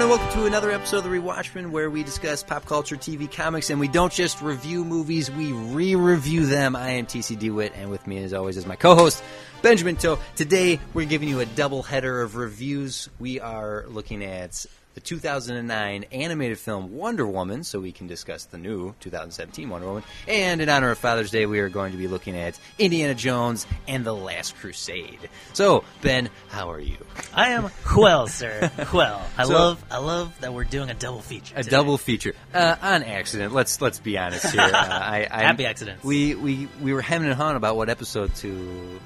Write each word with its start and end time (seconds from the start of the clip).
everyone, 0.00 0.18
and 0.18 0.26
welcome 0.26 0.40
to 0.40 0.46
another 0.46 0.70
episode 0.70 0.98
of 0.98 1.04
The 1.04 1.10
Rewatchmen, 1.10 1.72
where 1.72 1.90
we 1.90 2.02
discuss 2.02 2.42
pop 2.42 2.64
culture, 2.64 2.96
TV, 2.96 3.30
comics, 3.30 3.68
and 3.68 3.78
we 3.78 3.88
don't 3.88 4.12
just 4.12 4.40
review 4.40 4.82
movies, 4.82 5.30
we 5.30 5.52
re-review 5.52 6.46
them. 6.46 6.74
I 6.74 6.92
am 6.92 7.06
TC 7.06 7.38
DeWitt, 7.38 7.74
and 7.76 7.90
with 7.90 8.06
me, 8.06 8.22
as 8.22 8.32
always, 8.32 8.56
is 8.56 8.64
my 8.64 8.76
co-host, 8.76 9.22
Benjamin 9.60 9.96
Toe. 9.96 10.18
Today, 10.36 10.80
we're 10.94 11.06
giving 11.06 11.28
you 11.28 11.40
a 11.40 11.46
double 11.46 11.82
header 11.82 12.22
of 12.22 12.36
reviews. 12.36 13.10
We 13.18 13.40
are 13.40 13.84
looking 13.88 14.24
at 14.24 14.64
the 14.94 15.00
2009 15.00 16.04
animated 16.10 16.58
film 16.58 16.96
Wonder 16.96 17.26
Woman, 17.26 17.62
so 17.62 17.78
we 17.78 17.92
can 17.92 18.06
discuss 18.08 18.44
the 18.46 18.58
new 18.58 18.92
2017 19.00 19.68
Wonder 19.68 19.86
Woman. 19.86 20.02
And 20.26 20.60
in 20.60 20.68
honor 20.68 20.90
of 20.90 20.98
Father's 20.98 21.30
Day, 21.30 21.46
we 21.46 21.60
are 21.60 21.68
going 21.68 21.92
to 21.92 21.98
be 21.98 22.08
looking 22.08 22.36
at 22.36 22.58
Indiana 22.78 23.14
Jones 23.14 23.66
and 23.86 24.04
the 24.04 24.14
Last 24.14 24.56
Crusade. 24.56 25.28
So, 25.52 25.84
Ben, 26.02 26.28
how 26.48 26.72
are 26.72 26.80
you? 26.80 26.96
I 27.32 27.50
am 27.50 27.70
well, 27.96 28.26
sir. 28.26 28.70
Well, 28.92 29.24
I 29.38 29.44
So- 29.44 29.52
love 29.52 29.84
I 29.90 29.98
love 29.98 30.40
that 30.40 30.52
we're 30.52 30.64
doing 30.64 30.90
a 30.90 30.94
double 30.94 31.20
feature. 31.20 31.54
A 31.56 31.62
today. 31.62 31.76
double 31.76 31.96
feature 31.96 32.34
uh, 32.52 32.74
on 32.82 33.04
accident. 33.04 33.52
Let's 33.52 33.80
let's 33.80 34.00
be 34.00 34.18
honest 34.18 34.46
here. 34.52 34.60
Uh, 34.70 34.76
I, 34.76 35.26
I, 35.30 35.42
Happy 35.42 35.66
accidents. 35.66 36.02
We 36.04 36.34
we 36.34 36.68
we 36.80 36.92
were 36.92 37.02
hemming 37.02 37.28
and 37.28 37.36
hawing 37.36 37.56
about 37.56 37.76
what 37.76 37.88
episode 37.88 38.34
to 38.36 39.00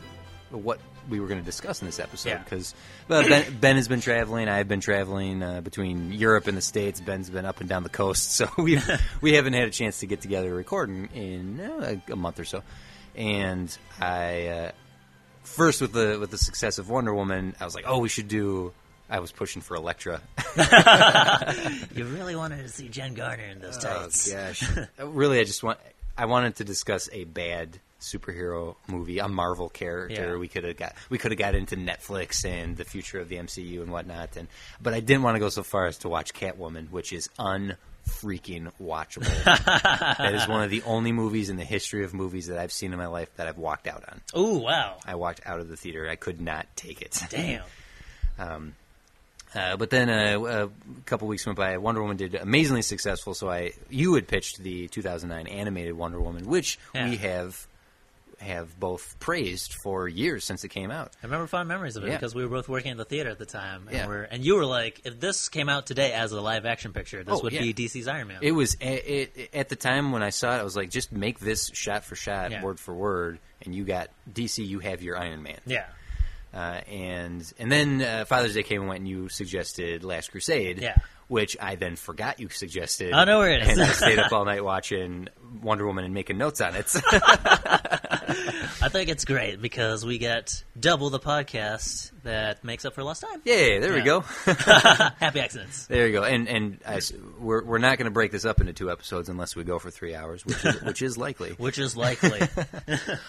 what 0.50 0.78
we 1.08 1.20
were 1.20 1.26
going 1.26 1.40
to 1.40 1.44
discuss 1.44 1.80
in 1.82 1.86
this 1.86 1.98
episode 2.00 2.28
Yeah. 2.30 2.38
because 2.42 2.74
ben, 3.08 3.56
ben 3.60 3.76
has 3.76 3.88
been 3.88 4.00
traveling. 4.00 4.48
I've 4.48 4.68
been 4.68 4.80
traveling 4.80 5.42
uh, 5.42 5.60
between 5.60 6.12
Europe 6.12 6.46
and 6.46 6.56
the 6.56 6.62
states. 6.62 7.00
Ben's 7.00 7.30
been 7.30 7.44
up 7.44 7.60
and 7.60 7.68
down 7.68 7.82
the 7.82 7.88
coast, 7.88 8.32
so 8.32 8.48
we 8.58 8.78
we 9.20 9.34
haven't 9.34 9.52
had 9.54 9.68
a 9.68 9.70
chance 9.70 10.00
to 10.00 10.06
get 10.06 10.20
together 10.20 10.48
to 10.48 10.54
record 10.54 10.88
in, 10.90 11.08
in 11.08 11.60
uh, 11.60 11.96
a 12.10 12.16
month 12.16 12.40
or 12.40 12.44
so. 12.44 12.62
And 13.16 13.76
I 14.00 14.46
uh, 14.46 14.70
first 15.42 15.80
with 15.80 15.92
the 15.92 16.18
with 16.20 16.30
the 16.30 16.38
success 16.38 16.78
of 16.78 16.88
Wonder 16.90 17.14
Woman, 17.14 17.54
I 17.60 17.64
was 17.64 17.74
like, 17.74 17.84
oh, 17.86 17.98
we 17.98 18.08
should 18.08 18.28
do. 18.28 18.72
I 19.10 19.20
was 19.20 19.30
pushing 19.30 19.60
for 19.62 19.74
Elektra. 19.76 20.20
You 21.94 22.04
really 22.06 22.34
wanted 22.36 22.62
to 22.62 22.68
see 22.68 22.88
Jen 22.88 23.14
Garner 23.14 23.44
in 23.44 23.60
those 23.60 23.78
tights. 23.78 24.32
Oh 24.32 24.34
gosh! 24.36 24.64
really, 24.98 25.38
I 25.40 25.44
just 25.44 25.62
want 25.62 25.78
I 26.16 26.26
wanted 26.26 26.56
to 26.56 26.64
discuss 26.64 27.08
a 27.12 27.24
bad 27.24 27.78
superhero 28.04 28.76
movie, 28.86 29.18
a 29.18 29.28
Marvel 29.28 29.68
character. 29.68 30.32
Yeah. 30.32 30.36
We 30.36 30.48
could 30.48 30.64
have 30.64 30.76
got 30.76 30.94
we 31.10 31.18
could 31.18 31.32
have 31.32 31.38
got 31.38 31.54
into 31.54 31.76
Netflix 31.76 32.44
and 32.44 32.76
the 32.76 32.84
future 32.84 33.18
of 33.20 33.28
the 33.28 33.36
MCU 33.36 33.82
and 33.82 33.90
whatnot, 33.90 34.36
and 34.36 34.48
but 34.80 34.94
I 34.94 35.00
didn't 35.00 35.22
want 35.22 35.36
to 35.36 35.40
go 35.40 35.48
so 35.48 35.62
far 35.62 35.86
as 35.86 35.98
to 35.98 36.08
watch 36.08 36.32
Catwoman, 36.34 36.90
which 36.90 37.12
is 37.12 37.28
unfreaking 37.38 38.70
watchable. 38.80 39.44
that 40.18 40.34
is 40.34 40.46
one 40.48 40.62
of 40.62 40.70
the 40.70 40.82
only 40.82 41.12
movies 41.12 41.50
in 41.50 41.56
the 41.56 41.64
history 41.64 42.04
of 42.04 42.14
movies 42.14 42.46
that 42.48 42.58
I've 42.58 42.72
seen 42.72 42.92
in 42.92 42.98
my 42.98 43.06
life 43.06 43.34
that 43.36 43.46
I've 43.48 43.58
walked 43.58 43.86
out 43.86 44.04
on. 44.08 44.20
Oh 44.32 44.58
wow. 44.58 44.98
I 45.06 45.14
walked 45.14 45.40
out 45.46 45.60
of 45.60 45.68
the 45.68 45.76
theater. 45.76 46.08
I 46.08 46.16
could 46.16 46.40
not 46.40 46.66
take 46.76 47.00
it. 47.02 47.18
Damn. 47.30 47.62
um, 48.38 48.74
Uh, 49.54 49.76
but 49.76 49.88
then 49.88 50.10
uh, 50.10 50.66
a 50.66 50.68
couple 51.06 51.28
weeks 51.28 51.46
went 51.46 51.56
by. 51.56 51.76
Wonder 51.78 52.02
Woman 52.02 52.16
did 52.16 52.34
amazingly 52.34 52.82
successful. 52.82 53.34
So 53.34 53.48
I, 53.48 53.72
you 53.88 54.14
had 54.16 54.26
pitched 54.26 54.58
the 54.58 54.88
2009 54.88 55.46
animated 55.46 55.94
Wonder 55.94 56.20
Woman, 56.20 56.46
which 56.46 56.76
Yeah. 56.92 57.08
we 57.08 57.16
have 57.18 57.64
have 58.44 58.78
both 58.78 59.18
praised 59.18 59.74
for 59.74 60.06
years 60.08 60.44
since 60.44 60.62
it 60.64 60.68
came 60.68 60.90
out. 60.90 61.12
I 61.22 61.26
remember 61.26 61.46
fond 61.46 61.68
memories 61.68 61.96
of 61.96 62.04
it 62.04 62.08
Yeah. 62.08 62.14
because 62.16 62.34
we 62.34 62.42
were 62.44 62.48
both 62.50 62.68
working 62.68 62.92
at 62.92 62.96
the 62.96 63.04
theater 63.04 63.30
at 63.30 63.38
the 63.38 63.46
time. 63.46 63.88
And, 63.88 63.96
Yeah. 63.96 64.06
we're, 64.06 64.22
and 64.22 64.44
you 64.44 64.54
were 64.56 64.64
like, 64.66 65.00
if 65.04 65.18
this 65.18 65.48
came 65.48 65.68
out 65.68 65.86
today 65.86 66.12
as 66.12 66.32
a 66.32 66.40
live 66.40 66.64
action 66.66 66.92
picture, 66.92 67.24
this 67.24 67.34
Oh, 67.38 67.42
would 67.42 67.52
yeah. 67.52 67.60
be 67.62 67.72
DC's 67.74 68.06
Iron 68.08 68.28
Man. 68.28 68.38
It 68.42 68.52
was 68.52 68.74
it, 68.74 68.84
it, 69.36 69.50
at 69.54 69.68
the 69.68 69.76
time 69.76 70.12
when 70.12 70.22
I 70.22 70.30
saw 70.30 70.54
it, 70.56 70.60
I 70.60 70.62
was 70.62 70.76
like, 70.76 70.90
just 70.90 71.10
make 71.12 71.40
this 71.40 71.70
shot 71.74 72.04
for 72.04 72.14
shot, 72.16 72.52
word 72.62 72.78
for 72.78 72.94
word, 72.94 73.38
and 73.62 73.74
you 73.74 73.84
got 73.84 74.08
DC. 74.32 74.64
You 74.66 74.78
have 74.80 75.02
your 75.02 75.18
Iron 75.18 75.42
Man. 75.42 75.58
yeah. 75.66 75.86
Uh, 76.52 76.80
and 76.88 77.52
and 77.58 77.72
then 77.72 78.00
uh, 78.00 78.24
Father's 78.26 78.54
Day 78.54 78.62
came 78.62 78.82
and 78.82 78.88
went, 78.88 79.00
and 79.00 79.08
you 79.08 79.28
suggested 79.28 80.04
Last 80.04 80.30
Crusade, 80.30 80.80
Yeah. 80.80 80.94
Which 81.28 81.56
I 81.60 81.76
then 81.76 81.96
forgot 81.96 82.40
you 82.40 82.48
suggested. 82.48 83.12
I 83.12 83.24
know 83.24 83.38
where 83.38 83.50
it 83.50 83.62
is. 83.62 83.68
And 83.78 83.82
I 83.82 83.92
stayed 83.92 84.18
up 84.18 84.32
all 84.32 84.44
night 84.44 84.64
watching 84.74 85.28
Wonder 85.62 85.86
Woman 85.86 86.04
and 86.04 86.14
making 86.14 86.38
notes 86.38 86.60
on 86.60 86.74
it. 86.74 86.92
I 88.82 88.88
think 88.88 89.08
it's 89.08 89.24
great 89.24 89.60
because 89.60 90.04
we 90.04 90.18
get 90.18 90.64
double 90.78 91.10
the 91.10 91.20
podcast 91.20 92.10
that 92.22 92.64
makes 92.64 92.84
up 92.84 92.94
for 92.94 93.02
lost 93.02 93.22
time. 93.22 93.40
Yay! 93.44 93.78
There 93.78 93.92
we 93.92 94.02
go. 94.02 94.20
Happy 94.20 95.40
accidents. 95.40 95.86
there 95.86 96.06
you 96.06 96.12
go. 96.12 96.24
And 96.24 96.48
and 96.48 96.78
I 96.86 97.00
we're 97.38 97.64
we're 97.64 97.78
not 97.78 97.98
going 97.98 98.06
to 98.06 98.10
break 98.10 98.32
this 98.32 98.44
up 98.44 98.60
into 98.60 98.72
two 98.72 98.90
episodes 98.90 99.28
unless 99.28 99.54
we 99.56 99.64
go 99.64 99.78
for 99.78 99.90
three 99.90 100.14
hours, 100.14 100.44
which 100.44 100.64
is, 100.64 100.82
which 100.82 101.02
is 101.02 101.18
likely. 101.18 101.50
Which 101.52 101.78
is 101.78 101.96
likely. 101.96 102.40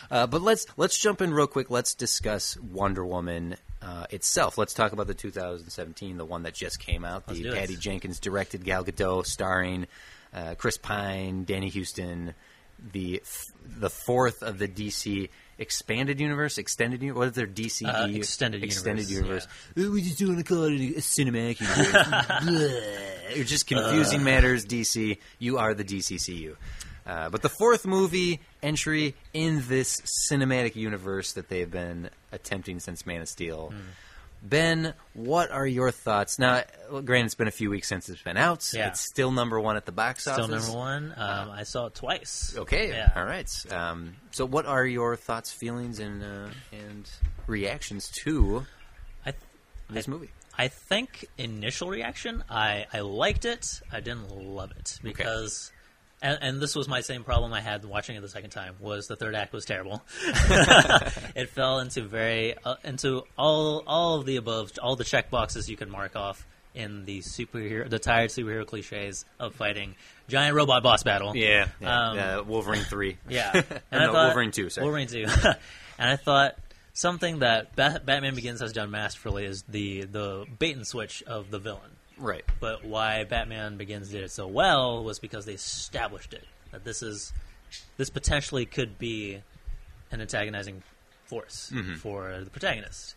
Uh, 0.09 0.27
but 0.27 0.41
let's 0.41 0.65
let's 0.77 0.97
jump 0.97 1.21
in 1.21 1.33
real 1.33 1.47
quick. 1.47 1.69
Let's 1.69 1.93
discuss 1.93 2.57
Wonder 2.57 3.05
Woman 3.05 3.55
uh, 3.85 4.05
itself. 4.09 4.57
Let's 4.57 4.73
talk 4.73 4.91
about 4.91 5.07
the 5.07 5.13
2017, 5.13 6.17
the 6.17 6.25
one 6.25 6.43
that 6.43 6.53
just 6.55 6.79
came 6.79 7.05
out. 7.05 7.23
Let's 7.27 7.39
the. 7.39 7.53
Patty 7.53 7.75
Jenkins 7.77 8.19
directed, 8.19 8.65
Gal 8.65 8.83
Gadot 8.83 9.25
starring, 9.27 9.85
uh, 10.33 10.55
Chris 10.57 10.77
Pine, 10.77 11.43
Danny 11.45 11.69
Huston. 11.69 12.33
The 12.91 13.21
f- 13.23 13.45
the 13.65 13.89
fourth 13.89 14.43
of 14.43 14.57
the 14.57 14.67
DC 14.67 15.29
expanded 15.57 16.19
universe, 16.19 16.57
extended 16.57 17.01
universe. 17.01 17.17
What 17.17 17.27
is 17.29 17.33
their 17.35 17.47
DC 17.47 17.87
Uh, 17.87 18.07
extended 18.09 18.63
extended 18.65 19.09
universe, 19.09 19.47
universe? 19.75 19.87
Uh, 19.87 19.91
We 19.93 20.01
just 20.01 20.21
want 20.21 20.37
to 20.39 20.43
call 20.43 20.63
it 20.65 20.73
a 20.73 20.99
cinematic 20.99 21.61
universe. 21.61 22.83
You're 23.35 23.45
just 23.45 23.67
confusing 23.67 24.23
matters, 24.25 24.65
DC. 24.65 25.17
You 25.39 25.57
are 25.57 25.73
the 25.73 25.85
DCCU. 25.85 26.57
Uh, 27.07 27.29
but 27.29 27.41
the 27.41 27.49
fourth 27.49 27.85
movie 27.85 28.41
entry 28.65 29.15
in 29.33 29.63
this 29.67 30.01
cinematic 30.29 30.75
universe 30.75 31.33
that 31.33 31.49
they've 31.49 31.69
been 31.69 32.09
attempting 32.31 32.79
since 32.79 33.05
Man 33.05 33.21
of 33.21 33.27
Steel. 33.29 33.69
Hmm. 33.69 33.79
Ben, 34.43 34.93
what 35.13 35.49
are 35.49 35.65
your 35.65 35.89
thoughts? 35.91 36.37
Now, 36.37 36.63
granted, 37.03 37.25
it's 37.25 37.35
been 37.35 37.47
a 37.47 37.51
few 37.51 37.69
weeks 37.71 37.87
since 37.87 38.09
it's 38.09 38.21
been 38.21 38.37
out. 38.37 38.69
Yeah. 38.73 38.89
It's 38.89 38.99
still 38.99 39.31
number 39.31 39.59
one 39.59 39.75
at 39.75 39.85
the 39.85 39.91
box 39.91 40.21
Still 40.21 40.33
office. 40.33 40.45
Still 40.65 40.75
number 40.75 40.77
one. 40.77 41.13
Um, 41.17 41.49
I 41.51 41.63
saw 41.63 41.87
it 41.87 41.95
twice. 41.95 42.53
Okay, 42.55 42.89
Yeah. 42.89 43.11
all 43.15 43.25
right. 43.25 43.49
Um, 43.71 44.15
so, 44.31 44.45
what 44.45 44.65
are 44.67 44.85
your 44.85 45.15
thoughts, 45.15 45.51
feelings, 45.51 45.99
and 45.99 46.21
uh, 46.23 46.49
and 46.71 47.09
reactions 47.47 48.09
to 48.23 48.65
I, 49.25 49.31
th- 49.31 49.41
this 49.89 50.07
movie? 50.07 50.29
I 50.57 50.67
think 50.67 51.25
initial 51.39 51.89
reaction, 51.89 52.43
I, 52.49 52.85
I 52.93 52.99
liked 52.99 53.45
it. 53.45 53.81
I 53.91 53.99
didn't 53.99 54.29
love 54.31 54.71
it 54.77 54.99
because, 55.01 55.71
and, 56.21 56.39
and 56.41 56.61
this 56.61 56.75
was 56.75 56.87
my 56.87 57.01
same 57.01 57.23
problem 57.23 57.53
I 57.53 57.61
had 57.61 57.83
watching 57.85 58.15
it 58.15 58.21
the 58.21 58.29
second 58.29 58.51
time. 58.51 58.75
Was 58.79 59.07
the 59.07 59.15
third 59.15 59.35
act 59.35 59.53
was 59.53 59.65
terrible. 59.65 60.03
it 60.23 61.49
fell 61.49 61.79
into 61.79 62.01
very 62.03 62.55
uh, 62.63 62.75
into 62.83 63.23
all 63.37 63.83
all 63.85 64.19
of 64.19 64.25
the 64.25 64.37
above, 64.37 64.71
all 64.81 64.95
the 64.95 65.03
check 65.03 65.29
boxes 65.29 65.69
you 65.69 65.77
could 65.77 65.89
mark 65.89 66.15
off 66.15 66.45
in 66.73 67.05
the 67.05 67.19
superhero, 67.19 67.89
the 67.89 67.99
tired 67.99 68.29
superhero 68.29 68.65
cliches 68.65 69.25
of 69.39 69.55
fighting 69.55 69.95
giant 70.27 70.55
robot 70.55 70.83
boss 70.83 71.03
battle. 71.03 71.35
Yeah, 71.35 71.67
yeah. 71.79 72.09
Um, 72.09 72.19
uh, 72.19 72.43
Wolverine 72.43 72.83
three. 72.83 73.17
Yeah, 73.29 73.51
and 73.91 74.03
I 74.03 74.07
thought, 74.07 74.25
Wolverine 74.27 74.51
two. 74.51 74.69
Sorry. 74.69 74.85
Wolverine 74.85 75.07
two, 75.07 75.25
and 75.97 76.09
I 76.09 76.15
thought 76.17 76.57
something 76.93 77.39
that 77.39 77.75
Bat- 77.75 78.05
Batman 78.05 78.35
Begins 78.35 78.59
has 78.61 78.73
done 78.73 78.91
masterfully 78.91 79.45
is 79.45 79.63
the 79.63 80.05
the 80.05 80.45
bait 80.59 80.75
and 80.75 80.85
switch 80.85 81.23
of 81.23 81.51
the 81.51 81.59
villain. 81.59 81.94
Right. 82.17 82.43
But 82.59 82.85
why 82.85 83.23
Batman 83.25 83.77
Begins 83.77 84.09
did 84.09 84.23
it 84.23 84.31
so 84.31 84.47
well 84.47 85.03
was 85.03 85.19
because 85.19 85.45
they 85.45 85.53
established 85.53 86.33
it 86.33 86.43
that 86.71 86.83
this 86.83 87.01
is 87.03 87.33
this 87.97 88.09
potentially 88.09 88.65
could 88.65 88.97
be 88.97 89.41
an 90.11 90.21
antagonizing 90.21 90.83
force 91.25 91.71
Mm-hmm. 91.73 91.95
for 91.95 92.39
the 92.43 92.49
protagonist. 92.49 93.15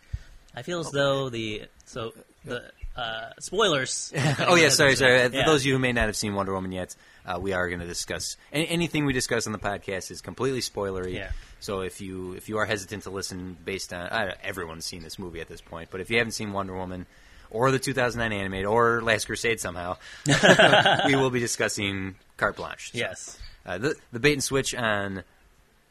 I 0.55 0.63
feel 0.63 0.81
as 0.81 0.91
though 0.91 1.29
the 1.29 1.63
so 1.85 2.13
the 2.45 2.71
uh, 2.97 3.31
spoilers. 3.39 4.13
oh 4.41 4.57
yeah, 4.57 4.71
sorry, 4.71 4.97
sorry. 4.97 5.23
Uh, 5.23 5.29
For 5.29 5.37
Yeah. 5.37 5.47
those 5.47 5.61
of 5.63 5.67
you 5.67 5.75
who 5.75 5.79
may 5.79 5.93
not 5.93 6.07
have 6.07 6.17
seen 6.17 6.35
Wonder 6.35 6.53
Woman 6.53 6.73
yet, 6.73 6.97
uh, 7.25 7.39
we 7.41 7.53
are 7.53 7.69
going 7.69 7.79
to 7.81 7.87
discuss 7.87 8.37
any, 8.53 8.67
anything 8.69 9.05
we 9.05 9.13
discuss 9.13 9.47
on 9.47 9.53
the 9.53 9.59
podcast 9.59 10.11
is 10.11 10.21
completely 10.21 10.61
spoilery. 10.61 11.15
Yeah. 11.15 11.31
So 11.61 11.81
if 11.83 12.01
you 12.01 12.33
if 12.33 12.49
you 12.49 12.59
are 12.59 12.67
hesitant 12.67 13.05
to 13.05 13.11
listen 13.11 13.57
based 13.65 13.93
on 13.93 14.09
everyone's 14.43 14.85
seen 14.87 15.03
this 15.03 15.19
movie 15.19 15.41
at 15.41 15.49
this 15.49 15.61
point, 15.61 15.91
but 15.93 16.01
if 16.01 16.11
you 16.11 16.19
haven't 16.19 16.33
seen 16.33 16.53
Wonder 16.53 16.75
Woman 16.75 17.07
or 17.51 17.71
the 17.71 17.79
2009 17.79 18.39
animated 18.39 18.67
or 18.67 19.03
Last 19.03 19.27
Crusade 19.27 19.61
somehow, 19.61 19.97
we 21.07 21.17
will 21.17 21.31
be 21.31 21.41
discussing 21.41 22.17
Carte 22.37 22.57
Blanche. 22.57 22.93
So, 22.93 22.99
Yes. 22.99 23.39
uh, 23.67 23.79
the 23.79 23.95
the 24.13 24.21
bait 24.21 24.35
and 24.35 24.45
switch 24.45 24.75
on 24.75 25.23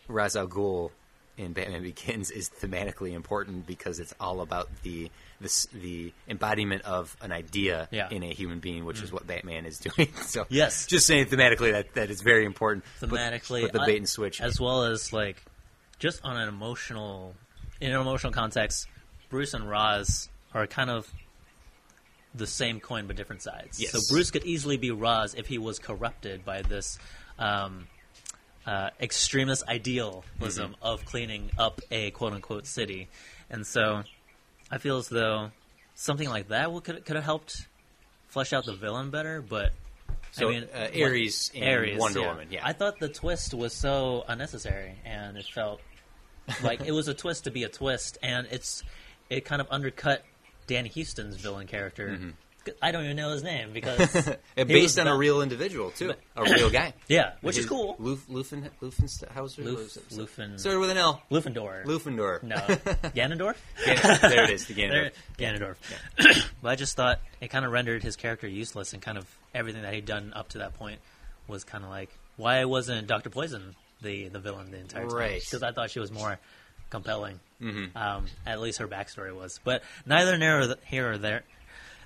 Ra's 0.08 0.36
al 0.36 0.48
Ghul 0.48 0.92
in 1.38 1.54
Batman 1.54 1.84
Begins 1.84 2.32
is 2.32 2.50
thematically 2.50 3.14
important 3.14 3.68
because 3.68 4.00
it's 4.00 4.14
all 4.20 4.42
about 4.42 4.70
the 4.84 5.12
this, 5.40 5.68
the 5.72 6.12
embodiment 6.28 6.82
of 6.82 7.16
an 7.22 7.32
idea 7.32 7.88
Yeah. 7.92 8.08
Mm. 8.08 8.12
in 8.14 8.24
a 8.24 8.34
human 8.34 8.60
being, 8.60 8.86
which 8.86 9.04
is 9.04 9.12
what 9.12 9.28
Batman 9.28 9.68
is 9.68 9.78
doing. 9.96 10.12
so 10.24 10.48
Yes. 10.50 10.88
just 10.88 11.06
saying 11.06 11.28
thematically 11.28 11.72
that 11.74 11.94
that 11.94 12.10
is 12.10 12.22
very 12.22 12.44
important. 12.46 12.84
Thematically, 13.00 13.62
but, 13.62 13.74
the 13.74 13.84
bait 13.86 13.98
and 13.98 14.10
switch, 14.10 14.42
as 14.42 14.60
well 14.60 14.84
as 14.86 15.14
like 15.14 15.44
just 16.00 16.22
on 16.24 16.38
an 16.38 16.48
emotional, 16.50 17.36
in 17.80 17.92
an 17.92 18.00
emotional 18.02 18.34
context, 18.34 18.88
Bruce 19.30 19.54
and 19.54 19.70
Ra's 19.70 20.30
are 20.56 20.66
kind 20.66 20.90
of 20.90 21.12
the 22.38 22.48
same 22.48 22.80
coin 22.80 23.08
but 23.08 23.16
different 23.16 23.42
sides. 23.42 23.80
Yes. 23.80 23.92
So 23.92 24.00
Bruce 24.14 24.32
could 24.32 24.46
easily 24.46 24.78
be 24.78 24.92
Ra's 24.92 25.34
if 25.34 25.48
he 25.48 25.58
was 25.58 25.80
corrupted 25.80 26.46
by 26.46 26.62
this 26.62 26.98
um, 27.40 27.88
uh, 28.66 28.90
extremist 29.00 29.68
idealism 29.68 30.24
Mm-hmm. 30.74 30.74
of 30.84 31.04
cleaning 31.06 31.50
up 31.58 31.82
a 31.92 32.12
quote 32.12 32.34
unquote 32.34 32.66
city, 32.68 33.08
and 33.50 33.66
so 33.66 34.04
I 34.72 34.78
feel 34.78 34.98
as 34.98 35.08
though 35.10 35.52
something 35.96 36.30
like 36.30 36.50
that 36.50 36.72
would, 36.72 36.84
could 36.84 37.04
could 37.06 37.16
have 37.16 37.26
helped 37.26 37.68
flesh 38.28 38.54
out 38.54 38.66
the 38.66 38.74
villain 38.76 39.10
better, 39.10 39.42
but 39.42 39.72
So 40.32 40.50
I 40.50 40.52
mean, 40.52 40.68
uh, 40.74 40.90
Ares 41.02 41.50
in 41.54 41.64
Ares, 41.64 41.98
Wonder 42.00 42.20
yeah. 42.20 42.28
Woman. 42.28 42.48
Yeah, 42.52 42.62
I 42.64 42.74
thought 42.74 43.00
the 43.00 43.10
twist 43.10 43.54
was 43.54 43.74
so 43.74 44.24
unnecessary, 44.28 44.96
and 45.06 45.38
it 45.38 45.46
felt 45.46 45.80
like 46.62 46.82
it 46.86 46.92
was 46.92 47.08
a 47.08 47.14
twist 47.14 47.46
to 47.46 47.52
be 47.52 47.64
a 47.64 47.70
twist, 47.70 48.18
and 48.22 48.48
it's 48.52 48.84
it 49.30 49.44
kind 49.46 49.62
of 49.62 49.68
undercut 49.72 50.24
Danny 50.68 50.90
Huston's 50.94 51.36
villain 51.38 51.68
character. 51.68 52.10
Mm-hmm. 52.10 52.30
I 52.82 52.92
don't 52.92 53.06
even 53.06 53.16
know 53.16 53.32
his 53.32 53.44
name 53.44 53.72
because 53.72 53.98
based 54.56 54.68
was 54.68 55.00
on 55.00 55.08
a 55.08 55.16
real 55.16 55.42
individual 55.42 55.92
too, 55.92 56.14
a 56.36 56.44
real 56.44 56.70
guy. 56.70 56.94
yeah, 57.08 57.32
which 57.42 57.56
is 57.56 57.60
His- 57.64 57.70
cool. 57.70 57.96
Luf, 57.98 58.28
Lufen, 58.28 58.70
Lufenhauser. 58.82 59.64
Luf, 59.64 59.98
Lufen, 60.12 60.60
Started 60.60 60.80
with 60.80 60.90
an 60.90 60.98
L. 60.98 61.22
Lufendor. 61.32 61.86
Lufendor. 61.86 62.44
no, 62.44 62.56
Ganondorf. 63.16 63.56
Gan- 63.86 64.20
there 64.22 64.44
it 64.44 64.50
is. 64.50 64.66
The 64.66 64.74
Ganondorf. 64.74 65.12
There- 65.38 65.76
Ganondorf. 66.18 66.46
but 66.62 66.70
I 66.70 66.76
just 66.76 66.98
thought 66.98 67.22
it 67.40 67.48
kind 67.50 67.64
of 67.66 67.72
rendered 67.72 68.04
his 68.04 68.18
character 68.18 68.48
useless, 68.48 68.92
and 68.92 69.02
kind 69.02 69.18
of 69.18 69.26
everything 69.56 69.84
that 69.84 69.94
he'd 69.94 70.06
done 70.06 70.34
up 70.36 70.50
to 70.50 70.58
that 70.58 70.74
point 70.74 71.00
was 71.48 71.64
kind 71.64 71.86
of 71.86 71.90
like 71.90 72.10
why 72.36 72.66
wasn't 72.66 73.08
Doctor 73.08 73.30
Poison 73.30 73.76
the 74.02 74.28
the 74.28 74.40
villain 74.40 74.72
the 74.72 74.78
entire 74.80 75.08
time? 75.08 75.16
Right. 75.16 75.40
Because 75.40 75.64
I 75.64 75.72
thought 75.72 75.90
she 75.90 76.00
was 76.00 76.12
more 76.12 76.38
compelling. 76.90 77.40
Mm-hmm. 77.62 77.98
Um, 77.98 78.26
at 78.46 78.60
least 78.62 78.80
her 78.80 78.88
backstory 78.88 79.36
was, 79.36 79.60
but 79.64 79.84
neither 80.06 80.38
near 80.38 80.76
here 80.86 81.12
or 81.12 81.18
there. 81.18 81.44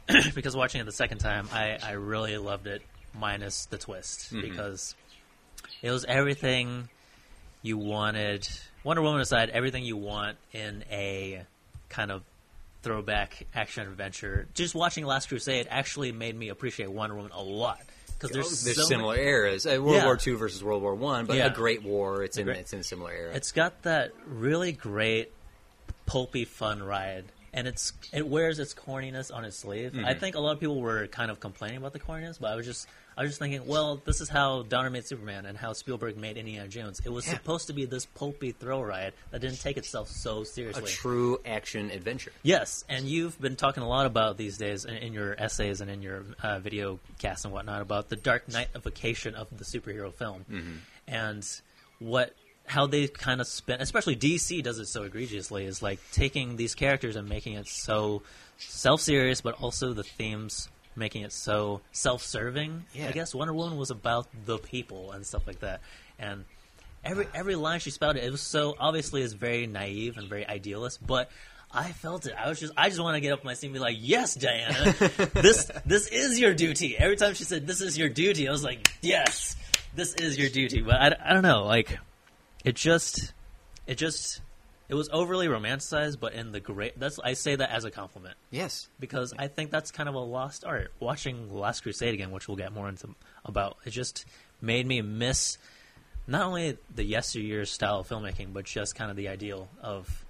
because 0.36 0.56
watching 0.56 0.82
it 0.82 0.86
the 0.86 0.92
second 0.92 1.18
time, 1.20 1.48
I, 1.52 1.78
I 1.84 1.92
really 1.92 2.38
loved 2.38 2.68
it, 2.68 2.82
minus 3.18 3.66
the 3.66 3.78
twist, 3.78 4.34
Mm-hmm. 4.34 4.42
because 4.42 4.96
it 5.82 5.92
was 5.92 6.06
everything 6.06 6.90
you 7.62 7.78
wanted. 7.78 8.48
Wonder 8.84 9.02
Woman 9.04 9.22
aside, 9.22 9.50
everything 9.50 9.84
you 9.86 9.98
want 9.98 10.38
in 10.54 10.84
a 10.90 11.44
kind 11.90 12.12
of 12.12 12.24
throwback 12.82 13.46
action 13.54 13.88
adventure. 13.88 14.48
Just 14.56 14.74
watching 14.74 15.06
Last 15.06 15.28
Crusade 15.30 15.68
actually 15.70 16.12
made 16.12 16.36
me 16.36 16.50
appreciate 16.50 16.92
Wonder 16.92 17.16
Woman 17.16 17.32
a 17.34 17.44
lot 17.44 17.80
because 18.22 18.32
there's, 18.32 18.64
There's 18.64 18.78
so 18.78 18.84
similar 18.84 19.16
many- 19.16 19.28
eras. 19.28 19.66
Uh, 19.66 19.82
World 19.82 19.96
Yeah. 19.96 20.06
War 20.06 20.18
II 20.26 20.34
versus 20.34 20.64
World 20.64 20.82
War 20.84 20.94
One, 20.96 21.26
but 21.26 21.38
Yeah. 21.38 21.48
a 21.48 21.50
great 21.50 21.82
war. 21.84 22.24
It's 22.24 22.38
in 22.38 22.46
Great- 22.46 22.58
it's 22.60 22.74
in 22.74 22.80
a 22.80 22.84
similar 22.84 23.12
era. 23.12 23.34
It's 23.34 23.52
got 23.52 23.82
that 23.84 24.12
really 24.28 24.72
great 24.72 25.32
pulpy 26.06 26.46
fun 26.46 26.84
ride. 26.84 27.26
And 27.54 27.68
it's 27.68 27.92
it 28.14 28.26
wears 28.28 28.60
its 28.60 28.74
corniness 28.74 29.34
on 29.34 29.44
its 29.44 29.58
sleeve. 29.58 29.92
Mm-hmm. 29.92 30.06
I 30.06 30.14
think 30.14 30.36
a 30.36 30.40
lot 30.40 30.54
of 30.54 30.60
people 30.62 30.80
were 30.80 31.08
kind 31.08 31.30
of 31.30 31.40
complaining 31.42 31.78
about 31.78 31.92
the 31.94 32.00
corniness, 32.00 32.40
but 32.40 32.52
I 32.52 32.56
was 32.56 32.66
just 32.66 32.88
I 33.18 33.24
was 33.24 33.32
just 33.32 33.40
thinking, 33.40 33.68
well, 33.68 34.02
this 34.06 34.22
is 34.22 34.30
how 34.30 34.64
Donner 34.64 34.90
made 34.90 35.06
Superman 35.06 35.46
and 35.46 35.58
how 35.58 35.74
Spielberg 35.74 36.16
made 36.18 36.38
Indiana 36.38 36.68
Jones. 36.70 37.02
It 37.04 37.10
was 37.10 37.26
Yeah. 37.28 37.34
supposed 37.34 37.68
to 37.68 37.74
be 37.74 37.86
this 37.86 38.06
pulpy 38.06 38.52
throw 38.52 38.82
ride 38.82 39.14
that 39.32 39.42
didn't 39.42 39.60
take 39.60 39.78
itself 39.78 40.08
so 40.10 40.44
seriously. 40.46 40.84
a 40.84 40.88
true 40.88 41.40
action 41.46 41.92
adventure. 41.92 42.32
Yes, 42.44 42.86
and 42.88 43.06
you've 43.06 43.40
been 43.42 43.56
talking 43.58 43.84
a 43.84 43.88
lot 43.90 44.06
about 44.06 44.38
these 44.38 44.58
days 44.58 44.86
in, 44.86 44.96
in 44.96 45.14
your 45.14 45.36
essays 45.38 45.82
and 45.82 45.92
in 45.92 46.02
your 46.02 46.24
uh, 46.42 46.60
video 46.60 47.00
casts 47.20 47.44
and 47.44 47.54
whatnot 47.54 47.82
about 47.82 48.08
the 48.10 48.16
dark 48.16 48.48
nightification 48.48 49.36
of 49.36 49.48
the 49.58 49.66
superhero 49.66 50.14
film, 50.14 50.46
and 51.08 51.48
what 52.00 52.34
how 52.68 52.88
they 52.88 53.08
kind 53.08 53.42
of 53.42 53.48
spin. 53.48 53.82
Especially 53.82 54.16
DC 54.16 54.64
does 54.64 54.80
it 54.80 54.86
so 54.86 55.04
egregiously 55.04 55.66
is 55.66 55.82
like 55.82 56.00
taking 56.14 56.56
these 56.56 56.76
characters 56.76 57.16
and 57.18 57.28
making 57.28 57.54
it 57.56 57.68
so 57.68 58.22
self 58.58 59.02
serious, 59.02 59.42
but 59.42 59.56
also 59.62 59.92
the 59.94 60.04
themes 60.04 60.70
making 60.96 61.24
it 61.24 61.32
so 61.32 61.82
self 61.92 62.24
serving. 62.24 62.86
Yeah. 62.94 63.08
I 63.08 63.12
guess 63.12 63.34
Wonder 63.34 63.54
Woman 63.54 63.78
was 63.78 63.92
about 63.92 64.28
the 64.46 64.58
people 64.58 65.12
and 65.12 65.26
stuff 65.26 65.48
like 65.48 65.60
that, 65.60 65.82
and 66.20 66.46
every 67.04 67.28
every 67.34 67.56
line 67.56 67.80
she 67.80 67.92
spouted, 67.92 68.24
it 68.24 68.32
was 68.32 68.42
so 68.42 68.76
obviously 68.80 69.22
is 69.22 69.34
very 69.34 69.68
naive 69.68 70.18
and 70.18 70.28
very 70.28 70.48
idealist, 70.48 71.06
but 71.06 71.30
I 71.74 71.92
felt 71.92 72.26
it. 72.26 72.34
I 72.38 72.50
was 72.50 72.60
just 72.60 72.74
I 72.76 72.90
just 72.90 73.02
want 73.02 73.16
to 73.16 73.22
get 73.22 73.32
up 73.32 73.44
my 73.44 73.54
seat 73.54 73.68
and 73.68 73.74
be 73.74 73.80
like, 73.80 73.98
"Yes, 74.00 74.36
Diana, 74.36 74.92
this 75.34 75.72
this 75.86 76.08
is 76.08 76.40
your 76.40 76.54
duty." 76.54 76.98
Every 76.98 77.16
time 77.16 77.34
she 77.34 77.44
said, 77.44 77.66
"This 77.66 77.82
is 77.82 77.98
your 77.98 78.10
duty," 78.10 78.48
I 78.48 78.52
was 78.52 78.64
like, 78.64 78.92
"Yes, 79.02 79.56
this 79.96 80.14
is 80.16 80.38
your 80.38 80.50
duty." 80.50 80.82
But 80.82 80.96
I, 80.96 81.16
I 81.24 81.34
don't 81.34 81.44
know, 81.44 81.64
like 81.66 81.98
it 82.66 82.76
just 82.76 83.34
it 83.88 83.96
just 83.96 84.42
it 84.92 84.96
was 84.96 85.10
overly 85.12 85.48
romanticized, 85.48 86.20
but 86.20 86.34
in 86.34 86.52
the 86.52 86.60
great. 86.60 87.00
That's 87.00 87.18
I 87.24 87.34
say 87.34 87.56
that 87.56 87.72
as 87.72 87.86
a 87.86 87.90
compliment 87.92 88.36
Yes. 88.52 88.90
because 89.00 89.34
I 89.40 89.48
think 89.48 89.72
that's 89.72 89.90
kind 89.90 90.08
of 90.10 90.16
a 90.16 90.20
lost 90.20 90.66
art. 90.66 90.92
Watching 91.00 91.52
Last 91.52 91.82
Crusade 91.82 92.14
again, 92.14 92.30
which 92.32 92.48
we'll 92.48 92.58
get 92.58 92.74
more 92.74 92.90
into 92.90 93.16
about, 93.46 93.78
it 93.86 93.92
just 93.92 94.26
made 94.62 94.86
me 94.86 95.02
miss 95.02 95.58
not 96.28 96.44
only 96.44 96.78
the 96.94 97.04
yesteryear 97.06 97.64
style 97.66 98.00
of 98.02 98.08
filmmaking, 98.10 98.54
but 98.54 98.66
just 98.66 98.94
kind 98.96 99.10
of 99.10 99.16
the 99.18 99.30
ideal 99.30 99.70
of 99.82 100.26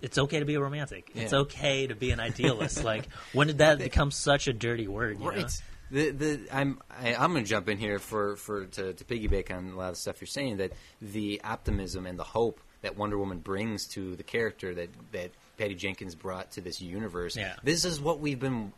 it's 0.00 0.16
okay 0.16 0.38
to 0.38 0.44
be 0.46 0.54
a 0.54 0.60
romantic. 0.60 1.10
It's 1.14 1.32
Yeah. 1.32 1.40
okay 1.40 1.86
to 1.86 1.94
be 1.94 2.10
an 2.10 2.18
idealist. 2.20 2.82
like 2.92 3.08
when 3.34 3.46
did 3.48 3.58
that 3.58 3.78
become 3.78 4.10
such 4.10 4.48
a 4.48 4.52
dirty 4.54 4.88
word? 4.88 5.18
You 5.18 5.24
know? 5.24 5.30
Right. 5.30 5.62
The 5.90 6.10
the 6.10 6.40
I'm 6.52 6.80
I, 6.90 7.14
I'm 7.14 7.32
going 7.32 7.44
to 7.44 7.48
jump 7.48 7.68
in 7.68 7.76
here 7.78 7.98
for 7.98 8.36
for 8.36 8.64
to, 8.66 8.94
to 8.94 9.04
piggyback 9.04 9.54
on 9.54 9.70
a 9.72 9.76
lot 9.76 9.90
of 9.90 9.96
stuff 9.96 10.20
you're 10.20 10.26
saying 10.28 10.58
that 10.58 10.72
the 11.02 11.40
optimism 11.44 12.06
and 12.06 12.18
the 12.18 12.24
hope 12.24 12.60
that 12.82 12.96
Wonder 12.96 13.18
Woman 13.18 13.38
brings 13.38 13.86
to 13.88 14.14
the 14.16 14.22
character 14.22 14.74
that 14.74 14.88
that 15.12 15.30
Patty 15.58 15.74
Jenkins 15.74 16.14
brought 16.14 16.52
to 16.52 16.60
this 16.60 16.80
universe. 16.80 17.36
Yeah. 17.36 17.54
This 17.62 17.84
is 17.84 18.00
what 18.00 18.20
we've 18.20 18.38
been. 18.40 18.72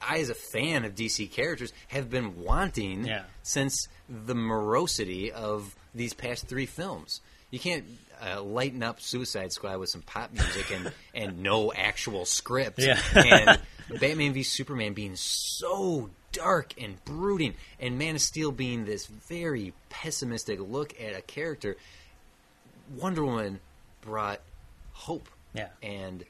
I, 0.00 0.18
as 0.18 0.30
a 0.30 0.34
fan 0.34 0.84
of 0.84 0.94
DC 0.96 1.30
characters, 1.30 1.72
have 1.88 2.10
been 2.10 2.42
wanting 2.42 3.04
Yeah. 3.06 3.22
since 3.44 3.86
the 4.08 4.34
morosity 4.34 5.30
of 5.30 5.74
these 5.94 6.12
past 6.12 6.48
three 6.48 6.66
films. 6.66 7.20
You 7.50 7.58
can't 7.60 7.84
uh, 8.20 8.42
lighten 8.42 8.82
up 8.82 9.00
Suicide 9.00 9.52
Squad 9.52 9.78
with 9.78 9.90
some 9.90 10.02
pop 10.02 10.32
music 10.32 10.70
and, 10.72 10.92
and 11.14 11.42
no 11.42 11.72
actual 11.72 12.24
script. 12.24 12.78
Yeah. 12.80 12.98
and 13.14 13.60
Batman 14.00 14.32
v 14.32 14.42
Superman 14.42 14.92
being 14.94 15.14
so 15.16 16.10
dark 16.32 16.72
and 16.80 17.02
brooding, 17.04 17.54
and 17.78 17.98
Man 17.98 18.14
of 18.16 18.20
Steel 18.22 18.50
being 18.52 18.84
this 18.84 19.06
very 19.06 19.72
pessimistic 19.90 20.58
look 20.60 20.94
at 21.00 21.14
a 21.16 21.20
character. 21.22 21.76
Wonder 22.96 23.24
Woman 23.24 23.60
brought 24.00 24.40
hope 24.92 25.28
Yeah. 25.54 25.68
and 25.82 26.24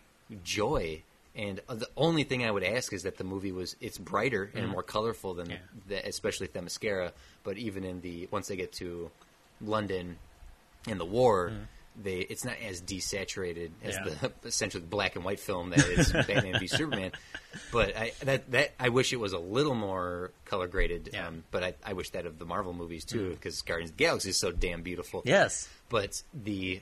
joy. 0.44 1.02
And 1.34 1.60
the 1.66 1.88
only 1.96 2.24
thing 2.24 2.44
I 2.44 2.50
would 2.50 2.62
ask 2.64 2.92
is 2.92 3.04
that 3.04 3.16
the 3.16 3.24
movie 3.24 3.52
was 3.52 3.76
it's 3.80 3.98
brighter 3.98 4.50
and 4.54 4.64
mm-hmm. 4.64 4.72
more 4.72 4.82
colorful 4.82 5.34
than 5.34 5.50
Yeah. 5.50 5.56
the, 5.88 6.06
especially 6.06 6.48
Themyscira. 6.48 7.12
But 7.44 7.56
even 7.56 7.84
in 7.84 8.00
the 8.02 8.28
once 8.30 8.48
they 8.48 8.56
get 8.56 8.72
to 8.74 9.10
London 9.60 10.18
and 10.86 11.00
the 11.00 11.04
war, 11.04 11.50
mm-hmm. 11.50 11.64
They 12.00 12.18
it's 12.20 12.44
not 12.44 12.54
as 12.66 12.80
desaturated 12.80 13.70
as 13.82 13.94
Yeah. 13.96 14.14
the 14.20 14.32
essentially 14.48 14.82
black 14.82 15.16
and 15.16 15.24
white 15.24 15.40
film 15.40 15.70
that 15.70 15.86
is 15.86 16.12
Batman 16.12 16.58
v 16.58 16.66
Superman. 16.66 17.12
But 17.70 17.96
I 17.96 18.12
that 18.24 18.50
that 18.52 18.72
I 18.80 18.88
wish 18.88 19.12
it 19.12 19.20
was 19.20 19.32
a 19.32 19.38
little 19.38 19.74
more 19.74 20.30
color 20.46 20.68
graded. 20.68 21.10
Yeah. 21.12 21.28
Um, 21.28 21.44
but 21.50 21.62
I, 21.62 21.74
I 21.84 21.92
wish 21.92 22.10
that 22.10 22.26
of 22.26 22.38
the 22.38 22.44
Marvel 22.46 22.72
movies 22.72 23.04
too, 23.04 23.30
because 23.30 23.60
Guardians 23.62 23.90
of 23.90 23.96
the 23.96 24.04
Galaxy 24.04 24.30
is 24.30 24.38
so 24.38 24.50
damn 24.52 24.82
beautiful 24.82 25.22
Yes. 25.24 25.68
but 25.88 26.22
the 26.32 26.80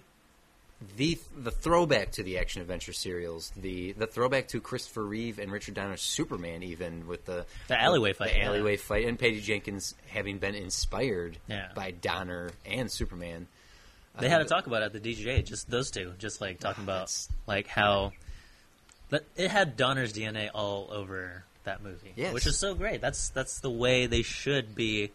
the 0.97 1.19
the 1.37 1.51
throwback 1.51 2.13
to 2.13 2.23
the 2.23 2.39
action 2.39 2.63
adventure 2.63 2.95
serials, 2.95 3.53
the 3.55 3.93
the 3.93 4.07
throwback 4.07 4.49
to 4.49 4.61
Christopher 4.63 5.05
Reeve 5.05 5.39
and 5.39 5.53
Richard 5.53 5.75
Donner's 5.75 6.01
Superman, 6.01 6.63
even 6.63 7.07
with 7.07 7.27
the 7.27 7.45
The 7.69 7.79
alleyway 7.79 8.13
the 8.13 8.19
fight, 8.19 8.37
yeah. 8.37 8.47
alleyway 8.47 8.77
fight, 8.79 9.07
and 9.07 9.19
Patty 9.19 9.41
Jenkins 9.43 9.95
having 10.09 10.39
been 10.39 10.55
inspired 10.55 11.37
Yeah. 11.49 11.69
by 11.75 11.91
Donner 11.91 12.53
and 12.65 12.91
Superman. 12.91 13.47
They 14.19 14.29
had 14.29 14.39
to 14.39 14.45
talk 14.45 14.67
about 14.67 14.83
it 14.83 14.87
at 14.87 14.93
the 14.93 15.01
DGA, 15.01 15.45
just 15.45 15.71
those 15.71 15.91
two, 15.91 16.13
just 16.19 16.41
like 16.41 16.59
talking 16.59 16.85
about 16.85 17.09
That's- 17.09 17.29
like 17.47 17.67
how 17.67 18.13
that 19.11 19.25
it 19.37 19.51
had 19.51 19.77
Donner's 19.77 20.13
DNA 20.13 20.51
all 20.55 20.89
over 20.93 21.45
that 21.65 21.83
movie, 21.83 22.13
Yes. 22.17 22.33
which 22.33 22.47
is 22.47 22.59
so 22.59 22.75
great. 22.75 23.01
That's 23.01 23.31
that's 23.31 23.61
the 23.61 23.71
way 23.71 24.07
they 24.07 24.23
should 24.23 24.75
be 24.75 25.11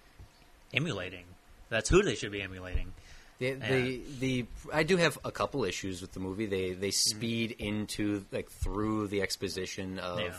emulating. 0.74 1.26
That's 1.70 1.90
who 1.90 2.02
they 2.04 2.16
should 2.16 2.32
be 2.32 2.42
emulating. 2.42 2.94
The, 3.40 3.54
the 3.54 4.02
the 4.20 4.46
I 4.72 4.84
do 4.84 4.96
have 4.98 5.18
a 5.26 5.32
couple 5.32 5.66
issues 5.66 6.02
with 6.02 6.14
the 6.14 6.20
movie. 6.20 6.46
They 6.46 6.72
they 6.74 6.90
mm-hmm. 6.90 7.18
speed 7.18 7.56
into 7.60 8.26
like 8.32 8.50
through 8.50 9.08
the 9.08 9.22
exposition 9.22 10.00
of 10.00 10.20
Yeah. 10.20 10.34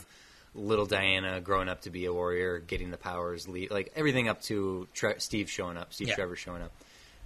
little 0.55 0.85
Diana 0.87 1.39
growing 1.41 1.69
up 1.69 1.81
to 1.81 1.89
be 1.91 2.05
a 2.05 2.13
warrior, 2.13 2.57
getting 2.59 2.89
the 2.89 2.97
powers, 2.97 3.47
le- 3.47 3.67
like 3.69 3.91
everything 3.95 4.27
up 4.27 4.41
to 4.43 4.87
Tre- 4.93 5.19
Steve 5.19 5.49
showing 5.49 5.77
up, 5.77 5.93
Steve 5.93 6.07
Yeah. 6.09 6.15
Trevor 6.15 6.35
showing 6.35 6.63
up, 6.63 6.71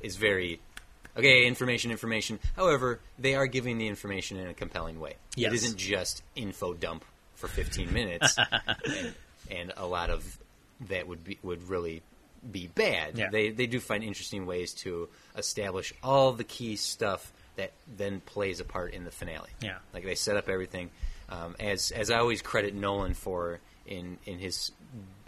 is 0.02 0.18
very 0.18 0.60
okay. 1.18 1.46
Information, 1.46 1.92
information. 1.92 2.40
However, 2.56 3.00
they 3.20 3.36
are 3.36 3.48
giving 3.48 3.78
the 3.78 3.88
information 3.88 4.38
in 4.38 4.48
a 4.48 4.54
compelling 4.54 5.00
way. 5.00 5.16
Yes. 5.36 5.52
It 5.52 5.56
isn't 5.56 5.78
just 5.78 6.24
info 6.36 6.74
dump 6.74 7.06
for 7.36 7.48
15 7.48 7.94
minutes, 7.94 8.38
and, 8.86 9.14
and 9.50 9.74
a 9.78 9.86
lot 9.86 10.10
of 10.10 10.38
that 10.90 11.08
would 11.08 11.24
be 11.24 11.38
would 11.44 11.70
really 11.70 12.02
be 12.50 12.68
bad. 12.68 13.18
Yeah. 13.18 13.30
They 13.32 13.50
they 13.50 13.68
do 13.68 13.80
find 13.80 14.04
interesting 14.04 14.46
ways 14.46 14.74
to 14.76 15.10
establish 15.38 15.94
all 16.04 16.32
the 16.32 16.44
key 16.44 16.76
stuff 16.76 17.32
that 17.56 17.74
then 17.98 18.22
plays 18.22 18.60
a 18.60 18.66
part 18.66 18.94
in 18.94 19.04
the 19.04 19.12
finale. 19.12 19.50
Yeah. 19.62 19.78
like 19.94 20.04
they 20.04 20.16
set 20.16 20.38
up 20.38 20.50
everything. 20.50 20.90
Um, 21.30 21.56
as 21.60 21.92
as 21.92 22.12
I 22.12 22.18
always 22.18 22.42
credit 22.42 22.74
Nolan 22.76 23.14
for 23.14 23.60
in 23.86 24.18
in 24.26 24.40
his 24.40 24.72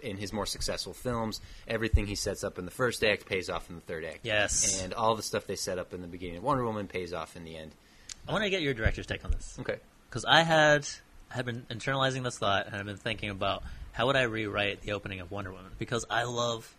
in 0.03 0.17
his 0.17 0.31
more 0.33 0.45
successful 0.45 0.93
films, 0.93 1.41
everything 1.67 2.05
he 2.07 2.15
sets 2.15 2.43
up 2.43 2.59
in 2.59 2.65
the 2.65 2.71
first 2.71 3.03
act 3.03 3.25
pays 3.25 3.49
off 3.49 3.69
in 3.69 3.75
the 3.75 3.81
third 3.81 4.05
act. 4.05 4.19
Yes. 4.23 4.81
and 4.83 4.93
all 4.93 5.15
the 5.15 5.23
stuff 5.23 5.47
they 5.47 5.55
set 5.55 5.79
up 5.79 5.93
in 5.93 6.01
the 6.01 6.07
beginning 6.07 6.37
of 6.37 6.43
Wonder 6.43 6.63
Woman 6.65 6.87
pays 6.87 7.13
off 7.13 7.35
in 7.35 7.43
the 7.45 7.55
end. 7.57 7.71
I 8.27 8.31
want 8.31 8.43
to 8.43 8.49
get 8.49 8.61
your 8.61 8.73
director's 8.73 9.05
take 9.07 9.25
on 9.25 9.31
this 9.31 9.57
Okay. 9.59 9.77
because 10.09 10.23
I 10.25 10.43
had 10.43 10.87
I 11.31 11.35
had 11.35 11.45
been 11.45 11.65
internalizing 11.69 12.23
this 12.23 12.37
thought 12.37 12.67
and 12.67 12.75
I've 12.75 12.85
been 12.85 12.97
thinking 12.97 13.29
about 13.31 13.63
how 13.91 14.05
would 14.07 14.15
I 14.15 14.23
rewrite 14.23 14.81
the 14.81 14.91
opening 14.93 15.19
of 15.19 15.31
Wonder 15.31 15.51
Woman? 15.51 15.71
Because 15.79 16.05
I 16.09 16.23
love 16.23 16.73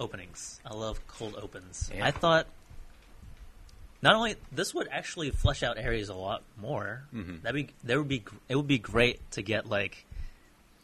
openings. 0.00 0.60
I 0.64 0.74
love 0.74 1.06
cold 1.06 1.36
opens. 1.40 1.90
Yeah. 1.94 2.06
I 2.06 2.10
thought 2.10 2.46
not 4.00 4.14
only 4.16 4.34
this 4.50 4.74
would 4.74 4.88
actually 4.90 5.30
flesh 5.30 5.62
out 5.62 5.78
Ares 5.78 6.08
a 6.08 6.14
lot 6.14 6.42
more. 6.60 7.04
Mm-hmm. 7.14 7.36
That'd 7.42 7.66
be 7.66 7.72
there 7.84 7.98
would 7.98 8.08
be 8.08 8.24
it 8.48 8.56
would 8.56 8.66
be 8.66 8.78
great 8.78 9.30
to 9.32 9.42
get 9.42 9.68
like 9.68 10.04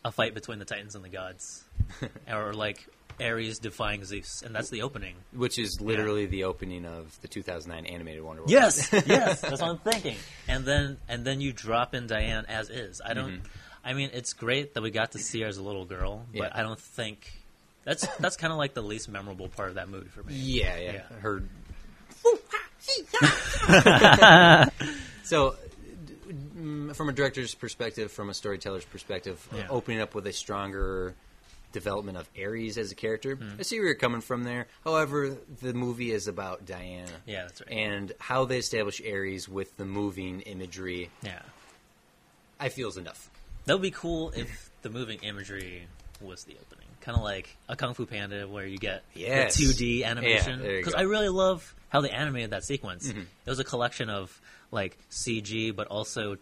a 0.08 0.12
fight 0.12 0.34
between 0.34 0.58
the 0.58 0.64
Titans 0.64 0.94
and 0.94 1.04
the 1.04 1.08
gods, 1.08 1.62
or 2.32 2.54
like 2.54 2.86
Ares 3.20 3.58
defying 3.58 4.04
Zeus, 4.04 4.42
and 4.42 4.54
that's 4.54 4.70
the 4.70 4.82
opening. 4.82 5.14
Which 5.32 5.58
is 5.58 5.80
literally 5.80 6.26
the 6.26 6.44
opening 6.44 6.86
of 6.86 7.20
the 7.20 7.28
2009 7.28 7.86
animated 7.92 8.22
Wonder 8.22 8.42
Woman. 8.42 8.52
Yes, 8.52 8.88
yes, 9.06 9.40
that's 9.42 9.60
what 9.60 9.70
I'm 9.70 9.78
thinking. 9.78 10.16
And 10.48 10.64
then 10.64 10.96
and 11.08 11.24
then 11.24 11.40
you 11.40 11.52
drop 11.52 11.94
in 11.94 12.06
Diane 12.06 12.46
as 12.48 12.70
is. 12.70 13.00
I 13.04 13.14
don't. 13.14 13.34
Mm-hmm. 13.38 13.46
I 13.84 13.92
mean, 13.94 14.10
it's 14.12 14.32
great 14.32 14.74
that 14.74 14.82
we 14.82 14.90
got 14.90 15.12
to 15.12 15.18
see 15.18 15.42
her 15.42 15.46
as 15.46 15.56
a 15.58 15.62
little 15.62 15.84
girl, 15.84 16.26
but 16.32 16.38
Yeah. 16.42 16.50
I 16.52 16.62
don't 16.62 16.80
think 16.80 17.32
that's 17.84 18.06
that's 18.16 18.36
kind 18.36 18.52
of 18.52 18.58
like 18.58 18.74
the 18.74 18.82
least 18.82 19.08
memorable 19.08 19.48
part 19.48 19.68
of 19.68 19.74
that 19.76 19.88
movie 19.88 20.08
for 20.08 20.22
me. 20.22 20.34
Yeah, 20.34 20.76
yeah. 20.78 20.92
Yeah. 20.92 21.02
Her. 21.20 21.42
Ah, 22.24 23.08
ah. 24.22 24.70
so, 25.22 25.50
d- 25.52 25.67
mm, 26.58 26.94
from 26.96 27.08
a 27.08 27.12
director's 27.12 27.54
perspective, 27.54 28.10
from 28.10 28.28
a 28.30 28.34
storyteller's 28.34 28.84
perspective, 28.84 29.46
uh, 29.52 29.62
opening 29.70 30.00
up 30.00 30.14
with 30.14 30.26
a 30.26 30.32
stronger 30.32 31.14
development 31.72 32.16
of 32.16 32.26
Ares 32.42 32.78
as 32.78 32.90
a 32.92 32.94
character, 32.94 33.36
Hmm. 33.36 33.56
I 33.58 33.62
see 33.62 33.78
where 33.78 33.86
you're 33.86 33.94
coming 33.94 34.22
from 34.22 34.44
there. 34.44 34.68
However, 34.84 35.36
the 35.60 35.74
movie 35.74 36.12
is 36.12 36.26
about 36.26 36.64
Diana. 36.64 37.10
Yeah, 37.26 37.42
that's 37.42 37.60
right. 37.60 37.70
And 37.70 38.12
how 38.18 38.46
they 38.46 38.56
establish 38.58 39.02
Ares 39.02 39.48
with 39.50 39.76
the 39.76 39.84
moving 39.84 40.40
imagery, 40.42 41.10
Yeah, 41.22 41.42
I 42.58 42.70
feel 42.70 42.88
is 42.88 42.96
enough. 42.96 43.30
that 43.66 43.74
would 43.74 43.82
be 43.82 43.90
cool 43.90 44.32
if 44.34 44.70
the 44.82 44.88
moving 44.90 45.18
imagery 45.20 45.86
was 46.22 46.44
the 46.44 46.56
opening, 46.60 46.88
kind 47.02 47.16
of 47.18 47.22
like 47.22 47.54
a 47.68 47.76
Kung 47.76 47.92
Fu 47.94 48.06
Panda, 48.06 48.48
where 48.48 48.66
you 48.66 48.78
get 48.78 49.04
Yes. 49.14 49.56
the 49.56 49.64
2D 49.66 50.04
animation. 50.04 50.60
Because. 50.62 50.94
Mm-hmm. 50.94 51.00
I 51.00 51.02
really 51.04 51.28
love 51.28 51.74
how 51.88 52.00
they 52.00 52.10
animated 52.10 52.50
that 52.50 52.64
sequence. 52.64 53.08
It 53.08 53.16
was 53.46 53.58
a 53.58 53.64
collection 53.64 54.10
of 54.10 54.40
like 54.70 54.98
CG, 55.10 55.74
but 55.74 55.86
also 55.88 56.36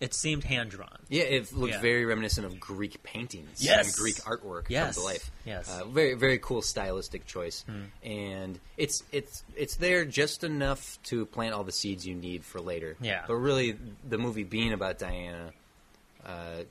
it 0.00 0.12
seemed 0.12 0.44
hand 0.44 0.70
drawn. 0.70 0.98
Yeah, 1.08 1.22
it 1.22 1.52
looked 1.52 1.74
Yeah. 1.74 1.80
very 1.80 2.04
reminiscent 2.04 2.44
of 2.44 2.58
Greek 2.60 3.02
paintings 3.04 3.62
Yes. 3.64 3.86
and 3.86 3.96
Greek 3.96 4.16
artwork 4.16 4.64
Yes. 4.68 4.94
come 4.96 5.02
to 5.04 5.08
life. 5.08 5.30
Yes. 5.46 5.68
Uh, 5.70 5.84
very 5.86 6.14
very 6.14 6.38
cool 6.38 6.62
stylistic 6.62 7.26
choice, 7.26 7.64
and 8.02 8.58
it's 8.76 9.02
it's 9.12 9.42
it's 9.56 9.76
there 9.76 10.04
just 10.04 10.44
enough 10.44 10.98
to 11.04 11.26
plant 11.26 11.54
all 11.54 11.64
the 11.64 11.72
seeds 11.72 12.06
you 12.06 12.14
need 12.14 12.44
for 12.44 12.60
later. 12.60 12.96
Yeah. 13.00 13.24
but 13.26 13.34
really, 13.36 13.76
the 14.08 14.18
movie 14.18 14.44
being 14.44 14.72
about 14.72 14.98
Diana, 14.98 15.52
uh, 16.24 16.64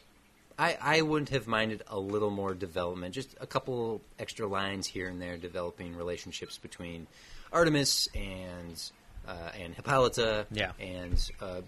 I 0.60 0.78
I 0.80 1.02
wouldn't 1.02 1.30
have 1.30 1.48
minded 1.48 1.82
a 1.88 2.00
little 2.00 2.30
more 2.30 2.54
development, 2.54 3.16
just 3.16 3.36
a 3.42 3.48
couple 3.48 4.02
extra 4.20 4.46
lines 4.48 4.86
here 4.88 5.08
and 5.08 5.22
there, 5.22 5.38
developing 5.38 5.96
relationships 5.96 6.58
between 6.58 7.08
Artemis 7.54 8.10
and 8.16 8.82
uh, 9.28 9.50
and 9.62 9.74
Hippolyta, 9.76 10.48
Yeah. 10.52 10.72
and. 10.80 11.30
Uh, 11.42 11.62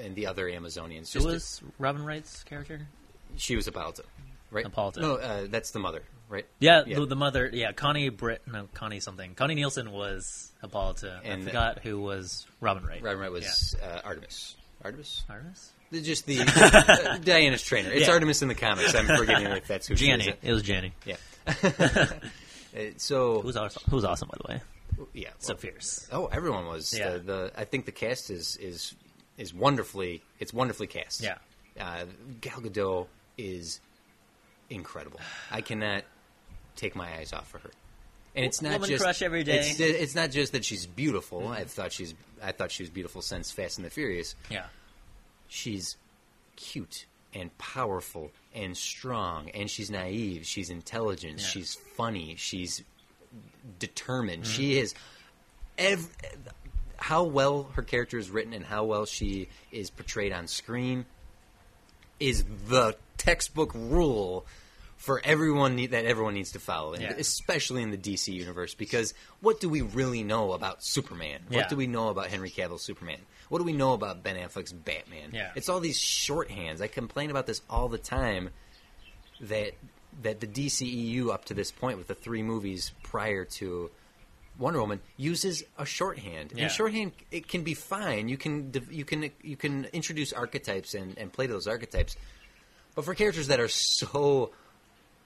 and 0.00 0.14
the 0.14 0.28
other 0.28 0.46
Amazonians. 0.48 1.12
Who 1.12 1.26
was 1.26 1.60
Robin 1.76 2.04
Wright's 2.04 2.44
character? 2.44 2.86
she 3.36 3.56
was 3.56 3.64
Hippolyta, 3.64 4.04
right? 4.52 4.64
Hippolyta. 4.64 5.00
No, 5.00 5.16
uh, 5.16 5.46
that's 5.50 5.72
the 5.72 5.80
mother, 5.80 6.04
right? 6.28 6.46
Yeah, 6.60 6.84
Yeah. 6.86 7.00
The, 7.00 7.06
the 7.06 7.16
mother. 7.16 7.50
Yeah, 7.52 7.72
Connie 7.72 8.08
Britt. 8.08 8.42
No, 8.46 8.68
Connie 8.74 9.00
something. 9.00 9.34
Connie 9.34 9.56
Nielsen 9.56 9.90
was 9.90 10.52
Hippolyta. 10.62 11.20
And- 11.24 11.42
I 11.42 11.46
forgot 11.46 11.78
who 11.80 12.00
was 12.00 12.46
Robin 12.60 12.84
Wright. 12.84 13.02
Robin 13.02 13.18
Wright 13.18 13.32
was 13.32 13.74
uh, 13.82 14.02
Artemis. 14.04 14.54
Artemis? 14.84 15.24
Yeah. 15.28 15.34
Artemis? 15.34 15.72
Just 16.04 16.26
the 16.26 16.42
uh, 17.10 17.18
Diana's 17.18 17.64
trainer. 17.64 17.90
It's 17.90 18.06
Yeah. 18.06 18.12
Artemis 18.14 18.40
in 18.42 18.46
the 18.46 18.54
comics. 18.54 18.94
I'm 18.94 19.06
forgetting 19.06 19.48
if 19.48 19.66
that's 19.66 19.88
who 19.88 19.96
she 19.96 20.06
Janny. 20.06 20.32
It 20.42 20.52
was 20.52 20.62
Janny. 20.62 20.92
Yeah. 21.04 21.16
Uh, 22.76 22.80
so 22.98 23.40
Who's 23.40 23.56
awesome, 23.56 23.82
who's 23.90 24.04
awesome, 24.04 24.28
by 24.30 24.36
the 24.46 24.52
way. 24.52 24.60
Yeah. 25.12 25.30
So 25.38 25.52
well, 25.52 25.58
fierce. 25.58 26.08
oh, 26.12 26.26
everyone 26.26 26.66
was. 26.66 26.96
Yeah. 26.96 27.12
The, 27.12 27.18
the 27.18 27.52
I 27.56 27.64
think 27.64 27.86
the 27.86 27.92
cast 27.92 28.30
is 28.30 28.56
is 28.56 28.94
is 29.36 29.54
wonderfully. 29.54 30.22
It's 30.38 30.52
wonderfully 30.52 30.86
cast. 30.86 31.22
Yeah. 31.22 31.36
Uh, 31.78 32.04
Gal 32.40 32.60
Gadot 32.60 33.06
is 33.36 33.80
incredible. 34.70 35.20
I 35.50 35.60
cannot 35.60 36.04
take 36.76 36.94
my 36.96 37.08
eyes 37.16 37.32
off 37.32 37.54
of 37.54 37.62
her. 37.62 37.70
And 38.34 38.44
it's 38.44 38.62
not 38.62 38.74
Woman 38.74 38.88
just 38.88 39.02
crush 39.02 39.22
every 39.22 39.42
day. 39.42 39.58
Mm-hmm. 39.58 39.82
It's, 39.82 40.00
it's 40.02 40.14
not 40.14 40.30
just 40.30 40.52
that 40.52 40.64
she's 40.64 40.86
beautiful. 40.86 41.48
I 41.48 41.64
thought 41.64 41.92
she's 41.92 42.14
I 42.42 42.52
thought 42.52 42.70
she 42.70 42.82
was 42.82 42.90
beautiful 42.90 43.22
since 43.22 43.50
Fast 43.50 43.78
and 43.78 43.84
the 43.84 43.90
Furious. 43.90 44.34
Yeah. 44.48 44.66
She's 45.48 45.96
cute 46.56 47.06
and 47.34 47.56
powerful 47.58 48.30
and 48.54 48.76
strong 48.76 49.50
and 49.50 49.68
she's 49.68 49.90
naive. 49.90 50.46
She's 50.46 50.70
intelligent. 50.70 51.40
Yeah. 51.40 51.46
She's 51.46 51.74
funny. 51.74 52.36
She's 52.36 52.82
determined. 53.78 54.44
Mm-hmm. 54.44 54.52
She 54.52 54.78
is 54.78 54.94
ev- 55.76 56.08
how 56.96 57.24
well 57.24 57.64
her 57.74 57.82
character 57.82 58.18
is 58.18 58.30
written 58.30 58.52
and 58.52 58.64
how 58.64 58.84
well 58.84 59.06
she 59.06 59.48
is 59.70 59.90
portrayed 59.90 60.32
on 60.32 60.46
screen 60.48 61.06
is 62.20 62.44
the 62.68 62.96
textbook 63.16 63.72
rule 63.74 64.44
for 64.96 65.20
everyone 65.24 65.76
that 65.76 66.04
everyone 66.04 66.34
needs 66.34 66.50
to 66.52 66.58
follow, 66.58 66.92
and 66.92 67.02
Yeah. 67.02 67.14
especially 67.16 67.84
in 67.84 67.92
the 67.92 67.96
DC 67.96 68.32
universe. 68.34 68.74
Because 68.74 69.14
what 69.40 69.60
do 69.60 69.68
we 69.68 69.80
really 69.80 70.24
know 70.24 70.52
about 70.52 70.82
Superman? 70.84 71.40
Yeah. 71.48 71.58
What 71.58 71.68
do 71.68 71.76
we 71.76 71.86
know 71.86 72.08
about 72.08 72.26
Henry 72.26 72.50
Cavill's 72.50 72.82
Superman? 72.82 73.20
What 73.48 73.58
do 73.58 73.64
we 73.64 73.72
know 73.72 73.92
about 73.92 74.24
Ben 74.24 74.34
Affleck's 74.36 74.72
Batman? 74.72 75.30
Yeah. 75.32 75.52
It's 75.54 75.68
all 75.68 75.78
these 75.78 76.00
shorthands. 76.00 76.80
I 76.80 76.88
complain 76.88 77.30
about 77.30 77.46
this 77.46 77.62
all 77.70 77.88
the 77.88 77.96
time. 77.98 78.50
That 79.42 79.74
that 80.22 80.40
the 80.40 80.46
DCEU 80.46 81.30
up 81.32 81.44
to 81.46 81.54
this 81.54 81.70
point 81.70 81.98
with 81.98 82.08
the 82.08 82.14
three 82.14 82.42
movies 82.42 82.92
prior 83.02 83.44
to 83.44 83.90
Wonder 84.58 84.80
Woman 84.80 85.00
uses 85.16 85.62
a 85.78 85.86
shorthand, 85.86 86.52
Yeah. 86.54 86.64
and 86.64 86.72
shorthand 86.72 87.12
it 87.30 87.46
can 87.46 87.62
be 87.62 87.74
fine. 87.74 88.28
You 88.28 88.36
can 88.36 88.72
you 88.90 89.04
can 89.04 89.30
you 89.42 89.56
can 89.56 89.84
introduce 89.92 90.32
archetypes 90.32 90.94
and, 90.94 91.16
and 91.16 91.32
play 91.32 91.46
to 91.46 91.52
those 91.52 91.68
archetypes, 91.68 92.16
but 92.96 93.04
for 93.04 93.14
characters 93.14 93.46
that 93.48 93.60
are 93.60 93.68
so 93.68 94.50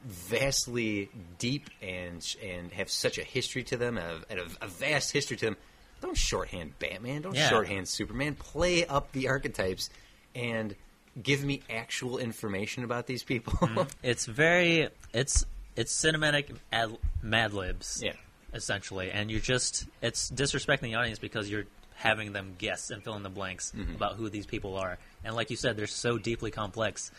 vastly 0.05 1.09
deep 1.39 1.71
and 1.81 2.25
and 2.43 2.73
have 2.73 2.91
such 2.91 3.19
a 3.19 3.23
history 3.23 3.63
to 3.65 3.77
them, 3.77 3.97
a, 3.99 4.21
a, 4.31 4.37
a 4.63 4.67
vast 4.69 5.13
history 5.13 5.37
to 5.39 5.47
them, 5.47 5.57
don't 6.01 6.17
shorthand 6.17 6.79
Batman, 6.79 7.23
don't 7.23 7.35
Yeah. 7.35 7.49
shorthand 7.49 7.89
Superman. 7.89 8.35
Play 8.35 8.85
up 8.87 9.13
the 9.13 9.29
archetypes 9.29 9.89
and 10.35 10.75
give 11.21 11.43
me 11.45 11.61
actual 11.71 12.19
information 12.19 12.85
about 12.85 13.07
these 13.07 13.23
people. 13.23 13.87
It's 14.03 14.27
very. 14.27 14.89
It's 15.13 15.45
it's 15.77 15.93
cinematic 15.95 16.55
ad, 16.73 16.97
Mad 17.23 17.53
Libs. 17.53 18.03
Yeah. 18.05 18.13
Essentially, 18.55 19.11
and 19.11 19.31
you're 19.31 19.41
just 19.41 19.87
it's 20.03 20.31
disrespecting 20.31 20.81
the 20.83 20.95
audience 20.97 21.19
because 21.19 21.49
you're 21.51 21.65
having 21.95 22.33
them 22.33 22.55
guess 22.59 22.91
and 22.91 23.03
fill 23.03 23.15
in 23.17 23.23
the 23.23 23.31
blanks 23.31 23.73
Mm-hmm. 23.75 23.95
about 23.95 24.17
who 24.17 24.29
these 24.29 24.45
people 24.47 24.77
are. 24.77 24.99
And 25.25 25.35
like 25.35 25.51
you 25.51 25.57
said, 25.57 25.77
they're 25.77 25.87
so 25.87 26.19
deeply 26.19 26.51
complex, 26.51 27.11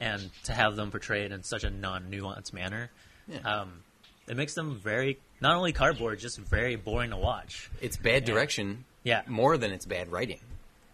and 0.00 0.30
to 0.44 0.52
have 0.52 0.76
them 0.76 0.90
portrayed 0.90 1.32
in 1.32 1.42
such 1.44 1.64
a 1.64 1.70
non-nuanced 1.70 2.52
manner, 2.52 2.90
Yeah. 3.28 3.38
um, 3.38 3.82
it 4.28 4.36
makes 4.36 4.54
them 4.54 4.78
very 4.78 5.18
not 5.40 5.54
only 5.56 5.72
cardboard, 5.72 6.18
just 6.18 6.38
very 6.38 6.76
boring 6.76 7.10
to 7.10 7.16
watch. 7.16 7.70
it's 7.80 7.96
bad 7.96 8.24
direction, 8.24 8.84
Yeah. 9.04 9.22
more 9.28 9.56
than 9.56 9.70
it's 9.72 9.86
bad 9.86 10.10
writing. 10.12 10.40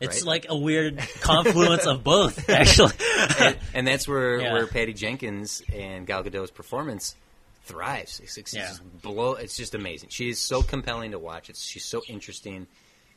It's 0.01 0.19
right? 0.19 0.27
like 0.27 0.47
a 0.49 0.57
weird 0.57 0.99
confluence 1.21 1.87
of 1.87 2.05
both, 2.05 2.49
actually. 2.51 2.93
and, 3.41 3.57
and 3.75 3.87
that's 3.87 4.07
where, 4.07 4.41
Yeah. 4.41 4.53
where 4.53 4.67
Patty 4.67 4.93
Jenkins 4.93 5.63
and 5.75 6.07
Gal 6.07 6.23
Gadot's 6.23 6.51
performance 6.53 7.17
thrives. 7.65 8.21
It's, 8.21 8.39
it's 8.39 8.55
Yeah. 8.55 8.69
just 8.69 9.03
blow. 9.03 9.35
It's 9.35 9.57
just 9.57 9.75
amazing. 9.75 10.11
She 10.11 10.29
is 10.31 10.41
so 10.41 10.63
compelling 10.63 11.11
to 11.13 11.19
watch. 11.19 11.51
It's 11.51 11.63
she's 11.63 11.85
so 11.85 12.03
interesting, 12.09 12.67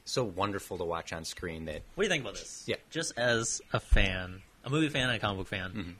so 0.05 0.23
wonderful 0.23 0.77
to 0.79 0.83
watch 0.83 1.13
on 1.13 1.23
screen. 1.25 1.65
That 1.65 1.81
What 1.95 2.03
do 2.03 2.05
you 2.05 2.09
think 2.09 2.23
about 2.23 2.33
this? 2.35 2.63
Yeah. 2.65 2.75
Just 2.89 3.13
as 3.17 3.61
a 3.73 3.79
fan, 3.79 4.41
a 4.65 4.69
movie 4.69 4.89
fan 4.89 5.03
and 5.09 5.17
a 5.17 5.19
comic 5.19 5.37
book 5.37 5.47
fan. 5.47 5.69
Mm-hmm. 5.71 5.91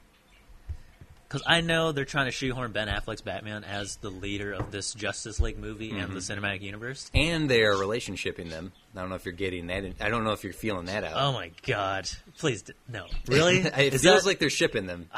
Because 1.32 1.46
I 1.46 1.62
know 1.62 1.92
they're 1.92 2.04
trying 2.04 2.26
to 2.26 2.30
shoehorn 2.30 2.72
Ben 2.72 2.88
Affleck's 2.88 3.22
Batman 3.22 3.64
as 3.64 3.96
the 3.96 4.10
leader 4.10 4.52
of 4.52 4.70
this 4.70 4.92
Justice 4.92 5.40
League 5.40 5.58
movie 5.58 5.90
and 5.98 6.12
the 6.12 6.18
Mm-hmm. 6.20 6.44
cinematic 6.44 6.60
universe. 6.60 7.10
and 7.14 7.48
they 7.48 7.62
are 7.62 7.72
relationshiping 7.72 8.50
them. 8.50 8.70
I 8.94 9.00
don't 9.00 9.08
know 9.08 9.14
if 9.14 9.24
you're 9.24 9.32
getting 9.32 9.68
that. 9.68 9.82
In, 9.82 9.94
I 9.98 10.10
don't 10.10 10.24
know 10.24 10.32
if 10.32 10.44
you're 10.44 10.52
feeling 10.52 10.84
that 10.86 11.04
out. 11.04 11.14
Oh 11.16 11.32
my 11.32 11.50
god! 11.66 12.06
Please, 12.36 12.62
no. 12.86 13.06
Really? 13.28 13.58
it 13.60 13.94
Is 13.94 14.02
feels 14.02 14.02
that- 14.02 14.22
Oh, 14.24 14.28
like 14.28 14.40
they're 14.40 14.50
shipping 14.50 14.84
them, 14.86 15.08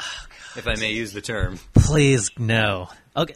if 0.55 0.65
I 0.69 0.75
may 0.75 0.93
use 0.93 1.11
the 1.11 1.19
term. 1.19 1.59
Please, 1.73 2.31
no. 2.39 2.87
Okay. 3.17 3.35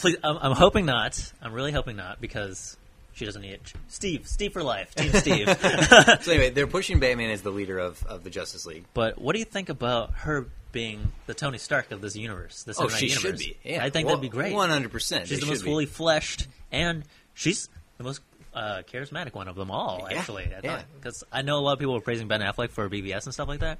Please, 0.00 0.16
I'm, 0.24 0.38
I'm 0.40 0.52
hoping 0.56 0.86
not. 0.86 1.32
I'm 1.42 1.52
really 1.52 1.72
hoping 1.72 1.96
not 1.96 2.18
because 2.18 2.78
she 3.12 3.26
doesn't 3.26 3.42
need 3.42 3.52
it. 3.52 3.72
Steve, 3.88 4.26
Steve 4.26 4.54
for 4.54 4.62
life, 4.62 4.94
Team 4.94 5.12
Steve. 5.12 5.48
So 6.22 6.32
anyway, 6.32 6.48
they're 6.48 6.66
pushing 6.66 6.98
Batman 6.98 7.30
as 7.30 7.42
the 7.42 7.50
leader 7.50 7.78
of, 7.78 8.02
of 8.06 8.24
the 8.24 8.30
Justice 8.30 8.64
League. 8.64 8.84
But 8.94 9.20
what 9.20 9.34
do 9.34 9.38
you 9.38 9.44
think 9.44 9.68
about 9.68 10.14
her 10.14 10.46
being 10.72 11.12
the 11.26 11.34
Tony 11.34 11.58
Stark 11.58 11.90
of 11.90 12.00
this 12.00 12.16
universe? 12.16 12.62
This 12.62 12.80
Oh, 12.80 12.88
she 12.88 13.06
universe? 13.06 13.22
should 13.22 13.38
be. 13.38 13.56
Yeah, 13.64 13.84
I 13.84 13.90
think 13.90 14.06
that'd 14.08 14.20
be 14.20 14.28
great. 14.28 14.52
One 14.54 14.70
hundred 14.70 14.92
percent. 14.92 15.28
She's 15.28 15.40
the 15.40 15.46
most 15.46 15.64
fully 15.64 15.86
fleshed, 15.86 16.46
and 16.72 17.04
she's 17.34 17.68
the 17.98 18.04
most 18.04 18.20
uh, 18.54 18.82
charismatic 18.92 19.34
one 19.34 19.48
of 19.48 19.56
them 19.56 19.70
all. 19.70 20.06
Yeah, 20.10 20.18
Actually, 20.18 20.44
I 20.46 20.60
yeah. 20.62 20.82
because 21.00 21.22
I 21.32 21.42
know 21.42 21.58
a 21.58 21.60
lot 21.60 21.74
of 21.74 21.78
people 21.78 21.94
were 21.94 22.00
praising 22.00 22.28
Ben 22.28 22.40
Affleck 22.40 22.70
for 22.70 22.88
BvS 22.88 23.24
and 23.24 23.34
stuff 23.34 23.48
like 23.48 23.60
that. 23.60 23.78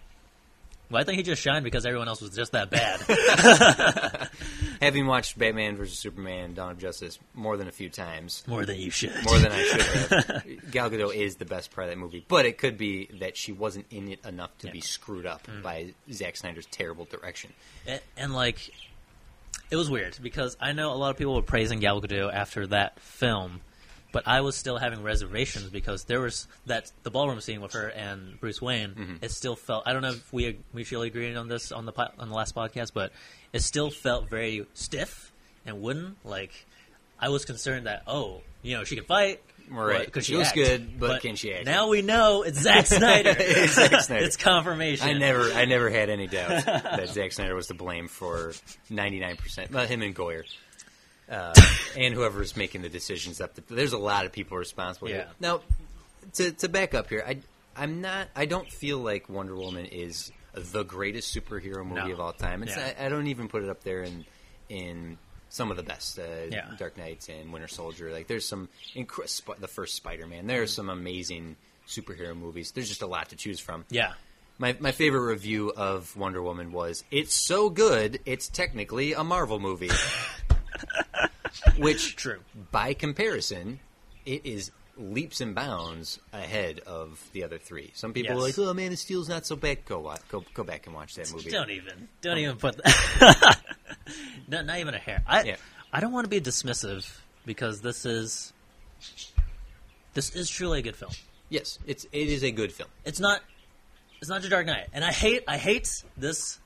Well, 0.91 1.01
I 1.01 1.05
think 1.05 1.19
he 1.19 1.23
just 1.23 1.41
shined 1.41 1.65
because 1.65 1.87
everyone 1.87 2.09
else 2.09 2.21
was 2.21 2.35
just 2.35 2.53
that 2.53 2.71
bad. 2.71 4.29
Having 4.83 5.07
watched 5.07 5.39
Batman 5.39 5.77
vs 5.77 5.99
Superman: 5.99 6.55
Dawn 6.55 6.73
of 6.73 6.79
Justice 6.79 7.19
more 7.35 7.57
than 7.57 7.69
a 7.69 7.73
few 7.73 7.89
times, 7.89 8.43
More 8.47 8.65
than 8.65 8.77
you 8.77 8.91
should. 8.91 9.13
more 9.25 9.39
than 9.39 9.53
I 9.53 9.63
should 9.65 9.83
have, 9.83 10.45
Gal 10.71 10.91
Gadot 10.91 11.15
is 11.15 11.37
the 11.37 11.45
best 11.45 11.71
part 11.71 11.87
of 11.87 11.91
that 11.93 11.99
movie. 11.99 12.25
But 12.27 12.45
it 12.47 12.59
could 12.59 12.77
be 12.77 13.09
that 13.21 13.37
she 13.37 13.53
wasn't 13.53 13.87
in 13.91 14.09
it 14.09 14.25
enough 14.27 14.57
to 14.59 14.71
be 14.71 14.81
screwed 14.81 15.27
up 15.27 15.47
mm. 15.47 15.63
by 15.63 15.95
Zack 16.11 16.37
Snyder's 16.37 16.67
terrible 16.67 17.05
direction. 17.05 17.53
and, 17.87 18.01
and 18.17 18.35
like, 18.35 18.71
it 19.71 19.77
was 19.77 19.89
weird 19.89 20.19
because 20.21 20.57
I 20.61 20.73
know 20.73 20.93
a 20.93 20.97
lot 20.97 21.11
of 21.11 21.17
people 21.17 21.35
were 21.35 21.43
praising 21.43 21.79
Gal 21.81 22.01
Gadot 22.01 22.33
after 22.33 22.67
that 22.69 22.99
film, 23.01 23.61
but 24.13 24.27
I 24.27 24.41
was 24.41 24.57
still 24.57 24.79
having 24.79 25.03
reservations 25.03 25.71
because 25.71 26.05
there 26.05 26.21
was 26.21 26.47
that 26.67 26.91
the 27.03 27.11
ballroom 27.11 27.41
scene 27.41 27.61
with 27.61 27.73
her 27.75 27.89
and 27.89 28.39
Bruce 28.41 28.61
Wayne. 28.61 28.91
Mm-hmm. 28.91 29.15
It 29.23 29.31
still 29.31 29.57
felt 29.57 29.85
I 29.87 29.93
don't 29.93 30.03
know 30.03 30.11
if 30.11 30.33
we 30.33 30.59
mutually 30.73 31.09
agreed 31.09 31.37
on 31.37 31.49
this 31.49 31.73
on 31.73 31.87
the 31.87 31.93
on 32.19 32.29
the 32.29 32.35
last 32.35 32.55
podcast, 32.55 32.93
but 32.95 33.13
it 33.53 33.63
still 33.63 33.91
felt 33.91 34.29
very 34.29 34.67
stiff 34.75 35.33
and 35.67 35.81
wooden. 35.81 36.17
Like 36.25 36.67
I 37.19 37.29
was 37.29 37.45
concerned 37.45 37.87
that 37.87 38.03
oh, 38.07 38.41
you 38.63 38.77
know, 38.77 38.85
she 38.85 38.97
can 38.97 39.05
fight. 39.05 39.41
Right. 39.73 40.07
but 40.07 40.13
could 40.13 40.25
She 40.25 40.33
she 40.33 40.37
looks 40.37 40.51
good, 40.51 40.99
but 40.99 41.23
can 41.23 41.37
she 41.37 41.55
act? 41.55 41.65
Now 41.65 41.89
we 41.89 42.03
know 42.03 42.43
it's 42.43 42.59
Zack 42.59 42.87
Snyder. 42.89 43.37
It's 43.39 43.75
Zack 43.75 44.01
Snyder. 44.03 44.25
it's 44.25 44.37
confirmation. 44.37 45.09
I 45.09 45.13
never, 45.13 45.53
I 45.53 45.65
never 45.65 45.89
had 45.89 46.11
any 46.11 46.27
doubt 46.27 46.49
that 46.67 47.09
Zack 47.11 47.31
Snyder 47.31 47.55
was 47.55 47.69
to 47.69 47.75
blame 47.75 48.09
for 48.09 48.53
ninety 48.89 49.21
nine 49.21 49.37
percent. 49.37 49.71
Well, 49.71 49.87
him 49.87 50.03
and 50.03 50.13
Goyer, 50.15 50.43
uh, 51.31 51.55
and 51.97 52.13
whoever's 52.15 52.57
making 52.57 52.83
the 52.83 52.89
decisions 52.89 53.41
up. 53.41 53.55
The, 53.55 53.63
there's 53.75 53.93
a 53.93 53.99
lot 53.99 54.27
of 54.27 54.33
people 54.33 54.57
responsible. 54.59 55.09
here. 55.09 55.27
Yeah. 55.29 55.33
Now, 55.41 55.61
to 56.35 56.51
to 56.53 56.69
back 56.69 56.95
up 56.95 57.09
here, 57.09 57.25
I 57.27 57.39
I'm 57.77 58.01
not. 58.01 58.29
I 58.37 58.47
don't 58.47 58.71
feel 58.71 58.99
like 58.99 59.29
Wonder 59.29 59.55
Woman 59.57 59.87
is 59.87 60.33
the 60.55 60.83
greatest 60.83 61.35
superhero 61.35 61.87
movie 61.87 62.09
No. 62.09 62.13
of 62.13 62.21
all 62.21 62.33
time. 62.33 62.63
It's 62.65 62.77
Yeah. 62.77 62.93
I, 62.99 63.07
I 63.07 63.09
don't 63.09 63.29
even 63.29 63.49
put 63.49 63.63
it 63.63 63.69
up 63.71 63.83
there 63.85 64.03
in 64.03 64.25
in 64.69 65.19
some 65.49 65.71
of 65.71 65.77
the 65.77 65.83
best. 65.83 66.19
Uh, 66.19 66.23
Yeah. 66.51 66.67
Dark 66.79 66.97
Knight 66.99 67.29
and 67.29 67.53
Winter 67.53 67.69
Soldier. 67.69 68.13
Like 68.13 68.27
there's 68.27 68.47
some 68.47 68.69
incre- 68.97 69.59
the 69.61 69.69
first 69.69 69.95
Spider 69.95 70.27
Man. 70.27 70.47
There 70.47 70.63
are 70.63 70.67
some 70.67 70.89
amazing 70.91 71.57
superhero 71.89 72.37
movies. 72.37 72.73
There's 72.73 72.89
just 72.89 73.03
a 73.03 73.07
lot 73.07 73.29
to 73.31 73.37
choose 73.37 73.61
from. 73.61 73.85
Yeah. 73.91 74.13
My 74.59 74.77
my 74.79 74.93
favorite 74.93 75.23
review 75.23 75.73
of 75.75 76.15
Wonder 76.17 76.43
Woman 76.43 76.71
was 76.73 77.03
it's 77.11 77.35
so 77.35 77.71
good 77.71 78.21
it's 78.27 78.49
technically 78.49 79.13
a 79.15 79.25
Marvel 79.25 79.59
movie. 79.61 79.91
Which 81.79 82.17
True. 82.17 82.41
by 82.71 82.95
comparison, 82.95 83.81
it 84.25 84.47
is 84.47 84.71
leaps 84.97 85.41
and 85.41 85.55
bounds 85.55 86.19
ahead 86.33 86.81
of 86.81 87.23
the 87.33 87.45
other 87.45 87.59
three. 87.59 87.91
Some 87.95 88.13
people 88.13 88.33
are 88.33 88.41
like, 88.41 88.59
"Oh, 88.59 88.73
Man 88.75 88.93
of 88.93 88.99
Steel's 88.99 89.29
not 89.29 89.47
so 89.47 89.57
bad." 89.57 89.85
Go 89.85 90.01
watch, 90.01 90.21
go 90.29 90.45
go 90.55 90.65
back 90.65 90.87
and 90.87 90.95
watch 90.95 91.15
that 91.15 91.33
movie. 91.33 91.51
Don't 91.51 91.71
even. 91.71 92.09
Don't 92.21 92.35
um, 92.35 92.39
even 92.39 92.57
put 92.57 92.77
that. 92.77 93.61
not, 94.49 94.67
not 94.67 94.79
even 94.79 94.95
a 94.95 94.99
hair. 94.99 95.23
I 95.27 95.43
Yeah. 95.43 95.57
I 95.93 96.01
don't 96.01 96.13
want 96.13 96.25
to 96.25 96.29
be 96.29 96.41
dismissive 96.41 97.11
because 97.45 97.81
this 97.81 98.07
is 98.07 98.53
this 100.15 100.35
is 100.37 100.49
truly 100.49 100.81
a 100.81 100.83
good 100.83 100.97
film. 100.97 101.13
Yes, 101.49 101.79
it's 101.87 102.05
it 102.13 102.29
is 102.29 102.45
a 102.45 102.51
good 102.51 102.73
film. 102.73 102.91
It's 103.05 103.21
not 103.21 103.43
it's 104.21 104.29
not 104.29 104.43
The 104.43 104.49
Dark 104.49 104.67
Knight, 104.67 104.89
and 104.93 105.05
I 105.05 105.13
hate 105.13 105.45
I 105.49 105.57
hate 105.57 106.05
this 106.17 106.61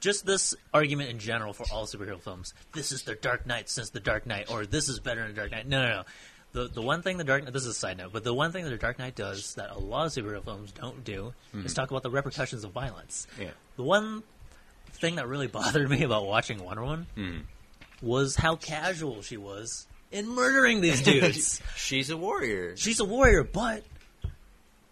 just 0.00 0.26
this 0.26 0.54
argument 0.72 1.10
in 1.10 1.18
general 1.18 1.52
for 1.52 1.64
all 1.72 1.86
superhero 1.86 2.20
films. 2.20 2.54
This 2.72 2.92
is 2.92 3.02
the 3.02 3.14
Dark 3.14 3.46
Knight 3.46 3.68
since 3.68 3.90
the 3.90 4.00
Dark 4.00 4.26
Knight, 4.26 4.50
or 4.50 4.66
this 4.66 4.88
is 4.88 5.00
better 5.00 5.22
than 5.22 5.30
the 5.30 5.36
Dark 5.36 5.50
Knight. 5.50 5.66
No, 5.66 5.82
no, 5.82 5.88
no. 5.88 6.02
The 6.52 6.68
the 6.68 6.82
one 6.82 7.02
thing 7.02 7.18
the 7.18 7.24
Dark 7.24 7.44
Knight 7.44 7.52
this 7.52 7.62
is 7.62 7.68
a 7.68 7.74
side 7.74 7.98
note, 7.98 8.12
but 8.12 8.24
the 8.24 8.32
one 8.32 8.52
thing 8.52 8.64
that 8.64 8.70
the 8.70 8.76
Dark 8.76 8.98
Knight 8.98 9.14
does 9.14 9.54
that 9.54 9.70
a 9.70 9.78
lot 9.78 10.06
of 10.06 10.12
superhero 10.12 10.42
films 10.42 10.72
don't 10.72 11.04
do 11.04 11.34
hmm. 11.52 11.66
is 11.66 11.74
talk 11.74 11.90
about 11.90 12.02
the 12.02 12.10
repercussions 12.10 12.64
of 12.64 12.72
violence. 12.72 13.26
Yeah. 13.38 13.50
The 13.76 13.82
one 13.82 14.22
thing 14.92 15.16
that 15.16 15.28
really 15.28 15.46
bothered 15.58 15.88
me 15.90 16.02
about 16.02 16.26
watching 16.26 16.62
Wonder 16.62 16.82
Woman 16.82 17.06
hmm. 17.14 17.38
was 18.00 18.34
how 18.34 18.56
casual 18.56 19.22
she 19.22 19.36
was 19.36 19.86
in 20.10 20.28
murdering 20.28 20.80
these 20.80 21.02
dudes. 21.04 21.60
She's 21.76 22.08
a 22.08 22.16
warrior. 22.16 22.76
She's 22.76 23.00
a 23.00 23.04
warrior, 23.04 23.44
but 23.44 23.84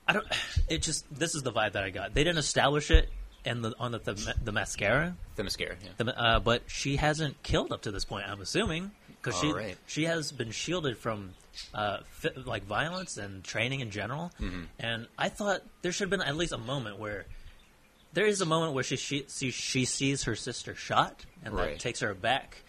I 0.06 0.12
don't. 0.12 0.26
It 0.68 0.82
just 0.82 1.06
this 1.16 1.36
is 1.36 1.44
the 1.44 1.52
vibe 1.52 1.72
that 1.72 1.84
I 1.84 1.90
got. 1.90 2.12
They 2.12 2.24
didn't 2.24 2.38
establish 2.38 2.90
it 2.90 3.08
in 3.46 3.62
the 3.62 3.74
on 3.78 3.92
the 3.92 3.98
the, 3.98 4.12
Themyscira, 4.14 5.14
The 5.36 5.44
mascara. 5.44 5.76
Yeah. 5.82 5.90
the, 6.04 6.18
uh, 6.20 6.40
but 6.40 6.62
she 6.66 6.96
hasn't 6.96 7.42
killed 7.42 7.72
up 7.72 7.82
to 7.82 7.90
this 7.90 8.04
point. 8.04 8.28
I'm 8.28 8.40
assuming 8.40 8.90
because 9.22 9.38
she 9.40 9.52
right. 9.52 9.76
she 9.86 10.04
has 10.04 10.32
been 10.32 10.50
shielded 10.50 10.98
from 10.98 11.30
uh, 11.72 11.98
fi- 12.10 12.30
like 12.44 12.64
violence 12.64 13.16
and 13.16 13.42
training 13.42 13.80
in 13.80 13.90
general. 13.90 14.32
Mm-hmm. 14.40 14.62
And 14.78 15.06
I 15.16 15.28
thought 15.30 15.62
there 15.82 15.92
should 15.92 16.10
have 16.10 16.18
been 16.18 16.26
at 16.28 16.36
least 16.36 16.52
a 16.52 16.58
moment 16.58 16.98
where. 16.98 17.24
There 18.12 18.24
is 18.26 18.40
a 18.40 18.46
moment 18.46 18.72
where 18.72 18.82
she 18.84 18.96
she, 18.96 19.26
she, 19.28 19.50
she 19.50 19.84
sees 19.84 20.22
her 20.24 20.34
sister 20.36 20.74
shot, 20.74 21.26
and 21.44 21.52
Right. 21.54 21.72
that 21.72 21.80
takes 21.80 22.00
her 22.00 22.14
back. 22.14 22.62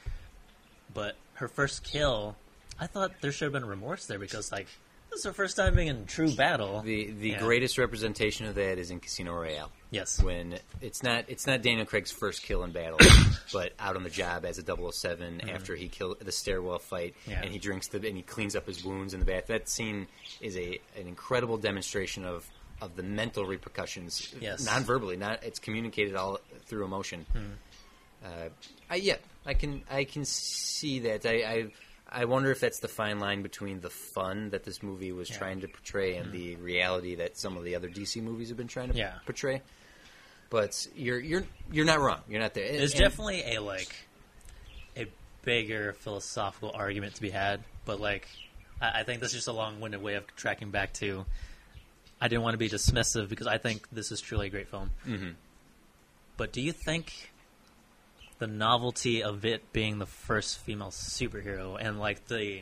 But 0.94 1.16
her 1.36 1.48
first 1.48 1.86
kill, 1.86 2.36
I 2.78 2.88
thought 2.88 3.12
there 3.22 3.32
should 3.32 3.46
have 3.46 3.54
been 3.54 3.63
remorse 3.66 4.08
there 4.08 4.20
because, 4.20 4.52
like, 4.52 4.68
this 5.10 5.20
is 5.20 5.26
her 5.26 5.32
first 5.32 5.56
time 5.56 5.74
being 5.76 5.88
in 5.88 6.06
true 6.06 6.34
battle. 6.34 6.82
The 6.82 7.12
the 7.12 7.30
Yeah. 7.30 7.40
greatest 7.40 7.78
representation 7.78 8.46
of 8.46 8.56
that 8.56 8.78
is 8.78 8.92
in 8.92 9.00
Casino 9.00 9.36
Royale. 9.36 9.72
Yes. 9.89 10.21
when 10.21 10.60
it's 10.82 11.02
not 11.04 11.26
it's 11.30 11.47
not 11.47 11.62
Daniel 11.62 11.86
Craig's 11.86 12.12
first 12.12 12.43
kill 12.43 12.63
in 12.63 12.71
battle, 12.71 12.97
but 13.54 13.73
out 13.80 13.95
on 13.95 14.04
the 14.04 14.10
job 14.10 14.43
as 14.45 14.58
a 14.60 14.91
7 14.91 15.50
after 15.50 15.76
he 15.76 15.88
killed 15.88 16.19
the 16.19 16.32
stairwell 16.32 16.80
fight 16.80 17.15
Mm-hmm. 17.21 17.32
Yeah. 17.32 17.41
and 17.43 17.52
he 17.52 17.60
drinks 17.60 17.88
the 17.88 17.97
and 17.97 18.15
he 18.17 18.21
cleans 18.21 18.56
up 18.56 18.65
his 18.67 18.84
wounds 18.84 19.13
in 19.13 19.19
the 19.21 19.26
bath. 19.26 19.47
That 19.47 19.69
scene 19.69 20.08
is 20.41 20.58
a 20.58 20.80
an 21.00 21.08
incredible 21.08 21.58
demonstration 21.58 22.26
of 22.26 22.50
of 22.82 22.95
the 22.95 23.04
mental 23.04 23.45
repercussions, 23.45 24.36
Yes. 24.39 24.63
non-verbally, 24.65 25.17
not 25.17 25.43
it's 25.43 25.60
communicated 25.60 26.15
all 26.15 26.39
through 26.65 26.84
emotion. 26.86 27.26
Hmm. 27.32 28.26
Uh, 28.26 28.50
I 28.89 28.95
yeah, 28.95 29.15
I 29.45 29.54
can 29.54 29.84
I 29.89 30.04
can 30.04 30.26
see 30.26 31.00
that. 31.00 31.26
I. 31.26 31.32
I 31.43 31.71
I 32.10 32.23
wonder 32.23 32.52
if 32.52 32.62
that's 32.62 32.80
the 32.80 32.88
fine 32.88 33.19
line 33.19 33.41
between 33.41 33.82
the 33.82 33.89
fun 33.89 34.52
that 34.52 34.63
this 34.63 34.82
movie 34.82 35.12
was 35.12 35.30
Yeah. 35.30 35.39
Trying 35.39 35.60
to 35.60 35.67
portray 35.67 36.15
and 36.15 36.32
the 36.32 36.56
reality 36.56 37.15
that 37.15 37.38
some 37.38 37.58
of 37.58 37.65
the 37.65 37.76
other 37.76 37.89
DC 37.89 38.23
movies 38.23 38.47
have 38.47 38.56
been 38.58 38.69
trying 38.69 38.93
to 38.93 38.97
Yeah. 38.97 39.15
portray 39.26 39.62
but 40.50 40.88
you're 40.96 41.20
you're 41.20 41.44
you're 41.72 41.86
not 41.86 42.00
wrong. 42.00 42.22
You're 42.30 42.40
not 42.42 42.54
there. 42.54 42.72
There's 42.72 42.92
And- 42.94 43.00
definitely 43.02 43.44
a 43.56 43.60
like 43.62 43.94
a 44.96 45.08
bigger 45.44 45.94
philosophical 46.00 46.72
argument 46.74 47.16
to 47.16 47.22
be 47.22 47.30
had, 47.30 47.62
but 47.86 48.00
like 48.00 48.28
I, 48.82 49.02
I 49.02 49.04
think 49.04 49.22
this 49.22 49.30
is 49.32 49.36
just 49.38 49.48
a 49.48 49.54
long-winded 49.54 50.02
way 50.02 50.16
of 50.16 50.26
tracking 50.36 50.72
back 50.72 50.94
to. 50.96 51.26
I 52.20 52.28
didn't 52.28 52.42
want 52.44 52.56
to 52.56 52.58
be 52.58 52.70
dismissive 52.70 53.30
because 53.30 53.46
I 53.48 53.58
think 53.60 53.88
this 53.92 54.12
is 54.12 54.20
truly 54.22 54.48
a 54.48 54.50
great 54.50 54.70
film. 54.70 54.90
Mhm. 55.06 55.36
But 56.36 56.52
do 56.52 56.62
you 56.62 56.72
think 56.72 57.32
the 58.40 58.48
novelty 58.48 59.24
of 59.24 59.46
it 59.46 59.72
being 59.74 59.98
the 60.00 60.06
first 60.06 60.60
female 60.60 60.90
superhero 60.92 61.78
and 61.80 62.00
like 62.00 62.28
the 62.28 62.62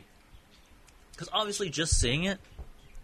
because 1.12 1.28
obviously 1.32 1.68
just 1.70 1.98
seeing 1.98 2.24
it 2.24 2.38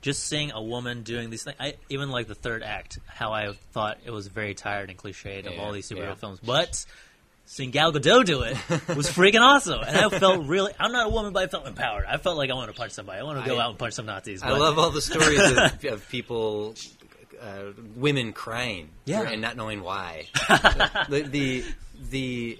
just 0.02 0.24
seeing 0.24 0.50
a 0.52 0.62
woman 0.62 1.02
doing 1.02 1.30
these 1.30 1.44
things 1.44 1.56
I, 1.58 1.74
even 1.88 2.10
like 2.10 2.26
the 2.28 2.34
third 2.34 2.62
act 2.62 2.98
how 3.06 3.32
i 3.32 3.54
thought 3.72 3.98
it 4.04 4.10
was 4.10 4.26
very 4.26 4.54
tired 4.54 4.90
and 4.90 4.98
cliched 4.98 5.46
of 5.46 5.54
Yeah, 5.54 5.60
all 5.62 5.72
these 5.72 5.88
superhero 5.88 6.08
yeah. 6.08 6.14
films 6.14 6.38
but 6.44 6.84
seeing 7.46 7.70
gal 7.70 7.92
gadot 7.92 8.24
do 8.24 8.42
it 8.42 8.56
was 8.96 9.08
freaking 9.08 9.40
awesome 9.40 9.80
and 9.80 9.96
i 9.96 10.08
felt 10.18 10.46
really 10.46 10.72
i'm 10.78 10.92
not 10.92 11.06
a 11.06 11.08
woman 11.10 11.32
but 11.32 11.42
i 11.44 11.46
felt 11.46 11.66
empowered 11.66 12.04
i 12.06 12.16
felt 12.18 12.36
like 12.36 12.50
i 12.50 12.54
want 12.54 12.70
to 12.70 12.76
punch 12.76 12.92
somebody 12.92 13.20
i 13.20 13.22
want 13.22 13.42
to 13.42 13.48
go 13.48 13.58
I- 13.58 13.62
out 13.64 13.70
and 13.70 13.78
punch 13.78 13.94
some 13.94 14.06
nazis 14.06 14.42
I 14.42 14.50
love 14.50 14.78
all 14.78 14.90
the 14.90 15.00
stories 15.02 15.40
of, 15.40 15.84
of 15.92 16.08
people, 16.08 16.74
uh, 17.40 17.72
women 17.96 18.32
crying, 18.32 18.90
Yeah. 19.04 19.22
and 19.22 19.40
not 19.40 19.56
knowing 19.56 19.82
why. 19.82 20.26
the, 21.08 21.26
the 21.28 21.64
the 22.10 22.58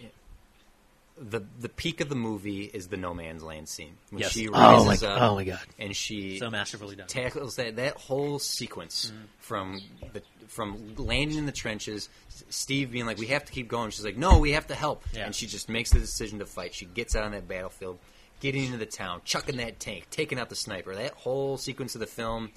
the 1.30 1.40
the 1.60 1.68
peak 1.68 2.00
of 2.00 2.08
the 2.08 2.14
movie 2.14 2.64
is 2.64 2.88
the 2.88 2.96
no 2.96 3.14
man's 3.14 3.42
land 3.42 3.68
scene 3.68 3.96
when 4.10 4.22
Yes. 4.22 4.32
she 4.32 4.48
Oh 4.48 4.84
rises 4.86 5.02
my- 5.02 5.08
up 5.08 5.22
oh 5.22 5.34
my 5.36 5.44
God. 5.44 5.60
and 5.78 5.94
she 5.96 6.38
so 6.38 6.50
masterfully 6.50 6.96
done 6.96 7.06
tackles 7.06 7.56
that 7.56 7.76
that 7.76 7.96
whole 7.96 8.38
sequence 8.38 9.06
Mm-hmm. 9.06 9.24
from 9.38 9.80
the 10.12 10.22
from 10.48 10.94
landing 10.96 11.38
in 11.38 11.46
the 11.46 11.52
trenches. 11.52 12.08
Steve 12.50 12.90
being 12.92 13.06
like, 13.06 13.16
"We 13.18 13.28
have 13.28 13.44
to 13.46 13.52
keep 13.52 13.68
going." 13.68 13.90
She's 13.90 14.04
like, 14.04 14.18
"No, 14.18 14.38
we 14.38 14.52
have 14.52 14.66
to 14.66 14.74
help," 14.74 15.02
Yeah. 15.14 15.24
and 15.24 15.34
she 15.34 15.46
just 15.46 15.68
makes 15.70 15.90
the 15.90 15.98
decision 16.00 16.40
to 16.40 16.46
fight. 16.46 16.74
She 16.74 16.84
gets 16.84 17.16
out 17.16 17.24
on 17.24 17.32
that 17.32 17.48
battlefield, 17.48 17.98
getting 18.40 18.64
into 18.66 18.76
the 18.76 18.84
town, 18.84 19.22
chucking 19.24 19.56
that 19.56 19.80
tank, 19.80 20.08
taking 20.10 20.38
out 20.38 20.50
the 20.50 20.56
sniper. 20.56 20.94
That 20.94 21.14
whole 21.14 21.56
sequence 21.56 21.94
of 21.94 22.00
the 22.00 22.06
film 22.06 22.50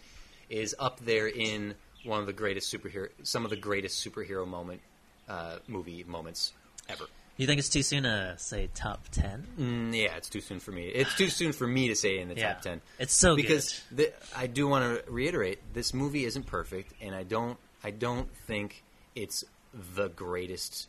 is 0.49 0.75
up 0.77 0.99
there 0.99 1.27
in 1.27 1.75
one 2.03 2.19
of 2.19 2.25
the 2.25 2.33
greatest 2.33 2.73
superhero, 2.73 3.07
some 3.23 3.45
of 3.45 3.49
the 3.49 3.55
greatest 3.55 4.05
superhero 4.05 4.45
moment 4.45 4.81
uh, 5.29 5.59
movie 5.67 6.03
moments 6.03 6.51
ever. 6.89 7.05
You 7.37 7.45
think 7.47 7.59
it's 7.59 7.69
too 7.69 7.83
soon 7.83 8.03
to 8.03 8.35
say 8.37 8.69
top 8.73 9.07
10 9.09 9.47
Mm, 9.59 9.95
yeah, 9.95 10.15
it's 10.15 10.29
too 10.29 10.41
soon 10.41 10.59
for 10.59 10.71
me. 10.71 10.87
It's 10.87 11.13
too 11.15 11.29
soon 11.29 11.51
for 11.51 11.67
me 11.67 11.87
to 11.89 11.95
say 11.95 12.19
in 12.19 12.29
the 12.29 12.35
Yeah. 12.35 12.53
top 12.53 12.61
ten. 12.61 12.81
It's 12.99 13.13
so 13.13 13.35
because 13.35 13.81
the, 13.91 14.11
I 14.35 14.47
do 14.47 14.67
want 14.67 14.83
to 15.05 15.11
reiterate 15.11 15.59
this 15.73 15.93
movie 15.93 16.25
isn't 16.25 16.45
perfect, 16.45 16.93
and 17.01 17.13
I 17.15 17.23
don't 17.23 17.57
I 17.83 17.91
don't 17.91 18.29
think 18.47 18.83
it's 19.15 19.43
the 19.73 20.07
greatest. 20.09 20.87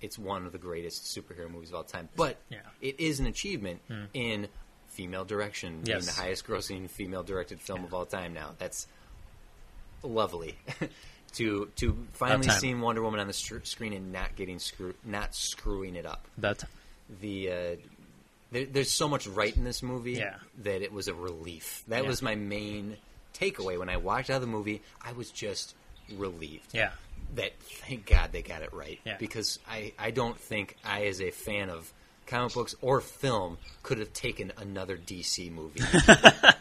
It's 0.00 0.18
one 0.18 0.46
of 0.46 0.52
the 0.52 0.58
greatest 0.58 1.04
superhero 1.04 1.50
movies 1.50 1.70
of 1.70 1.76
all 1.76 1.84
time, 1.84 2.08
but 2.16 2.36
Yeah. 2.50 2.58
it 2.80 3.00
is 3.00 3.18
an 3.20 3.26
achievement 3.26 3.80
in 4.14 4.48
female 4.88 5.24
direction, 5.24 5.80
being 5.82 6.00
the 6.00 6.12
highest 6.12 6.46
grossing 6.46 6.88
female 6.90 7.22
directed 7.22 7.60
film 7.60 7.84
of 7.84 7.92
all 7.94 8.06
time. 8.06 8.32
Now 8.34 8.54
that's 8.58 8.86
lovely. 10.02 10.56
to 11.36 11.70
to 11.76 12.06
finally 12.12 12.46
time. 12.46 12.58
seeing 12.60 12.80
Wonder 12.80 13.02
Woman 13.02 13.20
on 13.20 13.26
the 13.26 13.32
str- 13.32 13.58
screen 13.64 13.92
and 13.92 14.12
not 14.12 14.36
getting 14.36 14.58
screw 14.58 14.94
not 15.04 15.34
screwing 15.34 15.96
it 15.96 16.04
up. 16.06 16.26
That 16.38 16.64
The 17.20 17.50
uh, 17.50 17.76
there, 18.52 18.66
there's 18.66 18.90
so 18.90 19.08
much 19.08 19.26
right 19.26 19.54
in 19.56 19.64
this 19.64 19.82
movie 19.82 20.12
Yeah. 20.12 20.36
that 20.62 20.82
it 20.82 20.92
was 20.92 21.08
a 21.08 21.14
relief. 21.14 21.82
That 21.88 22.02
Yeah. 22.02 22.08
was 22.08 22.22
my 22.22 22.34
main 22.34 22.96
takeaway 23.34 23.78
when 23.78 23.88
I 23.88 23.96
walked 23.96 24.30
out 24.30 24.36
of 24.36 24.40
the 24.42 24.46
movie. 24.48 24.82
I 25.02 25.12
was 25.12 25.30
just 25.30 25.74
relieved 26.16 26.68
yeah. 26.72 26.90
that 27.34 27.52
thank 27.60 28.06
God 28.06 28.30
they 28.32 28.40
got 28.42 28.62
it 28.62 28.72
right 28.72 29.00
Yeah. 29.04 29.16
because 29.18 29.58
I 29.68 29.92
I 29.98 30.10
don't 30.12 30.38
think 30.38 30.76
I 30.84 31.06
as 31.06 31.20
a 31.20 31.30
fan 31.32 31.68
of 31.70 31.92
comic 32.26 32.54
books 32.54 32.74
or 32.80 33.00
film 33.00 33.58
could 33.82 33.98
have 33.98 34.12
taken 34.12 34.52
another 34.56 34.96
DC 34.96 35.50
movie. 35.52 35.80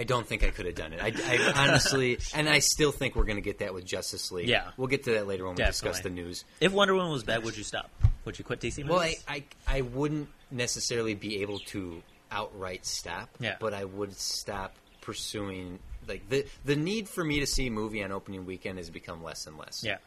I 0.00 0.04
don't 0.04 0.26
think 0.26 0.42
I 0.42 0.48
could 0.50 0.64
have 0.66 0.74
done 0.74 0.94
it. 0.94 1.00
I, 1.02 1.12
I 1.14 1.68
honestly, 1.68 2.18
and 2.34 2.48
I 2.48 2.58
still 2.60 2.90
think 2.90 3.14
we're 3.14 3.24
going 3.24 3.36
to 3.36 3.42
get 3.42 3.58
that 3.58 3.74
with 3.74 3.84
Justice 3.84 4.32
League. 4.32 4.48
Yeah. 4.48 4.70
we'll 4.78 4.88
get 4.88 5.04
to 5.04 5.12
that 5.12 5.26
later 5.28 5.44
when 5.46 5.54
we 5.56 5.62
discuss 5.64 6.00
the 6.00 6.08
news. 6.10 6.44
If 6.60 6.72
Wonder 6.72 6.94
Woman 6.94 7.12
was 7.12 7.22
bad, 7.22 7.44
would 7.44 7.56
you 7.56 7.64
stop? 7.64 7.90
Would 8.24 8.38
you 8.38 8.44
quit 8.44 8.60
DC 8.60 8.78
movies? 8.78 8.90
Well, 8.90 8.98
I, 9.00 9.14
I 9.28 9.44
I 9.68 9.80
wouldn't 9.82 10.28
necessarily 10.50 11.14
be 11.14 11.42
able 11.42 11.58
to 11.74 12.02
outright 12.32 12.86
stop, 12.86 13.28
Yeah. 13.40 13.56
but 13.60 13.74
I 13.74 13.84
would 13.84 14.16
stop 14.16 14.74
pursuing 15.02 15.78
like 16.08 16.28
the 16.28 16.46
the 16.64 16.76
need 16.76 17.08
for 17.08 17.22
me 17.24 17.40
to 17.40 17.46
see 17.46 17.66
a 17.66 17.70
movie 17.70 18.02
on 18.02 18.10
opening 18.12 18.46
weekend 18.46 18.78
has 18.78 18.88
become 18.90 19.22
less 19.22 19.46
and 19.46 19.58
less. 19.58 19.82
yeah. 19.84 19.98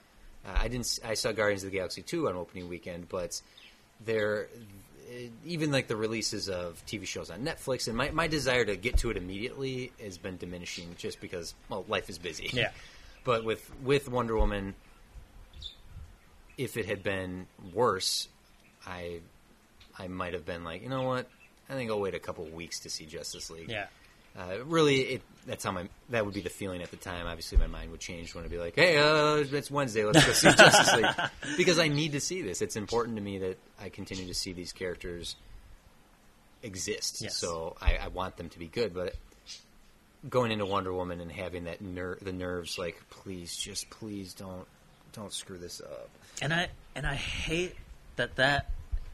Uh, 0.45 0.57
I 0.59 0.67
didn't. 0.69 0.99
I 1.05 1.13
saw 1.13 1.31
Guardians 1.31 1.63
of 1.63 1.71
the 1.71 1.77
Galaxy 1.77 2.01
two 2.01 2.27
on 2.27 2.35
opening 2.35 2.67
weekend, 2.67 3.07
but 3.09 3.39
there, 4.05 4.47
even 5.45 5.71
like 5.71 5.87
the 5.87 5.95
releases 5.95 6.49
of 6.49 6.83
TV 6.85 7.05
shows 7.05 7.29
on 7.29 7.39
Netflix, 7.45 7.87
and 7.87 7.97
my, 7.97 8.11
my 8.11 8.27
desire 8.27 8.65
to 8.65 8.75
get 8.75 8.97
to 8.99 9.09
it 9.09 9.17
immediately 9.17 9.91
has 10.01 10.17
been 10.17 10.37
diminishing 10.37 10.95
just 10.97 11.19
because 11.21 11.53
well, 11.69 11.85
life 11.87 12.09
is 12.09 12.17
busy. 12.17 12.49
Yeah. 12.53 12.71
But 13.25 13.45
with 13.45 13.71
with 13.81 14.09
Wonder 14.09 14.35
Woman, 14.35 14.75
if 16.57 16.75
it 16.75 16.85
had 16.85 17.03
been 17.03 17.47
worse, 17.73 18.27
I 18.85 19.21
I 19.97 20.07
might 20.07 20.33
have 20.33 20.45
been 20.45 20.65
like, 20.65 20.83
you 20.83 20.89
know 20.89 21.03
what? 21.03 21.29
I 21.69 21.73
think 21.73 21.89
I'll 21.89 22.01
wait 22.01 22.15
a 22.15 22.19
couple 22.19 22.45
weeks 22.45 22.81
to 22.81 22.89
see 22.89 23.05
Justice 23.05 23.49
League. 23.49 23.69
Yeah. 23.69 23.85
Uh, 24.37 24.63
really, 24.65 25.01
it, 25.01 25.21
that's 25.45 25.63
how 25.63 25.71
my 25.71 25.87
that 26.09 26.25
would 26.25 26.33
be 26.33 26.41
the 26.41 26.49
feeling 26.49 26.81
at 26.81 26.89
the 26.89 26.97
time. 26.97 27.27
Obviously, 27.27 27.57
my 27.57 27.67
mind 27.67 27.91
would 27.91 27.99
change 27.99 28.33
when 28.33 28.43
I'd 28.43 28.49
be 28.49 28.57
like, 28.57 28.75
"Hey, 28.75 28.97
uh, 28.97 29.35
it's 29.35 29.69
Wednesday. 29.69 30.05
Let's 30.05 30.25
go 30.25 30.31
see 30.31 30.51
Justice 30.57 30.93
League," 30.95 31.55
because 31.57 31.79
I 31.79 31.87
need 31.87 32.13
to 32.13 32.19
see 32.19 32.41
this. 32.41 32.61
It's 32.61 32.75
important 32.75 33.17
to 33.17 33.21
me 33.21 33.37
that 33.39 33.57
I 33.79 33.89
continue 33.89 34.25
to 34.25 34.33
see 34.33 34.53
these 34.53 34.71
characters 34.71 35.35
exist. 36.63 37.21
Yes. 37.21 37.37
So 37.37 37.75
I, 37.81 37.97
I 37.97 38.07
want 38.07 38.37
them 38.37 38.49
to 38.49 38.59
be 38.59 38.67
good. 38.67 38.93
But 38.93 39.15
going 40.29 40.51
into 40.51 40.65
Wonder 40.65 40.93
Woman 40.93 41.19
and 41.19 41.31
having 41.31 41.65
that 41.65 41.81
ner- 41.81 42.17
the 42.21 42.33
nerves, 42.33 42.79
like, 42.79 42.99
please, 43.09 43.55
just 43.55 43.89
please 43.89 44.33
don't 44.33 44.67
don't 45.13 45.33
screw 45.33 45.57
this 45.57 45.79
up. 45.79 46.09
And 46.41 46.53
I 46.53 46.69
and 46.95 47.05
I 47.05 47.15
hate 47.15 47.75
that 48.15 48.35
that 48.37 48.71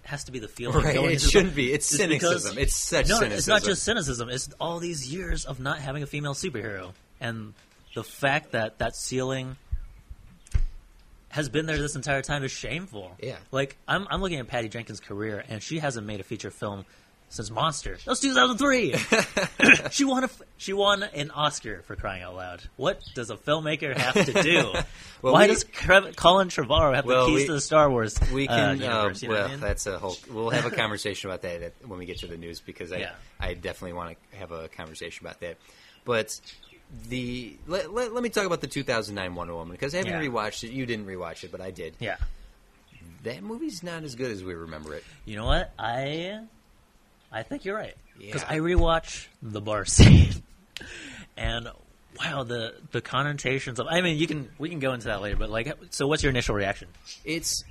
has 0.10 0.26
to 0.26 0.32
be 0.32 0.40
the 0.40 0.48
feeling. 0.48 0.84
Right, 0.84 0.96
it 0.98 1.22
shouldn't 1.22 1.56
be. 1.56 1.72
It's 1.72 1.90
just 1.90 2.10
because- 2.10 2.44
cynicism. 2.44 2.58
It's 2.58 2.76
such 2.76 3.08
no, 3.08 3.20
cynicism. 3.20 3.38
it's 3.38 3.48
not 3.48 3.64
just 3.64 3.84
cynicism. 3.84 4.30
It's 4.30 4.50
all 4.60 4.80
these 4.80 5.12
years 5.12 5.46
of 5.46 5.60
not 5.60 5.80
having 5.80 6.04
a 6.04 6.08
female 6.08 6.34
superhero, 6.34 6.94
and 7.22 7.54
the 7.96 8.04
fact 8.04 8.52
that 8.52 8.80
that 8.80 8.96
ceiling 8.96 9.56
has 11.30 11.48
been 11.48 11.68
there 11.68 11.78
this 11.78 11.96
entire 11.96 12.22
time 12.22 12.44
is 12.44 12.52
shameful. 12.52 13.16
Yeah. 13.22 13.38
like 13.52 13.78
I'm 13.88 14.08
I'm 14.10 14.22
looking 14.22 14.40
at 14.40 14.48
Patty 14.48 14.68
Jenkins' 14.68 15.00
career, 15.00 15.44
and 15.48 15.62
she 15.62 15.80
hasn't 15.80 16.06
made 16.08 16.20
a 16.20 16.24
feature 16.24 16.52
film 16.52 16.86
since 17.30 17.50
Monster. 17.52 17.96
That 17.98 18.08
was 18.08 18.20
2003. 18.20 18.96
she 19.92 20.04
won 20.04 20.24
a 20.26 20.30
she 20.58 20.74
won 20.74 21.04
an 21.04 21.32
Oscar 21.32 21.82
for 21.84 21.96
crying 21.96 22.24
out 22.24 22.36
loud. 22.36 22.64
What 22.76 23.02
does 23.16 23.30
a 23.30 23.38
filmmaker 23.38 23.96
have 23.96 24.26
to 24.26 24.42
do? 24.44 24.74
Well, 25.22 25.34
Why 25.34 25.42
we- 25.42 25.48
does 25.48 25.66
Cre- 25.66 26.12
Colin 26.16 26.48
Trevorrow 26.48 26.96
have 26.96 27.04
Well, 27.04 27.26
the 27.26 27.32
keys 27.34 27.42
we- 27.42 27.46
to 27.48 27.52
the 27.54 27.60
Star 27.62 27.90
Wars 27.92 28.18
We 28.32 28.48
uh, 28.48 28.56
can. 28.56 28.80
universe? 28.80 29.22
uh, 29.22 29.26
you 29.26 29.28
know 29.28 29.34
well, 29.36 29.48
I 29.48 29.52
mean? 29.52 29.60
that's 29.60 29.86
a 29.86 30.00
whole. 30.00 30.16
We'll 30.32 30.50
have 30.52 30.66
a 30.66 30.72
conversation 30.76 31.30
about 31.30 31.42
that 31.42 31.62
at- 31.62 31.74
when 31.86 32.00
we 32.00 32.06
get 32.06 32.20
to 32.20 32.28
the 32.28 32.38
news 32.38 32.62
because 32.62 32.94
I, 32.94 33.00
Yeah. 33.00 33.12
I 33.38 33.54
definitely 33.54 33.94
want 33.94 34.18
to 34.32 34.38
have 34.38 34.52
a 34.54 34.70
conversation 34.70 35.26
about 35.28 35.42
that. 35.42 35.58
But 36.06 36.40
the 37.10 37.58
let, 37.68 37.94
let, 37.94 38.14
let 38.14 38.24
me 38.24 38.30
talk 38.30 38.46
about 38.46 38.62
the 38.62 38.68
2009 38.68 39.36
Wonder 39.36 39.54
Woman 39.56 39.74
because 39.74 39.92
having 39.92 40.12
Yeah. 40.14 40.22
rewatched 40.22 40.64
it, 40.64 40.72
you 40.72 40.86
didn't 40.86 41.06
rewatch 41.06 41.44
it, 41.44 41.52
but 41.52 41.60
I 41.60 41.72
did. 41.72 41.96
yeah. 42.00 42.16
That 43.24 43.44
movie's 43.44 43.84
not 43.84 44.04
as 44.04 44.16
good 44.16 44.32
as 44.32 44.42
we 44.42 44.54
remember 44.54 44.96
it. 44.96 45.04
You 45.26 45.36
know 45.36 45.46
what? 45.46 45.74
I 45.78 46.40
I 47.32 47.44
think 47.44 47.66
you're 47.66 47.76
right 47.76 47.96
because 48.18 48.42
Yeah. 48.44 48.48
I 48.50 48.58
rewatch 48.58 49.28
the 49.42 49.62
bar 49.62 49.86
scene, 49.86 50.32
and 51.38 51.70
wow, 52.20 52.44
the 52.44 52.76
the 52.92 53.02
connotations 53.02 53.80
of. 53.80 53.88
I 53.90 54.02
mean, 54.02 54.18
you 54.18 54.28
can 54.28 54.50
we 54.58 54.70
can 54.70 54.80
go 54.80 54.94
into 54.94 55.08
that 55.08 55.22
later, 55.22 55.36
but 55.38 55.50
like, 55.50 55.72
so 55.92 56.08
what's 56.08 56.24
your 56.24 56.32
initial 56.32 56.56
reaction? 56.56 56.88
It's 57.24 57.64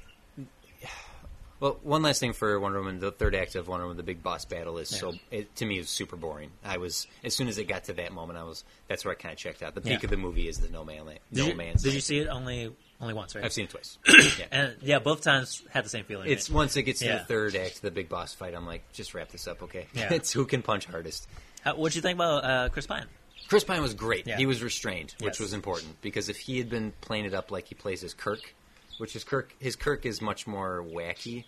well, 1.60 1.78
one 1.82 2.02
last 2.02 2.20
thing 2.20 2.32
for 2.32 2.58
Wonder 2.60 2.78
Woman. 2.78 2.98
The 3.00 3.10
third 3.10 3.34
act 3.34 3.54
of 3.54 3.68
Wonder 3.68 3.84
Woman, 3.86 3.96
the 3.96 4.02
big 4.02 4.22
boss 4.22 4.44
battle, 4.44 4.78
is 4.78 4.88
so 4.88 5.14
it, 5.30 5.54
to 5.56 5.66
me 5.66 5.78
is 5.78 5.88
super 5.88 6.16
boring. 6.16 6.50
I 6.64 6.78
was 6.78 7.06
as 7.24 7.34
soon 7.34 7.48
as 7.48 7.58
it 7.58 7.64
got 7.64 7.84
to 7.84 7.92
that 7.94 8.12
moment, 8.12 8.38
I 8.38 8.44
was 8.44 8.64
that's 8.88 9.04
where 9.04 9.12
I 9.12 9.14
kind 9.16 9.32
of 9.32 9.38
checked 9.38 9.62
out. 9.62 9.74
The 9.74 9.80
peak 9.80 10.02
Yeah. 10.02 10.06
of 10.06 10.10
the 10.10 10.16
movie 10.16 10.48
is 10.48 10.58
the 10.58 10.68
no 10.70 10.84
man 10.84 11.06
land, 11.06 11.18
Did, 11.32 11.38
no 11.44 11.46
you, 11.50 11.54
man's. 11.56 11.82
did 11.82 11.94
you 11.94 12.00
see 12.00 12.18
it 12.18 12.28
only 12.28 12.72
only 13.00 13.14
once? 13.14 13.34
Right. 13.34 13.44
I've 13.44 13.52
seen 13.52 13.64
it 13.64 13.70
twice. 13.70 13.98
yeah. 14.38 14.44
and 14.50 14.76
yeah, 14.82 14.98
both 14.98 15.22
times 15.22 15.62
had 15.70 15.84
the 15.84 15.88
same 15.88 16.04
feeling. 16.04 16.30
It's 16.30 16.48
right? 16.50 16.56
once 16.56 16.76
it 16.76 16.82
gets 16.84 17.00
to 17.00 17.08
the 17.08 17.18
third 17.20 17.54
act, 17.56 17.82
the 17.82 17.90
big 17.90 18.08
boss 18.08 18.34
fight. 18.34 18.54
I'm 18.54 18.66
like, 18.66 18.90
just 18.92 19.14
wrap 19.14 19.28
this 19.30 19.46
up, 19.46 19.62
okay? 19.64 19.86
Yeah. 19.94 20.12
it's 20.12 20.32
who 20.32 20.44
can 20.46 20.62
punch 20.62 20.86
hardest. 20.86 21.28
How, 21.62 21.74
what'd 21.74 21.94
you 21.96 22.02
think 22.02 22.16
about 22.16 22.44
uh, 22.44 22.68
Chris 22.70 22.86
Pine? 22.86 23.06
Chris 23.48 23.64
Pine 23.64 23.80
was 23.82 23.94
great. 23.94 24.26
Yeah. 24.26 24.36
He 24.36 24.46
was 24.46 24.62
restrained, 24.62 25.14
which 25.20 25.34
Yes. 25.34 25.40
was 25.40 25.52
important 25.54 26.00
because 26.02 26.28
if 26.28 26.36
he 26.38 26.58
had 26.58 26.68
been 26.68 26.92
playing 27.00 27.24
it 27.24 27.34
up 27.34 27.50
like 27.50 27.66
he 27.66 27.74
plays 27.74 28.00
his 28.02 28.12
Kirk, 28.14 28.54
which 28.98 29.16
is 29.16 29.24
Kirk, 29.24 29.52
his 29.58 29.76
Kirk 29.76 30.04
is 30.06 30.20
much 30.20 30.46
more 30.46 30.84
wacky. 30.86 31.44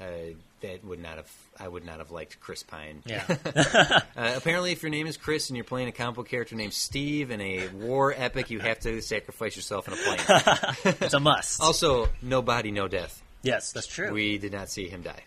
Uh, 0.00 0.04
that 0.60 0.84
would 0.84 1.00
not 1.00 1.16
have. 1.16 1.30
I 1.58 1.66
would 1.68 1.84
not 1.86 1.98
have 1.98 2.10
liked 2.10 2.38
Chris 2.40 2.62
Pine. 2.62 3.02
Yeah, 3.06 3.24
Uh, 4.16 4.34
apparently, 4.36 4.72
if 4.72 4.82
your 4.82 4.90
name 4.90 5.06
is 5.06 5.16
Chris 5.16 5.48
and 5.48 5.56
you're 5.56 5.64
playing 5.64 5.88
a 5.88 5.92
comic 5.92 6.16
book 6.16 6.28
character 6.28 6.54
named 6.54 6.74
Steve 6.74 7.30
in 7.30 7.40
a 7.40 7.68
war 7.68 8.12
epic, 8.16 8.50
you 8.50 8.58
have 8.60 8.78
to 8.80 9.00
sacrifice 9.00 9.56
yourself 9.56 9.88
in 9.88 9.94
a 9.94 9.96
plane. 9.96 10.94
it's 11.00 11.14
a 11.14 11.20
must. 11.20 11.60
also, 11.62 12.08
no 12.20 12.42
body, 12.42 12.70
no 12.70 12.88
death. 12.88 13.22
yes, 13.42 13.72
that's 13.72 13.86
true. 13.86 14.12
We 14.12 14.36
did 14.38 14.52
not 14.52 14.68
see 14.70 14.86
him 14.88 15.00
die. 15.02 15.22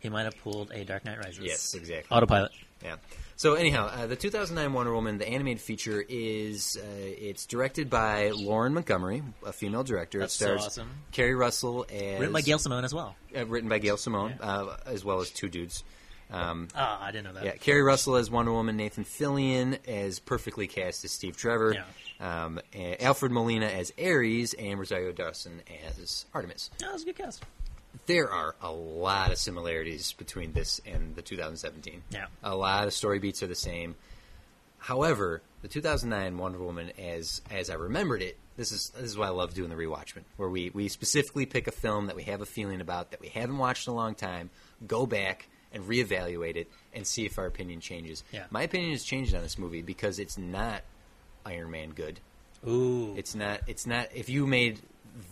he 0.00 0.08
might 0.10 0.24
have 0.24 0.36
pulled 0.42 0.70
a 0.72 0.84
Dark 0.84 1.04
Knight 1.06 1.18
Rises. 1.18 1.38
Yes, 1.40 1.74
exactly. 1.74 2.14
Autopilot. 2.14 2.52
Yeah. 2.84 2.96
So 3.40 3.54
anyhow, 3.54 3.86
uh, 3.86 4.06
the 4.06 4.16
2009 4.16 4.74
Wonder 4.74 4.92
Woman, 4.92 5.16
the 5.16 5.26
animated 5.26 5.62
feature, 5.62 6.04
is 6.06 6.76
uh, 6.78 6.86
it's 6.94 7.46
directed 7.46 7.88
by 7.88 8.32
Lauren 8.32 8.74
Montgomery, 8.74 9.22
a 9.46 9.50
female 9.54 9.82
director. 9.82 10.18
That's 10.18 10.34
it 10.34 10.38
so 10.40 10.44
stars 10.58 10.66
awesome. 10.66 10.90
Keri 11.10 11.34
Russell 11.34 11.86
as 11.90 12.20
Written 12.20 12.34
by 12.34 12.42
Gail 12.42 12.58
Simone 12.58 12.84
as 12.84 12.92
well. 12.92 13.16
uh, 13.34 13.46
written 13.46 13.70
by 13.70 13.78
Gail 13.78 13.96
Simone, 13.96 14.34
Yeah. 14.38 14.46
uh, 14.46 14.76
as 14.84 15.06
well 15.06 15.22
as 15.22 15.30
two 15.30 15.48
dudes. 15.48 15.84
Um, 16.30 16.68
Ah, 16.74 17.02
I 17.02 17.12
didn't 17.12 17.24
know 17.28 17.32
that. 17.32 17.44
yeah, 17.46 17.52
Keri 17.52 17.80
Russell 17.80 18.16
as 18.16 18.30
Wonder 18.30 18.52
Woman, 18.52 18.76
Nathan 18.76 19.04
Fillion 19.06 19.78
as 19.88 20.18
perfectly 20.18 20.66
cast 20.66 21.02
as 21.06 21.10
Steve 21.10 21.34
Trevor, 21.34 21.76
Yeah. 22.20 22.44
um, 22.44 22.60
Alfred 23.00 23.32
Molina 23.32 23.68
as 23.68 23.90
Ares, 23.98 24.52
and 24.52 24.78
Rosario 24.78 25.12
Dawson 25.12 25.62
as 25.88 26.26
Artemis. 26.34 26.68
Yeah, 26.78 26.88
that 26.88 26.92
was 26.92 27.02
a 27.04 27.06
good 27.06 27.16
cast. 27.16 27.42
There 28.10 28.28
are 28.30 28.56
a 28.60 28.72
lot 28.72 29.30
of 29.30 29.38
similarities 29.38 30.14
between 30.14 30.52
this 30.52 30.80
and 30.84 31.14
the 31.14 31.22
2017. 31.22 32.02
Yeah. 32.10 32.26
A 32.42 32.56
lot 32.56 32.88
of 32.88 32.92
story 32.92 33.20
beats 33.20 33.40
are 33.44 33.46
the 33.46 33.54
same. 33.54 33.94
However, 34.78 35.42
the 35.62 35.68
2009 35.68 36.36
Wonder 36.36 36.58
Woman, 36.58 36.90
as 36.98 37.40
as 37.52 37.70
I 37.70 37.74
remembered 37.74 38.20
it, 38.20 38.36
this 38.56 38.72
is 38.72 38.90
this 38.96 39.04
is 39.04 39.16
why 39.16 39.26
I 39.26 39.30
love 39.30 39.54
doing 39.54 39.70
the 39.70 39.76
rewatchmen, 39.76 40.24
where 40.38 40.48
we 40.48 40.70
we 40.70 40.88
specifically 40.88 41.46
pick 41.46 41.68
a 41.68 41.70
film 41.70 42.06
that 42.06 42.16
we 42.16 42.24
have 42.24 42.40
a 42.40 42.46
feeling 42.46 42.80
about 42.80 43.12
that 43.12 43.20
we 43.20 43.28
haven't 43.28 43.58
watched 43.58 43.86
in 43.86 43.92
a 43.92 43.96
long 43.96 44.16
time, 44.16 44.50
go 44.88 45.06
back 45.06 45.48
and 45.72 45.84
reevaluate 45.84 46.56
it 46.56 46.68
and 46.92 47.06
see 47.06 47.26
if 47.26 47.38
our 47.38 47.46
opinion 47.46 47.78
changes. 47.80 48.24
Yeah. 48.32 48.46
My 48.50 48.62
opinion 48.62 48.90
has 48.90 49.04
changed 49.04 49.36
on 49.36 49.42
this 49.42 49.56
movie 49.56 49.82
because 49.82 50.18
it's 50.18 50.36
not 50.36 50.82
Iron 51.46 51.70
Man 51.70 51.90
good. 51.90 52.18
Ooh, 52.66 53.14
It's 53.16 53.36
not. 53.36 53.60
It's 53.68 53.86
not. 53.86 54.08
If 54.12 54.28
you 54.28 54.48
made 54.48 54.80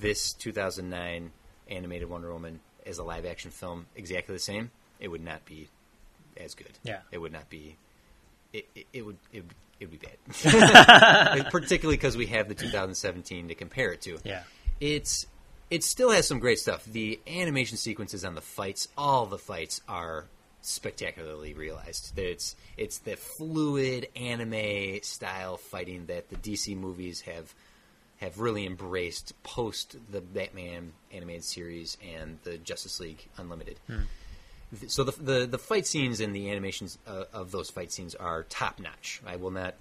this 0.01 0.33
2009 0.35 1.33
animated 1.69 2.09
Wonder 2.09 2.33
Woman 2.33 2.61
as 2.89 2.99
a 2.99 3.05
live 3.05 3.27
action 3.27 3.51
film 3.51 3.87
exactly 3.95 4.35
the 4.35 4.41
same, 4.41 4.71
it 4.99 5.09
would 5.09 5.25
not 5.25 5.45
be 5.45 5.69
as 6.37 6.55
good. 6.55 6.79
Yeah. 6.83 7.01
it 7.13 7.19
would 7.19 7.33
not 7.33 7.49
be. 7.51 7.77
It, 8.53 8.67
it, 8.75 8.87
it 8.93 9.07
would. 9.07 9.19
It 9.33 9.43
would. 9.43 9.55
It 9.81 9.91
would 9.91 10.01
be 10.01 10.09
bad. 10.09 11.51
Particularly 11.53 11.97
because 11.97 12.17
we 12.17 12.27
have 12.27 12.49
the 12.49 12.55
2017 12.55 13.49
to 13.49 13.55
compare 13.55 13.93
it 13.93 14.01
to. 14.03 14.19
yeah. 14.25 14.43
It's. 14.81 15.27
It 15.71 15.85
still 15.85 16.11
has 16.11 16.27
some 16.27 16.39
great 16.39 16.59
stuff. 16.59 16.85
The 16.87 17.21
animation 17.27 17.77
sequences 17.77 18.25
on 18.25 18.35
the 18.35 18.41
fights, 18.41 18.89
all 18.97 19.27
the 19.27 19.37
fights 19.37 19.83
are 19.87 20.25
spectacularly 20.63 21.55
realized. 21.55 22.19
It's 22.19 22.57
it's 22.77 22.99
the 22.99 23.17
fluid 23.17 24.09
anime 24.17 25.01
style 25.03 25.57
fighting 25.57 26.07
that 26.07 26.31
the 26.31 26.37
DC 26.37 26.77
movies 26.77 27.21
have 27.23 27.55
have 28.19 28.41
really 28.41 28.67
embraced 28.67 29.33
post 29.43 29.97
the 30.11 30.21
Batman 30.21 30.93
animated 31.13 31.45
series 31.45 31.97
and 32.17 32.39
the 32.45 32.59
Justice 32.59 33.01
League 33.01 33.29
Unlimited. 33.37 33.79
Th- 34.79 34.91
So 34.91 35.05
the, 35.05 35.13
the 35.23 35.47
the 35.47 35.59
fight 35.59 35.87
scenes 35.87 36.21
and 36.21 36.35
the 36.35 36.51
animations 36.51 36.99
uh, 37.07 37.25
of 37.33 37.51
those 37.53 37.71
fight 37.71 37.91
scenes 37.93 38.15
are 38.15 38.43
top 38.45 38.79
notch. 38.81 39.21
I 39.27 39.37
will 39.37 39.51
not 39.51 39.75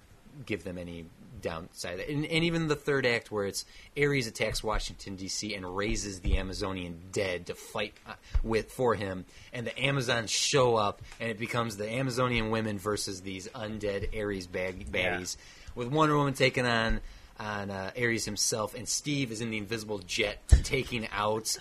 give 0.46 0.62
them 0.64 0.78
any 0.78 1.04
downside, 1.42 2.00
and, 2.00 2.24
and 2.24 2.44
even 2.44 2.68
the 2.68 2.76
third 2.76 3.04
act 3.06 3.30
where 3.30 3.44
it's 3.46 3.64
Ares 3.96 4.26
attacks 4.26 4.62
Washington 4.62 5.14
D.C. 5.16 5.54
and 5.54 5.76
raises 5.76 6.20
the 6.20 6.36
Amazonian 6.36 6.98
dead 7.12 7.46
to 7.46 7.54
fight 7.54 7.94
uh, 8.08 8.14
with 8.42 8.70
for 8.72 8.94
him, 8.94 9.24
and 9.52 9.66
the 9.66 9.76
Amazons 9.80 10.30
show 10.30 10.76
up, 10.76 11.02
and 11.20 11.30
it 11.30 11.38
becomes 11.38 11.76
the 11.76 11.88
Amazonian 11.90 12.50
women 12.50 12.78
versus 12.78 13.20
these 13.22 13.46
undead 13.48 14.16
Ares 14.16 14.46
bag- 14.46 14.90
baddies, 14.92 15.36
with 15.74 15.88
Wonder 15.88 16.16
Woman 16.16 16.34
taking 16.34 16.66
on 16.66 17.00
on 17.38 17.70
uh, 17.70 17.90
Ares 17.96 18.24
himself, 18.24 18.74
and 18.74 18.88
Steve 18.88 19.30
is 19.32 19.40
in 19.40 19.50
the 19.50 19.58
invisible 19.58 19.98
jet 19.98 20.38
taking 20.64 21.08
out 21.12 21.56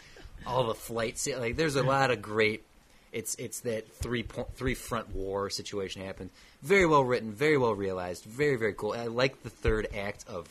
all 0.45 0.65
the 0.65 0.73
flights. 0.75 1.27
Like, 1.27 1.55
there's 1.55 1.75
a 1.75 1.83
lot 1.83 2.11
of 2.11 2.21
great. 2.21 2.63
It's 3.11 3.35
it's 3.35 3.61
that 3.61 3.91
three 3.93 4.23
point, 4.23 4.53
three 4.55 4.75
front 4.75 5.15
war 5.15 5.49
situation 5.49 6.03
happens. 6.03 6.31
Very 6.61 6.85
well 6.85 7.03
written, 7.03 7.31
very 7.31 7.57
well 7.57 7.73
realized, 7.73 8.25
very 8.25 8.55
very 8.57 8.73
cool. 8.73 8.93
I 8.93 9.05
like 9.05 9.43
the 9.43 9.49
third 9.49 9.87
act 9.95 10.25
of 10.27 10.47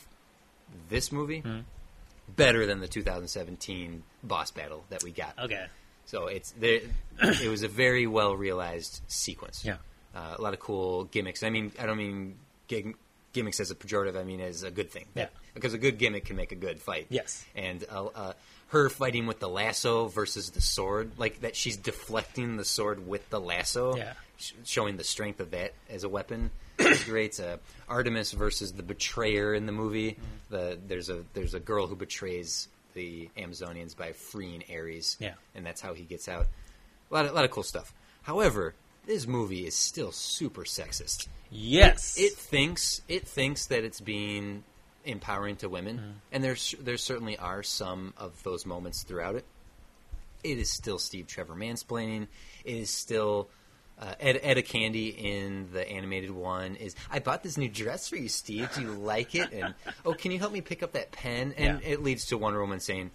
this 0.88 1.12
movie 1.12 1.42
better 2.36 2.66
than 2.66 2.80
the 2.80 2.88
2017 2.88 4.02
boss 4.24 4.50
battle 4.50 4.84
that 4.90 5.02
we 5.04 5.12
got. 5.12 5.34
Okay. 5.38 5.66
So 6.06 6.26
it's 6.26 6.52
there. 6.52 6.80
it 7.20 7.48
was 7.48 7.62
a 7.62 7.68
very 7.68 8.06
well 8.06 8.34
realized 8.36 9.00
sequence. 9.06 9.64
Yeah. 9.64 9.76
uh, 10.14 10.34
a 10.38 10.42
lot 10.42 10.54
of 10.54 10.60
cool 10.60 11.04
gimmicks. 11.04 11.42
I 11.42 11.50
mean, 11.50 11.72
I 11.78 11.86
don't 11.86 11.98
mean 11.98 12.36
gig- 12.68 12.96
gimmicks 13.36 13.60
as 13.60 13.70
a 13.70 13.74
pejorative. 13.76 14.16
I 14.18 14.24
mean 14.24 14.40
as 14.40 14.62
a 14.64 14.70
good 14.72 14.90
thing. 14.90 15.04
Yeah. 15.14 15.28
because 15.54 15.74
a 15.74 15.78
good 15.78 15.98
gimmick 15.98 16.24
can 16.24 16.34
make 16.36 16.50
a 16.50 16.56
good 16.56 16.80
fight. 16.80 17.06
Yes. 17.10 17.44
and 17.54 17.84
uh, 17.90 18.06
uh, 18.06 18.32
her 18.68 18.88
fighting 18.90 19.26
with 19.26 19.38
the 19.38 19.48
lasso 19.48 20.08
versus 20.08 20.50
the 20.50 20.60
sword, 20.60 21.12
like 21.18 21.42
that, 21.42 21.54
she's 21.54 21.76
deflecting 21.76 22.56
the 22.56 22.64
sword 22.64 23.06
with 23.06 23.28
the 23.30 23.38
lasso. 23.40 23.94
Yeah. 23.96 24.14
sh- 24.38 24.52
showing 24.64 24.96
the 24.96 25.04
strength 25.04 25.38
of 25.40 25.52
that 25.52 25.72
as 25.88 26.02
a 26.02 26.08
weapon. 26.08 26.50
is 26.80 27.04
great. 27.04 27.38
Uh, 27.38 27.58
Artemis 27.88 28.32
versus 28.32 28.72
the 28.72 28.82
betrayer 28.82 29.54
in 29.54 29.66
the 29.66 29.72
movie. 29.72 30.12
Mm-hmm. 30.12 30.54
The 30.54 30.78
there's 30.88 31.08
a 31.10 31.24
there's 31.34 31.54
a 31.54 31.60
girl 31.60 31.86
who 31.86 31.94
betrays 31.96 32.68
the 32.94 33.28
Amazonians 33.36 33.96
by 33.96 34.12
freeing 34.12 34.64
Ares. 34.74 35.16
Yeah. 35.20 35.34
and 35.54 35.64
that's 35.64 35.80
how 35.80 35.94
he 35.94 36.02
gets 36.04 36.28
out. 36.28 36.46
A 37.10 37.14
lot 37.14 37.24
of, 37.26 37.30
a 37.32 37.34
lot 37.34 37.44
of 37.44 37.50
cool 37.52 37.62
stuff. 37.62 37.92
However, 38.22 38.74
this 39.06 39.26
movie 39.26 39.64
is 39.66 39.74
still 39.76 40.10
super 40.10 40.64
sexist. 40.64 41.28
Yes. 41.50 42.18
It 42.18 42.34
thinks 42.34 43.02
it 43.08 43.26
thinks 43.26 43.66
that 43.66 43.84
it's 43.84 44.00
being 44.00 44.64
empowering 45.04 45.56
to 45.56 45.68
women, 45.68 45.98
Mm-hmm. 45.98 46.10
and 46.32 46.44
there's 46.44 46.74
there 46.80 46.96
certainly 46.96 47.36
are 47.38 47.62
some 47.62 48.12
of 48.16 48.42
those 48.42 48.66
moments 48.66 49.02
throughout 49.04 49.36
it. 49.36 49.44
It 50.42 50.58
is 50.58 50.70
still 50.70 50.98
Steve 50.98 51.26
Trevor 51.26 51.54
mansplaining. 51.54 52.26
It 52.64 52.76
is 52.76 52.90
still 52.90 53.48
uh, 53.98 54.14
Ed, 54.20 54.38
Etta 54.42 54.62
Candy 54.62 55.08
in 55.08 55.68
the 55.72 55.88
animated 55.88 56.30
one. 56.30 56.76
Is 56.76 56.94
I 57.10 57.18
bought 57.20 57.42
this 57.42 57.56
new 57.56 57.68
dress 57.68 58.08
for 58.08 58.16
you, 58.16 58.28
Steve. 58.28 58.68
Do 58.74 58.82
you 58.82 58.92
like 58.92 59.34
it? 59.34 59.52
And 59.52 59.74
oh, 60.04 60.12
can 60.14 60.32
you 60.32 60.38
help 60.38 60.52
me 60.52 60.60
pick 60.60 60.82
up 60.82 60.92
that 60.92 61.12
pen? 61.12 61.54
And 61.56 61.80
Yeah. 61.80 61.88
it 61.88 62.02
leads 62.02 62.26
to 62.26 62.38
Wonder 62.38 62.60
Woman 62.60 62.80
saying, 62.80 63.10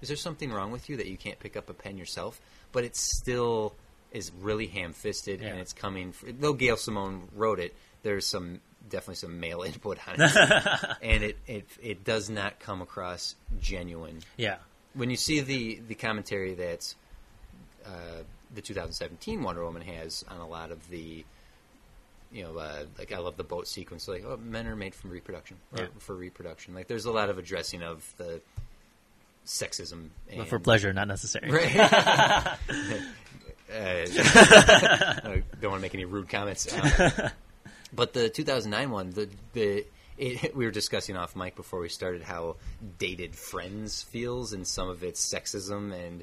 "Is 0.00 0.08
there 0.08 0.16
something 0.16 0.52
wrong 0.52 0.70
with 0.72 0.88
you 0.90 0.96
that 0.98 1.06
you 1.06 1.16
can't 1.16 1.38
pick 1.38 1.56
up 1.56 1.70
a 1.70 1.74
pen 1.74 1.96
yourself?" 1.96 2.40
But 2.72 2.84
it's 2.84 3.00
still 3.00 3.74
is 4.12 4.30
really 4.40 4.66
ham-fisted, 4.66 5.40
Yeah. 5.40 5.48
and 5.48 5.60
it's 5.60 5.72
coming. 5.72 6.08
f 6.10 6.24
though 6.40 6.52
Gail 6.52 6.76
Simone 6.76 7.28
wrote 7.34 7.60
it, 7.60 7.74
there's 8.02 8.26
some 8.26 8.60
definitely 8.88 9.14
some 9.16 9.38
male 9.40 9.62
input 9.70 9.98
on 10.08 10.16
it, 10.18 10.96
and 11.02 11.22
it, 11.24 11.36
it 11.46 11.66
it 11.82 12.04
does 12.04 12.28
not 12.30 12.58
come 12.60 12.82
across 12.82 13.34
genuine. 13.60 14.20
yeah. 14.36 14.56
When 14.94 15.08
you 15.10 15.16
see 15.16 15.40
the 15.40 15.80
the 15.86 15.94
commentary 15.94 16.54
that 16.54 16.94
uh, 17.86 18.22
the 18.54 18.60
2017 18.60 19.42
Wonder 19.42 19.64
Woman 19.64 19.82
has 19.82 20.24
on 20.28 20.38
a 20.40 20.48
lot 20.48 20.72
of 20.72 20.88
the 20.90 21.24
you 22.32 22.44
know, 22.44 22.56
uh, 22.58 22.84
like 22.98 23.12
I 23.12 23.18
love 23.18 23.36
the 23.36 23.42
boat 23.44 23.66
sequence. 23.66 24.06
Like, 24.06 24.24
oh, 24.24 24.36
men 24.36 24.66
are 24.68 24.76
made 24.76 24.94
from 24.94 25.10
reproduction 25.10 25.56
or 25.76 25.82
Yeah. 25.82 25.88
for 25.98 26.14
reproduction. 26.14 26.74
Like, 26.74 26.86
there's 26.86 27.04
a 27.06 27.10
lot 27.10 27.28
of 27.28 27.38
addressing 27.38 27.82
of 27.82 28.08
the 28.18 28.40
sexism. 29.44 30.10
And, 30.28 30.38
But 30.38 30.46
for 30.48 30.60
pleasure, 30.60 30.92
not 30.92 31.08
necessary. 31.08 31.50
Right. 31.50 31.72
uh, 33.72 34.06
I 35.28 35.42
don't 35.60 35.70
want 35.70 35.80
to 35.80 35.82
make 35.82 35.94
any 35.94 36.04
rude 36.04 36.28
comments. 36.28 36.66
Um, 36.76 37.30
but 37.92 38.12
the 38.12 38.28
2009 38.28 38.90
one, 38.90 39.10
the 39.10 39.28
the 39.52 39.84
it, 40.16 40.54
we 40.56 40.64
were 40.64 40.70
discussing 40.70 41.16
off 41.16 41.34
mic 41.34 41.56
before 41.56 41.80
we 41.80 41.88
started 41.88 42.22
how 42.22 42.56
dated 42.98 43.34
Friends 43.34 44.02
feels 44.02 44.52
and 44.52 44.64
some 44.66 44.88
of 44.88 45.02
its 45.02 45.20
sexism, 45.32 45.92
and 45.92 46.22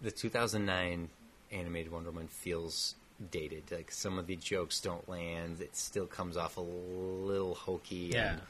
the 0.00 0.10
2009 0.10 1.08
animated 1.52 1.92
Wonder 1.92 2.10
Woman 2.10 2.28
feels 2.28 2.94
dated. 3.30 3.64
Like 3.70 3.92
some 3.92 4.18
of 4.18 4.26
the 4.26 4.36
jokes 4.36 4.80
don't 4.80 5.06
land. 5.08 5.60
It 5.60 5.76
still 5.76 6.06
comes 6.06 6.36
off 6.38 6.56
a 6.56 6.60
little 6.62 7.54
hokey 7.54 8.10
Yeah. 8.14 8.30
and 8.32 8.40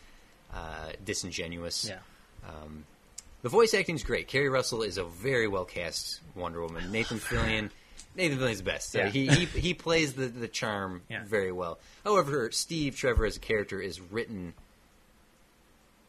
uh, 0.55 0.93
disingenuous. 1.05 1.89
Yeah. 1.89 1.99
Um, 2.49 2.85
the 3.43 3.49
voice 3.49 3.75
acting's 3.75 4.05
great. 4.05 4.29
Keri 4.29 4.49
Russell 4.49 4.83
is 4.83 4.97
a 4.97 5.05
very 5.05 5.49
well 5.49 5.65
cast 5.65 6.21
Wonder 6.37 6.63
Woman. 6.63 6.93
Nathan 6.93 7.19
Fillion, 7.19 7.71
Nathan 8.15 8.39
Fillion's 8.39 8.59
the 8.59 8.65
best. 8.65 8.95
Uh, 8.95 8.99
Yeah. 9.01 9.09
he, 9.09 9.27
he 9.29 9.45
he 9.47 9.75
plays 9.75 10.13
the 10.15 10.27
the 10.27 10.49
charm 10.49 11.03
Yeah. 11.09 11.25
very 11.25 11.53
well. 11.53 11.79
However, 12.05 12.51
Steve 12.53 12.97
Trevor 12.97 13.25
as 13.27 13.37
a 13.37 13.41
character 13.41 13.81
is 13.81 14.01
written. 14.01 14.55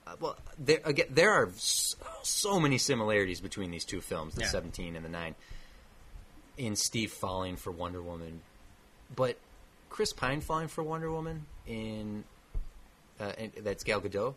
Uh, 0.05 0.15
well, 0.19 0.37
there 0.59 0.81
again, 0.83 1.07
there 1.09 1.31
are 1.31 1.49
so, 1.55 1.97
so 2.23 2.59
many 2.59 2.77
similarities 2.77 3.39
between 3.39 3.71
these 3.71 3.85
two 3.85 4.01
films, 4.01 4.35
the 4.35 4.41
Yeah. 4.41 4.47
seventeen 4.49 4.95
and 4.95 5.05
the 5.05 5.09
nine. 5.09 5.35
In 6.57 6.75
Steve 6.75 7.11
falling 7.11 7.55
for 7.55 7.71
Wonder 7.71 8.01
Woman, 8.01 8.41
but 9.15 9.37
Chris 9.89 10.13
Pine 10.13 10.41
falling 10.41 10.67
for 10.67 10.83
Wonder 10.83 11.09
Woman 11.11 11.45
in 11.65 12.23
uh, 13.19 13.31
and 13.37 13.51
that's 13.61 13.83
Gal 13.83 14.01
Gadot. 14.01 14.35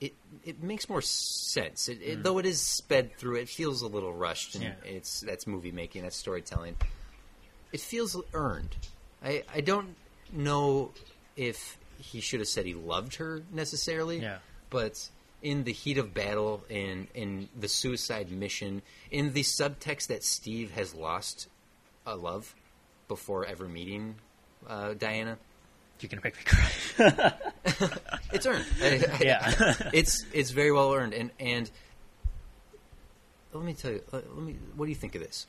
It 0.00 0.14
it 0.44 0.62
makes 0.62 0.88
more 0.88 1.02
sense. 1.02 1.88
It, 1.88 2.00
it, 2.02 2.22
Though 2.22 2.38
it 2.38 2.46
is 2.46 2.60
sped 2.60 3.16
through, 3.18 3.36
it 3.36 3.48
feels 3.48 3.82
a 3.82 3.86
little 3.88 4.12
rushed, 4.12 4.54
and 4.54 4.64
Yeah. 4.64 4.74
it's 4.84 5.20
that's 5.20 5.46
movie 5.46 5.72
making, 5.72 6.02
that's 6.02 6.16
storytelling. 6.16 6.76
It 7.72 7.80
feels 7.80 8.16
earned. 8.32 8.76
I 9.24 9.42
I 9.52 9.60
don't 9.60 9.96
know 10.32 10.92
if 11.36 11.78
he 11.98 12.20
should 12.20 12.40
have 12.40 12.48
said 12.48 12.64
he 12.66 12.74
loved 12.74 13.16
her 13.16 13.42
necessarily. 13.52 14.20
Yeah. 14.20 14.38
But 14.70 15.08
in 15.42 15.64
the 15.64 15.72
heat 15.72 15.98
of 15.98 16.14
battle, 16.14 16.62
in 16.68 17.08
in 17.14 17.48
the 17.58 17.68
suicide 17.68 18.30
mission, 18.30 18.82
in 19.10 19.32
the 19.32 19.42
subtext 19.42 20.06
that 20.08 20.22
Steve 20.22 20.70
has 20.72 20.94
lost 20.94 21.48
a 22.06 22.14
love 22.16 22.54
before 23.08 23.44
ever 23.46 23.66
meeting 23.66 24.14
uh, 24.66 24.94
Diana, 24.94 25.38
You 26.00 26.08
can 26.08 26.20
make 26.22 26.34
me 26.36 26.42
cry. 26.44 27.32
it's 28.32 28.46
earned. 28.46 28.64
I- 28.82 28.86
I- 29.12 29.18
Yeah. 29.22 29.74
it's 29.92 30.24
it's 30.32 30.50
very 30.50 30.72
well 30.72 30.92
earned. 30.92 31.14
And 31.14 31.30
and 31.40 31.70
let 33.52 33.64
me 33.64 33.74
tell 33.74 33.90
you, 33.92 34.02
let 34.12 34.28
let 34.34 34.44
me. 34.44 34.56
What 34.76 34.86
do 34.86 34.90
you 34.90 34.96
think 34.96 35.14
of 35.14 35.22
this? 35.22 35.46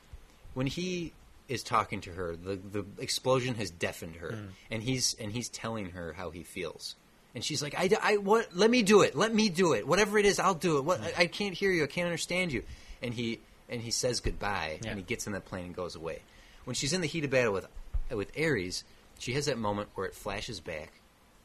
When 0.54 0.68
he 0.68 1.14
is 1.48 1.64
talking 1.64 2.02
to 2.02 2.12
her, 2.14 2.36
the 2.36 2.56
the 2.56 2.86
explosion 3.00 3.56
has 3.56 3.70
deafened 3.70 4.16
her, 4.18 4.30
Mm. 4.32 4.48
and 4.72 4.84
he's 4.84 5.16
and 5.20 5.32
he's 5.32 5.50
telling 5.50 5.92
her 5.92 6.14
how 6.14 6.30
he 6.32 6.44
feels. 6.44 6.96
And 7.36 7.44
she's 7.44 7.62
like, 7.62 7.76
I, 7.78 7.90
I, 8.02 8.18
what? 8.18 8.56
Let 8.56 8.72
me 8.72 8.82
do 8.82 9.04
it. 9.04 9.16
Let 9.16 9.32
me 9.34 9.50
do 9.50 9.74
it. 9.74 9.88
Whatever 9.88 10.18
it 10.18 10.26
is, 10.26 10.40
I'll 10.40 10.56
do 10.56 10.78
it. 10.80 10.84
What? 10.84 11.00
I, 11.02 11.14
I 11.24 11.28
can't 11.28 11.54
hear 11.54 11.72
you. 11.72 11.84
I 11.84 11.88
can't 11.88 12.06
understand 12.08 12.52
you. 12.52 12.64
And 13.04 13.14
he 13.14 13.40
and 13.70 13.82
he 13.82 13.92
says 13.92 14.20
goodbye, 14.20 14.80
Yeah. 14.82 14.90
and 14.90 14.98
he 14.98 15.04
gets 15.04 15.28
in 15.28 15.34
that 15.34 15.46
plane 15.46 15.66
and 15.66 15.76
goes 15.76 15.96
away. 15.96 16.20
When 16.66 16.74
she's 16.74 16.92
in 16.94 17.02
the 17.02 17.08
heat 17.08 17.24
of 17.26 17.30
battle 17.30 17.54
with 17.54 17.68
with 18.10 18.32
Ares, 18.40 18.84
she 19.20 19.34
has 19.34 19.46
that 19.46 19.58
moment 19.58 19.90
where 19.96 20.08
it 20.08 20.16
flashes 20.16 20.60
back, 20.60 20.92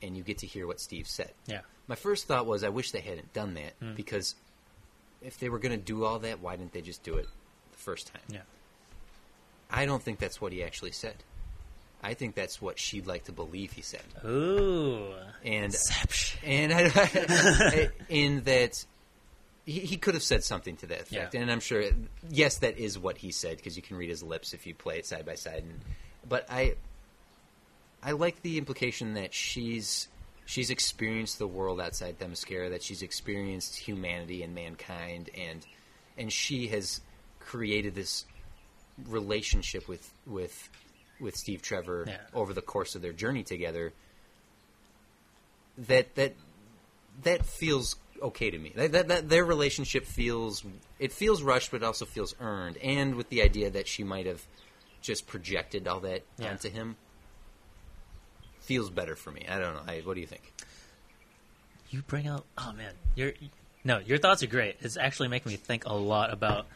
and 0.02 0.16
you 0.16 0.22
get 0.22 0.38
to 0.38 0.46
hear 0.46 0.66
what 0.66 0.80
Steve 0.80 1.06
said. 1.06 1.32
yeah. 1.46 1.60
My 1.87 1.96
first 1.96 2.26
thought 2.26 2.46
was, 2.46 2.64
I 2.64 2.70
wish 2.70 2.92
they 2.92 3.00
hadn't 3.02 3.34
done 3.34 3.52
that 3.54 3.74
Hmm. 3.78 3.94
because 3.94 4.34
if 5.20 5.38
they 5.38 5.50
were 5.50 5.58
going 5.58 5.78
to 5.78 5.84
do 5.84 6.04
all 6.04 6.18
that, 6.20 6.40
why 6.40 6.56
didn't 6.56 6.72
they 6.72 6.80
just 6.80 7.02
do 7.02 7.16
it 7.16 7.26
the 7.72 7.78
first 7.78 8.06
time? 8.06 8.22
Yeah. 8.30 8.40
I 9.70 9.84
don't 9.87 10.02
think 10.02 10.18
that's 10.18 10.40
what 10.40 10.52
he 10.52 10.62
actually 10.62 10.92
said. 10.92 11.16
I 12.02 12.14
think 12.14 12.34
that's 12.34 12.60
what 12.62 12.78
she'd 12.78 13.06
like 13.06 13.24
to 13.24 13.32
believe 13.32 13.72
he 13.72 13.82
said. 13.82 14.02
Ooh. 14.24 15.12
And 15.44 15.66
Inception. 15.66 16.40
and 16.44 16.72
I, 16.72 16.90
I- 16.94 17.90
in 18.08 18.42
that 18.44 18.72
he, 19.66 19.80
he 19.80 19.96
could 19.96 20.14
have 20.14 20.22
said 20.22 20.44
something 20.44 20.76
to 20.78 20.87
that 20.87 21.02
effect, 21.02 21.34
Yeah. 21.34 21.40
and 21.40 21.50
I'm 21.50 21.60
sure 21.60 21.82
yes, 22.30 22.58
that 22.58 22.76
is 22.78 22.98
what 22.98 23.16
he 23.18 23.30
said 23.32 23.56
because 23.56 23.76
you 23.76 23.82
can 23.82 23.96
read 23.96 24.10
his 24.10 24.22
lips 24.22 24.52
if 24.54 24.66
you 24.66 24.74
play 24.74 24.98
it 24.98 25.06
side 25.06 25.24
by 25.26 25.34
side. 25.34 25.62
And, 25.64 25.80
but 26.28 26.46
I 26.50 26.74
I 28.04 28.12
like 28.12 28.42
the 28.42 28.58
implication 28.58 29.14
that 29.14 29.32
she's 29.32 30.08
she's 30.44 30.68
experienced 30.70 31.38
the 31.38 31.46
world 31.46 31.80
outside 31.80 32.18
Themyscira, 32.18 32.70
that 32.70 32.82
she's 32.82 33.00
experienced 33.02 33.76
humanity 33.76 34.42
and 34.42 34.54
mankind, 34.54 35.30
and 35.36 35.66
and 36.18 36.32
she 36.32 36.68
has 36.68 37.00
created 37.40 37.94
this 37.94 38.26
relationship 39.08 39.88
with 39.88 40.12
with 40.26 40.68
with 41.20 41.34
Steve 41.36 41.62
Trevor 41.62 42.04
Yeah. 42.06 42.18
over 42.34 42.52
the 42.52 42.62
course 42.62 42.94
of 42.94 43.02
their 43.02 43.12
journey 43.12 43.42
together. 43.42 43.92
That 45.78 46.14
that 46.16 46.34
that 47.22 47.46
feels 47.46 47.96
okay 48.20 48.50
to 48.50 48.58
me. 48.58 48.72
That, 48.76 48.92
that, 48.92 49.08
that 49.08 49.28
their 49.28 49.44
relationship 49.44 50.04
feels 50.04 50.62
it 50.98 51.12
feels 51.12 51.42
rushed, 51.42 51.70
but 51.70 51.78
it 51.78 51.84
also 51.84 52.04
feels 52.04 52.34
earned, 52.38 52.76
and 52.78 53.14
with 53.14 53.28
the 53.30 53.42
idea 53.42 53.70
that 53.70 53.88
she 53.88 54.04
might 54.04 54.26
have 54.26 54.44
just 55.00 55.26
projected 55.26 55.88
all 55.88 56.00
that 56.00 56.22
Yeah. 56.38 56.50
onto 56.50 56.68
him 56.70 56.96
feels 58.64 58.90
better 58.90 59.16
for 59.16 59.31
me. 59.31 59.46
I 59.48 59.59
don't 59.59 59.74
know. 59.74 59.83
I, 59.87 60.00
what 60.00 60.14
do 60.14 60.20
you 60.20 60.27
think? 60.27 60.53
you 61.94 62.03
bring 62.03 62.27
out. 62.27 62.44
Oh 62.59 62.72
man, 62.77 62.92
your 63.14 63.33
no, 63.85 63.98
your 63.98 64.18
thoughts 64.18 64.42
are 64.42 64.48
great. 64.48 64.77
It's 64.81 64.96
actually 64.96 65.29
making 65.29 65.53
me 65.53 65.57
think 65.57 65.87
a 65.87 65.94
lot 65.94 66.33
about 66.33 66.66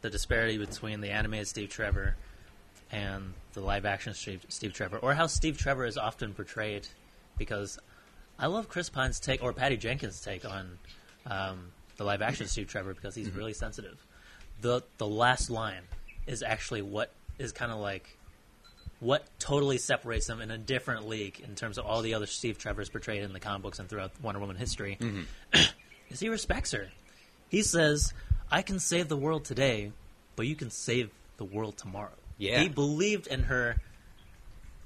the 0.00 0.10
disparity 0.10 0.56
between 0.56 1.00
the 1.00 1.10
animated 1.10 1.48
Steve 1.48 1.68
Trevor 1.68 2.16
and 2.90 3.34
the 3.52 3.60
live 3.60 3.84
action 3.84 4.14
Steve, 4.14 4.46
Steve 4.48 4.72
Trevor, 4.72 4.98
or 4.98 5.14
how 5.14 5.26
Steve 5.26 5.58
Trevor 5.58 5.84
is 5.84 5.98
often 5.98 6.32
portrayed. 6.32 6.88
Because 7.36 7.78
I 8.38 8.46
love 8.46 8.68
Chris 8.68 8.88
Pine's 8.88 9.20
take 9.20 9.42
or 9.42 9.52
Patty 9.52 9.76
Jenkins' 9.76 10.20
take 10.20 10.44
on 10.44 10.78
um, 11.26 11.72
the 11.96 12.04
live 12.04 12.22
action 12.22 12.46
Steve 12.46 12.68
Trevor 12.68 12.94
because 12.94 13.14
he's 13.14 13.30
really 13.30 13.52
sensitive. 13.52 14.04
the 14.60 14.82
The 14.96 15.06
last 15.06 15.50
line 15.50 15.82
is 16.26 16.42
actually 16.42 16.82
what 16.82 17.12
is 17.38 17.52
kind 17.52 17.70
of 17.70 17.78
like 17.78 18.17
what 19.00 19.26
totally 19.38 19.78
separates 19.78 20.28
him 20.28 20.40
in 20.40 20.50
a 20.50 20.58
different 20.58 21.06
league 21.06 21.40
in 21.40 21.54
terms 21.54 21.78
of 21.78 21.86
all 21.86 22.02
the 22.02 22.14
other 22.14 22.26
Steve 22.26 22.58
Trevors 22.58 22.88
portrayed 22.88 23.22
in 23.22 23.32
the 23.32 23.40
comic 23.40 23.62
books 23.62 23.78
and 23.78 23.88
throughout 23.88 24.12
Wonder 24.22 24.40
Woman 24.40 24.56
history. 24.56 24.98
Mm-hmm. 25.00 25.22
is 26.10 26.20
he 26.20 26.28
respects 26.28 26.72
her. 26.72 26.88
He 27.48 27.62
says, 27.62 28.12
"I 28.50 28.62
can 28.62 28.78
save 28.78 29.08
the 29.08 29.16
world 29.16 29.44
today, 29.44 29.92
but 30.36 30.46
you 30.46 30.56
can 30.56 30.70
save 30.70 31.10
the 31.36 31.44
world 31.44 31.76
tomorrow." 31.76 32.10
Yeah. 32.38 32.60
he 32.60 32.68
believed 32.68 33.26
in 33.26 33.44
her 33.44 33.76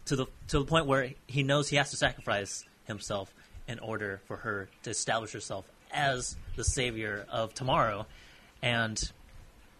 to 0.07 0.17
the 0.17 0.27
to 0.49 0.59
the 0.59 0.65
point 0.65 0.87
where 0.87 1.11
he 1.27 1.43
knows 1.43 1.69
he 1.69 1.77
has 1.77 1.91
to 1.91 1.97
sacrifice 1.97 2.65
himself 2.85 3.33
in 3.69 3.79
order 3.79 4.21
for 4.27 4.37
her 4.39 4.69
to 4.83 4.91
establish 4.91 5.33
herself 5.33 5.65
as 5.93 6.37
the 6.57 6.65
savior 6.65 7.27
of 7.31 7.55
tomorrow. 7.55 8.07
And 8.63 9.01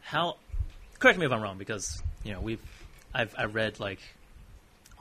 how? 0.01 0.37
Correct 0.99 1.19
me 1.19 1.27
if 1.27 1.33
I'm 1.33 1.43
wrong, 1.43 1.59
because 1.59 2.03
you 2.25 2.33
know 2.33 2.41
we've 2.41 2.61
I've 3.15 3.35
I 3.37 3.45
read 3.45 3.81
like 3.81 4.01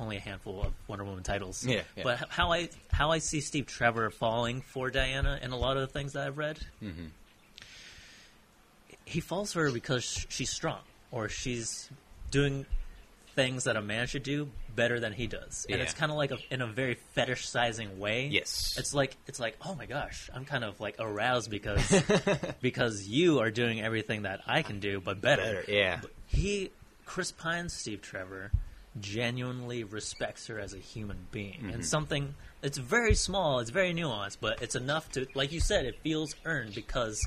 only 0.01 0.17
a 0.17 0.19
handful 0.19 0.61
of 0.63 0.73
Wonder 0.87 1.05
Woman 1.05 1.23
titles. 1.23 1.65
Yeah, 1.65 1.81
yeah. 1.95 2.03
But 2.03 2.17
how 2.29 2.51
I 2.51 2.69
how 2.91 3.11
I 3.11 3.19
see 3.19 3.39
Steve 3.41 3.67
Trevor 3.67 4.09
falling 4.09 4.61
for 4.61 4.89
Diana 4.89 5.39
in 5.41 5.51
a 5.51 5.57
lot 5.57 5.77
of 5.77 5.81
the 5.81 5.87
things 5.93 6.13
that 6.13 6.27
I've 6.27 6.37
read, 6.37 6.59
Mm-hmm. 6.83 7.05
he 9.05 9.19
falls 9.19 9.53
for 9.53 9.63
her 9.63 9.71
because 9.71 10.25
she's 10.29 10.49
strong 10.49 10.79
or 11.11 11.29
she's 11.29 11.89
doing 12.29 12.65
things 13.35 13.63
that 13.65 13.75
a 13.77 13.81
man 13.81 14.07
should 14.07 14.23
do 14.23 14.49
better 14.75 14.99
than 14.99 15.13
he 15.13 15.27
does, 15.27 15.65
and 15.69 15.77
Yeah. 15.77 15.83
it's 15.83 15.93
kind 15.93 16.11
of 16.11 16.17
like 16.17 16.31
a, 16.31 16.37
in 16.49 16.61
a 16.61 16.67
very 16.67 16.97
fetishizing 17.15 17.97
way. 17.97 18.27
Yes. 18.27 18.75
it's 18.77 18.93
like 18.93 19.15
it's 19.27 19.39
like 19.39 19.55
oh 19.65 19.75
my 19.75 19.85
gosh, 19.85 20.29
I'm 20.33 20.45
kind 20.45 20.63
of 20.63 20.79
like 20.79 20.95
aroused 20.99 21.49
because 21.49 22.03
because 22.61 23.07
you 23.07 23.39
are 23.39 23.51
doing 23.51 23.81
everything 23.81 24.23
that 24.23 24.41
I 24.47 24.61
can 24.63 24.79
do, 24.79 24.99
but 25.01 25.21
better. 25.21 25.41
Better, 25.41 25.63
yeah. 25.67 25.99
But 26.01 26.11
he, 26.27 26.71
Chris 27.05 27.31
Pine, 27.31 27.67
Steve 27.69 28.01
Trevor, 28.01 28.51
genuinely 28.99 29.83
respects 29.83 30.47
her 30.47 30.59
as 30.59 30.73
a 30.73 30.77
human 30.77 31.17
being, 31.31 31.59
Mm-hmm. 31.61 31.69
and 31.69 31.85
something. 31.85 32.35
It's 32.61 32.77
very 32.77 33.15
small, 33.15 33.59
it's 33.59 33.71
very 33.71 33.93
nuanced, 33.93 34.37
but 34.41 34.61
it's 34.61 34.75
enough 34.75 35.09
to, 35.13 35.25
like 35.33 35.51
you 35.51 35.59
said, 35.59 35.85
it 35.85 35.99
feels 36.03 36.35
earned 36.45 36.75
because 36.75 37.25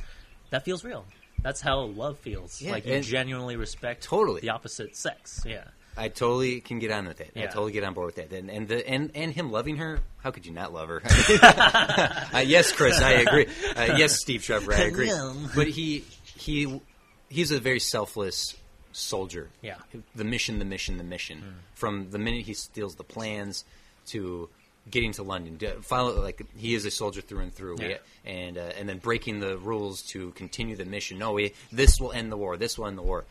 that 0.51 0.65
feels 0.65 0.85
real. 0.85 1.05
That's 1.43 1.61
how 1.61 1.81
love 1.81 2.19
feels. 2.21 2.61
Yeah, 2.63 2.73
like 2.73 2.87
you 2.87 3.01
genuinely 3.01 3.57
respect 3.57 4.03
Totally. 4.05 4.41
the 4.41 4.51
opposite 4.51 4.97
sex. 4.97 5.43
Yeah. 5.45 5.65
I 5.97 6.09
totally 6.09 6.61
can 6.61 6.79
get 6.81 6.91
on 6.91 7.07
with 7.07 7.19
that. 7.19 7.29
I 7.37 7.41
Yeah. 7.41 7.47
totally 7.49 7.73
get 7.73 7.85
on 7.85 7.95
board 7.95 8.07
with 8.07 8.17
that. 8.17 8.33
And 8.37 8.51
and 8.51 8.67
the 8.67 8.89
and, 8.89 9.11
and 9.15 9.33
him 9.33 9.53
loving 9.53 9.77
her, 9.77 10.01
how 10.23 10.31
could 10.33 10.45
you 10.47 10.53
not 10.53 10.73
love 10.73 10.89
her? 10.89 11.03
uh, 11.43 12.43
yes, 12.45 12.73
Chris, 12.73 13.01
I 13.01 13.13
agree. 13.13 13.47
Uh, 13.77 13.95
yes, 13.97 14.19
Steve 14.21 14.43
Trevor, 14.43 14.73
I 14.75 14.81
agree. 14.85 15.13
But 15.55 15.69
he 15.69 16.05
he 16.37 16.81
he's 17.29 17.51
a 17.53 17.61
very 17.61 17.79
selfless 17.81 18.57
soldier. 18.95 19.51
Yeah. 19.61 19.77
The 20.15 20.25
mission, 20.25 20.59
the 20.59 20.65
mission, 20.65 20.99
the 20.99 21.05
mission. 21.05 21.43
From 21.75 22.11
the 22.11 22.19
minute 22.19 22.45
he 22.45 22.55
steals 22.55 22.95
the 22.95 23.05
plans 23.05 23.65
to 24.07 24.49
getting 24.91 25.13
to 25.13 25.23
London, 25.23 25.59
follow 25.83 26.21
like 26.23 26.43
he 26.57 26.75
is 26.75 26.85
a 26.85 26.91
soldier 26.91 27.21
through 27.21 27.41
and 27.41 27.53
through. 27.53 27.77
Yeah. 27.81 27.97
And 28.25 28.57
uh, 28.57 28.73
and 28.79 28.89
then 28.89 28.99
breaking 28.99 29.41
the 29.41 29.59
rules 29.59 30.03
to 30.09 30.31
continue 30.33 30.77
the 30.77 30.85
mission. 30.85 31.19
No, 31.19 31.33
we, 31.33 31.53
this 31.73 32.01
will 32.01 32.13
end 32.13 32.31
the 32.33 32.37
war. 32.37 32.57
This 32.57 32.79
will 32.79 32.87
end 32.87 32.97
the 32.97 33.03
war. 33.03 33.25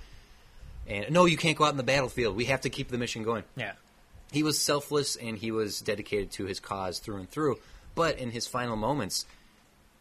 And 0.87 1.11
no, 1.11 1.25
you 1.25 1.37
can't 1.37 1.57
go 1.57 1.63
out 1.63 1.71
in 1.71 1.77
the 1.77 1.83
battlefield. 1.83 2.35
We 2.35 2.45
have 2.45 2.61
to 2.61 2.69
keep 2.69 2.89
the 2.89 2.97
mission 2.97 3.23
going. 3.23 3.43
Yeah. 3.55 3.73
He 4.31 4.43
was 4.43 4.59
selfless 4.59 5.15
and 5.15 5.37
he 5.37 5.51
was 5.51 5.79
dedicated 5.79 6.31
to 6.31 6.45
his 6.45 6.59
cause 6.59 6.99
through 6.99 7.17
and 7.17 7.29
through. 7.29 7.59
But 7.95 8.17
in 8.17 8.31
his 8.31 8.47
final 8.47 8.75
moments, 8.75 9.25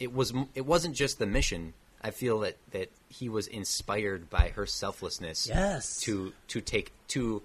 it 0.01 0.13
was 0.13 0.33
it 0.55 0.67
wasn't 0.67 0.97
just 0.97 1.19
the 1.19 1.27
mission. 1.27 1.75
I 2.05 2.11
feel 2.11 2.41
that, 2.41 2.57
that 2.73 2.91
he 3.09 3.29
was 3.29 3.47
inspired 3.47 4.29
by 4.29 4.49
her 4.57 4.67
selflessness 4.67 5.47
Yes. 5.47 6.01
to 6.01 6.33
to 6.49 6.61
take 6.61 6.93
to 7.09 7.43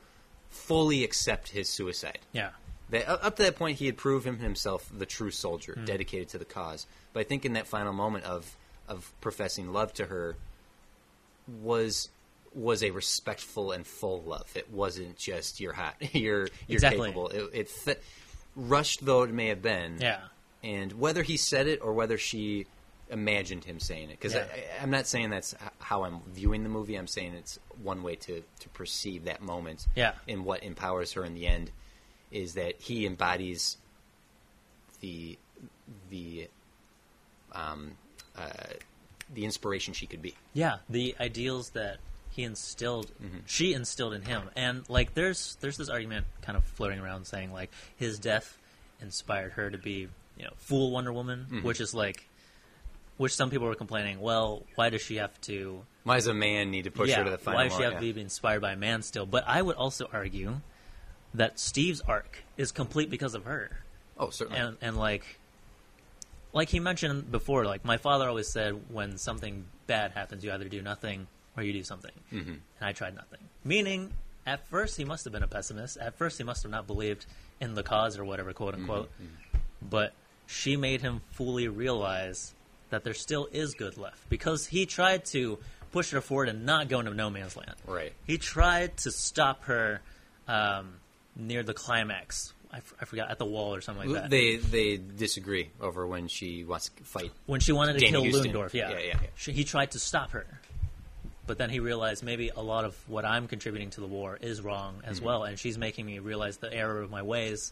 fully 0.49 1.03
accept 1.03 1.49
his 1.49 1.69
suicide. 1.69 2.19
Yeah. 2.31 2.49
That 2.89 3.07
up 3.09 3.35
to 3.35 3.43
that 3.43 3.55
point, 3.57 3.77
he 3.79 3.85
had 3.85 3.97
proven 3.97 4.39
himself 4.39 4.89
the 4.95 5.05
true 5.05 5.31
soldier, 5.31 5.73
Hmm. 5.73 5.85
dedicated 5.85 6.29
to 6.29 6.37
the 6.37 6.45
cause. 6.45 6.87
But 7.13 7.19
I 7.19 7.23
think 7.23 7.45
in 7.45 7.53
that 7.53 7.67
final 7.67 7.93
moment 7.93 8.23
of 8.25 8.55
of 8.87 9.11
professing 9.21 9.73
love 9.73 9.93
to 9.95 10.05
her 10.05 10.37
was 11.61 12.09
was 12.53 12.81
a 12.81 12.89
respectful 12.91 13.71
and 13.71 13.85
full 13.85 14.21
love. 14.23 14.49
It 14.55 14.71
wasn't 14.71 15.17
just 15.17 15.59
you're 15.59 15.73
hot, 15.73 15.95
you're 16.15 16.47
you're 16.67 16.77
Exactly. 16.77 17.09
capable. 17.09 17.27
It, 17.29 17.49
it 17.53 17.69
fit, 17.69 18.01
rushed 18.55 19.05
though 19.05 19.23
it 19.23 19.31
may 19.31 19.47
have 19.47 19.61
been. 19.61 19.97
Yeah. 19.99 20.21
And 20.63 20.93
whether 20.93 21.21
he 21.23 21.37
said 21.37 21.67
it 21.67 21.81
or 21.81 21.93
whether 21.93 22.17
she 22.17 22.65
imagined 23.09 23.63
him 23.63 23.79
saying 23.79 24.09
it, 24.09 24.19
because 24.19 24.33
Yeah. 24.33 24.45
I'm 24.81 24.89
not 24.89 25.07
saying 25.07 25.29
that's 25.29 25.55
how 25.79 26.03
I'm 26.03 26.19
viewing 26.33 26.63
the 26.63 26.69
movie. 26.69 26.95
I'm 26.95 27.07
saying 27.07 27.33
it's 27.33 27.57
one 27.81 28.03
way 28.03 28.15
to 28.15 28.43
to 28.59 28.69
perceive 28.69 29.25
that 29.25 29.41
moment 29.41 29.87
Yeah. 29.95 30.13
and 30.27 30.43
what 30.45 30.63
empowers 30.63 31.13
her 31.13 31.23
in 31.23 31.33
the 31.33 31.47
end 31.47 31.71
is 32.31 32.55
that 32.55 32.75
he 32.81 33.05
embodies 33.05 33.77
the 34.99 35.37
the 36.09 36.49
um, 37.53 37.91
uh, 38.37 38.49
the 39.33 39.45
inspiration 39.45 39.93
she 39.93 40.05
could 40.07 40.21
be. 40.21 40.35
Yeah, 40.53 40.77
the 40.89 41.15
ideals 41.19 41.71
that 41.71 41.97
he 42.29 42.43
instilled, 42.43 43.11
Mm-hmm. 43.23 43.37
she 43.45 43.73
instilled 43.73 44.13
in 44.13 44.21
him, 44.23 44.43
and 44.55 44.87
like 44.89 45.13
there's 45.13 45.55
there's 45.61 45.77
this 45.77 45.89
argument 45.89 46.25
kind 46.41 46.57
of 46.57 46.63
floating 46.63 46.99
around 46.99 47.25
saying 47.25 47.51
like 47.51 47.71
his 47.95 48.19
death 48.19 48.57
inspired 49.01 49.53
her 49.53 49.69
to 49.69 49.77
be 49.77 50.07
you 50.37 50.43
know 50.43 50.51
fool 50.57 50.91
Wonder 50.91 51.13
Woman, 51.13 51.45
Mm-hmm. 51.49 51.65
which 51.65 51.79
is 51.81 51.93
like, 51.93 52.27
which 53.17 53.35
some 53.35 53.49
people 53.49 53.67
were 53.67 53.75
complaining. 53.75 54.19
Well, 54.19 54.63
why 54.75 54.89
does 54.89 55.01
she 55.01 55.15
have 55.17 55.39
to? 55.41 55.81
Why 56.03 56.15
does 56.15 56.27
a 56.27 56.33
man 56.33 56.71
need 56.71 56.83
to 56.85 56.91
push 56.91 57.09
yeah, 57.09 57.17
her 57.17 57.23
to 57.25 57.29
the 57.31 57.37
final? 57.37 57.59
why 57.59 57.67
does 57.67 57.75
she 57.77 57.83
have 57.83 57.99
to 57.99 58.13
be 58.13 58.21
inspired 58.21 58.61
by 58.61 58.71
a 58.73 58.77
man 58.77 59.01
still? 59.01 59.25
But 59.25 59.43
I 59.47 59.61
would 59.61 59.75
also 59.75 60.09
argue 60.13 60.61
that 61.33 61.59
Steve's 61.59 62.01
arc 62.01 62.43
is 62.55 62.71
complete 62.71 63.09
because 63.09 63.35
of 63.35 63.43
her 63.45 63.81
Oh, 64.17 64.29
certainly. 64.29 64.59
and 64.59 64.77
and 64.81 64.97
like 64.97 65.23
like 66.53 66.69
he 66.69 66.79
mentioned 66.79 67.31
before 67.31 67.65
like 67.65 67.83
my 67.85 67.97
father 67.97 68.27
always 68.27 68.47
said 68.47 68.79
when 68.89 69.17
something 69.17 69.65
bad 69.85 70.11
happens 70.11 70.43
you 70.43 70.51
either 70.51 70.67
do 70.69 70.81
nothing 70.81 71.27
or 71.55 71.63
you 71.63 71.73
do 71.73 71.83
something 71.83 72.13
Mm-hmm. 72.33 72.49
and 72.49 72.61
i 72.81 72.93
tried 72.93 73.15
nothing 73.15 73.39
meaning 73.63 74.11
at 74.45 74.65
first 74.67 74.97
he 74.97 75.03
must 75.05 75.25
have 75.25 75.33
been 75.33 75.43
a 75.43 75.47
pessimist 75.47 75.97
at 75.97 76.17
first 76.17 76.37
he 76.39 76.43
must 76.43 76.63
have 76.63 76.71
not 76.71 76.87
believed 76.87 77.25
in 77.59 77.75
the 77.75 77.83
cause 77.83 78.17
or 78.17 78.25
whatever 78.25 78.53
quote 78.53 78.73
unquote 78.73 79.11
but 79.87 80.13
she 80.47 80.77
made 80.77 81.01
him 81.01 81.21
fully 81.31 81.67
realize 81.67 82.55
that 82.89 83.03
there 83.03 83.13
still 83.13 83.47
is 83.51 83.73
good 83.73 83.97
left 83.97 84.17
because 84.29 84.65
he 84.67 84.85
tried 84.85 85.25
to 85.25 85.59
push 85.91 86.11
her 86.11 86.21
forward 86.21 86.49
and 86.49 86.65
not 86.65 86.89
go 86.89 86.99
into 86.99 87.13
no 87.13 87.29
man's 87.29 87.55
land 87.55 87.73
Right. 87.85 88.13
he 88.25 88.37
tried 88.37 88.97
to 88.97 89.11
stop 89.11 89.63
her 89.65 90.01
um, 90.47 90.95
near 91.35 91.63
the 91.63 91.73
climax 91.73 92.53
I, 92.71 92.77
f- 92.77 92.93
I 93.01 93.05
forgot 93.05 93.31
at 93.31 93.37
the 93.39 93.45
wall 93.45 93.73
or 93.73 93.79
something 93.81 94.11
like 94.11 94.23
that 94.23 94.29
They 94.29 94.57
they 94.57 94.97
disagree 94.97 95.69
over 95.79 96.05
when 96.05 96.27
she 96.27 96.63
wants 96.65 96.89
to 96.89 97.03
fight. 97.03 97.31
when 97.45 97.61
she 97.61 97.71
wanted 97.71 97.93
to 97.99 98.05
kill 98.05 98.21
Huston. 98.23 98.41
Ludendorff, 98.41 98.73
yeah. 98.73 98.89
Yeah, 98.89 98.97
yeah, 98.99 99.05
yeah. 99.21 99.27
She, 99.35 99.53
he 99.53 99.63
tried 99.63 99.91
to 99.91 99.99
stop 99.99 100.31
her. 100.31 100.45
But 101.45 101.57
then 101.57 101.69
he 101.69 101.79
realized 101.79 102.23
maybe 102.25 102.49
a 102.53 102.61
lot 102.61 102.83
of 102.83 102.93
what 103.07 103.23
I'm 103.23 103.47
contributing 103.47 103.89
to 103.91 104.01
the 104.01 104.07
war 104.07 104.37
is 104.41 104.59
wrong 104.59 105.01
as 105.05 105.17
Mm-hmm. 105.17 105.25
well, 105.25 105.43
and 105.45 105.57
she's 105.57 105.77
making 105.77 106.05
me 106.05 106.19
realize 106.19 106.57
the 106.57 106.71
error 106.73 106.99
of 107.01 107.09
my 107.09 107.21
ways 107.21 107.71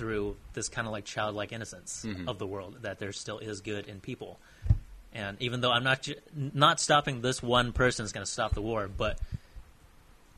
through 0.00 0.34
this 0.54 0.70
kind 0.70 0.86
of 0.86 0.92
like 0.92 1.04
childlike 1.04 1.52
innocence 1.52 2.04
Mm-hmm. 2.06 2.26
of 2.26 2.38
the 2.38 2.46
world 2.46 2.78
that 2.82 2.98
there 2.98 3.12
still 3.12 3.38
is 3.38 3.60
good 3.60 3.86
in 3.86 4.00
people. 4.00 4.38
And 5.12 5.36
even 5.42 5.60
though 5.60 5.70
I'm 5.72 5.84
not 5.84 6.00
ju- 6.02 6.14
not 6.34 6.80
stopping 6.80 7.20
this 7.20 7.42
one 7.42 7.72
person 7.72 8.04
is 8.06 8.12
going 8.12 8.24
to 8.24 8.30
stop 8.30 8.54
the 8.54 8.62
war, 8.62 8.88
but 8.88 9.18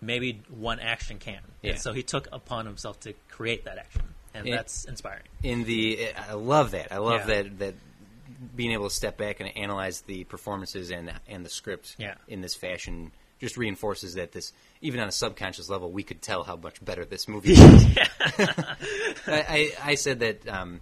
maybe 0.01 0.43
one 0.51 0.81
action 0.81 1.19
can. 1.19 1.39
Yeah. 1.63 1.73
And 1.73 1.81
so 1.81 1.93
he 1.93 2.03
took 2.03 2.27
upon 2.33 2.67
himself 2.67 2.99
to 3.01 3.13
create 3.31 3.65
that 3.67 3.79
action, 3.79 4.03
and 4.35 4.47
Yeah. 4.49 4.57
that's 4.57 4.85
inspiring. 4.85 5.23
In 5.45 5.63
the, 5.65 6.13
I 6.15 6.33
love 6.35 6.73
that. 6.73 6.91
I 6.91 6.99
love 6.99 7.29
Yeah. 7.29 7.43
that 7.43 7.59
that 7.61 7.75
being 8.57 8.73
able 8.73 8.89
to 8.89 8.95
step 8.95 9.17
back 9.17 9.39
and 9.39 9.57
analyze 9.57 10.01
the 10.03 10.25
performances 10.25 10.91
and 10.91 11.13
and 11.29 11.45
the 11.47 11.51
script 11.51 11.95
Yeah. 11.99 12.17
in 12.27 12.41
this 12.41 12.57
fashion 12.57 13.13
just 13.43 13.57
reinforces 13.57 14.15
that 14.15 14.31
this 14.31 14.53
even 14.81 15.01
on 15.01 15.09
a 15.09 15.13
subconscious 15.13 15.69
level 15.69 15.91
we 15.91 16.05
could 16.05 16.23
tell 16.23 16.45
how 16.45 16.55
much 16.55 16.83
better 16.83 17.05
this 17.05 17.27
movie 17.27 17.53
is. 17.57 17.99
I, 19.27 19.73
I, 19.83 19.95
said 19.97 20.21
that 20.21 20.49
um, 20.49 20.81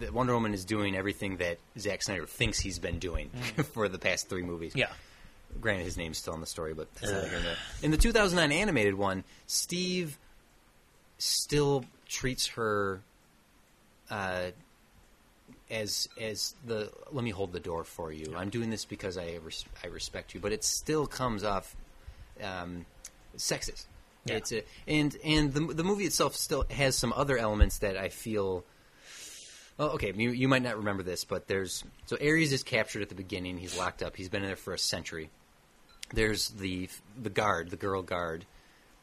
that 0.00 0.12
Wonder 0.12 0.32
Woman 0.32 0.54
is 0.54 0.64
doing 0.64 0.96
everything 0.96 1.36
that 1.36 1.58
Zack 1.78 2.02
Snyder 2.02 2.26
thinks 2.26 2.58
he's 2.58 2.78
been 2.78 2.98
doing 2.98 3.28
for 3.74 3.90
the 3.90 3.98
past 3.98 4.30
three 4.30 4.42
movies. 4.42 4.72
Mm. 4.72 4.78
Yeah. 4.78 4.92
Granted, 5.60 5.84
his 5.84 5.98
name's 5.98 6.16
still 6.16 6.32
in 6.32 6.40
the 6.40 6.46
story, 6.46 6.72
but 6.72 6.92
that's 6.94 7.12
Ugh. 7.12 7.24
neither 7.24 7.38
here. 7.40 7.56
In 7.82 7.90
the 7.90 7.98
2009 7.98 8.58
animated 8.58 8.94
one, 8.94 9.22
Steve 9.46 10.18
still 11.18 11.84
treats 12.08 12.46
her 12.48 13.02
uh, 14.10 14.46
as 15.70 16.08
as 16.18 16.54
the 16.66 16.90
let 17.10 17.22
me 17.22 17.30
hold 17.30 17.52
the 17.52 17.60
door 17.60 17.84
for 17.84 18.10
you. 18.10 18.34
I'm 18.34 18.48
doing 18.48 18.70
this 18.70 18.86
because 18.86 19.18
I 19.18 19.38
res- 19.44 19.66
I 19.84 19.88
respect 19.88 20.32
you, 20.32 20.40
but 20.40 20.52
it 20.52 20.64
still 20.64 21.06
comes 21.06 21.44
off 21.44 21.76
um, 22.42 22.86
sexist. 23.36 23.86
Yeah. 24.24 24.36
It's 24.36 24.52
a, 24.52 24.62
and 24.86 25.16
and 25.24 25.52
the 25.52 25.60
the 25.74 25.82
movie 25.84 26.04
itself 26.04 26.36
still 26.36 26.64
has 26.70 26.96
some 26.96 27.12
other 27.14 27.36
elements 27.36 27.78
that 27.78 27.96
I 27.96 28.08
feel. 28.08 28.64
Oh, 29.78 29.88
okay, 29.94 30.12
you, 30.14 30.30
you 30.30 30.48
might 30.48 30.62
not 30.62 30.76
remember 30.76 31.02
this, 31.02 31.24
but 31.24 31.48
there's 31.48 31.82
so 32.06 32.16
Ares 32.20 32.52
is 32.52 32.62
captured 32.62 33.02
at 33.02 33.08
the 33.08 33.14
beginning. 33.16 33.56
He's 33.58 33.76
locked 33.76 34.02
up. 34.02 34.16
He's 34.16 34.28
been 34.28 34.42
in 34.42 34.48
there 34.48 34.54
for 34.56 34.74
a 34.74 34.78
century. 34.78 35.30
There's 36.14 36.48
the 36.50 36.88
the 37.20 37.30
guard, 37.30 37.70
the 37.70 37.76
girl 37.76 38.02
guard, 38.02 38.44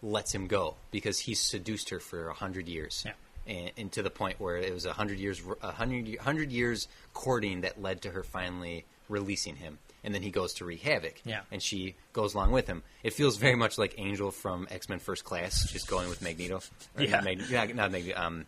lets 0.02 0.34
him 0.34 0.48
go 0.48 0.76
because 0.92 1.20
he's 1.20 1.40
seduced 1.40 1.90
her 1.90 2.00
for 2.00 2.30
a 2.30 2.34
hundred 2.34 2.68
years, 2.70 3.04
Yeah. 3.06 3.14
and, 3.48 3.72
and 3.78 3.92
to 3.94 4.04
the 4.04 4.12
point 4.12 4.40
where 4.40 4.58
it 4.58 4.72
was 4.74 4.86
a 4.86 4.94
hundred 4.94 5.18
years 5.20 5.42
a 5.62 5.72
hundred 5.72 6.18
hundred 6.20 6.52
years 6.52 6.88
courting 7.14 7.62
that 7.62 7.82
led 7.82 8.04
to 8.04 8.12
her 8.12 8.24
finally 8.24 8.86
releasing 9.10 9.56
him, 9.58 9.80
and 10.04 10.14
then 10.16 10.22
he 10.22 10.30
goes 10.32 10.54
to 10.56 10.66
wreak 10.66 10.82
havoc. 10.82 11.22
Yeah. 11.26 11.42
and 11.52 11.62
she 11.62 11.96
goes 12.14 12.34
along 12.34 12.52
with 12.52 12.68
him. 12.68 12.84
It 13.04 13.14
feels 13.14 13.38
very 13.38 13.56
much 13.56 13.78
like 13.78 13.96
Angel 13.98 14.32
from 14.32 14.68
X 14.72 14.90
Men 14.90 15.00
First 15.00 15.24
Class, 15.24 15.70
just 15.72 15.88
going 15.88 16.10
with 16.10 16.22
Magneto. 16.22 16.58
Or 16.98 17.04
Yeah. 17.04 17.12
not 17.12 17.24
Magneto, 17.26 17.52
yeah, 17.52 17.66
not 17.74 17.92
Magneto. 17.92 18.20
Um, 18.20 18.46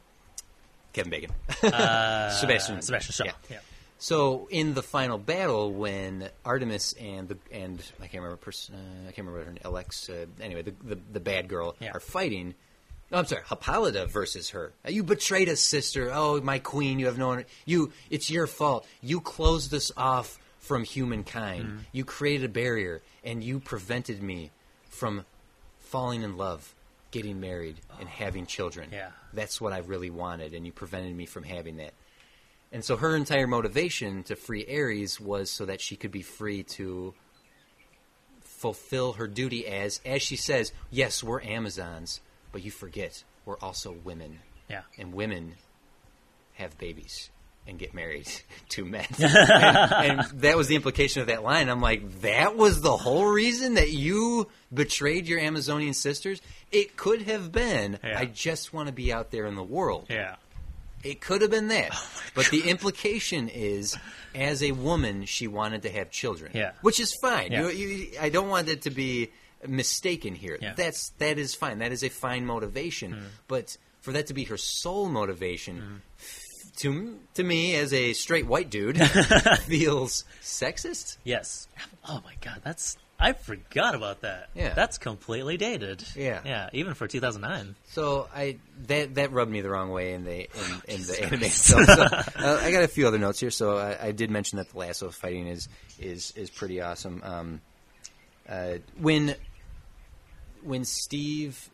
Kevin 0.93 1.09
Bacon. 1.11 1.31
Uh, 1.63 2.29
Sebastian. 2.31 2.81
Sebastian 2.81 3.13
Shaw. 3.13 3.23
Yeah. 3.25 3.31
Yeah. 3.49 3.57
So 3.97 4.47
in 4.49 4.73
the 4.73 4.81
final 4.81 5.17
battle, 5.19 5.71
when 5.71 6.27
Artemis 6.43 6.93
and 6.93 7.27
the 7.29 7.37
and 7.51 7.79
I 7.99 8.07
can't 8.07 8.23
remember 8.23 8.37
pers- 8.37 8.71
uh, 8.73 8.77
I 9.07 9.11
can't 9.11 9.27
remember 9.27 9.45
her 9.45 9.51
name, 9.51 9.61
Alex. 9.63 10.09
Uh, 10.09 10.25
anyway, 10.41 10.63
the, 10.63 10.73
the 10.83 10.99
the 11.13 11.19
bad 11.19 11.47
girl 11.47 11.75
Yeah. 11.79 11.91
are 11.93 11.99
fighting. 11.99 12.55
No, 13.11 13.17
I'm 13.19 13.25
sorry, 13.25 13.43
Hippolyta 13.47 14.07
versus 14.07 14.49
her. 14.51 14.73
Uh, 14.85 14.89
You 14.89 15.03
betrayed 15.03 15.49
us, 15.49 15.59
sister. 15.59 16.09
Oh, 16.13 16.39
my 16.41 16.59
queen, 16.59 16.97
you 16.97 17.05
have 17.07 17.17
no. 17.17 17.43
You, 17.65 17.91
it's 18.09 18.31
your 18.31 18.47
fault. 18.47 18.87
You 19.01 19.19
closed 19.21 19.73
us 19.73 19.91
off 19.97 20.39
from 20.61 20.83
humankind. 20.85 21.65
Mm-hmm. 21.65 21.77
You 21.91 22.05
created 22.05 22.45
a 22.45 22.53
barrier, 22.53 23.01
and 23.23 23.43
you 23.43 23.59
prevented 23.59 24.23
me 24.23 24.51
from 24.89 25.25
falling 25.79 26.21
in 26.21 26.37
love, 26.37 26.73
getting 27.09 27.41
married, 27.41 27.75
and 27.99 28.07
having 28.07 28.45
children. 28.45 28.89
Yeah. 28.93 29.09
That's 29.33 29.59
what 29.59 29.73
I 29.73 29.79
really 29.79 30.09
wanted, 30.11 30.53
and 30.53 30.65
you 30.65 30.71
prevented 30.71 31.13
me 31.15 31.25
from 31.25 31.43
having 31.43 31.77
that. 31.77 31.93
And 32.71 32.85
so 32.85 32.95
her 32.95 33.17
entire 33.17 33.47
motivation 33.47 34.23
to 34.23 34.35
free 34.37 34.65
Ares 34.73 35.19
was 35.19 35.51
so 35.51 35.65
that 35.65 35.81
she 35.81 35.97
could 35.97 36.11
be 36.11 36.21
free 36.21 36.63
to 36.63 37.13
fulfill 38.41 39.13
her 39.13 39.27
duty 39.27 39.67
as, 39.67 39.99
as 40.05 40.21
she 40.21 40.35
says, 40.35 40.71
yes, 40.89 41.21
we're 41.23 41.41
Amazons, 41.41 42.21
but 42.51 42.63
you 42.63 42.71
forget 42.71 43.23
we're 43.45 43.57
also 43.57 43.91
women, 43.91 44.39
Yeah. 44.69 44.83
and 44.97 45.13
women 45.13 45.55
have 46.53 46.77
babies 46.77 47.31
and 47.67 47.77
get 47.79 47.93
married 47.93 48.27
to 48.69 48.85
men. 48.85 49.05
and, 49.19 49.31
and 50.19 50.41
that 50.41 50.57
was 50.57 50.67
the 50.67 50.75
implication 50.75 51.21
of 51.21 51.27
that 51.27 51.43
line. 51.43 51.69
I'm 51.69 51.81
like, 51.81 52.21
that 52.21 52.55
was 52.57 52.81
the 52.81 52.95
whole 52.97 53.25
reason 53.25 53.75
that 53.75 53.91
you 53.91 54.47
betrayed 54.73 55.27
your 55.27 55.39
Amazonian 55.39 55.93
sisters? 55.93 56.41
It 56.71 56.97
could 56.97 57.23
have 57.23 57.51
been, 57.51 57.99
Yeah. 58.03 58.17
I 58.19 58.25
just 58.25 58.73
want 58.73 58.87
to 58.87 58.93
be 58.93 59.11
out 59.13 59.31
there 59.31 59.45
in 59.45 59.55
the 59.55 59.63
world. 59.63 60.07
Yeah. 60.09 60.35
It 61.03 61.19
could 61.19 61.41
have 61.41 61.51
been 61.51 61.69
that. 61.69 61.91
Oh 62.33 62.33
but 62.33 62.45
the 62.45 62.69
implication 62.69 63.49
is, 63.49 63.97
as 64.33 64.63
a 64.63 64.71
woman, 64.71 65.25
she 65.25 65.47
wanted 65.47 65.81
to 65.81 65.89
have 65.89 66.11
children. 66.11 66.51
Yeah. 66.53 66.71
Which 66.81 66.99
is 67.01 67.13
fine. 67.21 67.51
Yeah. 67.51 67.69
You, 67.69 67.87
you, 67.87 68.07
I 68.21 68.29
don't 68.29 68.47
want 68.47 68.69
it 68.69 68.83
to 68.83 68.89
be 68.89 69.31
mistaken 69.67 70.33
here. 70.33 70.57
Yeah. 70.61 70.73
That's 70.75 71.09
that 71.17 71.37
is 71.37 71.53
fine. 71.55 71.79
That 71.79 71.91
is 71.91 72.03
a 72.03 72.09
fine 72.09 72.45
motivation. 72.45 73.13
Mm. 73.13 73.21
But 73.49 73.75
for 73.99 74.13
that 74.13 74.27
to 74.27 74.33
be 74.33 74.45
her 74.45 74.55
sole 74.57 75.09
motivation, 75.09 75.81
Mm. 75.81 75.97
To 76.77 77.19
to 77.35 77.43
me 77.43 77.75
as 77.75 77.93
a 77.93 78.13
straight 78.13 78.47
white 78.47 78.69
dude, 78.69 78.97
feels 79.61 80.23
sexist. 80.41 81.17
Yes. 81.23 81.67
Oh 82.07 82.21
my 82.23 82.33
god, 82.41 82.61
that's 82.63 82.97
I 83.21 83.33
forgot 83.33 83.93
about 83.93 84.21
that. 84.21 84.49
Yeah. 84.55 84.73
That's 84.73 84.97
completely 84.97 85.55
dated. 85.55 86.03
Yeah. 86.15 86.41
Yeah, 86.43 86.69
even 86.73 86.95
for 86.95 87.07
2009. 87.07 87.75
So 87.89 88.27
I 88.33 88.57
that 88.87 89.13
that 89.15 89.31
rubbed 89.31 89.51
me 89.51 89.61
the 89.61 89.69
wrong 89.69 89.91
way 89.91 90.13
in 90.13 90.23
the 90.23 90.39
in, 90.39 90.81
in 90.95 91.01
the 91.05 91.23
anime 91.23 91.43
itself. 91.43 91.85
So, 91.85 92.01
uh, 92.43 92.59
I 92.61 92.71
got 92.71 92.83
a 92.83 92.87
few 92.87 93.05
other 93.05 93.19
notes 93.19 93.39
here. 93.39 93.51
So 93.51 93.77
I, 93.77 94.07
I 94.07 94.11
did 94.11 94.31
mention 94.31 94.57
that 94.57 94.69
the 94.69 94.77
lasso 94.77 95.11
fighting 95.11 95.47
is 95.47 95.69
is 95.99 96.33
is 96.35 96.49
pretty 96.49 96.81
awesome. 96.81 97.21
Um, 97.23 97.61
uh, 98.49 98.79
when 98.97 99.35
when 100.63 100.83
Steve 100.83 101.69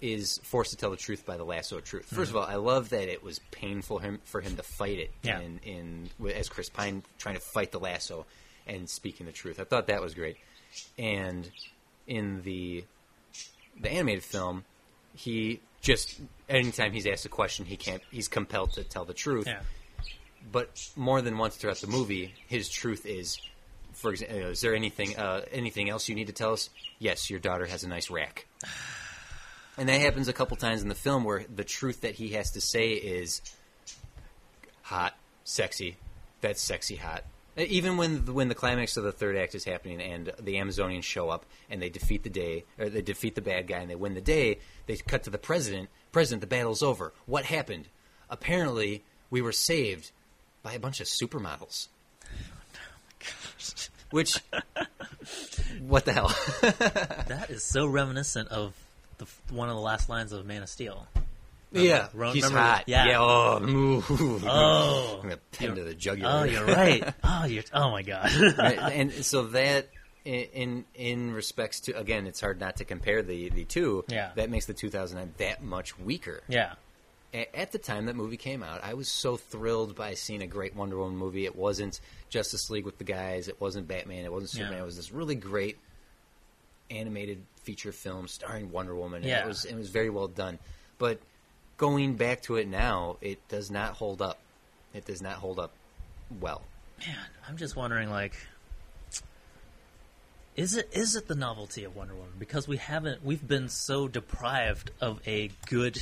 is 0.00 0.38
forced 0.44 0.70
to 0.70 0.76
tell 0.76 0.90
the 0.90 0.96
truth 0.96 1.26
by 1.26 1.36
the 1.36 1.44
lasso 1.44 1.76
of 1.78 1.84
truth. 1.84 2.08
1st 2.12 2.28
of 2.30 2.36
all, 2.36 2.44
I 2.44 2.54
love 2.56 2.90
that 2.90 3.08
it 3.08 3.22
was 3.22 3.40
painful 3.50 3.98
him 3.98 4.20
for 4.24 4.40
him 4.40 4.56
to 4.56 4.62
fight 4.62 4.98
it 4.98 5.10
Yeah. 5.22 5.40
in, 5.40 5.60
in 5.64 6.10
as 6.34 6.48
Chris 6.48 6.68
Pine 6.68 7.02
trying 7.18 7.34
to 7.34 7.40
fight 7.40 7.72
the 7.72 7.80
lasso 7.80 8.26
and 8.66 8.88
speaking 8.88 9.26
the 9.26 9.32
truth. 9.32 9.58
I 9.60 9.64
thought 9.64 9.86
that 9.88 10.00
was 10.00 10.14
great. 10.14 10.36
And 10.98 11.50
in 12.06 12.42
the 12.42 12.84
the 13.80 13.90
animated 13.90 14.22
film, 14.24 14.64
he 15.14 15.60
just 15.80 16.20
anytime 16.48 16.92
he's 16.92 17.06
asked 17.06 17.24
a 17.24 17.28
question, 17.28 17.64
he 17.64 17.76
can't. 17.76 18.02
He's 18.10 18.28
compelled 18.28 18.72
to 18.74 18.84
tell 18.84 19.04
the 19.04 19.14
truth. 19.14 19.46
Yeah. 19.46 19.60
But 20.52 20.88
more 20.96 21.20
than 21.22 21.36
once 21.38 21.56
throughout 21.56 21.78
the 21.78 21.86
movie, 21.88 22.34
his 22.46 22.68
truth 22.68 23.04
is, 23.06 23.38
for 23.92 24.10
example, 24.12 24.38
is 24.38 24.60
there 24.60 24.74
anything 24.74 25.16
uh, 25.16 25.42
anything 25.50 25.88
else 25.90 26.08
you 26.08 26.14
need 26.14 26.28
to 26.28 26.32
tell 26.32 26.52
us? 26.52 26.70
Yes, 26.98 27.30
your 27.30 27.40
daughter 27.40 27.66
has 27.66 27.82
a 27.84 27.88
nice 27.88 28.10
rack. 28.10 28.46
And 29.78 29.88
that 29.88 30.00
happens 30.00 30.26
a 30.26 30.32
couple 30.32 30.56
times 30.56 30.82
in 30.82 30.88
the 30.88 30.94
film 30.96 31.22
where 31.22 31.44
the 31.54 31.62
truth 31.62 32.00
that 32.00 32.16
he 32.16 32.30
has 32.30 32.50
to 32.52 32.60
say 32.60 32.90
is 32.90 33.40
hot, 34.82 35.14
sexy. 35.44 35.96
That's 36.40 36.60
sexy 36.60 36.96
hot. 36.96 37.22
Uh, 37.56 37.62
Even 37.62 37.96
when 37.96 38.24
the, 38.24 38.32
when 38.32 38.48
the 38.48 38.56
climax 38.56 38.96
of 38.96 39.04
the 39.04 39.12
third 39.12 39.36
act 39.36 39.54
is 39.54 39.64
happening 39.64 40.00
and 40.00 40.32
the 40.40 40.54
Amazonians 40.54 41.04
show 41.04 41.28
up 41.30 41.46
and 41.70 41.80
they 41.80 41.90
defeat 41.90 42.24
the 42.24 42.30
day 42.30 42.64
or 42.76 42.88
they 42.88 43.02
defeat 43.02 43.36
the 43.36 43.40
bad 43.40 43.68
guy 43.68 43.78
and 43.78 43.88
they 43.88 43.94
win 43.94 44.14
the 44.14 44.20
day, 44.20 44.58
they 44.86 44.96
cut 44.96 45.22
to 45.22 45.30
the 45.30 45.38
president. 45.38 45.88
President, 46.10 46.40
the 46.40 46.48
battle's 46.48 46.82
over. 46.82 47.12
What 47.26 47.44
happened? 47.44 47.86
Apparently, 48.28 49.04
we 49.30 49.40
were 49.42 49.52
saved 49.52 50.10
by 50.64 50.72
a 50.72 50.80
bunch 50.80 51.00
of 51.00 51.06
supermodels. 51.06 51.86
Which, 54.10 54.42
what 55.80 56.04
the 56.04 56.12
hell? 56.12 56.34
That 57.28 57.46
is 57.50 57.62
so 57.62 57.86
reminiscent 57.86 58.48
of 58.48 58.72
the, 59.18 59.26
one 59.50 59.68
of 59.68 59.74
the 59.76 59.80
last 59.82 60.08
lines 60.08 60.32
of 60.32 60.44
Man 60.46 60.62
of 60.62 60.68
Steel. 60.68 61.06
yeah, 61.72 62.08
Ro- 62.14 62.32
he's 62.32 62.44
remember- 62.44 62.66
hot. 62.66 62.84
yeah. 62.86 63.16
oh, 63.18 63.62
ooh. 63.62 64.02
Oh. 64.44 65.16
I'm 65.16 65.22
gonna 65.28 65.40
pin 65.52 65.74
to 65.74 65.84
the 65.84 66.20
Oh, 66.24 66.44
you're 66.44 66.64
right. 66.64 67.14
Oh, 67.24 67.44
you're. 67.44 67.64
Oh 67.74 67.90
my 67.90 68.02
god. 68.02 68.30
Right, 68.56 68.78
and 68.92 69.12
so 69.12 69.44
that 69.48 69.88
in, 70.24 70.34
in 70.52 70.84
in 70.94 71.32
respects 71.32 71.80
to 71.80 71.92
again, 71.98 72.26
it's 72.26 72.40
hard 72.40 72.58
not 72.60 72.76
to 72.76 72.84
compare 72.84 73.22
the 73.22 73.50
the 73.50 73.64
two. 73.64 74.04
Yeah. 74.08 74.30
that 74.36 74.50
makes 74.50 74.66
the 74.66 74.74
2009 74.74 75.34
that 75.38 75.62
much 75.62 75.98
weaker. 75.98 76.42
yeah. 76.48 76.74
A- 77.34 77.54
At 77.60 77.72
the 77.72 77.78
time 77.78 78.06
that 78.06 78.16
movie 78.16 78.38
came 78.38 78.62
out, 78.62 78.82
I 78.82 78.94
was 78.94 79.06
so 79.10 79.36
thrilled 79.36 79.94
by 79.94 80.14
seeing 80.14 80.40
a 80.40 80.46
great 80.46 80.74
Wonder 80.74 80.96
Woman 80.96 81.18
movie. 81.18 81.44
It 81.44 81.54
wasn't 81.54 82.00
Justice 82.30 82.70
League 82.70 82.86
with 82.86 82.96
the 82.96 83.04
guys. 83.04 83.48
It 83.48 83.60
wasn't 83.60 83.86
Batman. 83.86 84.24
It 84.24 84.32
wasn't 84.32 84.48
Superman. 84.52 84.72
Yeah. 84.78 84.82
It 84.82 84.86
was 84.86 84.96
this 84.96 85.12
really 85.12 85.34
great 85.34 85.76
animated 86.90 87.42
feature 87.62 87.92
film 87.92 88.28
starring 88.28 88.70
Wonder 88.72 88.94
Woman. 88.94 89.22
and 89.22 89.28
Yeah. 89.30 89.44
it 89.44 89.48
was 89.48 89.64
it 89.64 89.74
was 89.76 89.90
very 89.90 90.10
well 90.10 90.28
done. 90.28 90.58
But 90.98 91.20
going 91.76 92.16
back 92.16 92.42
to 92.42 92.56
it 92.56 92.66
now, 92.68 93.16
it 93.20 93.46
does 93.48 93.70
not 93.70 93.94
hold 93.94 94.20
up. 94.22 94.38
It 94.94 95.04
does 95.04 95.20
not 95.22 95.34
hold 95.34 95.58
up 95.58 95.72
well. 96.40 96.62
Man, 97.06 97.16
I'm 97.48 97.56
just 97.56 97.76
wondering, 97.76 98.10
like, 98.10 98.34
is 100.56 100.76
it 100.76 100.88
is 100.92 101.14
it 101.14 101.28
the 101.28 101.34
novelty 101.34 101.84
of 101.84 101.94
Wonder 101.94 102.14
Woman? 102.14 102.32
Because 102.38 102.66
we 102.66 102.76
haven't, 102.78 103.24
we've 103.24 103.46
been 103.46 103.68
so 103.68 104.08
deprived 104.08 104.90
of 105.00 105.20
a 105.26 105.50
good, 105.66 105.98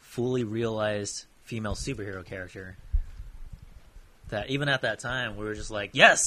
fully 0.00 0.44
realized 0.44 1.24
female 1.44 1.74
superhero 1.74 2.24
character 2.24 2.76
that 4.30 4.50
even 4.50 4.68
at 4.68 4.82
that 4.82 4.98
time 5.00 5.36
we 5.36 5.44
were 5.44 5.54
just 5.54 5.70
like, 5.70 5.90
yes, 5.92 6.22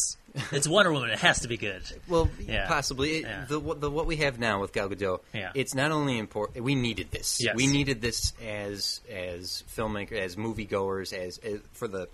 it's 0.52 0.68
Wonder 0.70 0.92
Woman. 0.92 1.10
It 1.10 1.20
has 1.20 1.40
to 1.42 1.48
be 1.48 1.58
good. 1.58 1.82
Well, 2.08 2.30
Yeah. 2.40 2.68
possibly. 2.68 3.18
It, 3.18 3.22
Yeah. 3.24 3.46
the, 3.48 3.60
what- 3.60 3.82
the 3.82 3.90
what 3.90 4.06
we 4.06 4.18
have 4.18 4.40
now 4.40 4.62
with 4.62 4.72
Gal 4.74 4.90
Gadot, 4.90 5.20
Yeah. 5.34 5.52
it's 5.56 5.74
not 5.74 5.92
only 5.92 6.18
important. 6.20 6.64
We 6.64 6.76
needed 6.76 7.12
this. 7.12 7.40
Yes. 7.42 7.56
We 7.56 7.68
needed 7.68 8.02
this 8.02 8.34
as 8.46 9.02
as 9.12 9.64
filmmakers, 9.76 10.20
as 10.20 10.36
moviegoers, 10.36 11.12
as, 11.14 11.38
as 11.40 11.60
for 11.74 11.88
the 11.88 12.08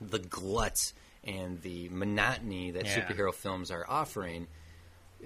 the 0.00 0.18
glut 0.18 0.92
and 1.24 1.60
the 1.62 1.88
monotony 1.90 2.70
that 2.72 2.84
Yeah. 2.86 3.00
superhero 3.00 3.32
films 3.34 3.70
are 3.70 3.84
offering. 3.88 4.46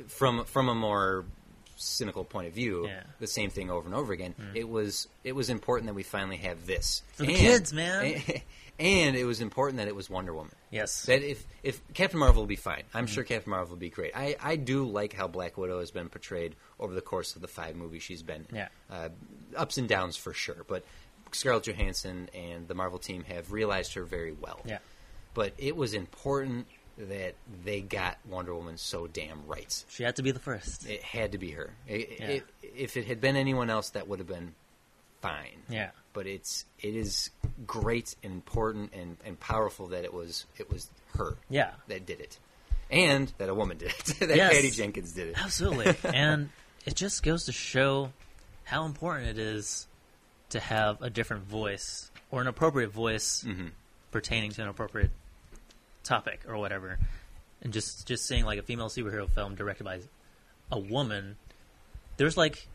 From 0.09 0.45
from 0.45 0.69
a 0.71 0.75
more 0.75 1.25
cynical 1.83 2.25
point 2.25 2.47
of 2.49 2.55
view, 2.55 2.87
Yeah. 2.87 3.03
the 3.19 3.27
same 3.27 3.51
thing 3.51 3.71
over 3.71 3.87
and 3.87 3.95
over 3.95 4.13
again. 4.13 4.35
It 4.55 4.69
was 4.69 5.09
it 5.25 5.33
was 5.33 5.51
important 5.51 5.87
that 5.89 5.95
we 5.95 6.03
finally 6.03 6.39
have 6.39 6.67
this 6.67 7.03
For 7.15 7.25
the 7.25 7.31
And- 7.31 7.39
kids, 7.39 7.73
man. 7.73 8.23
And 8.79 9.17
it 9.17 9.25
was 9.25 9.41
important 9.43 9.77
that 9.79 9.87
it 9.87 9.95
was 9.95 10.09
Wonder 10.09 10.33
Woman. 10.35 10.55
Yes. 10.71 11.05
That 11.05 11.23
if 11.23 11.45
if 11.63 11.81
Captain 11.93 12.19
Marvel 12.19 12.43
will 12.43 12.47
be 12.49 12.57
fine, 12.57 12.83
I'm 12.95 13.07
sure 13.07 13.23
Captain 13.23 13.51
Marvel 13.51 13.69
will 13.75 13.77
be 13.81 13.91
great. 13.91 14.13
I, 14.17 14.35
I 14.41 14.57
do 14.57 14.87
like 14.89 15.13
how 15.13 15.29
Black 15.29 15.57
Widow 15.59 15.79
has 15.81 15.91
been 15.91 16.09
portrayed 16.09 16.57
over 16.81 16.95
the 16.95 17.03
course 17.03 17.37
of 17.37 17.43
the 17.43 17.49
five 17.49 17.77
movies 17.77 18.03
she's 18.03 18.23
been. 18.23 18.47
Yeah. 18.53 18.69
Uh, 18.91 19.11
ups 19.57 19.77
and 19.77 19.87
downs 19.89 20.17
for 20.17 20.33
sure, 20.33 20.65
but 20.67 20.85
Scarlett 21.33 21.65
Johansson 21.65 22.31
and 22.35 22.67
the 22.67 22.75
Marvel 22.75 22.99
team 22.99 23.25
have 23.25 23.53
realized 23.53 23.93
her 23.95 24.05
very 24.05 24.33
well. 24.33 24.61
Yeah. 24.65 24.79
But 25.35 25.53
it 25.59 25.77
was 25.77 25.93
important 25.95 26.67
that 26.99 27.35
they 27.65 27.81
got 27.81 28.19
Wonder 28.29 28.55
Woman 28.55 28.77
so 28.77 29.07
damn 29.07 29.47
right. 29.47 29.85
She 29.89 30.03
had 30.03 30.17
to 30.17 30.23
be 30.23 30.31
the 30.31 30.39
first. 30.41 30.89
It 30.89 31.03
had 31.03 31.33
to 31.33 31.39
be 31.39 31.51
her. 31.53 31.71
It, 31.89 32.09
Yeah. 32.21 32.27
it, 32.29 32.45
if 32.77 32.97
it 32.97 33.07
had 33.07 33.21
been 33.21 33.37
anyone 33.37 33.71
else, 33.71 33.91
that 33.91 34.09
would 34.09 34.19
have 34.19 34.29
been 34.29 34.55
fine. 35.21 35.63
Yeah. 35.69 35.91
But 36.13 36.27
it's 36.27 36.65
it 36.81 36.95
is 36.95 37.31
great 37.67 38.15
and 38.23 38.33
important 38.33 38.93
and, 38.95 39.17
and 39.25 39.39
powerful 39.41 39.89
that 39.89 40.05
it 40.05 40.13
was 40.13 40.47
it 40.59 40.71
was 40.71 40.91
her 41.17 41.37
Yeah. 41.49 41.71
that 41.89 42.05
did 42.07 42.21
it, 42.21 42.39
and 42.91 43.33
that 43.39 43.49
a 43.49 43.55
woman 43.55 43.79
did 43.79 43.91
it. 43.91 44.05
that 44.21 44.37
Yes. 44.37 44.53
Patty 44.55 44.71
Jenkins 44.71 45.13
did 45.13 45.29
it. 45.29 45.43
Absolutely. 45.43 45.95
and 46.15 46.51
it 46.85 46.95
just 46.95 47.23
goes 47.23 47.45
to 47.47 47.53
show 47.53 48.13
how 48.65 48.85
important 48.85 49.29
it 49.29 49.39
is 49.39 49.87
to 50.51 50.61
have 50.61 51.01
a 51.01 51.09
different 51.09 51.45
voice 51.45 52.11
or 52.31 52.41
an 52.43 52.47
appropriate 52.47 52.91
voice 52.93 53.43
Mm-hmm. 53.47 53.69
pertaining 54.11 54.51
to 54.53 54.63
an 54.63 54.69
appropriate 54.69 55.11
topic 56.05 56.41
or 56.49 56.57
whatever. 56.59 56.99
And 57.63 57.73
just 57.73 58.07
just 58.07 58.27
seeing 58.27 58.45
like 58.45 58.59
a 58.59 58.63
female 58.63 58.89
superhero 58.89 59.29
film 59.29 59.55
directed 59.55 59.85
by 59.85 60.01
a 60.71 60.79
woman, 60.79 61.37
there's 62.17 62.37
like 62.37 62.67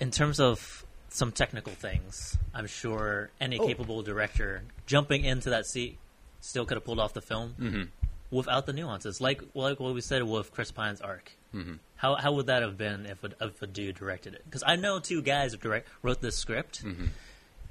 in 0.00 0.10
terms 0.10 0.40
of 0.40 0.84
some 1.08 1.32
technical 1.32 1.72
things, 1.72 2.36
I'm 2.54 2.66
sure 2.66 3.30
any 3.40 3.58
Oh. 3.58 3.66
capable 3.66 4.02
director 4.02 4.62
jumping 4.86 5.24
into 5.24 5.50
that 5.50 5.66
seat 5.66 5.98
still 6.40 6.64
could 6.66 6.76
have 6.76 6.84
pulled 6.84 6.98
off 6.98 7.14
the 7.14 7.22
film 7.22 7.54
Mm-hmm. 7.58 7.82
without 8.30 8.66
the 8.66 8.72
nuances, 8.72 9.20
like 9.20 9.42
like 9.54 9.80
what 9.80 9.94
we 9.94 10.00
said 10.00 10.22
with 10.22 10.52
Chris 10.52 10.70
Pine's 10.70 11.00
arc. 11.00 11.32
Mm-hmm. 11.54 11.74
How 11.96 12.16
how 12.16 12.32
would 12.32 12.46
that 12.46 12.62
have 12.62 12.76
been 12.76 13.06
if 13.06 13.24
a, 13.24 13.30
if 13.40 13.62
a 13.62 13.66
dude 13.66 13.96
directed 13.96 14.34
it? 14.34 14.42
Because 14.44 14.62
I 14.66 14.76
know 14.76 14.98
two 15.00 15.22
guys 15.22 15.52
who 15.52 15.58
direct 15.58 15.88
wrote 16.02 16.20
this 16.20 16.36
script, 16.36 16.84
Mm-hmm. 16.84 17.06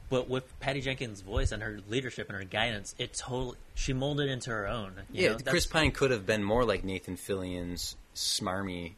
But 0.10 0.30
with 0.30 0.60
Patty 0.60 0.82
Jenkins' 0.82 1.22
voice 1.22 1.52
and 1.52 1.64
her 1.64 1.80
leadership 1.88 2.30
and 2.30 2.38
her 2.38 2.44
guidance, 2.44 2.94
it 2.98 3.14
totally 3.14 3.58
she 3.74 3.94
molded 3.94 4.30
into 4.30 4.50
her 4.52 4.68
own. 4.68 4.94
you 5.12 5.24
Yeah, 5.24 5.28
know? 5.30 5.34
Chris 5.36 5.44
That's- 5.44 5.68
Pine 5.68 5.92
could 5.92 6.12
have 6.12 6.26
been 6.26 6.44
more 6.44 6.64
like 6.66 6.84
Nathan 6.84 7.16
Fillion's 7.18 7.96
smarmy 8.16 8.94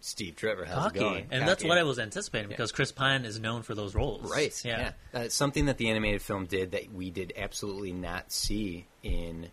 Steve 0.00 0.34
Trevor. 0.34 0.64
How's 0.64 0.76
cocky, 0.86 0.98
it 0.98 1.02
going? 1.02 1.26
and 1.30 1.46
that's 1.46 1.62
what 1.62 1.78
I 1.78 1.84
was 1.84 1.98
anticipating 2.00 2.48
because 2.48 2.72
Chris 2.72 2.90
Pine 2.90 3.24
is 3.24 3.38
known 3.38 3.62
for 3.62 3.74
those 3.76 3.94
roles. 3.94 4.28
Right. 4.30 4.52
Yeah. 4.64 4.92
Yeah. 5.14 5.20
Uh, 5.20 5.28
something 5.28 5.66
that 5.66 5.78
the 5.78 5.90
animated 5.90 6.22
film 6.22 6.46
did 6.46 6.72
that 6.72 6.92
we 6.92 7.10
did 7.10 7.32
absolutely 7.36 7.92
not 7.92 8.32
see 8.32 8.86
in 9.04 9.50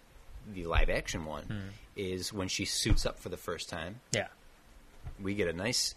the 0.52 0.66
live 0.66 0.90
action 0.90 1.26
one 1.26 1.44
Hmm. 1.44 1.60
is 1.96 2.34
when 2.34 2.48
she 2.48 2.66
suits 2.66 3.06
up 3.06 3.20
for 3.20 3.30
the 3.30 3.38
first 3.38 3.70
time. 3.70 4.02
Yeah. 4.12 4.30
We 5.22 5.36
get 5.36 5.48
a 5.48 5.54
nice 5.54 5.94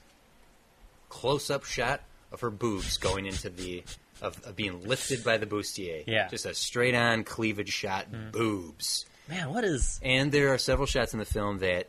close 1.09 1.49
up 1.51 1.65
shot 1.65 2.03
of 2.31 2.41
her 2.41 2.51
boobs 2.51 2.99
going 2.99 3.27
into 3.27 3.49
the 3.51 3.85
of, 4.23 4.41
of 4.47 4.57
being 4.57 4.87
lifted 4.87 5.23
by 5.25 5.37
the 5.37 5.47
bustier. 5.47 6.05
Yeah. 6.07 6.29
Just 6.29 6.47
a 6.47 6.55
straight 6.55 6.95
on 6.95 7.25
cleavage 7.25 7.71
shot, 7.73 8.07
boobs. 8.33 9.05
Man, 9.29 9.53
what 9.53 9.65
is? 9.65 10.01
And 10.03 10.33
there 10.33 10.53
are 10.55 10.59
several 10.59 10.87
shots 10.87 11.13
in 11.13 11.19
the 11.19 11.25
film 11.25 11.59
that 11.59 11.89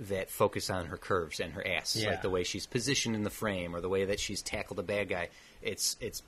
that 0.00 0.28
focus 0.28 0.70
on 0.70 0.86
her 0.86 0.96
curves 0.96 1.38
and 1.38 1.52
her 1.52 1.64
ass, 1.66 1.94
Yeah. 1.94 2.10
like 2.10 2.22
the 2.22 2.28
way 2.30 2.42
she's 2.42 2.66
positioned 2.66 3.14
in 3.14 3.22
the 3.22 3.30
frame 3.30 3.76
or 3.76 3.80
the 3.80 3.88
way 3.88 4.06
that 4.06 4.18
she's 4.18 4.42
tackled 4.42 4.78
a 4.80 4.82
bad 4.82 5.08
guy. 5.08 5.28
It's 5.62 5.96
it's 6.00 6.22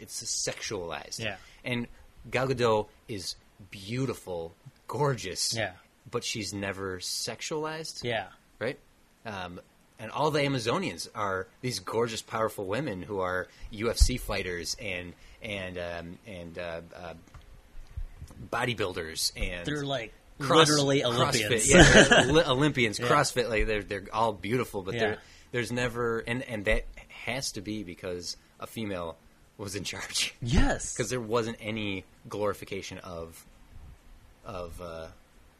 it's 0.00 0.22
sexualized. 0.22 1.20
Yeah. 1.20 1.36
And 1.64 1.86
Gal 2.30 2.48
Gadot 2.48 2.88
is 3.08 3.36
beautiful, 3.70 4.54
gorgeous. 4.86 5.54
Yeah. 5.54 5.72
But 6.10 6.24
she's 6.24 6.52
never 6.54 6.98
sexualized. 6.98 8.04
Yeah. 8.04 8.26
Right. 8.58 8.78
Um, 9.26 9.60
and 9.98 10.10
all 10.10 10.30
the 10.30 10.40
Amazonians 10.40 11.08
are 11.14 11.46
these 11.60 11.78
gorgeous, 11.80 12.22
powerful 12.22 12.66
women 12.66 13.02
who 13.02 13.20
are 13.20 13.48
UFC 13.72 14.18
fighters 14.20 14.76
and 14.80 15.12
and 15.42 15.78
um, 15.78 16.18
and 16.26 16.58
uh, 16.58 16.80
uh, 16.96 17.14
bodybuilders 18.50 19.32
and 19.36 19.66
They're 19.66 19.84
like 19.84 20.12
cross- 20.38 20.68
literally 20.68 21.02
CrossFit, 21.02 21.44
Olympians. 21.46 21.70
yeah, 21.70 22.24
Oli- 22.28 22.44
Olympians, 22.46 22.98
Yeah. 22.98 23.06
CrossFit, 23.06 23.48
like 23.48 23.66
they're 23.66 23.82
they're 23.82 24.04
all 24.12 24.32
beautiful, 24.32 24.82
but 24.82 24.94
Yeah. 24.94 25.16
there's 25.52 25.72
never 25.72 26.20
and 26.20 26.42
and 26.42 26.64
that 26.66 26.84
has 27.24 27.52
to 27.52 27.60
be 27.60 27.82
because 27.82 28.36
a 28.60 28.66
female 28.66 29.16
was 29.56 29.74
in 29.74 29.84
charge 29.84 30.34
yes. 30.40 30.92
because 30.96 31.10
there 31.10 31.20
wasn't 31.20 31.56
any 31.60 32.04
glorification 32.28 32.98
of 32.98 33.44
of 34.44 34.80
uh, 34.80 35.06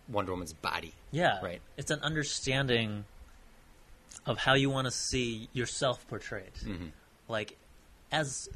Wonder 0.09 0.32
Woman's 0.32 0.53
body. 0.55 0.95
Yeah. 1.11 1.41
Right. 1.43 1.61
It's 1.76 1.91
an 1.91 2.01
understanding 2.03 3.05
of 4.29 4.39
how 4.39 4.55
you 4.55 4.70
want 4.70 4.85
to 4.87 4.91
see 4.93 5.49
yourself 5.53 6.07
portrayed. 6.09 6.53
Mm-hmm. 6.64 6.87
Like, 7.29 7.57
as, 8.12 8.49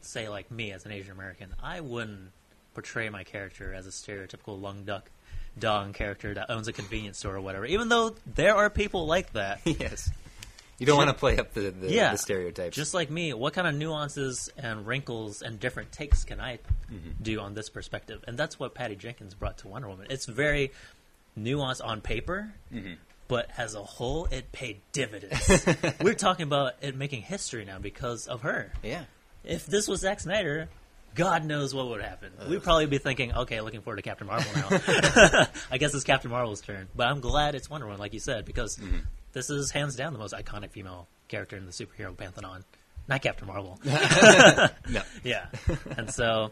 say, 0.00 0.28
like 0.28 0.50
me 0.50 0.72
as 0.72 0.86
an 0.86 0.92
Asian 0.92 1.12
American, 1.12 1.54
I 1.62 1.80
wouldn't 1.80 2.30
portray 2.74 3.08
my 3.10 3.24
character 3.24 3.74
as 3.74 3.86
a 3.86 3.90
stereotypical 3.90 4.60
Long 4.60 4.84
Duk 4.84 5.10
Dong 5.58 5.92
character 5.92 6.34
that 6.34 6.50
owns 6.50 6.68
a 6.68 6.72
convenience 6.72 7.18
store 7.18 7.34
or 7.36 7.40
whatever, 7.40 7.66
even 7.66 7.88
though 7.88 8.14
there 8.26 8.54
are 8.56 8.70
people 8.70 9.06
like 9.06 9.32
that. 9.32 9.60
yes, 9.64 10.10
you 10.78 10.84
don't 10.86 10.98
want 10.98 11.08
to 11.08 11.14
play 11.14 11.38
up 11.38 11.54
the 11.54 11.70
the, 11.70 11.90
yeah. 11.90 12.12
the 12.12 12.18
stereotypes. 12.18 12.76
Just 12.76 12.92
like 12.92 13.10
me, 13.10 13.32
what 13.32 13.54
kind 13.54 13.66
of 13.66 13.74
nuances 13.74 14.50
and 14.58 14.86
wrinkles 14.86 15.40
and 15.42 15.58
different 15.58 15.92
takes 15.92 16.24
can 16.24 16.40
I 16.40 16.58
Mm-hmm. 16.92 17.20
do 17.22 17.40
on 17.40 17.54
this 17.54 17.68
perspective? 17.68 18.22
And 18.28 18.38
that's 18.38 18.60
what 18.60 18.74
Patty 18.74 18.94
Jenkins 18.94 19.34
brought 19.34 19.58
to 19.58 19.68
Wonder 19.68 19.88
Woman. 19.88 20.06
It's 20.08 20.26
very 20.26 20.70
nuanced 21.36 21.84
on 21.84 22.00
paper, 22.00 22.52
Mm-hmm. 22.72 22.92
But 23.28 23.48
as 23.58 23.74
a 23.74 23.82
whole, 23.82 24.26
it 24.30 24.52
paid 24.52 24.80
dividends. 24.92 25.66
We're 26.00 26.14
talking 26.14 26.44
about 26.44 26.74
it 26.80 26.96
making 26.96 27.22
history 27.22 27.64
now 27.64 27.78
because 27.78 28.26
of 28.26 28.42
her. 28.42 28.72
yeah, 28.82 29.04
If 29.44 29.66
this 29.66 29.88
was 29.88 30.00
Zack 30.00 30.20
Snyder, 30.20 30.68
God 31.14 31.44
knows 31.44 31.74
what 31.74 31.88
would 31.88 32.02
happen. 32.02 32.30
We'd 32.48 32.62
probably 32.62 32.86
be 32.86 32.98
thinking, 32.98 33.32
okay, 33.34 33.60
looking 33.60 33.80
forward 33.80 33.96
to 33.96 34.02
Captain 34.02 34.26
Marvel 34.26 34.50
now. 34.54 34.68
I 35.70 35.78
guess 35.78 35.94
it's 35.94 36.04
Captain 36.04 36.30
Marvel's 36.30 36.60
turn. 36.60 36.88
But 36.94 37.08
I'm 37.08 37.20
glad 37.20 37.54
it's 37.54 37.70
Wonder 37.70 37.86
Woman, 37.86 37.98
like 38.00 38.12
you 38.12 38.20
said, 38.20 38.44
because 38.44 38.76
Mm-hmm. 38.76 38.98
this 39.32 39.48
is 39.50 39.70
hands 39.70 39.96
down 39.96 40.12
the 40.12 40.18
most 40.18 40.34
iconic 40.34 40.70
female 40.72 41.08
character 41.28 41.56
in 41.56 41.64
the 41.66 41.72
superhero 41.72 42.16
pantheon. 42.16 42.64
Not 43.08 43.22
Captain 43.22 43.46
Marvel. 43.46 43.78
no, 43.84 45.02
yeah. 45.24 45.46
And 45.96 46.10
so, 46.12 46.50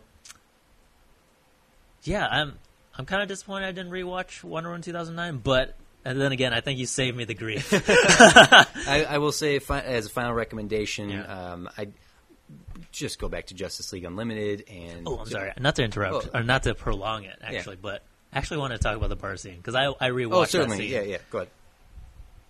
yeah, 2.05 2.27
I'm 2.27 2.55
I'm 2.97 3.07
kind 3.07 3.23
of 3.23 3.29
disappointed 3.29 3.67
I 3.67 3.73
didn't 3.73 3.91
rewatch 3.93 4.45
Wonder 4.45 4.71
Woman 4.71 4.83
2009, 4.83 5.39
but 5.43 5.75
and 6.05 6.21
then 6.21 6.33
again, 6.33 6.53
I 6.53 6.61
think 6.61 6.79
you 6.79 6.87
saved 6.87 7.17
me 7.17 7.25
the 7.25 7.35
grief. 7.35 7.73
I, 8.89 9.07
I 9.09 9.19
will 9.19 9.33
say 9.33 9.59
fi- 9.59 9.81
as 9.81 10.07
a 10.07 10.11
final 10.11 10.33
recommendation, 10.35 11.11
Yeah. 11.11 11.23
um, 11.53 11.69
I 11.79 11.89
just 12.93 13.19
go 13.19 13.29
back 13.29 13.47
to 13.47 13.55
Justice 13.55 13.93
League 13.93 14.05
Unlimited 14.05 14.65
and 14.69 15.07
oh, 15.09 15.19
I'm 15.19 15.27
sorry, 15.27 15.53
not 15.59 15.77
to 15.77 15.83
interrupt 15.85 16.29
Oh. 16.35 16.39
or 16.39 16.43
not 16.43 16.65
to 16.65 16.75
prolong 16.75 17.25
it, 17.25 17.37
actually, 17.43 17.77
but 17.77 18.03
I 18.33 18.39
actually 18.39 18.59
want 18.59 18.73
to 18.73 18.79
talk 18.79 18.97
about 18.97 19.09
the 19.09 19.17
bar 19.17 19.37
scene 19.37 19.57
because 19.57 19.75
I 19.75 19.87
I 19.87 20.11
rewatched 20.11 20.33
Oh, 20.33 20.41
that 20.43 20.51
certainly. 20.51 20.79
scene. 20.79 20.91
Yeah, 20.93 21.03
yeah. 21.03 21.19
Go 21.31 21.39
ahead. 21.39 21.51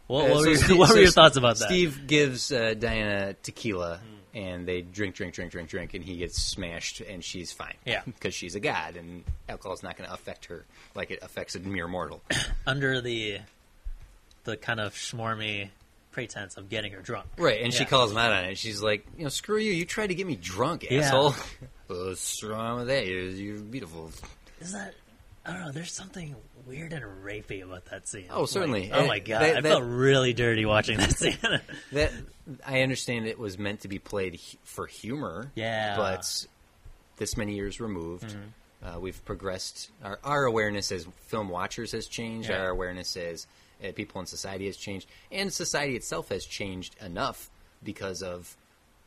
What, 0.06 0.24
Uh, 0.24 0.28
what, 0.28 0.34
so 0.34 0.40
were, 0.40 0.46
your, 0.48 0.56
Steve- 0.58 0.78
what 0.78 0.90
were 0.90 0.98
your 1.00 1.10
thoughts 1.10 1.36
about 1.36 1.56
that? 1.58 1.66
Steve 1.68 2.06
gives 2.06 2.52
uh, 2.52 2.74
Diana 2.74 3.34
tequila. 3.42 4.00
And 4.34 4.66
they 4.66 4.82
drink, 4.82 5.14
drink, 5.14 5.34
drink, 5.34 5.52
drink, 5.52 5.68
drink, 5.68 5.94
and 5.94 6.04
he 6.04 6.16
gets 6.16 6.42
smashed, 6.42 7.00
and 7.00 7.22
she's 7.24 7.52
fine. 7.52 7.74
Yeah. 7.84 8.02
because 8.06 8.34
she's 8.34 8.54
a 8.54 8.60
god, 8.60 8.96
and 8.96 9.24
alcohol's 9.48 9.82
not 9.82 9.96
going 9.96 10.08
to 10.08 10.14
affect 10.14 10.46
her 10.46 10.64
like 10.94 11.10
it 11.10 11.20
affects 11.22 11.54
a 11.54 11.60
mere 11.60 11.88
mortal. 11.88 12.22
under 12.66 13.00
the 13.00 13.38
the 14.44 14.56
kind 14.56 14.80
of 14.80 14.94
schmormy 14.94 15.70
pretense 16.10 16.56
of 16.56 16.68
getting 16.68 16.92
her 16.92 17.00
drunk. 17.00 17.26
right, 17.38 17.62
and 17.62 17.72
she 17.74 17.84
calls 17.84 18.10
him 18.12 18.18
out 18.18 18.30
on 18.32 18.44
it. 18.44 18.58
She's 18.58 18.80
like, 18.82 19.04
you 19.16 19.24
know, 19.24 19.28
screw 19.30 19.58
you. 19.58 19.72
You 19.72 19.84
tried 19.84 20.08
to 20.08 20.14
get 20.14 20.26
me 20.26 20.36
drunk, 20.36 20.86
Yeah. 20.88 21.00
asshole. 21.00 21.34
What's 21.88 22.42
wrong 22.42 22.78
with 22.78 22.86
that? 22.88 23.06
You're, 23.06 23.22
you're 23.30 23.58
beautiful. 23.60 24.10
Is 24.60 24.72
that? 24.72 24.94
I 25.46 25.52
don't 25.52 25.60
know. 25.62 25.72
There's 25.72 25.92
something 25.92 26.34
weird 26.66 26.92
and 26.92 27.04
rapey 27.24 27.62
about 27.62 27.84
that 27.86 28.08
scene. 28.08 28.26
Oh, 28.30 28.46
certainly. 28.46 28.88
Like, 28.90 29.00
oh 29.02 29.06
my 29.06 29.18
god, 29.18 29.42
that- 29.42 29.56
I 29.58 29.60
felt 29.62 29.84
really 29.84 30.32
dirty 30.32 30.64
watching 30.64 30.98
that 30.98 31.12
scene. 31.16 31.36
That 31.92 32.12
I 32.66 32.82
understand 32.82 33.26
it 33.26 33.38
was 33.38 33.58
meant 33.58 33.80
to 33.80 33.88
be 33.88 33.98
played 33.98 34.40
for 34.64 34.86
humor. 34.86 35.50
Yeah. 35.54 35.92
Mm-hmm. 35.92 36.00
But 36.00 36.46
this 37.16 37.36
many 37.36 37.54
years 37.54 37.80
removed, 37.80 38.36
uh, 38.82 38.98
we've 39.00 39.22
progressed. 39.24 39.90
Our, 40.02 40.18
our 40.24 40.44
awareness 40.44 40.90
as 40.92 41.06
film 41.26 41.48
watchers 41.48 41.92
has 41.92 42.06
changed. 42.06 42.48
Yeah. 42.50 42.60
Our 42.60 42.68
awareness 42.70 43.16
as 43.16 43.46
uh, 43.82 43.92
people 43.92 44.20
in 44.20 44.26
society 44.26 44.66
has 44.66 44.76
changed, 44.76 45.08
and 45.30 45.52
society 45.52 45.96
itself 45.96 46.28
has 46.30 46.44
changed 46.44 46.96
enough 47.02 47.50
because 47.82 48.22
of 48.22 48.56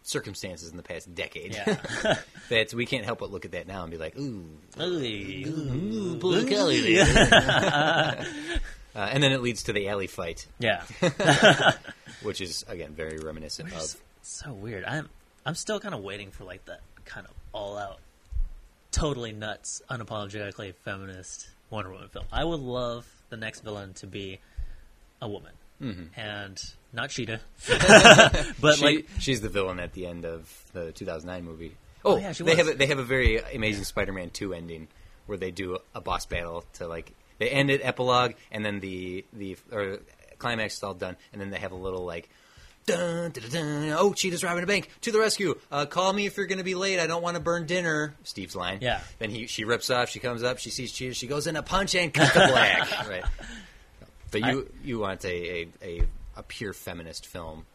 circumstances 0.07 0.71
in 0.71 0.77
the 0.77 0.83
past 0.83 1.13
decade 1.13 1.53
Yeah. 1.53 2.17
that 2.49 2.73
we 2.73 2.85
can't 2.85 3.03
help 3.03 3.19
but 3.19 3.29
look 3.29 3.43
at 3.45 3.51
that 3.51 3.67
now 3.67 3.81
and 3.83 3.91
be 3.91 3.97
like, 3.97 4.17
ooh, 4.17 4.45
Ooh, 4.79 4.83
ooh 4.83 6.17
the 6.17 6.47
collar 6.49 6.73
uh, 8.95 9.09
and 9.11 9.21
then 9.21 9.31
it 9.31 9.41
leads 9.41 9.63
to 9.63 9.73
the 9.73 9.89
alley 9.89 10.07
fight, 10.07 10.47
yeah. 10.59 10.83
which 12.23 12.41
is 12.41 12.65
again 12.67 12.93
very 12.93 13.19
reminiscent 13.19 13.71
is 13.73 13.95
of. 13.95 14.01
so 14.21 14.53
weird. 14.53 14.85
I'm 14.85 15.09
I'm 15.45 15.55
still 15.55 15.79
kind 15.79 15.93
of 15.93 16.01
waiting 16.01 16.31
for 16.31 16.45
like 16.45 16.65
that 16.65 16.81
kind 17.05 17.27
of 17.27 17.33
all 17.53 17.77
out, 17.77 17.99
totally 18.91 19.33
nuts, 19.33 19.81
unapologetically 19.89 20.73
feminist 20.85 21.47
Wonder 21.69 21.91
Woman 21.91 22.07
film. 22.09 22.25
I 22.31 22.43
would 22.43 22.59
love 22.61 23.05
the 23.29 23.37
next 23.37 23.59
villain 23.61 23.93
to 23.95 24.07
be 24.07 24.39
a 25.21 25.27
woman. 25.27 25.51
And 25.79 26.61
not 26.93 27.09
Cheetah, 27.09 27.39
but 28.61 28.75
She, 28.75 28.83
like 28.85 29.07
she's 29.19 29.41
the 29.41 29.49
villain 29.49 29.79
at 29.79 29.93
the 29.93 30.05
end 30.07 30.25
of 30.25 30.51
the 30.73 30.91
2009 30.91 31.43
movie. 31.43 31.75
Oh, 32.05 32.17
yeah, 32.17 32.31
she 32.31 32.43
they 32.43 32.51
was. 32.51 32.57
have 32.59 32.67
a, 32.69 32.73
they 32.77 32.85
have 32.87 32.99
a 32.99 33.03
very 33.03 33.37
Amazing 33.39 33.83
Spider-Man 33.83 34.29
2 34.29 34.53
ending 34.53 34.87
where 35.25 35.37
they 35.37 35.51
do 35.51 35.77
a 35.93 36.01
boss 36.01 36.25
battle 36.25 36.63
to 36.73 36.87
like 36.87 37.11
they 37.37 37.49
end 37.49 37.69
it 37.69 37.81
epilogue 37.83 38.33
and 38.51 38.65
then 38.65 38.79
the 38.79 39.25
the 39.33 39.57
or 39.71 39.99
climax 40.39 40.77
is 40.77 40.83
all 40.83 40.93
done 40.93 41.17
and 41.33 41.41
then 41.41 41.49
they 41.49 41.57
have 41.59 41.71
a 41.71 41.75
little 41.75 42.05
like. 42.05 42.29
Dun, 42.85 43.31
dun, 43.31 43.43
dun, 43.51 43.51
dun, 43.51 43.95
oh, 43.99 44.13
Cheetah's 44.13 44.45
robbing 44.45 44.63
a 44.63 44.65
bank! 44.65 44.89
To 45.01 45.11
the 45.11 45.19
rescue! 45.19 45.59
Uh, 45.69 45.85
call 45.85 46.13
me 46.13 46.25
if 46.25 46.37
you're 46.37 46.45
going 46.45 46.59
to 46.59 46.63
be 46.63 46.73
late. 46.73 46.99
I 46.99 47.07
don't 47.07 47.21
want 47.21 47.35
to 47.35 47.41
burn 47.41 47.65
dinner. 47.65 48.15
Steve's 48.23 48.55
line. 48.55 48.77
Yeah. 48.79 49.01
Then 49.19 49.29
he 49.29 49.45
she 49.47 49.65
rips 49.65 49.89
off. 49.89 50.07
She 50.07 50.19
comes 50.19 50.41
up. 50.41 50.57
She 50.59 50.69
sees 50.69 50.93
Cheetah. 50.93 51.13
She 51.13 51.27
goes 51.27 51.47
in 51.47 51.57
a 51.57 51.63
punch 51.63 51.95
and 51.95 52.13
cut 52.13 52.33
the 52.33 52.47
black. 52.49 52.89
right. 53.09 53.25
But 54.31 54.41
you 54.41 54.69
you 54.83 54.99
want 54.99 55.25
a, 55.25 55.61
a, 55.61 55.67
a, 55.81 56.01
a 56.35 56.43
pure 56.43 56.73
feminist 56.73 57.27
film, 57.27 57.65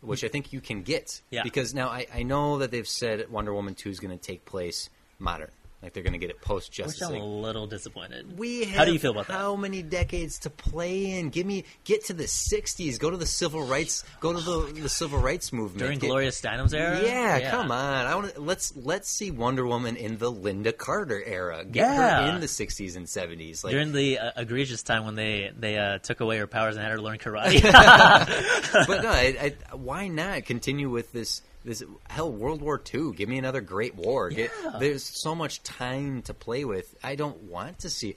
which 0.00 0.24
I 0.24 0.28
think 0.28 0.52
you 0.52 0.60
can 0.60 0.82
get. 0.82 1.20
Yeah. 1.30 1.42
Because 1.42 1.74
now 1.74 1.88
I, 1.88 2.06
I 2.14 2.22
know 2.22 2.58
that 2.58 2.70
they've 2.70 2.88
said 2.88 3.30
Wonder 3.30 3.54
Woman 3.54 3.74
2 3.74 3.90
is 3.90 4.00
going 4.00 4.16
to 4.16 4.22
take 4.22 4.44
place 4.44 4.90
modern. 5.18 5.50
Like 5.82 5.94
they're 5.94 6.04
going 6.04 6.12
to 6.12 6.18
get 6.18 6.30
it 6.30 6.40
post 6.40 6.70
Justice 6.70 7.02
I'm 7.02 7.16
a 7.16 7.24
little 7.24 7.66
disappointed. 7.66 8.38
We 8.38 8.64
have 8.66 8.76
How 8.76 8.84
do 8.84 8.92
you 8.92 9.00
feel 9.00 9.10
about 9.10 9.26
that? 9.26 9.32
How 9.32 9.56
many 9.56 9.82
decades 9.82 10.38
to 10.40 10.50
play 10.50 11.18
in? 11.18 11.30
Give 11.30 11.44
me 11.44 11.64
get 11.82 12.04
to 12.06 12.12
the 12.12 12.24
'60s. 12.24 13.00
Go 13.00 13.10
to 13.10 13.16
the 13.16 13.26
civil 13.26 13.66
rights. 13.66 14.04
Go 14.20 14.32
to 14.32 14.40
the, 14.40 14.80
the 14.80 14.88
civil 14.88 15.18
rights 15.18 15.52
movement. 15.52 15.80
During 15.80 15.98
Get- 15.98 16.06
Gloria 16.06 16.30
Steinem's 16.30 16.72
era, 16.72 17.02
yeah, 17.02 17.50
come 17.50 17.72
on. 17.72 18.06
I 18.06 18.14
want 18.14 18.40
let's 18.40 18.72
let's 18.76 19.10
see 19.10 19.32
Wonder 19.32 19.66
Woman 19.66 19.96
in 19.96 20.18
the 20.18 20.30
Lynda 20.32 20.76
Carter 20.76 21.20
era. 21.20 21.64
Get 21.64 21.80
Yeah. 21.82 22.26
her 22.28 22.34
in 22.34 22.40
the 22.40 22.46
'60s 22.46 22.94
and 22.96 23.06
'70s. 23.06 23.64
Like, 23.64 23.72
During 23.72 23.92
the 23.92 24.18
uh, 24.20 24.30
egregious 24.36 24.84
time 24.84 25.04
when 25.04 25.16
they 25.16 25.50
they 25.58 25.76
uh, 25.78 25.98
took 25.98 26.20
away 26.20 26.38
her 26.38 26.46
powers 26.46 26.76
and 26.76 26.84
had 26.84 26.92
her 26.92 27.00
learn 27.00 27.18
karate. 27.18 27.60
but 28.86 29.02
no, 29.02 29.10
I, 29.10 29.54
I, 29.70 29.74
why 29.74 30.06
not 30.08 30.44
continue 30.44 30.90
with 30.90 31.10
this? 31.12 31.42
This 31.64 31.82
hell, 32.10 32.32
World 32.32 32.60
War 32.62 32.82
II. 32.92 33.12
Give 33.12 33.28
me 33.28 33.38
another 33.38 33.60
great 33.60 33.94
war. 33.94 34.30
Get, 34.30 34.50
there's 34.80 35.04
so 35.04 35.34
much 35.34 35.62
time 35.62 36.22
to 36.22 36.34
play 36.34 36.64
with. 36.64 36.94
I 37.02 37.14
don't 37.14 37.44
want 37.44 37.80
to 37.80 37.90
see. 37.90 38.16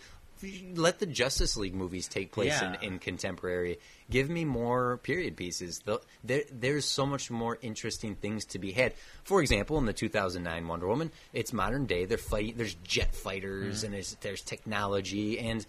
Let 0.76 1.00
the 1.00 1.06
Justice 1.06 1.56
League 1.56 1.74
movies 1.74 2.08
take 2.08 2.32
place 2.32 2.60
Yeah. 2.62 2.76
in, 2.82 2.93
in 2.93 3.00
contemporary. 3.00 3.80
Give 4.12 4.30
me 4.30 4.46
more 4.46 4.98
period 4.98 5.36
pieces. 5.38 5.80
The, 5.86 6.02
there, 6.24 6.43
there's 6.52 6.86
so 6.86 7.06
much 7.06 7.32
more 7.32 7.58
interesting 7.62 8.16
things 8.16 8.46
to 8.48 8.60
be 8.60 8.72
had. 8.72 8.93
For 9.24 9.41
example, 9.41 9.78
in 9.78 9.86
the 9.86 9.93
2009 9.93 10.68
Wonder 10.68 10.88
Woman, 10.88 11.12
it's 11.34 11.54
modern 11.54 11.86
day. 11.86 12.06
They're 12.06 12.18
fighting. 12.18 12.56
There's 12.58 12.76
jet 12.84 13.16
fighters 13.16 13.78
Mm-hmm. 13.78 13.86
and 13.86 13.93
there's 13.96 14.18
there's 14.22 14.41
technology 14.41 15.39
and 15.39 15.66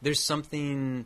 there's 0.00 0.20
something 0.20 1.04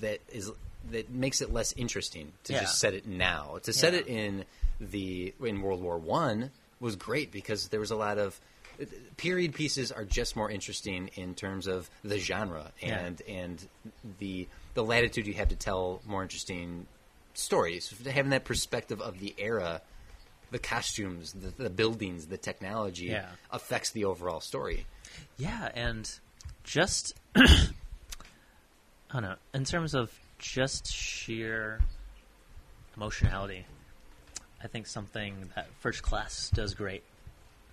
that 0.00 0.18
is 0.32 0.50
that 0.90 1.08
makes 1.10 1.40
it 1.40 1.52
less 1.52 1.72
interesting 1.74 2.32
to 2.44 2.52
Yeah. 2.54 2.60
just 2.62 2.78
set 2.80 2.92
it 2.94 3.06
now. 3.06 3.58
To 3.62 3.72
set 3.72 3.92
Yeah. 3.94 4.00
it 4.00 4.06
in 4.08 4.44
the 4.90 5.32
in 5.44 5.62
World 5.62 5.82
War 5.82 5.98
One 5.98 6.50
was 6.80 6.96
great 6.96 7.30
because 7.30 7.68
there 7.68 7.80
was 7.80 7.90
a 7.90 7.96
lot 7.96 8.18
of 8.18 8.40
period 9.16 9.54
pieces 9.54 9.92
are 9.92 10.04
just 10.04 10.34
more 10.34 10.50
interesting 10.50 11.08
in 11.14 11.34
terms 11.34 11.66
of 11.66 11.88
the 12.02 12.18
genre 12.18 12.72
Yeah. 12.80 12.98
and 12.98 13.22
and 13.28 13.68
the 14.18 14.48
the 14.74 14.82
latitude 14.82 15.26
you 15.26 15.34
have 15.34 15.48
to 15.50 15.56
tell 15.56 16.00
more 16.06 16.22
interesting 16.22 16.86
stories. 17.34 17.94
Having 18.04 18.30
that 18.30 18.44
perspective 18.44 19.00
of 19.00 19.20
the 19.20 19.34
era, 19.38 19.80
the 20.50 20.58
costumes, 20.58 21.32
the, 21.32 21.48
the 21.62 21.70
buildings, 21.70 22.26
the 22.26 22.38
technology 22.38 23.06
Yeah. 23.06 23.26
affects 23.50 23.90
the 23.90 24.04
overall 24.06 24.40
story. 24.40 24.86
Yeah, 25.38 25.70
and 25.74 26.10
just 26.64 27.14
I 27.36 27.50
don't 29.12 29.22
know, 29.22 29.34
in 29.54 29.64
terms 29.64 29.94
of 29.94 30.10
just 30.38 30.90
sheer 30.92 31.80
emotionality, 32.96 33.66
I 34.62 34.68
think 34.68 34.86
something 34.86 35.50
that 35.54 35.68
First 35.80 36.02
Class 36.02 36.50
does 36.50 36.74
great 36.74 37.02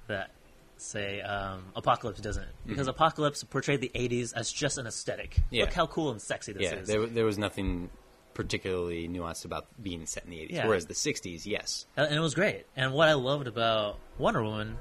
that 0.08 0.32
say 0.78 1.22
um, 1.22 1.66
Apocalypse 1.76 2.20
doesn't, 2.22 2.48
because 2.66 2.88
Apocalypse 2.88 3.44
portrayed 3.44 3.82
the 3.82 3.92
'80s 3.94 4.34
as 4.36 4.52
just 4.52 4.78
an 4.78 4.88
aesthetic. 4.88 5.32
Mm-hmm. 5.32 5.56
Yeah. 5.56 5.64
Look 5.66 5.74
how 5.74 5.88
cool 5.88 6.12
and 6.12 6.22
sexy 6.22 6.54
this 6.54 6.64
yeah, 6.64 6.76
is. 6.76 6.88
there, 6.88 7.06
there 7.06 7.26
was 7.26 7.38
nothing 7.38 7.90
particularly 8.34 9.08
nuanced 9.10 9.44
about 9.44 9.66
being 9.82 10.06
set 10.06 10.24
in 10.24 10.30
the 10.30 10.38
80s. 10.38 10.52
Yeah. 10.52 10.68
Whereas 10.68 10.86
the 10.86 10.94
60s, 10.94 11.46
yes. 11.46 11.86
and 11.98 12.14
it 12.14 12.20
was 12.22 12.34
great. 12.34 12.66
And 12.76 12.94
what 12.94 13.10
I 13.10 13.14
loved 13.14 13.48
about 13.48 13.98
Wonder 14.18 14.42
Woman 14.44 14.78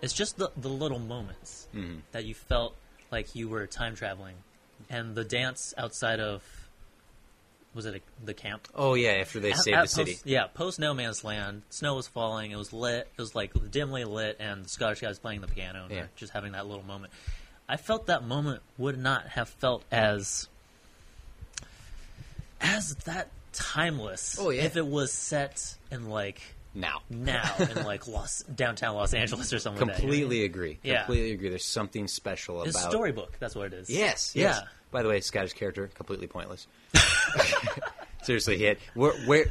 is 0.00 0.12
just 0.12 0.38
the 0.38 0.50
the 0.56 0.68
little 0.68 0.98
moments 0.98 1.68
Mm-hmm. 1.74 1.98
that 2.12 2.24
you 2.24 2.34
felt 2.34 2.74
like 3.12 3.34
you 3.34 3.48
were 3.48 3.66
time 3.66 3.94
traveling, 3.94 4.36
and 4.88 5.14
the 5.14 5.24
dance 5.24 5.74
outside 5.76 6.18
of 6.20 6.42
was 7.76 7.86
it 7.86 7.94
a, 7.96 8.24
the 8.26 8.34
camp? 8.34 8.66
Oh, 8.74 8.94
yeah, 8.94 9.10
after 9.10 9.38
they 9.38 9.52
At- 9.52 9.58
saved 9.58 9.76
at 9.76 9.82
the 9.82 9.88
city. 9.88 10.12
Post, 10.14 10.26
yeah, 10.26 10.46
post 10.48 10.78
No 10.80 10.92
Man's 10.94 11.22
Land, 11.22 11.62
snow 11.70 11.94
was 11.94 12.08
falling. 12.08 12.50
It 12.50 12.56
was 12.56 12.72
lit. 12.72 13.06
It 13.16 13.20
was 13.20 13.34
like 13.36 13.52
dimly 13.70 14.02
lit, 14.04 14.36
and 14.40 14.64
the 14.64 14.68
Scottish 14.68 15.00
guy 15.00 15.08
was 15.08 15.18
playing 15.20 15.42
the 15.42 15.46
piano, 15.48 15.84
and 15.84 15.92
Yeah. 15.94 16.04
just 16.16 16.32
having 16.32 16.52
that 16.52 16.66
little 16.66 16.82
moment. 16.84 17.12
I 17.68 17.76
felt 17.76 18.06
that 18.06 18.24
moment 18.24 18.62
would 18.78 18.98
not 18.98 19.26
have 19.28 19.48
felt 19.48 19.84
as 19.92 20.48
as 22.60 22.94
that 23.04 23.28
timeless. 23.52 24.38
Oh, 24.40 24.50
yeah. 24.50 24.62
if 24.62 24.76
it 24.76 24.86
was 24.86 25.12
set 25.12 25.76
in 25.90 26.08
like 26.08 26.40
Now. 26.74 27.02
now 27.10 27.54
in 27.58 27.84
like 27.84 28.06
Los 28.06 28.42
downtown 28.44 28.94
Los 28.94 29.14
Angeles 29.14 29.52
or 29.52 29.58
something. 29.58 29.86
like 29.88 29.96
that, 29.96 30.02
you 30.02 30.06
know? 30.08 30.12
Completely 30.12 30.44
agree. 30.44 30.78
Yeah. 30.82 31.04
Completely 31.04 31.32
agree. 31.32 31.48
There's 31.50 31.64
something 31.64 32.08
special 32.08 32.62
It's 32.62 32.76
about 32.78 32.90
storybook. 32.90 33.34
That's 33.38 33.54
what 33.54 33.66
it 33.66 33.74
is. 33.74 33.90
Yes, 33.90 34.32
yes. 34.34 34.60
Yeah. 34.62 34.68
By 34.90 35.02
the 35.02 35.08
way, 35.08 35.20
Scottish 35.20 35.52
character, 35.54 35.88
completely 35.94 36.26
pointless. 36.26 36.66
Seriously, 38.22 38.56
he 38.58 38.64
had 38.64 38.78
where, 38.94 39.12
where 39.26 39.46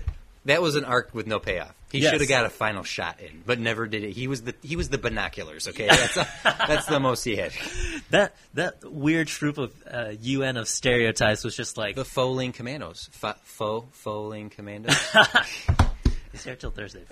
that 0.46 0.62
was 0.62 0.76
an 0.76 0.84
arc 0.86 1.14
with 1.14 1.28
no 1.28 1.40
payoff. 1.40 1.74
He 1.92 2.00
Yes. 2.00 2.12
should 2.12 2.22
have 2.22 2.30
got 2.30 2.46
a 2.46 2.50
final 2.50 2.84
shot 2.84 3.22
in, 3.22 3.42
but 3.46 3.58
never 3.58 3.88
did 3.88 4.04
it. 4.04 4.12
He 4.12 4.28
was 4.28 4.42
the 4.42 4.54
he 4.62 4.76
was 4.76 4.90
the 4.90 4.98
binoculars. 4.98 5.68
Okay, 5.70 5.88
that's 5.88 6.16
that's 6.44 6.86
the 6.88 7.00
most 7.00 7.24
he 7.24 7.36
had. 7.38 7.52
That 8.12 8.36
that 8.54 8.84
weird 8.92 9.28
troop 9.28 9.58
of 9.58 9.74
uh, 9.90 10.12
UN 10.22 10.58
of 10.58 10.68
stereotypes 10.68 11.44
was 11.44 11.56
just 11.56 11.76
like 11.78 11.96
The 11.96 12.06
faux 12.06 12.36
link 12.36 12.56
commandos, 12.56 13.10
F- 13.24 13.40
faux 13.44 13.88
faux 13.98 14.56
commandos. 14.56 14.96
It's 16.34 16.44
here 16.44 16.56
till 16.58 16.70
Thursday. 16.72 17.06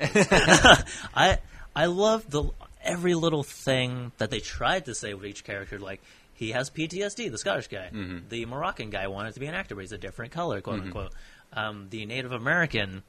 I 1.16 1.38
I 1.74 1.86
love 1.86 2.30
the 2.30 2.44
every 2.84 3.14
little 3.16 3.44
thing 3.44 4.12
that 4.18 4.30
they 4.32 4.40
tried 4.42 4.86
to 4.86 4.94
say 4.96 5.14
with 5.14 5.26
each 5.26 5.46
character. 5.46 5.80
Like 5.80 6.02
he 6.34 6.52
has 6.52 6.70
PTSD, 6.70 7.32
the 7.32 7.38
Scottish 7.38 7.68
guy. 7.68 7.90
Mm-hmm. 7.94 8.30
The 8.30 8.46
Moroccan 8.46 8.90
guy 8.90 9.08
wanted 9.08 9.34
to 9.34 9.40
be 9.40 9.46
an 9.46 9.56
actor, 9.56 9.76
but 9.76 9.82
he's 9.82 9.92
a 9.92 9.98
different 9.98 10.32
color, 10.32 10.62
quote 10.62 10.82
unquote. 10.82 11.14
Um, 11.54 11.88
the 11.90 12.06
Native 12.06 12.32
American 12.32 13.04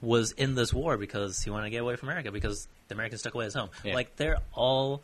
was 0.00 0.32
in 0.32 0.54
this 0.54 0.72
war 0.72 0.96
because 0.96 1.42
he 1.42 1.50
wanted 1.50 1.64
to 1.64 1.70
get 1.70 1.82
away 1.82 1.96
from 1.96 2.08
America 2.08 2.30
because 2.30 2.68
the 2.88 2.94
Americans 2.94 3.20
stuck 3.22 3.34
away 3.34 3.46
his 3.46 3.54
home. 3.54 3.70
Yeah. 3.82 3.94
Like 3.94 4.16
they're 4.16 4.38
all 4.52 5.02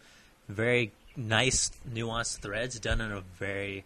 very 0.48 0.92
nice, 1.16 1.70
nuanced 1.90 2.38
threads 2.38 2.78
done 2.78 3.00
in 3.00 3.10
a 3.10 3.22
very 3.38 3.84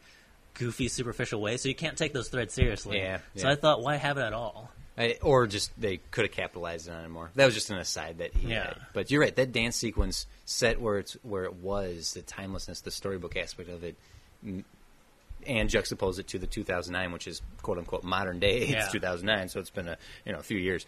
goofy, 0.55 0.89
superficial 0.89 1.41
way. 1.41 1.57
So 1.57 1.69
you 1.69 1.75
can't 1.75 1.97
take 1.97 2.13
those 2.13 2.29
threads 2.29 2.53
seriously. 2.53 2.99
Yeah, 2.99 3.19
So. 3.37 3.49
I 3.49 3.55
thought, 3.55 3.81
why 3.81 3.97
have 3.97 4.19
it 4.19 4.23
at 4.23 4.33
all? 4.33 4.71
I, 4.99 5.17
or 5.23 5.47
just 5.47 5.71
they 5.81 5.99
could 6.11 6.25
have 6.25 6.33
capitalized 6.33 6.89
on 6.91 7.05
it 7.05 7.09
more. 7.09 7.31
That 7.37 7.45
was 7.47 7.55
just 7.55 7.71
an 7.71 7.79
aside 7.79 8.19
that 8.19 8.35
he 8.35 8.49
Yeah. 8.49 8.65
had. 8.69 8.77
But 8.93 9.11
you're 9.11 9.21
right. 9.21 9.35
That 9.37 9.53
dance 9.53 9.77
sequence 9.77 10.27
set 10.45 10.81
where 10.81 10.99
it's 10.99 11.13
where 11.23 11.45
it 11.45 11.55
was 11.55 12.15
the 12.15 12.23
timelessness, 12.23 12.81
the 12.81 12.91
storybook 12.91 13.37
aspect 13.37 13.69
of 13.71 13.85
it, 13.85 13.95
and 14.43 15.71
juxtapose 15.71 16.19
it 16.19 16.27
to 16.29 16.39
the 16.39 16.47
2009, 16.49 17.13
which 17.13 17.27
is 17.29 17.43
quote 17.63 17.79
unquote 17.79 18.03
modern 18.03 18.41
day. 18.41 18.67
Yeah. 18.67 18.83
It's 18.85 18.93
2009, 18.93 19.49
so 19.49 19.61
it's 19.61 19.71
been 19.71 19.89
a 19.89 19.97
you 20.27 20.33
know 20.33 20.39
a 20.39 20.43
few 20.43 20.59
years. 20.59 20.85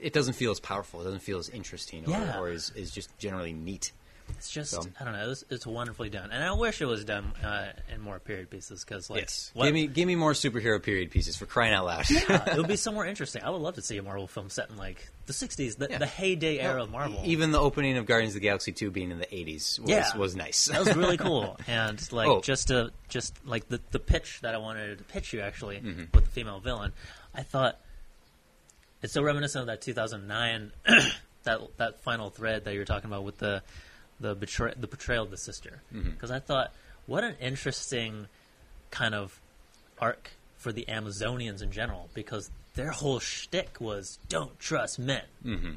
It 0.00 0.12
doesn't 0.12 0.34
feel 0.34 0.50
as 0.52 0.60
powerful. 0.60 1.00
It 1.00 1.04
doesn't 1.04 1.22
feel 1.22 1.38
as 1.38 1.48
interesting, 1.48 2.06
or, 2.06 2.10
Yeah. 2.12 2.38
or 2.38 2.50
is, 2.50 2.70
is 2.76 2.90
just 2.92 3.16
generally 3.18 3.52
neat. 3.52 3.90
It's 4.30 4.50
just 4.50 4.70
So- 4.70 4.82
I 5.00 5.04
don't 5.04 5.14
know. 5.14 5.30
It's, 5.30 5.44
it's 5.50 5.66
wonderfully 5.66 6.10
done, 6.10 6.30
and 6.30 6.44
I 6.44 6.52
wish 6.52 6.80
it 6.80 6.86
was 6.86 7.04
done 7.04 7.32
uh, 7.42 7.72
in 7.92 8.00
more 8.00 8.18
period 8.20 8.50
pieces 8.50 8.84
because 8.84 9.10
like 9.10 9.22
yes, 9.22 9.50
what- 9.54 9.64
give 9.64 9.74
me 9.74 9.86
give 9.88 10.06
me 10.06 10.14
more 10.14 10.32
superhero 10.32 10.80
period 10.82 11.10
pieces 11.10 11.36
for 11.36 11.46
crying 11.46 11.74
out 11.74 11.86
loud. 11.86 12.08
yeah, 12.10 12.44
it 12.52 12.56
would 12.56 12.68
be 12.68 12.76
somewhere 12.76 13.06
interesting. 13.06 13.42
I 13.42 13.50
would 13.50 13.60
love 13.62 13.74
to 13.74 13.82
see 13.82 13.96
a 13.98 14.02
Marvel 14.02 14.26
film 14.28 14.48
set 14.50 14.70
in 14.70 14.76
like 14.76 15.08
the 15.26 15.32
'60s, 15.32 15.76
the, 15.78 15.88
Yeah. 15.90 15.98
the 15.98 16.06
heyday 16.06 16.58
era 16.60 16.82
of 16.84 16.90
Marvel. 16.90 17.20
Even 17.24 17.50
the 17.50 17.58
opening 17.60 17.96
of 17.96 18.06
Guardians 18.06 18.34
of 18.34 18.40
the 18.40 18.46
Galaxy 18.46 18.70
2 18.72 18.90
being 18.90 19.10
in 19.10 19.18
the 19.18 19.26
80s 19.26 19.80
was, 19.80 19.90
Yeah. 19.90 20.16
was 20.16 20.36
nice. 20.36 20.66
that 20.66 20.78
was 20.84 20.94
really 20.94 21.16
cool, 21.28 21.58
and 21.66 22.00
like 22.12 22.28
Oh. 22.28 22.40
just 22.40 22.68
to 22.68 22.92
just 23.08 23.34
like 23.44 23.68
the 23.68 23.80
the 23.90 23.98
pitch 23.98 24.40
that 24.42 24.54
I 24.54 24.58
wanted 24.58 24.98
to 24.98 25.04
pitch 25.04 25.32
you 25.32 25.40
actually 25.40 25.78
Mm-hmm. 25.78 26.04
with 26.14 26.24
the 26.26 26.30
female 26.30 26.60
villain, 26.60 26.92
I 27.34 27.42
thought 27.42 27.80
it's 29.02 29.12
so 29.12 29.22
reminiscent 29.22 29.62
of 29.62 29.66
that 29.66 29.80
2009 29.80 30.72
that 31.44 31.60
that 31.76 32.02
final 32.02 32.30
thread 32.30 32.64
that 32.64 32.72
you 32.74 32.78
were 32.80 32.84
talking 32.84 33.10
about 33.10 33.24
with 33.24 33.38
the 33.38 33.62
the 34.20 34.34
betray 34.34 34.72
the 34.76 34.86
betrayal 34.86 35.24
of 35.24 35.30
the 35.30 35.36
sister 35.36 35.80
Mm-hmm. 35.94 36.10
because 36.10 36.30
I 36.30 36.38
thought 36.40 36.72
what 37.06 37.24
an 37.24 37.36
interesting 37.40 38.26
kind 38.90 39.14
of 39.14 39.40
arc 39.98 40.30
for 40.56 40.72
the 40.72 40.84
Amazonians 40.88 41.62
in 41.62 41.70
general 41.72 42.08
because 42.14 42.50
their 42.74 42.90
whole 42.90 43.18
shtick 43.20 43.80
was 43.80 44.18
don't 44.28 44.58
trust 44.58 44.98
men. 44.98 45.22
Mm-hmm. 45.44 45.72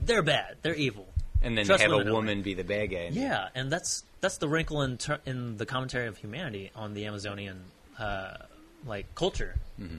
They're 0.00 0.22
bad. 0.22 0.56
They're 0.62 0.74
evil. 0.74 1.06
and 1.42 1.56
then 1.58 1.64
Trust 1.66 1.82
have 1.82 1.90
a 1.92 1.96
women 1.96 2.08
only. 2.08 2.18
woman 2.18 2.42
be 2.42 2.54
the 2.54 2.64
bad 2.64 2.90
guy. 2.90 3.08
Yeah, 3.12 3.48
and 3.54 3.70
that's 3.70 4.04
that's 4.20 4.38
the 4.38 4.48
wrinkle 4.48 4.82
in 4.82 4.96
ter- 4.98 5.20
in 5.26 5.56
the 5.56 5.66
commentary 5.66 6.06
of 6.06 6.16
humanity 6.16 6.70
on 6.74 6.94
the 6.94 7.06
Amazonian 7.06 7.60
uh, 7.98 8.34
like 8.86 9.12
culture. 9.14 9.56
Mm-hmm. 9.80 9.98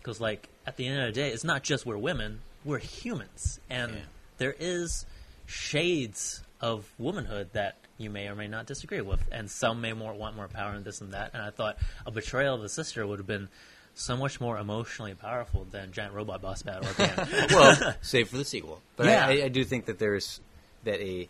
Because 0.00 0.20
like 0.20 0.48
at 0.66 0.76
the 0.76 0.86
end 0.86 1.00
of 1.00 1.06
the 1.06 1.12
day, 1.12 1.30
it's 1.30 1.44
not 1.44 1.62
just 1.62 1.86
we're 1.86 1.96
women; 1.98 2.40
we're 2.64 2.78
humans, 2.78 3.58
and 3.70 3.92
Yeah. 3.94 4.00
there 4.38 4.54
is 4.58 5.06
shades 5.46 6.42
of 6.60 6.90
womanhood 6.98 7.50
that 7.52 7.76
you 7.98 8.10
may 8.10 8.28
or 8.28 8.34
may 8.34 8.48
not 8.48 8.66
disagree 8.66 9.00
with, 9.00 9.20
and 9.32 9.50
some 9.50 9.80
may 9.80 9.92
more 9.92 10.12
want 10.14 10.36
more 10.36 10.48
power 10.48 10.72
and 10.72 10.84
this 10.84 11.00
and 11.00 11.12
that. 11.14 11.30
And 11.34 11.42
I 11.42 11.50
thought 11.50 11.76
a 12.04 12.10
betrayal 12.10 12.54
of 12.54 12.62
a 12.62 12.68
sister 12.68 13.06
would 13.06 13.18
have 13.18 13.26
been 13.26 13.48
so 13.94 14.16
much 14.16 14.40
more 14.40 14.58
emotionally 14.58 15.14
powerful 15.14 15.66
than 15.70 15.90
giant 15.92 16.12
robot 16.12 16.42
boss 16.42 16.62
battle 16.62 16.86
at 16.86 16.96
the 16.96 17.20
end. 17.42 17.50
well, 17.50 17.94
save 18.02 18.28
for 18.28 18.36
the 18.36 18.44
sequel. 18.44 18.80
But 18.96 19.06
Yeah. 19.06 19.26
I, 19.26 19.44
I, 19.44 19.48
do 19.48 19.64
think 19.64 19.86
that 19.86 19.98
there's 19.98 20.40
that 20.84 21.00
a 21.00 21.28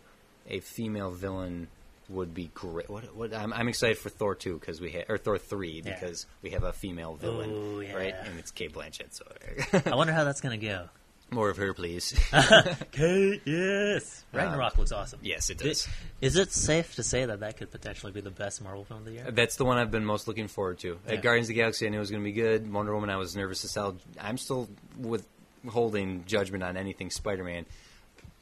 a 0.49 0.59
female 0.59 1.11
villain 1.11 1.67
would 2.09 2.33
be 2.33 2.49
great. 2.53 2.89
What, 2.89 3.15
what 3.15 3.33
I'm, 3.33 3.53
I'm 3.53 3.67
excited 3.69 3.97
for 3.97 4.09
Thor 4.09 4.35
two 4.35 4.57
because 4.59 4.81
we 4.81 4.91
ha- 4.91 5.05
or 5.07 5.17
Thor 5.17 5.37
three 5.37 5.81
Yeah. 5.85 5.93
because 5.93 6.25
we 6.41 6.49
have 6.51 6.63
a 6.63 6.73
female 6.73 7.13
villain, 7.15 7.51
Ooh, 7.51 7.81
yeah. 7.81 7.93
right? 7.95 8.15
And 8.25 8.37
it's 8.37 8.51
Cate 8.51 8.73
Blanchett. 8.73 9.13
So 9.13 9.25
I 9.89 9.95
wonder 9.95 10.11
how 10.11 10.25
that's 10.25 10.41
gonna 10.41 10.57
go. 10.57 10.89
More 11.29 11.49
of 11.49 11.57
her, 11.57 11.73
please. 11.73 12.17
Cate, 12.93 13.41
yes. 13.45 14.23
Uh, 14.33 14.37
Ragnarok 14.37 14.77
looks 14.77 14.93
awesome. 14.93 15.19
yes, 15.21 15.49
it 15.49 15.57
does. 15.57 15.87
Is 16.21 16.37
it 16.37 16.53
safe 16.53 16.95
to 16.95 17.03
say 17.03 17.25
that 17.25 17.41
that 17.41 17.57
could 17.57 17.69
potentially 17.69 18.13
be 18.13 18.21
the 18.21 18.29
best 18.31 18.63
Marvel 18.63 18.85
film 18.85 18.99
of 19.01 19.05
the 19.05 19.11
year? 19.11 19.31
That's 19.31 19.57
the 19.57 19.65
one 19.65 19.77
I've 19.77 19.91
been 19.91 20.05
most 20.05 20.27
looking 20.29 20.47
forward 20.47 20.79
to. 20.79 20.97
Yeah. 21.05 21.13
At 21.15 21.21
Guardians 21.21 21.47
of 21.47 21.49
the 21.49 21.53
Galaxy, 21.55 21.85
I 21.85 21.89
knew 21.89 21.97
it 21.97 21.99
was 21.99 22.11
going 22.11 22.23
to 22.23 22.25
be 22.25 22.31
good. 22.31 22.71
Wonder 22.71 22.93
Woman, 22.93 23.09
I 23.09 23.17
was 23.17 23.35
nervous 23.35 23.61
to 23.63 23.67
sell. 23.67 23.97
I'm 24.21 24.37
still 24.37 24.69
withholding 24.97 26.23
judgment 26.25 26.63
on 26.63 26.77
anything 26.77 27.09
Spider-Man, 27.11 27.65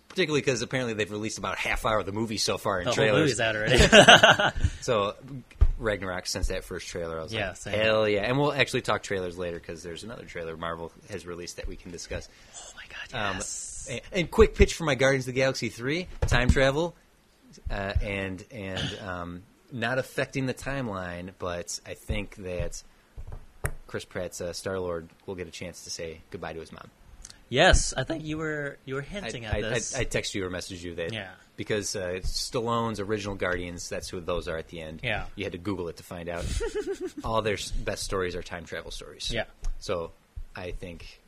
particularly 0.09 0.41
because 0.41 0.61
apparently 0.61 0.93
they've 0.93 1.11
released 1.11 1.39
about 1.39 1.55
a 1.55 1.59
half 1.59 1.87
hour 1.87 1.99
of 1.99 2.05
the 2.05 2.11
movie 2.11 2.37
so 2.37 2.59
far 2.59 2.79
in 2.81 2.85
The 2.85 2.91
whole 2.91 2.95
trailers. 2.95 3.21
movie's 3.21 3.39
out 3.39 3.55
already. 3.55 4.55
So 4.81 5.15
Ragnarok, 5.77 6.25
since 6.27 6.47
that 6.47 6.63
first 6.63 6.87
trailer, 6.87 7.19
I 7.19 7.23
was 7.23 7.33
Yeah, 7.33 7.49
like, 7.49 7.57
same. 7.57 7.73
hell 7.79 8.07
yeah! 8.07 8.21
And 8.21 8.37
we'll 8.39 8.53
actually 8.53 8.81
talk 8.81 9.03
trailers 9.03 9.37
later 9.37 9.57
because 9.59 9.83
there's 9.83 10.03
another 10.03 10.25
trailer 10.25 10.55
Marvel 10.57 10.91
has 11.09 11.25
released 11.25 11.57
that 11.57 11.67
we 11.67 11.75
can 11.75 11.91
discuss. 11.91 12.29
oh 12.57 12.71
my 12.75 12.83
god, 13.11 13.29
Um, 13.31 13.35
yes. 13.37 13.87
and, 13.91 14.01
and 14.11 14.31
quick 14.31 14.55
pitch 14.55 14.73
for 14.75 14.83
my 14.85 14.95
Guardians 14.95 15.27
of 15.27 15.33
the 15.33 15.39
Galaxy 15.39 15.69
three: 15.69 16.07
time 16.27 16.49
travel, 16.49 16.95
uh, 17.69 17.93
and 18.01 18.43
and 18.51 18.97
um, 19.05 19.43
not 19.71 19.97
affecting 19.99 20.45
the 20.45 20.53
timeline, 20.53 21.31
but 21.39 21.79
I 21.85 21.93
think 21.93 22.35
that 22.37 22.81
Chris 23.87 24.05
Pratt's 24.05 24.41
uh, 24.41 24.53
Star 24.53 24.79
Lord 24.79 25.09
will 25.25 25.35
get 25.35 25.47
a 25.47 25.51
chance 25.51 25.83
to 25.83 25.89
say 25.89 26.21
goodbye 26.31 26.53
to 26.53 26.59
his 26.59 26.71
mom. 26.71 26.89
yes, 27.49 27.93
I 27.95 28.03
think 28.03 28.23
you 28.23 28.37
were 28.37 28.77
you 28.85 28.95
were 28.95 29.01
I, 29.01 29.05
hinting 29.05 29.45
at 29.45 29.53
I, 29.55 29.61
this. 29.61 29.95
I, 29.95 30.01
I 30.01 30.03
text 30.05 30.35
you 30.35 30.45
or 30.45 30.49
message 30.49 30.83
you 30.83 30.95
that 30.95 31.11
Yeah. 31.13 31.29
Because 31.55 31.95
uh, 31.95 32.19
Stallone's 32.23 32.99
original 32.99 33.35
Guardians, 33.35 33.87
that's 33.89 34.09
who 34.09 34.19
those 34.19 34.47
are 34.47 34.57
at 34.57 34.67
the 34.67 34.81
end. 34.81 35.01
Yeah. 35.03 35.25
you 35.35 35.43
had 35.45 35.53
to 35.53 35.57
Google 35.59 35.87
it 35.89 35.97
to 35.97 36.03
find 36.03 36.29
out. 36.29 36.45
All 37.23 37.41
their 37.41 37.53
s- 37.55 37.71
best 37.71 38.03
stories 38.03 38.35
are 38.35 38.43
time 38.43 38.65
travel 38.65 38.91
stories. 38.91 39.31
yeah, 39.31 39.45
So 39.79 40.11
I 40.55 40.71
think 40.71 41.21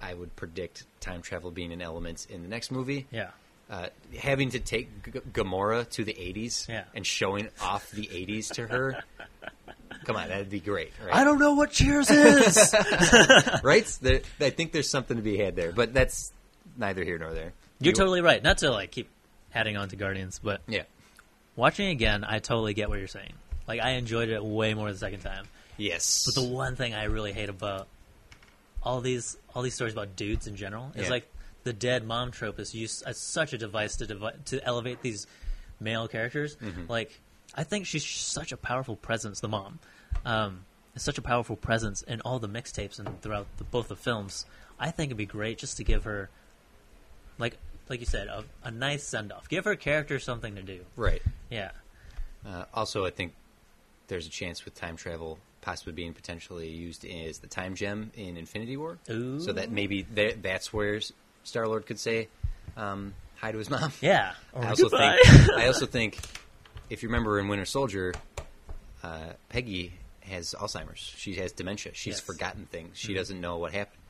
I 0.00 0.14
would 0.14 0.34
predict 0.36 0.84
time 1.00 1.22
travel 1.22 1.50
being 1.50 1.72
an 1.72 1.82
element 1.82 2.26
in 2.30 2.42
the 2.42 2.48
next 2.48 2.70
movie. 2.70 3.06
yeah. 3.10 3.30
Uh, 3.70 3.88
having 4.18 4.48
to 4.48 4.58
take 4.58 4.88
G- 5.04 5.20
Gamora 5.34 5.86
to 5.90 6.02
the 6.02 6.14
80s 6.14 6.66
Yeah. 6.68 6.84
and 6.94 7.06
showing 7.06 7.48
off 7.60 7.90
the 7.90 8.06
80s 8.06 8.54
to 8.54 8.66
her. 8.66 9.02
Come 10.04 10.16
on, 10.16 10.28
that'd 10.28 10.48
be 10.48 10.60
great, 10.60 10.90
right? 11.04 11.14
I 11.14 11.22
don't 11.22 11.38
know 11.38 11.52
what 11.52 11.70
Cheers 11.72 12.10
is. 12.10 12.74
right? 13.62 13.84
There, 14.00 14.20
I 14.40 14.48
think 14.50 14.72
there's 14.72 14.88
something 14.88 15.18
to 15.18 15.22
be 15.22 15.36
had 15.36 15.54
there, 15.54 15.72
but 15.72 15.92
that's 15.92 16.32
neither 16.78 17.04
here 17.04 17.18
nor 17.18 17.34
there. 17.34 17.52
You're 17.80 17.90
You- 17.90 17.92
totally 17.92 18.22
right. 18.22 18.42
Not 18.42 18.56
to 18.58 18.70
like 18.70 18.90
keep 18.90 19.10
adding 19.54 19.76
on 19.76 19.88
to 19.88 19.96
Guardians, 19.96 20.40
but 20.42 20.60
Yeah. 20.68 20.84
watching 21.56 21.88
again, 21.88 22.24
I 22.24 22.38
totally 22.38 22.74
get 22.74 22.88
what 22.88 22.98
you're 22.98 23.08
saying. 23.08 23.32
Like 23.66 23.80
I 23.80 23.90
enjoyed 23.92 24.28
it 24.28 24.44
way 24.44 24.74
more 24.74 24.90
the 24.92 24.98
second 24.98 25.20
time. 25.20 25.46
Yes. 25.76 26.24
But 26.26 26.34
the 26.34 26.48
one 26.48 26.74
thing 26.76 26.94
I 26.94 27.04
really 27.04 27.32
hate 27.32 27.48
about 27.48 27.88
all 28.82 29.00
these 29.00 29.36
all 29.54 29.62
these 29.62 29.74
stories 29.74 29.92
about 29.92 30.16
dudes 30.16 30.46
in 30.46 30.56
general 30.56 30.92
is 30.94 31.04
Yeah. 31.04 31.10
like 31.10 31.32
the 31.64 31.72
dead 31.72 32.04
mom 32.06 32.30
trope 32.30 32.58
is 32.58 32.74
used 32.74 33.02
as 33.06 33.18
such 33.20 33.52
a 33.52 33.58
device 33.58 33.96
to 33.96 34.06
devi- 34.06 34.38
to 34.46 34.64
elevate 34.64 35.02
these 35.02 35.26
male 35.80 36.08
characters. 36.08 36.56
Mm-hmm. 36.56 36.86
Like 36.88 37.20
I 37.54 37.64
think 37.64 37.86
she's 37.86 38.04
such 38.04 38.52
a 38.52 38.56
powerful 38.56 38.96
presence, 38.96 39.40
the 39.40 39.48
mom. 39.48 39.78
Um, 40.24 40.64
is 40.94 41.02
such 41.02 41.18
a 41.18 41.22
powerful 41.22 41.56
presence 41.56 42.02
in 42.02 42.20
all 42.22 42.38
the 42.38 42.48
mixtapes 42.48 42.98
and 42.98 43.20
throughout 43.22 43.46
the, 43.58 43.64
both 43.64 43.88
the 43.88 43.96
films. 43.96 44.46
I 44.80 44.90
think 44.90 45.08
it'd 45.08 45.16
be 45.18 45.26
great 45.26 45.58
just 45.58 45.76
to 45.78 45.84
give 45.84 46.04
her, 46.04 46.28
like 47.38 47.56
like 47.88 48.00
you 48.00 48.06
said, 48.06 48.28
a, 48.28 48.44
a 48.64 48.70
nice 48.70 49.02
send 49.04 49.32
off. 49.32 49.48
Give 49.48 49.64
her 49.64 49.76
character 49.76 50.18
something 50.18 50.54
to 50.56 50.62
do. 50.62 50.80
right. 50.96 51.22
Yeah, 51.50 51.70
Uh, 52.46 52.64
also, 52.74 53.04
I 53.06 53.10
think 53.10 53.34
there's 54.08 54.26
a 54.26 54.30
chance 54.30 54.64
with 54.64 54.74
time 54.74 54.96
travel 54.96 55.38
possibly 55.60 55.92
being 55.92 56.12
potentially 56.14 56.68
used 56.68 57.04
as 57.04 57.38
the 57.38 57.46
time 57.46 57.74
gem 57.74 58.10
in 58.16 58.36
Infinity 58.36 58.76
War. 58.76 58.98
Ooh. 59.10 59.40
So 59.40 59.52
that 59.52 59.70
maybe 59.70 60.02
tha- 60.02 60.34
that's 60.40 60.72
where 60.72 61.00
Star 61.44 61.66
Lord 61.66 61.86
could 61.86 61.98
say 61.98 62.28
um, 62.76 63.12
hi 63.36 63.52
to 63.52 63.58
his 63.58 63.68
mom. 63.70 63.92
yeah. 64.00 64.32
Or 64.52 64.62
I 64.66 64.68
also 64.70 64.88
goodbye. 64.88 65.18
think 65.24 65.50
I 65.58 65.66
also 65.66 65.86
think 65.86 66.18
if 66.90 67.02
you 67.02 67.08
remember 67.08 67.38
in 67.40 67.48
Winter 67.48 67.64
Soldier, 67.66 68.14
uh, 69.02 69.32
Peggy 69.48 69.92
has 70.20 70.54
Alzheimer's. 70.58 71.00
She 71.00 71.34
has 71.36 71.52
dementia. 71.52 71.92
She's 71.94 72.14
Yes. 72.16 72.20
forgotten 72.20 72.66
things. 72.66 72.96
She 72.98 73.12
Mhm. 73.12 73.16
doesn't 73.16 73.40
know 73.40 73.56
what 73.58 73.72
happened. 73.72 74.00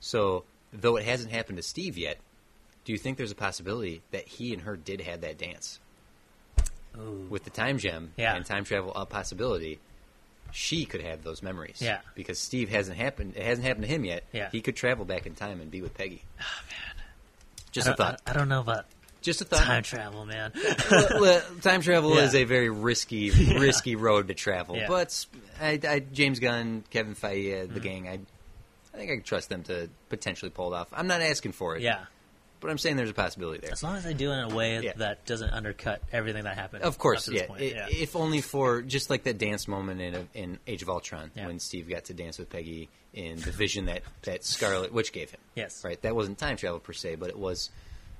So 0.00 0.44
though 0.72 0.96
it 0.96 1.04
hasn't 1.04 1.30
happened 1.30 1.56
to 1.58 1.62
Steve 1.62 1.96
yet, 1.98 2.18
do 2.88 2.92
you 2.92 2.98
think 2.98 3.18
there's 3.18 3.30
a 3.30 3.34
possibility 3.34 4.00
that 4.12 4.26
he 4.26 4.54
and 4.54 4.62
her 4.62 4.74
did 4.74 5.02
have 5.02 5.20
that 5.20 5.36
dance 5.36 5.78
Ooh. 6.98 7.26
with 7.28 7.44
the 7.44 7.50
time 7.50 7.76
gem 7.76 8.14
Yeah. 8.16 8.34
and 8.34 8.46
time 8.46 8.64
travel 8.64 8.94
a 8.94 9.04
possibility? 9.04 9.78
She 10.52 10.86
could 10.86 11.02
have 11.02 11.22
those 11.22 11.42
memories. 11.42 11.82
Yeah. 11.82 11.98
Because 12.14 12.38
Steve 12.38 12.70
hasn't 12.70 12.96
happened. 12.96 13.34
It 13.36 13.42
hasn't 13.42 13.66
happened 13.66 13.84
to 13.84 13.90
him 13.90 14.06
yet. 14.06 14.24
Yeah. 14.32 14.48
He 14.50 14.62
could 14.62 14.74
travel 14.74 15.04
back 15.04 15.26
in 15.26 15.34
time 15.34 15.60
and 15.60 15.70
be 15.70 15.82
with 15.82 15.92
Peggy. 15.92 16.22
Oh, 16.40 16.44
man. 16.70 17.04
Just 17.72 17.88
I 17.88 17.92
a 17.92 17.94
thought. 17.94 18.22
I, 18.26 18.30
I 18.30 18.32
don't 18.32 18.48
know 18.48 18.60
about 18.60 18.86
Just 19.20 19.42
a 19.42 19.44
thought. 19.44 19.64
time 19.64 19.82
travel, 19.82 20.24
man. 20.24 20.52
well, 20.90 21.08
well, 21.20 21.42
time 21.60 21.82
travel 21.82 22.16
Yeah. 22.16 22.22
is 22.22 22.34
a 22.34 22.44
very 22.44 22.70
risky, 22.70 23.30
risky 23.58 23.96
road 23.96 24.28
to 24.28 24.34
travel. 24.34 24.76
Yeah. 24.76 24.86
But 24.88 25.26
I, 25.60 25.78
I, 25.86 25.98
James 25.98 26.40
Gunn, 26.40 26.84
Kevin 26.88 27.14
Feige, 27.14 27.68
the 27.68 27.74
mm-hmm. 27.74 27.78
gang, 27.80 28.08
I, 28.08 28.12
I 28.94 28.96
think 28.96 29.10
I 29.10 29.14
can 29.16 29.24
trust 29.24 29.50
them 29.50 29.62
to 29.64 29.90
potentially 30.08 30.50
pull 30.50 30.72
it 30.72 30.76
off. 30.78 30.88
I'm 30.90 31.06
not 31.06 31.20
asking 31.20 31.52
for 31.52 31.76
it. 31.76 31.82
yeah, 31.82 32.06
But 32.60 32.70
I'm 32.70 32.78
saying 32.78 32.96
there's 32.96 33.10
a 33.10 33.14
possibility 33.14 33.60
there. 33.60 33.70
as 33.72 33.82
long 33.82 33.96
as 33.96 34.04
they 34.04 34.14
do 34.14 34.30
it 34.32 34.34
in 34.34 34.50
a 34.52 34.54
way 34.54 34.80
Yeah. 34.80 34.92
that 34.96 35.24
doesn't 35.26 35.50
undercut 35.50 36.02
everything 36.12 36.44
that 36.44 36.56
happened. 36.56 36.82
Of 36.82 36.98
course, 36.98 37.20
up 37.20 37.24
to 37.26 37.30
this 37.30 37.40
yeah. 37.42 37.46
point. 37.46 37.60
I- 37.62 37.64
yeah. 37.66 37.86
If 37.90 38.16
only 38.16 38.40
for 38.40 38.82
just 38.82 39.10
like 39.10 39.22
that 39.24 39.38
dance 39.38 39.68
moment 39.68 40.00
in 40.00 40.28
in 40.34 40.58
Age 40.66 40.82
of 40.82 40.88
Ultron 40.90 41.30
Yeah. 41.34 41.46
when 41.46 41.60
Steve 41.60 41.88
got 41.88 42.04
to 42.06 42.14
dance 42.14 42.38
with 42.38 42.50
Peggy 42.50 42.88
in 43.14 43.40
the 43.40 43.50
vision 43.52 43.86
that 43.86 44.02
that 44.22 44.44
Scarlet 44.44 44.92
Witch 44.92 45.12
gave 45.12 45.30
him. 45.30 45.40
Yes. 45.54 45.82
Right. 45.84 46.00
That 46.02 46.14
wasn't 46.16 46.38
time 46.38 46.56
travel 46.56 46.80
per 46.80 46.92
se, 46.92 47.14
but 47.16 47.28
it 47.30 47.38
was 47.38 47.70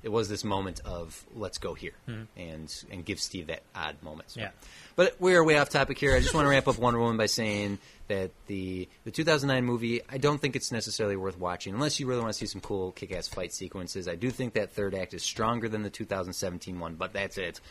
it 0.01 0.09
was 0.09 0.29
this 0.29 0.45
moment 0.45 0.79
of 0.85 1.25
let's 1.35 1.57
go 1.57 1.73
here 1.73 1.91
Hmm. 2.05 2.23
and 2.37 2.83
and 2.89 3.03
give 3.03 3.19
Steve 3.19 3.47
that 3.47 3.63
odd 3.75 4.01
moment. 4.01 4.31
So- 4.31 4.39
Yeah. 4.39 4.51
But 4.99 5.15
we're 5.17 5.41
way 5.45 5.57
off 5.57 5.69
topic 5.69 5.97
here. 5.97 6.13
I 6.13 6.19
just 6.19 6.33
want 6.33 6.43
to 6.43 6.49
wrap 6.49 6.67
up 6.67 6.77
Wonder 6.77 6.99
Woman 6.99 7.15
by 7.15 7.27
saying 7.27 7.79
that 8.09 8.31
the 8.47 8.89
the 9.05 9.11
2009 9.11 9.63
movie, 9.63 10.01
I 10.09 10.17
don't 10.17 10.41
think 10.41 10.57
it's 10.57 10.73
necessarily 10.73 11.15
worth 11.15 11.39
watching 11.39 11.73
unless 11.73 12.01
you 12.01 12.05
really 12.05 12.19
want 12.19 12.33
to 12.33 12.37
see 12.37 12.47
some 12.47 12.59
cool 12.59 12.91
kick-ass 12.91 13.29
fight 13.29 13.53
sequences. 13.53 14.09
I 14.09 14.15
do 14.15 14.29
think 14.29 14.55
that 14.55 14.71
third 14.73 14.93
act 14.93 15.13
is 15.13 15.23
stronger 15.23 15.69
than 15.69 15.83
the 15.83 15.89
2017 15.89 16.81
one, 16.81 16.95
but 16.95 17.13
that's 17.13 17.37
it. 17.37 17.61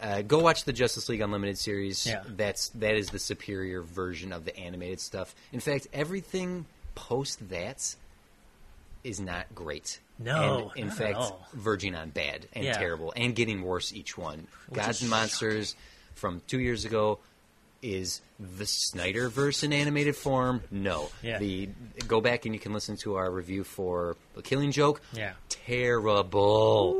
Uh, 0.00 0.22
go 0.22 0.38
watch 0.38 0.62
the 0.62 0.72
Justice 0.72 1.08
League 1.08 1.20
Unlimited 1.20 1.58
series. 1.58 2.06
Yeah. 2.06 2.22
That's 2.28 2.68
that 2.76 2.94
is 2.94 3.10
the 3.10 3.18
superior 3.18 3.82
version 3.82 4.32
of 4.32 4.44
the 4.44 4.56
animated 4.56 5.00
stuff. 5.00 5.34
In 5.50 5.58
fact, 5.58 5.88
everything 5.92 6.64
post 6.94 7.48
that 7.50 7.96
is 9.02 9.18
not 9.18 9.52
great. 9.52 9.98
No, 10.20 10.70
and 10.76 10.84
in 10.84 10.90
fact, 10.92 11.18
verging 11.54 11.96
on 11.96 12.10
bad 12.10 12.46
and 12.52 12.66
Yeah. 12.66 12.78
terrible 12.78 13.12
and 13.16 13.34
getting 13.34 13.62
worse 13.62 13.92
each 13.92 14.16
one. 14.16 14.46
Which 14.68 14.78
Gods 14.78 15.00
and 15.00 15.10
Monsters 15.10 15.74
from 16.20 16.42
two 16.46 16.60
years 16.60 16.84
ago 16.84 17.18
is 17.82 18.20
the 18.38 18.64
Snyderverse 18.64 19.64
in 19.64 19.72
animated 19.72 20.14
form. 20.14 20.60
No, 20.70 21.08
Yeah. 21.22 21.38
the 21.38 21.70
go 22.06 22.20
back 22.20 22.44
and 22.44 22.54
you 22.54 22.60
can 22.60 22.74
listen 22.74 22.96
to 22.98 23.14
our 23.16 23.30
review 23.30 23.64
for 23.64 24.16
The 24.34 24.42
Killing 24.42 24.70
Joke. 24.70 25.00
Yeah. 25.14 25.32
terrible. 25.48 26.96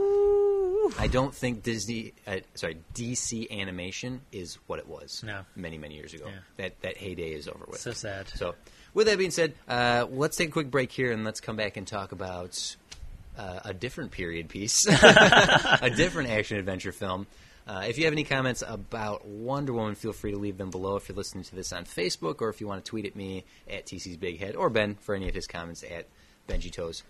I 0.98 1.06
don't 1.06 1.34
think 1.34 1.62
Disney, 1.62 2.14
uh, 2.26 2.38
sorry, 2.54 2.78
DC 2.94 3.50
animation 3.50 4.22
is 4.32 4.58
what 4.66 4.78
it 4.78 4.88
was. 4.88 5.22
No. 5.24 5.42
many 5.54 5.78
many 5.78 5.94
years 5.96 6.14
ago. 6.14 6.24
Yeah. 6.26 6.38
That 6.56 6.80
that 6.80 6.96
heyday 6.96 7.32
is 7.32 7.46
over 7.46 7.64
with. 7.68 7.80
So 7.80 7.92
sad. 7.92 8.28
So, 8.28 8.54
with 8.94 9.06
that 9.06 9.18
being 9.18 9.30
said, 9.30 9.54
uh, 9.68 10.06
let's 10.10 10.36
take 10.36 10.48
a 10.48 10.52
quick 10.52 10.70
break 10.70 10.90
here 10.90 11.12
and 11.12 11.24
let's 11.24 11.40
come 11.40 11.56
back 11.56 11.76
and 11.76 11.86
talk 11.86 12.12
about 12.12 12.76
uh, 13.38 13.60
a 13.66 13.74
different 13.74 14.10
period 14.10 14.48
piece, 14.48 14.86
a 14.88 15.90
different 15.94 16.30
action 16.30 16.56
adventure 16.56 16.92
film. 16.92 17.26
Uh, 17.70 17.84
if 17.86 17.96
you 17.96 18.04
have 18.04 18.12
any 18.12 18.24
comments 18.24 18.64
about 18.66 19.24
Wonder 19.24 19.72
Woman, 19.72 19.94
feel 19.94 20.12
free 20.12 20.32
to 20.32 20.36
leave 20.36 20.58
them 20.58 20.70
below 20.70 20.96
if 20.96 21.08
you're 21.08 21.14
listening 21.14 21.44
to 21.44 21.54
this 21.54 21.72
on 21.72 21.84
Facebook 21.84 22.40
or 22.42 22.48
if 22.48 22.60
you 22.60 22.66
want 22.66 22.84
to 22.84 22.88
tweet 22.88 23.06
at 23.06 23.14
me 23.14 23.44
at 23.70 23.86
TC's 23.86 24.16
Big 24.16 24.40
Head 24.40 24.56
or 24.56 24.68
Ben 24.70 24.96
for 24.96 25.14
any 25.14 25.28
of 25.28 25.34
his 25.36 25.46
comments 25.46 25.84
at 25.84 26.06
Benji 26.48 26.72
Toes. 26.72 27.04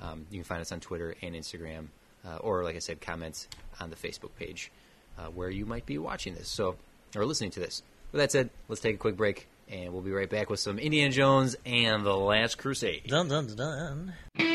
Um, 0.00 0.24
you 0.30 0.38
can 0.38 0.44
find 0.44 0.60
us 0.60 0.70
on 0.70 0.78
Twitter 0.78 1.16
and 1.20 1.34
Instagram, 1.34 1.86
uh, 2.24 2.36
or 2.36 2.62
like 2.62 2.76
I 2.76 2.78
said, 2.78 3.00
comments 3.00 3.48
on 3.80 3.90
the 3.90 3.96
Facebook 3.96 4.36
page 4.38 4.70
uh, 5.18 5.24
where 5.24 5.50
you 5.50 5.66
might 5.66 5.84
be 5.84 5.98
watching 5.98 6.34
this, 6.36 6.46
so 6.46 6.76
or 7.16 7.26
listening 7.26 7.50
to 7.50 7.60
this. 7.60 7.82
With 8.12 8.20
that 8.20 8.30
said, 8.30 8.50
let's 8.68 8.80
take 8.80 8.94
a 8.94 8.98
quick 8.98 9.16
break 9.16 9.48
and 9.68 9.92
we'll 9.92 10.02
be 10.02 10.12
right 10.12 10.30
back 10.30 10.48
with 10.48 10.60
some 10.60 10.78
Indiana 10.78 11.10
Jones 11.10 11.56
and 11.66 12.06
the 12.06 12.16
Last 12.16 12.56
Crusade. 12.56 13.02
Dun 13.08 13.26
dun 13.26 13.48
dun 13.48 13.56
dun. 13.56 14.53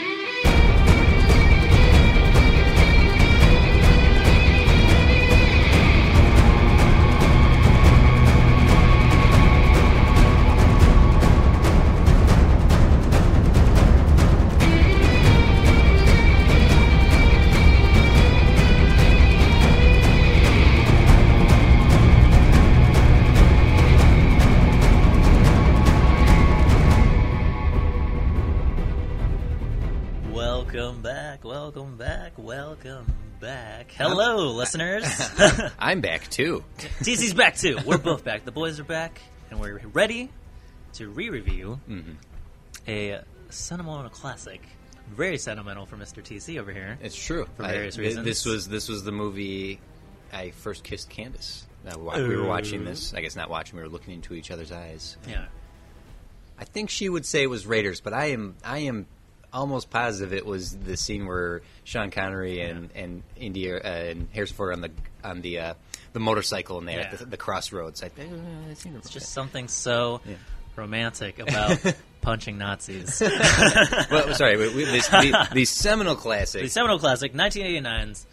Welcome 32.43 33.05
back. 33.39 33.91
Hello, 33.91 34.51
listeners. 34.51 35.05
I'm 35.79 36.01
back 36.01 36.29
too. 36.29 36.63
TC's 36.77 37.33
back 37.33 37.55
too. 37.57 37.77
We're 37.85 37.97
both 37.97 38.23
back. 38.23 38.45
The 38.45 38.51
boys 38.51 38.79
are 38.79 38.83
back, 38.85 39.21
and 39.49 39.59
we're 39.59 39.79
ready 39.93 40.29
to 40.93 41.09
re-review 41.09 41.79
Mm-hmm. 41.87 42.11
a 42.87 43.21
sentimental 43.49 44.09
classic. 44.09 44.61
Very 45.15 45.37
sentimental 45.37 45.85
for 45.85 45.97
Mr. 45.97 46.23
TC 46.23 46.59
over 46.59 46.71
here. 46.71 46.97
It's 47.01 47.15
true. 47.15 47.47
For 47.57 47.63
various 47.63 47.95
thi- 47.95 48.01
reasons. 48.03 48.25
This 48.25 48.45
was 48.45 48.67
this 48.67 48.87
was 48.87 49.03
the 49.03 49.11
movie 49.11 49.79
I 50.31 50.51
first 50.51 50.83
kissed 50.83 51.09
Candace. 51.09 51.65
Uh, 51.87 51.97
we 51.97 52.35
were 52.35 52.45
watching 52.45 52.83
this. 52.85 53.13
I 53.13 53.21
guess 53.21 53.35
not 53.35 53.49
watching. 53.49 53.77
We 53.77 53.83
were 53.83 53.89
looking 53.89 54.13
into 54.13 54.33
each 54.33 54.51
other's 54.51 54.71
eyes. 54.71 55.17
Yeah. 55.27 55.45
I 56.59 56.65
think 56.65 56.89
she 56.89 57.07
would 57.09 57.25
say 57.25 57.41
it 57.43 57.49
was 57.49 57.65
Raiders, 57.65 58.01
but 58.01 58.13
I 58.13 58.25
am 58.27 58.55
I 58.63 58.79
am 58.79 59.07
almost 59.53 59.89
positive 59.89 60.33
it 60.33 60.45
was 60.45 60.77
the 60.77 60.95
scene 60.97 61.25
where 61.25 61.61
Sean 61.83 62.11
Connery 62.11 62.61
and 62.61 62.89
and 62.95 63.23
India 63.35 63.77
uh, 63.77 63.87
and 63.87 64.27
Harrison 64.31 64.55
Ford 64.55 64.73
on 64.73 64.81
the 64.81 64.91
on 65.23 65.41
the 65.41 65.59
uh, 65.59 65.73
the 66.13 66.19
motorcycle 66.19 66.77
and 66.79 66.87
they're 66.87 66.99
Yeah. 66.99 67.09
at 67.11 67.19
the, 67.19 67.25
the 67.25 67.37
crossroads. 67.37 68.01
I, 68.03 68.09
think 68.09 68.31
It's 68.69 69.09
just 69.09 69.31
something 69.31 69.67
so 69.67 70.21
Yeah. 70.25 70.35
romantic 70.75 71.39
about 71.45 71.77
punching 72.21 72.57
Nazis. 72.57 73.21
well, 74.11 74.33
sorry, 74.33 74.57
we, 74.57 74.75
we, 74.75 74.85
this, 74.85 75.07
the, 75.07 75.47
the 75.53 75.65
seminal 75.65 76.15
classic. 76.15 76.61
the 76.61 76.67
seminal 76.69 76.99
classic, 76.99 77.33
1989's 77.33 78.25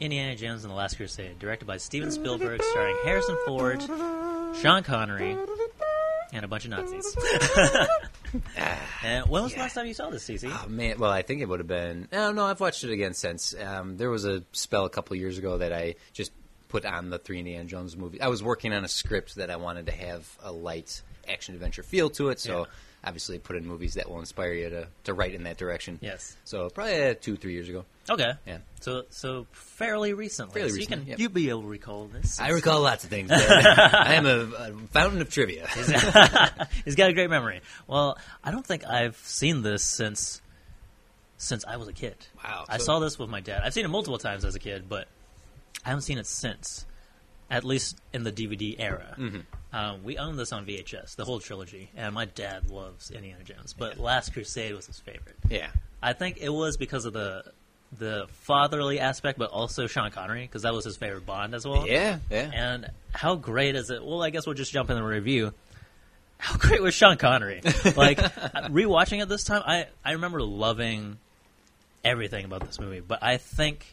Indiana 0.00 0.36
Jones 0.36 0.64
and 0.64 0.70
the 0.70 0.76
Last 0.76 0.96
Crusade, 0.96 1.38
directed 1.38 1.64
by 1.66 1.76
Steven 1.76 2.10
Spielberg, 2.10 2.62
starring 2.62 2.96
Harrison 3.04 3.36
Ford, 3.46 3.80
Sean 4.60 4.82
Connery, 4.84 5.36
and 6.32 6.44
a 6.44 6.48
bunch 6.48 6.64
of 6.64 6.70
Nazis. 6.70 7.16
and 9.02 9.28
when 9.28 9.42
was 9.42 9.54
the 9.54 9.60
last 9.60 9.74
time 9.74 9.86
you 9.86 9.94
saw 9.94 10.10
this, 10.10 10.28
CC? 10.28 10.50
Oh 10.52 10.68
man, 10.68 10.98
well, 10.98 11.10
I 11.10 11.22
think 11.22 11.40
it 11.40 11.48
would 11.48 11.60
have 11.60 11.66
been. 11.66 12.08
No, 12.12 12.32
no, 12.32 12.44
I've 12.44 12.60
watched 12.60 12.84
it 12.84 12.90
again 12.90 13.14
since. 13.14 13.54
Um, 13.54 13.96
there 13.96 14.10
was 14.10 14.24
a 14.24 14.44
spell 14.52 14.84
a 14.84 14.90
couple 14.90 15.16
years 15.16 15.38
ago 15.38 15.58
that 15.58 15.72
I 15.72 15.94
just 16.12 16.32
put 16.68 16.84
on 16.84 17.10
the 17.10 17.18
three 17.18 17.38
Indiana 17.38 17.64
Jones 17.64 17.96
movies. 17.96 18.20
I 18.22 18.28
was 18.28 18.42
working 18.42 18.72
on 18.72 18.84
a 18.84 18.88
script 18.88 19.36
that 19.36 19.50
I 19.50 19.56
wanted 19.56 19.86
to 19.86 19.92
have 19.92 20.28
a 20.42 20.52
light 20.52 21.02
action 21.28 21.54
adventure 21.54 21.82
feel 21.82 22.10
to 22.10 22.28
it, 22.30 22.40
so 22.40 22.60
Yeah. 22.60 22.64
obviously 23.04 23.38
put 23.38 23.56
in 23.56 23.66
movies 23.66 23.94
that 23.94 24.08
will 24.08 24.20
inspire 24.20 24.52
you 24.52 24.70
to, 24.70 24.88
to 25.04 25.14
write 25.14 25.34
in 25.34 25.44
that 25.44 25.56
direction. 25.58 25.98
Yes. 26.02 26.36
So 26.44 26.68
probably 26.70 27.02
uh, 27.08 27.14
two, 27.20 27.36
three 27.36 27.52
years 27.52 27.68
ago. 27.68 27.84
Okay. 28.10 28.32
Yeah. 28.46 28.58
So 28.80 29.04
so 29.10 29.46
fairly 29.52 30.14
recently. 30.14 30.54
Fairly 30.54 30.70
so 30.70 30.76
recently, 30.76 30.96
you 30.98 31.02
can 31.02 31.08
yep. 31.10 31.18
you'll 31.18 31.30
be 31.30 31.50
able 31.50 31.62
to 31.62 31.68
recall 31.68 32.06
this. 32.06 32.40
I 32.40 32.48
recall 32.50 32.80
lots 32.80 33.04
of 33.04 33.10
things. 33.10 33.30
I 33.34 34.14
am 34.14 34.24
a, 34.26 34.38
a 34.54 34.72
fountain 34.92 35.20
of 35.20 35.28
trivia. 35.30 35.66
He's 36.84 36.94
got 36.94 37.10
a 37.10 37.12
great 37.12 37.28
memory. 37.28 37.60
Well, 37.86 38.16
I 38.42 38.50
don't 38.50 38.64
think 38.66 38.86
I've 38.86 39.16
seen 39.18 39.60
this 39.62 39.82
since 39.84 40.40
since 41.36 41.64
I 41.66 41.76
was 41.76 41.88
a 41.88 41.92
kid. 41.92 42.16
Wow. 42.42 42.64
I 42.68 42.78
So- 42.78 42.84
saw 42.84 42.98
this 43.00 43.18
with 43.18 43.28
my 43.30 43.40
dad. 43.40 43.62
I've 43.64 43.74
seen 43.74 43.84
it 43.84 43.88
multiple 43.88 44.18
times 44.18 44.44
as 44.44 44.54
a 44.54 44.58
kid, 44.58 44.88
but 44.88 45.06
I 45.88 45.92
haven't 45.92 46.02
seen 46.02 46.18
it 46.18 46.26
since. 46.26 46.84
At 47.50 47.64
least 47.64 47.98
in 48.12 48.24
the 48.24 48.32
DVD 48.32 48.76
era. 48.78 49.16
Mm-hmm. 49.18 49.38
Um, 49.74 50.04
we 50.04 50.18
own 50.18 50.36
this 50.36 50.52
on 50.52 50.66
VHS, 50.66 51.16
the 51.16 51.24
whole 51.24 51.40
trilogy, 51.40 51.88
and 51.96 52.14
my 52.14 52.26
dad 52.26 52.68
loves 52.68 53.10
Indiana 53.10 53.42
Jones, 53.42 53.72
but 53.72 53.98
Last 53.98 54.34
Crusade 54.34 54.74
was 54.74 54.86
his 54.86 54.98
favorite. 55.00 55.36
Yeah. 55.48 55.68
I 56.02 56.12
think 56.12 56.36
it 56.42 56.50
was 56.50 56.76
because 56.76 57.06
of 57.06 57.14
the 57.14 57.42
the 57.98 58.26
fatherly 58.32 59.00
aspect, 59.00 59.38
but 59.38 59.48
also 59.48 59.86
Sean 59.86 60.10
Connery, 60.10 60.42
because 60.42 60.60
that 60.60 60.74
was 60.74 60.84
his 60.84 60.98
favorite 60.98 61.24
Bond 61.24 61.54
as 61.54 61.66
well. 61.66 61.88
Yeah, 61.88 62.18
yeah. 62.30 62.50
And 62.52 62.90
how 63.14 63.36
great 63.36 63.76
is 63.76 63.88
it? 63.88 64.04
Well, 64.04 64.22
I 64.22 64.28
guess 64.28 64.44
we'll 64.44 64.54
just 64.54 64.72
jump 64.72 64.90
in 64.90 64.96
the 64.96 65.02
review. 65.02 65.54
How 66.36 66.58
great 66.58 66.82
was 66.82 66.92
Sean 66.92 67.16
Connery? 67.16 67.62
Like 67.96 68.18
rewatching 68.18 69.22
it 69.22 69.28
this 69.30 69.44
time, 69.44 69.62
I 69.64 69.86
I 70.04 70.12
remember 70.12 70.42
loving 70.42 71.16
everything 72.04 72.44
about 72.44 72.66
this 72.66 72.78
movie, 72.78 73.00
but 73.00 73.22
I 73.22 73.38
think 73.38 73.86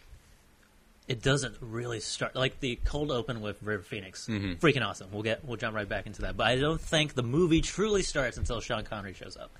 it 1.08 1.22
doesn't 1.22 1.56
really 1.62 1.99
start 1.99 2.36
like 2.36 2.60
the 2.60 2.78
cold 2.86 3.12
open 3.12 3.41
with 3.41 3.62
River 3.62 3.84
Phoenix. 3.84 4.28
Mhm. 4.28 4.60
Freaking 4.60 4.86
awesome. 4.86 5.10
We'll 5.12 5.24
get 5.24 5.45
we'll 5.45 5.58
jump 5.58 5.76
right 5.76 5.88
back 5.88 6.08
into 6.08 6.22
that. 6.24 6.36
But 6.38 6.47
I 6.47 6.56
don't 6.58 6.82
think 6.82 7.14
the 7.14 7.24
movie 7.24 7.62
truly 7.62 8.01
starts 8.01 8.38
until 8.38 8.60
Sean 8.62 8.84
Connery 8.84 9.14
shows 9.14 9.38
up. 9.38 9.51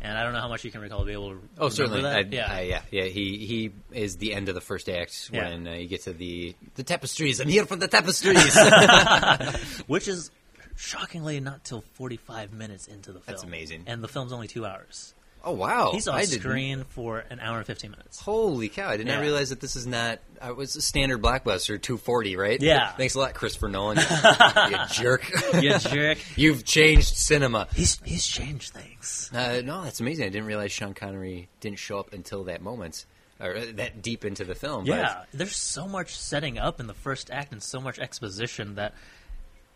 And 0.00 0.18
I 0.18 0.24
don't 0.24 0.32
know 0.32 0.40
how 0.40 0.48
much 0.48 0.64
you 0.64 0.72
can 0.72 0.80
recall 0.80 1.00
to 1.00 1.04
be 1.06 1.12
able 1.12 1.34
to. 1.34 1.40
Oh, 1.58 1.68
certainly. 1.68 2.02
That. 2.02 2.16
I, 2.16 2.20
yeah. 2.28 2.52
I, 2.52 2.60
yeah, 2.62 2.82
yeah. 2.90 3.04
He 3.04 3.46
he 3.46 3.72
is 3.92 4.16
the 4.16 4.34
end 4.34 4.48
of 4.48 4.54
the 4.56 4.60
first 4.60 4.88
act 4.88 5.30
Yeah. 5.32 5.48
when 5.48 5.68
uh, 5.68 5.72
you 5.74 5.86
get 5.86 6.02
to 6.04 6.12
the 6.12 6.56
the 6.74 6.82
tapestries. 6.82 7.38
I'm 7.40 7.48
here 7.48 7.66
for 7.66 7.76
the 7.76 7.86
tapestries. 7.88 8.56
which 9.86 10.08
is 10.08 10.30
shockingly 10.76 11.38
not 11.40 11.64
till 11.64 11.82
45 11.94 12.52
minutes 12.52 12.86
into 12.88 13.12
the 13.12 13.20
film. 13.20 13.24
That's 13.26 13.44
amazing. 13.44 13.84
And 13.86 14.02
the 14.02 14.08
film's 14.08 14.32
only 14.32 14.48
two 14.48 14.66
hours. 14.66 15.14
Oh 15.44 15.52
wow! 15.52 15.90
He's 15.92 16.08
on 16.08 16.16
I 16.16 16.24
didn't- 16.24 16.40
screen 16.40 16.84
for 16.88 17.18
an 17.30 17.40
hour 17.40 17.58
and 17.58 17.66
15 17.66 17.90
minutes. 17.90 18.20
Holy 18.20 18.68
cow! 18.68 18.88
I 18.88 18.96
did 18.96 19.06
not 19.06 19.20
realize 19.20 19.50
that 19.50 19.60
this 19.60 19.76
is 19.76 19.86
not. 19.86 20.20
Uh, 20.42 20.50
it 20.50 20.56
was 20.56 20.74
a 20.76 20.82
standard 20.82 21.22
blockbuster, 21.22 21.80
two 21.80 21.96
forty, 21.96 22.36
right? 22.36 22.60
Yeah. 22.60 22.92
Thanks 22.92 23.14
a 23.14 23.18
lot, 23.20 23.34
Christopher 23.34 23.68
Nolan. 23.68 23.98
you 24.70 24.76
jerk. 24.92 25.30
You 25.62 25.78
jerk. 25.78 26.18
You've 26.36 26.64
changed 26.64 27.16
cinema. 27.16 27.68
He's 27.74 28.00
he's 28.04 28.26
changed 28.26 28.72
things. 28.72 29.30
Uh, 29.34 29.60
no, 29.64 29.84
that's 29.84 30.00
amazing. 30.00 30.26
I 30.26 30.28
didn't 30.30 30.46
realize 30.46 30.72
Sean 30.72 30.94
Connery 30.94 31.48
didn't 31.60 31.78
show 31.78 31.98
up 31.98 32.12
until 32.12 32.44
that 32.44 32.60
moment, 32.62 33.06
or 33.40 33.56
uh, 33.56 33.64
that 33.74 34.02
deep 34.02 34.24
into 34.24 34.44
the 34.44 34.54
film. 34.54 34.84
but- 34.84 34.96
Yeah, 34.96 35.24
there's 35.32 35.56
so 35.56 35.86
much 35.86 36.16
setting 36.16 36.58
up 36.58 36.80
in 36.80 36.86
the 36.86 36.94
first 36.94 37.30
act 37.30 37.52
and 37.52 37.62
so 37.62 37.80
much 37.80 37.98
exposition 37.98 38.74
that 38.76 38.94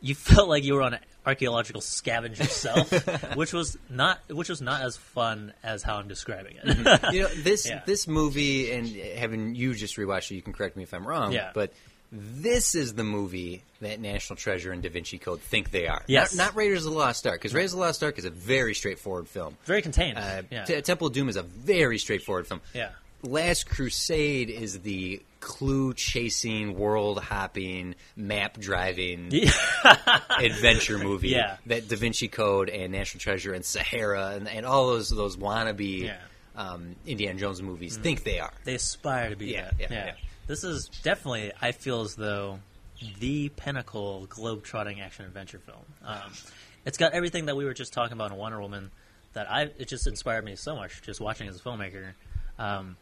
you 0.00 0.14
felt 0.14 0.48
like 0.48 0.64
you 0.64 0.74
were 0.74 0.82
on 0.82 0.94
an 0.94 1.00
archaeological 1.24 1.80
scavenge 1.80 2.38
yourself, 2.38 2.90
which 3.36 3.52
was 3.52 3.76
not 3.90 4.20
which 4.28 4.48
was 4.48 4.60
not 4.60 4.82
as 4.82 4.96
fun 4.96 5.52
as 5.64 5.82
how 5.82 5.96
I'm 5.96 6.08
describing 6.08 6.56
it. 6.62 7.12
you 7.12 7.20
know 7.22 7.28
this 7.28 7.66
Yeah. 7.68 7.82
this 7.86 8.06
movie, 8.06 8.70
and 8.72 8.88
having 9.18 9.54
you 9.54 9.74
just 9.74 9.96
rewatched 9.96 10.30
it, 10.30 10.34
you 10.36 10.42
can 10.42 10.52
correct 10.52 10.76
me 10.76 10.82
if 10.84 10.92
I'm 10.94 11.06
wrong. 11.06 11.32
Yeah. 11.32 11.50
but 11.54 11.72
this 12.12 12.76
is 12.76 12.94
the 12.94 13.02
movie 13.02 13.62
that 13.80 13.98
National 13.98 14.36
Treasure 14.36 14.70
and 14.70 14.80
Da 14.80 14.88
Vinci 14.88 15.18
Code 15.18 15.40
think 15.40 15.72
they 15.72 15.88
are. 15.88 16.02
Yes. 16.06 16.34
not, 16.36 16.46
not 16.46 16.56
Raiders 16.56 16.86
of 16.86 16.92
the 16.92 16.98
Lost 16.98 17.26
Ark, 17.26 17.34
because 17.40 17.52
Raiders 17.52 17.72
of 17.72 17.80
the 17.80 17.84
Lost 17.84 18.02
Ark 18.04 18.16
is 18.18 18.24
a 18.24 18.30
very 18.30 18.74
straightforward 18.74 19.26
film. 19.26 19.56
Very 19.64 19.82
contained. 19.82 20.16
Uh, 20.16 20.42
yeah. 20.48 20.64
T- 20.64 20.80
Temple 20.82 21.08
of 21.08 21.12
Doom 21.14 21.28
is 21.28 21.34
a 21.36 21.42
very 21.42 21.98
straightforward 21.98 22.46
film. 22.46 22.60
yeah. 22.72 22.90
Last 23.22 23.68
Crusade 23.68 24.50
is 24.50 24.80
the 24.80 25.22
clue 25.40 25.94
chasing, 25.94 26.78
world 26.78 27.20
hopping, 27.22 27.94
map 28.16 28.58
driving 28.58 29.32
adventure 30.38 30.98
movie 30.98 31.28
Yeah. 31.30 31.56
that 31.66 31.88
Da 31.88 31.96
Vinci 31.96 32.28
Code 32.28 32.68
and 32.68 32.92
National 32.92 33.20
Treasure 33.20 33.52
and 33.52 33.64
Sahara 33.64 34.32
and, 34.36 34.48
and 34.48 34.66
all 34.66 34.88
those 34.88 35.08
those 35.10 35.36
wannabe 35.36 36.04
Yeah. 36.04 36.16
um, 36.56 36.96
Indiana 37.06 37.38
Jones 37.38 37.62
movies 37.62 37.96
think 37.96 38.24
they 38.24 38.38
are. 38.40 38.52
They 38.64 38.74
aspire 38.74 39.30
to 39.30 39.36
be 39.36 39.46
Yeah, 39.46 39.70
that. 39.78 39.80
yeah, 39.80 39.86
yeah. 40.06 40.12
This 40.46 40.62
is 40.64 40.88
definitely, 41.02 41.52
I 41.60 41.72
feel 41.72 42.02
as 42.02 42.14
though, 42.14 42.60
the 43.18 43.48
pinnacle 43.50 44.26
globe-trotting 44.28 45.00
action 45.00 45.24
adventure 45.24 45.58
film. 45.58 45.78
Um, 46.04 46.32
it's 46.84 46.98
got 46.98 47.12
everything 47.12 47.46
that 47.46 47.56
we 47.56 47.64
were 47.64 47.74
just 47.74 47.92
talking 47.92 48.12
about 48.12 48.30
in 48.30 48.36
Wonder 48.36 48.60
Woman. 48.60 48.90
That 49.32 49.50
I 49.50 49.62
it 49.78 49.88
just 49.88 50.06
inspired 50.06 50.44
me 50.44 50.56
so 50.56 50.74
much 50.76 51.02
just 51.02 51.20
watching 51.20 51.46
as 51.48 51.56
a 51.56 51.58
filmmaker, 51.60 52.12
um, 52.58 52.96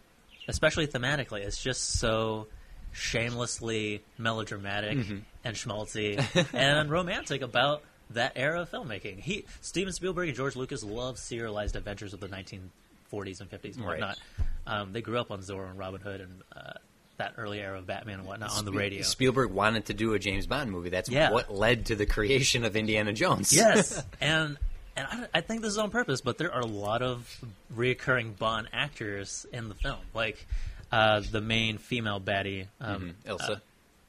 especially 0.49 0.87
thematically. 0.87 1.41
It's 1.41 1.63
just 1.63 1.99
so 1.99 2.47
shamelessly 2.93 4.03
melodramatic 4.19 4.99
Mm-hmm. 4.99 5.19
and 5.45 5.57
schmaltzy 5.57 6.47
and 6.55 6.91
romantic 6.91 7.43
about 7.43 7.83
that 8.11 8.33
era 8.37 8.63
of 8.63 8.71
filmmaking. 8.71 9.19
He 9.21 9.45
Steven 9.61 9.93
Spielberg 9.93 10.29
and 10.29 10.37
George 10.37 10.57
Lucas 10.57 10.85
love 10.85 11.19
serialized 11.19 11.75
adventures 11.77 12.13
of 12.15 12.21
the 12.21 12.29
1940s 12.29 13.41
and 13.41 13.51
50s 13.51 13.77
and 13.77 13.85
Right. 13.85 13.89
whatnot. 14.01 14.19
Um, 14.67 14.93
they 14.93 15.03
grew 15.03 15.19
up 15.19 15.31
on 15.31 15.41
Zorro 15.41 15.69
and 15.71 15.79
Robin 15.79 16.01
Hood 16.01 16.21
and 16.21 16.43
uh, 16.55 16.73
that 17.17 17.35
early 17.37 17.61
era 17.61 17.79
of 17.79 17.87
Batman 17.87 18.21
and 18.21 18.29
whatnot 18.29 18.57
on 18.57 18.65
the 18.65 18.73
radio. 18.73 19.03
Spielberg 19.03 19.51
wanted 19.51 19.87
to 19.87 19.95
do 19.95 20.15
a 20.15 20.19
James 20.19 20.47
Bond 20.47 20.71
movie. 20.71 20.91
That's 20.91 21.09
Yeah. 21.09 21.31
what 21.31 21.53
led 21.53 21.87
to 21.87 21.97
the 21.97 22.07
creation 22.07 22.65
of 22.65 22.75
Indiana 22.77 23.13
Jones. 23.13 23.53
yes, 23.53 24.03
and 24.21 24.57
and 24.97 25.07
I, 25.11 25.39
I 25.39 25.41
think 25.41 25.63
this 25.63 25.71
is 25.71 25.79
on 25.79 25.91
purpose, 25.91 26.21
but 26.21 26.39
there 26.39 26.53
are 26.53 26.61
a 26.61 26.67
lot 26.67 27.03
of 27.03 27.29
reoccurring 27.75 28.39
Bond 28.39 28.69
actors 28.73 29.47
in 29.53 29.69
the 29.69 29.75
film, 29.75 29.99
like 30.15 30.47
uh, 30.93 31.21
the 31.31 31.41
main 31.41 31.79
female 31.79 32.21
baddie, 32.21 32.67
um, 32.81 33.03
Mhm. 33.25 33.29
Elsa. 33.29 33.53
uh, 33.53 33.57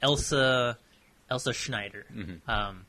Elsa, 0.02 0.78
Elsa 1.30 1.52
Schneider. 1.52 2.04
Mm-hmm. 2.14 2.50
Um, 2.50 2.84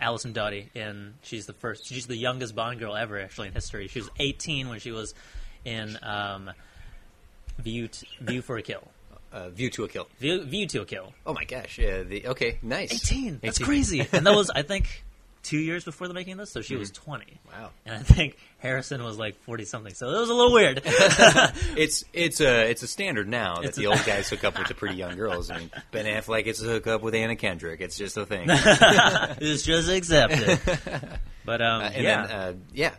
Alison 0.00 0.32
Doody, 0.32 0.68
and 0.74 1.14
she's 1.22 1.46
the 1.46 1.52
first. 1.52 1.86
She's 1.86 2.08
the 2.08 2.16
youngest 2.16 2.56
Bond 2.56 2.80
girl 2.80 2.96
ever, 2.96 3.20
actually 3.20 3.48
in 3.48 3.54
history. 3.54 3.86
She 3.86 4.00
was 4.00 4.10
18 4.18 4.68
when 4.68 4.80
she 4.80 4.90
was 4.90 5.14
in 5.64 5.96
um, 6.02 6.50
View 7.60 7.86
t- 7.86 8.08
View 8.20 8.42
for 8.42 8.56
a 8.56 8.62
Kill. 8.62 8.82
Uh, 9.32 9.50
View 9.50 9.70
to 9.70 9.84
a 9.84 9.88
Kill. 9.88 10.08
View, 10.18 10.42
View 10.42 10.66
to 10.66 10.80
a 10.80 10.84
Kill. 10.84 11.12
Oh 11.24 11.32
my 11.34 11.44
gosh! 11.44 11.78
Yeah, 11.78 12.02
the 12.02 12.26
okay, 12.28 12.58
nice. 12.62 12.92
18. 12.92 13.38
That's 13.44 13.58
18. 13.60 13.64
crazy. 13.66 14.00
and 14.12 14.26
that 14.26 14.34
was, 14.34 14.50
I 14.50 14.62
think, 14.62 15.04
two 15.42 15.58
years 15.58 15.84
before 15.84 16.08
the 16.08 16.14
making 16.14 16.34
of 16.34 16.38
this, 16.38 16.50
so 16.52 16.60
she 16.62 16.76
was 16.76 16.90
20. 16.90 17.24
Wow. 17.52 17.70
And 17.84 17.94
I 17.96 17.98
think 17.98 18.36
Harrison 18.58 19.02
was 19.02 19.18
like 19.18 19.34
40 19.42 19.64
something, 19.64 19.92
so 19.94 20.08
it 20.08 20.18
was 20.20 20.28
a 20.30 20.34
little 20.34 20.52
weird. 20.52 20.82
It's 21.76 22.04
it's 22.12 22.40
a 22.40 22.70
it's 22.70 22.82
a 22.82 22.86
standard 22.86 23.28
now 23.28 23.56
that 23.56 23.64
It's 23.66 23.76
the 23.78 23.84
a- 23.86 23.88
old 23.90 24.04
guys 24.04 24.28
hook 24.28 24.44
up 24.44 24.58
with 24.58 24.68
the 24.68 24.74
pretty 24.74 24.94
young 24.96 25.16
girls. 25.16 25.50
I 25.50 25.58
mean, 25.58 25.70
Ben 25.90 26.04
Affleck 26.06 26.44
gets 26.44 26.60
to 26.60 26.66
hook 26.66 26.86
up 26.86 27.02
with 27.02 27.14
Anna 27.14 27.34
Kendrick. 27.36 27.80
It's 27.80 27.96
just 27.96 28.16
a 28.16 28.24
thing. 28.26 28.46
it's 28.50 29.62
just 29.62 29.88
accepted. 29.90 30.60
But 31.44 31.60
um, 31.60 31.82
Uh, 31.82 31.84
and 31.86 32.04
yeah. 32.04 32.26
then 32.26 32.36
uh, 32.36 32.52
yeah, 32.72 32.92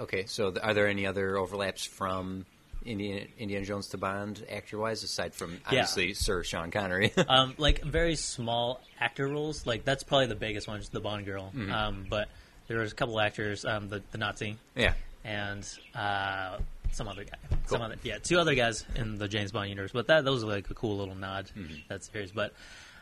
okay. 0.00 0.24
So 0.26 0.50
th- 0.50 0.64
are 0.64 0.74
there 0.74 0.88
any 0.88 1.06
other 1.06 1.36
overlaps 1.36 1.84
from 1.84 2.44
Indiana, 2.86 3.26
Indiana 3.38 3.64
Jones 3.66 3.88
to 3.88 3.98
Bond 3.98 4.44
actor 4.50 4.78
wise, 4.78 5.02
aside 5.02 5.34
from 5.34 5.60
obviously 5.66 6.14
Sir 6.14 6.42
Sean 6.42 6.70
Connery? 6.70 7.12
um, 7.28 7.54
like 7.58 7.82
very 7.84 8.16
small 8.16 8.80
actor 9.00 9.26
roles. 9.28 9.66
Like 9.66 9.84
that's 9.84 10.02
probably 10.04 10.26
the 10.26 10.34
biggest 10.36 10.68
one, 10.68 10.78
just 10.80 10.92
the 10.92 11.00
Bond 11.00 11.26
girl. 11.26 11.52
Mm-hmm. 11.54 11.72
Um, 11.72 12.06
but 12.08 12.28
there 12.68 12.78
was 12.78 12.92
a 12.92 12.94
couple 12.94 13.20
actors, 13.20 13.64
um, 13.64 13.88
the 13.88 14.02
the 14.12 14.18
Nazi 14.18 14.56
yeah. 14.74 14.94
and 15.24 15.68
uh, 15.94 16.58
some 16.92 17.08
other 17.08 17.24
guy. 17.24 17.36
Some 17.66 17.78
Cool. 17.78 17.82
other, 17.86 17.96
yeah, 18.04 18.18
two 18.18 18.38
other 18.38 18.54
guys 18.54 18.84
in 18.94 19.18
the 19.18 19.26
James 19.28 19.52
Bond 19.52 19.68
universe. 19.68 19.90
But 19.92 20.06
that 20.06 20.24
those 20.24 20.44
were 20.44 20.52
like 20.52 20.70
a 20.70 20.74
cool 20.74 20.96
little 20.98 21.14
nod 21.14 21.50
Mm-hmm. 21.56 21.74
that 21.88 22.04
series. 22.04 22.32
But 22.32 22.52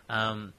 um, 0.08 0.52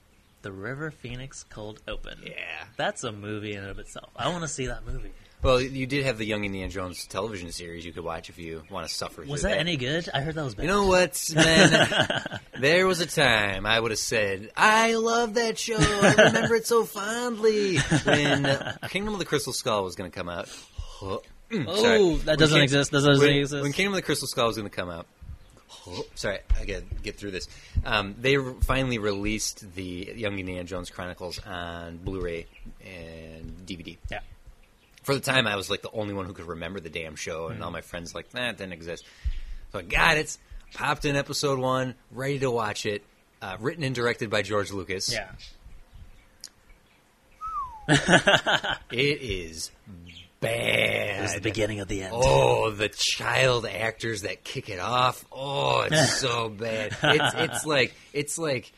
the 0.44 0.52
River 0.52 0.92
Phoenix 0.92 1.44
Cold 1.50 1.82
Open. 1.88 2.20
Yeah. 2.24 2.34
that's 2.78 3.04
a 3.04 3.12
movie 3.12 3.54
in 3.54 3.60
and 3.60 3.70
of 3.70 3.80
itself. 3.80 4.10
I 4.16 4.30
want 4.30 4.44
to 4.44 4.48
see 4.48 4.68
that 4.68 4.86
movie. 4.86 5.12
Well, 5.46 5.62
you 5.62 5.86
did 5.86 6.06
have 6.06 6.18
the 6.18 6.26
Young 6.26 6.44
Indiana 6.44 6.72
Jones 6.72 7.06
television 7.06 7.52
series 7.52 7.86
you 7.86 7.94
could 7.94 8.04
watch 8.04 8.30
if 8.30 8.40
you 8.40 8.64
want 8.72 8.88
to 8.88 8.92
suffer. 8.94 9.22
Was 9.22 9.42
through 9.42 9.52
that 9.52 9.60
any 9.60 9.78
good? 9.78 10.10
I 10.12 10.22
heard 10.22 10.34
that 10.34 10.44
was 10.44 10.56
bad. 10.56 10.64
You 10.64 10.70
know 10.70 10.88
what, 10.88 11.24
man? 11.36 12.40
there 12.60 12.88
was 12.88 13.00
a 13.00 13.06
time 13.06 13.68
I 13.68 13.80
would 13.80 13.92
have 13.92 14.00
said, 14.00 14.50
I 14.58 14.96
love 14.96 15.36
that 15.36 15.60
show. 15.60 15.78
I 15.78 16.16
remember 16.18 16.56
it 16.56 16.66
so 16.66 16.84
fondly. 16.84 17.78
When 17.78 18.46
uh, 18.48 18.78
Kingdom 18.90 19.14
of 19.14 19.20
the 19.20 19.26
Crystal 19.26 19.54
Skull 19.54 19.84
was 19.84 19.96
going 19.96 20.10
to 20.10 20.18
come 20.18 20.30
out. 20.30 20.50
oh, 21.04 21.22
Sorry. 21.52 22.16
that 22.26 22.40
doesn't 22.40 22.56
King- 22.56 22.64
exist. 22.64 22.90
That 22.90 23.04
doesn't 23.04 23.20
when, 23.20 23.38
exist. 23.38 23.62
when 23.62 23.72
Kingdom 23.72 23.94
of 23.94 23.98
the 23.98 24.02
Crystal 24.02 24.28
Skull 24.28 24.48
was 24.48 24.58
going 24.58 24.68
to 24.68 24.76
come 24.76 24.90
out. 24.90 25.06
Sorry, 26.16 26.40
I 26.60 26.66
got 26.66 26.78
to 26.78 26.96
get 27.04 27.18
through 27.18 27.32
this. 27.32 27.48
Um, 27.86 28.16
they 28.20 28.38
re- 28.38 28.56
finally 28.62 28.98
released 28.98 29.76
the 29.76 30.12
Young 30.16 30.40
Indiana 30.40 30.64
Jones 30.64 30.90
Chronicles 30.90 31.38
on 31.46 31.98
Blu-ray 31.98 32.48
and 32.84 33.52
DVD. 33.68 33.98
yeah. 34.10 34.22
For 35.06 35.14
the 35.14 35.22
time, 35.22 35.46
I 35.46 35.56
was 35.56 35.70
like 35.70 35.84
the 35.84 35.92
only 35.92 36.16
one 36.16 36.26
who 36.26 36.34
could 36.34 36.48
remember 36.48 36.80
the 36.80 36.90
damn 36.90 37.16
show, 37.16 37.50
and 37.50 37.64
all 37.64 37.70
my 37.70 37.82
friends 37.82 38.16
like, 38.16 38.34
nah, 38.34 38.52
didn't 38.52 38.74
exist. 38.74 39.06
So 39.72 39.78
I 39.80 39.84
got 39.84 40.18
it, 40.18 40.36
popped 40.74 41.06
in 41.06 41.16
episode 41.16 41.60
one, 41.60 41.94
ready 42.12 42.40
to 42.40 42.50
watch 42.50 42.88
it. 42.88 43.04
Uh, 43.40 43.56
written 43.60 43.84
and 43.84 43.94
directed 43.94 44.32
by 44.32 44.42
George 44.42 44.72
Lucas. 44.72 45.14
Yeah. 45.14 45.30
It 48.92 49.22
is 49.22 49.70
bad. 50.40 51.20
It 51.20 51.22
was 51.22 51.36
the 51.36 51.42
beginning 51.42 51.82
of 51.82 51.88
the 51.88 52.02
end. 52.02 52.14
Oh, 52.16 52.72
the 52.72 52.90
child 52.90 53.68
actors 53.68 54.24
that 54.24 54.44
kick 54.44 54.70
it 54.70 54.80
off. 54.80 55.24
Oh, 55.32 55.82
it's 55.82 56.14
so 56.20 56.50
bad. 56.50 56.98
It's 57.04 57.36
it's 57.36 57.66
like 57.66 57.94
it's 58.12 58.40
like 58.40 58.72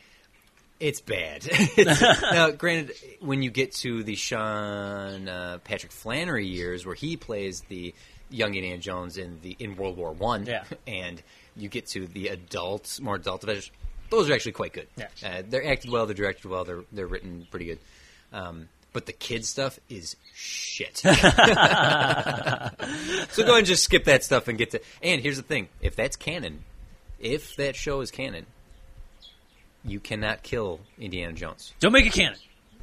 it's 0.80 1.00
bad. 1.00 1.46
It's- 1.76 2.22
now, 2.32 2.50
granted, 2.50 2.94
when 3.20 3.42
you 3.42 3.50
get 3.50 3.72
to 3.76 4.02
the 4.02 4.14
Sean 4.14 5.28
uh, 5.28 5.58
Patrick 5.64 5.92
Flanery 5.92 6.46
years, 6.46 6.84
where 6.86 6.94
he 6.94 7.16
plays 7.16 7.62
the 7.68 7.94
young 8.30 8.54
Indiana 8.54 8.78
Jones 8.78 9.16
in 9.16 9.40
the 9.42 9.56
in 9.58 9.76
World 9.76 9.96
War 9.96 10.12
One, 10.12 10.46
Yeah. 10.46 10.64
and 10.86 11.22
you 11.56 11.68
get 11.68 11.86
to 11.88 12.06
the 12.06 12.28
adults, 12.28 13.00
more 13.00 13.16
adult 13.16 13.42
adventures, 13.42 13.70
those 14.10 14.30
are 14.30 14.34
actually 14.34 14.52
quite 14.52 14.72
good. 14.72 14.86
Yeah. 14.96 15.08
Uh, 15.24 15.42
they're 15.48 15.66
acted 15.66 15.90
well, 15.90 16.06
they're 16.06 16.14
directed 16.14 16.48
well, 16.50 16.64
they're 16.64 16.84
they're 16.92 17.06
written 17.06 17.46
pretty 17.50 17.66
good. 17.66 17.78
Um, 18.32 18.68
but 18.92 19.04
the 19.06 19.12
kid 19.12 19.44
stuff 19.44 19.78
is 19.88 20.16
shit. 20.34 20.96
so 20.98 21.08
go 21.08 21.12
ahead 23.52 23.58
and 23.58 23.66
just 23.66 23.84
skip 23.84 24.04
that 24.04 24.24
stuff 24.24 24.48
and 24.48 24.56
get 24.58 24.70
to. 24.70 24.80
And 25.02 25.20
here's 25.20 25.36
the 25.36 25.42
thing: 25.42 25.68
if 25.80 25.94
that's 25.96 26.16
canon, 26.16 26.64
if 27.20 27.56
that 27.56 27.76
show 27.76 28.00
is 28.00 28.10
canon, 28.10 28.46
you 29.84 30.00
cannot 30.00 30.42
kill 30.42 30.80
Indiana 30.98 31.32
Jones. 31.32 31.72
Don't 31.80 31.92
make 31.92 32.06
it 32.06 32.12
canon. 32.12 32.38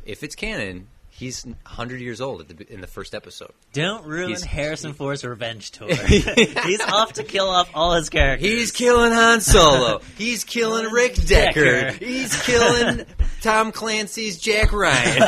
If 0.06 0.24
it's 0.24 0.36
canon, 0.36 0.88
he's 1.10 1.46
100 1.46 2.00
years 2.00 2.22
old 2.22 2.42
at 2.42 2.48
the, 2.50 2.72
in 2.74 2.82
the 2.82 2.88
first 2.88 3.16
episode. 3.16 3.52
Don't 3.74 4.06
ruin 4.06 4.30
He's- 4.30 4.44
Harrison 4.44 4.94
Ford's 4.94 5.24
revenge 5.26 5.72
tour. 5.72 5.94
He's 5.96 6.82
off 6.82 7.14
to 7.14 7.24
kill 7.24 7.50
off 7.50 7.70
all 7.74 7.94
his 7.94 8.10
characters. 8.10 8.48
He's 8.50 8.72
killing 8.72 9.12
Han 9.12 9.42
Solo. 9.42 10.02
He's 10.18 10.44
killing 10.44 10.92
Rick 10.92 11.16
Deckard. 11.16 11.54
Deckard. 11.54 12.02
He's 12.04 12.42
killing 12.44 13.06
Tom 13.42 13.72
Clancy's 13.72 14.38
Jack 14.40 14.72
Ryan. 14.72 15.22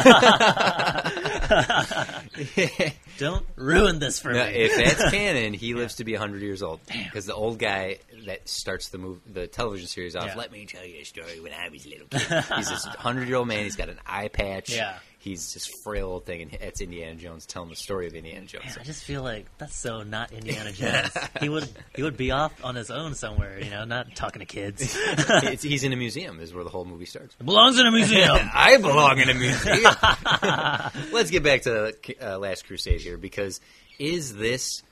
Don't 3.18 3.45
ruin 3.55 3.99
this 3.99 4.20
for 4.20 4.32
No, 4.32 4.45
me. 4.45 4.51
if 4.51 4.76
that's 4.76 5.11
canon, 5.11 5.53
he 5.53 5.74
lives 5.74 5.95
to 5.95 6.03
be 6.03 6.13
100 6.13 6.41
years 6.41 6.61
old. 6.61 6.80
Because 6.88 7.26
the 7.26 7.34
old 7.34 7.57
guy 7.57 7.97
that 8.28 8.47
starts 8.47 8.89
the 8.89 8.97
move, 8.97 9.19
the 9.32 9.47
television 9.47 9.88
series 9.88 10.15
off, 10.15 10.28
Yeah. 10.28 10.36
let 10.36 10.51
me 10.51 10.65
tell 10.65 10.86
you 10.86 10.99
a 11.01 11.03
story 11.03 11.39
when 11.41 11.51
I 11.53 11.67
was 11.69 11.86
a 11.86 11.89
little 11.89 12.07
kid. 12.07 12.21
He's 12.55 12.69
this 12.69 12.86
100 12.86 13.28
year 13.28 13.38
old 13.38 13.47
man. 13.47 13.63
He's 13.63 13.75
got 13.75 13.89
an 13.89 13.99
eye 14.05 14.28
patch. 14.30 14.69
Yeah. 14.73 14.99
He's 15.19 15.53
this 15.53 15.65
frail 15.84 16.07
old 16.09 16.25
thing, 16.25 16.41
and 16.43 16.53
it's 16.53 16.80
Indiana 16.80 17.15
Jones 17.15 17.45
telling 17.45 17.69
the 17.69 17.75
story 17.75 18.07
of 18.07 18.13
Indiana 18.13 18.45
Jones. 18.45 18.65
Man, 18.67 18.78
I 18.80 18.84
just 18.84 19.03
feel 19.03 19.23
like 19.23 19.45
that's 19.57 19.75
so 19.75 20.03
not 20.03 20.32
Indiana 20.32 20.71
Jones. 20.71 21.09
he 21.41 21.49
would 21.49 21.67
he 21.95 22.03
would 22.03 22.15
be 22.15 22.32
off 22.32 22.53
on 22.63 22.75
his 22.75 22.89
own 22.91 23.13
somewhere, 23.15 23.59
you 23.59 23.69
know, 23.69 23.84
not 23.84 24.15
talking 24.15 24.39
to 24.39 24.45
kids. 24.45 24.95
It's- 25.07 25.61
he's 25.63 25.84
in 25.84 25.91
a 25.91 25.97
museum, 25.97 26.39
is 26.39 26.53
where 26.53 26.63
the 26.63 26.69
whole 26.69 26.86
movie 26.86 27.05
starts. 27.05 27.36
Belongs 27.36 27.78
in 27.80 27.86
a 27.88 27.91
museum. 27.91 28.38
I 28.53 28.78
belong 28.78 29.17
in 29.19 29.30
a 29.30 29.34
museum. 29.34 29.93
Let's 31.11 31.32
get 31.32 31.43
back 31.43 31.63
to 31.63 31.93
uh, 32.21 32.38
Last 32.38 32.65
Crusade 32.67 33.01
here, 33.01 33.17
because 33.17 33.59
is 33.99 34.36
this 34.36 34.84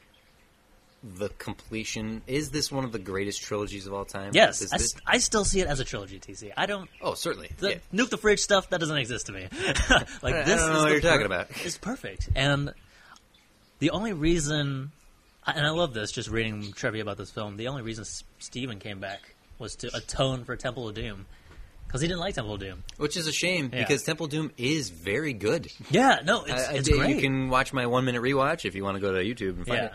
the 1.17 1.29
completion? 1.29 2.21
Is 2.27 2.49
this 2.49 2.71
one 2.71 2.83
of 2.83 2.91
the 2.91 2.99
greatest 2.99 3.41
trilogies 3.43 3.85
of 3.87 3.93
all 3.93 4.05
time? 4.05 4.31
yes, 4.33 4.73
I, 4.73 4.77
this- 4.77 4.95
I 5.05 5.17
still 5.19 5.45
see 5.45 5.61
it 5.61 5.67
as 5.67 5.79
a 5.79 5.85
trilogy. 5.85 6.19
TC. 6.19 6.51
I 6.57 6.65
don't. 6.65 6.89
oh, 7.01 7.13
certainly. 7.13 7.51
The 7.57 7.69
yeah. 7.69 7.77
nuke 7.93 8.09
the 8.09 8.17
fridge 8.17 8.39
stuff 8.39 8.69
that 8.71 8.79
doesn't 8.79 8.97
exist 8.97 9.27
to 9.27 9.31
me. 9.31 9.47
like 10.21 10.35
I- 10.35 10.41
I 10.41 10.43
this 10.43 10.61
know 10.61 10.77
is 10.77 10.83
what 10.83 10.91
you're 10.91 11.01
talking 11.01 11.25
about. 11.25 11.47
It's 11.65 11.77
perfect, 11.77 12.29
and 12.35 12.73
the 13.79 13.89
only 13.91 14.13
reason, 14.13 14.91
and 15.45 15.65
I 15.67 15.69
love 15.71 15.93
this, 15.93 16.11
just 16.11 16.29
reading 16.29 16.71
trivia 16.73 17.01
about 17.01 17.17
this 17.17 17.31
film. 17.31 17.57
The 17.57 17.67
only 17.67 17.81
reason 17.81 18.05
Steven 18.39 18.79
came 18.79 18.99
back 18.99 19.35
was 19.59 19.75
to 19.77 19.95
atone 19.95 20.43
for 20.43 20.55
Temple 20.55 20.87
of 20.89 20.95
Doom 20.95 21.25
because 21.87 22.01
he 22.01 22.07
didn't 22.07 22.19
like 22.19 22.35
Temple 22.35 22.55
of 22.55 22.59
Doom. 22.59 22.83
Which 22.97 23.15
is 23.15 23.27
a 23.27 23.31
shame 23.31 23.69
Yeah. 23.71 23.79
because 23.79 24.03
Temple 24.03 24.27
Doom 24.27 24.51
is 24.57 24.89
very 24.89 25.33
good. 25.33 25.71
Yeah, 25.89 26.19
no, 26.25 26.43
it's, 26.43 26.51
I- 26.67 26.71
I 26.71 26.73
it's 26.75 26.89
did- 26.89 26.97
great. 26.97 27.15
You 27.15 27.21
can 27.21 27.49
watch 27.49 27.73
my 27.73 27.85
one 27.85 28.05
minute 28.05 28.21
rewatch 28.21 28.65
if 28.65 28.75
you 28.75 28.83
want 28.83 28.95
to 28.95 29.01
go 29.01 29.11
to 29.13 29.19
YouTube 29.19 29.57
and 29.57 29.67
find 29.67 29.79
yeah, 29.81 29.85
it. 29.87 29.93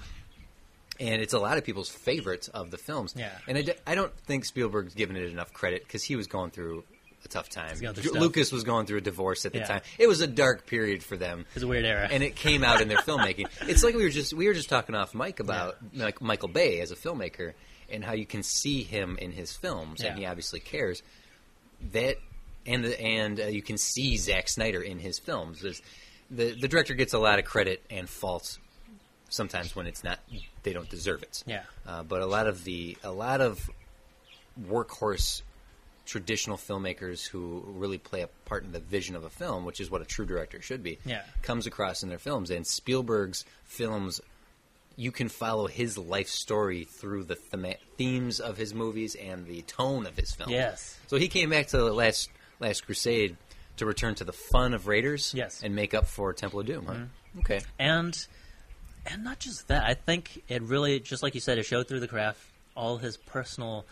And 1.00 1.22
it's 1.22 1.32
a 1.32 1.38
lot 1.38 1.56
of 1.58 1.64
people's 1.64 1.88
favorites 1.88 2.48
of 2.48 2.70
the 2.70 2.76
films. 2.78 3.14
Yeah. 3.16 3.30
And 3.48 3.56
I, 3.58 3.62
d- 3.62 3.72
I 3.86 3.94
don't 3.94 4.14
think 4.26 4.44
Spielberg's 4.44 4.94
given 4.94 5.16
it 5.16 5.24
enough 5.30 5.52
credit 5.52 5.82
because 5.82 6.02
he 6.04 6.14
was 6.14 6.26
going 6.26 6.50
through 6.50 6.84
a 7.24 7.28
tough 7.28 7.48
time. 7.48 7.78
going 7.80 7.94
through 7.94 8.02
Ju- 8.04 8.08
stuff. 8.10 8.20
Lucas 8.22 8.52
was 8.52 8.64
going 8.64 8.86
through 8.86 8.98
a 8.98 9.02
divorce 9.02 9.44
at 9.46 9.52
the 9.52 9.58
Yeah. 9.60 9.66
time. 9.66 9.80
It 9.98 10.06
was 10.08 10.20
a 10.20 10.26
dark 10.26 10.66
period 10.66 11.02
for 11.02 11.16
them. 11.16 11.46
it's 11.54 11.64
a 11.64 11.66
weird 11.66 11.84
era. 11.86 12.06
and 12.10 12.22
it 12.22 12.36
came 12.36 12.62
out 12.64 12.80
in 12.80 12.88
their 12.88 12.98
filmmaking. 12.98 13.46
It's 13.68 13.82
like 13.82 13.94
we 13.94 14.02
were 14.04 14.10
just 14.10 14.32
we 14.34 14.46
were 14.46 14.54
just 14.54 14.68
talking 14.68 14.94
off 14.94 15.14
mic 15.14 15.40
about 15.40 15.76
like 15.94 16.20
Michael 16.20 16.48
Bay 16.48 16.80
as 16.80 16.90
a 16.90 16.96
filmmaker 16.96 17.54
and 17.90 18.04
how 18.04 18.12
you 18.12 18.26
can 18.26 18.42
see 18.42 18.82
him 18.84 19.16
in 19.18 19.32
his 19.32 19.52
films, 19.56 20.02
and 20.02 20.16
he 20.18 20.24
obviously 20.26 20.60
cares. 20.60 21.02
That 21.92 22.16
and 22.66 22.84
the, 22.84 23.00
and 23.00 23.40
uh, 23.40 23.44
you 23.46 23.62
can 23.62 23.78
see 23.78 24.16
Zack 24.16 24.48
Snyder 24.48 24.80
in 24.82 24.98
his 24.98 25.18
films. 25.18 25.60
There's, 25.62 25.80
the 26.30 26.52
the 26.60 26.68
director 26.68 26.94
gets 26.94 27.14
a 27.14 27.18
lot 27.18 27.38
of 27.38 27.44
credit 27.46 27.82
and 27.90 28.08
faults 28.08 28.58
sometimes 29.30 29.74
when 29.74 29.86
it's 29.86 30.04
not 30.04 30.18
they 30.62 30.72
don't 30.74 30.90
deserve 30.90 31.22
it. 31.22 31.42
Yeah. 31.46 31.62
Uh, 31.86 32.02
but 32.02 32.20
a 32.20 32.26
lot 32.26 32.46
of 32.46 32.64
the 32.64 32.98
a 33.02 33.10
lot 33.10 33.40
of 33.40 33.70
workhorse 34.68 35.42
traditional 36.06 36.56
filmmakers 36.56 37.26
who 37.26 37.62
really 37.66 37.98
play 37.98 38.22
a 38.22 38.26
part 38.44 38.64
in 38.64 38.72
the 38.72 38.80
vision 38.80 39.14
of 39.14 39.22
a 39.24 39.30
film, 39.30 39.64
which 39.64 39.80
is 39.80 39.90
what 39.90 40.02
a 40.02 40.04
true 40.04 40.26
director 40.26 40.60
should 40.60 40.82
be, 40.82 40.98
Yeah. 41.04 41.22
comes 41.42 41.66
across 41.66 42.02
in 42.02 42.08
their 42.08 42.18
films. 42.18 42.50
And 42.50 42.66
Spielberg's 42.66 43.44
films, 43.64 44.20
you 44.96 45.12
can 45.12 45.28
follow 45.28 45.68
his 45.68 45.96
life 45.96 46.28
story 46.28 46.84
through 46.84 47.24
the 47.24 47.36
thema- 47.36 47.76
themes 47.96 48.40
of 48.40 48.56
his 48.56 48.74
movies 48.74 49.14
and 49.14 49.46
the 49.46 49.62
tone 49.62 50.04
of 50.04 50.16
his 50.16 50.32
films. 50.32 50.50
Yes. 50.52 50.98
So 51.06 51.16
he 51.16 51.28
came 51.28 51.50
back 51.50 51.68
to 51.68 51.76
the 51.78 51.92
last 51.92 52.28
Last 52.58 52.84
Crusade 52.84 53.36
to 53.78 53.86
return 53.86 54.14
to 54.16 54.24
the 54.24 54.32
fun 54.34 54.74
of 54.74 54.86
Raiders, 54.86 55.32
Yes. 55.34 55.56
Mm-hmm. 55.58 55.66
and 55.66 55.74
make 55.76 55.94
up 55.94 56.06
for 56.06 56.32
Temple 56.34 56.60
of 56.60 56.66
Doom. 56.66 56.86
Huh? 56.86 57.40
Okay. 57.40 57.60
and 57.78 58.26
and 59.06 59.24
not 59.24 59.38
just 59.38 59.68
that. 59.68 59.84
I 59.84 59.94
think 59.94 60.42
it 60.48 60.62
really, 60.62 61.00
just 61.00 61.22
like 61.22 61.34
you 61.34 61.40
said, 61.40 61.58
it 61.58 61.64
showed 61.64 61.88
through 61.88 62.00
the 62.00 62.08
craft 62.08 62.40
all 62.76 62.98
his 62.98 63.16
personal 63.16 63.84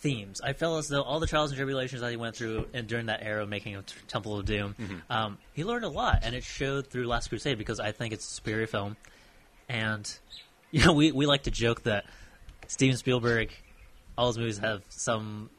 themes. 0.00 0.40
I 0.40 0.52
felt 0.52 0.78
as 0.78 0.88
though 0.88 1.02
all 1.02 1.20
the 1.20 1.26
trials 1.26 1.50
and 1.50 1.56
tribulations 1.56 2.00
that 2.00 2.10
he 2.10 2.16
went 2.16 2.36
through 2.36 2.66
and 2.72 2.86
during 2.86 3.06
that 3.06 3.22
era 3.22 3.42
of 3.42 3.48
making 3.48 3.82
Temple 4.08 4.38
of 4.38 4.46
Doom, 4.46 4.74
um, 5.10 5.38
he 5.54 5.64
learned 5.64 5.84
a 5.84 5.88
lot, 5.88 6.20
and 6.22 6.34
it 6.34 6.44
showed 6.44 6.86
through 6.88 7.06
Last 7.06 7.28
Crusade 7.28 7.58
because 7.58 7.80
I 7.80 7.92
think 7.92 8.12
it's 8.12 8.26
a 8.26 8.34
superior 8.34 8.66
film. 8.66 8.96
And 9.68 10.10
you 10.70 10.84
know, 10.84 10.92
we 10.92 11.12
we 11.12 11.26
like 11.26 11.44
to 11.44 11.50
joke 11.50 11.82
that 11.84 12.04
Steven 12.68 12.96
Spielberg, 12.96 13.50
all 14.18 14.28
his 14.28 14.38
movies 14.38 14.58
have 14.58 14.82
some 14.88 15.50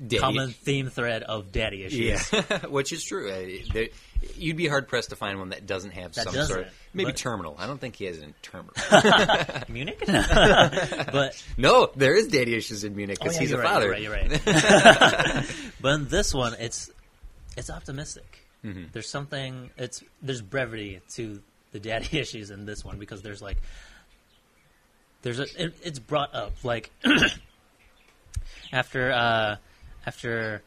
Daddy- 0.00 0.18
common 0.20 0.50
theme 0.50 0.90
thread 0.90 1.22
of 1.24 1.50
daddy 1.50 1.82
issues. 1.84 2.32
Yeah, 2.32 2.58
which 2.68 2.92
is 2.92 3.02
true. 3.02 3.30
Uh, 3.30 3.72
there, 3.72 3.88
you'd 4.36 4.56
be 4.56 4.68
hard 4.68 4.86
pressed 4.88 5.10
to 5.10 5.16
find 5.16 5.38
one 5.38 5.48
that 5.50 5.66
doesn't 5.66 5.90
have 5.92 6.14
That 6.14 6.24
some 6.24 6.34
doesn't, 6.34 6.54
sort 6.54 6.66
of 6.68 6.72
maybe 6.94 7.10
but- 7.10 7.16
terminal. 7.16 7.56
I 7.58 7.66
don't 7.66 7.80
think 7.80 7.96
he 7.96 8.04
has 8.04 8.18
an 8.18 8.34
terminal. 8.42 8.74
Munich, 9.68 10.00
but 10.06 11.42
no, 11.56 11.90
there 11.96 12.14
is 12.14 12.28
daddy 12.28 12.54
issues 12.54 12.84
in 12.84 12.94
Munich 12.94 13.18
Oh, 13.20 13.24
because 13.24 13.36
yeah, 13.36 13.40
he's 13.40 13.50
you're 13.50 13.60
a 13.60 13.64
right, 13.64 13.72
father. 13.72 13.96
You're 13.98 14.12
right. 14.12 14.30
You're 14.46 14.54
right. 14.54 15.44
but 15.80 15.94
in 15.94 16.08
this 16.08 16.32
one, 16.32 16.54
it's 16.60 16.90
it's 17.56 17.70
optimistic. 17.70 18.46
Mm-hmm. 18.64 18.84
There's 18.92 19.08
something. 19.08 19.70
It's 19.76 20.02
there's 20.22 20.42
brevity 20.42 21.00
to 21.14 21.40
the 21.72 21.80
daddy 21.80 22.18
issues 22.18 22.50
in 22.50 22.66
this 22.66 22.84
one 22.84 22.98
because 22.98 23.22
there's 23.22 23.42
like 23.42 23.56
there's 25.22 25.40
a 25.40 25.46
it, 25.64 25.74
it's 25.82 25.98
brought 25.98 26.34
up 26.34 26.52
like 26.64 26.90
after 28.72 29.12
uh, 29.12 29.56
after. 30.08 30.62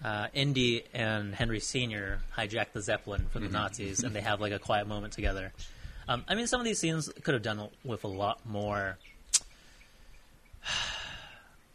Uh, 0.00 0.28
Indy 0.32 0.84
and 0.94 1.34
Henry 1.34 1.58
Senior 1.58 2.20
hijack 2.36 2.66
the 2.72 2.80
Zeppelin 2.80 3.22
Mm-hmm. 3.22 3.46
the 3.46 3.48
Nazis, 3.48 4.04
and 4.04 4.14
they 4.14 4.20
have 4.30 4.40
like 4.40 4.52
a 4.52 4.58
quiet 4.60 4.86
moment 4.86 5.12
together. 5.12 5.52
Um, 6.06 6.22
I 6.28 6.36
mean, 6.36 6.46
some 6.46 6.60
of 6.60 6.64
these 6.64 6.78
scenes 6.78 7.10
could 7.24 7.34
have 7.34 7.42
done 7.42 7.68
with 7.82 8.04
a 8.04 8.08
lot 8.08 8.46
more 8.46 8.96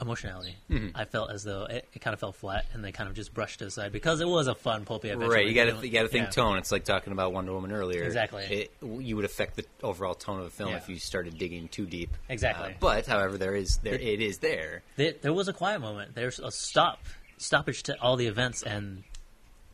emotionality. 0.03 0.55
Mm-hmm. 0.69 0.95
I 0.95 1.05
felt 1.05 1.31
as 1.31 1.43
though 1.43 1.63
it, 1.65 1.87
it 1.93 1.99
kind 1.99 2.13
of 2.13 2.19
fell 2.19 2.31
flat, 2.31 2.65
and 2.73 2.83
they 2.83 2.91
kind 2.91 3.09
of 3.09 3.15
just 3.15 3.33
brushed 3.33 3.61
it 3.61 3.65
aside 3.65 3.91
because 3.91 4.21
it 4.21 4.27
was 4.27 4.47
a 4.47 4.53
fun 4.55 4.85
pulpy 4.85 5.09
adventure. 5.09 5.33
Right, 5.33 5.47
you 5.47 5.53
got 5.55 5.79
to 5.79 5.87
you 5.87 5.91
got 5.91 6.03
to 6.03 6.07
think 6.09 6.25
yeah. 6.27 6.31
tone. 6.31 6.57
It's 6.57 6.71
like 6.71 6.83
talking 6.83 7.11
about 7.13 7.33
Wonder 7.33 7.53
Woman 7.53 7.71
earlier. 7.71 8.03
Exactly. 8.03 8.43
It, 8.43 8.71
you 8.81 9.15
would 9.15 9.25
affect 9.25 9.55
the 9.55 9.65
overall 9.81 10.13
tone 10.13 10.37
of 10.37 10.45
the 10.45 10.51
film 10.51 10.69
Yeah. 10.69 10.77
if 10.77 10.89
you 10.89 10.99
started 10.99 11.37
digging 11.37 11.67
too 11.69 11.85
deep. 11.85 12.15
Exactly. 12.29 12.71
Uh, 12.71 12.77
but 12.79 13.07
however, 13.07 13.37
there 13.37 13.55
is 13.55 13.77
there 13.81 13.95
it 13.95 14.21
is 14.21 14.37
there. 14.39 14.83
There, 14.95 15.13
there 15.21 15.33
was 15.33 15.47
a 15.47 15.53
quiet 15.53 15.81
moment. 15.81 16.13
There's 16.13 16.39
a 16.39 16.51
stop, 16.51 16.99
stoppage 17.37 17.83
to 17.83 17.99
all 18.01 18.15
the 18.15 18.27
events, 18.27 18.61
and 18.63 19.03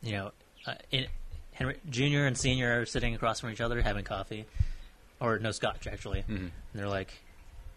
you 0.02 0.12
know, 0.12 0.32
uh, 0.66 0.74
in, 0.90 1.06
Henry 1.52 1.76
Junior 1.90 2.26
and 2.26 2.38
Senior 2.38 2.80
are 2.80 2.86
sitting 2.86 3.14
across 3.14 3.40
from 3.40 3.50
each 3.50 3.60
other 3.60 3.82
having 3.82 4.04
coffee, 4.04 4.46
or 5.20 5.38
no 5.38 5.50
scotch 5.50 5.86
actually, 5.86 6.20
Mm-hmm. 6.20 6.34
and 6.36 6.52
they're 6.74 6.88
like, 6.88 7.12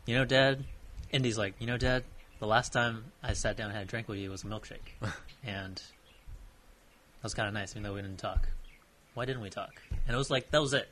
you 0.06 0.16
know, 0.16 0.24
Dad. 0.26 0.64
Indy's 1.12 1.38
like, 1.38 1.54
you 1.60 1.68
know, 1.68 1.78
Dad. 1.78 2.04
The 2.44 2.50
last 2.50 2.74
time 2.74 3.06
I 3.24 3.32
sat 3.32 3.56
down 3.56 3.68
and 3.68 3.74
had 3.74 3.84
a 3.84 3.90
drink 3.90 4.10
with 4.10 4.20
you 4.20 4.30
was 4.30 4.44
a 4.44 4.48
milkshake, 4.48 5.00
and 5.46 5.78
that 5.78 7.24
was 7.24 7.34
kind 7.34 7.48
of 7.48 7.54
nice, 7.54 7.72
even 7.72 7.84
though 7.84 7.94
we 7.94 8.02
didn't 8.02 8.20
talk. 8.20 8.50
Why 9.14 9.24
didn't 9.24 9.42
we 9.42 9.50
talk? 9.50 9.82
And 10.06 10.14
it 10.14 10.18
was 10.18 10.30
like 10.30 10.52
that 10.52 10.60
was 10.60 10.74
it. 10.74 10.90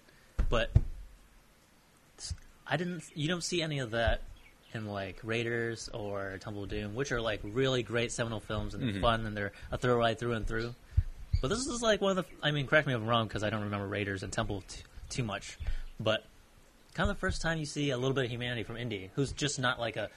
But 0.47 0.71
I 2.65 2.77
didn't. 2.77 3.03
You 3.15 3.27
don't 3.27 3.43
see 3.43 3.61
any 3.61 3.79
of 3.79 3.91
that 3.91 4.21
in 4.73 4.85
like 4.85 5.19
Raiders 5.23 5.89
or 5.93 6.37
Temple 6.39 6.63
of 6.63 6.69
Doom, 6.69 6.95
which 6.95 7.11
are 7.11 7.19
like 7.19 7.41
really 7.43 7.83
great 7.83 8.13
seminal 8.13 8.39
films 8.39 8.73
and 8.73 8.81
they're 8.81 8.93
mm-hmm. 8.93 9.01
fun 9.01 9.25
and 9.25 9.35
they're 9.35 9.51
a 9.73 9.77
thorough 9.77 9.97
ride 9.97 10.19
through 10.19 10.35
and 10.35 10.47
through. 10.47 10.73
But 11.41 11.49
this 11.49 11.59
is 11.59 11.81
like 11.81 11.99
one 11.99 12.17
of 12.17 12.25
the. 12.25 12.31
I 12.41 12.51
mean, 12.51 12.65
correct 12.65 12.87
me 12.87 12.93
if 12.93 13.01
I'm 13.01 13.07
wrong 13.07 13.27
because 13.27 13.43
I 13.43 13.49
don't 13.49 13.63
remember 13.63 13.87
Raiders 13.89 14.23
and 14.23 14.31
Temple 14.31 14.63
t- 14.69 14.83
too 15.09 15.25
much. 15.25 15.59
But 15.99 16.23
kind 16.93 17.09
of 17.09 17.17
the 17.17 17.19
first 17.19 17.41
time 17.41 17.57
you 17.57 17.65
see 17.65 17.89
a 17.89 17.97
little 17.97 18.13
bit 18.13 18.23
of 18.23 18.31
humanity 18.31 18.63
from 18.63 18.77
Indy, 18.77 19.11
who's 19.15 19.33
just 19.33 19.59
not 19.59 19.81
like 19.81 19.97
a 19.97 20.09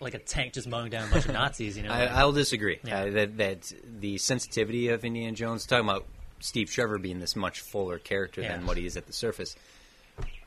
like 0.00 0.14
a 0.14 0.18
tank 0.18 0.52
just 0.52 0.68
mowing 0.68 0.90
down 0.90 1.08
a 1.08 1.10
bunch 1.12 1.24
of 1.26 1.32
Nazis. 1.32 1.76
You 1.76 1.84
know, 1.84 1.90
I, 1.90 2.00
like- 2.00 2.10
I'll 2.12 2.32
disagree. 2.32 2.78
Yeah. 2.84 3.00
Uh, 3.02 3.10
that 3.10 3.36
that 3.38 3.72
the 4.00 4.18
sensitivity 4.18 4.88
of 4.88 5.04
Indiana 5.04 5.32
Jones, 5.34 5.66
talking 5.66 5.88
about 5.88 6.06
Steve 6.40 6.70
Trevor 6.70 6.98
being 6.98 7.18
this 7.18 7.34
much 7.36 7.60
fuller 7.60 7.98
character 7.98 8.42
Yeah. 8.42 8.56
than 8.56 8.66
what 8.66 8.76
he 8.76 8.84
is 8.86 8.96
at 8.96 9.06
the 9.06 9.12
surface. 9.12 9.56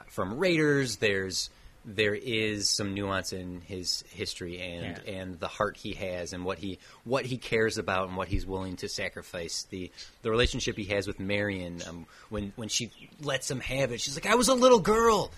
From 0.08 0.38
Raiders, 0.38 0.98
there's 0.98 1.50
there 1.86 2.14
is 2.14 2.70
some 2.70 2.94
nuance 2.94 3.32
in 3.32 3.62
his 3.62 4.04
history 4.10 4.60
and 4.62 5.00
Yeah. 5.06 5.14
and 5.14 5.40
the 5.40 5.48
heart 5.48 5.78
he 5.78 5.94
has 5.94 6.34
and 6.34 6.44
what 6.44 6.58
he 6.60 6.78
what 7.06 7.26
he 7.26 7.38
cares 7.38 7.78
about 7.78 8.10
and 8.10 8.18
what 8.18 8.28
he's 8.28 8.46
willing 8.46 8.76
to 8.78 8.90
sacrifice. 8.90 9.64
The 9.70 9.92
the 10.22 10.30
relationship 10.30 10.76
he 10.78 10.86
has 10.86 11.08
with 11.08 11.20
Marion 11.20 11.82
um, 11.88 12.06
when 12.30 12.52
when 12.56 12.68
she 12.70 12.92
lets 13.22 13.50
him 13.50 13.62
have 13.62 13.92
it, 13.92 14.02
she's 14.02 14.16
like, 14.16 14.26
"I 14.26 14.36
was 14.36 14.48
a 14.50 14.54
little 14.54 14.80
girl." 14.80 15.32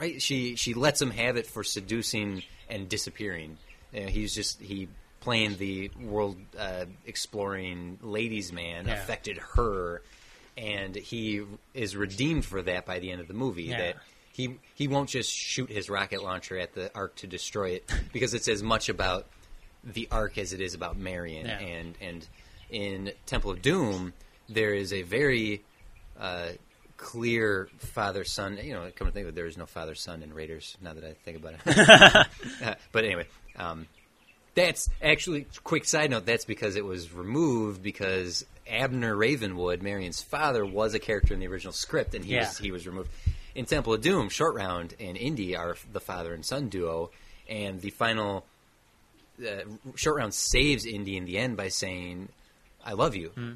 Right? 0.00 0.20
She 0.22 0.56
she 0.56 0.74
lets 0.74 1.00
him 1.00 1.10
have 1.10 1.36
it 1.36 1.46
for 1.46 1.62
seducing 1.62 2.42
and 2.68 2.88
disappearing. 2.88 3.58
Uh, 3.94 4.00
he's 4.02 4.34
just 4.34 4.60
he 4.60 4.88
playing 5.20 5.56
the 5.58 5.90
world 6.00 6.36
uh, 6.58 6.86
exploring 7.06 7.98
ladies 8.02 8.52
man 8.52 8.86
Yeah. 8.86 8.94
affected 8.94 9.38
her, 9.56 10.02
and 10.56 10.94
he 10.96 11.42
is 11.74 11.94
redeemed 11.96 12.44
for 12.44 12.62
that 12.62 12.86
by 12.86 12.98
the 13.00 13.10
end 13.10 13.20
of 13.20 13.28
the 13.28 13.34
movie. 13.34 13.64
Yeah. 13.64 13.78
That 13.78 13.96
he 14.32 14.56
he 14.74 14.88
won't 14.88 15.08
just 15.10 15.30
shoot 15.30 15.70
his 15.70 15.90
rocket 15.90 16.22
launcher 16.22 16.58
at 16.58 16.72
the 16.74 16.90
Ark 16.94 17.16
to 17.16 17.26
destroy 17.26 17.70
it 17.70 17.92
because 18.12 18.32
it's 18.34 18.48
as 18.48 18.62
much 18.62 18.88
about 18.88 19.26
the 19.84 20.08
Ark 20.10 20.38
as 20.38 20.52
it 20.52 20.60
is 20.60 20.74
about 20.74 20.96
Marion. 20.96 21.46
Yeah. 21.46 21.58
And 21.58 21.98
and 22.00 22.28
in 22.70 23.12
Temple 23.26 23.50
of 23.50 23.60
Doom, 23.62 24.12
there 24.48 24.72
is 24.72 24.92
a 24.92 25.02
very 25.02 25.62
uh, 26.18 26.50
clear 27.00 27.68
father 27.78 28.24
son. 28.24 28.58
You 28.62 28.74
know, 28.74 28.90
come 28.94 29.06
to 29.08 29.12
think 29.12 29.24
of 29.24 29.30
it, 29.30 29.34
there 29.34 29.46
is 29.46 29.56
no 29.56 29.66
father 29.66 29.94
son 29.94 30.22
in 30.22 30.34
Raiders. 30.34 30.76
Now 30.82 30.92
that 30.92 31.04
I 31.04 31.14
think 31.24 31.38
about 31.38 31.54
it, 31.54 32.26
Uh, 32.64 32.74
but 32.92 33.04
anyway, 33.04 33.26
um, 33.56 33.86
that's 34.54 34.88
actually 35.02 35.46
quick 35.64 35.84
side 35.86 36.10
note. 36.10 36.26
That's 36.26 36.44
because 36.44 36.76
it 36.76 36.84
was 36.84 37.12
removed 37.12 37.82
because 37.82 38.44
Abner 38.68 39.16
Ravenwood, 39.16 39.82
Marion's 39.82 40.20
father, 40.22 40.64
was 40.66 40.92
a 40.94 40.98
character 40.98 41.32
in 41.34 41.40
the 41.40 41.46
original 41.48 41.72
script, 41.72 42.14
and 42.14 42.24
he 42.24 42.34
Yeah. 42.34 42.40
was 42.40 42.58
he 42.58 42.70
was 42.70 42.86
removed. 42.86 43.08
In 43.54 43.64
Temple 43.64 43.94
of 43.94 44.00
Doom, 44.02 44.28
Short 44.28 44.54
Round 44.54 44.94
and 45.00 45.16
Indy 45.16 45.56
are 45.56 45.76
the 45.92 46.00
father 46.00 46.32
and 46.34 46.44
son 46.46 46.68
duo, 46.68 47.10
and 47.48 47.80
the 47.80 47.90
final 47.90 48.44
uh, 49.42 49.62
Short 49.96 50.16
Round 50.18 50.32
saves 50.34 50.84
Indy 50.86 51.16
in 51.16 51.24
the 51.24 51.38
end 51.38 51.56
by 51.56 51.68
saying, 51.68 52.28
"I 52.84 52.92
love 52.92 53.16
you." 53.16 53.30
Hmm. 53.30 53.54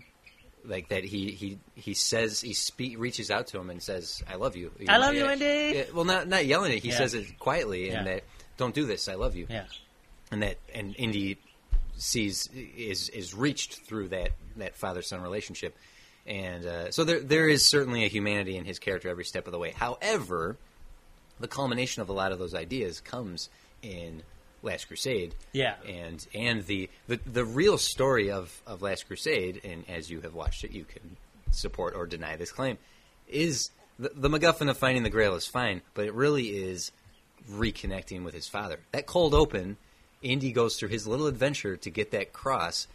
Like 0.66 0.88
that, 0.88 1.04
he 1.04 1.30
he 1.32 1.58
he 1.74 1.92
says 1.94 2.40
he 2.40 2.54
spe- 2.54 2.96
reaches 2.98 3.30
out 3.30 3.48
to 3.48 3.58
him 3.58 3.68
and 3.70 3.82
says, 3.82 4.22
"I 4.26 4.36
love 4.36 4.56
you." 4.56 4.72
I 4.88 4.96
love 4.96 5.14
you, 5.14 5.24
Yeah. 5.24 5.32
Indy. 5.32 5.78
Yeah, 5.78 5.84
well, 5.94 6.04
not 6.06 6.26
not 6.26 6.46
yelling 6.46 6.72
it. 6.72 6.82
He 6.82 6.88
Yeah. 6.88 6.96
says 6.98 7.12
it 7.14 7.38
quietly, 7.38 7.90
and 7.90 8.06
that 8.06 8.24
don't 8.56 8.74
do 8.74 8.86
this. 8.86 9.08
I 9.08 9.14
love 9.14 9.34
you 9.36 9.46
yeah, 9.50 9.66
and 10.30 10.42
that 10.42 10.56
and 10.74 10.94
Indy 10.96 11.38
sees 11.96 12.48
is 12.76 13.08
is 13.10 13.34
reached 13.34 13.74
through 13.86 14.08
that 14.08 14.30
that 14.56 14.74
father 14.76 15.02
son 15.02 15.20
relationship, 15.20 15.76
and 16.26 16.64
uh, 16.64 16.90
so 16.90 17.04
there 17.04 17.20
there 17.20 17.48
is 17.48 17.66
certainly 17.66 18.04
a 18.04 18.08
humanity 18.08 18.56
in 18.56 18.64
his 18.64 18.78
character 18.78 19.08
every 19.10 19.24
step 19.24 19.46
of 19.46 19.52
the 19.52 19.58
way. 19.58 19.72
However, 19.72 20.56
the 21.40 21.48
culmination 21.48 22.00
of 22.00 22.08
a 22.08 22.12
lot 22.12 22.32
of 22.32 22.38
those 22.38 22.54
ideas 22.54 23.00
comes 23.00 23.50
in 23.82 24.22
Last 24.64 24.88
Crusade, 24.88 25.34
Yeah. 25.52 25.74
and 25.86 26.26
and 26.34 26.64
the 26.66 26.88
the, 27.06 27.20
the 27.26 27.44
real 27.44 27.78
story 27.78 28.30
of 28.30 28.60
of 28.66 28.82
Last 28.82 29.06
Crusade, 29.06 29.60
and 29.64 29.84
as 29.88 30.10
you 30.10 30.20
have 30.22 30.34
watched 30.34 30.64
it, 30.64 30.72
you 30.72 30.84
can 30.84 31.16
support 31.52 31.94
or 31.94 32.06
deny 32.06 32.36
this 32.36 32.50
claim, 32.50 32.78
is 33.28 33.70
the, 33.98 34.10
the 34.14 34.28
MacGuffin 34.28 34.68
of 34.68 34.76
finding 34.76 35.02
the 35.04 35.10
Grail 35.10 35.34
is 35.34 35.46
fine, 35.46 35.82
but 35.94 36.06
it 36.06 36.14
really 36.14 36.46
is 36.48 36.90
reconnecting 37.50 38.24
with 38.24 38.34
his 38.34 38.48
father. 38.48 38.80
That 38.92 39.06
cold 39.06 39.34
open, 39.34 39.76
Indy 40.22 40.52
goes 40.52 40.76
through 40.76 40.88
his 40.88 41.06
little 41.06 41.26
adventure 41.26 41.76
to 41.76 41.90
get 41.90 42.10
that 42.12 42.32
cross 42.32 42.86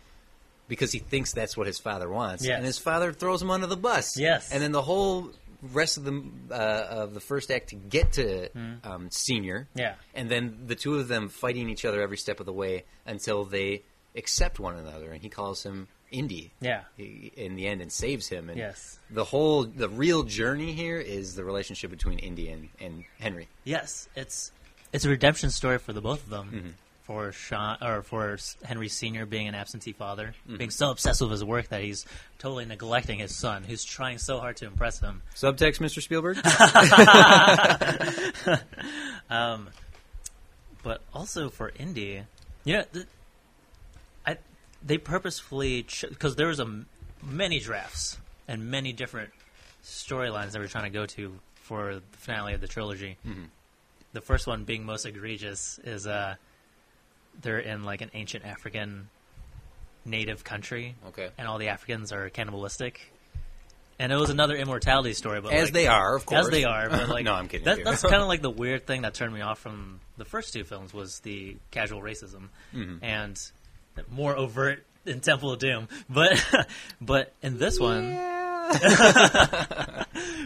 because 0.67 0.91
he 0.91 0.99
thinks 0.99 1.31
that's 1.33 1.55
what 1.57 1.67
his 1.67 1.79
father 1.79 2.09
wants, 2.09 2.45
Yes. 2.45 2.57
and 2.57 2.65
his 2.65 2.77
father 2.77 3.13
throws 3.13 3.41
him 3.41 3.49
under 3.51 3.67
the 3.67 3.77
bus. 3.77 4.17
Yes. 4.17 4.51
and 4.51 4.61
then 4.61 4.71
the 4.71 4.81
whole 4.81 5.31
rest 5.61 5.97
of 5.97 6.03
the 6.05 6.23
uh, 6.51 6.55
of 6.89 7.13
the 7.13 7.19
first 7.19 7.51
act 7.51 7.69
to 7.69 7.75
get 7.75 8.13
to 8.13 8.49
um, 8.83 9.09
senior. 9.11 9.67
Yeah. 9.75 9.95
and 10.13 10.29
then 10.29 10.59
the 10.67 10.75
two 10.75 10.95
of 10.95 11.07
them 11.07 11.29
fighting 11.29 11.69
each 11.69 11.85
other 11.85 12.01
every 12.01 12.17
step 12.17 12.39
of 12.39 12.45
the 12.45 12.53
way 12.53 12.85
until 13.05 13.43
they 13.45 13.83
accept 14.15 14.59
one 14.59 14.75
another, 14.75 15.11
and 15.11 15.21
he 15.21 15.29
calls 15.29 15.63
him 15.63 15.87
Indy. 16.11 16.51
yeah, 16.59 16.81
he- 16.97 17.31
In 17.35 17.55
the 17.55 17.67
end, 17.67 17.81
and 17.81 17.91
saves 17.91 18.27
him. 18.27 18.49
And 18.49 18.57
Yes. 18.57 18.97
the 19.11 19.23
whole 19.23 19.63
the 19.65 19.87
real 19.89 20.23
journey 20.23 20.73
here 20.73 20.97
is 20.97 21.35
the 21.35 21.43
relationship 21.43 21.91
between 21.91 22.17
Indy 22.19 22.49
and, 22.49 22.69
and 22.79 23.03
Henry. 23.19 23.47
yes. 23.63 24.09
It's 24.15 24.51
it's 24.91 25.05
a 25.05 25.09
redemption 25.09 25.51
story 25.51 25.77
for 25.77 25.93
the 25.93 26.01
both 26.01 26.23
of 26.23 26.29
them. 26.31 26.47
Mm-hmm. 26.51 26.69
For 27.09 27.31
Sean 27.31 27.77
or 27.81 28.03
for 28.03 28.37
Henry 28.63 28.87
Senior 28.87 29.25
being 29.25 29.47
an 29.47 29.55
absentee 29.55 29.93
father, 29.93 30.35
Mm-hmm. 30.45 30.57
being 30.57 30.69
so 30.69 30.91
obsessed 30.91 31.21
with 31.21 31.31
his 31.31 31.43
work 31.43 31.69
that 31.69 31.81
he's 31.81 32.05
totally 32.37 32.65
neglecting 32.65 33.17
his 33.17 33.35
son, 33.35 33.63
who's 33.63 33.83
trying 33.83 34.19
so 34.19 34.39
hard 34.39 34.57
to 34.57 34.67
impress 34.67 34.99
him. 34.99 35.23
Subtext, 35.35 35.79
Mr. 35.79 36.03
Spielberg. 36.03 36.37
but 40.83 41.01
also 41.11 41.49
for 41.49 41.71
Indy, 41.79 42.21
you 42.63 42.73
know, 42.77 42.83
the, 42.91 43.07
I 44.27 44.37
they 44.85 44.99
purposefully 44.99 45.87
because 46.09 46.35
there 46.35 46.47
was 46.47 46.59
a 46.59 46.63
m- 46.63 46.85
many 47.23 47.59
drafts 47.59 48.19
and 48.47 48.69
many 48.69 48.93
different 48.93 49.31
storylines 49.83 50.51
they 50.51 50.59
were 50.59 50.67
trying 50.67 50.83
to 50.85 50.89
go 50.91 51.07
to 51.07 51.39
for 51.55 51.95
the 51.95 52.01
finale 52.11 52.53
of 52.53 52.61
the 52.61 52.67
trilogy. 52.67 53.17
The 54.13 54.21
first 54.21 54.45
one 54.45 54.63
being 54.63 54.85
most 54.85 55.07
egregious 55.07 55.79
is 55.83 56.05
uh, 56.05 56.35
they're 57.41 57.59
in 57.59 57.83
like 57.83 58.01
an 58.01 58.11
ancient 58.13 58.45
African 58.45 59.09
native 60.05 60.43
country, 60.43 60.95
Okay. 61.07 61.29
and 61.37 61.47
all 61.47 61.57
the 61.57 61.67
Africans 61.69 62.11
are 62.11 62.29
cannibalistic. 62.29 63.11
And 64.01 64.13
it 64.13 64.15
was 64.15 64.29
another 64.29 64.55
immortality 64.55 65.13
story, 65.13 65.41
but 65.41 65.51
As 65.51 65.65
like- 65.65 65.73
they 65.73 65.87
are, 65.87 66.15
of 66.15 66.25
course. 66.25 66.45
as 66.45 66.51
they 66.51 66.63
are. 66.63 66.89
But 66.89 67.09
like, 67.15 67.25
No, 67.25 67.33
I'm 67.33 67.49
kidding 67.49 67.65
That, 67.65 67.83
that's 67.83 68.01
kind 68.13 68.21
of 68.21 68.27
like 68.29 68.41
the 68.41 68.49
weird 68.49 68.87
thing 68.87 69.01
that 69.01 69.13
turned 69.13 69.33
me 69.33 69.41
off 69.41 69.59
from 69.59 69.99
the 70.17 70.23
first 70.25 70.53
two 70.53 70.63
films 70.63 70.93
was 70.93 71.19
the 71.19 71.57
casual 71.71 72.01
racism 72.01 72.47
Mm-hmm. 72.73 73.03
and 73.03 73.51
more 74.09 74.35
overt 74.37 74.85
in 75.05 75.19
Temple 75.19 75.51
of 75.51 75.59
Doom. 75.59 75.89
But 76.09 76.41
but 77.01 77.33
in 77.41 77.57
this 77.57 77.77
one, 77.79 78.15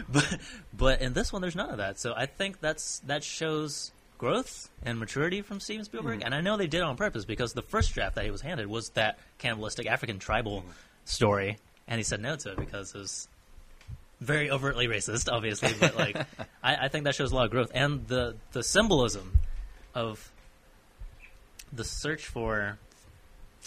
but 0.08 0.38
but 0.76 1.00
in 1.00 1.12
this 1.12 1.32
one, 1.32 1.42
there's 1.42 1.56
none 1.56 1.70
of 1.70 1.76
that. 1.78 1.98
So 2.00 2.12
I 2.16 2.26
think 2.26 2.60
that's 2.60 3.00
that 3.00 3.22
shows 3.24 3.92
growth 4.24 4.70
and 4.82 4.98
maturity 4.98 5.42
from 5.42 5.60
Steven 5.60 5.84
Spielberg. 5.84 6.20
Mm-hmm. 6.20 6.26
And 6.26 6.34
I 6.34 6.40
know 6.40 6.56
they 6.56 6.66
did 6.66 6.78
it 6.78 6.84
on 6.84 6.96
purpose 6.96 7.26
because 7.26 7.52
the 7.52 7.62
first 7.62 7.92
draft 7.92 8.14
that 8.14 8.24
he 8.24 8.30
was 8.30 8.40
handed 8.40 8.66
was 8.66 8.88
that 8.90 9.18
cannibalistic 9.38 9.86
African 9.86 10.18
tribal 10.18 10.60
Mm-hmm. 10.60 10.70
story, 11.04 11.58
and 11.88 11.98
he 11.98 12.04
said 12.04 12.20
no 12.20 12.36
to 12.36 12.52
it 12.52 12.56
because 12.56 12.94
it 12.94 12.98
was 12.98 13.28
very 14.20 14.50
overtly 14.50 14.86
racist, 14.86 15.30
obviously. 15.30 15.74
But 15.78 15.96
like, 15.96 16.16
I, 16.62 16.86
I 16.86 16.88
think 16.88 17.04
that 17.04 17.14
shows 17.14 17.32
a 17.32 17.34
lot 17.34 17.44
of 17.44 17.50
growth 17.50 17.70
and 17.74 18.06
the 18.08 18.36
the 18.52 18.62
symbolism 18.62 19.38
of 19.94 20.30
the 21.72 21.84
search 21.84 22.24
for 22.26 22.78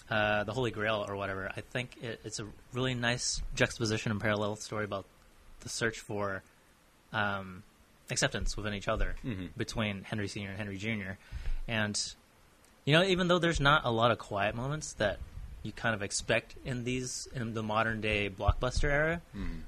uh, 0.10 0.44
the 0.46 0.54
Holy 0.54 0.72
Grail 0.72 1.06
or 1.08 1.16
whatever. 1.16 1.52
I 1.56 1.62
think 1.62 1.98
it, 2.02 2.20
it's 2.24 2.40
a 2.40 2.48
really 2.74 2.96
nice 2.96 3.42
juxtaposition 3.54 4.12
and 4.12 4.22
parallel 4.22 4.56
story 4.56 4.86
about 4.86 5.06
the 5.60 5.70
search 5.70 6.00
for 6.00 6.42
um, 7.14 7.64
acceptance 8.10 8.56
within 8.58 8.74
each 8.74 8.88
other 8.88 9.16
Mhm. 9.26 9.50
between 9.58 10.04
Henry 10.04 10.28
Senior 10.28 10.50
and 10.50 10.58
Henry 10.58 10.78
Junior, 10.78 11.18
and 11.68 12.00
you 12.86 12.94
know, 12.94 13.04
even 13.04 13.28
though 13.28 13.40
there's 13.40 13.60
not 13.60 13.84
a 13.86 13.92
lot 13.92 14.12
of 14.12 14.18
quiet 14.18 14.56
moments 14.56 14.94
that 14.94 15.20
you 15.64 15.72
kind 15.74 15.94
of 15.94 16.02
expect 16.02 16.56
in 16.64 16.84
these 16.86 17.28
in 17.34 17.54
the 17.54 17.62
modern 17.64 18.00
day 18.00 18.30
blockbuster 18.30 18.86
era, 18.90 19.22
Mhm. 19.36 19.62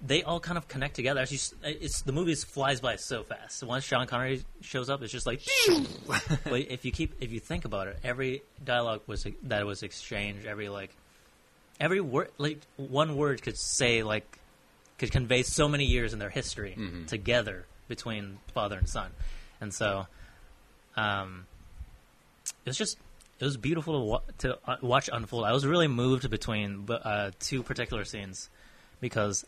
they 0.00 0.22
all 0.22 0.38
kind 0.38 0.56
of 0.58 0.68
connect 0.68 0.94
together. 0.94 1.24
You, 1.28 1.38
it's 1.64 2.02
the 2.02 2.12
movie 2.12 2.34
flies 2.34 2.80
by 2.80 2.96
so 2.96 3.24
fast. 3.24 3.62
Once 3.64 3.84
Sean 3.84 4.06
Connery 4.06 4.44
shows 4.60 4.88
up, 4.90 5.02
it's 5.02 5.12
just 5.12 5.26
like. 5.26 5.40
but 6.06 6.22
if 6.68 6.84
you 6.84 6.92
keep, 6.92 7.14
if 7.20 7.32
you 7.32 7.40
think 7.40 7.64
about 7.64 7.88
it, 7.88 7.98
every 8.04 8.42
dialogue 8.64 9.00
was 9.06 9.26
that 9.44 9.66
was 9.66 9.82
exchanged. 9.82 10.46
Every 10.46 10.68
like, 10.68 10.90
every 11.80 12.00
word, 12.00 12.30
like 12.38 12.58
one 12.76 13.16
word 13.16 13.42
could 13.42 13.56
say 13.58 14.02
like, 14.02 14.38
could 14.98 15.10
convey 15.12 15.42
so 15.42 15.68
many 15.68 15.84
years 15.84 16.12
in 16.12 16.18
their 16.18 16.30
history 16.30 16.74
Mhm. 16.76 17.06
together 17.06 17.66
between 17.88 18.38
father 18.52 18.76
and 18.78 18.88
son, 18.88 19.12
and 19.60 19.72
so, 19.72 20.06
um, 20.96 21.46
it 22.64 22.70
was 22.70 22.76
just. 22.76 22.98
It 23.40 23.44
was 23.44 23.56
beautiful 23.56 23.94
to, 24.00 24.04
wa- 24.04 24.20
to 24.38 24.58
uh, 24.68 24.76
watch 24.82 25.08
unfold. 25.12 25.44
I 25.44 25.52
was 25.52 25.64
really 25.64 25.86
moved 25.86 26.28
between 26.28 26.90
uh, 26.90 27.30
two 27.38 27.62
particular 27.62 28.04
scenes 28.04 28.50
because 29.00 29.44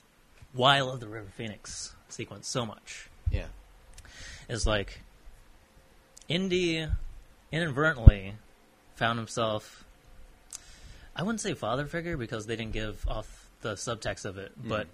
why 0.53 0.77
I 0.77 0.83
love 0.83 1.01
the 1.01 1.09
River 1.09 1.27
Phoenix 1.37 1.93
sequence 2.09 2.47
so 2.47 2.65
much 2.65 3.09
Yeah. 3.33 3.47
is 4.49 4.65
like 4.65 5.01
Indy 6.29 6.87
inadvertently 7.51 8.35
found 8.95 9.19
himself 9.19 9.85
I 11.17 11.25
wouldn't 11.25 11.41
say 11.41 11.55
father 11.55 11.87
figure 11.87 12.17
because 12.17 12.47
they 12.47 12.55
didn't 12.55 12.73
give 12.73 13.05
off 13.09 13.51
the 13.63 13.75
subtext 13.75 14.25
of 14.25 14.39
it, 14.39 14.53
but 14.57 14.87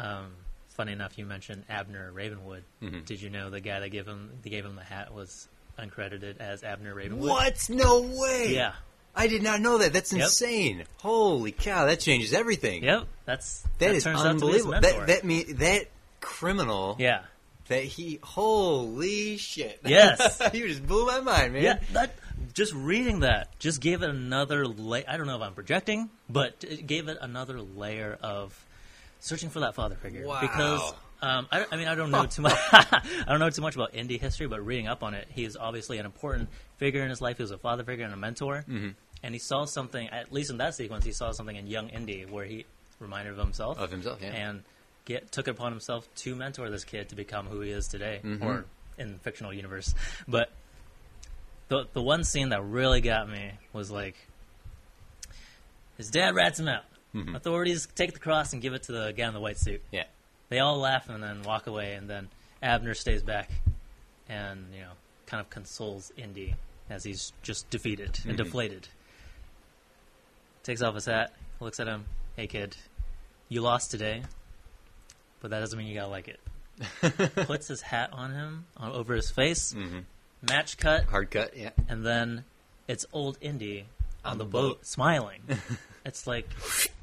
um, 0.00 0.32
funny 0.68 0.92
enough 0.92 1.18
you 1.18 1.26
mentioned 1.26 1.64
Abner 1.68 2.10
Ravenwood. 2.12 2.64
Mhm. 2.82 3.04
Did 3.04 3.20
you 3.20 3.30
know 3.30 3.50
the 3.50 3.60
guy 3.60 3.80
that 3.80 3.88
gave 3.90 4.06
him 4.06 4.30
they 4.42 4.50
gave 4.50 4.64
him 4.64 4.76
the 4.76 4.84
hat 4.84 5.12
was 5.12 5.48
uncredited 5.78 6.38
as 6.38 6.62
Abner 6.62 6.94
Ravenwood? 6.94 7.28
What? 7.28 7.68
No 7.68 8.00
way. 8.02 8.54
Yeah. 8.54 8.72
I 9.14 9.26
did 9.26 9.42
not 9.42 9.60
know 9.60 9.78
that. 9.78 9.92
That's 9.92 10.12
Yep. 10.12 10.22
insane. 10.22 10.84
Holy 10.98 11.50
cow! 11.52 11.86
That 11.86 11.98
changes 12.00 12.32
everything. 12.32 12.84
Yep. 12.84 13.06
That's 13.24 13.64
that 13.78 13.94
is 13.94 14.04
turns 14.04 14.20
out 14.20 14.38
to 14.38 14.46
be 14.46 14.52
his 14.52 14.62
unbelievable. 14.64 14.80
That 14.80 15.06
that 15.08 15.24
mean 15.24 15.56
that 15.56 15.86
criminal. 16.20 16.96
yeah. 16.98 17.22
That 17.68 17.84
he. 17.84 18.18
Holy 18.22 19.36
shit. 19.36 19.80
Yes. 19.84 20.40
you 20.52 20.66
just 20.68 20.84
blew 20.86 21.06
my 21.06 21.20
mind, 21.20 21.52
man. 21.54 21.62
Yeah, 21.62 21.78
that 21.92 22.14
just 22.52 22.72
reading 22.72 23.20
that 23.20 23.56
just 23.60 23.80
gave 23.80 24.02
it 24.02 24.10
another 24.10 24.66
layer. 24.66 25.04
I 25.06 25.16
don't 25.16 25.26
know 25.26 25.36
if 25.36 25.42
I'm 25.42 25.54
projecting, 25.54 26.10
but 26.28 26.64
it 26.68 26.86
gave 26.86 27.08
it 27.08 27.18
another 27.20 27.60
layer 27.60 28.18
of 28.22 28.58
searching 29.20 29.48
for 29.50 29.60
that 29.60 29.74
father 29.74 29.94
figure. 29.94 30.26
Wow. 30.26 30.40
Because 30.40 30.92
um, 31.22 31.46
I, 31.52 31.66
I 31.70 31.76
mean, 31.76 31.86
I 31.88 31.94
don't 31.94 32.10
know 32.10 32.26
too 32.26 32.42
much. 32.42 32.58
I 32.72 33.24
don't 33.28 33.38
know 33.40 33.50
too 33.50 33.62
much 33.62 33.74
about 33.76 33.94
Indy 33.94 34.18
history, 34.18 34.46
but 34.46 34.64
reading 34.64 34.88
up 34.88 35.02
on 35.02 35.14
it, 35.14 35.28
he 35.30 35.44
is 35.44 35.56
obviously 35.56 35.98
an 35.98 36.06
important 36.06 36.48
figure 36.78 37.02
in 37.02 37.10
his 37.10 37.20
life. 37.20 37.36
He 37.36 37.42
was 37.42 37.50
a 37.52 37.58
father 37.58 37.84
figure 37.84 38.04
and 38.04 38.14
a 38.14 38.16
mentor, 38.16 38.64
Mhm. 38.68 38.94
and 39.22 39.34
he 39.34 39.38
saw 39.38 39.64
something. 39.66 40.08
At 40.08 40.32
least 40.32 40.50
in 40.50 40.56
that 40.58 40.74
sequence, 40.74 41.04
he 41.04 41.12
saw 41.12 41.32
something 41.32 41.56
in 41.56 41.66
young 41.66 41.88
Indy 41.90 42.24
where 42.24 42.44
he 42.46 42.64
reminded 42.98 43.32
of 43.32 43.38
himself 43.38 43.78
Of 43.78 43.90
himself, 43.90 44.18
yeah. 44.22 44.28
and 44.28 44.62
get 45.04 45.30
took 45.32 45.48
it 45.48 45.52
upon 45.52 45.72
himself 45.72 46.08
to 46.16 46.34
mentor 46.34 46.68
this 46.70 46.84
kid 46.84 47.08
to 47.10 47.14
become 47.16 47.46
who 47.46 47.60
he 47.60 47.70
is 47.70 47.86
today, 47.88 48.20
Mhm. 48.22 48.42
or 48.42 48.64
in 48.98 49.12
the 49.14 49.18
fictional 49.18 49.52
universe. 49.52 49.94
But 50.28 50.50
the 51.68 51.86
the 51.92 52.02
one 52.02 52.24
scene 52.24 52.48
that 52.50 52.62
really 52.62 53.00
got 53.00 53.28
me 53.28 53.52
was 53.72 53.90
like 53.90 54.16
his 55.96 56.10
dad 56.10 56.34
rats 56.34 56.58
him 56.58 56.68
out. 56.68 56.84
Mhm. 57.14 57.34
Authorities 57.34 57.88
take 57.94 58.12
the 58.12 58.20
cross 58.20 58.52
and 58.52 58.62
give 58.62 58.72
it 58.74 58.84
to 58.84 58.92
the 58.92 59.12
guy 59.12 59.26
in 59.26 59.34
the 59.34 59.40
white 59.40 59.58
suit. 59.58 59.82
Yeah. 59.90 60.04
They 60.48 60.58
all 60.60 60.78
laugh 60.78 61.08
and 61.08 61.22
then 61.22 61.42
walk 61.42 61.66
away, 61.66 61.94
and 61.94 62.08
then 62.08 62.28
Abner 62.62 62.94
stays 62.94 63.22
back 63.22 63.50
and 64.28 64.72
you 64.74 64.80
know 64.82 64.92
kind 65.26 65.40
of 65.40 65.50
consoles 65.50 66.12
Indy 66.16 66.54
as 66.88 67.04
he's 67.04 67.32
just 67.42 67.68
defeated 67.70 68.18
and 68.24 68.34
Mhm. 68.34 68.44
deflated. 68.44 68.88
Takes 70.62 70.82
off 70.82 70.94
his 70.94 71.06
hat, 71.06 71.32
looks 71.60 71.80
at 71.80 71.86
him. 71.86 72.04
Hey 72.36 72.46
kid, 72.46 72.76
you 73.48 73.60
lost 73.62 73.90
today, 73.90 74.22
but 75.40 75.50
that 75.50 75.60
doesn't 75.60 75.78
mean 75.78 75.88
you 75.88 75.94
gotta 75.94 76.08
like 76.10 76.28
it. 76.28 76.40
Puts 77.46 77.68
his 77.68 77.82
hat 77.82 78.10
on 78.12 78.32
him, 78.32 78.66
on, 78.76 78.92
over 78.92 79.14
his 79.14 79.30
face, 79.30 79.72
Mhm. 79.72 80.04
match 80.42 80.76
cut, 80.78 81.04
Hard 81.04 81.30
cut. 81.30 81.56
Yeah. 81.56 81.70
and 81.88 82.04
then 82.04 82.44
it's 82.88 83.04
old 83.12 83.36
Indy 83.40 83.86
on, 84.24 84.32
On 84.32 84.38
the, 84.38 84.44
the 84.44 84.50
boat, 84.50 84.76
boat. 84.78 84.86
smiling. 84.86 85.42
it's 86.04 86.26
like 86.26 86.48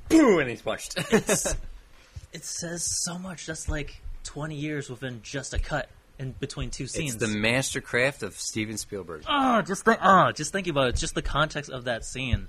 Boom, 0.09 0.39
and 0.39 0.49
he's 0.49 0.61
punched. 0.61 0.97
it 2.34 2.43
says 2.43 3.03
so 3.05 3.17
much. 3.17 3.45
That's 3.45 3.69
like 3.69 4.01
twenty 4.23 4.55
years 4.55 4.89
within 4.89 5.21
just 5.23 5.53
a 5.53 5.59
cut 5.59 5.89
in 6.19 6.31
between 6.39 6.69
two 6.71 6.88
scenes. 6.88 7.15
it's 7.15 7.23
the 7.31 7.38
mastercraft 7.38 8.23
of 8.23 8.34
Steven 8.39 8.77
Spielberg. 8.77 9.23
oh, 9.29 9.61
just 9.61 9.85
think, 9.85 9.99
oh, 10.01 10.31
just 10.31 10.51
thinking 10.51 10.71
about 10.71 10.88
it. 10.89 10.95
Just 10.95 11.15
the 11.15 11.21
context 11.21 11.69
of 11.69 11.85
that 11.85 12.03
scene. 12.05 12.47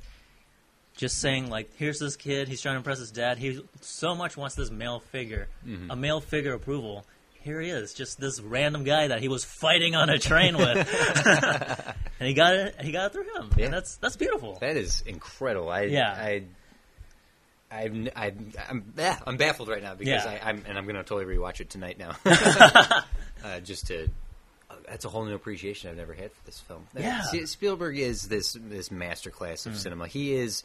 Just 0.96 1.18
saying, 1.18 1.48
like, 1.48 1.70
here's 1.76 1.98
this 2.00 2.16
kid. 2.16 2.48
He's 2.48 2.60
trying 2.60 2.74
to 2.74 2.78
impress 2.78 2.98
his 2.98 3.12
dad. 3.12 3.38
He 3.38 3.62
so 3.82 4.16
much 4.16 4.36
wants 4.36 4.56
this 4.56 4.70
male 4.70 4.98
figure, 4.98 5.46
Mm-hmm. 5.66 5.90
a 5.92 5.96
male 5.96 6.20
figure 6.20 6.54
approval. 6.54 7.04
Here 7.40 7.60
he 7.60 7.70
is, 7.70 7.94
just 7.94 8.18
this 8.20 8.40
random 8.40 8.82
guy 8.82 9.06
that 9.08 9.20
he 9.20 9.28
was 9.28 9.44
fighting 9.44 9.94
on 9.94 10.10
a 10.10 10.18
train 10.18 10.56
with, 10.58 10.76
and 12.20 12.26
he 12.28 12.34
got 12.34 12.56
it. 12.56 12.74
He 12.80 12.90
got 12.90 13.06
it 13.06 13.12
through 13.12 13.32
him. 13.36 13.50
Yeah. 13.56 13.66
And 13.66 13.74
that's 13.74 13.96
that's 13.98 14.16
beautiful. 14.16 14.58
That 14.60 14.76
is 14.76 15.02
incredible. 15.06 15.68
I, 15.70 15.82
Yeah. 15.82 16.10
I, 16.12 16.42
I've, 17.70 18.08
I, 18.16 18.32
I'm, 18.68 18.92
yeah, 18.96 19.18
I'm 19.26 19.36
baffled 19.36 19.68
right 19.68 19.82
now 19.82 19.94
because 19.94 20.24
Yeah. 20.24 20.38
I, 20.42 20.48
I'm, 20.48 20.64
and 20.66 20.78
I'm 20.78 20.84
going 20.84 20.96
to 20.96 21.04
totally 21.04 21.36
rewatch 21.36 21.60
it 21.60 21.68
tonight 21.70 21.98
now, 21.98 22.16
uh, 23.44 23.60
just 23.60 23.86
to. 23.88 24.08
Uh, 24.70 24.74
that's 24.86 25.04
a 25.04 25.08
whole 25.08 25.24
new 25.24 25.34
appreciation 25.34 25.90
I've 25.90 25.96
never 25.96 26.12
had 26.14 26.30
for 26.32 26.44
this 26.46 26.60
film. 26.60 26.86
Yeah. 26.98 27.22
Spielberg 27.44 27.98
is 27.98 28.28
this 28.28 28.52
this 28.58 28.88
masterclass 28.90 29.66
of 29.66 29.76
cinema. 29.78 30.06
He 30.08 30.34
is 30.34 30.62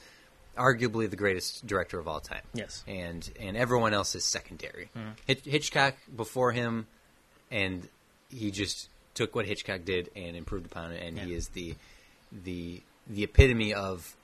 arguably 0.57 1.09
the 1.09 1.15
greatest 1.15 1.65
director 1.65 1.99
of 1.99 2.07
all 2.07 2.19
time. 2.19 2.41
Yes. 2.53 2.83
and 2.87 3.29
and 3.39 3.57
everyone 3.57 3.93
else 3.93 4.13
is 4.15 4.23
secondary. 4.25 4.89
Hmm. 4.93 5.09
Hitch- 5.25 5.45
Hitchcock 5.45 5.95
before 6.15 6.51
him, 6.51 6.85
and 7.51 7.87
he 8.29 8.51
just 8.51 8.89
took 9.13 9.35
what 9.35 9.45
Hitchcock 9.45 9.83
did 9.85 10.09
and 10.15 10.35
improved 10.35 10.65
upon 10.65 10.91
it, 10.91 11.01
and 11.05 11.17
he 11.19 11.33
is 11.33 11.49
the 11.49 11.75
the 12.43 12.81
the 13.07 13.23
epitome 13.23 13.73
of 13.73 14.15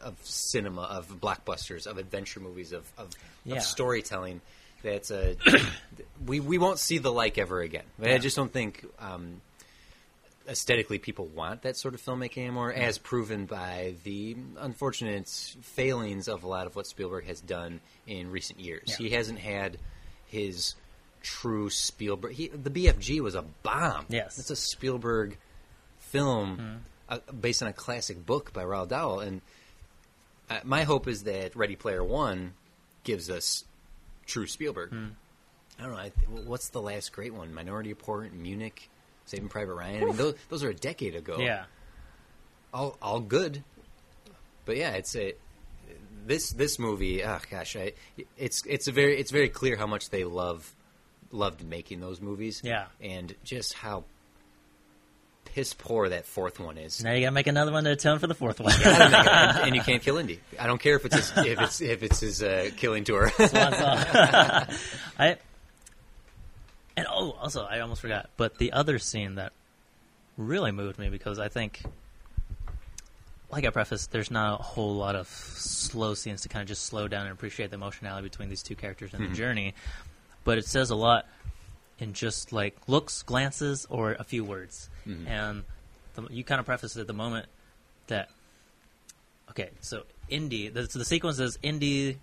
of 0.00 0.16
cinema, 0.22 0.82
of 0.82 1.08
blockbusters, 1.20 1.86
of 1.86 1.98
adventure 1.98 2.40
movies, 2.40 2.72
of 2.72 2.90
of, 2.98 3.10
Yeah. 3.44 3.56
of 3.56 3.62
storytelling. 3.62 4.40
That's 4.82 5.10
a 5.10 5.36
we 6.26 6.40
we 6.40 6.58
won't 6.58 6.78
see 6.78 6.98
the 6.98 7.12
like 7.12 7.38
ever 7.38 7.60
again. 7.60 7.84
But 7.98 8.10
I 8.10 8.18
just 8.18 8.36
don't 8.36 8.52
think. 8.52 8.84
Um, 8.98 9.40
aesthetically 10.46 10.98
people 10.98 11.24
want 11.24 11.62
that 11.62 11.74
sort 11.74 11.94
of 11.94 12.02
filmmaking 12.02 12.36
anymore, 12.42 12.70
as 12.70 12.98
proven 12.98 13.46
by 13.46 13.94
the 14.04 14.36
unfortunate 14.58 15.26
failings 15.62 16.28
of 16.28 16.42
a 16.42 16.46
lot 16.46 16.66
of 16.66 16.76
what 16.76 16.86
Spielberg 16.86 17.24
has 17.26 17.40
done 17.40 17.80
in 18.06 18.30
recent 18.30 18.60
years. 18.60 18.82
Yeah. 18.88 18.96
He 18.98 19.10
hasn't 19.14 19.38
had 19.38 19.78
his 20.26 20.74
true 21.22 21.70
Spielberg. 21.70 22.32
He, 22.34 22.48
the 22.48 22.68
BFG 22.68 23.20
was 23.20 23.34
a 23.34 23.40
bomb. 23.62 24.04
Yes. 24.10 24.38
it's 24.38 24.50
a 24.50 24.56
Spielberg 24.56 25.38
film 25.98 26.82
based 27.40 27.62
on 27.62 27.68
a 27.68 27.72
classic 27.72 28.24
book 28.24 28.52
by 28.52 28.64
Roald 28.64 28.88
Dahl, 28.88 29.20
and 29.20 29.40
uh, 30.50 30.60
my 30.64 30.84
hope 30.84 31.08
is 31.08 31.24
that 31.24 31.56
Ready 31.56 31.76
Player 31.76 32.02
One 32.04 32.54
gives 33.02 33.30
us 33.30 33.64
true 34.26 34.46
Spielberg. 34.46 34.92
I 35.78 35.82
don't 35.82 35.92
know. 35.92 35.98
I, 35.98 36.12
what's 36.46 36.68
the 36.68 36.80
last 36.80 37.12
great 37.12 37.34
one? 37.34 37.52
Minority 37.52 37.90
Report, 37.90 38.32
Munich, 38.32 38.88
Saving 39.26 39.48
Private 39.48 39.74
Ryan. 39.74 40.02
I 40.02 40.06
mean, 40.06 40.16
those, 40.16 40.34
those 40.48 40.62
are 40.64 40.70
a 40.70 40.74
decade 40.74 41.14
ago. 41.16 41.38
Yeah. 41.38 41.64
all 42.72 42.96
all 43.02 43.20
good. 43.20 43.62
But 44.64 44.76
yeah, 44.76 44.92
it's 44.92 45.14
a 45.16 45.34
this 46.26 46.50
this 46.52 46.78
movie. 46.78 47.24
Oh 47.24 47.40
gosh, 47.50 47.76
I, 47.76 47.92
it's 48.38 48.64
it's 48.66 48.88
a 48.88 48.92
very 48.92 49.18
it's 49.18 49.30
very 49.30 49.48
clear 49.48 49.76
how 49.76 49.86
much 49.86 50.10
they 50.10 50.24
love 50.24 50.74
loved 51.32 51.64
making 51.64 52.00
those 52.00 52.20
movies. 52.20 52.60
Yeah. 52.64 52.86
and 53.00 53.34
just 53.44 53.72
how 53.74 54.04
piss 55.44 55.74
poor 55.74 56.08
that 56.08 56.26
fourth 56.26 56.58
one 56.58 56.78
is. 56.78 57.02
Now 57.02 57.12
you 57.12 57.20
gotta 57.20 57.32
make 57.32 57.46
another 57.46 57.72
one 57.72 57.84
to 57.84 57.92
atone 57.92 58.18
for 58.18 58.26
the 58.26 58.34
fourth 58.34 58.60
one. 58.60 58.72
Gotta 58.82 59.10
make 59.10 59.26
it- 59.26 59.32
and, 59.32 59.58
and 59.66 59.76
you 59.76 59.82
can't 59.86 60.02
kill 60.02 60.18
Indy. 60.18 60.40
I 60.58 60.66
don't 60.66 60.80
care 60.80 60.96
if 60.96 61.04
it's 61.04 61.16
his, 61.16 61.32
if 61.46 61.60
it's 61.60 61.80
if 61.80 62.02
it's 62.02 62.20
his 62.20 62.42
uh, 62.42 62.70
killing 62.76 63.04
tour. 63.04 63.30
I 63.38 64.66
and 66.96 67.06
oh, 67.10 67.32
also 67.32 67.64
I 67.64 67.80
almost 67.80 68.00
forgot. 68.00 68.30
But 68.36 68.58
the 68.58 68.72
other 68.72 68.98
scene 68.98 69.36
that 69.36 69.52
really 70.36 70.72
moved 70.72 70.98
me 70.98 71.08
because 71.08 71.38
I 71.38 71.48
think, 71.48 71.82
like 73.50 73.64
I 73.64 73.70
prefaced, 73.70 74.10
there's 74.12 74.30
not 74.30 74.60
a 74.60 74.62
whole 74.62 74.94
lot 74.94 75.16
of 75.16 75.28
slow 75.28 76.14
scenes 76.14 76.42
to 76.42 76.48
kind 76.48 76.62
of 76.62 76.68
just 76.68 76.84
slow 76.86 77.08
down 77.08 77.22
and 77.26 77.32
appreciate 77.32 77.70
the 77.70 77.76
emotionality 77.76 78.28
between 78.28 78.48
these 78.48 78.62
two 78.62 78.76
characters 78.76 79.14
and 79.14 79.30
the 79.30 79.34
journey. 79.34 79.74
But 80.44 80.58
it 80.58 80.66
says 80.66 80.90
a 80.90 80.96
lot 80.96 81.26
in 81.98 82.12
just 82.12 82.52
like 82.52 82.76
looks, 82.88 83.22
glances, 83.22 83.86
or 83.88 84.12
a 84.12 84.24
few 84.24 84.44
words. 84.44 84.88
And 85.26 85.64
the, 86.14 86.26
you 86.30 86.44
kind 86.44 86.60
of 86.60 86.66
prefaced 86.66 86.96
it 86.96 87.00
at 87.02 87.06
the 87.06 87.12
moment 87.12 87.46
that 88.06 88.28
okay, 89.50 89.70
so 89.80 90.02
Indy, 90.28 90.68
the, 90.68 90.86
so 90.88 90.98
the 90.98 91.04
sequence 91.04 91.38
is 91.38 91.58
Indy 91.62 92.18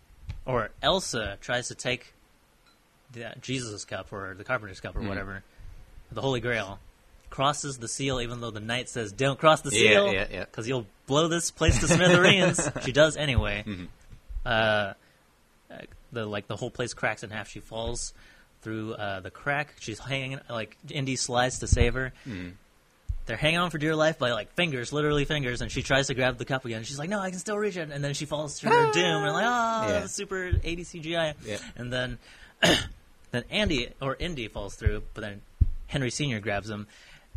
or 0.45 0.69
Elsa 0.81 1.37
tries 1.41 1.67
to 1.69 1.75
take 1.75 2.13
the 3.13 3.33
Jesus 3.41 3.85
cup 3.85 4.11
or 4.11 4.33
the 4.37 4.43
Carpenter's 4.43 4.79
cup 4.79 4.95
or 4.95 5.01
whatever, 5.01 5.43
the 6.11 6.21
Holy 6.21 6.39
Grail, 6.39 6.79
crosses 7.29 7.77
the 7.77 7.87
seal 7.87 8.19
even 8.21 8.41
though 8.41 8.51
the 8.51 8.59
knight 8.59 8.89
says 8.89 9.11
don't 9.11 9.37
cross 9.39 9.61
the 9.61 9.69
Yeah, 9.71 9.79
seal 9.79 10.13
yeah, 10.13 10.27
yeah. 10.31 10.39
because 10.45 10.67
you'll 10.67 10.87
blow 11.07 11.27
this 11.27 11.51
place 11.51 11.79
to 11.79 11.87
smithereens. 11.87 12.69
she 12.85 12.91
does 12.91 13.17
anyway. 13.17 13.63
Uh, 14.45 14.49
uh, 14.49 14.93
the 16.11 16.25
like 16.25 16.47
the 16.47 16.55
whole 16.55 16.71
place 16.71 16.93
cracks 16.93 17.23
in 17.23 17.29
half. 17.29 17.47
She 17.49 17.59
falls 17.59 18.13
through 18.61 18.93
uh, 18.93 19.19
the 19.21 19.31
crack. 19.31 19.75
She's 19.79 19.99
hanging 19.99 20.39
like 20.49 20.77
Indy 20.89 21.15
slides 21.15 21.59
to 21.59 21.67
save 21.67 21.93
her. 21.93 22.13
They're 23.27 23.37
hanging 23.37 23.59
on 23.59 23.69
for 23.69 23.77
dear 23.77 23.95
life 23.95 24.17
by 24.17 24.31
like 24.31 24.51
fingers, 24.53 24.91
literally 24.91 25.25
fingers, 25.25 25.61
and 25.61 25.71
she 25.71 25.83
tries 25.83 26.07
to 26.07 26.13
grab 26.15 26.37
the 26.37 26.45
cup 26.45 26.65
again. 26.65 26.83
She's 26.83 26.97
like, 26.99 27.09
"No, 27.09 27.19
I 27.19 27.29
can 27.29 27.39
still 27.39 27.57
reach 27.57 27.77
it," 27.77 27.89
and 27.91 28.03
then 28.03 28.13
she 28.13 28.25
falls 28.25 28.59
to 28.59 28.69
her 28.69 28.91
doom. 28.91 29.23
And 29.23 29.33
like, 29.33 29.45
"Oh, 29.45 29.87
Yeah. 29.89 30.05
super 30.07 30.51
80 30.63 30.83
CGI." 30.83 31.35
Yeah. 31.45 31.57
And 31.75 31.93
then, 31.93 32.17
then 33.31 33.43
Andy 33.49 33.89
or 34.01 34.15
Indy 34.19 34.47
falls 34.47 34.75
through, 34.75 35.03
but 35.13 35.21
then 35.21 35.41
Henry 35.87 36.09
Senior 36.09 36.39
grabs 36.39 36.69
him. 36.69 36.87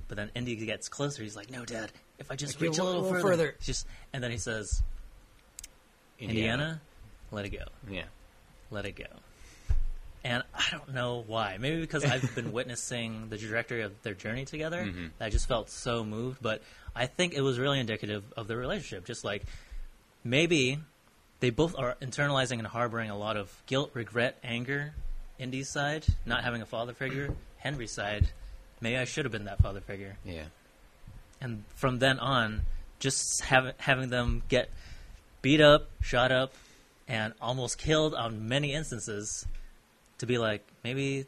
But 0.09 0.17
then 0.17 0.31
Indy 0.35 0.57
gets 0.57 0.89
closer. 0.89 1.23
He's 1.23 1.37
like, 1.37 1.51
"No, 1.51 1.65
Dad, 1.65 1.93
if 2.19 2.31
I 2.31 2.37
just 2.37 2.55
Like, 2.57 2.71
reach 2.71 2.79
a 2.79 2.83
a 2.83 2.85
little, 2.85 3.03
little 3.03 3.17
further, 3.21 3.29
further." 3.29 3.55
just." 3.63 3.87
And 4.13 4.25
then 4.25 4.31
he 4.31 4.39
says, 4.39 4.83
"Indiana, 6.19 6.81
let 7.31 7.45
it 7.45 7.51
go." 7.51 7.65
Yeah. 7.91 8.05
let 8.71 8.87
it 8.87 8.93
go. 8.97 9.05
And 10.25 10.43
I 10.55 10.65
don't 10.71 10.95
know 10.95 11.23
why. 11.27 11.59
Maybe 11.61 11.81
because 11.81 12.05
I've 12.05 12.35
been 12.35 12.53
witnessing 12.59 13.29
the 13.29 13.37
trajectory 13.37 13.83
of 13.83 13.93
their 14.03 14.15
journey 14.15 14.47
together. 14.47 14.83
Mm-hmm. 14.83 15.07
I 15.21 15.29
just 15.29 15.47
felt 15.47 15.69
so 15.69 16.03
moved. 16.03 16.39
But 16.41 16.63
I 16.97 17.07
think 17.07 17.35
it 17.35 17.43
was 17.43 17.59
really 17.59 17.79
indicative 17.79 18.25
of 18.35 18.49
their 18.49 18.57
relationship. 18.57 19.05
Just 19.05 19.23
like 19.23 19.43
maybe 20.25 20.79
they 21.41 21.51
both 21.51 21.79
are 21.79 21.97
internalizing 22.01 22.59
and 22.59 22.67
harboring 22.67 23.11
a 23.11 23.19
lot 23.19 23.37
of 23.37 23.53
guilt, 23.67 23.91
regret, 23.93 24.39
anger. 24.43 24.95
Indy's 25.39 25.71
side, 25.71 26.07
not 26.25 26.43
having 26.43 26.63
a 26.63 26.67
father 26.67 26.95
figure. 26.95 27.35
Henry's 27.59 27.93
side, 27.93 28.29
maybe 28.81 28.97
I 28.97 29.05
should 29.05 29.27
have 29.27 29.33
been 29.33 29.45
that 29.45 29.61
father 29.61 29.81
figure. 29.81 30.17
Yeah. 30.25 30.45
And 31.41 31.65
from 31.75 31.99
then 31.99 32.19
on, 32.19 32.63
just 32.99 33.43
have, 33.43 33.75
having 33.79 34.09
them 34.09 34.43
get 34.49 34.71
beat 35.43 35.61
up, 35.61 35.91
shot 36.01 36.33
up, 36.33 36.55
and 37.09 37.35
almost 37.43 37.77
killed 37.77 38.15
on 38.15 38.49
many 38.49 38.73
instances 38.73 39.47
to 40.19 40.27
be 40.27 40.39
like, 40.39 40.65
maybe 40.83 41.27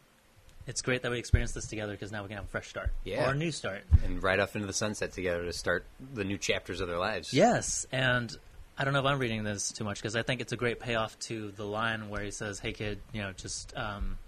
it's 0.66 0.82
great 0.82 1.02
that 1.02 1.10
we 1.10 1.18
experienced 1.18 1.54
this 1.54 1.66
together 1.66 1.92
because 1.92 2.10
now 2.12 2.22
we 2.22 2.28
can 2.28 2.36
have 2.38 2.46
a 2.46 2.48
fresh 2.48 2.68
start. 2.68 2.90
Yeah. 3.04 3.28
Or 3.28 3.32
a 3.32 3.36
new 3.36 3.52
start. 3.52 3.84
And 4.04 4.22
ride 4.22 4.40
off 4.40 4.54
into 4.56 4.66
the 4.66 4.72
sunset 4.72 5.12
together 5.12 5.44
to 5.44 5.52
start 5.52 5.84
the 6.14 6.24
new 6.24 6.38
chapters 6.38 6.80
of 6.80 6.88
their 6.88 6.98
lives. 6.98 7.32
Yes. 7.32 7.86
And 7.92 8.34
I 8.78 8.84
don't 8.84 8.92
know 8.92 9.00
if 9.00 9.06
I'm 9.06 9.18
reading 9.18 9.44
this 9.44 9.70
too 9.72 9.84
much 9.84 9.98
because 10.00 10.16
I 10.16 10.22
think 10.22 10.40
it's 10.40 10.52
a 10.52 10.56
great 10.56 10.80
payoff 10.80 11.18
to 11.20 11.50
the 11.52 11.64
line 11.64 12.08
where 12.08 12.22
he 12.22 12.30
says, 12.30 12.58
hey, 12.58 12.72
kid, 12.72 13.00
you 13.12 13.22
know, 13.22 13.32
just, 13.32 13.76
um, 13.76 14.18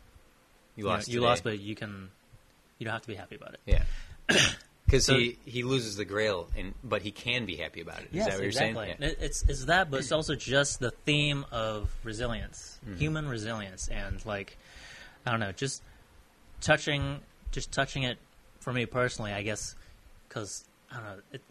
You 0.76 0.85
you, 0.85 0.85
know, 0.85 0.90
lost. 0.94 1.09
you 1.09 1.14
today. 1.14 1.26
lost, 1.26 1.44
but 1.44 1.59
you 1.59 1.74
can, 1.74 2.09
you 2.78 2.85
don't 2.85 2.93
have 2.93 3.02
to 3.02 3.09
be 3.09 3.14
happy 3.16 3.35
about 3.36 3.55
it. 3.55 3.60
Yeah. 3.66 3.82
Because 4.89 5.05
So- 5.05 5.19
he, 5.19 5.36
he 5.44 5.65
loses 5.65 5.97
the 5.97 6.06
grail, 6.06 6.48
and 6.56 6.73
but 6.82 7.02
he 7.02 7.10
can 7.10 7.44
be 7.44 7.56
happy 7.56 7.82
about 7.82 7.98
it. 8.01 8.05
Is 8.06 8.09
Yes, 8.12 8.27
that 8.28 8.32
what 8.32 8.39
you're 8.40 8.47
exactly. 8.48 8.86
saying? 8.86 8.97
Yeah. 9.01 9.24
It's 9.27 9.43
it's 9.43 9.65
that, 9.66 9.90
but 9.90 10.01
it's 10.01 10.12
also 10.12 10.35
just 10.35 10.81
the 10.81 10.90
theme 10.93 11.44
of 11.52 11.90
resilience, 12.05 12.78
Mm-hmm. 12.86 12.97
human 12.97 13.28
resilience, 13.28 13.89
and 13.89 14.24
like 14.24 14.56
I 15.27 15.31
don't 15.31 15.40
know, 15.40 15.52
just 15.52 15.82
touching, 16.62 17.20
just 17.52 17.70
touching 17.70 18.05
it 18.05 18.16
for 18.60 18.73
me 18.73 18.86
personally. 18.86 19.32
I 19.32 19.43
guess 19.43 19.77
because 20.27 20.65
I 20.90 20.94
don't 20.97 21.05
know, 21.05 21.20
it, 21.32 21.43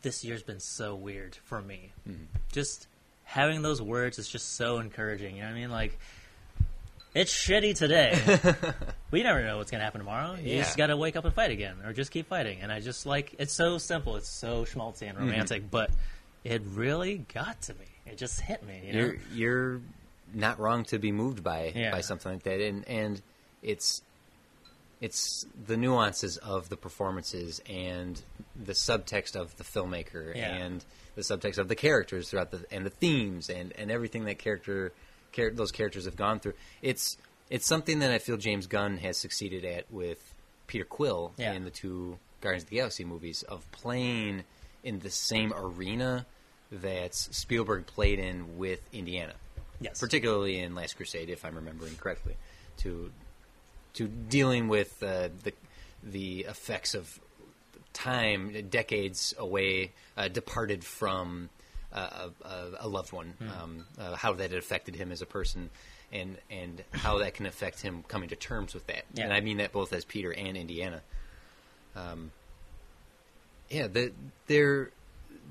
this 0.00 0.24
year's 0.24 0.42
been 0.42 0.60
so 0.60 0.94
weird 0.94 1.36
for 1.44 1.60
me. 1.60 1.92
Mm-hmm. 2.08 2.24
Just 2.52 2.86
having 3.24 3.60
those 3.60 3.82
words 3.82 4.18
is 4.18 4.30
just 4.30 4.54
so 4.56 4.78
encouraging. 4.78 5.36
You 5.36 5.42
know 5.42 5.48
what 5.48 5.56
I 5.56 5.60
mean? 5.60 5.70
Like. 5.70 5.98
It's 7.18 7.32
shitty 7.32 7.74
today. 7.76 8.16
we 9.10 9.22
never 9.22 9.42
know 9.42 9.58
what's 9.58 9.70
gonna 9.70 9.82
happen 9.84 10.00
tomorrow. 10.00 10.34
You 10.34 10.56
Yeah. 10.56 10.62
just 10.62 10.76
gotta 10.76 10.96
wake 10.96 11.16
up 11.16 11.24
and 11.24 11.34
fight 11.34 11.50
again, 11.50 11.76
or 11.84 11.92
just 11.92 12.10
keep 12.10 12.28
fighting. 12.28 12.60
And 12.62 12.70
I 12.70 12.80
just 12.80 13.06
like 13.06 13.34
it's 13.38 13.52
so 13.52 13.78
simple. 13.78 14.16
It's 14.16 14.28
so 14.28 14.64
schmaltzy 14.64 15.06
Mm-hmm. 15.08 15.18
and 15.18 15.18
romantic, 15.18 15.70
but 15.70 15.90
it 16.44 16.62
really 16.64 17.18
got 17.34 17.60
to 17.62 17.74
me. 17.74 17.86
It 18.06 18.18
just 18.18 18.40
hit 18.40 18.62
me. 18.64 18.82
You 18.86 18.92
know? 18.92 18.98
You're 18.98 19.16
you're 19.34 19.80
not 20.32 20.58
wrong 20.60 20.84
to 20.84 20.98
be 20.98 21.10
moved 21.12 21.42
by 21.42 21.72
Yeah. 21.74 21.90
by 21.90 22.02
something 22.02 22.30
like 22.32 22.42
that, 22.44 22.60
and 22.60 22.86
and 22.88 23.20
it's 23.62 24.02
it's 25.00 25.46
the 25.66 25.76
nuances 25.76 26.36
of 26.38 26.68
the 26.68 26.76
performances 26.76 27.60
and 27.68 28.20
the 28.64 28.72
subtext 28.72 29.36
of 29.36 29.56
the 29.56 29.64
filmmaker 29.64 30.34
Yeah. 30.34 30.54
and 30.56 30.84
the 31.14 31.22
subtext 31.22 31.58
of 31.58 31.68
the 31.68 31.76
characters 31.76 32.30
throughout 32.30 32.50
the 32.50 32.64
and 32.70 32.84
the 32.86 32.90
themes 32.90 33.48
and 33.48 33.72
and 33.76 33.90
everything 33.90 34.24
that 34.24 34.38
character 34.38 34.92
char- 35.32 35.50
those 35.50 35.72
characters 35.72 36.04
have 36.04 36.16
gone 36.16 36.40
through. 36.40 36.54
It's 36.82 37.16
it's 37.50 37.66
something 37.66 38.00
that 38.00 38.10
I 38.10 38.18
feel 38.18 38.36
James 38.36 38.66
Gunn 38.66 38.98
has 38.98 39.16
succeeded 39.16 39.64
at 39.64 39.90
with 39.90 40.34
Peter 40.66 40.84
Quill 40.84 41.32
Yeah. 41.38 41.52
in 41.54 41.64
the 41.64 41.70
two 41.70 42.18
Guardians 42.40 42.64
of 42.64 42.70
the 42.70 42.76
Galaxy 42.76 43.04
movies 43.04 43.42
of 43.44 43.70
playing 43.72 44.44
in 44.84 44.98
the 45.00 45.10
same 45.10 45.52
arena 45.56 46.26
that 46.70 47.14
Spielberg 47.14 47.86
played 47.86 48.18
in 48.18 48.58
with 48.58 48.80
Indiana 48.92 49.32
yes, 49.80 49.98
particularly 49.98 50.58
in 50.60 50.74
Last 50.74 50.96
Crusade, 50.96 51.30
if 51.30 51.44
I'm 51.44 51.54
remembering 51.54 51.96
correctly, 51.96 52.36
to 52.78 53.10
to 53.94 54.06
dealing 54.06 54.68
with 54.68 55.02
uh, 55.02 55.28
the 55.42 55.52
the 56.02 56.40
effects 56.40 56.94
of 56.94 57.18
time, 57.92 58.68
decades 58.68 59.34
away, 59.38 59.92
uh, 60.16 60.28
departed 60.28 60.84
from 60.84 61.48
a, 61.92 62.30
a 62.80 62.88
loved 62.88 63.12
one, 63.12 63.34
Hmm. 63.38 63.48
um, 63.62 63.86
uh, 63.98 64.14
how 64.16 64.34
that 64.34 64.50
had 64.50 64.58
affected 64.58 64.94
him 64.96 65.10
as 65.12 65.22
a 65.22 65.26
person, 65.26 65.70
and 66.12 66.36
and 66.50 66.82
how 66.92 67.18
that 67.18 67.34
can 67.34 67.46
affect 67.46 67.80
him 67.80 68.02
coming 68.08 68.28
to 68.28 68.36
terms 68.36 68.74
with 68.74 68.86
that. 68.88 69.04
Yeah. 69.14 69.24
And 69.24 69.32
I 69.32 69.40
mean 69.40 69.58
that 69.58 69.72
both 69.72 69.92
as 69.92 70.04
Peter 70.04 70.32
and 70.32 70.56
Indiana. 70.56 71.02
Um, 71.96 72.30
yeah, 73.70 73.86
the, 73.88 74.12
they're 74.46 74.84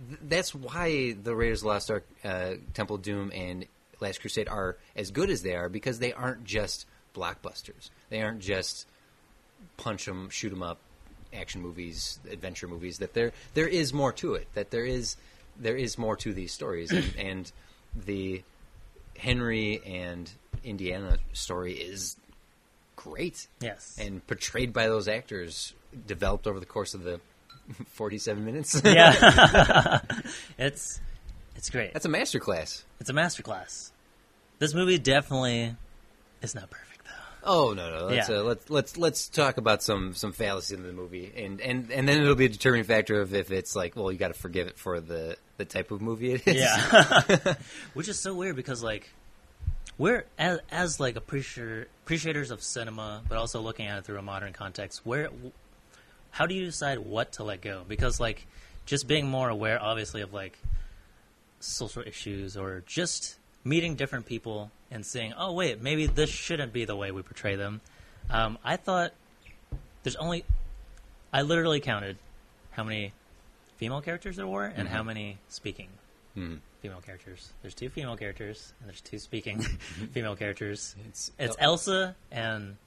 th- 0.10 0.20
that's 0.28 0.56
why 0.56 1.14
the 1.14 1.36
Raiders 1.36 1.60
of 1.60 1.64
the 1.64 1.68
Lost 1.70 1.92
Ark, 1.92 2.06
uh, 2.24 2.54
Temple 2.74 2.96
of 2.98 3.02
Doom, 3.02 3.32
and 3.34 3.66
Last 4.00 4.22
Crusade 4.22 4.48
are 4.48 4.78
as 4.96 5.12
good 5.12 5.30
as 5.30 5.42
they 5.42 5.56
are 5.56 5.70
because 5.70 6.00
they 6.00 6.14
aren't 6.14 6.44
just 6.46 6.86
blockbusters. 7.16 7.90
They 8.10 8.22
aren't 8.22 8.40
just 8.42 8.86
punch 9.78 10.08
'em, 10.08 10.30
shoot 10.30 10.52
'em 10.52 10.62
up 10.64 10.78
action 11.34 11.62
movies, 11.62 12.20
adventure 12.30 12.68
movies. 12.68 13.00
That 13.00 13.14
there 13.14 13.34
there 13.54 13.68
is 13.68 13.92
more 13.94 14.14
to 14.14 14.36
it. 14.36 14.48
That 14.54 14.72
there 14.72 14.86
is 14.86 15.16
there 15.60 15.76
is 15.76 15.98
more 15.98 16.16
to 16.18 16.34
these 16.34 16.52
stories, 16.52 16.92
and, 16.92 17.14
and 17.18 17.52
the 17.96 18.44
Henry 19.18 19.82
and 19.86 20.30
Indiana 20.64 21.18
story 21.34 21.74
is 21.74 22.18
great 22.96 23.48
yes, 23.62 23.98
and 24.02 24.26
portrayed 24.28 24.74
by 24.74 24.88
those 24.88 25.08
actors 25.08 25.74
developed 26.06 26.48
over 26.48 26.60
the 26.60 26.66
course 26.66 26.94
of 26.94 27.04
the 27.04 27.20
47 27.94 28.44
minutes. 28.46 28.82
yeah. 28.84 30.00
it's 30.58 31.00
it's 31.56 31.70
great. 31.70 31.94
That's 31.94 32.06
a 32.06 32.10
masterclass. 32.10 32.84
it's 33.00 33.10
a 33.10 33.14
masterclass. 33.14 33.92
This 34.60 34.74
movie 34.74 34.98
definitely 34.98 35.76
is 36.42 36.56
not 36.56 36.70
perfect. 36.70 36.97
Oh 37.50 37.74
no 37.74 37.90
no 37.90 38.06
let's 38.08 38.30
Yeah. 38.30 38.36
uh, 38.40 38.42
let's 38.44 38.70
let's 38.70 38.98
let's 38.98 39.28
talk 39.30 39.58
about 39.58 39.82
some 39.82 40.14
some 40.14 40.34
fallacies 40.34 40.78
in 40.78 40.84
the 40.84 40.92
movie 40.92 41.32
and 41.36 41.62
and 41.62 41.90
and 41.92 42.08
then 42.08 42.22
it'll 42.22 42.36
be 42.36 42.46
a 42.46 42.50
determining 42.50 42.84
factor 42.84 43.22
of 43.22 43.34
if 43.34 43.52
it's 43.52 43.74
like 43.76 43.96
well 43.96 44.12
you 44.12 44.18
got 44.18 44.28
to 44.28 44.34
forgive 44.34 44.68
it 44.68 44.78
for 44.78 45.00
the 45.00 45.38
the 45.58 45.64
type 45.66 45.90
of 45.92 46.02
movie 46.02 46.34
it 46.34 46.46
is. 46.48 46.56
Yeah, 46.58 47.56
which 47.94 48.08
is 48.10 48.20
so 48.20 48.34
weird 48.34 48.56
because 48.58 48.84
like 48.84 49.10
we're 49.98 50.26
as, 50.38 50.60
as 50.70 51.00
like 51.00 51.16
appreciator, 51.16 51.88
appreciators 52.04 52.52
of 52.52 52.62
cinema, 52.62 53.24
but 53.28 53.38
also 53.40 53.62
looking 53.62 53.88
at 53.88 53.98
it 53.98 54.06
through 54.06 54.20
a 54.20 54.22
modern 54.22 54.54
context. 54.54 55.02
Where, 55.04 55.30
how 56.30 56.46
do 56.46 56.54
you 56.54 56.66
decide 56.66 57.00
what 57.00 57.32
to 57.34 57.44
let 57.44 57.62
go? 57.62 57.84
Because 57.88 58.20
like 58.20 58.46
just 58.86 59.08
being 59.08 59.28
more 59.28 59.50
aware, 59.50 59.82
obviously, 59.82 60.22
of 60.22 60.34
like 60.34 60.60
social 61.60 62.04
issues 62.06 62.56
or 62.56 62.84
just 62.86 63.38
meeting 63.64 63.96
different 63.96 64.28
people 64.28 64.70
and 64.92 65.06
saying, 65.06 65.34
"Oh, 65.38 65.54
wait, 65.54 65.82
maybe 65.82 66.06
this 66.08 66.30
shouldn't 66.30 66.74
be 66.74 66.86
the 66.86 66.96
way 66.96 67.12
we 67.12 67.22
portray 67.22 67.56
them." 67.56 67.82
Um, 68.30 68.58
I 68.64 68.78
thought 68.78 69.14
there's 70.04 70.16
only 70.16 70.44
I 71.34 71.42
literally 71.42 71.80
counted 71.80 72.18
how 72.72 72.84
many 72.84 73.14
female 73.78 74.02
characters 74.02 74.36
there 74.38 74.48
were 74.48 74.66
and 74.66 74.88
how 74.88 75.04
many 75.04 75.38
speaking 75.50 75.90
Mhm. 76.38 76.60
female 76.82 77.02
characters. 77.02 77.52
There's 77.62 77.74
two 77.74 77.90
female 77.90 78.16
characters 78.18 78.74
and 78.80 78.90
there's 78.90 79.02
two 79.02 79.20
speaking 79.20 79.62
female 80.14 80.36
characters. 80.36 80.96
It's, 81.08 81.32
It's 81.40 81.56
Elsa 81.60 82.16
and 82.32 82.78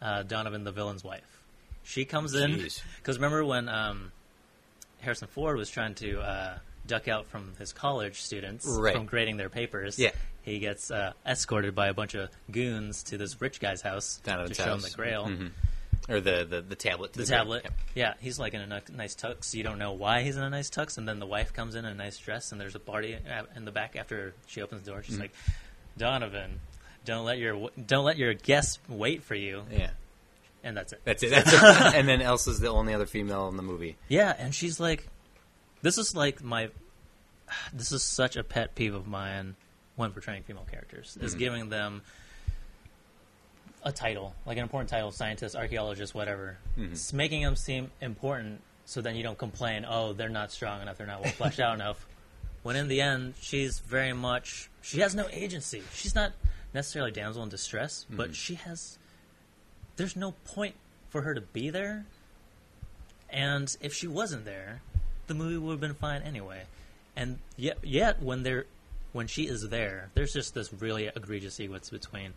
uh, 0.00 0.22
Donovan, 0.22 0.64
the 0.64 0.72
villain's 0.72 1.04
wife. 1.04 1.40
She 1.82 2.04
comes 2.04 2.34
in 2.34 2.52
because 2.98 3.16
remember 3.18 3.44
when 3.44 3.68
um, 3.68 4.12
Harrison 5.00 5.28
Ford 5.28 5.56
was 5.58 5.68
trying 5.70 5.94
to 5.96 6.20
uh, 6.20 6.58
duck 6.86 7.08
out 7.08 7.26
from 7.26 7.52
his 7.58 7.72
college 7.72 8.20
students 8.22 8.66
Right. 8.66 8.94
from 8.94 9.06
grading 9.06 9.36
their 9.36 9.48
papers. 9.50 9.98
Yeah. 9.98 10.10
He 10.44 10.58
gets 10.58 10.90
uh, 10.90 11.12
escorted 11.26 11.74
by 11.74 11.88
a 11.88 11.94
bunch 11.94 12.14
of 12.14 12.28
goons 12.50 13.02
to 13.04 13.18
this 13.18 13.40
rich 13.40 13.60
guy's 13.60 13.80
house 13.82 14.20
Donovan's 14.24 14.56
to 14.56 14.62
show 14.62 14.74
him 14.74 14.80
house. 14.80 14.90
the 14.90 14.96
Grail. 14.96 15.24
Mhm. 15.26 15.50
or 16.08 16.20
the, 16.20 16.46
the 16.48 16.60
the 16.60 16.76
tablet. 16.76 17.14
to 17.14 17.20
The 17.20 17.26
grail. 17.26 17.38
tablet, 17.40 17.62
Yep. 17.64 17.72
yeah, 17.94 18.14
he's 18.20 18.38
like 18.38 18.52
in 18.52 18.60
a 18.60 18.66
ni- 18.66 18.94
nice 18.96 19.14
tux. 19.14 19.54
You 19.54 19.62
don't 19.62 19.78
know 19.78 19.92
why 19.92 20.20
he's 20.22 20.36
in 20.36 20.42
a 20.42 20.50
nice 20.50 20.68
tux, 20.68 20.98
and 20.98 21.08
then 21.08 21.18
the 21.18 21.26
wife 21.26 21.52
comes 21.54 21.74
in 21.74 21.86
in 21.86 21.92
a 21.92 21.94
nice 21.94 22.18
dress, 22.18 22.52
and 22.52 22.60
there's 22.60 22.74
a 22.74 22.78
party 22.80 23.14
a- 23.14 23.46
in 23.56 23.64
the 23.64 23.72
back 23.72 23.96
after 23.96 24.34
she 24.46 24.60
opens 24.60 24.82
the 24.82 24.90
door. 24.90 25.00
Mm-hmm. 25.00 25.12
She's 25.12 25.18
like, 25.18 25.32
"Donovan, 25.96 26.60
don't 27.06 27.24
let 27.24 27.38
your 27.38 27.70
don't 27.86 28.04
let 28.04 28.18
your 28.18 28.34
guests 28.34 28.78
wait 28.88 29.22
for 29.22 29.34
you," 29.34 29.62
Yeah, 29.70 29.90
and 30.62 30.76
that's 30.76 30.92
it. 30.92 31.00
that's 31.04 31.22
it. 31.22 31.30
That's 31.30 31.52
it. 31.54 31.62
and 31.94 32.06
then 32.06 32.20
Elsa's 32.20 32.60
the 32.60 32.68
only 32.68 32.92
other 32.92 33.06
female 33.06 33.48
in 33.48 33.56
the 33.56 33.62
movie. 33.62 33.96
Yeah, 34.08 34.34
and 34.38 34.54
she's 34.54 34.78
like, 34.78 35.08
this 35.80 35.96
is 35.96 36.14
like 36.14 36.42
my, 36.44 36.68
this 37.72 37.92
is 37.92 38.02
such 38.02 38.36
a 38.36 38.44
pet 38.44 38.74
peeve 38.74 38.94
of 38.94 39.06
mine 39.06 39.56
when 39.96 40.10
portraying 40.12 40.42
female 40.42 40.66
characters 40.70 41.16
is 41.20 41.34
Mhm. 41.34 41.38
giving 41.38 41.68
them 41.68 42.02
a 43.82 43.92
title, 43.92 44.34
like 44.46 44.56
an 44.56 44.62
important 44.62 44.88
title, 44.90 45.10
scientist, 45.12 45.54
archaeologist, 45.54 46.14
whatever. 46.14 46.56
Mhm. 46.76 46.92
It's 46.92 47.12
making 47.12 47.42
them 47.42 47.54
seem 47.56 47.90
important, 48.00 48.62
so 48.86 49.00
then 49.00 49.14
you 49.14 49.22
don't 49.22 49.38
complain. 49.38 49.84
Oh, 49.86 50.12
they're 50.14 50.28
not 50.30 50.50
strong 50.50 50.80
enough. 50.80 50.96
They're 50.96 51.06
not 51.06 51.22
well 51.22 51.32
fleshed 51.32 51.60
out 51.60 51.74
enough. 51.74 52.06
When 52.62 52.76
in 52.76 52.88
the 52.88 53.02
end, 53.02 53.34
she's 53.42 53.80
very 53.80 54.14
much 54.14 54.70
she 54.80 55.00
has 55.00 55.14
no 55.14 55.28
agency. 55.30 55.82
She's 55.92 56.14
not 56.14 56.32
necessarily 56.72 57.10
damsel 57.10 57.42
in 57.42 57.50
distress, 57.50 58.06
Mhm. 58.10 58.16
but 58.16 58.34
she 58.34 58.54
has. 58.54 58.98
There's 59.96 60.16
no 60.16 60.32
point 60.32 60.74
for 61.10 61.20
her 61.22 61.34
to 61.34 61.42
be 61.42 61.68
there 61.68 62.06
and 63.28 63.76
if 63.80 63.92
she 63.92 64.06
wasn't 64.06 64.44
there, 64.46 64.80
the 65.26 65.34
movie 65.34 65.58
would 65.58 65.72
have 65.72 65.80
been 65.80 65.94
fine 65.94 66.22
anyway. 66.22 66.64
And 67.16 67.38
yet, 67.56 67.78
yet 67.84 68.22
when 68.22 68.44
they're 68.44 68.64
when 69.14 69.26
she 69.28 69.44
is 69.44 69.66
there, 69.70 70.10
there's 70.12 70.34
just 70.34 70.52
this 70.54 70.70
really 70.74 71.06
egregious 71.06 71.54
sequence 71.54 71.88
between 71.88 72.34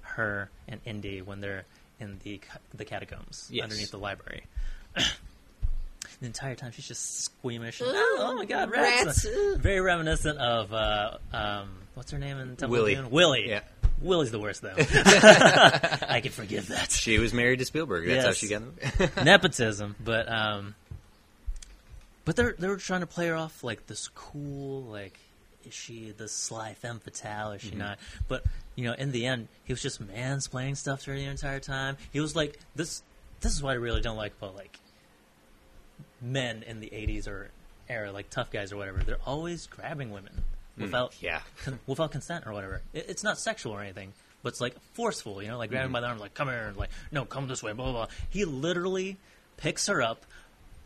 her 0.00 0.48
and 0.68 0.80
Indy 0.86 1.20
when 1.20 1.40
they're 1.42 1.64
in 2.00 2.18
the 2.24 2.40
the 2.74 2.84
catacombs 2.86 3.48
Yes. 3.50 3.64
underneath 3.64 3.90
the 3.90 3.98
library. 3.98 4.44
the 4.94 6.26
entire 6.26 6.54
time 6.54 6.70
she's 6.72 6.86
just 6.88 7.20
squeamish. 7.22 7.80
and, 7.80 7.90
oh, 7.92 8.16
oh 8.20 8.34
my 8.36 8.44
god, 8.44 8.70
rats! 8.70 9.04
rats, 9.06 9.26
uh. 9.26 9.56
Very 9.58 9.80
reminiscent 9.80 10.38
of 10.38 10.72
uh, 10.72 11.18
um, 11.32 11.68
what's 11.94 12.10
her 12.12 12.18
name 12.18 12.38
in 12.38 12.48
Temple 12.56 12.64
of 12.66 12.70
Willie. 12.70 12.94
Doom? 12.94 13.10
Willie. 13.10 13.48
Yeah. 13.48 13.60
Willie's 14.00 14.30
the 14.32 14.40
worst 14.40 14.62
though. 14.62 14.74
I 14.78 16.20
can 16.22 16.32
forgive 16.32 16.68
that 16.68 16.90
She 16.90 17.18
was 17.18 17.32
married 17.32 17.58
to 17.60 17.64
Spielberg. 17.64 18.06
That's 18.08 18.24
how 18.24 18.32
she 18.32 18.48
got 18.48 18.62
the 18.80 18.90
movie. 19.06 19.12
nepotism, 19.24 19.94
but 20.02 20.28
um, 20.30 20.74
but 22.24 22.36
they're 22.36 22.54
they 22.58 22.68
were 22.68 22.76
trying 22.78 23.00
to 23.00 23.06
play 23.06 23.28
her 23.28 23.36
off 23.36 23.62
like 23.64 23.86
this 23.86 24.08
cool, 24.08 24.82
like 24.82 25.18
is 25.66 25.74
she 25.74 26.12
the 26.16 26.28
sly 26.28 26.74
femme 26.74 26.98
fatale? 27.00 27.52
Is 27.52 27.62
she 27.62 27.74
not? 27.74 27.98
But 28.28 28.44
you 28.74 28.84
know, 28.84 28.92
in 28.94 29.12
the 29.12 29.26
end, 29.26 29.48
he 29.64 29.72
was 29.72 29.82
just 29.82 30.04
mansplaining 30.06 30.76
stuff 30.76 31.02
to 31.04 31.10
her 31.10 31.16
the 31.16 31.24
entire 31.24 31.60
time. 31.60 31.96
He 32.12 32.20
was 32.20 32.34
like 32.36 32.58
this. 32.74 33.02
This 33.40 33.52
is 33.52 33.62
what 33.62 33.70
I 33.70 33.74
really 33.74 34.00
don't 34.00 34.16
like 34.16 34.32
about 34.40 34.54
like 34.54 34.78
men 36.20 36.62
in 36.66 36.80
the 36.80 36.88
'80s 36.88 37.26
or 37.28 37.50
era, 37.88 38.12
like 38.12 38.30
tough 38.30 38.50
guys 38.50 38.72
or 38.72 38.76
whatever. 38.76 39.02
They're 39.02 39.18
always 39.26 39.66
grabbing 39.66 40.10
women 40.10 40.44
without 40.78 41.14
yeah. 41.20 41.40
con- 41.64 41.78
without 41.86 42.10
consent 42.12 42.46
or 42.46 42.52
whatever. 42.52 42.82
It, 42.92 43.06
it's 43.08 43.24
not 43.24 43.38
sexual 43.38 43.72
or 43.72 43.82
anything, 43.82 44.12
but 44.42 44.50
it's 44.50 44.60
like 44.60 44.74
forceful, 44.94 45.42
you 45.42 45.48
know, 45.48 45.58
like 45.58 45.70
grabbing 45.70 45.86
Mm-hmm. 45.86 45.92
by 45.92 46.00
the 46.00 46.06
arm, 46.06 46.18
like 46.18 46.34
come 46.34 46.48
here, 46.48 46.72
like 46.76 46.90
no, 47.10 47.24
come 47.24 47.48
this 47.48 47.62
way, 47.62 47.72
blah 47.72 47.84
blah 47.86 48.06
blah. 48.06 48.14
He 48.30 48.44
literally 48.44 49.16
picks 49.56 49.86
her 49.88 50.00
up, 50.02 50.24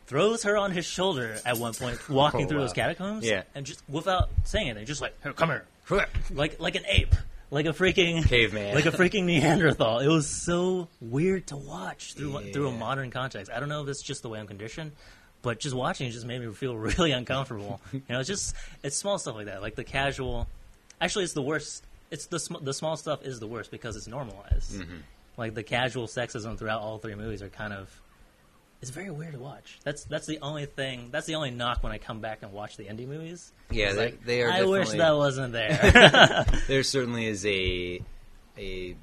throws 0.07 0.43
her 0.45 0.57
on 0.57 0.71
his 0.73 0.85
shoulder 0.87 1.37
at 1.45 1.59
one 1.59 1.75
point, 1.75 2.09
walking 2.09 2.45
Oh, 2.45 2.49
through 2.49 2.59
wow. 2.59 2.65
those 2.65 2.73
catacombs, 2.73 3.25
Yeah. 3.27 3.43
and 3.55 3.67
just 3.67 3.83
without 3.89 4.29
saying 4.45 4.69
anything, 4.69 4.87
just 4.87 5.01
like 5.01 5.15
here, 5.23 5.33
come 5.33 5.49
here, 5.51 5.65
like 6.31 6.61
like 6.61 6.75
an 6.77 6.85
ape, 6.87 7.15
like 7.51 7.67
a 7.67 7.71
freaking 7.71 8.25
Caveman. 8.29 8.75
like 8.75 8.87
a 8.87 8.91
freaking 8.93 9.25
Neanderthal. 9.25 9.99
It 10.01 10.09
was 10.09 10.29
so 10.29 10.89
weird 11.01 11.47
to 11.49 11.57
watch 11.57 12.15
through 12.15 12.53
through 12.53 12.69
a 12.69 12.73
modern 12.73 13.11
context. 13.11 13.51
I 13.53 13.61
don't 13.61 13.69
know 13.69 13.83
if 13.83 13.89
it's 13.89 14.03
just 14.03 14.23
the 14.23 14.29
way 14.29 14.39
I'm 14.39 14.47
conditioned, 14.47 14.93
but 15.43 15.59
just 15.61 15.75
watching 15.75 16.09
it 16.09 16.13
just 16.13 16.27
made 16.27 16.41
me 16.41 16.53
feel 16.53 16.77
really 16.91 17.13
uncomfortable. 17.13 17.81
you 17.93 18.03
know, 18.09 18.21
it's 18.21 18.29
just 18.29 18.55
it's 18.83 18.97
small 18.97 19.19
stuff 19.19 19.35
like 19.37 19.47
that, 19.47 19.63
like 19.63 19.75
the 19.75 19.85
casual. 19.85 20.47
Actually, 21.01 21.25
it's 21.25 21.35
the 21.35 21.43
worst. 21.43 21.85
It's 22.11 22.27
the 22.27 22.39
sm- 22.39 22.63
the 22.63 22.73
small 22.73 22.97
stuff 22.97 23.25
is 23.25 23.41
the 23.41 23.47
worst 23.49 23.71
because 23.71 23.97
it's 23.97 24.07
normalized. 24.07 24.73
Mm-hmm. 24.73 24.97
Like 25.37 25.55
the 25.55 25.63
casual 25.65 26.07
sexism 26.07 26.57
throughout 26.57 26.81
all 26.81 26.99
three 26.99 27.15
movies 27.17 27.43
are 27.43 27.49
kind 27.49 27.73
of. 27.73 27.91
It's 28.83 28.91
very 28.91 29.11
weird 29.11 29.33
to 29.33 29.39
watch. 29.39 29.79
That's 29.85 30.05
that's 30.05 30.27
the 30.27 30.39
only 30.41 30.67
thing. 30.67 31.09
That's 31.11 31.27
the 31.27 31.37
only 31.37 31.51
knock 31.51 31.83
when 31.83 31.93
I 31.93 31.99
come 31.99 32.21
back 32.21 32.43
and 32.43 32.53
watch 32.53 32.77
the 32.77 32.87
Indy 32.89 33.07
movies. 33.07 33.53
Yeah, 33.71 33.93
they, 33.93 33.99
like, 33.99 34.25
they 34.25 34.43
are. 34.43 34.51
I 34.51 34.65
wish 34.65 34.91
that 34.91 35.17
wasn't 35.17 35.53
there. 35.53 36.45
there 36.69 36.83
certainly 36.83 37.27
is 37.27 37.45
a 37.47 38.03
a 38.59 38.97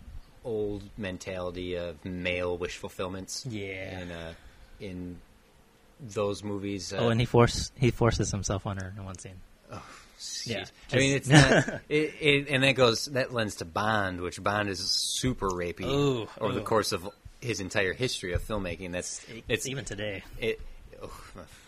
old 0.46 0.84
mentality 0.98 1.76
of 1.76 2.04
male 2.06 2.58
wish 2.58 2.78
fulfillments. 2.78 3.46
Yeah. 3.50 4.00
in 4.00 4.12
uh, 4.12 4.34
in 4.80 5.20
those 6.00 6.44
movies. 6.44 6.94
Uh, 6.94 6.98
oh, 6.98 7.10
and 7.10 7.20
he 7.20 7.26
force 7.26 7.72
he 7.78 7.90
forces 7.92 8.30
himself 8.30 8.68
on 8.68 8.78
her 8.78 8.94
in 8.96 9.04
one 9.04 9.18
scene. 9.18 9.42
jeez. 10.20 10.48
yeah, 10.48 10.66
I 10.92 10.96
mean 10.98 11.16
it's 11.16 11.28
not. 11.30 11.82
It, 11.90 12.14
it, 12.22 12.48
and 12.50 12.64
that 12.64 12.74
goes 12.74 13.06
that 13.06 13.34
lends 13.34 13.56
to 13.56 13.66
Bond, 13.66 14.22
which 14.22 14.42
Bond 14.42 14.70
is 14.70 14.80
super 14.80 15.50
rapey 15.50 15.86
Ooh, 15.86 16.28
over 16.40 16.54
the 16.54 16.62
course 16.62 16.92
of 16.92 17.10
his 17.44 17.60
entire 17.60 17.94
history 17.94 18.34
of 18.34 18.42
filmmaking. 18.42 18.92
That's 18.92 19.26
it's 19.48 19.68
even 19.68 19.86
today. 19.86 20.24
it. 20.40 20.60
Oh, 21.02 21.12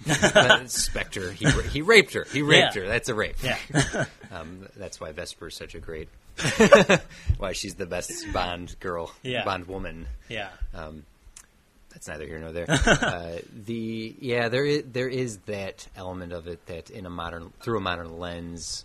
Spectre, 0.67 1.31
he 1.31 1.49
he 1.69 1.81
raped 1.81 2.13
her. 2.13 2.25
He 2.31 2.41
raped 2.41 2.75
Yeah. 2.75 2.81
her. 2.83 2.87
That's 2.87 3.09
a 3.09 3.15
rape. 3.15 3.35
Yeah. 3.43 3.57
Um, 4.31 4.67
that's 4.75 4.99
why 4.99 5.11
Vesper 5.13 5.47
is 5.47 5.55
such 5.55 5.75
a 5.75 5.79
great. 5.79 6.09
why 7.37 7.53
she's 7.53 7.75
the 7.75 7.85
best 7.85 8.11
Bond 8.33 8.75
girl, 8.81 9.11
Yeah. 9.23 9.45
Bond 9.45 9.67
woman. 9.67 10.07
yeah. 10.27 10.49
Um, 10.73 11.05
that's 11.89 12.07
neither 12.09 12.25
here 12.25 12.39
nor 12.39 12.51
there. 12.51 12.65
uh, 12.69 13.37
the 13.65 14.13
yeah, 14.19 14.49
there 14.49 14.65
is 14.65 14.83
there 14.91 15.07
is 15.07 15.37
that 15.45 15.87
element 15.95 16.33
of 16.33 16.47
it 16.47 16.65
that 16.65 16.89
in 16.89 17.05
a 17.05 17.09
modern 17.09 17.53
through 17.61 17.77
a 17.77 17.81
modern 17.81 18.19
lens, 18.19 18.83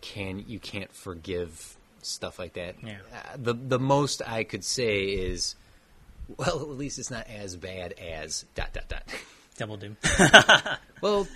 can 0.00 0.44
you 0.46 0.60
can't 0.60 0.92
forgive 0.94 1.76
stuff 2.02 2.38
like 2.38 2.52
that. 2.52 2.76
Yeah. 2.84 2.98
Uh, 3.12 3.36
the 3.36 3.54
the 3.54 3.78
most 3.80 4.22
I 4.24 4.44
could 4.44 4.64
say 4.64 5.02
is, 5.06 5.56
well, 6.36 6.60
at 6.60 6.68
least 6.68 6.98
it's 6.98 7.10
not 7.10 7.26
as 7.28 7.56
bad 7.56 7.92
as 8.00 8.44
dot 8.54 8.72
dot 8.72 8.88
dot. 8.88 9.02
Double 9.56 9.76
Doom. 9.76 9.96
Well, 11.00 11.26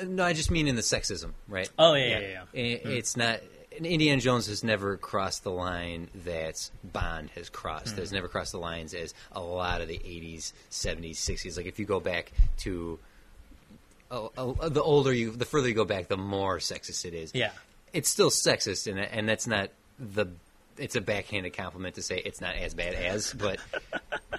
uh, 0.00 0.04
no, 0.04 0.22
I 0.24 0.32
just 0.34 0.50
mean 0.50 0.68
in 0.68 0.76
the 0.76 0.82
sexism, 0.82 1.32
right? 1.48 1.68
Oh, 1.78 1.94
yeah, 1.94 2.06
yeah, 2.06 2.18
yeah, 2.18 2.28
yeah. 2.52 2.76
I- 2.84 2.88
It's 2.92 3.16
not. 3.16 3.40
Indiana 3.72 4.20
Jones 4.20 4.46
has 4.48 4.64
never 4.64 4.96
crossed 4.96 5.44
the 5.44 5.50
line 5.52 6.08
that 6.24 6.68
Bond 6.82 7.30
has 7.36 7.48
crossed. 7.48 7.94
Hmm. 7.94 8.00
Has 8.00 8.12
never 8.12 8.26
crossed 8.26 8.52
the 8.52 8.58
lines 8.58 8.92
as 8.92 9.14
a 9.32 9.40
lot 9.40 9.80
of 9.80 9.88
the 9.88 9.98
'80s, 9.98 10.52
'70s, 10.70 11.12
'60s. 11.16 11.56
Like 11.56 11.66
if 11.66 11.78
you 11.78 11.84
go 11.84 12.00
back 12.00 12.32
to 12.58 12.98
oh, 14.10 14.32
oh, 14.36 14.68
the 14.68 14.82
older 14.82 15.12
you, 15.12 15.30
the 15.30 15.44
further 15.44 15.68
you 15.68 15.74
go 15.74 15.84
back, 15.84 16.08
the 16.08 16.16
more 16.16 16.58
sexist 16.58 17.04
it 17.04 17.14
is. 17.14 17.32
yeah. 17.34 17.50
It's 17.92 18.10
still 18.10 18.30
sexist, 18.30 18.90
and 18.90 18.98
and 18.98 19.28
that's 19.28 19.46
not 19.46 19.70
the. 19.98 20.26
It's 20.78 20.96
a 20.96 21.00
backhanded 21.00 21.52
compliment 21.54 21.96
to 21.96 22.02
say 22.02 22.18
it's 22.24 22.40
not 22.40 22.54
as 22.56 22.74
bad 22.74 22.94
as, 22.94 23.32
but 23.32 23.58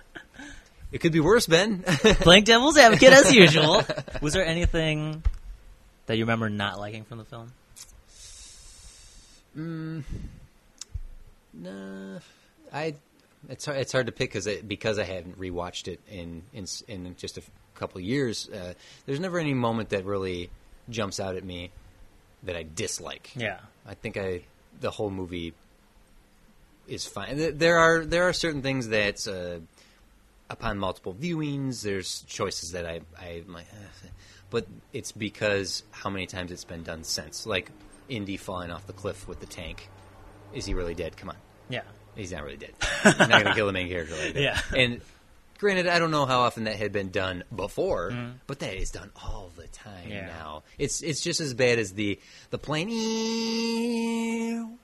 it 0.91 0.99
could 0.99 1.11
be 1.11 1.19
worse, 1.19 1.47
Ben. 1.47 1.83
Playing 1.83 2.43
devil's 2.45 2.77
advocate 2.77 3.13
as 3.13 3.33
usual. 3.33 3.83
Was 4.21 4.33
there 4.33 4.45
anything 4.45 5.23
that 6.05 6.17
you 6.17 6.23
remember 6.23 6.49
not 6.49 6.79
liking 6.79 7.03
from 7.03 7.17
the 7.19 7.25
film? 7.25 7.51
No, 11.53 12.19
I. 12.71 12.95
It's 13.47 13.65
hard, 13.65 13.77
it's 13.77 13.91
hard 13.93 14.05
to 14.07 14.11
pick 14.11 14.31
because 14.33 14.47
because 14.67 14.99
I 14.99 15.05
haven't 15.05 15.39
rewatched 15.39 15.87
it 15.87 16.01
in 16.09 16.43
in 16.53 16.65
in 16.87 17.15
just 17.15 17.37
a 17.37 17.41
f- 17.41 17.49
couple 17.75 17.99
of 17.99 18.03
years. 18.03 18.49
Uh, 18.49 18.73
there's 19.05 19.19
never 19.19 19.39
any 19.39 19.53
moment 19.53 19.89
that 19.89 20.03
really 20.05 20.49
jumps 20.89 21.19
out 21.21 21.35
at 21.35 21.43
me 21.43 21.71
that 22.43 22.55
I 22.57 22.63
dislike. 22.63 23.31
Yeah. 23.35 23.59
I 23.87 23.93
think 23.93 24.17
I 24.17 24.41
the 24.81 24.91
whole 24.91 25.09
movie 25.09 25.53
is 26.89 27.05
fine. 27.05 27.57
There 27.57 27.77
are 27.77 28.05
there 28.05 28.23
are 28.27 28.33
certain 28.33 28.61
things 28.61 28.89
that 28.89 29.27
uh, 29.27 29.59
upon 30.49 30.77
multiple 30.79 31.13
viewings, 31.13 31.81
there's 31.83 32.23
choices 32.27 32.71
that 32.71 32.85
I 32.85 33.01
I'm 33.21 33.53
like, 33.53 33.67
eh. 33.71 34.07
but 34.49 34.65
it's 34.93 35.11
because 35.11 35.83
how 35.91 36.09
many 36.09 36.25
times 36.25 36.51
it's 36.51 36.65
been 36.65 36.83
done 36.83 37.03
since. 37.03 37.45
Like 37.45 37.69
Indy 38.09 38.37
falling 38.37 38.71
off 38.71 38.87
the 38.87 38.93
cliff 38.93 39.27
with 39.27 39.39
the 39.39 39.45
tank. 39.45 39.87
Is 40.53 40.65
he 40.65 40.73
really 40.73 40.95
dead? 40.95 41.15
Come 41.15 41.29
on. 41.29 41.35
Yeah. 41.69 41.81
He's 42.15 42.31
not 42.31 42.43
really 42.43 42.57
dead. 42.57 42.73
You're 43.05 43.13
not 43.27 43.29
going 43.29 43.45
to 43.45 43.53
kill 43.53 43.67
the 43.67 43.71
main 43.73 43.87
character 43.87 44.15
like 44.15 44.33
that. 44.33 44.41
Yeah. 44.41 44.59
And 44.75 44.99
granted, 45.59 45.87
I 45.87 45.99
don't 45.99 46.09
know 46.11 46.25
how 46.25 46.39
often 46.39 46.63
that 46.63 46.75
had 46.75 46.91
been 46.91 47.11
done 47.11 47.43
before, 47.55 48.09
Mm-hmm. 48.11 48.31
but 48.47 48.59
that 48.59 48.73
is 48.73 48.89
done 48.89 49.11
all 49.23 49.51
the 49.55 49.67
time 49.67 50.09
Yeah. 50.09 50.25
now. 50.25 50.63
It's 50.79 51.01
it's 51.03 51.21
just 51.21 51.39
as 51.39 51.53
bad 51.53 51.77
as 51.77 51.93
the 51.93 52.19
the 52.49 52.57
plane. 52.57 52.89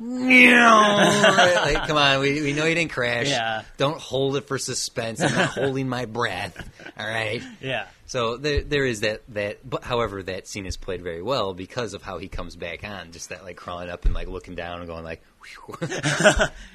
Right, 0.00 1.54
like, 1.74 1.88
come 1.88 1.96
on, 1.96 2.20
we, 2.20 2.40
we 2.42 2.52
know 2.52 2.64
you 2.64 2.74
didn't 2.74 2.92
crash. 2.92 3.28
Yeah. 3.28 3.62
Don't 3.76 3.98
hold 4.00 4.36
it 4.36 4.46
for 4.46 4.58
suspense. 4.58 5.20
I'm 5.20 5.34
not 5.34 5.50
holding 5.50 5.88
my 5.88 6.04
breath. 6.04 6.56
All 6.98 7.06
right. 7.06 7.42
Yeah. 7.60 7.86
So 8.06 8.36
there, 8.36 8.62
there 8.62 8.86
is 8.86 9.00
that 9.00 9.22
that. 9.34 9.68
But 9.68 9.84
however, 9.84 10.22
that 10.22 10.46
scene 10.48 10.66
is 10.66 10.76
played 10.76 11.02
very 11.02 11.22
well 11.22 11.52
because 11.52 11.94
of 11.94 12.02
how 12.02 12.18
he 12.18 12.28
comes 12.28 12.56
back 12.56 12.84
on. 12.84 13.12
Just 13.12 13.28
that 13.30 13.42
like 13.44 13.56
crawling 13.56 13.90
up 13.90 14.04
and 14.04 14.14
like 14.14 14.28
looking 14.28 14.54
down 14.54 14.78
and 14.78 14.86
going 14.88 15.04
like, 15.04 15.22
Whew. 15.66 15.76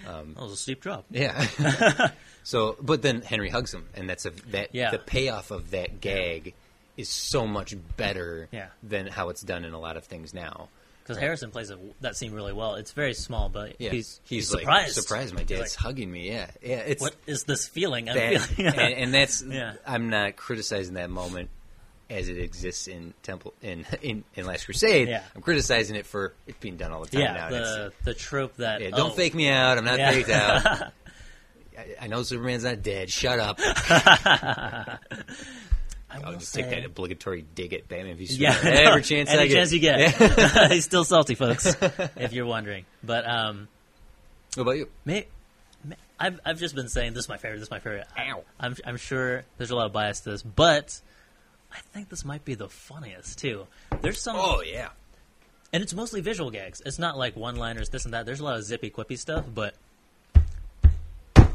Um, 0.08 0.34
that 0.36 0.42
was 0.42 0.52
a 0.54 0.58
steep 0.58 0.82
drop. 0.82 1.06
yeah. 1.10 2.10
so, 2.44 2.76
but 2.82 3.02
then 3.02 3.22
Henry 3.22 3.50
hugs 3.50 3.74
him, 3.74 3.86
and 3.96 4.10
that's 4.10 4.26
a 4.26 4.32
that 4.52 4.70
Yeah. 4.74 4.92
the 4.92 5.00
payoff 5.00 5.50
of 5.52 5.72
that 5.72 6.02
gag 6.02 6.54
is 6.98 7.10
so 7.10 7.48
much 7.48 7.74
better 7.98 8.48
Yeah. 8.52 8.68
than 8.84 9.08
how 9.08 9.30
it's 9.30 9.42
done 9.42 9.64
in 9.66 9.74
a 9.74 9.80
lot 9.80 9.98
of 9.98 10.04
things 10.06 10.34
now. 10.34 10.68
Because 11.04 11.18
Harrison 11.18 11.52
plays 11.52 11.70
it, 11.70 11.78
that 12.02 12.16
scene 12.16 12.32
really 12.32 12.54
well. 12.54 12.76
It's 12.76 12.94
very 12.94 13.14
small, 13.14 13.50
but 13.50 13.76
Yeah, 13.78 13.90
he's, 13.90 14.22
he's, 14.24 14.50
he's, 14.50 14.54
like 14.54 14.62
surprised. 14.62 14.94
surprised. 14.94 15.36
My 15.36 15.44
dad's 15.44 15.60
like, 15.60 15.74
hugging 15.76 16.10
me. 16.10 16.30
Yeah, 16.30 16.50
yeah. 16.62 16.78
It's 16.78 17.02
what 17.02 17.14
is 17.28 17.44
this 17.44 17.68
feeling? 17.68 18.06
That, 18.06 18.40
feeling. 18.42 18.74
and, 18.74 18.94
and 18.94 19.14
that's 19.14 19.42
Yeah. 19.48 19.74
I'm 19.86 20.10
not 20.10 20.38
criticizing 20.38 20.94
that 20.94 21.10
moment 21.10 21.50
as 22.10 22.30
it 22.30 22.38
exists 22.38 22.88
in 22.88 23.14
Temple 23.22 23.54
in 23.62 23.86
in, 24.02 24.24
in 24.36 24.46
Last 24.46 24.66
Crusade. 24.66 25.10
Yeah. 25.10 25.24
I'm 25.36 25.42
criticizing 25.42 25.96
it 25.98 26.06
for 26.06 26.34
it 26.48 26.60
being 26.62 26.78
done 26.78 26.92
all 26.92 27.02
the 27.02 27.10
time 27.10 27.22
yeah, 27.22 27.34
now. 27.34 27.50
the 27.50 27.94
the 28.06 28.14
trope 28.14 28.56
that 28.58 28.82
yeah, 28.82 28.92
don't 28.92 29.12
oh, 29.12 29.14
fake 29.14 29.36
me 29.36 29.50
out. 29.50 29.78
I'm 29.78 29.86
not 29.86 30.00
Yeah. 30.00 30.12
faked 30.12 30.30
out. 30.30 30.66
I, 31.78 31.96
I 32.02 32.08
know 32.08 32.24
Superman's 32.24 32.64
not 32.64 32.82
dead. 32.82 33.10
Shut 33.10 33.40
up. 33.40 33.60
I 36.14 36.22
I'll 36.28 36.34
just 36.34 36.52
say, 36.52 36.62
take 36.62 36.72
that 36.72 36.86
obligatory 36.86 37.46
dig 37.56 37.74
at 37.74 37.88
Batman 37.88 38.16
v 38.18 38.26
Yeah, 38.26 38.54
Superman 38.54 38.88
every 38.88 39.02
chance 39.04 39.30
Any 39.32 39.40
I 39.42 39.48
get. 39.48 39.54
chance 39.56 39.72
you 39.74 39.80
get. 39.80 40.72
he's 40.72 40.86
still 40.86 41.04
salty, 41.04 41.36
folks. 41.36 41.66
if 42.16 42.34
you're 42.34 42.46
wondering, 42.46 42.86
but 43.04 43.28
um, 43.30 43.68
What 44.56 44.64
about 44.64 44.72
you? 44.78 44.90
May, 45.06 45.28
may, 45.84 45.96
I've 46.20 46.40
I've 46.46 46.60
just 46.60 46.76
been 46.76 46.90
saying 46.90 47.14
this 47.14 47.26
is 47.26 47.30
my 47.30 47.38
favorite. 47.38 47.58
This 47.58 47.68
is 47.68 47.72
my 47.72 47.80
favorite. 47.80 48.08
Ow. 48.18 48.44
I'm 48.60 48.76
I'm 48.86 48.98
sure 48.98 49.44
there's 49.58 49.72
a 49.72 49.76
lot 49.76 49.88
of 49.88 49.94
bias 49.94 50.20
to 50.22 50.32
this, 50.32 50.44
but 50.44 51.00
I 51.72 51.80
think 51.94 52.10
this 52.10 52.24
might 52.24 52.46
be 52.46 52.54
the 52.56 52.70
funniest 52.70 53.40
too. 53.40 53.66
There's 54.02 54.22
some, 54.22 54.36
Oh 54.38 54.62
yeah. 54.62 54.90
and 55.74 55.82
it's 55.82 55.94
mostly 55.94 56.22
visual 56.22 56.52
gags. 56.52 56.82
It's 56.86 57.00
not 57.00 57.18
like 57.18 57.36
one-liners, 57.36 57.90
this 57.90 58.06
and 58.06 58.14
that. 58.14 58.26
There's 58.28 58.40
a 58.40 58.44
lot 58.44 58.58
of 58.58 58.64
zippy, 58.64 58.92
quippy 58.92 59.18
stuff, 59.18 59.46
but 59.54 59.74
God, 61.34 61.48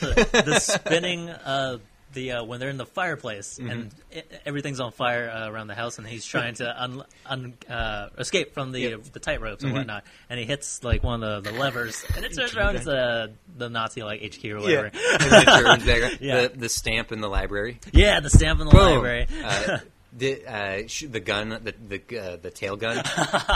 the, 0.00 0.42
the 0.46 0.60
spinning. 0.60 1.28
Uh, 1.30 1.78
the 2.12 2.32
uh, 2.32 2.44
when 2.44 2.60
they're 2.60 2.68
in 2.70 2.76
the 2.76 2.86
fireplace 2.86 3.58
Mm-hmm. 3.58 3.70
and 3.70 3.90
i 4.14 4.22
everything's 4.44 4.80
on 4.80 4.92
fire 4.92 5.30
uh, 5.30 5.48
around 5.50 5.68
the 5.68 5.74
house 5.74 5.98
and 5.98 6.06
he's 6.06 6.24
trying 6.24 6.54
to 6.54 6.82
un, 6.82 7.02
un, 7.26 7.54
uh, 7.68 8.08
escape 8.18 8.52
from 8.54 8.72
the 8.72 8.80
Yep. 8.80 9.02
the 9.12 9.20
tight 9.20 9.40
ropes 9.40 9.58
Mm-hmm. 9.62 9.66
and 9.68 9.76
whatnot 9.76 10.04
and 10.28 10.40
he 10.40 10.46
hits 10.46 10.82
like 10.82 11.02
one 11.04 11.22
of 11.22 11.44
the, 11.44 11.52
the 11.52 11.58
levers 11.58 12.04
and 12.16 12.24
it 12.24 12.34
turns 12.34 12.54
around 12.56 12.76
it's 12.76 12.84
the 12.84 13.32
the 13.56 13.68
Nazi 13.68 14.02
like 14.02 14.20
HQ 14.22 14.44
or 14.46 14.60
whatever. 14.60 14.90
Yeah. 14.94 15.00
And 15.20 15.30
then 15.30 15.42
it 15.42 15.46
turns 15.46 15.84
back 15.86 16.00
around. 16.02 16.18
Yeah. 16.20 16.40
The, 16.48 16.56
the 16.56 16.68
stamp 16.68 17.12
in 17.12 17.20
the 17.20 17.28
library. 17.28 17.78
Yeah, 17.92 18.20
the 18.20 18.30
stamp 18.30 18.60
in 18.60 18.66
the 18.66 18.72
Boom. 18.72 18.94
library. 18.94 19.26
Uh, 19.44 19.78
the 20.16 20.46
uh, 20.46 20.82
sh- 20.86 21.04
the 21.10 21.20
gun, 21.20 21.48
the 21.50 21.74
the 21.88 22.18
uh, 22.18 22.36
the 22.36 22.50
tail 22.50 22.76
gun. 22.76 23.02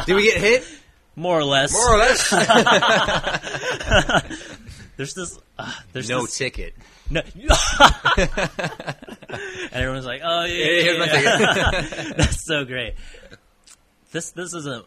Did 0.06 0.14
we 0.14 0.24
get 0.24 0.38
hit? 0.40 0.66
More 1.16 1.38
or 1.38 1.44
less. 1.44 1.72
More 1.72 1.94
or 1.94 1.98
less. 1.98 2.30
There's 4.96 5.14
this. 5.14 5.38
Uh, 5.58 5.72
there's 5.92 6.08
no 6.08 6.22
this, 6.22 6.36
ticket. 6.38 6.74
No. 7.10 7.20
and 8.16 9.72
everyone's 9.72 10.06
like, 10.06 10.20
"Oh 10.24 10.44
yeah, 10.44 10.98
my 10.98 11.06
yeah, 11.06 11.20
yeah." 11.38 12.12
That's 12.16 12.44
so 12.44 12.64
great. 12.64 12.94
This 14.12 14.30
this 14.30 14.54
isn't 14.54 14.84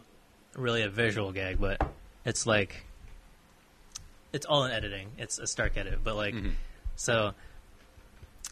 really 0.55 0.83
a 0.83 0.89
visual 0.89 1.31
gag, 1.31 1.59
but 1.59 1.79
it's 2.25 2.45
like 2.45 2.85
it's 4.33 4.45
all 4.45 4.63
in 4.65 4.71
editing. 4.71 5.09
It's 5.17 5.39
a 5.39 5.47
stark 5.47 5.77
edit, 5.77 5.99
but 6.03 6.15
like 6.15 6.33
Mm-hmm. 6.33 6.49
so. 6.95 7.31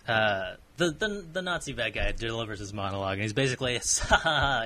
Uh, 0.08 0.56
the, 0.78 0.92
the 0.92 1.26
the 1.34 1.42
Nazi 1.42 1.74
bad 1.74 1.94
guy 1.96 2.12
delivers 2.12 2.60
his 2.60 2.72
monologue, 2.74 3.14
and 3.14 3.24
he's 3.24 3.34
basically, 3.34 3.80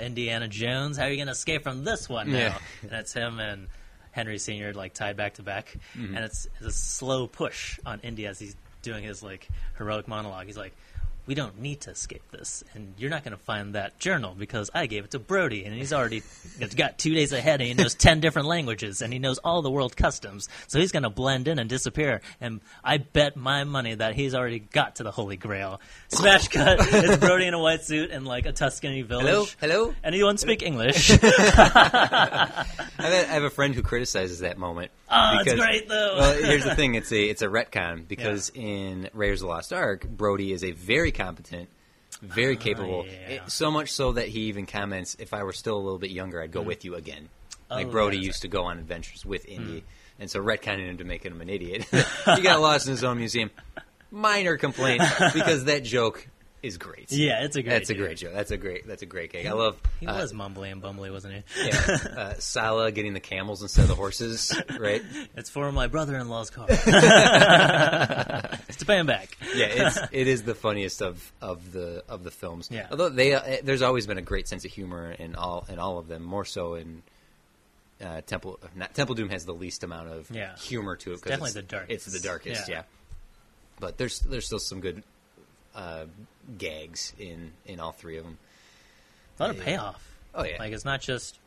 "Indiana 0.01 0.49
Jones, 0.49 0.97
how 0.97 1.05
are 1.05 1.09
you 1.09 1.15
going 1.15 1.27
to 1.27 1.31
escape 1.31 1.63
from 1.63 1.85
this 1.85 2.09
one 2.09 2.31
now?" 2.33 2.37
Yeah. 2.37 2.57
And 2.81 2.91
it's 2.91 3.13
him 3.13 3.39
and 3.39 3.67
Henry 4.11 4.37
Senior 4.37 4.73
like 4.73 4.93
tied 4.93 5.15
back 5.15 5.35
to 5.35 5.43
back, 5.43 5.77
Mm-hmm. 5.97 6.15
and 6.15 6.25
it's, 6.25 6.45
it's 6.57 6.65
a 6.65 6.71
slow 6.73 7.27
push 7.27 7.79
on 7.85 8.01
Indy 8.01 8.25
as 8.27 8.37
he's 8.37 8.53
doing 8.81 9.03
his 9.03 9.23
like 9.23 9.47
heroic 9.77 10.07
monologue. 10.07 10.45
He's 10.45 10.57
like, 10.57 10.75
"We 11.25 11.35
don't 11.35 11.59
need 11.59 11.81
to 11.81 11.91
escape 11.91 12.23
this, 12.31 12.63
and 12.73 12.93
you're 12.97 13.09
not 13.09 13.23
going 13.23 13.37
to 13.37 13.43
find 13.43 13.75
that 13.75 13.99
journal 13.99 14.35
because 14.37 14.69
I 14.73 14.85
gave 14.85 15.05
it 15.05 15.11
to 15.11 15.19
Brody, 15.19 15.65
and 15.65 15.73
he's 15.73 15.93
already 15.93 16.23
got 16.75 16.97
two 16.97 17.13
days 17.13 17.31
ahead, 17.33 17.61
and 17.61 17.67
he 17.67 17.73
knows 17.73 17.95
ten 17.95 18.19
different 18.19 18.47
languages, 18.47 19.01
and 19.01 19.11
he 19.13 19.19
knows 19.19 19.37
all 19.39 19.61
the 19.61 19.71
world 19.71 19.95
customs, 19.95 20.49
so 20.67 20.79
he's 20.79 20.91
going 20.91 21.03
to 21.03 21.09
blend 21.09 21.47
in 21.47 21.59
and 21.59 21.69
disappear. 21.69 22.21
And 22.41 22.61
I 22.83 22.97
bet 22.97 23.35
my 23.35 23.63
money 23.63 23.95
that 23.95 24.15
he's 24.15 24.33
already 24.35 24.59
got 24.59 24.95
to 24.97 25.03
the 25.03 25.11
Holy 25.11 25.37
Grail." 25.37 25.81
Smash 26.09 26.47
cut. 26.47 26.79
it's 26.81 27.17
Brody 27.17 27.45
in 27.45 27.53
a 27.53 27.59
white 27.59 27.83
suit 27.83 28.11
in 28.11 28.25
like 28.25 28.45
a 28.45 28.51
Tuscany 28.51 29.01
village. 29.03 29.55
Hello, 29.59 29.83
hello. 29.83 29.95
Anyone 30.03 30.37
speak 30.37 30.61
English? 30.63 31.11
I 31.23 32.65
have, 32.97 33.13
a, 33.13 33.29
I 33.29 33.33
have 33.33 33.43
a 33.43 33.49
friend 33.49 33.75
who 33.75 33.81
criticizes 33.81 34.39
that 34.39 34.57
moment. 34.57 34.91
Oh, 35.11 35.39
it's 35.45 35.53
great, 35.55 35.87
though. 35.87 36.15
well, 36.17 36.33
here's 36.43 36.63
the 36.63 36.75
thing: 36.75 36.95
it's 36.95 37.11
a 37.11 37.23
it's 37.23 37.41
a 37.41 37.47
retcon 37.47 38.07
because 38.07 38.51
in 38.53 39.09
Raiders 39.13 39.41
of 39.41 39.47
the 39.47 39.53
Lost 39.53 39.73
Ark, 39.73 40.07
Brody 40.07 40.51
is 40.53 40.63
a 40.63 40.71
very 40.71 41.11
competent, 41.11 41.69
very 42.21 42.55
capable. 42.57 43.01
Oh, 43.01 43.05
yeah. 43.05 43.35
It- 43.45 43.51
so 43.51 43.71
much 43.71 43.91
so 43.91 44.11
that 44.13 44.27
he 44.27 44.41
even 44.41 44.65
comments, 44.65 45.15
"If 45.19 45.33
I 45.33 45.43
were 45.43 45.53
still 45.53 45.77
a 45.77 45.81
little 45.83 45.99
bit 45.99 46.11
younger, 46.11 46.41
I'd 46.41 46.51
go 46.51 46.61
with 46.61 46.85
you 46.85 46.95
again." 46.95 47.29
Like 47.69 47.85
Mm. 47.85 47.89
Oh, 47.89 47.91
Brody 47.91 48.17
yeah, 48.17 48.21
that's 48.21 48.27
used 48.27 48.41
to 48.43 48.47
go 48.47 48.63
on 48.65 48.79
adventures 48.79 49.25
with 49.25 49.45
Indy, 49.47 49.79
Hmm. 49.81 50.21
and 50.21 50.31
so 50.31 50.39
retconning 50.41 50.87
him 50.89 50.97
to 50.97 51.03
make 51.03 51.23
him 51.23 51.39
an 51.41 51.49
idiot. 51.49 51.85
he 52.35 52.41
got 52.41 52.59
lost 52.61 52.87
in 52.87 52.91
his 52.91 53.03
own 53.03 53.17
museum. 53.17 53.51
Minor 54.11 54.57
complaint 54.57 55.03
because 55.35 55.65
that 55.65 55.83
joke 55.83 56.27
is 56.61 56.77
great. 56.77 57.11
yeah, 57.11 57.43
it's 57.43 57.55
a 57.55 57.61
great. 57.63 57.71
That's 57.71 57.89
a 57.89 57.95
great 57.95 58.17
joke. 58.17 58.33
That's 58.33 58.51
a 58.51 58.57
great. 58.57 58.85
That's 58.87 59.01
a 59.01 59.05
great 59.05 59.31
gag. 59.31 59.45
I 59.45 59.53
love. 59.53 59.77
He 59.99 60.07
uh, 60.07 60.17
was 60.19 60.33
mumbly 60.33 60.71
and 60.71 60.81
bumbly, 60.81 61.11
wasn't 61.11 61.35
he? 61.35 61.43
yeah, 61.67 61.97
uh, 62.17 62.33
Sallah 62.39 62.91
getting 62.91 63.13
the 63.13 63.19
camels 63.19 63.61
instead 63.61 63.83
of 63.83 63.87
the 63.87 63.95
horses, 63.95 64.53
right? 64.79 65.01
It's 65.35 65.49
for 65.49 65.71
my 65.71 65.87
brother-in-law's 65.87 66.49
car. 66.49 66.65
it's 68.69 68.77
to 68.77 68.85
pay 68.85 68.97
him 68.99 69.05
back. 69.05 69.37
Yeah, 69.55 69.67
it's 69.69 69.97
it 70.11 70.27
is 70.27 70.43
the 70.43 70.55
funniest 70.55 71.01
of, 71.01 71.31
of 71.41 71.71
the 71.71 72.03
of 72.09 72.23
the 72.23 72.31
films. 72.31 72.69
Yeah. 72.71 72.87
Although 72.91 73.09
they 73.09 73.33
uh, 73.33 73.57
there's 73.63 73.81
always 73.81 74.07
been 74.07 74.17
a 74.17 74.21
great 74.23 74.47
sense 74.47 74.65
of 74.65 74.71
humor 74.71 75.11
in 75.11 75.35
all 75.35 75.65
in 75.69 75.79
all 75.79 75.97
of 75.97 76.07
them. 76.07 76.23
More 76.23 76.45
so 76.45 76.75
in 76.75 77.01
uh, 78.01 78.21
Temple 78.21 78.59
not, 78.75 78.93
Temple 78.93 79.15
Doom 79.15 79.29
has 79.29 79.45
the 79.45 79.53
least 79.53 79.83
amount 79.83 80.09
of 80.09 80.29
Yeah. 80.31 80.55
humor 80.57 80.95
to 80.97 81.11
it. 81.11 81.15
'cause 81.15 81.21
definitely 81.21 81.47
it's, 81.47 81.53
the 81.55 81.61
darkest. 81.63 82.07
It's 82.07 82.21
the 82.21 82.27
darkest, 82.27 82.69
yeah. 82.69 82.75
Yeah. 82.75 82.83
But 83.79 83.97
there's 83.97 84.19
there's 84.19 84.45
still 84.45 84.59
some 84.59 84.81
good 84.81 85.03
uh, 85.75 86.05
gags 86.57 87.13
in 87.19 87.51
in 87.65 87.79
all 87.79 87.91
three 87.91 88.17
of 88.17 88.23
them. 88.23 88.37
A 89.39 89.43
lot 89.43 89.51
of 89.55 89.59
payoff. 89.61 90.03
Oh 90.35 90.43
yeah, 90.43 90.57
Like 90.59 90.73
it's 90.73 90.85
not 90.85 91.01
just 91.01 91.39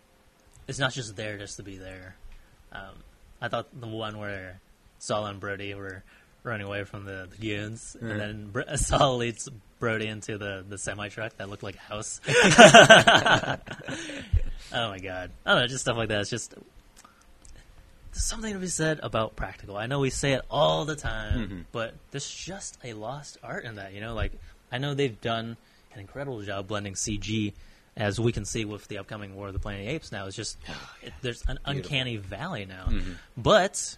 it's 0.69 0.79
not 0.79 0.93
just 0.93 1.17
there 1.17 1.39
just 1.39 1.57
to 1.57 1.63
be 1.63 1.77
there. 1.77 2.17
Um, 2.73 2.95
I 3.41 3.49
thought 3.49 3.67
the 3.79 3.87
one 3.89 4.19
where 4.19 4.61
Saul 4.99 5.27
and 5.27 5.41
Brody 5.41 5.75
were 5.75 6.03
running 6.45 6.67
away 6.67 6.85
from 6.85 7.05
the, 7.05 7.29
the 7.31 7.37
goons, 7.37 7.97
Mhm. 8.01 8.11
and 8.11 8.21
then 8.21 8.51
Br- 8.51 8.63
Saul 8.77 9.17
leads 9.19 9.49
Brody 9.79 10.07
into 10.07 10.39
the, 10.39 10.65
the 10.69 10.79
semi 10.79 11.09
truck 11.09 11.37
that 11.37 11.49
looked 11.51 11.63
like 11.63 11.77
a 11.77 11.81
house. 11.81 12.21
oh 14.73 14.89
my 14.91 14.99
god! 14.99 15.31
I 15.45 15.53
don't 15.53 15.61
know, 15.63 15.67
just 15.67 15.83
stuff 15.83 15.97
like 15.97 16.09
that. 16.09 16.21
It's 16.23 16.31
just 16.31 16.55
there's 18.13 18.25
something 18.25 18.53
to 18.53 18.59
be 18.59 18.67
said 18.69 19.01
about 19.03 19.37
practical. 19.37 19.77
I 19.77 19.87
know 19.87 20.01
we 20.01 20.11
say 20.11 20.33
it 20.33 20.43
all 20.51 20.85
the 20.85 20.97
time, 20.97 21.49
Mhm. 21.49 21.65
but 21.73 21.95
there's 22.11 22.29
just 22.29 22.79
a 22.85 22.93
lost 22.95 23.39
art 23.43 23.65
in 23.65 23.77
that. 23.77 23.93
You 23.93 24.01
know, 24.01 24.15
like 24.15 24.33
I 24.73 24.79
know 24.79 24.95
they've 24.95 25.21
done 25.21 25.57
an 25.95 26.01
incredible 26.01 26.41
job 26.43 26.67
blending 26.69 26.95
CG, 26.95 27.53
as 27.97 28.19
we 28.19 28.33
can 28.33 28.45
see 28.47 28.65
with 28.65 28.89
the 28.89 28.99
upcoming 28.99 29.35
War 29.37 29.49
of 29.49 29.53
the 29.53 29.59
Planet 29.59 29.83
of 29.83 29.87
the 29.87 29.93
Apes. 29.93 30.11
Now 30.13 30.27
it's 30.27 30.37
just 30.37 30.57
it, 31.03 31.13
there's 31.21 31.43
an 31.47 31.59
uncanny 31.65 32.17
valley 32.17 32.65
now, 32.65 32.87
Mhm. 32.89 33.17
but 33.37 33.97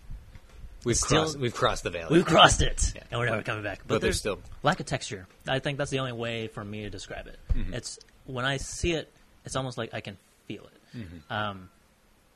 we've 0.84 0.96
still- 0.96 1.22
crossed 1.22 1.38
we've 1.38 1.54
crossed 1.54 1.84
the 1.84 1.90
valley. 1.90 2.08
we've 2.16 2.26
crossed 2.26 2.60
it, 2.60 2.92
Yeah. 2.96 3.02
and 3.10 3.20
we're 3.20 3.26
never 3.30 3.42
coming 3.42 3.62
back. 3.62 3.78
But, 3.80 3.88
but 3.88 4.00
there's 4.00 4.00
there's 4.00 4.18
still 4.18 4.40
lack 4.62 4.80
of 4.80 4.86
texture. 4.86 5.26
I 5.48 5.60
think 5.60 5.78
that's 5.78 5.90
the 5.92 6.00
only 6.00 6.12
way 6.12 6.48
for 6.48 6.64
me 6.64 6.82
to 6.82 6.90
describe 6.90 7.26
it. 7.28 7.38
Mm-hmm. 7.54 7.74
It's 7.74 7.98
when 8.26 8.44
I 8.44 8.56
see 8.56 8.92
it, 8.92 9.10
it's 9.44 9.54
almost 9.56 9.78
like 9.78 9.94
I 9.94 10.00
can 10.00 10.16
feel 10.48 10.64
it. 10.64 10.98
Mm-hmm. 10.98 11.32
Um, 11.32 11.70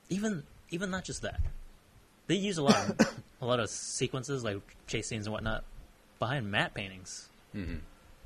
even 0.09 0.45
even 0.71 0.91
not 0.91 1.05
just 1.05 1.23
that. 1.23 1.41
they 2.29 2.35
use 2.37 2.59
a 2.59 2.63
lot, 2.63 2.91
of, 2.91 3.15
a 3.41 3.47
lot 3.47 3.59
of 3.59 3.71
sequences 3.71 4.45
like 4.45 4.59
chase 4.87 5.09
scenes 5.09 5.27
and 5.27 5.33
whatnot 5.33 5.65
behind 6.19 6.51
matte 6.51 6.75
paintings, 6.75 7.29
mm-hmm. 7.57 7.77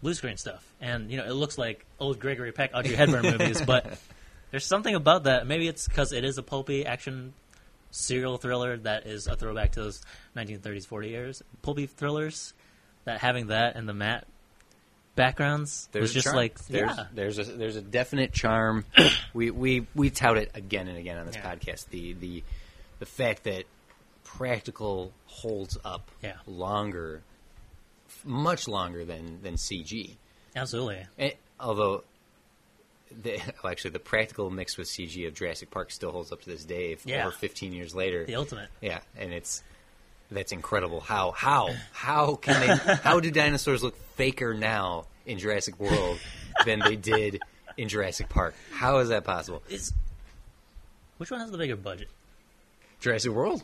Blue 0.02 0.14
screen 0.14 0.36
stuff, 0.36 0.64
and 0.80 1.10
you 1.10 1.16
know 1.16 1.24
it 1.24 1.32
looks 1.32 1.56
like 1.58 1.86
old 2.00 2.18
Gregory 2.18 2.52
Peck, 2.52 2.72
Audrey 2.74 2.94
Hepburn 2.94 3.22
movies, 3.22 3.62
but 3.66 3.98
there's 4.50 4.66
something 4.66 4.94
about 4.94 5.24
that. 5.24 5.46
Maybe 5.46 5.68
it's 5.68 5.86
because 5.88 6.12
it 6.12 6.24
is 6.24 6.38
a 6.38 6.42
pulpy 6.42 6.84
action 6.86 7.32
serial 7.90 8.38
thriller 8.38 8.76
that 8.78 9.06
is 9.06 9.26
a 9.26 9.36
throwback 9.36 9.72
to 9.72 9.82
those 9.82 10.00
1930s, 10.36 10.86
40 10.86 11.08
years 11.08 11.42
pulpy 11.62 11.86
thrillers. 11.86 12.52
That 13.04 13.20
having 13.20 13.48
that 13.48 13.74
and 13.76 13.88
the 13.88 13.94
matte 13.94 14.26
backgrounds 15.16 15.88
There's 15.92 16.02
was 16.04 16.12
just 16.14 16.24
charm. 16.26 16.36
like 16.36 16.58
there's 16.66 16.96
yeah, 16.96 17.06
there's 17.12 17.38
a 17.38 17.44
there's 17.44 17.76
a 17.76 17.82
definite 17.82 18.32
charm. 18.32 18.84
we 19.34 19.50
we 19.50 19.86
we 19.94 20.10
tout 20.10 20.38
it 20.38 20.50
again 20.54 20.88
and 20.88 20.96
again 20.98 21.18
on 21.18 21.26
this 21.26 21.36
Yeah. 21.36 21.54
podcast. 21.54 21.88
The 21.90 22.12
the 22.14 22.42
the 23.00 23.06
fact 23.06 23.44
that 23.44 23.64
practical 24.24 25.12
holds 25.26 25.76
up 25.84 26.10
Yeah. 26.22 26.34
longer, 26.46 27.22
much 28.24 28.68
longer 28.68 29.04
than 29.04 29.42
than 29.42 29.54
CG. 29.54 30.16
absolutely. 30.56 31.06
And, 31.18 31.32
although. 31.60 32.04
The, 33.22 33.38
well, 33.62 33.70
actually, 33.70 33.90
the 33.90 33.98
practical 33.98 34.48
mixed 34.48 34.78
with 34.78 34.88
CG 34.88 35.26
of 35.26 35.34
Jurassic 35.34 35.70
Park 35.70 35.90
still 35.90 36.12
holds 36.12 36.32
up 36.32 36.40
to 36.42 36.48
this 36.48 36.64
day. 36.64 36.96
Yeah. 37.04 37.26
Over 37.26 37.32
15 37.36 37.74
years 37.74 37.94
later, 37.94 38.24
The 38.24 38.36
ultimate. 38.36 38.70
Yeah, 38.80 39.00
and 39.18 39.34
it's 39.34 39.62
that's 40.30 40.50
incredible. 40.52 41.00
How 41.00 41.32
how 41.32 41.74
how 41.92 42.36
can 42.36 42.58
they? 42.60 42.94
how 43.02 43.20
do 43.20 43.30
dinosaurs 43.30 43.82
look 43.82 43.96
faker 44.16 44.54
now 44.54 45.04
in 45.26 45.38
Jurassic 45.38 45.78
World 45.78 46.18
than 46.64 46.78
they 46.78 46.96
did 46.96 47.40
in 47.76 47.90
Jurassic 47.90 48.30
Park? 48.30 48.54
How 48.72 48.96
is 48.98 49.10
that 49.10 49.24
possible? 49.24 49.62
Is 49.68 49.92
which 51.18 51.30
one 51.30 51.40
has 51.40 51.50
the 51.50 51.58
bigger 51.58 51.76
budget? 51.76 52.08
Jurassic 53.00 53.32
World, 53.32 53.62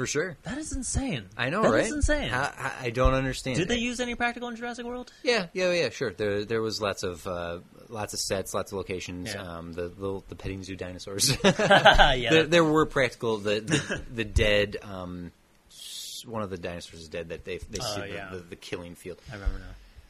for 0.00 0.06
sure. 0.06 0.36
That 0.44 0.56
is 0.56 0.72
insane. 0.72 1.26
I 1.36 1.50
know, 1.50 1.60
That 1.62 1.72
right? 1.72 1.84
is 1.84 1.92
insane. 1.92 2.32
I, 2.32 2.44
I- 2.46 2.72
I 2.84 2.90
don't 2.90 3.12
understand. 3.12 3.58
Did 3.58 3.68
they 3.68 3.74
it. 3.76 3.80
use 3.80 4.00
any 4.00 4.14
practical 4.14 4.48
in 4.48 4.56
Jurassic 4.56 4.86
World? 4.86 5.12
Yeah, 5.22 5.48
yeah, 5.52 5.72
yeah. 5.72 5.90
Sure. 5.90 6.10
There, 6.10 6.46
there 6.46 6.62
was 6.62 6.80
lots 6.80 7.02
of, 7.02 7.26
uh, 7.26 7.58
lots 7.90 8.14
of 8.14 8.20
sets, 8.20 8.54
lots 8.54 8.72
of 8.72 8.78
locations. 8.78 9.34
Yeah. 9.34 9.42
Um, 9.42 9.74
the, 9.74 9.88
the 9.88 10.22
the 10.30 10.34
petting 10.36 10.62
zoo 10.64 10.74
dinosaurs. 10.74 11.36
yeah, 11.44 12.14
there, 12.30 12.46
there 12.46 12.64
were 12.64 12.86
practical. 12.86 13.36
The 13.36 13.60
the, 13.60 14.02
the 14.14 14.24
dead. 14.24 14.78
Um, 14.82 15.32
s- 15.70 16.24
one 16.26 16.40
of 16.42 16.48
the 16.48 16.56
dinosaurs 16.56 17.02
is 17.02 17.08
dead. 17.08 17.28
That 17.28 17.44
they 17.44 17.58
they 17.58 17.78
see 17.80 17.84
Oh, 17.96 18.00
the, 18.00 18.08
yeah. 18.08 18.30
the, 18.32 18.38
the 18.38 18.56
killing 18.56 18.94
field. 18.94 19.18
I 19.30 19.34
remember 19.34 19.58
now. 19.58 19.64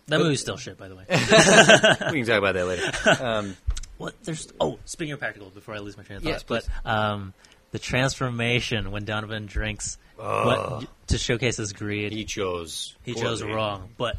That 0.06 0.20
movie's 0.20 0.40
still 0.40 0.56
shit, 0.56 0.78
by 0.78 0.88
the 0.88 0.94
way. 0.96 1.04
we 1.10 1.16
can 1.16 2.26
talk 2.26 2.38
about 2.38 2.54
that 2.54 2.66
later. 2.66 3.24
Um, 3.24 3.56
what? 3.98 4.14
There's 4.24 4.48
oh, 4.60 4.78
speaking 4.84 5.12
of 5.14 5.18
practical, 5.18 5.50
before 5.50 5.74
I 5.74 5.78
lose 5.78 5.96
my 5.96 6.04
train 6.04 6.18
of 6.18 6.22
thought, 6.22 6.28
Yes, 6.30 6.42
but 6.44 6.66
um, 6.84 7.34
the 7.72 7.78
transformation 7.78 8.90
when 8.90 9.04
Donovan 9.04 9.46
drinks 9.46 9.96
what, 10.16 10.86
to 11.08 11.18
showcase 11.18 11.56
his 11.56 11.72
greed, 11.72 12.12
he 12.12 12.24
chose. 12.24 12.94
he, 13.04 13.14
chose. 13.14 13.42
wrong, 13.42 13.90
but. 13.96 14.16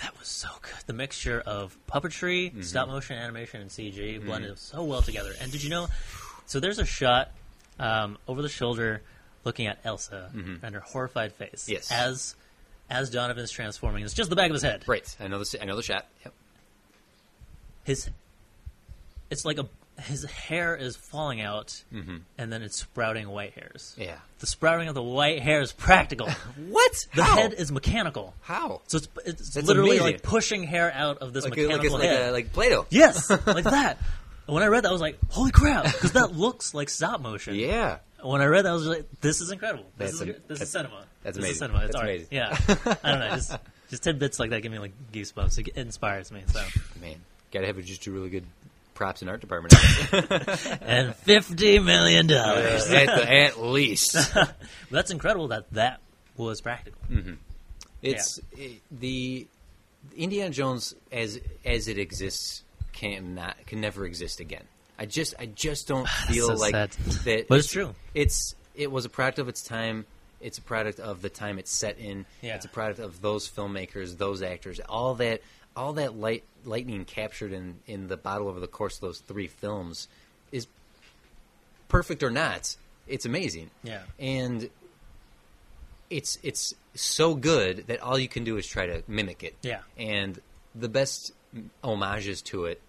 That 0.00 0.18
was 0.18 0.26
so 0.26 0.48
good. 0.62 0.72
The 0.86 0.94
mixture 0.94 1.40
of 1.40 1.76
puppetry, 1.88 2.50
Mm-hmm. 2.50 2.62
stop 2.62 2.88
motion 2.88 3.16
animation, 3.18 3.60
and 3.60 3.70
CG 3.70 4.24
blended 4.24 4.58
so 4.58 4.82
well 4.82 5.00
together. 5.00 5.30
And 5.40 5.52
did 5.52 5.62
you 5.62 5.70
know? 5.70 5.86
So 6.46 6.58
there's 6.58 6.80
a 6.80 6.84
shot 6.84 7.30
um, 7.78 8.18
over 8.26 8.42
the 8.42 8.48
shoulder 8.48 9.00
looking 9.44 9.68
at 9.68 9.78
Elsa 9.84 10.30
and 10.62 10.74
her 10.74 10.80
horrified 10.80 11.34
face 11.34 11.64
Mm-hmm. 11.64 11.72
Yes. 11.72 11.92
as 11.92 12.34
as 12.90 13.10
Donovan's 13.10 13.52
transforming. 13.52 14.02
It's 14.04 14.12
just 14.14 14.28
the 14.28 14.34
back 14.34 14.50
of 14.50 14.54
his 14.54 14.62
head. 14.62 14.82
Right. 14.88 15.16
I 15.20 15.28
know 15.28 15.38
the. 15.38 15.58
I 15.62 15.66
know 15.66 15.76
the 15.76 15.82
shot. 15.84 16.06
Yep. 16.24 16.34
his 17.84 18.10
it's 19.30 19.44
like 19.44 19.58
a 19.58 19.68
his 20.02 20.24
hair 20.24 20.76
is 20.76 20.96
falling 20.96 21.40
out 21.40 21.82
mm-hmm. 21.92 22.18
and 22.38 22.52
then 22.52 22.62
it's 22.62 22.76
sprouting 22.78 23.28
white 23.28 23.52
hairs. 23.54 23.94
Yeah. 23.98 24.16
The 24.40 24.46
sprouting 24.46 24.88
of 24.88 24.94
the 24.94 25.02
white 25.02 25.40
hair 25.42 25.60
is 25.60 25.72
practical. 25.72 26.28
What? 26.68 27.06
The 27.14 27.24
How? 27.24 27.36
head 27.36 27.54
is 27.54 27.70
mechanical. 27.72 28.34
How? 28.42 28.82
So 28.86 28.98
it's, 28.98 29.08
it's 29.24 29.50
That's 29.54 29.66
literally 29.66 29.98
amazing. 29.98 30.14
like 30.14 30.22
pushing 30.22 30.62
hair 30.64 30.92
out 30.92 31.18
of 31.18 31.32
this 31.32 31.44
Like, 31.44 31.56
a- 31.56 31.60
like, 31.66 31.68
mechanical 31.76 31.98
like, 31.98 32.08
head. 32.08 32.28
a, 32.28 32.32
like 32.32 32.52
Play-Doh. 32.52 32.86
yes, 32.90 33.30
like 33.46 33.64
that. 33.64 33.98
And 34.46 34.54
when 34.54 34.62
I 34.62 34.66
read 34.66 34.84
that, 34.84 34.88
I 34.88 34.92
was 34.92 35.00
like, 35.00 35.18
"Holy 35.30 35.52
crap!" 35.52 35.84
Because 35.84 36.12
that 36.12 36.32
looks 36.36 36.74
like 36.74 36.88
stop 36.90 37.20
motion. 37.20 37.54
Yeah. 37.54 37.98
When 38.22 38.40
I 38.40 38.46
read 38.46 38.64
that, 38.64 38.70
I 38.70 38.74
was 38.74 38.86
like, 38.86 39.06
"This 39.20 39.40
is 39.40 39.50
incredible. 39.52 39.84
That's 39.98 40.12
this 40.12 40.20
is 40.20 40.28
am- 40.28 40.42
this 40.48 40.60
is 40.60 40.70
cinema. 40.70 41.04
that's 41.22 41.36
this 41.36 41.44
amazing. 41.44 41.52
Is 41.52 41.58
cinema. 41.58 41.78
It's 41.84 41.86
That's 41.86 41.96
art. 41.96 42.08
amazing. 42.08 42.28
Yeah. 42.30 42.96
I 43.04 43.10
don't 43.10 43.20
know. 43.20 43.28
Just 43.36 43.56
just 43.90 44.02
tidbits 44.02 44.40
like 44.40 44.50
that 44.50 44.62
give 44.62 44.72
me 44.72 44.78
like 44.80 44.92
goosebumps. 45.12 45.58
It 45.68 45.76
inspires 45.76 46.32
me. 46.32 46.42
So 46.48 46.60
Man, 47.00 47.16
gotta 47.52 47.66
have 47.66 47.82
just 47.84 48.06
a 48.06 48.10
really 48.10 48.30
good 48.30 48.44
props 48.94 49.22
and 49.22 49.30
art 49.30 49.40
department. 49.40 49.74
and 50.82 51.14
fifty 51.16 51.78
million 51.78 52.26
dollars. 52.26 52.90
at, 52.90 53.08
at 53.08 53.60
least. 53.60 54.16
That's 54.90 55.10
incredible 55.10 55.48
that 55.48 55.70
that 55.72 56.00
was 56.36 56.60
practical. 56.60 57.00
Mm-hmm. 57.10 57.34
It's 58.02 58.40
it, 58.56 58.80
the 58.90 59.46
Indiana 60.16 60.50
Jones 60.50 60.94
as 61.10 61.40
as 61.64 61.88
it 61.88 61.98
exists 61.98 62.62
can 62.92 63.34
not 63.34 63.56
can 63.66 63.80
never 63.80 64.04
exist 64.04 64.40
again. 64.40 64.64
I 64.98 65.06
just 65.06 65.34
I 65.38 65.46
just 65.46 65.88
don't 65.88 66.08
feel 66.28 66.48
so 66.48 66.54
like 66.54 66.72
sad. 66.72 66.90
that. 67.24 67.48
But 67.48 67.58
it's 67.58 67.70
true. 67.70 67.94
It's 68.14 68.54
it 68.74 68.90
was 68.90 69.04
a 69.04 69.08
product 69.08 69.38
of 69.38 69.48
its 69.48 69.62
time. 69.62 70.06
It's 70.40 70.58
a 70.58 70.62
product 70.62 70.98
of 70.98 71.22
the 71.22 71.30
time 71.30 71.58
it's 71.58 71.70
set 71.70 71.98
in. 71.98 72.26
Yeah. 72.40 72.56
It's 72.56 72.64
a 72.64 72.68
product 72.68 72.98
of 72.98 73.20
those 73.20 73.48
filmmakers, 73.48 74.18
those 74.18 74.42
actors, 74.42 74.80
all 74.88 75.14
that 75.16 75.40
all 75.76 75.94
that 75.94 76.16
light 76.16 76.44
lightning 76.64 77.04
captured 77.04 77.52
in 77.52 77.76
in 77.86 78.08
the 78.08 78.16
bottle 78.16 78.48
over 78.48 78.60
the 78.60 78.66
course 78.66 78.96
of 78.96 79.00
those 79.00 79.18
three 79.20 79.46
films 79.46 80.08
is 80.50 80.66
perfect 81.88 82.22
or 82.22 82.30
not. 82.30 82.76
It's 83.06 83.26
amazing. 83.26 83.70
Yeah. 83.82 84.02
And 84.18 84.70
it's 86.10 86.38
it's 86.42 86.74
so 86.94 87.34
good 87.34 87.84
that 87.88 88.00
all 88.00 88.18
you 88.18 88.28
can 88.28 88.44
do 88.44 88.56
is 88.56 88.66
try 88.66 88.86
to 88.86 89.02
mimic 89.08 89.42
it. 89.42 89.56
Yeah. 89.62 89.80
And 89.96 90.40
the 90.74 90.88
best 90.88 91.32
homages 91.82 92.42
to 92.42 92.66
it 92.66 92.80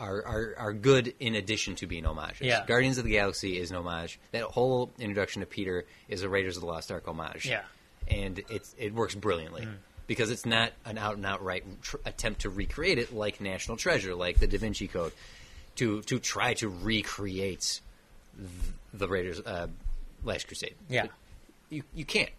are 0.00 0.24
are, 0.24 0.54
are 0.58 0.72
good 0.72 1.14
in 1.20 1.34
addition 1.34 1.74
to 1.76 1.86
being 1.86 2.04
homages. 2.04 2.46
Yeah. 2.46 2.64
Guardians 2.66 2.98
of 2.98 3.04
the 3.04 3.12
Galaxy 3.12 3.58
is 3.58 3.70
an 3.70 3.76
homage. 3.76 4.18
That 4.32 4.42
whole 4.44 4.90
introduction 4.98 5.40
to 5.40 5.46
Peter 5.46 5.84
is 6.08 6.22
a 6.22 6.28
Raiders 6.28 6.56
of 6.56 6.62
the 6.62 6.68
Lost 6.68 6.90
Ark 6.90 7.06
homage. 7.06 7.46
Yeah. 7.46 7.62
And 8.08 8.42
it's 8.48 8.74
it 8.78 8.94
works 8.94 9.14
brilliantly. 9.14 9.62
Mm. 9.62 9.74
Because 10.06 10.30
it's 10.30 10.46
not 10.46 10.72
an 10.84 10.98
out 10.98 11.16
and 11.16 11.26
outright 11.26 11.64
tr- 11.82 11.96
attempt 12.04 12.42
to 12.42 12.50
recreate 12.50 12.98
it 12.98 13.12
like 13.12 13.40
National 13.40 13.76
Treasure, 13.76 14.14
like 14.14 14.38
the 14.38 14.46
Da 14.46 14.58
Vinci 14.58 14.86
Code, 14.86 15.12
to 15.76 16.02
to 16.02 16.18
try 16.18 16.54
to 16.54 16.68
recreate 16.68 17.80
th- 18.36 18.50
the 18.94 19.08
Raiders 19.08 19.40
uh, 19.40 19.66
Last 20.22 20.46
Crusade. 20.46 20.74
Yeah. 20.88 21.06
you 21.70 21.82
you 21.94 22.04
can't. 22.04 22.30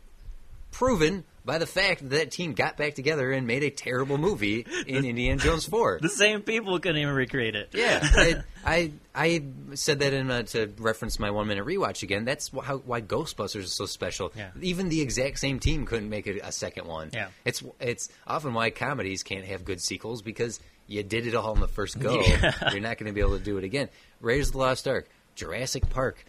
Proven 0.78 1.24
by 1.44 1.58
the 1.58 1.66
fact 1.66 2.02
that 2.02 2.10
that 2.10 2.30
team 2.30 2.54
got 2.54 2.78
back 2.78 2.94
together 2.94 3.32
and 3.32 3.48
made 3.48 3.64
a 3.64 3.72
terrible 3.72 4.20
movie 4.20 4.64
in 4.86 5.06
Indiana 5.06 5.40
Jones 5.40 5.66
Four. 5.66 5.98
The 6.00 6.08
same 6.08 6.42
people 6.44 6.78
couldn't 6.80 6.98
even 7.02 7.16
recreate 7.16 7.56
it. 7.56 7.70
Yeah, 7.74 8.00
I, 8.16 8.44
I 8.64 8.92
I 9.16 9.44
said 9.74 10.02
that 10.02 10.14
in 10.14 10.30
uh, 10.30 10.44
to 10.44 10.72
reference 10.78 11.18
my 11.18 11.32
one 11.32 11.48
minute 11.48 11.66
rewatch 11.66 12.04
again. 12.04 12.26
That's 12.26 12.50
wh- 12.50 12.64
how, 12.64 12.78
why 12.78 13.02
Ghostbusters 13.02 13.64
is 13.64 13.74
so 13.74 13.88
special. 13.88 14.32
Yeah. 14.36 14.52
Even 14.62 14.90
the 14.90 15.02
exact 15.02 15.40
same 15.40 15.60
team 15.60 15.88
couldn't 15.88 16.10
make 16.10 16.28
a, 16.28 16.38
a 16.44 16.52
second 16.52 16.86
one. 16.86 17.10
Yeah. 17.12 17.30
it's 17.44 17.64
it's 17.80 18.10
often 18.28 18.54
why 18.54 18.70
comedies 18.70 19.24
can't 19.24 19.46
have 19.46 19.66
good 19.66 19.82
sequels 19.82 20.22
because 20.22 20.60
you 20.86 21.02
did 21.02 21.26
it 21.26 21.34
all 21.34 21.56
in 21.56 21.60
the 21.60 21.68
first 21.68 21.98
go. 22.00 22.22
Yeah. 22.28 22.54
You're 22.70 22.82
not 22.82 23.00
going 23.00 23.08
to 23.08 23.14
be 23.14 23.22
able 23.22 23.40
to 23.40 23.44
do 23.44 23.58
it 23.58 23.64
again. 23.64 23.90
Raiders 24.22 24.50
of 24.50 24.54
the 24.54 24.60
Lost 24.60 24.88
Ark, 24.88 25.10
Jurassic 25.34 25.90
Park, 25.90 26.24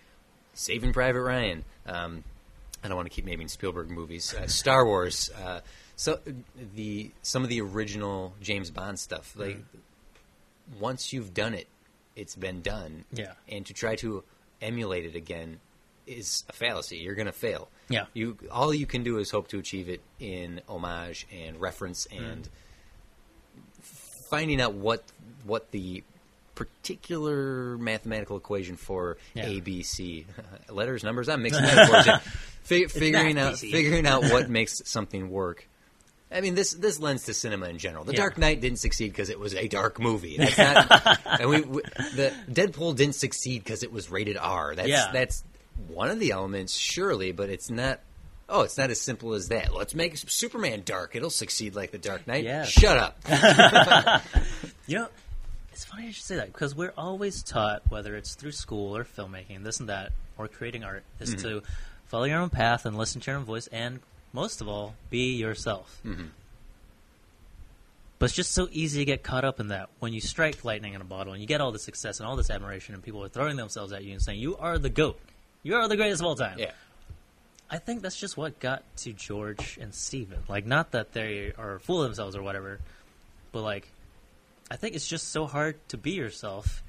Saving 0.55 0.95
Private 0.95 1.21
Ryan. 1.21 1.65
Um, 1.85 2.25
I 2.83 2.89
don't 2.89 2.97
want 2.97 3.07
to 3.11 3.15
keep 3.15 3.25
naming 3.25 3.49
Spielberg 3.49 3.91
movies. 3.91 4.35
Uh, 4.35 4.47
Star 4.47 4.85
Wars. 4.87 5.31
Uh, 5.45 5.61
so 5.97 6.21
the 6.75 7.11
some 7.23 7.43
of 7.43 7.49
the 7.49 7.61
original 7.61 8.35
James 8.41 8.71
Bond 8.71 8.99
stuff, 8.99 9.35
like 9.37 9.57
Mm-hmm. 9.57 10.81
once 10.81 11.13
you've 11.13 11.35
done 11.35 11.55
it, 11.55 11.67
it's 12.15 12.37
been 12.37 12.63
done. 12.63 13.05
Yeah. 13.13 13.33
And 13.49 13.65
to 13.67 13.75
try 13.75 13.97
to 13.97 14.23
emulate 14.63 15.05
it 15.07 15.15
again 15.17 15.61
is 16.07 16.45
a 16.49 16.53
fallacy. 16.53 16.99
You're 16.99 17.15
going 17.15 17.27
to 17.27 17.33
fail. 17.33 17.69
Yeah. 17.89 18.07
You 18.15 18.37
all 18.51 18.73
you 18.73 18.87
can 18.87 19.03
do 19.03 19.19
is 19.19 19.31
hope 19.31 19.49
to 19.49 19.59
achieve 19.59 19.89
it 19.89 20.01
in 20.21 20.61
homage 20.69 21.27
and 21.33 21.61
reference 21.61 22.07
Mm. 22.07 22.19
and 22.33 22.49
finding 23.83 24.61
out 24.61 24.75
what 24.75 25.03
what 25.45 25.71
the 25.71 26.03
particular 26.59 27.79
mathematical 27.79 28.37
equation 28.37 28.77
for 28.77 29.17
Yeah. 29.35 29.47
ABC 29.47 30.25
letters 30.71 31.05
numbers 31.05 31.29
I'm 31.29 31.43
mixing 31.43 31.63
metaphors 31.63 32.07
in. 32.07 32.19
Fi- 32.65 32.87
figuring 32.87 33.39
out 33.39 33.59
figuring 33.59 34.07
out 34.07 34.23
what 34.25 34.51
makes 34.59 34.83
something 34.85 35.31
work. 35.31 35.67
I 36.31 36.41
mean, 36.43 36.55
this 36.55 36.73
this 36.73 37.01
lends 37.01 37.25
to 37.25 37.35
cinema 37.35 37.67
in 37.69 37.79
general. 37.79 38.05
The 38.05 38.13
Yeah. 38.13 38.19
Dark 38.19 38.39
Knight 38.39 38.61
didn't 38.61 38.81
succeed 38.81 39.09
because 39.13 39.31
it 39.31 39.39
was 39.41 39.55
a 39.55 39.67
dark 39.69 39.99
movie. 40.01 40.37
That's 40.39 40.59
not. 40.59 41.41
and 41.41 41.49
we, 41.49 41.61
we 41.63 41.83
the 42.17 42.35
Deadpool 42.51 42.97
didn't 42.97 43.15
succeed 43.15 43.63
because 43.65 43.83
it 43.83 43.91
was 43.93 44.11
rated 44.11 44.37
R. 44.37 44.75
That's 44.75 44.89
Yeah. 44.89 45.11
that's 45.13 45.43
one 45.87 46.11
of 46.11 46.19
the 46.19 46.33
elements, 46.33 46.75
surely, 46.75 47.33
but 47.33 47.49
it's 47.51 47.71
not. 47.71 48.01
Oh, 48.51 48.63
it's 48.63 48.77
not 48.79 48.91
as 48.91 49.01
simple 49.01 49.35
as 49.35 49.49
that. 49.49 49.73
Let's 49.75 49.95
make 49.95 50.17
Superman 50.17 50.83
dark. 50.85 51.15
It'll 51.15 51.29
succeed 51.31 51.75
like 51.77 51.91
the 51.93 51.99
Dark 51.99 52.27
Knight. 52.27 52.45
Yeah. 52.45 52.65
Shut 52.65 52.97
up. 52.99 54.23
You 54.87 54.99
know, 55.01 55.09
It's 55.79 55.85
funny 55.85 56.07
you 56.07 56.13
should 56.13 56.25
say 56.25 56.35
that 56.35 56.53
because 56.53 56.75
we're 56.75 56.93
always 56.99 57.41
taught, 57.41 57.89
whether 57.89 58.17
it's 58.17 58.35
through 58.35 58.51
school 58.51 58.97
or 58.97 59.05
filmmaking, 59.05 59.63
this 59.63 59.79
and 59.79 59.89
that, 59.89 60.11
or 60.37 60.49
creating 60.49 60.83
art, 60.83 61.05
is 61.21 61.37
Mm-hmm. 61.37 61.49
to 61.49 61.63
follow 62.09 62.25
your 62.25 62.41
own 62.41 62.51
path 62.51 62.85
and 62.85 62.99
listen 62.99 63.21
to 63.21 63.31
your 63.31 63.39
own 63.39 63.45
voice, 63.47 63.69
and 63.69 64.01
most 64.33 64.61
of 64.61 64.67
all, 64.67 64.97
be 65.09 65.37
yourself. 65.37 66.01
Mhm. 66.05 66.31
But 68.19 68.25
it's 68.27 68.35
just 68.35 68.51
so 68.51 68.69
easy 68.73 68.99
to 68.99 69.05
get 69.05 69.23
caught 69.23 69.45
up 69.45 69.61
in 69.61 69.69
that 69.69 69.89
when 70.01 70.13
you 70.13 70.21
strike 70.21 70.65
lightning 70.65 70.95
in 70.95 71.01
a 71.01 71.05
bottle 71.05 71.33
and 71.33 71.41
you 71.41 71.47
get 71.47 71.61
all 71.61 71.71
this 71.71 71.85
success 71.85 72.19
and 72.19 72.27
all 72.29 72.35
this 72.35 72.51
admiration, 72.51 72.95
and 72.97 73.05
people 73.05 73.23
are 73.23 73.29
throwing 73.29 73.55
themselves 73.55 73.93
at 73.93 74.03
you 74.03 74.11
and 74.15 74.21
saying, 74.21 74.41
You 74.41 74.57
are 74.57 74.79
the 74.79 74.91
GOAT. 74.91 75.21
You 75.63 75.77
are 75.77 75.87
the 75.87 75.97
greatest 75.97 76.21
of 76.23 76.27
all 76.27 76.35
time. 76.35 76.59
Yeah. 76.59 76.73
I 77.71 77.79
think 77.79 78.03
that's 78.03 78.19
just 78.19 78.37
what 78.37 78.59
got 78.59 78.83
to 78.97 79.13
George 79.13 79.79
and 79.81 79.95
Steven. 79.95 80.43
Like, 80.49 80.67
not 80.67 80.91
that 80.91 81.13
they 81.13 81.53
are 81.57 81.79
full 81.79 82.03
of 82.03 82.09
themselves 82.09 82.35
or 82.35 82.43
whatever, 82.43 82.81
but 83.53 83.63
like, 83.63 83.87
I 84.71 84.77
think 84.77 84.95
it's 84.95 85.09
just 85.09 85.29
so 85.29 85.47
hard 85.47 85.77
to 85.89 85.97
be 85.97 86.13
yourself 86.13 86.83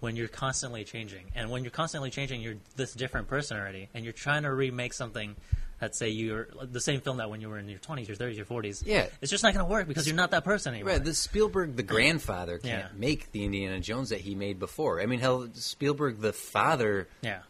when 0.00 0.16
you're 0.16 0.28
constantly 0.28 0.84
changing. 0.84 1.26
And 1.34 1.50
when 1.50 1.62
you're 1.62 1.70
constantly 1.70 2.10
changing, 2.10 2.40
you're 2.40 2.56
this 2.76 2.92
different 2.94 3.28
person 3.28 3.56
already, 3.56 3.88
and 3.94 4.04
you're 4.04 4.12
trying 4.12 4.42
to 4.44 4.52
remake 4.52 4.94
something 4.94 5.36
Let's 5.80 5.96
say 5.98 6.10
you're 6.10 6.48
the 6.62 6.80
same 6.80 7.00
film 7.00 7.16
that 7.18 7.30
when 7.30 7.40
you 7.40 7.48
were 7.48 7.58
in 7.58 7.66
your 7.68 7.78
20s, 7.78 8.06
your 8.06 8.16
30s, 8.16 8.36
your 8.36 8.44
40s. 8.44 8.82
Yeah. 8.84 9.06
It's 9.22 9.30
just 9.30 9.42
not 9.42 9.54
going 9.54 9.64
to 9.64 9.70
work 9.70 9.88
because 9.88 10.06
you're 10.06 10.16
not 10.16 10.32
that 10.32 10.44
person 10.44 10.74
anymore. 10.74 10.92
Right, 10.92 11.02
the 11.04 11.14
Spielberg, 11.14 11.76
the 11.76 11.82
grandfather, 11.82 12.58
can't 12.58 12.84
Yeah. 12.92 12.98
make 12.98 13.32
the 13.32 13.44
Indiana 13.44 13.80
Jones 13.80 14.10
that 14.10 14.20
he 14.20 14.34
made 14.34 14.58
before. 14.58 15.00
I 15.00 15.06
mean, 15.06 15.20
hell, 15.20 15.48
Spielberg, 15.54 16.20
the 16.20 16.34
father, 16.34 17.08
yeah. 17.22 17.40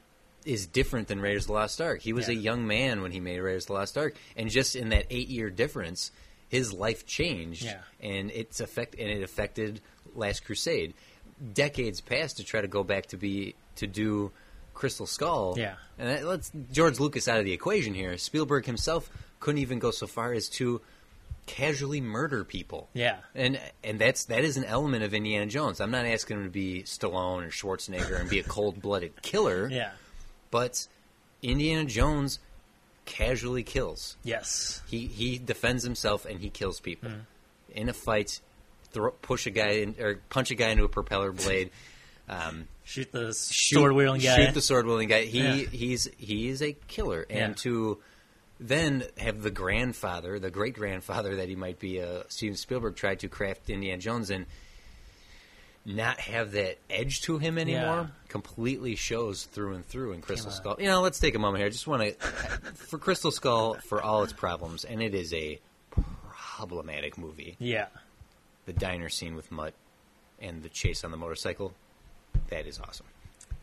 is 0.44 0.66
different 0.66 1.08
than 1.08 1.20
Raiders 1.20 1.44
of 1.44 1.46
the 1.48 1.52
Lost 1.54 1.80
Ark. 1.80 2.02
He 2.02 2.12
was 2.12 2.28
a 2.28 2.34
young 2.34 2.68
man 2.68 3.02
when 3.02 3.10
he 3.10 3.18
made 3.18 3.40
Raiders 3.40 3.64
of 3.64 3.68
the 3.68 3.72
Lost 3.74 3.98
Ark, 3.98 4.14
and 4.36 4.48
just 4.48 4.76
in 4.76 4.90
that 4.90 5.06
eight 5.10 5.28
year 5.28 5.50
difference, 5.50 6.12
his 6.50 6.72
life 6.74 7.06
changed, 7.06 7.64
Yeah. 7.64 7.78
and 8.02 8.30
it's 8.32 8.60
affect 8.60 8.94
and 8.96 9.08
it 9.08 9.22
affected 9.22 9.80
Last 10.14 10.44
Crusade. 10.44 10.92
Decades 11.54 12.02
passed 12.02 12.36
to 12.36 12.44
try 12.44 12.60
to 12.60 12.68
go 12.68 12.84
back 12.84 13.06
to 13.06 13.16
be 13.16 13.54
to 13.76 13.86
do 13.86 14.30
Crystal 14.74 15.06
Skull. 15.06 15.54
Yeah. 15.56 15.76
and 15.98 16.08
that, 16.08 16.24
let's 16.24 16.50
George 16.72 17.00
Lucas 17.00 17.26
out 17.28 17.38
of 17.38 17.44
the 17.46 17.52
equation 17.52 17.94
here. 17.94 18.18
Spielberg 18.18 18.66
himself 18.66 19.08
couldn't 19.40 19.60
even 19.62 19.78
go 19.78 19.90
so 19.90 20.06
far 20.06 20.32
as 20.34 20.48
to 20.50 20.82
casually 21.46 22.00
murder 22.00 22.44
people. 22.44 22.88
Yeah. 22.92 23.16
And 23.34 23.58
and 23.82 23.98
that's 23.98 24.24
that 24.26 24.44
is 24.44 24.56
an 24.56 24.64
element 24.64 25.02
of 25.04 25.14
Indiana 25.14 25.46
Jones. 25.46 25.80
I'm 25.80 25.90
not 25.90 26.04
asking 26.04 26.38
him 26.38 26.44
to 26.44 26.50
be 26.50 26.82
Stallone 26.84 27.46
or 27.46 27.50
Schwarzenegger 27.50 28.20
and 28.20 28.28
be 28.28 28.38
a 28.40 28.44
cold 28.44 28.82
blooded 28.82 29.22
killer. 29.22 29.68
Yeah. 29.70 29.92
But 30.50 30.86
Indiana 31.42 31.84
Jones 31.86 32.38
casually 33.10 33.62
kills. 33.64 34.16
Yes. 34.22 34.80
He 34.88 35.06
he 35.06 35.36
defends 35.38 35.82
himself 35.84 36.24
and 36.24 36.40
he 36.40 36.48
kills 36.48 36.80
people 36.80 37.10
Mm. 37.10 37.20
in 37.74 37.88
a 37.88 37.92
fight. 37.92 38.40
Throw, 38.92 39.10
push 39.10 39.46
a 39.46 39.50
guy 39.50 39.82
in, 39.82 39.94
or 40.00 40.20
punch 40.30 40.50
a 40.50 40.54
guy 40.54 40.68
into 40.70 40.84
a 40.84 40.88
propeller 40.88 41.32
blade. 41.32 41.70
Um, 42.28 42.68
Shoot 42.84 43.10
the 43.10 43.34
sword 43.34 43.92
wielding 43.92 44.22
guy. 44.22 44.36
Shoot 44.46 44.54
the 44.54 44.62
sword 44.62 44.86
wielding 44.86 45.08
guy. 45.08 45.24
He 45.24 45.40
Yeah. 45.40 45.54
he's 45.68 46.08
he 46.16 46.46
is 46.48 46.62
a 46.62 46.74
killer, 46.86 47.26
and 47.28 47.50
Yeah. 47.56 47.62
to 47.64 47.98
then 48.60 49.04
have 49.18 49.42
the 49.42 49.50
grandfather, 49.50 50.38
the 50.38 50.50
great 50.50 50.74
grandfather 50.74 51.34
that 51.36 51.48
he 51.48 51.56
might 51.56 51.80
be, 51.80 52.00
uh, 52.00 52.22
Steven 52.28 52.56
Spielberg 52.56 52.94
tried 52.94 53.18
to 53.20 53.28
craft 53.28 53.68
Indiana 53.68 53.98
Jones 54.00 54.30
and 54.30 54.46
not 55.84 56.20
have 56.20 56.52
that 56.52 56.76
edge 56.90 57.22
to 57.22 57.38
him 57.38 57.56
anymore. 57.58 57.82
Yeah. 57.82 58.06
Completely 58.28 58.94
shows 58.96 59.44
through 59.44 59.74
and 59.74 59.86
through 59.86 60.12
in 60.12 60.20
Crystal. 60.20 60.50
Skull. 60.50 60.76
You 60.78 60.86
know, 60.86 61.00
let's 61.00 61.18
take 61.18 61.34
a 61.34 61.38
moment 61.38 61.58
here. 61.58 61.66
I 61.66 61.70
just 61.70 61.86
want 61.86 62.02
to 62.02 62.12
for 62.74 62.98
Crystal 62.98 63.30
Skull 63.30 63.74
for 63.74 64.02
all 64.02 64.22
its 64.22 64.32
problems, 64.32 64.84
and 64.84 65.02
it 65.02 65.14
is 65.14 65.32
a 65.34 65.58
problematic 66.30 67.18
movie. 67.18 67.56
yeah. 67.58 67.86
The 68.66 68.72
diner 68.74 69.08
scene 69.08 69.34
with 69.34 69.50
Mutt 69.50 69.72
and 70.38 70.62
the 70.62 70.68
chase 70.68 71.02
on 71.02 71.10
the 71.10 71.16
motorcycle. 71.16 71.72
That 72.50 72.66
is 72.66 72.78
awesome. 72.78 73.06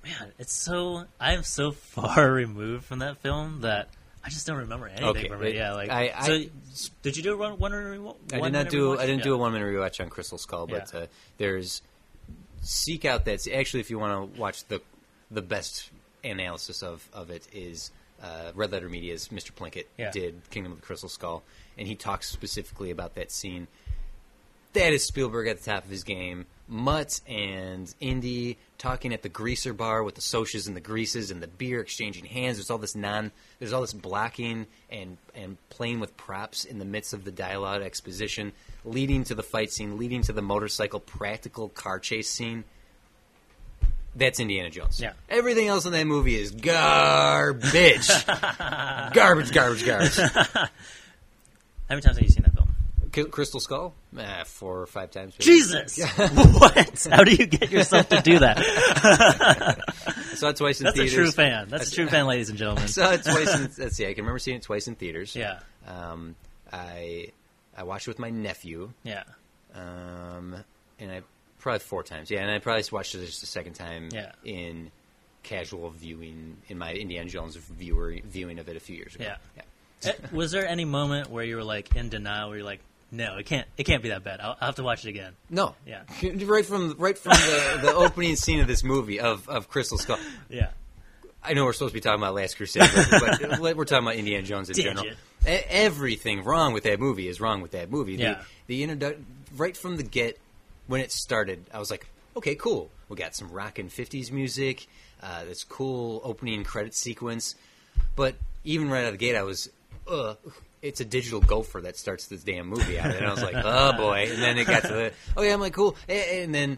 Man, 0.03 0.31
it's 0.39 0.51
so 0.53 1.05
I'm 1.19 1.43
so 1.43 1.71
far 1.93 2.29
removed 2.31 2.85
from 2.85 2.99
that 2.99 3.17
film 3.17 3.61
that 3.61 3.89
I 4.25 4.29
just 4.29 4.47
don't 4.47 4.57
remember 4.57 4.87
anything 4.87 5.05
Okay, 5.07 5.27
from 5.29 5.43
it. 5.43 5.55
Yeah, 5.55 5.73
like 5.73 5.89
I- 5.89 6.11
I- 6.17 6.49
so. 6.73 6.89
did 7.03 7.15
you 7.15 7.23
do 7.23 7.33
a 7.33 7.37
one? 7.37 7.57
one, 7.59 7.71
one 8.03 8.15
I 8.33 8.39
did 8.41 8.51
not 8.53 8.69
do. 8.69 8.97
I 8.99 9.05
didn't 9.05 9.23
do 9.23 9.33
a 9.33 9.37
one. 9.37 9.53
one 9.53 9.61
minute 9.61 9.73
rewatch 9.73 10.01
on 10.03 10.09
Crystal 10.09 10.37
Skull, 10.37 10.67
but 10.67 10.91
Yeah. 10.93 11.01
uh, 11.01 11.05
there's 11.37 11.81
seek 12.67 13.05
out 13.05 13.25
that. 13.25 13.47
Actually, 13.47 13.79
if 13.79 13.89
you 13.89 13.99
want 13.99 14.33
to 14.35 14.39
watch 14.39 14.65
the 14.65 14.81
the 15.31 15.41
best 15.41 15.89
analysis 16.23 16.83
of 16.83 17.07
of 17.13 17.29
it 17.29 17.47
is 17.53 17.91
uh, 18.21 18.51
Red 18.55 18.71
Letter 18.71 18.89
Media's 18.89 19.29
Mr. 19.29 19.51
Plinkett 19.53 19.85
Yeah. 19.97 20.11
did 20.11 20.41
Kingdom 20.49 20.71
of 20.73 20.81
the 20.81 20.85
Crystal 20.85 21.09
Skull, 21.09 21.43
and 21.77 21.87
he 21.87 21.95
talks 21.95 22.27
specifically 22.29 22.91
about 22.91 23.15
that 23.15 23.31
scene. 23.31 23.67
That 24.73 24.91
is 24.93 25.05
Spielberg 25.05 25.47
at 25.47 25.59
the 25.59 25.71
top 25.71 25.85
of 25.85 25.89
his 25.89 26.03
game. 26.03 26.45
Mutt 26.67 27.21
and 27.27 27.93
Indy 27.99 28.57
talking 28.77 29.13
at 29.13 29.21
the 29.21 29.29
greaser 29.29 29.73
bar 29.73 30.03
with 30.03 30.15
the 30.15 30.21
socias 30.21 30.67
and 30.67 30.75
the 30.75 30.81
greases 30.81 31.31
and 31.31 31.41
the 31.41 31.47
beer 31.47 31.79
exchanging 31.79 32.25
hands. 32.25 32.57
There's 32.57 32.69
all 32.69 32.77
this 32.77 32.95
non. 32.95 33.31
There's 33.59 33.73
all 33.73 33.81
this 33.81 33.93
blocking 33.93 34.67
and 34.89 35.17
and 35.33 35.57
playing 35.69 35.99
with 35.99 36.15
props 36.17 36.65
in 36.65 36.79
the 36.79 36.85
midst 36.85 37.13
of 37.13 37.23
the 37.23 37.31
dialogue 37.31 37.81
exposition, 37.81 38.51
leading 38.83 39.23
to 39.25 39.35
the 39.35 39.43
fight 39.43 39.71
scene, 39.71 39.97
leading 39.97 40.21
to 40.23 40.33
the 40.33 40.41
motorcycle 40.41 40.99
practical 40.99 41.69
car 41.69 41.99
chase 41.99 42.29
scene. 42.29 42.63
That's 44.15 44.39
Indiana 44.39 44.69
Jones. 44.69 44.99
Yeah. 44.99 45.13
Everything 45.29 45.67
else 45.67 45.85
in 45.85 45.91
that 45.91 46.07
movie 46.07 46.35
is 46.39 46.51
garbage. 46.51 48.07
garbage, 49.13 49.51
garbage, 49.51 49.85
garbage. 49.85 50.17
How 50.17 50.69
many 51.95 52.01
times 52.01 52.17
have 52.17 52.23
you 52.23 52.29
seen 52.29 52.43
that 52.43 52.56
Crystal 53.25 53.59
Skull? 53.59 53.93
Ah, 54.17 54.43
four 54.45 54.81
or 54.81 54.85
five 54.87 55.11
times. 55.11 55.33
maybe. 55.39 55.43
Jesus, 55.51 55.97
what? 56.17 57.07
How 57.11 57.23
do 57.23 57.33
you 57.33 57.45
get 57.45 57.71
yourself 57.71 58.09
to 58.09 58.21
do 58.21 58.39
that? 58.39 58.57
Saw 60.35 60.49
it 60.49 60.55
twice 60.57 60.81
in 60.81 60.91
theaters. 60.91 60.95
That's 60.95 61.13
a 61.13 61.15
true 61.15 61.31
fan. 61.31 61.67
That's 61.69 61.91
a 61.91 61.95
true 61.95 62.07
fan, 62.07 62.27
ladies 62.27 62.49
and 62.49 62.57
gentlemen. 62.57 62.87
Saw 62.87 63.11
it 63.13 63.23
twice. 63.23 63.55
In, 63.55 63.71
let's 63.83 63.95
see. 63.95 64.05
I 64.05 64.13
can 64.13 64.23
remember 64.23 64.39
seeing 64.39 64.57
it 64.57 64.63
twice 64.63 64.87
in 64.87 64.95
theaters. 64.95 65.35
Yeah, 65.35 65.59
Um, 65.87 66.35
I 66.71 67.31
I 67.75 67.83
watched 67.83 68.07
it 68.07 68.11
with 68.11 68.19
my 68.19 68.29
nephew. 68.29 68.91
yeah, 69.03 69.23
Um, 69.73 70.55
and 70.99 71.11
I 71.11 71.21
probably 71.59 71.79
four 71.79 72.03
times. 72.03 72.29
Yeah, 72.31 72.41
and 72.41 72.51
I 72.51 72.59
probably 72.59 72.83
watched 72.91 73.15
it 73.15 73.25
just 73.25 73.43
a 73.43 73.47
second 73.47 73.73
time. 73.73 74.09
Yeah. 74.13 74.31
In 74.43 74.91
casual 75.43 75.89
viewing 75.91 76.57
in 76.67 76.77
my 76.77 76.93
Indiana 76.93 77.29
Jones 77.29 77.55
viewer 77.55 78.15
viewing 78.25 78.59
of 78.59 78.67
it 78.67 78.75
a 78.75 78.79
few 78.79 78.95
years 78.97 79.15
ago. 79.15 79.23
Yeah. 79.25 79.37
Yeah. 80.03 80.11
Uh, 80.11 80.13
Was 80.35 80.51
there 80.51 80.67
any 80.67 80.85
moment 80.85 81.29
where 81.29 81.43
you 81.43 81.55
were 81.55 81.63
like 81.63 81.95
in 81.95 82.09
denial? 82.09 82.49
Where 82.49 82.57
you're 82.57 82.65
like, 82.65 82.81
no, 83.11 83.37
it 83.37 83.45
can't. 83.45 83.67
It 83.77 83.83
can't 83.85 84.03
be 84.03 84.09
that 84.09 84.23
bad. 84.23 84.39
I'll, 84.41 84.57
I'll 84.59 84.67
have 84.67 84.75
to 84.75 84.83
watch 84.83 85.05
it 85.05 85.09
again. 85.09 85.33
No. 85.49 85.75
Yeah. 85.85 86.01
Right 86.45 86.65
from 86.65 86.95
right 86.97 87.17
from 87.17 87.31
the, 87.33 87.79
the 87.83 87.93
opening 87.93 88.35
scene 88.35 88.59
of 88.59 88.67
this 88.67 88.83
movie 88.83 89.19
of, 89.19 89.47
of 89.47 89.69
Crystal 89.69 89.97
Skull. 89.97 90.19
Yeah, 90.49 90.69
I 91.43 91.53
know 91.53 91.63
we're 91.65 91.73
supposed 91.73 91.91
to 91.91 91.97
be 91.97 92.01
talking 92.01 92.21
about 92.21 92.33
Last 92.33 92.57
Crusade, 92.57 92.89
but, 92.93 93.39
but 93.59 93.59
we're 93.77 93.85
talking 93.85 94.05
about 94.05 94.15
Indiana 94.15 94.43
Jones 94.43 94.69
in 94.69 94.75
Did 94.75 94.83
general. 94.83 95.05
E- 95.07 95.13
everything 95.69 96.43
wrong 96.43 96.73
with 96.73 96.83
that 96.83 96.99
movie 96.99 97.27
is 97.27 97.39
wrong 97.39 97.61
with 97.61 97.71
that 97.71 97.89
movie. 97.89 98.15
Yeah. 98.15 98.41
The, 98.67 98.85
the 98.85 98.95
introdu- 98.95 99.23
right 99.55 99.75
from 99.77 99.95
the 99.97 100.03
get, 100.03 100.39
when 100.87 100.99
it 101.01 101.11
started, 101.11 101.63
I 101.73 101.79
was 101.79 101.89
like, 101.91 102.07
okay, 102.35 102.55
cool. 102.55 102.89
We 103.07 103.15
got 103.15 103.35
some 103.35 103.49
rockin' 103.51 103.87
50s 103.89 104.31
music, 104.31 104.87
uh, 105.23 105.45
this 105.45 105.63
cool 105.63 106.21
opening 106.25 106.63
credit 106.65 106.93
sequence. 106.95 107.55
But 108.17 108.35
even 108.65 108.89
right 108.89 109.01
out 109.01 109.07
of 109.07 109.13
the 109.13 109.17
gate, 109.17 109.35
I 109.37 109.43
was, 109.43 109.69
uh, 110.09 110.35
it's 110.81 110.99
a 111.01 111.05
digital 111.05 111.39
gopher 111.41 111.81
that 111.81 111.97
starts 111.97 112.27
this 112.27 112.43
damn 112.43 112.67
movie 112.67 112.99
out. 112.99 113.15
And 113.15 113.25
I 113.25 113.31
was 113.31 113.41
like, 113.41 113.55
oh 113.57 113.93
boy. 113.93 114.27
And 114.31 114.41
then 114.41 114.57
it 114.57 114.67
got 114.67 114.83
to 114.83 114.87
the, 114.89 115.13
oh 115.35 115.41
yeah, 115.41 115.53
I'm 115.53 115.59
like, 115.59 115.73
cool. 115.73 115.95
A- 116.07 116.43
And 116.43 116.53
then 116.53 116.77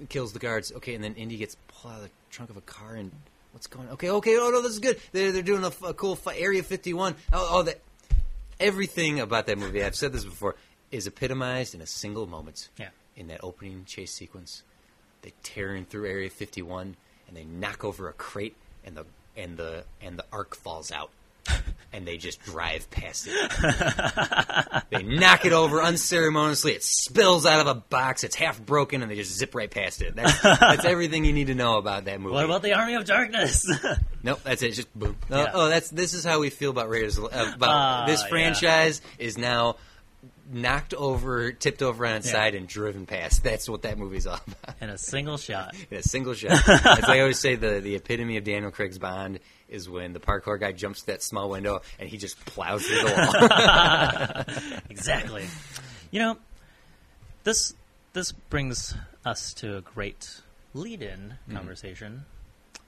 it 0.00 0.08
kills 0.08 0.32
the 0.32 0.38
guards. 0.38 0.72
Okay, 0.72 0.94
and 0.94 1.02
then 1.04 1.14
Indy 1.14 1.36
gets 1.36 1.56
pulled 1.68 1.92
out 1.94 1.96
of 1.98 2.04
the 2.04 2.10
trunk 2.30 2.50
of 2.50 2.56
a 2.56 2.60
car 2.62 2.94
and 2.96 3.10
what's 3.52 3.66
going 3.66 3.86
on? 3.88 3.94
Okay, 3.94 4.10
okay, 4.10 4.36
oh 4.38 4.50
no, 4.50 4.62
this 4.62 4.72
is 4.72 4.78
good. 4.80 4.98
They're, 5.12 5.32
they're 5.32 5.42
doing 5.42 5.64
a 5.64 5.70
cool 5.94 6.16
fi- 6.16 6.36
Area 6.36 6.62
51. 6.62 7.14
Oh, 7.32 7.48
oh, 7.52 7.62
that. 7.62 7.80
Everything 8.58 9.20
about 9.20 9.46
that 9.46 9.58
movie, 9.58 9.84
I've 9.84 9.94
said 9.96 10.12
this 10.12 10.24
before, 10.24 10.56
is 10.90 11.06
epitomized 11.06 11.74
in 11.74 11.82
a 11.82 11.86
single 11.86 12.26
moment. 12.26 12.68
Yeah. 12.78 12.88
In 13.16 13.28
that 13.28 13.40
opening 13.42 13.84
chase 13.86 14.12
sequence, 14.12 14.62
they 15.22 15.32
tear 15.42 15.74
in 15.74 15.84
through 15.84 16.08
Area 16.08 16.30
51 16.30 16.96
and 17.28 17.36
they 17.36 17.44
knock 17.44 17.84
over 17.84 18.08
a 18.08 18.12
crate, 18.12 18.56
and 18.84 18.96
the 18.96 19.04
and 19.36 19.56
the 19.56 19.84
and 20.00 20.18
the 20.18 20.24
arc 20.32 20.54
falls 20.56 20.90
out, 20.92 21.10
and 21.92 22.06
they 22.06 22.16
just 22.18 22.42
drive 22.42 22.90
past 22.90 23.26
it. 23.30 24.82
they 24.90 25.02
knock 25.02 25.44
it 25.44 25.52
over 25.52 25.82
unceremoniously. 25.82 26.72
It 26.72 26.82
spills 26.82 27.46
out 27.46 27.60
of 27.60 27.66
a 27.66 27.74
box. 27.74 28.24
It's 28.24 28.34
half 28.36 28.60
broken, 28.64 29.02
and 29.02 29.10
they 29.10 29.16
just 29.16 29.36
zip 29.36 29.54
right 29.54 29.70
past 29.70 30.02
it. 30.02 30.14
That's, 30.16 30.40
that's 30.42 30.84
everything 30.86 31.24
you 31.24 31.32
need 31.32 31.46
to 31.48 31.54
know 31.54 31.78
about 31.78 32.04
that 32.06 32.20
movie. 32.20 32.34
What 32.34 32.44
about 32.44 32.62
the 32.62 32.74
Army 32.74 32.94
of 32.94 33.04
Darkness? 33.04 33.64
Nope, 34.22 34.40
that's 34.42 34.60
it. 34.62 34.72
Just 34.72 34.92
boom. 34.98 35.14
Oh, 35.30 35.36
Yeah. 35.40 35.50
oh, 35.54 35.68
that's 35.68 35.88
this 35.88 36.12
is 36.12 36.24
how 36.24 36.40
we 36.40 36.50
feel 36.50 36.70
about 36.72 36.88
Raiders. 36.88 37.16
Uh, 37.16 37.26
about 37.54 37.68
Ah, 37.68 38.04
this 38.08 38.22
yeah. 38.22 38.28
franchise 38.28 39.00
is 39.20 39.38
now 39.38 39.76
knocked 40.50 40.94
over, 40.94 41.52
tipped 41.52 41.80
over 41.80 42.04
on 42.04 42.14
its 42.16 42.26
Yeah. 42.26 42.32
side, 42.32 42.54
and 42.56 42.66
driven 42.66 43.06
past. 43.06 43.44
That's 43.44 43.68
what 43.68 43.82
that 43.82 43.98
movie's 43.98 44.26
all 44.26 44.40
about. 44.44 44.74
In 44.80 44.90
a 44.90 44.98
single 44.98 45.36
shot. 45.38 45.76
In 45.92 45.98
a 45.98 46.02
single 46.02 46.34
shot. 46.34 46.68
As 46.68 47.04
I 47.04 47.20
always 47.20 47.38
say, 47.38 47.54
the 47.54 47.78
the 47.80 47.94
epitome 47.94 48.36
of 48.36 48.42
Daniel 48.42 48.72
Craig's 48.72 48.98
Bond 48.98 49.38
is 49.68 49.88
when 49.88 50.12
the 50.12 50.20
parkour 50.20 50.58
guy 50.60 50.72
jumps 50.72 51.00
to 51.00 51.06
that 51.06 51.22
small 51.22 51.50
window 51.50 51.80
and 51.98 52.08
he 52.08 52.16
just 52.18 52.38
plows 52.46 52.86
through 52.86 52.98
the 53.02 54.46
wall. 54.66 54.80
exactly. 54.90 55.44
You 56.10 56.20
know, 56.20 56.36
this 57.44 57.74
this 58.12 58.32
brings 58.32 58.94
us 59.24 59.52
to 59.54 59.76
a 59.76 59.80
great 59.80 60.40
lead-in 60.74 61.34
Mm-hmm. 61.48 61.56
conversation, 61.56 62.24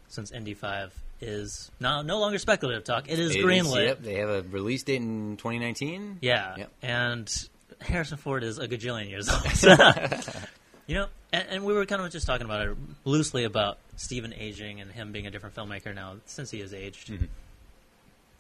since 0.09 0.31
Indy 0.31 0.55
Five 0.55 0.95
is 1.21 1.71
now 1.81 2.03
no 2.03 2.19
longer 2.21 2.39
speculative 2.39 2.85
talk. 2.85 3.09
It 3.11 3.19
is 3.19 3.35
It 3.35 3.45
greenlit. 3.45 3.87
Yep, 3.87 4.03
they 4.03 4.15
have 4.17 4.29
a 4.29 4.43
release 4.51 4.83
date 4.85 4.97
in 5.03 5.37
2019. 5.37 6.19
Yeah, 6.21 6.55
Yep. 6.59 6.71
and 6.83 7.49
Harrison 7.81 8.19
Ford 8.19 8.45
is 8.45 8.59
a 8.59 8.69
gajillion 8.69 9.09
years 9.11 9.29
old. 9.29 9.43
you 10.87 10.95
know, 10.95 11.07
and, 11.33 11.47
and 11.51 11.65
we 11.65 11.73
were 11.73 11.85
kind 11.87 12.03
of 12.03 12.11
just 12.13 12.27
talking 12.27 12.45
about 12.45 12.67
it 12.69 12.77
loosely 13.05 13.45
about 13.45 13.79
Steven 13.99 14.33
aging 14.33 14.81
and 14.81 14.91
him 14.91 15.13
being 15.13 15.27
a 15.27 15.31
different 15.31 15.55
filmmaker 15.55 15.95
now 15.95 16.17
since 16.25 16.51
he 16.51 16.61
has 16.61 16.73
aged. 16.73 17.09
Mm-hmm. 17.09 17.27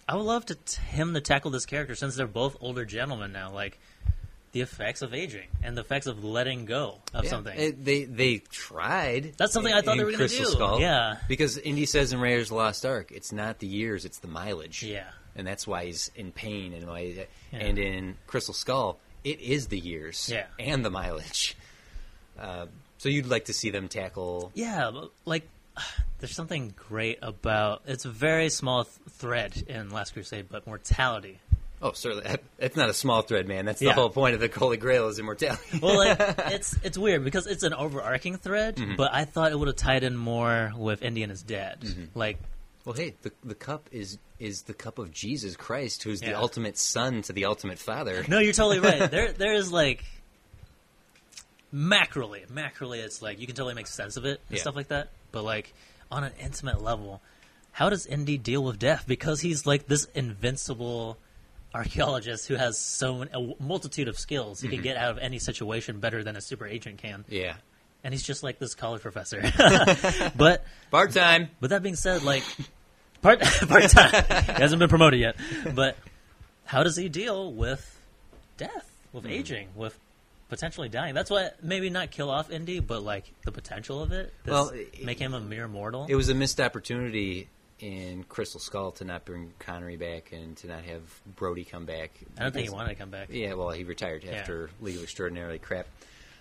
I 0.08 0.14
would 0.16 0.22
love 0.24 0.46
to 0.46 0.54
t- 0.54 0.80
him 0.82 1.12
to 1.12 1.20
tackle 1.20 1.50
this 1.50 1.66
character 1.66 1.94
since 1.94 2.16
they're 2.16 2.26
both 2.26 2.56
older 2.62 2.86
gentlemen 2.86 3.30
now, 3.32 3.52
like 3.52 3.78
the 4.52 4.62
effects 4.62 5.02
of 5.02 5.12
aging 5.12 5.48
and 5.62 5.76
the 5.76 5.82
effects 5.82 6.06
of 6.06 6.24
letting 6.24 6.64
go 6.64 7.00
of 7.12 7.24
Yeah, 7.24 7.30
something. 7.30 7.58
it- 7.58 7.84
they 7.84 8.04
they 8.04 8.38
tried. 8.38 9.34
That's 9.36 9.52
something 9.52 9.74
I 9.74 9.82
thought 9.82 9.98
they 9.98 10.04
were 10.04 10.12
gonna 10.12 10.28
do. 10.28 10.44
Skull. 10.46 10.80
Yeah. 10.80 11.18
because 11.28 11.58
Indy 11.58 11.84
says 11.84 12.14
in 12.14 12.20
Raiders 12.20 12.46
of 12.46 12.50
the 12.50 12.54
Lost 12.54 12.86
Ark, 12.86 13.12
it's 13.12 13.32
not 13.32 13.58
the 13.58 13.66
years, 13.66 14.06
it's 14.06 14.18
the 14.20 14.28
mileage. 14.28 14.82
yeah, 14.82 15.10
and 15.36 15.46
that's 15.46 15.66
why 15.66 15.84
he's 15.84 16.10
in 16.14 16.32
pain 16.32 16.72
and 16.72 16.86
why. 16.86 17.00
Yeah. 17.00 17.24
And 17.58 17.78
in 17.78 18.16
Crystal 18.26 18.54
Skull, 18.54 18.98
it 19.24 19.40
is 19.40 19.66
the 19.66 19.78
years. 19.78 20.30
Yeah. 20.32 20.46
and 20.58 20.82
the 20.84 20.90
mileage. 20.90 21.54
Uh, 22.38 22.66
so 22.98 23.08
you'd 23.08 23.26
like 23.26 23.46
to 23.46 23.52
see 23.52 23.70
them 23.70 23.88
tackle. 23.88 24.50
yeah, 24.54 24.90
like. 25.24 25.48
There's 26.20 26.34
something 26.34 26.74
great 26.88 27.20
about 27.22 27.82
it's 27.86 28.04
a 28.04 28.10
very 28.10 28.48
small 28.48 28.82
th- 28.82 28.96
thread 29.10 29.62
in 29.68 29.90
Last 29.90 30.14
Crusade, 30.14 30.46
but 30.50 30.66
mortality. 30.66 31.38
Oh, 31.80 31.92
certainly, 31.92 32.28
it's 32.58 32.74
not 32.74 32.90
a 32.90 32.92
small 32.92 33.22
thread, 33.22 33.46
man. 33.46 33.64
That's 33.66 33.78
the 33.78 33.86
Yeah. 33.86 33.92
whole 33.92 34.10
point 34.10 34.34
of 34.34 34.40
the 34.40 34.48
Holy 34.48 34.76
Grail 34.78 35.06
is 35.06 35.20
immortality. 35.20 35.78
well, 35.80 35.96
like 35.96 36.18
it's 36.50 36.74
it's 36.82 36.98
weird 36.98 37.22
because 37.22 37.46
it's 37.46 37.62
an 37.62 37.72
overarching 37.72 38.36
thread, 38.36 38.74
Mm-hmm. 38.78 38.96
but 38.96 39.14
I 39.14 39.26
thought 39.26 39.52
it 39.52 39.58
would 39.60 39.68
have 39.68 39.76
tied 39.76 40.02
in 40.02 40.16
more 40.16 40.72
with 40.76 41.02
Indy 41.02 41.22
and 41.22 41.30
his 41.30 41.44
dad. 41.44 41.82
Mm-hmm. 41.82 42.18
Like, 42.18 42.38
Well, 42.84 42.96
hey, 42.96 43.14
the 43.22 43.30
the 43.44 43.54
cup 43.54 43.88
is 43.92 44.18
is 44.40 44.62
the 44.62 44.74
cup 44.74 44.98
of 44.98 45.12
Jesus 45.12 45.54
Christ, 45.56 46.02
who's 46.02 46.20
the 46.20 46.34
ultimate 46.36 46.76
son 46.78 47.22
to 47.22 47.32
the 47.32 47.44
ultimate 47.44 47.78
father. 47.78 48.24
no, 48.26 48.40
you're 48.40 48.52
totally 48.52 48.80
right. 48.80 49.08
There 49.08 49.30
there 49.38 49.52
is 49.52 49.70
like 49.70 50.02
macroly, 51.74 52.46
macroly, 52.48 52.98
it's 52.98 53.20
like 53.22 53.38
you 53.40 53.46
can 53.46 53.54
totally 53.54 53.74
make 53.74 53.86
sense 53.86 54.16
of 54.16 54.24
it 54.24 54.40
and 54.48 54.56
Yeah. 54.56 54.62
stuff 54.62 54.76
like 54.76 54.88
that. 54.88 55.08
But 55.32 55.44
like 55.44 55.72
on 56.10 56.24
an 56.24 56.32
intimate 56.40 56.82
level, 56.82 57.20
how 57.72 57.90
does 57.90 58.06
Indy 58.06 58.38
deal 58.38 58.64
with 58.64 58.78
death? 58.78 59.04
Because 59.06 59.40
he's 59.40 59.66
like 59.66 59.86
this 59.86 60.06
invincible 60.14 61.18
archaeologist 61.74 62.48
who 62.48 62.54
has 62.54 62.78
so 62.78 63.18
many, 63.18 63.30
a 63.32 63.62
multitude 63.62 64.08
of 64.08 64.18
skills. 64.18 64.58
Mm-hmm. 64.60 64.70
He 64.70 64.76
can 64.76 64.82
get 64.84 64.96
out 64.96 65.10
of 65.10 65.18
any 65.18 65.38
situation 65.38 66.00
better 66.00 66.24
than 66.24 66.34
a 66.36 66.40
super 66.40 66.66
agent 66.66 66.98
can. 66.98 67.24
Yeah, 67.28 67.56
And 68.02 68.14
he's 68.14 68.22
just 68.22 68.42
like 68.42 68.58
this 68.58 68.74
college 68.74 69.02
professor. 69.02 69.42
but 70.36 70.64
part 70.90 71.12
time. 71.12 71.50
But 71.60 71.70
that 71.70 71.82
being 71.82 71.94
said, 71.96 72.22
like 72.22 72.42
part 73.20 73.40
part 73.68 73.90
time, 73.90 74.24
he 74.56 74.62
hasn't 74.62 74.78
been 74.80 74.88
promoted 74.88 75.20
yet. 75.20 75.36
But 75.74 75.96
how 76.64 76.82
does 76.82 76.96
he 76.96 77.08
deal 77.10 77.52
with 77.52 78.00
death, 78.56 78.90
with 79.12 79.24
Hmm. 79.24 79.30
aging, 79.30 79.68
with 79.74 79.98
potentially 80.48 80.88
dying? 80.88 81.14
That's 81.14 81.30
why 81.30 81.50
maybe 81.62 81.90
not 81.90 82.10
kill 82.10 82.30
off 82.30 82.50
Indy, 82.50 82.80
but 82.80 83.02
like 83.02 83.32
the 83.44 83.52
potential 83.52 84.02
of 84.02 84.12
it. 84.12 84.32
This- 84.44 84.52
Well, 84.52 84.68
it- 84.70 85.04
make 85.04 85.18
him 85.18 85.34
a 85.34 85.40
mere 85.40 85.68
mortal. 85.68 86.06
It 86.08 86.14
was 86.14 86.28
a 86.28 86.34
missed 86.34 86.60
opportunity 86.60 87.48
in 87.80 88.24
Crystal 88.24 88.58
Skull 88.58 88.90
to 88.92 89.04
not 89.04 89.24
bring 89.24 89.52
Connery 89.60 89.96
back 89.96 90.32
and 90.32 90.56
to 90.56 90.66
not 90.66 90.82
have 90.84 91.02
Brody 91.36 91.62
come 91.64 91.84
back. 91.86 92.10
I 92.36 92.42
don't 92.42 92.52
think 92.52 92.64
he 92.66 92.70
wanted 92.74 92.88
to 92.88 92.94
come 92.96 93.10
back. 93.10 93.28
Yeah, 93.30 93.54
well, 93.54 93.70
he 93.70 93.84
retired 93.84 94.24
after 94.24 94.68
League 94.80 94.96
of 94.96 95.02
Extraordinarily 95.04 95.58
crap. 95.60 95.86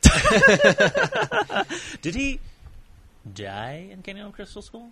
Did 2.02 2.16
he 2.16 2.40
die 3.34 3.90
in 3.92 4.02
of 4.20 4.32
Crystal 4.34 4.62
Skull? 4.62 4.92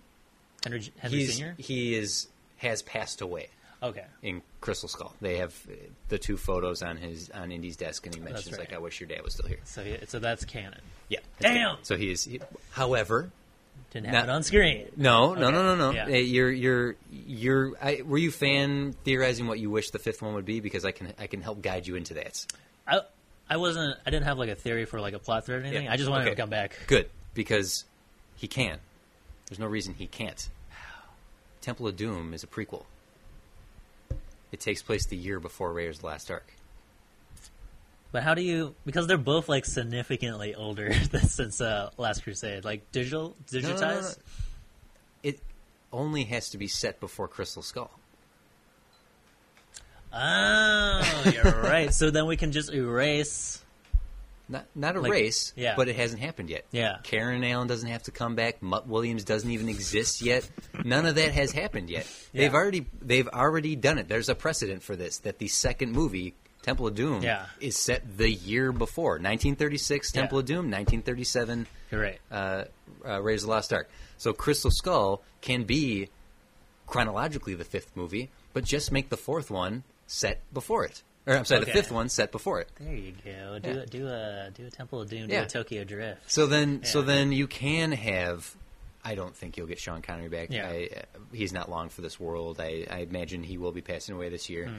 Henry, 0.64 0.92
Henry 0.98 1.24
Senior. 1.26 1.54
he 1.58 1.94
is 1.94 2.26
has 2.58 2.82
passed 2.82 3.20
away 3.20 3.48
Okay. 3.82 4.04
in 4.22 4.42
Crystal 4.60 4.88
Skull. 4.88 5.14
They 5.20 5.36
have 5.38 5.54
uh, 5.70 5.74
the 6.08 6.18
two 6.18 6.36
photos 6.36 6.82
on 6.82 6.96
his 6.96 7.30
on 7.30 7.52
Indy's 7.52 7.76
desk, 7.76 8.06
and 8.06 8.14
he 8.14 8.20
mentions 8.20 8.52
right. 8.52 8.60
like, 8.60 8.72
"I 8.72 8.78
wish 8.78 9.00
your 9.00 9.08
dad 9.08 9.22
was 9.22 9.34
still 9.34 9.48
here." 9.48 9.60
So 9.64 9.82
he, 9.84 9.98
so 10.06 10.18
that's 10.18 10.44
canon. 10.44 10.80
Yeah, 11.08 11.20
that's 11.38 11.54
Damn! 11.54 11.76
good. 11.76 11.86
So 11.86 11.96
he 11.96 12.10
is. 12.10 12.24
He, 12.24 12.40
however, 12.70 13.30
Didn't 13.92 14.06
Not- 14.06 14.14
have 14.14 14.24
it 14.28 14.30
on 14.32 14.42
screen. 14.42 14.86
no, 14.96 15.34
no, 15.34 15.46
Okay. 15.46 15.52
no, 15.56 15.62
no, 15.62 15.76
no. 15.76 15.90
Yeah. 15.92 16.06
Uh, 16.06 16.08
You're 16.18 16.50
you're 16.50 16.96
you're. 17.12 17.72
I, 17.80 18.02
were 18.04 18.18
you 18.18 18.30
fan 18.30 18.94
theorizing 19.04 19.46
what 19.46 19.58
you 19.58 19.70
wish 19.70 19.90
the 19.90 19.98
fifth 19.98 20.22
one 20.22 20.34
would 20.34 20.46
be? 20.46 20.60
Because 20.60 20.84
I 20.84 20.90
can 20.92 21.12
I 21.18 21.26
can 21.26 21.42
help 21.42 21.60
guide 21.62 21.86
you 21.86 21.94
into 21.96 22.14
that. 22.14 22.44
I 22.88 23.00
I 23.48 23.58
wasn't. 23.58 23.96
I 24.06 24.10
didn't 24.10 24.24
have 24.24 24.38
like 24.38 24.48
a 24.50 24.54
theory 24.56 24.86
for 24.86 25.00
like 25.00 25.14
a 25.14 25.18
plot 25.18 25.44
thread 25.46 25.60
or 25.60 25.64
anything. 25.64 25.84
Yeah. 25.84 25.92
I 25.92 25.96
just 25.96 26.08
wanted 26.10 26.22
Okay. 26.22 26.30
to 26.30 26.36
come 26.40 26.50
back. 26.50 26.76
Good, 26.86 27.08
because 27.34 27.84
he 28.36 28.48
can. 28.48 28.78
There's 29.48 29.58
no 29.60 29.66
reason 29.66 29.94
he 29.94 30.06
can't. 30.08 30.48
Temple 31.60 31.86
of 31.86 31.96
Doom 31.96 32.32
is 32.34 32.42
a 32.42 32.46
prequel. 32.46 32.84
It 34.56 34.60
takes 34.60 34.80
place 34.80 35.04
the 35.04 35.18
year 35.18 35.38
before 35.38 35.70
Raiders 35.70 35.96
of 35.96 36.00
the 36.00 36.06
Last 36.06 36.30
Ark. 36.30 36.50
But 38.10 38.22
how 38.22 38.32
do 38.32 38.40
you? 38.40 38.74
Because 38.86 39.06
they're 39.06 39.18
both 39.18 39.50
like 39.50 39.66
significantly 39.66 40.54
older 40.54 40.94
since 41.28 41.60
uh, 41.60 41.90
Last 41.98 42.22
Crusade. 42.22 42.64
Like 42.64 42.90
digital, 42.90 43.36
digitized. 43.48 43.78
no, 43.78 43.90
no, 43.90 44.00
no. 44.00 44.08
It 45.24 45.40
only 45.92 46.24
has 46.24 46.48
to 46.50 46.58
be 46.58 46.68
set 46.68 47.00
before 47.00 47.28
Crystal 47.28 47.60
Skull. 47.60 47.90
Oh, 50.10 51.30
you're 51.34 51.60
right. 51.62 51.92
So 51.92 52.08
then 52.08 52.24
we 52.24 52.38
can 52.38 52.50
just 52.50 52.72
erase. 52.72 53.62
Not 54.48 54.66
not 54.76 54.94
a 54.96 55.00
Like- 55.00 55.10
race, 55.12 55.52
yeah. 55.56 55.74
but 55.76 55.88
it 55.88 55.96
hasn't 55.96 56.20
happened 56.20 56.50
yet. 56.50 56.64
Yeah. 56.70 56.98
Karen 57.02 57.42
Allen 57.42 57.66
doesn't 57.66 57.88
have 57.88 58.04
to 58.04 58.12
come 58.12 58.36
back. 58.36 58.62
Mutt 58.62 58.86
Williams 58.86 59.24
doesn't 59.24 59.50
even 59.50 59.68
exist 59.68 60.22
yet. 60.22 60.48
None 60.84 61.04
of 61.04 61.16
that 61.16 61.32
has 61.32 61.50
happened 61.52 61.90
yet. 61.90 62.06
They've 62.32 62.54
already 62.54 62.86
they've 63.02 63.26
already 63.28 63.74
done 63.74 63.98
it. 63.98 64.06
There's 64.08 64.28
a 64.28 64.34
precedent 64.36 64.82
for 64.84 64.94
this 64.94 65.18
that 65.18 65.38
the 65.38 65.48
second 65.48 65.92
movie 65.92 66.34
Temple 66.62 66.86
of 66.86 66.94
Doom 66.94 67.22
Yeah. 67.22 67.46
is 67.60 67.76
set 67.76 68.16
the 68.18 68.30
year 68.30 68.72
before 68.72 69.18
1936 69.18 70.10
Temple 70.12 70.38
of 70.40 70.44
Doom 70.46 70.70
1937 70.70 71.66
You're 71.90 72.00
right. 72.00 72.18
uh, 72.30 72.64
uh, 73.04 73.20
Raiders 73.22 73.42
of 73.44 73.48
the 73.48 73.54
Lost 73.54 73.72
Ark. 73.72 73.88
So 74.18 74.32
Crystal 74.32 74.70
Skull 74.70 75.22
can 75.40 75.64
be 75.64 76.08
chronologically 76.86 77.54
the 77.54 77.64
fifth 77.64 77.90
movie, 77.96 78.30
but 78.52 78.64
just 78.64 78.90
make 78.92 79.08
the 79.10 79.16
fourth 79.16 79.50
one 79.50 79.82
set 80.06 80.40
before 80.52 80.84
it. 80.84 81.02
Or 81.26 81.34
I'm 81.36 81.44
sorry, 81.44 81.64
the 81.64 81.72
fifth 81.72 81.90
one 81.90 82.08
set 82.08 82.30
before 82.30 82.60
it. 82.60 82.68
There 82.78 82.94
you 82.94 83.12
go. 83.24 83.58
Do 83.58 83.68
Yeah. 83.68 83.74
a, 83.76 83.86
do 83.86 84.06
a 84.08 84.50
do 84.54 84.66
a 84.66 84.70
Temple 84.70 85.00
of 85.00 85.10
Doom. 85.10 85.26
Do 85.28 85.34
Yeah. 85.34 85.42
a 85.42 85.46
Tokyo 85.48 85.82
Drift. 85.84 86.30
So 86.30 86.46
then, 86.46 86.84
so 86.84 87.02
then 87.02 87.32
you 87.32 87.46
can 87.48 87.92
have. 87.92 88.54
I 89.04 89.14
don't 89.16 89.34
think 89.36 89.56
you'll 89.56 89.66
get 89.66 89.78
Sean 89.80 90.02
Connery 90.02 90.28
back. 90.28 90.50
Yeah. 90.50 90.68
I, 90.68 90.88
uh, 90.96 91.00
he's 91.32 91.52
not 91.52 91.68
long 91.70 91.88
for 91.88 92.00
this 92.00 92.18
world. 92.20 92.60
I, 92.60 92.86
I 92.90 92.98
imagine 93.00 93.42
he 93.42 93.56
will 93.58 93.72
be 93.72 93.80
passing 93.80 94.14
away 94.14 94.28
this 94.28 94.48
year, 94.50 94.70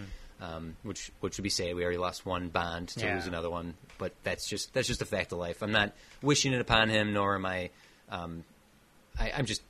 um, 0.42 0.76
which 0.84 1.12
which 1.20 1.38
would 1.38 1.44
be 1.44 1.50
sad. 1.50 1.76
We 1.76 1.84
already 1.84 1.98
lost 1.98 2.26
one 2.26 2.48
Bond 2.50 2.90
to 2.90 3.00
Hmm. 3.02 3.06
Yeah. 3.08 3.16
lose 3.16 3.28
another 3.28 3.50
one, 3.50 3.74
but 3.98 4.14
that's 4.24 4.48
just 4.48 4.74
that's 4.74 4.88
just 4.88 5.02
a 5.02 5.06
fact 5.06 5.32
of 5.34 5.38
life. 5.40 5.62
I'm 5.62 5.72
not 5.74 5.94
wishing 6.22 6.54
it 6.54 6.62
upon 6.62 6.90
him, 6.90 7.12
nor 7.14 7.36
am 7.36 7.46
I. 7.46 7.70
Um, 8.10 8.44
I 9.20 9.32
I'm 9.36 9.46
just. 9.46 9.62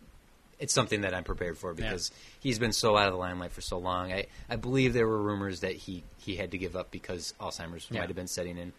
It's 0.59 0.73
something 0.73 1.01
that 1.01 1.13
I'm 1.13 1.23
prepared 1.23 1.57
for 1.57 1.73
because 1.73 2.09
he's 2.39 2.57
been 2.57 2.71
so 2.73 2.97
out 2.97 3.07
of 3.07 3.13
the 3.13 3.19
limelight 3.19 3.51
for 3.51 3.61
so 3.61 3.77
long. 3.77 4.11
I, 4.11 4.25
I 4.49 4.55
believe 4.55 4.93
there 4.93 5.07
were 5.07 5.21
rumors 5.21 5.59
that 5.59 5.73
he, 5.73 6.03
he 6.17 6.35
had 6.35 6.51
to 6.51 6.57
give 6.57 6.75
up 6.75 6.89
because 6.89 7.34
Alzheimer's 7.39 7.88
Yeah. 7.91 7.99
might 7.99 8.09
have 8.09 8.15
been 8.15 8.27
setting 8.27 8.57
in. 8.57 8.73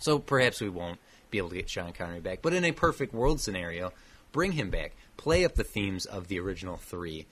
So 0.00 0.18
perhaps 0.18 0.60
we 0.60 0.68
won't 0.70 0.98
be 1.30 1.38
able 1.38 1.50
to 1.50 1.56
get 1.56 1.68
Sean 1.68 1.92
Connery 1.92 2.20
back. 2.20 2.40
But 2.42 2.54
in 2.54 2.64
a 2.64 2.72
perfect 2.72 3.12
world 3.12 3.40
scenario, 3.40 3.92
bring 4.32 4.52
him 4.52 4.70
back. 4.70 4.92
Play 5.18 5.44
up 5.44 5.54
the 5.54 5.64
themes 5.64 6.06
of 6.06 6.28
the 6.28 6.40
original 6.40 6.76
three. 6.78 7.26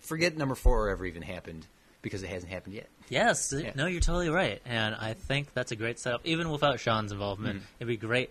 Forget 0.00 0.36
number 0.36 0.54
four 0.56 0.88
ever 0.90 1.06
even 1.06 1.22
happened 1.22 1.66
because 2.02 2.22
it 2.24 2.28
hasn't 2.28 2.50
happened 2.52 2.74
yet. 2.74 2.88
Yes. 3.08 3.54
Yeah. 3.56 3.70
No, 3.76 3.86
you're 3.86 4.00
totally 4.00 4.30
right, 4.30 4.60
and 4.64 4.94
I 4.96 5.14
think 5.14 5.54
that's 5.54 5.70
a 5.70 5.76
great 5.76 6.00
setup. 6.00 6.22
Even 6.24 6.50
without 6.50 6.80
Sean's 6.80 7.12
involvement, 7.12 7.60
Mm. 7.60 7.64
it'd 7.78 7.88
be 7.88 7.96
great 7.96 8.30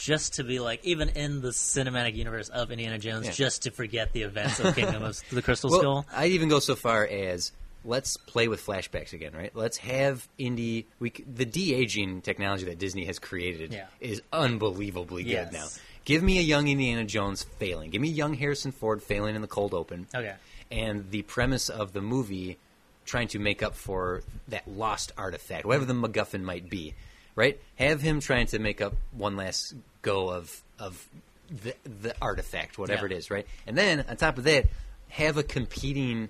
just 0.00 0.34
to 0.34 0.44
be 0.44 0.58
like, 0.60 0.84
even 0.84 1.10
in 1.10 1.42
the 1.42 1.50
cinematic 1.50 2.16
universe 2.16 2.48
of 2.48 2.70
Indiana 2.70 2.98
Jones, 2.98 3.26
Yeah. 3.26 3.32
just 3.32 3.62
to 3.64 3.70
forget 3.70 4.12
the 4.12 4.22
events 4.22 4.58
of 4.58 4.74
Kingdom 4.74 5.02
of 5.02 5.20
the 5.30 5.42
Crystal 5.42 5.70
Well, 5.70 5.80
Skull. 5.80 6.06
I'd 6.12 6.32
even 6.32 6.48
go 6.48 6.58
so 6.58 6.74
far 6.74 7.06
as 7.06 7.52
let's 7.84 8.16
play 8.16 8.48
with 8.48 8.64
flashbacks 8.64 9.12
again, 9.12 9.32
right? 9.34 9.54
Let's 9.54 9.76
have 9.78 10.26
Indy. 10.38 10.86
We 10.98 11.10
the 11.10 11.44
de 11.44 11.74
aging 11.74 12.22
technology 12.22 12.64
that 12.64 12.78
Disney 12.78 13.04
has 13.04 13.18
created 13.18 13.72
Yeah. 13.72 13.86
is 14.00 14.22
unbelievably 14.32 15.24
good 15.24 15.30
Yes. 15.30 15.52
now. 15.52 15.68
Give 16.06 16.22
me 16.22 16.38
a 16.38 16.42
young 16.42 16.66
Indiana 16.68 17.04
Jones 17.04 17.42
failing. 17.58 17.90
Give 17.90 18.00
me 18.00 18.08
young 18.08 18.34
Harrison 18.34 18.72
Ford 18.72 19.02
failing 19.02 19.34
in 19.36 19.42
the 19.42 19.48
cold 19.48 19.74
open. 19.74 20.06
Okay. 20.14 20.34
and 20.72 21.10
the 21.10 21.22
premise 21.22 21.68
of 21.68 21.92
the 21.94 22.00
movie 22.00 22.56
trying 23.04 23.26
to 23.26 23.40
make 23.40 23.60
up 23.60 23.74
for 23.74 24.22
that 24.46 24.68
lost 24.68 25.10
artifact, 25.18 25.64
whatever 25.66 25.84
the 25.84 25.92
MacGuffin 25.94 26.42
might 26.42 26.70
be, 26.70 26.94
right? 27.40 27.58
Have 27.76 28.00
him 28.00 28.20
trying 28.20 28.46
to 28.48 28.58
make 28.58 28.80
up 28.80 28.92
one 29.12 29.36
last 29.36 29.74
go 30.02 30.28
of 30.30 30.62
of 30.78 31.04
the 31.50 31.74
the 31.84 32.14
artifact, 32.22 32.78
whatever 32.78 33.06
Yeah. 33.08 33.14
it 33.14 33.18
is, 33.18 33.30
right? 33.30 33.46
And 33.66 33.76
then 33.76 34.04
on 34.08 34.16
top 34.16 34.38
of 34.38 34.44
that, 34.44 34.66
have 35.08 35.36
a 35.38 35.42
competing 35.42 36.28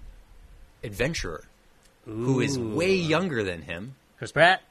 adventurer 0.83 1.45
who 2.07 2.41
is 2.41 2.59
way 2.59 2.95
younger 2.95 3.43
than 3.45 3.63
him. 3.63 3.95
Chris 4.19 4.33
Pratt. 4.33 4.63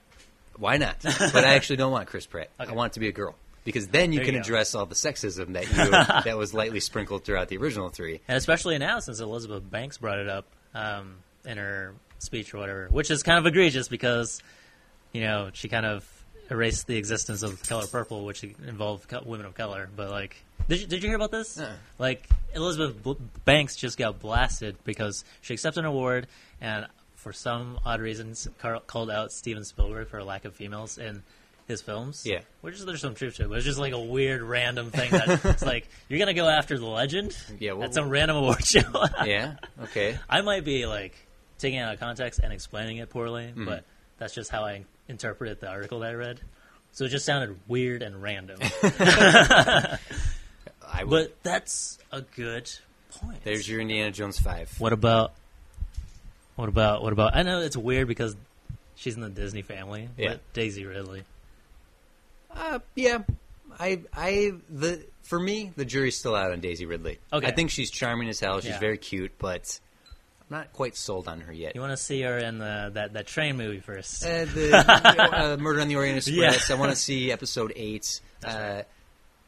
Why 0.57 0.77
not? 0.77 0.97
but 1.01 1.43
I 1.45 1.53
actually 1.55 1.77
don't 1.77 1.91
want 1.91 2.07
Chris 2.07 2.25
Pratt. 2.25 2.49
Okay. 2.59 2.71
I 2.71 2.73
want 2.73 2.91
it 2.91 2.93
to 2.95 2.99
be 2.99 3.07
a 3.07 3.11
girl 3.13 3.35
because 3.63 3.87
then 3.87 4.11
you 4.11 4.19
There 4.19 4.25
can 4.25 4.35
you 4.35 4.41
address 4.41 4.73
all 4.75 4.85
the 4.85 4.95
sexism 4.95 5.53
that 5.53 5.69
you 5.69 5.91
that 6.23 6.37
was 6.37 6.53
lightly 6.53 6.79
sprinkled 6.79 7.23
throughout 7.23 7.47
the 7.49 7.57
original 7.57 7.89
three. 7.89 8.19
And 8.27 8.37
especially 8.37 8.77
now, 8.77 8.99
since 8.99 9.19
Elizabeth 9.19 9.69
Banks 9.69 9.97
brought 9.97 10.19
it 10.19 10.27
up 10.27 10.45
um, 10.73 11.15
in 11.45 11.57
her 11.57 11.93
speech 12.17 12.53
or 12.53 12.57
whatever, 12.57 12.87
which 12.91 13.11
is 13.11 13.23
kind 13.23 13.37
of 13.39 13.45
egregious 13.45 13.87
because, 13.87 14.41
you 15.13 15.21
know, 15.21 15.49
she 15.53 15.69
kind 15.69 15.85
of 15.85 16.03
erased 16.49 16.87
the 16.87 16.97
existence 16.97 17.43
of 17.43 17.61
color 17.67 17.87
purple, 17.87 18.25
which 18.25 18.43
involved 18.43 19.07
co- 19.07 19.23
women 19.25 19.45
of 19.45 19.53
color. 19.55 19.89
But, 19.95 20.09
like, 20.09 20.35
did 20.67 20.81
you, 20.81 20.87
did 20.87 21.03
you 21.03 21.09
hear 21.09 21.15
about 21.15 21.31
this? 21.31 21.61
Like, 21.97 22.27
Elizabeth 22.55 23.03
B- 23.03 23.15
Banks 23.45 23.75
just 23.75 23.97
got 23.97 24.19
blasted 24.19 24.75
because 24.83 25.23
she 25.41 25.53
accepted 25.53 25.81
an 25.81 25.85
award 25.85 26.27
and, 26.61 26.87
for 27.15 27.33
some 27.33 27.79
odd 27.85 27.99
reasons, 28.01 28.47
car- 28.59 28.79
called 28.85 29.11
out 29.11 29.31
Steven 29.31 29.63
Spielberg 29.65 30.07
for 30.07 30.17
a 30.19 30.23
lack 30.25 30.45
of 30.45 30.55
females 30.55 30.97
in 30.97 31.21
his 31.67 31.81
films. 31.81 32.23
Yeah. 32.25 32.39
Which 32.61 32.75
is, 32.75 32.85
there's 32.85 33.01
some 33.01 33.13
truth 33.13 33.35
to 33.35 33.43
it, 33.43 33.49
but 33.49 33.57
it's 33.57 33.65
just 33.65 33.77
like 33.77 33.93
a 33.93 33.99
weird 33.99 34.41
random 34.41 34.89
thing 34.89 35.11
that 35.11 35.41
it's 35.45 35.63
like, 35.63 35.87
you're 36.07 36.17
going 36.17 36.27
to 36.27 36.33
go 36.33 36.47
after 36.49 36.79
the 36.79 36.85
legend 36.87 37.37
Yeah, 37.59 37.73
well- 37.73 37.83
at 37.87 37.93
some 37.93 38.09
random 38.09 38.37
award 38.37 38.65
show. 38.65 38.81
Yeah. 39.25 39.55
Okay. 39.83 40.17
I 40.29 40.41
might 40.41 40.63
be 40.65 40.85
like 40.87 41.13
taking 41.59 41.77
it 41.79 41.83
out 41.83 41.93
of 41.93 41.99
context 41.99 42.39
and 42.41 42.51
explaining 42.53 42.97
it 42.97 43.09
poorly, 43.09 43.47
Mm-hmm. 43.47 43.65
but 43.65 43.83
that's 44.17 44.33
just 44.33 44.49
how 44.49 44.63
I 44.65 44.83
interpreted 45.09 45.59
the 45.59 45.67
article 45.67 45.99
that 45.99 46.11
I 46.11 46.13
read. 46.13 46.39
So 46.93 47.05
it 47.05 47.09
just 47.09 47.25
sounded 47.25 47.57
weird 47.67 48.01
and 48.01 48.21
random. 48.21 48.59
I 48.81 49.99
would. 51.03 51.09
but 51.09 51.43
that's 51.43 51.99
a 52.11 52.21
good 52.21 52.71
point. 53.11 53.43
There's 53.43 53.67
your 53.67 53.79
Indiana 53.81 54.11
Jones 54.11 54.39
five. 54.39 54.73
what 54.79 54.93
about 54.93 55.33
what 56.55 56.69
about 56.69 57.03
what 57.03 57.13
about 57.13 57.35
I 57.35 57.43
know 57.43 57.59
it's 57.61 57.77
weird 57.77 58.07
because 58.07 58.35
she's 58.95 59.15
in 59.15 59.21
the 59.21 59.29
Disney 59.29 59.61
family, 59.61 60.09
Yeah. 60.17 60.29
but 60.29 60.53
Daisy 60.53 60.85
Ridley. 60.85 61.23
Uh, 62.51 62.79
yeah. 62.95 63.19
I, 63.79 64.01
I, 64.13 64.53
the 64.69 65.05
for 65.21 65.39
me, 65.39 65.71
the 65.75 65.85
jury's 65.85 66.17
still 66.17 66.35
out 66.35 66.51
on 66.51 66.59
Daisy 66.59 66.85
Ridley. 66.85 67.19
Okay. 67.31 67.45
I 67.47 67.51
think 67.51 67.69
she's 67.69 67.91
charming 67.91 68.27
as 68.29 68.39
hell. 68.39 68.59
She's 68.61 68.71
Yeah. 68.71 68.79
very 68.79 68.97
cute, 68.97 69.31
but 69.37 69.51
I'm 69.51 69.88
not 70.49 70.73
quite 70.73 70.95
sold 70.95 71.27
on 71.27 71.41
her 71.41 71.53
yet. 71.53 71.75
You 71.75 71.81
want 71.81 71.91
to 71.93 71.97
see 71.97 72.21
her 72.21 72.37
in 72.37 72.57
the 72.57 72.91
that, 72.93 73.13
that 73.13 73.27
train 73.27 73.55
movie 73.57 73.79
first. 73.79 74.23
Uh, 74.25 74.45
the 74.45 74.71
uh, 74.75 75.57
Murder 75.59 75.81
on 75.81 75.87
the 75.87 75.95
Orient 75.95 76.17
Express. 76.17 76.69
Yeah. 76.69 76.75
I 76.75 76.79
want 76.79 76.91
to 76.91 76.95
see 76.95 77.31
episode 77.31 77.73
eight. 77.75 78.19
Uh, 78.43 78.83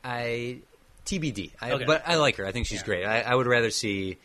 I 0.03 0.59
TBD. 1.05 1.51
I, 1.59 1.71
Okay. 1.71 1.85
But 1.85 2.03
I 2.07 2.15
like 2.15 2.35
her. 2.37 2.45
I 2.45 2.51
think 2.51 2.67
she's 2.67 2.79
Yeah. 2.81 2.85
great. 2.85 3.05
I, 3.05 3.21
I 3.21 3.33
would 3.35 3.47
rather 3.47 3.71
see. 3.71 4.17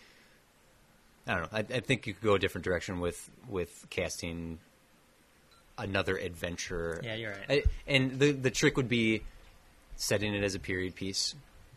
I 1.26 1.34
don't 1.34 1.42
know. 1.52 1.58
I, 1.58 1.60
I 1.60 1.80
think 1.80 2.06
you 2.06 2.14
could 2.14 2.22
go 2.22 2.34
a 2.34 2.38
different 2.38 2.64
direction 2.64 3.00
with 3.00 3.28
with 3.48 3.86
casting 3.90 4.58
another 5.78 6.16
adventure. 6.16 7.00
Yeah, 7.02 7.14
you're 7.14 7.32
right. 7.32 7.44
I, 7.48 7.62
and 7.86 8.18
the 8.18 8.32
the 8.32 8.50
trick 8.50 8.76
would 8.76 8.88
be 8.88 9.22
setting 9.96 10.34
it 10.34 10.44
as 10.44 10.54
a 10.54 10.58
period 10.58 10.94
piece, 10.94 11.34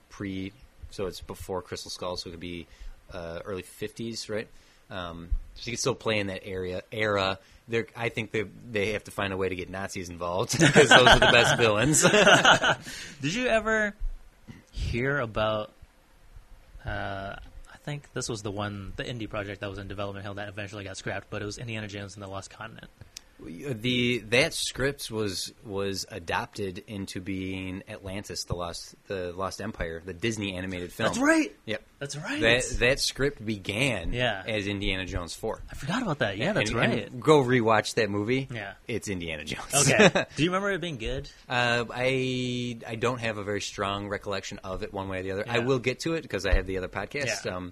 pre. 0.09 0.51
So 0.91 1.05
it's 1.07 1.21
before 1.21 1.61
Crystal 1.61 1.91
Skull, 1.91 2.17
so 2.17 2.29
it 2.29 2.31
could 2.31 2.39
be 2.39 2.67
uh, 3.13 3.39
early 3.45 3.61
fifties, 3.61 4.29
right? 4.29 4.47
Um, 4.89 5.29
so 5.55 5.63
you 5.65 5.73
could 5.73 5.79
still 5.79 5.95
play 5.95 6.19
in 6.19 6.27
that 6.27 6.45
area 6.45 6.83
era. 6.91 7.39
There, 7.67 7.87
I 7.95 8.09
think 8.09 8.31
they 8.31 8.45
they 8.71 8.93
have 8.93 9.03
to 9.05 9.11
find 9.11 9.33
a 9.33 9.37
way 9.37 9.49
to 9.49 9.55
get 9.55 9.69
Nazis 9.69 10.09
involved 10.09 10.51
because 10.59 10.89
those 10.89 11.07
are 11.07 11.19
the 11.19 11.31
best 11.31 11.57
villains. 11.57 12.01
Did 13.21 13.33
you 13.33 13.47
ever 13.47 13.93
hear 14.71 15.19
about? 15.19 15.71
Uh, 16.85 17.35
I 17.71 17.77
think 17.83 18.11
this 18.13 18.29
was 18.29 18.41
the 18.41 18.51
one, 18.51 18.93
the 18.95 19.07
Indy 19.07 19.27
project 19.27 19.61
that 19.61 19.69
was 19.69 19.79
in 19.79 19.87
development 19.87 20.23
hell 20.23 20.35
that 20.35 20.47
eventually 20.47 20.83
got 20.83 20.97
scrapped, 20.97 21.29
but 21.29 21.41
it 21.41 21.45
was 21.45 21.57
Indiana 21.57 21.87
Jones 21.87 22.15
and 22.15 22.23
the 22.23 22.27
Lost 22.27 22.49
Continent. 22.49 22.89
The 23.45 24.19
that 24.29 24.53
script 24.53 25.09
was 25.09 25.53
was 25.65 26.05
adopted 26.09 26.83
into 26.87 27.21
being 27.21 27.83
Atlantis, 27.87 28.43
the 28.43 28.55
lost 28.55 28.95
the 29.07 29.31
Lost 29.33 29.61
Empire, 29.61 30.01
the 30.05 30.13
Disney 30.13 30.55
animated 30.55 30.91
film. 30.91 31.07
That's 31.07 31.19
right. 31.19 31.55
Yep. 31.65 31.81
That's 31.99 32.15
right. 32.17 32.41
That 32.41 32.63
that 32.79 32.99
script 32.99 33.45
began 33.45 34.13
Yeah. 34.13 34.43
as 34.45 34.67
Indiana 34.67 35.05
Jones 35.05 35.33
four. 35.33 35.61
I 35.71 35.75
forgot 35.75 36.01
about 36.01 36.19
that. 36.19 36.37
Yeah, 36.37 36.53
that's 36.53 36.69
And- 36.71 36.79
right. 36.79 37.07
and 37.11 37.21
go 37.21 37.41
rewatch 37.43 37.95
that 37.95 38.09
movie. 38.09 38.47
Yeah. 38.53 38.73
it's 38.87 39.07
Indiana 39.07 39.45
Jones. 39.45 39.89
okay. 39.89 40.25
Do 40.35 40.43
you 40.43 40.49
remember 40.49 40.71
it 40.71 40.81
being 40.81 40.97
good? 40.97 41.29
uh, 41.47 41.85
I 41.93 42.77
I 42.87 42.95
don't 42.95 43.19
have 43.19 43.37
a 43.37 43.43
very 43.43 43.61
strong 43.61 44.07
recollection 44.09 44.59
of 44.63 44.83
it 44.83 44.93
one 44.93 45.07
way 45.07 45.19
or 45.19 45.23
the 45.23 45.31
other. 45.31 45.45
I 45.47 45.59
will 45.59 45.79
get 45.79 46.01
to 46.01 46.13
it 46.15 46.21
because 46.23 46.45
I 46.45 46.53
have 46.55 46.67
the 46.67 46.77
other 46.77 46.89
podcast. 46.89 47.45
Yeah. 47.45 47.55
Um, 47.55 47.71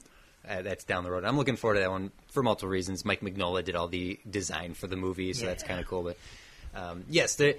uh, 0.49 0.61
that's 0.61 0.84
down 0.84 1.03
the 1.03 1.11
road. 1.11 1.24
I'm 1.26 1.38
looking 1.38 1.56
forward 1.56 1.76
to 1.76 1.80
that 1.82 1.91
one 1.91 2.11
for 2.32 2.44
multiple 2.44 2.69
reasons. 2.69 3.06
Mike 3.06 3.22
Mignola 3.22 3.64
did 3.64 3.76
all 3.76 3.88
the 3.88 4.19
design 4.30 4.74
for 4.74 4.88
the 4.88 4.95
movie, 4.95 5.34
so 5.34 5.45
that's 5.45 5.64
kind 5.64 5.80
of 5.80 5.88
cool. 5.88 6.03
But 6.03 6.18
um, 6.76 7.03
yes, 7.10 7.36
there 7.36 7.56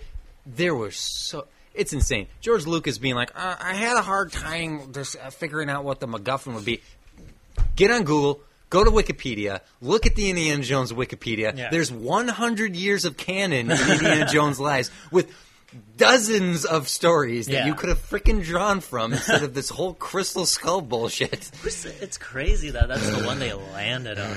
there 0.47 0.75
were 0.75 0.91
so. 0.91 1.47
It's 1.75 1.93
insane. 1.93 2.27
George 2.41 2.67
Lucas 2.67 2.99
being 2.99 3.15
like, 3.15 3.31
uh, 3.37 3.57
I 3.61 3.75
had 3.75 3.97
a 3.97 4.03
hard 4.03 4.33
time 4.33 4.93
just 4.93 5.17
uh, 5.17 5.31
figuring 5.31 5.71
out 5.71 5.85
what 5.85 6.01
the 6.01 6.09
MacGuffin 6.09 6.55
would 6.55 6.65
be. 6.65 6.81
Get 7.77 7.91
on 7.91 8.03
Google, 8.03 8.41
go 8.71 8.83
to 8.83 8.91
Wikipedia, 8.91 9.61
look 9.81 10.07
at 10.07 10.17
the 10.17 10.29
Indiana 10.31 10.63
Jones 10.63 10.93
Wikipedia. 10.93 11.57
Yeah. 11.57 11.71
There's 11.71 11.93
100 11.93 12.75
years 12.75 13.05
of 13.05 13.17
canon 13.17 13.71
in 13.71 13.91
Indiana 13.91 14.27
Jones' 14.33 14.59
lives 14.59 14.91
with 15.13 15.33
dozens 15.97 16.65
of 16.65 16.89
stories 16.89 17.47
that 17.47 17.53
Yeah. 17.53 17.67
you 17.67 17.75
could 17.75 17.89
have 17.91 17.99
freaking 17.99 18.43
drawn 18.43 18.81
from 18.81 19.13
instead 19.13 19.43
of 19.43 19.53
this 19.53 19.69
whole 19.69 19.93
crystal 19.95 20.47
skull 20.47 20.81
bullshit. 20.81 21.51
It's 22.01 22.17
crazy 22.17 22.71
that 22.71 22.89
that's 22.89 23.07
the 23.11 23.25
one 23.25 23.39
they 23.39 23.53
landed 23.53 24.19
on. 24.19 24.37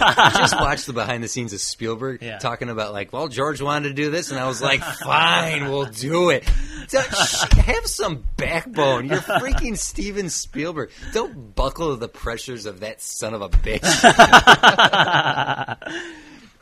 I 0.00 0.30
just 0.38 0.54
watch 0.60 0.84
the 0.86 0.92
behind 0.92 1.22
the 1.22 1.28
scenes 1.28 1.52
of 1.52 1.60
Spielberg 1.60 2.22
Yeah. 2.22 2.38
talking 2.38 2.68
about 2.70 2.92
like, 2.92 3.12
well, 3.12 3.28
George 3.28 3.60
wanted 3.62 3.88
to 3.90 3.94
do 3.94 4.10
this, 4.10 4.30
and 4.30 4.40
I 4.40 4.46
was 4.48 4.60
like, 4.60 4.82
fine, 5.04 5.70
we'll 5.70 5.84
do 5.86 6.30
it. 6.30 6.44
Have 6.48 7.86
some 7.86 8.24
backbone. 8.36 9.06
You're 9.08 9.18
freaking 9.20 9.76
Steven 9.78 10.28
Spielberg. 10.30 10.90
Don't 11.12 11.54
buckle 11.54 11.90
to 11.90 11.96
the 11.96 12.08
pressures 12.08 12.66
of 12.66 12.80
that 12.80 13.00
son 13.00 13.34
of 13.34 13.42
a 13.42 13.48
bitch. 13.48 13.82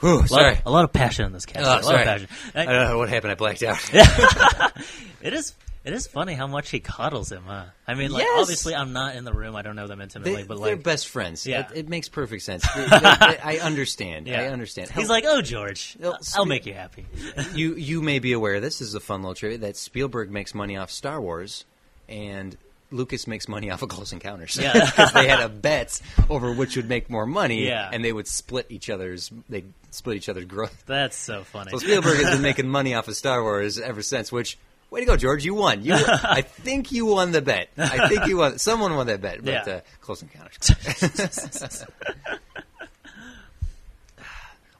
Whew, 0.00 0.14
A 0.14 0.18
lot, 0.18 0.28
sorry. 0.28 0.58
a 0.66 0.70
lot 0.70 0.84
of 0.84 0.92
passion 0.92 1.26
in 1.26 1.32
this 1.32 1.46
cast. 1.46 1.64
Oh, 1.66 1.68
a 1.70 1.74
lot 1.74 1.84
sorry. 1.84 2.00
of 2.02 2.06
passion. 2.06 2.28
I 2.54 2.64
don't 2.64 2.88
know 2.88 2.98
what 2.98 3.08
happened. 3.08 3.32
I 3.32 3.34
blacked 3.34 3.62
out. 3.62 3.78
It 5.22 5.32
is. 5.32 5.54
It 5.84 5.92
is 5.92 6.06
funny 6.06 6.32
how 6.34 6.46
much 6.46 6.70
he 6.70 6.80
coddles 6.80 7.30
him, 7.30 7.44
huh? 7.46 7.64
I 7.86 7.92
mean, 7.94 8.10
like 8.10 8.22
Yes. 8.24 8.40
obviously, 8.40 8.74
I'm 8.74 8.92
not 8.94 9.16
in 9.16 9.24
the 9.24 9.32
room. 9.34 9.54
I 9.54 9.60
don't 9.62 9.76
know 9.76 9.86
them 9.86 10.00
intimately, 10.00 10.36
They, 10.36 10.42
but 10.42 10.62
they're 10.62 10.76
best 10.76 11.08
friends. 11.08 11.46
Yeah. 11.46 11.60
It, 11.70 11.76
it 11.80 11.88
makes 11.90 12.08
perfect 12.08 12.42
sense. 12.42 12.66
They- 12.74 12.84
they- 12.86 12.98
I 13.42 13.58
understand. 13.62 14.26
yeah, 14.26 14.40
I 14.42 14.46
understand. 14.48 14.90
He's 14.90 15.08
like, 15.10 15.24
"Oh, 15.26 15.40
George, 15.42 15.96
Well, 16.00 16.18
I'll 16.36 16.46
make 16.46 16.64
you 16.66 16.72
happy." 16.74 17.06
you 17.54 17.74
you 17.76 18.00
may 18.02 18.18
be 18.18 18.32
aware 18.32 18.60
this 18.60 18.80
is 18.82 18.94
a 18.94 19.00
fun 19.00 19.20
little 19.22 19.34
trivia 19.34 19.58
that 19.58 19.76
Spielberg 19.76 20.30
makes 20.30 20.54
money 20.54 20.76
off 20.76 20.90
Star 20.90 21.20
Wars 21.20 21.64
and 22.08 22.56
Lucas 22.94 23.26
makes 23.26 23.48
money 23.48 23.70
off 23.70 23.82
of 23.82 23.88
Close 23.88 24.12
Encounters. 24.12 24.56
Yeah. 24.60 24.72
because 24.86 25.12
they 25.12 25.26
had 25.28 25.40
a 25.40 25.48
bet 25.48 26.00
over 26.30 26.52
which 26.52 26.76
would 26.76 26.88
make 26.88 27.10
more 27.10 27.26
money, 27.26 27.66
Yeah. 27.66 27.90
and 27.92 28.04
they 28.04 28.12
would 28.12 28.28
split 28.28 28.66
each 28.70 28.88
other's 28.88 29.30
they 29.48 29.64
split 29.90 30.16
each 30.16 30.28
other's 30.28 30.44
growth. 30.44 30.84
That's 30.86 31.16
so 31.16 31.42
funny. 31.44 31.70
So 31.72 31.78
Spielberg 31.78 32.16
has 32.18 32.30
been 32.34 32.42
making 32.50 32.68
money 32.68 32.94
off 32.94 33.08
of 33.08 33.16
Star 33.16 33.42
Wars 33.42 33.78
ever 33.78 34.00
since. 34.02 34.30
Which 34.32 34.56
way 34.90 35.00
to 35.00 35.06
go, 35.06 35.16
George? 35.16 35.44
You 35.44 35.54
won. 35.54 35.84
You, 35.84 35.94
I 35.96 36.42
think 36.42 36.92
you 36.92 37.06
won 37.06 37.32
the 37.32 37.42
bet. 37.42 37.68
I 37.76 38.08
think 38.08 38.26
you 38.26 38.36
won. 38.38 38.58
Someone 38.58 38.94
won 38.94 39.08
that 39.08 39.20
bet, 39.20 39.44
but 39.44 39.66
Yeah. 39.66 39.74
uh, 39.74 39.80
Close 40.00 40.22
Encounters. 40.22 40.70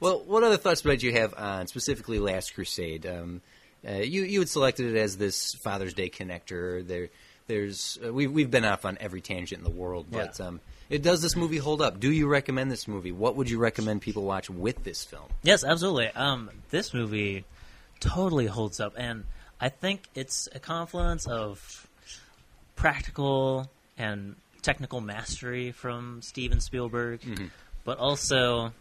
well, 0.00 0.20
what 0.26 0.42
other 0.42 0.56
thoughts 0.56 0.84
might 0.84 1.02
you 1.02 1.12
have 1.12 1.34
on 1.36 1.66
specifically 1.66 2.18
Last 2.18 2.54
Crusade? 2.54 3.06
Um, 3.06 3.40
uh, 3.86 3.92
you 3.96 4.22
you 4.22 4.38
had 4.40 4.48
selected 4.48 4.94
it 4.94 4.98
as 4.98 5.16
this 5.16 5.54
Father's 5.54 5.94
Day 5.94 6.08
connector. 6.10 6.86
There, 6.86 7.08
there's 7.46 7.98
uh, 8.04 8.12
we 8.12 8.26
we've 8.26 8.50
been 8.50 8.64
off 8.64 8.84
on 8.84 8.96
every 9.00 9.20
tangent 9.20 9.58
in 9.58 9.64
the 9.64 9.70
world, 9.78 10.06
but 10.10 10.38
Yeah. 10.38 10.46
um, 10.46 10.60
it 10.90 11.02
does 11.02 11.22
this 11.22 11.34
movie 11.36 11.58
hold 11.58 11.80
up? 11.82 11.98
Do 12.00 12.10
you 12.10 12.26
recommend 12.28 12.70
this 12.70 12.86
movie? 12.88 13.12
What 13.12 13.36
would 13.36 13.48
you 13.50 13.58
recommend 13.58 14.02
people 14.02 14.22
watch 14.24 14.50
with 14.50 14.84
this 14.84 15.04
film? 15.04 15.24
Yes, 15.42 15.64
absolutely. 15.64 16.08
Um, 16.08 16.50
this 16.70 16.92
movie 16.94 17.44
totally 18.00 18.46
holds 18.46 18.80
up, 18.80 18.94
and 18.96 19.24
I 19.60 19.68
think 19.70 20.08
it's 20.14 20.48
a 20.54 20.58
confluence 20.58 21.26
of 21.26 21.88
practical 22.76 23.70
and 23.96 24.36
technical 24.62 25.00
mastery 25.00 25.72
from 25.72 26.20
Steven 26.22 26.60
Spielberg, 26.60 27.20
but 27.84 27.98
also 27.98 28.72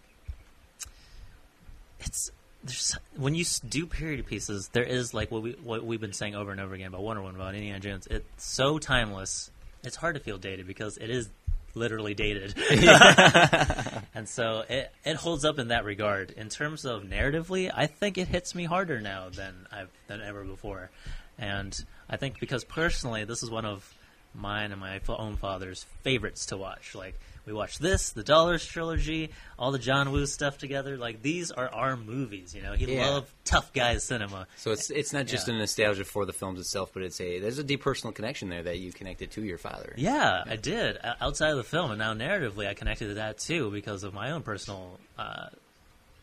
it's 2.00 2.32
there's 2.64 2.98
when 3.16 3.36
you 3.36 3.46
do 3.68 3.86
period 3.86 4.26
pieces, 4.26 4.70
there 4.74 4.84
is 4.84 5.14
like 5.14 5.32
what 5.32 5.42
we 5.44 5.52
what 5.64 5.86
we've 5.86 6.02
been 6.02 6.14
saying 6.14 6.36
over 6.36 6.52
and 6.52 6.60
over 6.62 6.74
again 6.74 6.88
about 6.88 7.04
Wonder 7.04 7.22
Woman, 7.22 7.36
about 7.36 7.56
Indiana 7.56 7.80
Jones. 7.80 8.08
It's 8.10 8.44
so 8.44 8.80
timeless. 8.80 9.52
It's 9.84 9.96
hard 9.96 10.16
to 10.16 10.22
feel 10.22 10.38
dated 10.38 10.66
because 10.68 10.98
it 10.98 11.10
is 11.10 11.30
literally 11.76 12.14
dated. 12.14 12.56
And 14.16 14.30
so 14.30 14.64
it 14.70 14.92
it 15.04 15.16
holds 15.16 15.44
up 15.44 15.60
in 15.60 15.70
that 15.70 15.86
regard. 15.86 16.32
In 16.32 16.50
terms 16.50 16.86
of 16.86 17.04
narratively, 17.04 17.72
I 17.74 17.88
think 17.88 18.18
it 18.18 18.28
hits 18.28 18.54
me 18.54 18.66
harder 18.66 19.02
now 19.02 19.30
than 19.30 19.68
I've 19.72 19.90
than 20.08 20.22
ever 20.22 20.44
before. 20.44 20.92
And 21.38 21.76
I 22.08 22.18
think 22.18 22.40
because 22.40 22.64
personally, 22.64 23.26
this 23.26 23.42
is 23.42 23.50
one 23.50 23.66
of 23.66 23.92
mine 24.36 24.72
and 24.72 24.80
my 24.80 25.00
own 25.10 25.36
father's 25.36 25.86
favorites 26.04 26.46
to 26.48 26.58
watch. 26.58 26.94
Like 26.94 27.20
we 27.46 27.54
watched 27.54 27.82
this, 27.82 28.12
the 28.12 28.24
Dollars 28.24 28.66
trilogy, 28.66 29.30
all 29.60 29.72
the 29.72 29.80
John 29.80 30.12
Woo 30.12 30.26
stuff 30.26 30.58
together. 30.58 30.98
Like 30.98 31.22
these 31.22 31.52
are 31.52 31.68
our 31.70 31.98
movies. 31.98 32.56
You 32.56 32.62
know, 32.62 32.74
he 32.74 32.94
Yeah. 32.96 33.10
loved 33.10 33.32
tough 33.46 33.74
guy 33.74 33.98
cinema. 33.98 34.48
So 34.58 34.72
it's 34.72 34.90
it's 34.90 35.12
not 35.14 35.26
just 35.26 35.48
Yeah. 35.48 35.56
a 35.56 35.58
nostalgia 35.58 36.06
for 36.06 36.26
the 36.26 36.34
films 36.34 36.60
itself, 36.60 36.92
but 36.94 37.04
it's 37.04 37.20
a 37.20 37.40
there's 37.40 37.58
a 37.60 37.64
deep 37.64 37.82
personal 37.82 38.14
connection 38.14 38.50
there 38.50 38.64
that 38.64 38.80
you 38.80 38.92
connected 38.94 39.32
to 39.32 39.44
your 39.44 39.58
father. 39.58 39.94
Yeah, 39.98 40.44
I 40.46 40.56
did 40.56 40.98
outside 41.22 41.52
of 41.52 41.58
the 41.58 41.64
film, 41.64 41.92
and 41.92 42.00
now 42.00 42.14
narratively, 42.14 42.68
I 42.68 42.74
connected 42.74 43.08
to 43.10 43.14
that 43.16 43.38
too 43.40 43.72
because 43.72 44.04
of 44.04 44.14
my 44.14 44.32
own 44.32 44.42
personal 44.44 45.00
uh, 45.18 45.48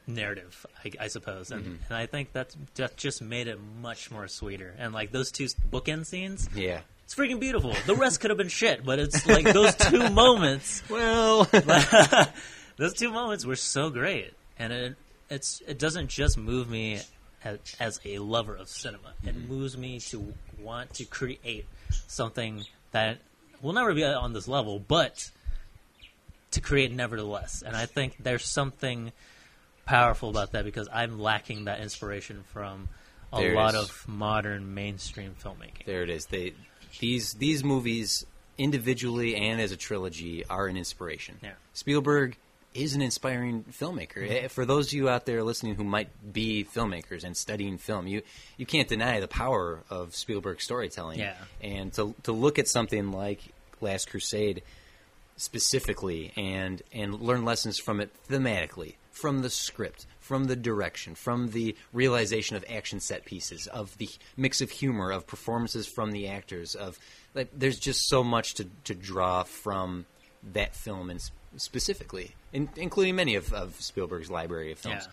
narrative, 0.06 0.66
I, 0.84 1.04
I 1.04 1.08
suppose, 1.08 1.50
and, 1.52 1.78
and 1.88 1.96
I 1.96 2.06
think 2.06 2.32
that 2.32 2.54
that 2.74 2.96
just 2.96 3.22
made 3.22 3.46
it 3.46 3.58
much 3.80 4.10
more 4.10 4.26
sweeter. 4.26 4.74
And 4.78 4.92
like 4.92 5.12
those 5.12 5.30
two 5.30 5.44
bookend 5.70 6.06
scenes, 6.06 6.48
Yeah. 6.54 6.80
It's 7.10 7.18
freaking 7.18 7.40
beautiful. 7.40 7.74
The 7.86 7.96
rest 7.96 8.20
could 8.20 8.30
have 8.30 8.38
been 8.38 8.46
shit, 8.46 8.84
but 8.84 9.00
it's 9.00 9.26
like 9.26 9.44
those 9.44 9.74
two 9.74 10.10
moments. 10.12 10.80
Well, 10.88 11.42
those 12.76 12.94
two 12.94 13.10
moments 13.10 13.44
were 13.44 13.56
so 13.56 13.90
great, 13.90 14.32
and 14.60 14.72
it 14.72 14.96
it's 15.28 15.60
it 15.66 15.76
doesn't 15.76 16.08
just 16.08 16.38
move 16.38 16.70
me 16.70 17.00
as, 17.42 17.58
as 17.80 18.00
a 18.04 18.20
lover 18.20 18.54
of 18.54 18.68
cinema. 18.68 19.14
It 19.24 19.34
mm-hmm. 19.34 19.52
moves 19.52 19.76
me 19.76 19.98
to 19.98 20.34
want 20.60 20.94
to 20.94 21.04
create 21.04 21.66
something 22.06 22.62
that 22.92 23.18
will 23.60 23.72
never 23.72 23.92
be 23.92 24.04
on 24.04 24.32
this 24.32 24.46
level, 24.46 24.78
but 24.78 25.32
to 26.52 26.60
create 26.60 26.92
nevertheless. 26.92 27.64
And 27.66 27.74
I 27.74 27.86
think 27.86 28.18
there's 28.20 28.44
something 28.44 29.10
powerful 29.84 30.30
about 30.30 30.52
that 30.52 30.64
because 30.64 30.88
I'm 30.92 31.18
lacking 31.18 31.64
that 31.64 31.80
inspiration 31.80 32.44
from 32.52 32.88
a 33.32 33.40
There 33.40 33.56
lot 33.56 33.74
of 33.74 34.04
modern 34.06 34.74
mainstream 34.74 35.34
filmmaking. 35.42 35.86
there 35.86 36.04
it 36.04 36.10
is. 36.10 36.26
They 36.26 36.54
these 36.98 37.34
these 37.34 37.62
movies 37.62 38.26
individually 38.58 39.36
and 39.36 39.60
as 39.60 39.72
a 39.72 39.76
trilogy 39.76 40.44
are 40.46 40.66
an 40.66 40.76
inspiration. 40.76 41.38
Yeah. 41.42 41.52
Spielberg 41.72 42.36
is 42.74 42.94
an 42.94 43.02
inspiring 43.02 43.64
filmmaker. 43.64 44.18
Mm-hmm. 44.18 44.44
Eh, 44.44 44.48
For 44.48 44.64
those 44.64 44.88
of 44.88 44.92
you 44.92 45.08
out 45.08 45.26
there 45.26 45.42
listening 45.42 45.74
who 45.74 45.84
might 45.84 46.08
be 46.32 46.64
filmmakers 46.64 47.24
and 47.24 47.36
studying 47.36 47.78
film, 47.78 48.06
you 48.06 48.22
you 48.56 48.66
can't 48.66 48.88
deny 48.88 49.20
the 49.20 49.28
power 49.28 49.80
of 49.90 50.14
Spielberg's 50.14 50.64
storytelling. 50.64 51.18
Yeah. 51.18 51.34
And 51.62 51.92
to 51.94 52.14
to 52.24 52.32
look 52.32 52.58
at 52.58 52.68
something 52.68 53.12
like 53.12 53.40
Last 53.80 54.10
Crusade 54.10 54.62
specifically 55.36 56.32
and 56.36 56.82
and 56.92 57.20
learn 57.20 57.44
lessons 57.44 57.78
from 57.78 58.00
it 58.00 58.10
thematically, 58.28 58.94
from 59.10 59.42
the 59.42 59.50
script, 59.50 60.06
from 60.30 60.44
the 60.44 60.54
direction, 60.54 61.16
from 61.16 61.48
the 61.50 61.74
realization 61.92 62.54
of 62.54 62.64
action 62.70 63.00
set 63.00 63.24
pieces, 63.24 63.66
of 63.66 63.98
the 63.98 64.08
mix 64.36 64.60
of 64.60 64.70
humor, 64.70 65.10
of 65.10 65.26
performances 65.26 65.88
from 65.88 66.12
the 66.12 66.28
actors, 66.28 66.76
of 66.76 67.00
like 67.34 67.48
there's 67.52 67.80
just 67.80 68.06
so 68.06 68.22
much 68.22 68.54
to 68.54 68.68
to 68.84 68.94
draw 68.94 69.42
from 69.42 70.06
that 70.52 70.76
film 70.76 71.10
and 71.10 71.20
specifically, 71.56 72.36
in, 72.52 72.68
including 72.76 73.16
many 73.16 73.34
of, 73.34 73.52
of 73.52 73.74
Spielberg's 73.80 74.30
library 74.30 74.70
of 74.70 74.78
films. 74.78 75.08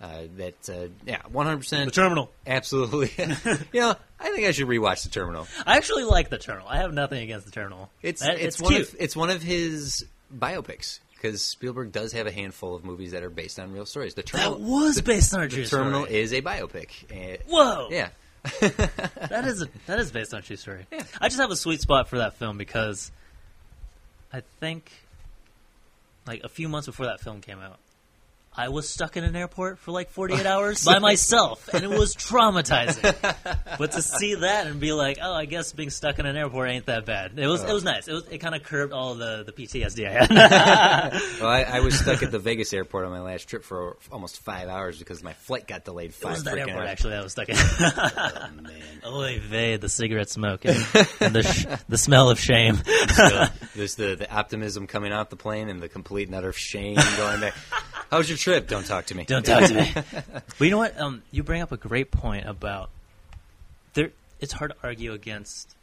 Uh, 0.00 0.22
that 0.38 0.68
uh, 0.68 0.88
yeah, 1.06 1.22
one 1.30 1.46
hundred 1.46 1.58
percent. 1.58 1.84
The 1.84 1.92
Terminal. 1.92 2.28
absolutely. 2.44 3.12
you 3.72 3.80
know, 3.80 3.94
I 4.18 4.30
think 4.30 4.48
I 4.48 4.50
should 4.50 4.66
rewatch 4.66 5.04
the 5.04 5.10
Terminal. 5.10 5.46
I 5.66 5.76
actually 5.76 6.02
like 6.02 6.30
the 6.30 6.38
Terminal. 6.38 6.66
I 6.66 6.78
have 6.78 6.92
nothing 6.92 7.22
against 7.22 7.46
the 7.46 7.52
Terminal. 7.52 7.90
It's 8.02 8.22
That- 8.22 8.40
it's, 8.40 8.60
one 8.60 8.72
cute. 8.72 8.88
of 8.88 8.96
it's 8.98 9.14
one 9.14 9.30
of 9.30 9.40
his 9.40 10.04
biopics 10.36 10.98
because 11.20 11.42
Spielberg 11.42 11.92
does 11.92 12.12
have 12.12 12.26
a 12.26 12.32
handful 12.32 12.74
of 12.74 12.84
movies 12.84 13.10
that 13.12 13.22
are 13.22 13.30
based 13.30 13.58
on 13.58 13.72
real 13.72 13.86
stories. 13.86 14.14
The 14.14 14.22
Terminal, 14.22 14.58
that 14.58 14.60
was 14.60 14.96
the, 14.96 15.02
based 15.02 15.34
on 15.34 15.42
a 15.42 15.48
true 15.48 15.64
story. 15.64 15.84
the 15.84 15.90
Terminal 15.90 16.04
is 16.06 16.32
a 16.32 16.42
biopic. 16.42 16.90
Uh, 17.10 17.38
Whoa! 17.48 17.88
yeah, 17.90 18.10
that 18.60 19.44
is 19.46 19.62
a, 19.62 19.68
that 19.86 19.98
is 19.98 20.10
based 20.10 20.32
on 20.32 20.40
a 20.40 20.42
true 20.42 20.56
story. 20.56 20.86
Yeah. 20.92 21.02
I 21.20 21.28
just 21.28 21.40
have 21.40 21.50
a 21.50 21.56
sweet 21.56 21.80
spot 21.80 22.08
for 22.08 22.18
that 22.18 22.36
film 22.36 22.56
because 22.56 23.10
I 24.32 24.42
think 24.60 24.92
like 26.26 26.42
a 26.44 26.48
few 26.48 26.68
months 26.68 26.86
before 26.86 27.06
that 27.06 27.20
film 27.20 27.40
came 27.40 27.58
out, 27.58 27.78
I 28.58 28.70
was 28.70 28.88
stuck 28.88 29.16
in 29.16 29.22
an 29.22 29.36
airport 29.36 29.78
for 29.78 29.92
like 29.92 30.10
48 30.10 30.44
hours 30.46 30.84
by 30.84 30.98
myself, 30.98 31.72
and 31.72 31.84
it 31.84 31.90
was 31.90 32.16
traumatizing. 32.16 33.02
but 33.78 33.92
to 33.92 34.02
see 34.02 34.34
that 34.34 34.66
and 34.66 34.80
be 34.80 34.92
like, 34.92 35.18
oh, 35.22 35.32
I 35.32 35.44
guess 35.44 35.72
being 35.72 35.90
stuck 35.90 36.18
in 36.18 36.26
an 36.26 36.36
airport 36.36 36.68
ain't 36.68 36.86
that 36.86 37.06
bad. 37.06 37.38
It 37.38 37.46
was 37.46 37.62
it 37.62 37.72
was 37.72 37.84
oh. 37.86 37.92
nice. 37.92 38.08
It 38.08 38.14
was 38.14 38.26
it 38.26 38.38
kind 38.38 38.56
of 38.56 38.64
curbed 38.64 38.92
all 38.92 39.14
the 39.14 39.44
the 39.44 39.52
PTSD 39.52 40.08
I 40.08 40.10
had. 40.10 40.30
well, 41.40 41.48
I, 41.48 41.62
I 41.62 41.80
was 41.80 41.96
stuck 41.96 42.24
at 42.24 42.32
the 42.32 42.38
Vegas 42.40 42.72
airport 42.72 43.04
on 43.04 43.12
my 43.12 43.20
last 43.20 43.48
trip 43.48 43.62
for 43.62 43.96
almost 44.10 44.40
five 44.40 44.68
hours 44.68 44.98
because 44.98 45.22
my 45.22 45.34
flight 45.34 45.68
got 45.68 45.84
delayed 45.84 46.10
it 46.10 46.14
five 46.14 46.32
was 46.32 46.42
that 46.42 46.58
airport 46.58 46.78
hours. 46.78 46.88
actually 46.88 47.10
that 47.10 47.20
I 47.20 47.22
was 47.22 47.32
stuck 47.32 47.48
in. 47.48 47.56
Oh, 47.56 48.48
man. 48.60 49.02
Oy 49.06 49.38
vey, 49.38 49.76
the 49.76 49.88
cigarette 49.88 50.30
smoke 50.30 50.64
and, 50.64 50.84
and 51.20 51.32
the 51.32 51.44
sh- 51.44 51.66
the 51.88 51.98
smell 51.98 52.28
of 52.28 52.40
shame. 52.40 52.74
So, 52.74 53.46
there's 53.76 53.94
the, 53.94 54.16
the 54.16 54.28
optimism 54.28 54.88
coming 54.88 55.12
off 55.12 55.28
the 55.28 55.36
plane 55.36 55.68
and 55.68 55.80
the 55.80 55.88
complete 55.88 56.26
and 56.26 56.34
utter 56.34 56.52
shame 56.52 56.96
going 57.16 57.40
back. 57.40 57.54
How 58.10 58.18
was 58.18 58.28
your 58.28 58.38
trip? 58.38 58.47
Don't 58.66 58.86
talk 58.86 59.06
to 59.06 59.14
me. 59.14 59.24
Don't 59.24 59.44
talk 59.44 59.64
to 59.64 59.74
me. 59.74 59.92
but 60.58 60.60
you 60.60 60.70
know 60.70 60.78
what? 60.78 60.98
Um, 60.98 61.22
you 61.30 61.42
bring 61.42 61.62
up 61.62 61.72
a 61.72 61.76
great 61.76 62.10
point 62.10 62.46
about 62.46 62.90
there. 63.94 64.10
It's 64.40 64.52
hard 64.52 64.72
to 64.72 64.76
argue 64.82 65.12
against 65.12 65.74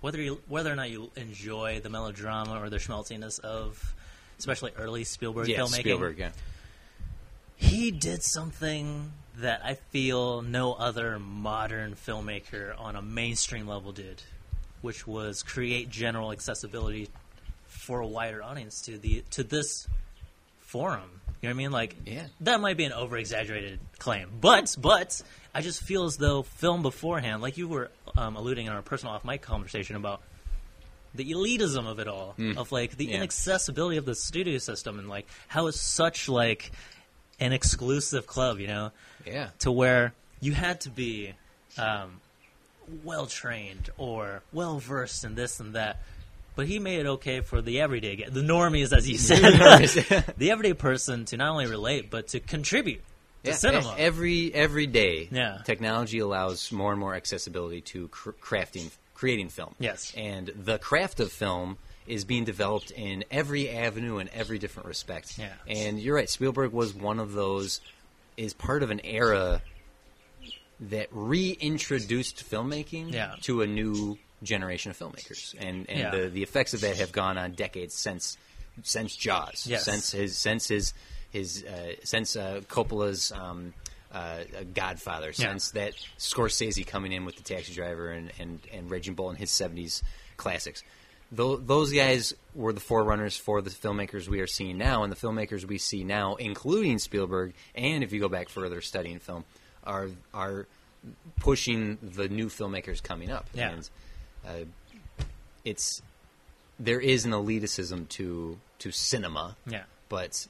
whether 0.00 0.20
you 0.20 0.40
whether 0.48 0.70
or 0.70 0.76
not 0.76 0.90
you 0.90 1.10
enjoy 1.16 1.80
the 1.80 1.88
melodrama 1.88 2.60
or 2.60 2.70
the 2.70 2.78
schmaltiness 2.78 3.38
of, 3.38 3.94
especially 4.38 4.72
early 4.76 5.04
Spielberg 5.04 5.48
yeah, 5.48 5.58
filmmaking. 5.58 5.80
Spielberg. 5.80 6.18
Yeah. 6.18 6.30
He 7.56 7.90
did 7.90 8.22
something 8.22 9.12
that 9.38 9.62
I 9.64 9.74
feel 9.74 10.42
no 10.42 10.74
other 10.74 11.18
modern 11.18 11.94
filmmaker 11.94 12.78
on 12.78 12.96
a 12.96 13.02
mainstream 13.02 13.66
level 13.66 13.92
did, 13.92 14.22
which 14.82 15.06
was 15.06 15.42
create 15.42 15.88
general 15.88 16.32
accessibility 16.32 17.08
for 17.66 18.00
a 18.00 18.06
wider 18.06 18.42
audience 18.42 18.80
to 18.82 18.98
the 18.98 19.24
to 19.30 19.42
this 19.42 19.88
forum. 20.60 21.20
You 21.44 21.50
know 21.50 21.56
what 21.56 21.60
I 21.60 21.64
mean? 21.64 21.72
Like, 21.72 21.96
Yeah. 22.06 22.26
that 22.40 22.60
might 22.62 22.78
be 22.78 22.84
an 22.84 22.92
over 22.94 23.18
exaggerated 23.18 23.78
claim, 23.98 24.30
but 24.40 24.74
but 24.80 25.20
I 25.54 25.60
just 25.60 25.82
feel 25.82 26.04
as 26.04 26.16
though 26.16 26.42
film 26.42 26.80
beforehand, 26.80 27.42
like 27.42 27.58
you 27.58 27.68
were 27.68 27.90
um, 28.16 28.36
alluding 28.36 28.64
in 28.66 28.72
our 28.72 28.80
personal 28.80 29.12
off 29.14 29.26
mic 29.26 29.42
conversation 29.42 29.94
about 29.94 30.22
the 31.14 31.30
elitism 31.32 31.86
of 31.86 31.98
it 31.98 32.08
all, 32.08 32.34
of 32.56 32.72
like 32.72 32.96
the 32.96 33.04
Yeah. 33.04 33.16
inaccessibility 33.16 33.98
of 33.98 34.06
the 34.06 34.14
studio 34.14 34.56
system, 34.56 34.98
and 34.98 35.06
like 35.06 35.26
how 35.48 35.66
it's 35.66 35.78
such 35.78 36.30
like 36.30 36.72
an 37.40 37.52
exclusive 37.52 38.26
club, 38.26 38.58
you 38.58 38.66
know, 38.66 38.90
Yeah. 39.26 39.50
to 39.58 39.70
where 39.70 40.14
you 40.40 40.52
had 40.54 40.80
to 40.82 40.90
be 40.90 41.34
um, 41.76 42.22
well 43.02 43.26
trained 43.26 43.90
or 43.98 44.42
well 44.50 44.78
versed 44.78 45.24
in 45.24 45.34
this 45.34 45.60
and 45.60 45.74
that. 45.74 46.00
But 46.56 46.66
he 46.68 46.78
made 46.78 47.00
it 47.00 47.06
okay 47.06 47.40
for 47.40 47.60
the 47.60 47.80
everyday, 47.80 48.24
the 48.28 48.40
normies, 48.42 48.96
as 48.96 49.08
you 49.08 49.18
said, 49.28 49.42
the 50.36 50.50
everyday 50.50 50.72
person 50.74 51.24
to 51.26 51.36
not 51.36 51.50
only 51.50 51.66
relate 51.66 52.10
but 52.10 52.28
to 52.28 52.40
contribute 52.40 53.02
to 53.42 53.52
cinema. 53.54 53.94
every 53.98 54.54
every 54.54 54.86
day, 54.86 55.28
Yeah. 55.32 55.58
technology 55.64 56.18
allows 56.20 56.70
more 56.72 56.92
and 56.92 57.00
more 57.00 57.14
accessibility 57.14 57.80
to 57.82 58.08
cr- 58.08 58.30
crafting, 58.40 58.90
creating 59.14 59.48
film. 59.48 59.74
Yes. 59.78 60.12
and 60.16 60.48
the 60.48 60.78
craft 60.78 61.18
of 61.20 61.32
film 61.32 61.76
is 62.06 62.24
being 62.24 62.44
developed 62.44 62.90
in 62.90 63.24
every 63.30 63.70
avenue 63.70 64.18
in 64.18 64.28
every 64.32 64.58
different 64.58 64.86
respect. 64.88 65.38
Yeah. 65.38 65.52
and 65.66 65.98
you're 65.98 66.14
right. 66.14 66.28
Spielberg 66.30 66.72
was 66.72 66.94
one 66.94 67.18
of 67.18 67.32
those. 67.32 67.80
Is 68.36 68.52
part 68.52 68.82
of 68.82 68.90
an 68.90 69.00
era 69.04 69.62
that 70.80 71.08
reintroduced 71.12 72.48
filmmaking 72.50 73.12
Yeah. 73.12 73.36
to 73.42 73.62
a 73.62 73.66
new 73.66 74.18
generation 74.44 74.90
of 74.90 74.98
filmmakers, 74.98 75.54
and 75.58 75.88
and 75.88 75.98
Yeah. 75.98 76.10
the 76.10 76.28
the 76.28 76.42
effects 76.42 76.74
of 76.74 76.80
that 76.82 76.96
have 76.96 77.12
gone 77.12 77.36
on 77.38 77.52
decades 77.52 77.94
since 77.94 78.36
since 78.82 79.14
Jaws, 79.16 79.66
Yes. 79.66 79.84
since 79.84 80.10
his 80.12 80.36
since 80.36 80.68
his 80.68 80.94
his 81.30 81.64
uh, 81.64 81.94
since 82.04 82.36
uh, 82.36 82.60
Coppola's 82.68 83.32
um, 83.32 83.74
uh, 84.12 84.44
Godfather, 84.74 85.28
Yeah. 85.28 85.32
since 85.50 85.70
that 85.72 85.94
Scorsese 86.18 86.86
coming 86.86 87.12
in 87.12 87.24
with 87.24 87.36
the 87.36 87.42
Taxi 87.42 87.74
Driver 87.74 88.10
and 88.10 88.30
and 88.38 88.60
and 88.72 88.90
Raging 88.90 89.14
Bull 89.14 89.30
and 89.30 89.38
his 89.38 89.50
'70s 89.50 90.02
classics. 90.36 90.82
Tho- 91.32 91.56
those 91.56 91.92
guys 91.92 92.32
were 92.54 92.72
the 92.72 92.80
forerunners 92.80 93.36
for 93.36 93.60
the 93.62 93.70
filmmakers 93.70 94.28
we 94.28 94.40
are 94.40 94.46
seeing 94.46 94.78
now, 94.78 95.02
and 95.02 95.10
the 95.10 95.16
filmmakers 95.16 95.64
we 95.64 95.78
see 95.78 96.04
now, 96.04 96.36
including 96.36 96.98
Spielberg, 97.00 97.54
and 97.74 98.04
if 98.04 98.12
you 98.12 98.20
go 98.20 98.28
back 98.28 98.48
further 98.48 98.80
studying 98.80 99.18
film, 99.18 99.44
are 99.82 100.10
are 100.32 100.66
pushing 101.40 101.98
the 102.02 102.28
new 102.28 102.46
filmmakers 102.46 103.02
coming 103.02 103.30
up. 103.30 103.46
Yeah. 103.52 103.70
And, 103.70 103.88
uh, 104.46 104.64
it's 105.64 106.02
there 106.78 107.00
is 107.00 107.24
an 107.24 107.32
elitism 107.32 108.08
to 108.10 108.58
to 108.80 108.90
cinema, 108.90 109.56
yeah. 109.66 109.84
but 110.08 110.46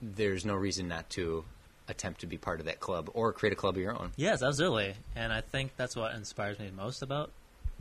there's 0.00 0.44
no 0.44 0.54
reason 0.54 0.88
not 0.88 1.08
to 1.10 1.44
attempt 1.88 2.20
to 2.20 2.26
be 2.26 2.38
part 2.38 2.60
of 2.60 2.66
that 2.66 2.80
club 2.80 3.10
or 3.14 3.32
create 3.32 3.52
a 3.52 3.56
club 3.56 3.76
of 3.76 3.82
your 3.82 3.92
own. 3.92 4.10
Yes, 4.16 4.42
absolutely. 4.42 4.94
And 5.14 5.32
I 5.32 5.42
think 5.42 5.72
that's 5.76 5.94
what 5.94 6.14
inspires 6.14 6.58
me 6.58 6.70
most 6.74 7.02
about 7.02 7.30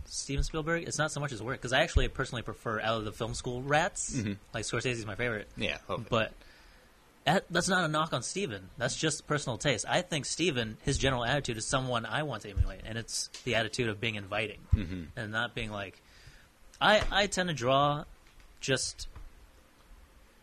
Steven 0.05 0.43
Spielberg. 0.43 0.83
It's 0.83 0.97
not 0.97 1.11
so 1.11 1.19
much 1.19 1.31
his 1.31 1.41
work, 1.41 1.59
because 1.59 1.73
I 1.73 1.81
actually 1.81 2.07
personally 2.09 2.41
prefer 2.41 2.81
out 2.81 2.97
of 2.97 3.05
the 3.05 3.11
film 3.11 3.33
school 3.33 3.61
rats. 3.61 4.15
Like 4.53 4.65
Scorsese's 4.65 5.05
my 5.05 5.15
favorite. 5.15 5.47
Yeah, 5.57 5.77
oh, 5.89 5.97
But 6.09 6.33
that, 7.25 7.45
that's 7.49 7.69
not 7.69 7.83
a 7.83 7.87
knock 7.87 8.13
on 8.13 8.23
Steven. 8.23 8.69
That's 8.77 8.95
just 8.95 9.27
personal 9.27 9.57
taste. 9.57 9.85
I 9.87 10.01
think 10.01 10.25
Steven, 10.25 10.77
his 10.83 10.97
general 10.97 11.23
attitude 11.23 11.57
is 11.57 11.65
someone 11.65 12.05
I 12.05 12.23
want 12.23 12.43
to 12.43 12.49
emulate, 12.49 12.81
and 12.85 12.97
it's 12.97 13.29
the 13.45 13.55
attitude 13.55 13.89
of 13.89 13.99
being 14.01 14.15
inviting 14.15 14.59
and 15.15 15.31
not 15.31 15.55
being 15.55 15.71
like, 15.71 16.01
I 16.81 17.01
I 17.11 17.27
tend 17.27 17.49
to 17.49 17.55
draw 17.55 18.03
just 18.59 19.07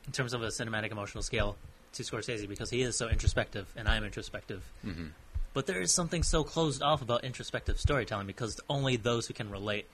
in 0.06 0.12
terms 0.12 0.32
of 0.32 0.42
a 0.42 0.48
cinematic 0.48 0.90
emotional 0.90 1.22
scale 1.22 1.56
to 1.92 2.02
Scorsese 2.02 2.48
because 2.48 2.70
he 2.70 2.82
is 2.82 2.96
so 2.96 3.08
introspective 3.08 3.66
and 3.76 3.88
I 3.88 3.96
am 3.96 4.04
introspective. 4.04 4.62
Mm-hmm. 4.84 5.06
But 5.52 5.66
there 5.66 5.80
is 5.80 5.92
something 5.92 6.22
so 6.22 6.44
closed 6.44 6.82
off 6.82 7.02
about 7.02 7.24
introspective 7.24 7.80
storytelling 7.80 8.26
because 8.26 8.60
only 8.68 8.96
those 8.96 9.26
who 9.26 9.34
can 9.34 9.50
relate. 9.50 9.86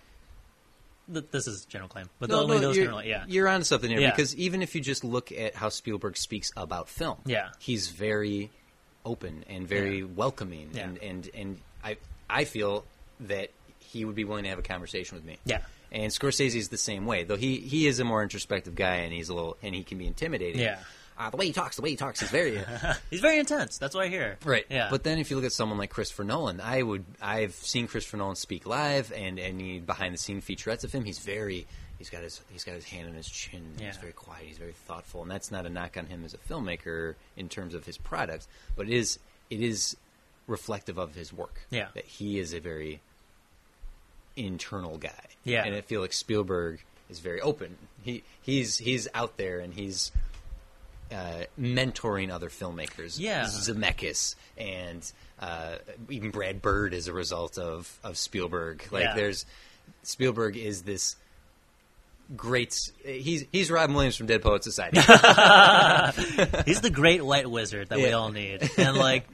Th- 1.13 1.25
this 1.31 1.47
is 1.47 1.65
a 1.65 1.69
general 1.69 1.89
claim, 1.89 2.09
but 2.19 2.29
No, 2.31 2.41
only 2.43 2.57
no, 2.57 2.63
those 2.63 2.77
you're, 2.77 2.89
relate. 2.89 3.07
Yeah, 3.07 3.25
you're 3.29 3.49
on 3.49 3.63
something 3.65 3.91
here 3.91 4.01
Yeah. 4.01 4.11
because 4.11 4.35
even 4.37 4.61
if 4.63 4.75
you 4.75 4.81
just 4.81 5.05
look 5.05 5.31
at 5.33 5.55
how 5.55 5.69
Spielberg 5.69 6.17
speaks 6.17 6.51
about 6.57 6.89
film, 6.89 7.19
Yeah. 7.27 7.51
he's 7.61 7.89
very 7.89 8.51
open 9.05 9.45
and 9.49 9.69
very 9.69 10.01
Yeah. 10.01 10.07
welcoming, 10.15 10.71
Yeah. 10.75 10.83
and 10.85 10.99
and 10.99 11.31
and 11.35 11.61
I 11.85 11.97
I 12.29 12.45
feel 12.45 12.85
that 13.21 13.51
he 13.79 14.05
would 14.05 14.17
be 14.17 14.25
willing 14.25 14.43
to 14.45 14.51
have 14.51 14.59
a 14.59 14.63
conversation 14.63 15.17
with 15.17 15.25
me. 15.25 15.39
Yeah. 15.45 15.63
And 15.93 16.11
Scorsese 16.13 16.57
is 16.57 16.69
the 16.71 16.77
same 16.77 17.07
way, 17.07 17.23
though 17.23 17.37
he 17.37 17.61
he 17.61 17.87
is 17.87 18.01
a 18.01 18.05
more 18.05 18.23
introspective 18.23 18.75
guy, 18.75 18.97
and 18.97 19.13
he's 19.13 19.29
a 19.29 19.35
little 19.35 19.57
and 19.63 19.75
he 19.75 19.85
can 19.85 19.99
be 19.99 20.07
intimidating. 20.07 20.61
Yeah. 20.61 20.81
Uh, 21.19 21.31
the 21.31 21.37
way 21.37 21.47
he 21.47 21.53
talks, 21.53 21.77
the 21.77 21.83
way 21.83 21.91
he 21.91 21.97
talks 21.97 22.23
is 22.23 22.31
very 22.31 22.61
he's 23.11 23.21
very 23.21 23.39
intense. 23.39 23.79
That's 23.79 23.95
what 23.95 24.05
I 24.05 24.09
hear. 24.09 24.39
Right. 24.45 24.67
Yeah. 24.69 24.89
But 24.91 25.03
then 25.03 25.19
if 25.19 25.31
you 25.31 25.37
look 25.37 25.47
at 25.47 25.53
someone 25.53 25.79
like 25.79 25.91
Christopher 25.91 26.25
Nolan, 26.25 26.61
I 26.61 26.83
would 26.83 27.05
I've 27.23 27.55
seen 27.55 27.87
Christopher 27.87 28.19
Nolan 28.19 28.37
speak 28.37 28.67
live 28.67 29.13
and 29.13 29.39
any 29.39 29.79
behind 29.79 30.13
the 30.13 30.19
scene 30.19 30.43
featurettes 30.43 30.85
of 30.85 30.93
him. 30.93 31.05
He's 31.05 31.19
very 31.19 31.67
he's 31.99 32.11
got 32.11 32.23
his 32.23 32.43
he's 32.53 32.65
got 32.65 32.75
his 32.75 32.85
hand 32.85 33.09
on 33.09 33.15
his 33.15 33.29
chin. 33.29 33.63
Yeah. 33.79 33.87
He's 33.87 33.97
very 33.97 34.13
quiet. 34.13 34.45
He's 34.47 34.59
very 34.59 34.73
thoughtful, 34.73 35.23
and 35.23 35.31
that's 35.31 35.51
not 35.51 35.65
a 35.65 35.71
knock 35.71 35.97
on 35.97 36.07
him 36.07 36.25
as 36.25 36.35
a 36.35 36.39
filmmaker 36.39 37.15
in 37.37 37.49
terms 37.49 37.75
of 37.75 37.87
his 37.87 37.97
products, 37.97 38.47
but 38.77 38.87
it 38.87 38.93
is 38.95 39.19
it 39.49 39.61
is 39.61 39.97
reflective 40.47 40.99
of 40.99 41.15
his 41.15 41.33
work. 41.33 41.67
Yeah. 41.71 41.89
That 41.95 42.05
he 42.05 42.39
is 42.39 42.53
a 42.53 42.61
very 42.61 43.01
internal 44.37 44.99
guy. 44.99 45.11
Yeah. 45.45 45.65
And 45.65 45.75
I 45.75 45.81
feel 45.81 46.01
like 46.01 46.13
Spielberg 46.13 46.81
is 47.09 47.21
very 47.21 47.41
open. 47.41 47.77
He 48.03 48.23
he's 48.43 48.79
he's 48.79 49.09
out 49.15 49.37
there 49.37 49.61
and 49.61 49.73
he's 49.75 50.13
uh, 51.13 51.45
mentoring 51.61 52.31
other 52.31 52.49
filmmakers. 52.49 53.19
Yeah. 53.19 53.45
Zemeckis 53.45 54.35
and 54.57 55.11
uh, 55.41 55.77
even 56.11 56.31
Brad 56.31 56.61
Bird 56.63 56.95
as 56.95 57.09
a 57.09 57.13
result 57.13 57.59
of 57.59 57.99
of 58.03 58.17
Spielberg. 58.17 58.87
Like 58.91 59.05
Yeah. 59.05 59.15
there's 59.15 59.47
Spielberg 60.03 60.57
is 60.57 60.83
this 60.83 61.17
great. 62.37 62.77
He's 63.05 63.45
he's 63.53 63.71
Robin 63.71 63.95
Williams 63.95 64.17
from 64.17 64.27
Dead 64.27 64.43
Poet 64.43 64.65
Society. 64.65 64.97
He's 66.67 66.81
the 66.81 66.91
great 66.93 67.25
white 67.25 67.49
wizard 67.51 67.89
that 67.91 67.99
we 67.99 68.13
all 68.13 68.31
need. 68.31 68.69
And 68.77 68.97
like, 68.97 69.27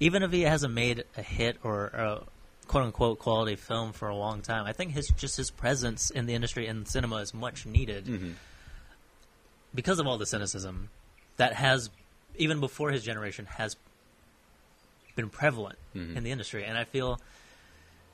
even 0.00 0.22
if 0.22 0.30
he 0.32 0.42
hasn't 0.42 0.74
made 0.74 1.04
a 1.16 1.22
hit 1.22 1.56
or 1.62 1.86
a 1.86 2.22
quote 2.66 2.84
unquote 2.84 3.18
quality 3.18 3.56
film 3.56 3.92
for 3.92 4.08
a 4.08 4.16
long 4.16 4.42
time, 4.42 4.66
I 4.66 4.72
think 4.72 4.92
his 4.92 5.08
just 5.16 5.36
his 5.36 5.50
presence 5.50 6.10
in 6.10 6.26
the 6.26 6.34
industry 6.34 6.66
and 6.66 6.86
cinema 6.86 7.16
is 7.16 7.32
much 7.32 7.64
needed 7.66 8.04
Mm-hmm. 8.06 8.30
because 9.74 9.98
of 9.98 10.06
all 10.06 10.18
the 10.18 10.26
cynicism 10.26 10.90
that 11.36 11.54
has 11.54 11.90
even 12.36 12.60
before 12.60 12.90
his 12.90 13.02
generation 13.02 13.46
has 13.46 13.76
been 15.16 15.28
prevalent 15.28 15.78
Mm-hmm. 15.94 16.16
in 16.16 16.24
the 16.24 16.32
industry. 16.32 16.64
And 16.64 16.76
I 16.76 16.82
feel. 16.84 17.20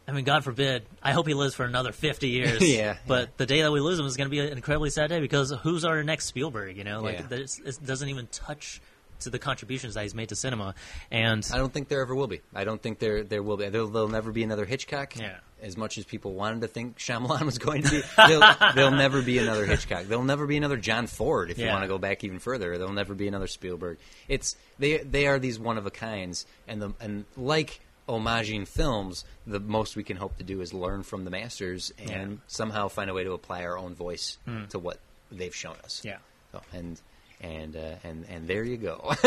I 0.07 0.13
mean, 0.13 0.25
God 0.25 0.45
forbid. 0.45 0.85
I 1.03 1.13
hope 1.13 1.27
he 1.27 1.33
lives 1.35 1.55
for 1.55 1.65
another 1.65 1.93
fifty 1.93 2.29
years. 2.39 2.61
Yeah, 2.61 2.97
But 3.07 3.21
yeah. 3.29 3.33
the 3.39 3.47
day 3.47 3.63
that 3.63 3.73
we 3.73 3.81
lose 3.81 3.99
him 3.99 4.05
is 4.05 4.17
going 4.19 4.27
to 4.27 4.31
be 4.31 4.41
an 4.41 4.49
incredibly 4.53 4.91
sad 4.91 5.09
day 5.09 5.19
because 5.21 5.51
who's 5.63 5.85
our 5.87 6.03
next 6.03 6.27
Spielberg? 6.27 6.77
You 6.77 6.85
know, 6.85 7.01
like 7.01 7.21
Yeah. 7.31 7.39
it 7.39 7.79
doesn't 7.87 8.09
even 8.09 8.27
touch 8.27 8.83
to 9.21 9.31
the 9.31 9.39
contributions 9.39 9.95
that 9.95 10.03
he's 10.03 10.15
made 10.15 10.29
to 10.31 10.37
cinema. 10.37 10.75
And 11.11 11.49
I 11.53 11.59
don't 11.59 11.73
think 11.73 11.89
there 11.89 12.01
ever 12.01 12.15
will 12.15 12.27
be. 12.27 12.41
I 12.55 12.65
don't 12.65 12.81
think 12.81 12.99
there 12.99 13.23
there 13.23 13.43
will 13.43 13.57
be. 13.57 13.69
There'll, 13.69 13.89
there'll 13.89 14.09
never 14.09 14.33
be 14.33 14.43
another 14.43 14.65
Hitchcock. 14.65 15.17
Yeah. 15.17 15.37
As 15.63 15.77
much 15.77 15.99
as 15.99 16.05
people 16.07 16.33
wanted 16.33 16.63
to 16.63 16.69
think 16.69 16.99
Shyamalan 16.99 17.43
was 17.47 17.59
going 17.59 17.83
to 17.83 17.91
be, 17.91 18.03
there'll, 18.17 18.55
there'll 18.75 18.91
never 18.93 19.21
be 19.21 19.39
another 19.39 19.67
Hitchcock. 19.67 20.05
There'll 20.07 20.25
never 20.25 20.47
be 20.47 20.57
another 20.57 20.79
John 20.79 21.07
Ford. 21.07 21.51
If 21.51 21.59
you 21.59 21.67
want 21.67 21.83
to 21.83 21.89
go 21.89 21.99
back 21.99 22.25
even 22.25 22.39
further, 22.39 22.79
there'll 22.79 22.93
never 22.95 23.15
be 23.15 23.29
another 23.29 23.47
Spielberg. 23.47 23.99
It's 24.29 24.57
they 24.79 24.99
they 24.99 25.27
are 25.27 25.39
these 25.39 25.59
one 25.59 25.77
of 25.77 25.85
a 25.87 25.91
kinds, 25.91 26.47
and 26.67 26.81
the 26.81 26.93
and 27.01 27.27
like 27.37 27.81
homaging 28.09 28.67
films, 28.67 29.25
the 29.47 29.61
most 29.61 29.95
we 29.97 30.03
can 30.03 30.17
hope 30.17 30.37
to 30.39 30.43
do 30.43 30.61
is 30.61 30.75
learn 30.75 31.03
from 31.03 31.25
the 31.25 31.31
masters 31.31 31.93
and 31.99 32.09
Yeah. 32.33 32.37
somehow 32.49 32.89
find 32.89 33.09
a 33.09 33.15
way 33.15 33.23
to 33.23 33.33
apply 33.33 33.63
our 33.65 33.79
own 33.79 33.95
voice 33.95 34.39
hmm. 34.47 34.65
to 34.71 34.79
what 34.81 34.99
they've 35.31 35.55
shown 35.55 35.77
us. 35.85 36.03
yeah, 36.05 36.19
So, 36.51 36.61
and 36.73 37.01
and 37.41 37.77
uh, 37.77 37.95
and 38.05 38.25
and 38.29 38.47
there 38.47 38.65
you 38.65 38.77
go. 38.77 39.13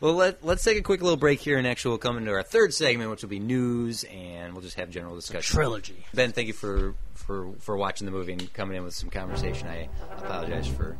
well, 0.00 0.14
let 0.14 0.44
let's 0.44 0.64
take 0.64 0.78
a 0.78 0.82
quick 0.82 1.02
little 1.02 1.16
break 1.16 1.40
here, 1.40 1.58
and 1.58 1.66
actually 1.66 1.90
we'll 1.90 1.98
come 1.98 2.18
into 2.18 2.30
our 2.30 2.42
third 2.42 2.72
segment, 2.72 3.10
which 3.10 3.22
will 3.22 3.30
be 3.30 3.40
news, 3.40 4.04
and 4.04 4.52
we'll 4.52 4.62
just 4.62 4.78
have 4.78 4.90
general 4.90 5.14
discussion. 5.14 5.54
trilogy. 5.54 6.04
Ben, 6.14 6.32
thank 6.32 6.48
you 6.48 6.54
for, 6.54 6.94
for 7.14 7.52
for 7.58 7.76
watching 7.76 8.04
the 8.04 8.12
movie 8.12 8.32
and 8.32 8.52
coming 8.52 8.76
in 8.76 8.84
with 8.84 8.94
some 8.94 9.10
conversation. 9.10 9.68
I 9.68 9.88
apologize 10.18 10.68
for 10.68 10.96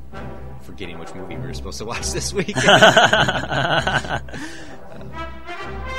forgetting 0.62 0.98
which 0.98 1.14
movie 1.14 1.36
we 1.36 1.47
were 1.47 1.55
supposed 1.55 1.78
to 1.78 1.84
watch 1.84 2.12
this 2.12 2.32
week. 2.32 2.56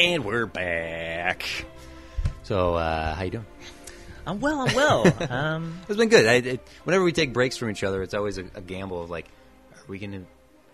and 0.00 0.24
we're 0.24 0.46
back. 0.46 1.44
So, 2.42 2.74
uh, 2.74 3.14
how 3.14 3.22
you 3.22 3.30
doing? 3.32 3.46
I'm 4.26 4.40
well. 4.40 4.60
I'm 4.60 4.74
well. 4.74 5.16
um, 5.30 5.78
It's 5.88 5.98
been 5.98 6.08
good. 6.08 6.26
I, 6.26 6.34
it, 6.36 6.68
whenever 6.84 7.04
we 7.04 7.12
take 7.12 7.34
breaks 7.34 7.58
from 7.58 7.68
each 7.70 7.84
other, 7.84 8.02
it's 8.02 8.14
always 8.14 8.38
a, 8.38 8.44
a 8.54 8.62
gamble 8.62 9.02
of 9.02 9.10
like, 9.10 9.26
are 9.72 9.82
we 9.88 9.98
going 9.98 10.12
to 10.12 10.24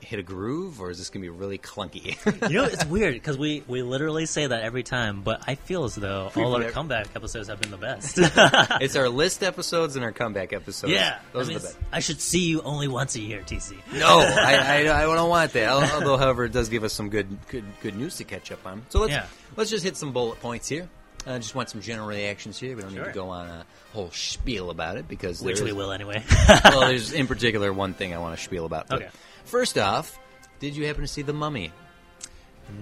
hit 0.01 0.18
a 0.18 0.23
groove, 0.23 0.81
or 0.81 0.90
is 0.90 0.98
this 0.98 1.10
going 1.10 1.24
to 1.24 1.31
be 1.32 1.36
really 1.36 1.59
clunky? 1.59 2.16
you 2.51 2.56
know, 2.56 2.64
it's 2.64 2.85
weird 2.86 3.14
because 3.14 3.36
we 3.39 3.62
we 3.66 3.82
literally 3.82 4.27
say 4.27 4.47
that 4.47 4.62
every 4.62 4.82
time, 4.82 5.23
but 5.23 5.43
I 5.47 5.55
feel 5.55 5.85
as 5.85 5.94
though 5.94 6.31
all 6.36 6.55
our 6.56 6.70
comeback 6.70 7.09
episodes 7.16 7.48
have 7.48 7.60
been 7.60 7.70
the 7.70 7.77
best. 7.77 8.18
it's 8.81 8.97
our 8.97 9.09
list 9.09 9.43
episodes 9.43 9.97
and 9.97 10.05
our 10.05 10.12
comeback 10.12 10.52
episodes. 10.52 10.93
yeah, 10.93 11.18
those 11.32 11.48
I, 11.48 11.52
are 11.52 11.59
the 11.59 11.64
best. 11.64 11.78
I 11.93 12.01
should 12.01 12.20
see 12.20 12.47
you 12.47 12.62
only 12.62 12.89
once 12.89 13.16
a 13.16 13.20
year, 13.20 13.40
TC. 13.40 13.73
No, 13.93 14.06
I, 14.20 14.85
I, 14.86 15.02
I 15.02 15.02
don't 15.02 15.28
want 15.28 15.52
that. 15.55 15.68
Although, 15.68 16.16
however, 16.16 16.44
it 16.44 16.52
does 16.52 16.68
give 16.68 16.85
us 16.85 16.93
some 16.93 17.09
good, 17.09 17.36
good, 17.48 17.64
good 17.82 17.97
news 17.97 18.16
to 18.16 18.24
catch 18.24 18.52
up 18.52 18.64
on. 18.66 18.82
So 18.90 19.01
let's 19.01 19.12
Yeah. 19.12 19.27
let's 19.56 19.70
just 19.70 19.85
hit 19.85 19.97
some 19.97 20.12
bullet 20.12 20.40
points 20.40 20.68
here. 20.68 20.89
I 21.28 21.39
just 21.39 21.56
want 21.56 21.68
some 21.68 21.81
general 21.81 22.06
reactions 22.06 22.56
here. 22.56 22.77
We 22.77 22.82
don't 22.82 22.94
need 22.94 23.02
to 23.02 23.10
go 23.10 23.31
on 23.31 23.48
a 23.48 23.66
whole 23.93 24.12
spiel 24.12 24.70
about 24.70 24.97
it 24.97 25.09
because 25.09 25.43
Which 25.43 25.60
we 25.60 25.73
will 25.73 25.90
anyway. 25.90 26.23
well, 26.64 26.82
there's 26.82 27.12
in 27.12 27.27
particular 27.27 27.73
one 27.73 27.94
thing 27.94 28.14
I 28.14 28.18
want 28.18 28.39
to 28.39 28.44
spiel 28.44 28.64
about. 28.64 28.86
But 28.86 29.02
Okay. 29.02 29.10
First 29.47 29.78
off, 29.78 30.18
did 30.60 30.77
you 30.77 30.86
happen 30.86 31.02
to 31.02 31.09
see 31.09 31.23
the 31.23 31.32
Mummy? 31.32 31.73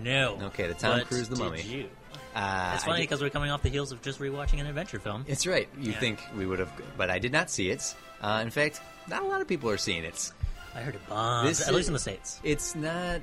no. 0.02 0.38
Okay, 0.44 0.66
the 0.66 0.74
Tom 0.74 1.00
Cruise 1.02 1.28
The 1.28 1.36
Mummy. 1.36 1.60
You? 1.62 1.88
Uh, 2.34 2.72
It's 2.74 2.84
funny 2.84 3.02
because 3.02 3.20
we're 3.20 3.30
coming 3.30 3.50
off 3.50 3.62
the 3.62 3.68
heels 3.68 3.92
of 3.92 4.00
just 4.02 4.18
rewatching 4.18 4.58
an 4.60 4.66
adventure 4.66 4.98
film. 4.98 5.24
It's 5.28 5.46
right. 5.46 5.68
You 5.78 5.92
Yeah. 5.92 6.00
think 6.00 6.20
we 6.36 6.46
would 6.46 6.58
have, 6.58 6.70
but 6.96 7.10
I 7.10 7.18
did 7.18 7.32
not 7.32 7.50
see 7.50 7.70
it. 7.70 7.94
Uh, 8.20 8.40
in 8.42 8.50
fact, 8.50 8.80
not 9.08 9.22
a 9.22 9.26
lot 9.26 9.40
of 9.40 9.46
people 9.46 9.68
are 9.70 9.76
seeing 9.76 10.04
it. 10.04 10.32
I 10.74 10.80
heard 10.80 10.94
it 10.96 11.06
bombs, 11.08 11.48
This 11.48 11.60
at 11.62 11.68
is- 11.68 11.74
least 11.76 11.88
in 11.88 11.92
the 11.92 12.00
states. 12.00 12.40
It's 12.42 12.74
not 12.74 13.20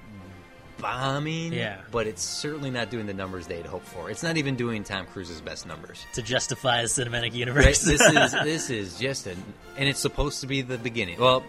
bombing, 0.78 1.52
Yeah. 1.54 1.82
but 1.92 2.08
it's 2.08 2.24
certainly 2.24 2.70
not 2.72 2.90
doing 2.90 3.06
the 3.06 3.14
numbers 3.14 3.48
they'd 3.48 3.66
hoped 3.66 3.88
for. 3.88 4.10
It's 4.10 4.24
not 4.24 4.38
even 4.38 4.56
doing 4.56 4.84
Tom 4.84 5.06
Cruise's 5.08 5.42
best 5.42 5.66
numbers. 5.66 6.06
To 6.14 6.22
justify 6.22 6.82
a 6.82 6.86
cinematic 6.86 7.34
universe. 7.34 7.66
Right? 7.66 7.98
this 7.98 8.02
is 8.02 8.32
this 8.44 8.70
is 8.70 9.00
just 9.00 9.28
an, 9.28 9.44
and 9.78 9.90
it's 9.90 10.00
supposed 10.00 10.42
to 10.42 10.48
be 10.48 10.62
the 10.62 10.78
beginning. 10.78 11.20
Well, 11.20 11.44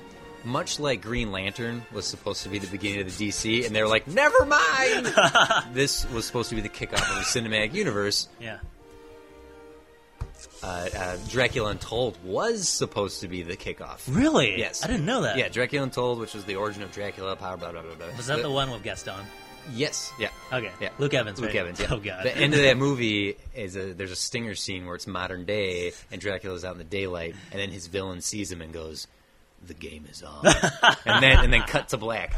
much 0.45 0.81
like 0.81 1.03
Green 1.03 1.33
Lantern 1.33 1.85
was 1.93 2.07
supposed 2.07 2.43
to 2.43 2.49
be 2.49 2.59
the 2.59 2.67
beginning 2.67 3.01
of 3.01 3.17
the 3.17 3.29
DC, 3.29 3.67
and 3.67 3.75
they're 3.75 3.89
like, 3.89 4.07
never 4.07 4.45
mind. 4.45 5.07
this 5.73 6.09
was 6.11 6.25
supposed 6.25 6.51
to 6.51 6.55
be 6.55 6.61
the 6.61 6.69
kickoff 6.69 7.09
of 7.11 7.17
the 7.17 7.41
cinematic 7.41 7.75
universe. 7.75 8.29
yeah. 8.41 8.59
Uh, 10.63 10.89
uh, 10.97 11.17
Dracula 11.29 11.71
Untold 11.71 12.17
was 12.25 12.69
supposed 12.69 13.21
to 13.21 13.29
be 13.29 13.43
the 13.43 13.57
kickoff. 13.57 14.03
Really? 14.09 14.59
Yes. 14.59 14.85
I 14.85 14.87
didn't 14.87 15.07
know 15.07 15.23
that. 15.23 15.37
Yeah, 15.37 15.49
Dracula 15.49 15.85
Untold, 15.85 16.21
which 16.21 16.35
was 16.35 16.45
the 16.45 16.55
origin 16.55 16.83
of 16.85 16.93
Dracula, 16.93 17.35
power, 17.35 17.57
blah, 17.57 17.73
blah, 17.73 17.83
blah, 17.83 17.95
blah. 17.95 18.17
Was 18.17 18.29
that 18.29 18.43
the 18.43 18.51
one 18.51 18.71
with 18.71 18.83
Gaston? 18.85 19.25
Yes, 19.73 20.13
yeah. 20.19 20.31
Okay. 20.53 20.71
Yeah. 20.81 20.91
Luke 20.99 21.15
Evans. 21.15 21.41
Luke 21.41 21.49
right? 21.49 21.57
Evans, 21.57 21.81
yeah. 21.81 21.87
Oh 21.91 21.99
god. 22.01 22.25
The 22.25 22.37
end 22.37 22.55
of 22.55 22.61
that 22.63 22.77
movie 22.77 23.37
is 23.55 23.77
a 23.77 23.93
there's 23.93 24.11
a 24.11 24.17
stinger 24.17 24.55
scene 24.55 24.87
where 24.87 24.97
it's 24.97 25.07
modern 25.07 25.45
day 25.45 25.93
and 26.11 26.21
Dracula's 26.21 26.65
out 26.65 26.73
in 26.73 26.79
the 26.79 26.85
daylight 26.85 27.35
and 27.53 27.61
then 27.61 27.71
his 27.71 27.87
villain 27.87 28.21
sees 28.21 28.51
him 28.51 28.61
and 28.61 28.73
goes, 28.73 29.07
"The 29.67 29.75
game 29.75 30.07
is 30.11 30.23
on," 30.23 30.47
and 31.07 31.23
then 31.23 31.39
and 31.45 31.53
then 31.53 31.63
cut 31.63 31.89
to 31.91 31.97
black. 31.97 32.35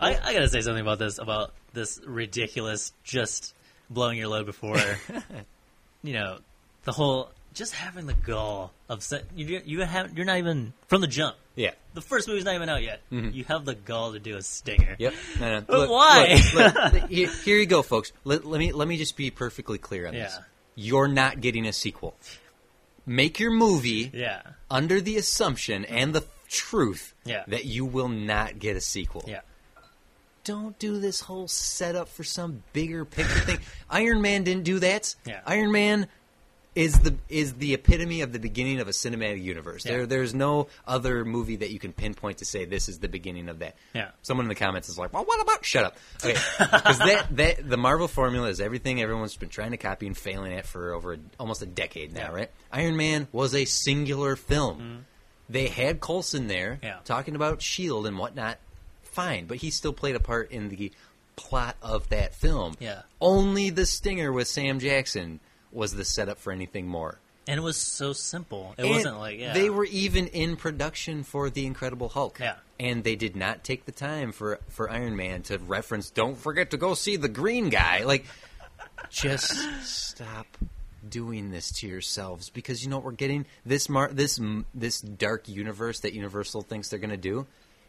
I, 0.00 0.18
I 0.22 0.32
gotta 0.32 0.48
say 0.48 0.60
something 0.60 0.82
about 0.82 0.98
this 0.98 1.18
about 1.18 1.52
this 1.72 2.00
ridiculous 2.04 2.92
just 3.04 3.54
blowing 3.90 4.18
your 4.18 4.28
load 4.28 4.46
before 4.46 4.78
you 6.02 6.12
know 6.14 6.38
the 6.84 6.92
whole 6.92 7.30
just 7.54 7.74
having 7.74 8.06
the 8.06 8.14
gall 8.14 8.72
of 8.88 9.02
se- 9.02 9.22
you 9.34 9.62
you 9.64 9.80
have 9.80 10.16
you're 10.16 10.26
not 10.26 10.38
even 10.38 10.72
from 10.88 11.00
the 11.00 11.06
jump. 11.06 11.36
Yeah. 11.56 11.70
The 11.94 12.00
first 12.00 12.26
movie's 12.26 12.44
not 12.44 12.56
even 12.56 12.68
out 12.68 12.82
yet. 12.82 13.00
Mm-hmm. 13.12 13.30
You 13.30 13.44
have 13.44 13.64
the 13.64 13.76
gall 13.76 14.12
to 14.12 14.18
do 14.18 14.36
a 14.36 14.42
stinger. 14.42 14.96
Yep. 14.98 15.14
No, 15.38 15.60
no. 15.60 15.60
But 15.66 15.88
why? 15.88 16.40
look, 16.52 16.74
look, 16.74 17.10
here, 17.10 17.30
here 17.44 17.58
you 17.58 17.66
go, 17.66 17.82
folks. 17.82 18.12
Let, 18.24 18.44
let 18.44 18.58
me 18.58 18.72
let 18.72 18.88
me 18.88 18.96
just 18.96 19.16
be 19.16 19.30
perfectly 19.30 19.78
clear 19.78 20.08
on 20.08 20.14
this. 20.14 20.38
You're 20.74 21.06
not 21.08 21.40
getting 21.40 21.66
a 21.66 21.72
sequel. 21.72 22.16
Make 23.06 23.38
your 23.38 23.50
movie 23.50 24.10
Yeah. 24.14 24.42
under 24.70 25.00
the 25.00 25.16
assumption 25.16 25.84
and 25.84 26.14
the 26.14 26.24
truth 26.48 27.14
Yeah. 27.24 27.44
that 27.48 27.64
you 27.64 27.84
will 27.84 28.08
not 28.08 28.58
get 28.58 28.76
a 28.76 28.80
sequel. 28.80 29.24
Yeah. 29.26 29.40
Don't 30.44 30.78
do 30.78 31.00
this 31.00 31.20
whole 31.22 31.48
setup 31.48 32.08
for 32.08 32.22
some 32.24 32.62
bigger 32.74 33.04
picture 33.04 33.40
thing. 33.40 33.60
Iron 33.90 34.20
Man 34.20 34.44
didn't 34.44 34.64
do 34.64 34.78
that. 34.80 35.14
Yeah. 35.24 35.40
Iron 35.46 35.72
Man 35.72 36.06
is 36.74 36.98
the 37.00 37.14
is 37.28 37.54
the 37.54 37.72
epitome 37.74 38.20
of 38.22 38.32
the 38.32 38.38
beginning 38.40 38.80
of 38.80 38.88
a 38.88 38.90
cinematic 38.90 39.42
universe. 39.42 39.84
Yeah. 39.84 39.92
There 39.92 40.06
there's 40.06 40.34
no 40.34 40.66
other 40.86 41.24
movie 41.24 41.56
that 41.56 41.70
you 41.70 41.78
can 41.78 41.92
pinpoint 41.92 42.38
to 42.38 42.44
say 42.44 42.64
this 42.64 42.88
is 42.88 42.98
the 42.98 43.08
beginning 43.08 43.48
of 43.48 43.60
that. 43.60 43.76
Yeah. 43.94 44.10
Someone 44.22 44.46
in 44.46 44.48
the 44.48 44.54
comments 44.56 44.88
is 44.88 44.98
like, 44.98 45.12
"Well, 45.12 45.24
what 45.24 45.40
about?" 45.40 45.64
Shut 45.64 45.84
up. 45.84 45.96
Okay, 46.24 46.32
because 46.58 46.98
that 46.98 47.26
that 47.36 47.68
the 47.68 47.76
Marvel 47.76 48.08
formula 48.08 48.48
is 48.48 48.60
everything 48.60 49.00
everyone's 49.00 49.36
been 49.36 49.48
trying 49.50 49.70
to 49.70 49.76
copy 49.76 50.06
and 50.06 50.16
failing 50.16 50.52
at 50.52 50.66
for 50.66 50.92
over 50.94 51.16
almost 51.38 51.62
a 51.62 51.66
decade 51.66 52.12
now, 52.12 52.22
Yeah. 52.30 52.32
right? 52.32 52.50
Iron 52.72 52.96
Man 52.96 53.28
was 53.30 53.54
a 53.54 53.64
singular 53.64 54.34
film. 54.34 54.78
Mm-hmm. 54.78 54.96
They 55.50 55.68
had 55.68 56.00
Coulson 56.00 56.48
there 56.48 56.80
Yeah. 56.82 56.96
talking 57.04 57.36
about 57.36 57.62
Shield 57.62 58.06
and 58.06 58.18
whatnot. 58.18 58.58
Fine, 59.02 59.46
but 59.46 59.58
he 59.58 59.70
still 59.70 59.92
played 59.92 60.16
a 60.16 60.20
part 60.20 60.50
in 60.50 60.70
the 60.70 60.90
plot 61.36 61.76
of 61.82 62.08
that 62.08 62.34
film. 62.34 62.74
Yeah. 62.80 63.02
Only 63.20 63.70
the 63.70 63.86
stinger 63.86 64.32
with 64.32 64.48
Sam 64.48 64.80
Jackson 64.80 65.38
was 65.74 65.94
the 65.94 66.04
setup 66.04 66.38
for 66.38 66.52
anything 66.52 66.86
more. 66.86 67.18
And 67.46 67.58
it 67.58 67.62
was 67.62 67.76
so 67.76 68.14
simple. 68.14 68.74
It 68.78 68.82
And 68.82 68.90
wasn't 68.90 69.18
like 69.18 69.38
yeah. 69.38 69.52
They 69.52 69.68
were 69.68 69.84
even 69.84 70.28
in 70.28 70.56
production 70.56 71.24
for 71.24 71.50
the 71.50 71.66
Incredible 71.66 72.08
Hulk. 72.08 72.38
Yeah. 72.40 72.56
And 72.80 73.04
they 73.04 73.16
did 73.16 73.36
not 73.36 73.64
take 73.64 73.84
the 73.84 73.92
time 73.92 74.32
for 74.32 74.60
for 74.68 74.90
Iron 74.90 75.14
Man 75.16 75.42
to 75.44 75.58
reference 75.58 76.10
don't 76.10 76.38
forget 76.38 76.70
to 76.70 76.76
go 76.78 76.94
see 76.94 77.16
the 77.16 77.28
green 77.28 77.68
guy. 77.68 78.04
Like 78.04 78.24
just 79.10 79.52
stop 79.82 80.46
doing 81.06 81.50
this 81.50 81.70
to 81.70 81.86
yourselves 81.86 82.48
because 82.48 82.82
you 82.82 82.88
know 82.88 82.96
what 82.96 83.04
we're 83.04 83.12
getting 83.12 83.44
this 83.66 83.88
mar- 83.90 84.10
this 84.10 84.40
this 84.74 85.00
dark 85.02 85.48
universe 85.48 86.00
that 86.00 86.14
Universal 86.14 86.62
thinks 86.62 86.88
they're 86.88 86.98
going 86.98 87.10
to 87.10 87.16
do 87.18 87.46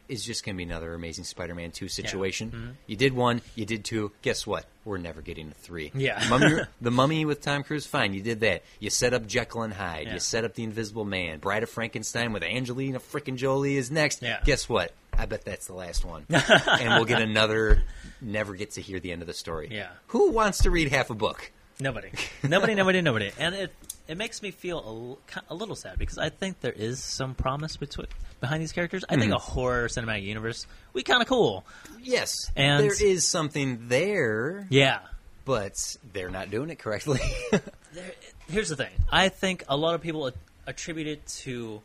is 0.08 0.24
just 0.24 0.44
going 0.44 0.54
to 0.54 0.56
be 0.56 0.64
another 0.64 0.94
amazing 0.94 1.24
Spider-Man 1.24 1.70
2 1.72 1.88
situation. 1.88 2.50
Mm-hmm. 2.50 2.70
You 2.86 2.96
did 2.96 3.12
one, 3.12 3.42
you 3.54 3.66
did 3.66 3.84
two. 3.84 4.12
Guess 4.22 4.46
what? 4.46 4.66
We're 4.84 4.98
never 4.98 5.20
getting 5.20 5.48
a 5.50 5.54
3. 5.54 5.92
Yeah. 5.94 6.24
Mummy, 6.28 6.60
the 6.80 6.90
Mummy 6.90 7.24
with 7.24 7.40
Tom 7.40 7.62
Cruise, 7.62 7.86
fine, 7.86 8.14
you 8.14 8.22
did 8.22 8.40
that. 8.40 8.62
You 8.78 8.90
set 8.90 9.14
up 9.14 9.26
Jekyll 9.26 9.62
and 9.62 9.72
Hyde. 9.74 10.06
Yeah. 10.06 10.14
You 10.14 10.20
set 10.20 10.44
up 10.44 10.54
the 10.54 10.62
Invisible 10.62 11.04
Man. 11.04 11.38
Bride 11.38 11.62
of 11.62 11.70
Frankenstein 11.70 12.32
with 12.32 12.42
Angelina 12.42 13.00
frickin' 13.00 13.36
Jolie 13.36 13.76
is 13.76 13.90
next. 13.90 14.22
Yeah. 14.22 14.40
Guess 14.44 14.68
what? 14.68 14.92
I 15.12 15.26
bet 15.26 15.44
that's 15.44 15.66
the 15.66 15.74
last 15.74 16.04
one. 16.04 16.26
and 16.30 16.94
we'll 16.94 17.04
get 17.04 17.22
another. 17.22 17.82
Never 18.20 18.54
get 18.54 18.72
to 18.72 18.82
hear 18.82 19.00
the 19.00 19.12
end 19.12 19.22
of 19.22 19.28
the 19.28 19.34
story. 19.34 19.68
Yeah. 19.70 19.88
Who 20.08 20.30
wants 20.30 20.58
to 20.58 20.70
read 20.70 20.90
half 20.92 21.10
a 21.10 21.14
book? 21.14 21.50
Nobody, 21.78 22.10
nobody, 22.42 22.74
nobody, 22.74 23.02
nobody, 23.02 23.32
and 23.38 23.54
it 23.54 23.70
it 24.08 24.16
makes 24.16 24.40
me 24.40 24.50
feel 24.50 25.18
a, 25.28 25.52
a 25.52 25.54
little 25.54 25.76
sad 25.76 25.98
because 25.98 26.16
I 26.16 26.30
think 26.30 26.60
there 26.60 26.72
is 26.72 27.02
some 27.02 27.34
promise 27.34 27.76
between 27.76 28.06
behind 28.40 28.60
these 28.62 28.72
characters. 28.72 29.04
I 29.08 29.12
Mm-hmm. 29.14 29.20
think 29.22 29.32
a 29.34 29.38
horror 29.38 29.88
cinematic 29.88 30.22
universe 30.24 30.66
would 30.92 31.00
be 31.00 31.04
kind 31.10 31.22
of 31.22 31.28
cool. 31.28 31.64
Yes. 32.02 32.50
And- 32.56 32.82
there 32.84 32.94
is 33.00 33.26
something 33.26 33.88
there, 33.88 34.66
Yeah. 34.70 35.00
but 35.44 35.72
they're 36.12 36.30
not 36.30 36.50
doing 36.50 36.70
it 36.70 36.78
correctly. 36.78 37.20
There, 37.94 38.12
here's 38.50 38.68
the 38.68 38.76
thing. 38.76 38.90
I 39.10 39.30
think 39.30 39.64
a 39.70 39.76
lot 39.76 39.94
of 39.94 40.02
people 40.02 40.26
a- 40.26 40.32
attribute 40.66 41.06
it 41.06 41.26
to 41.44 41.80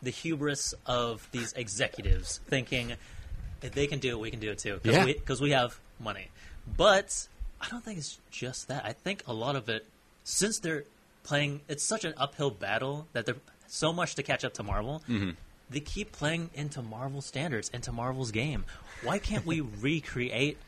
the 0.00 0.10
hubris 0.10 0.74
of 0.86 1.26
these 1.32 1.52
executives 1.54 2.38
thinking 2.46 2.92
if 3.60 3.72
they 3.72 3.88
can 3.88 3.98
do 3.98 4.10
it, 4.10 4.20
we 4.20 4.30
can 4.30 4.38
do 4.38 4.52
it 4.52 4.58
too. 4.58 4.78
Yeah. 4.84 5.06
Because 5.06 5.40
we, 5.40 5.50
have 5.50 5.76
money. 5.98 6.28
But 6.76 7.26
I 7.60 7.68
don't 7.68 7.82
think 7.84 7.98
it's 7.98 8.20
just 8.30 8.68
that. 8.68 8.84
I 8.84 8.92
think 8.92 9.24
a 9.26 9.32
lot 9.32 9.56
of 9.56 9.68
it, 9.68 9.84
since 10.22 10.60
they're 10.60 10.84
playing, 11.24 11.62
it's 11.68 11.82
such 11.82 12.04
an 12.04 12.14
uphill 12.16 12.50
battle 12.52 13.08
that 13.12 13.26
they're 13.26 13.34
so 13.66 13.92
much 13.92 14.14
to 14.14 14.22
catch 14.22 14.44
up 14.44 14.54
to 14.54 14.62
Marvel. 14.62 15.02
Mm-hmm. 15.68 15.74
They 15.74 15.80
keep 15.80 16.12
playing 16.12 16.50
into 16.54 16.82
Marvel 16.82 17.20
standards, 17.20 17.68
into 17.72 17.92
Marvel's 17.92 18.30
game. 18.30 18.64
Why 19.02 19.18
can't 19.18 19.44
we 19.46 19.60
recreate 19.80 20.58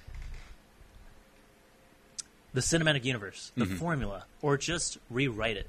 the 2.52 2.60
cinematic 2.60 3.05
universe, 3.05 3.52
the 3.56 3.66
formula, 3.66 4.24
or 4.43 4.56
just 4.56 4.98
rewrite 5.09 5.56
it? 5.56 5.68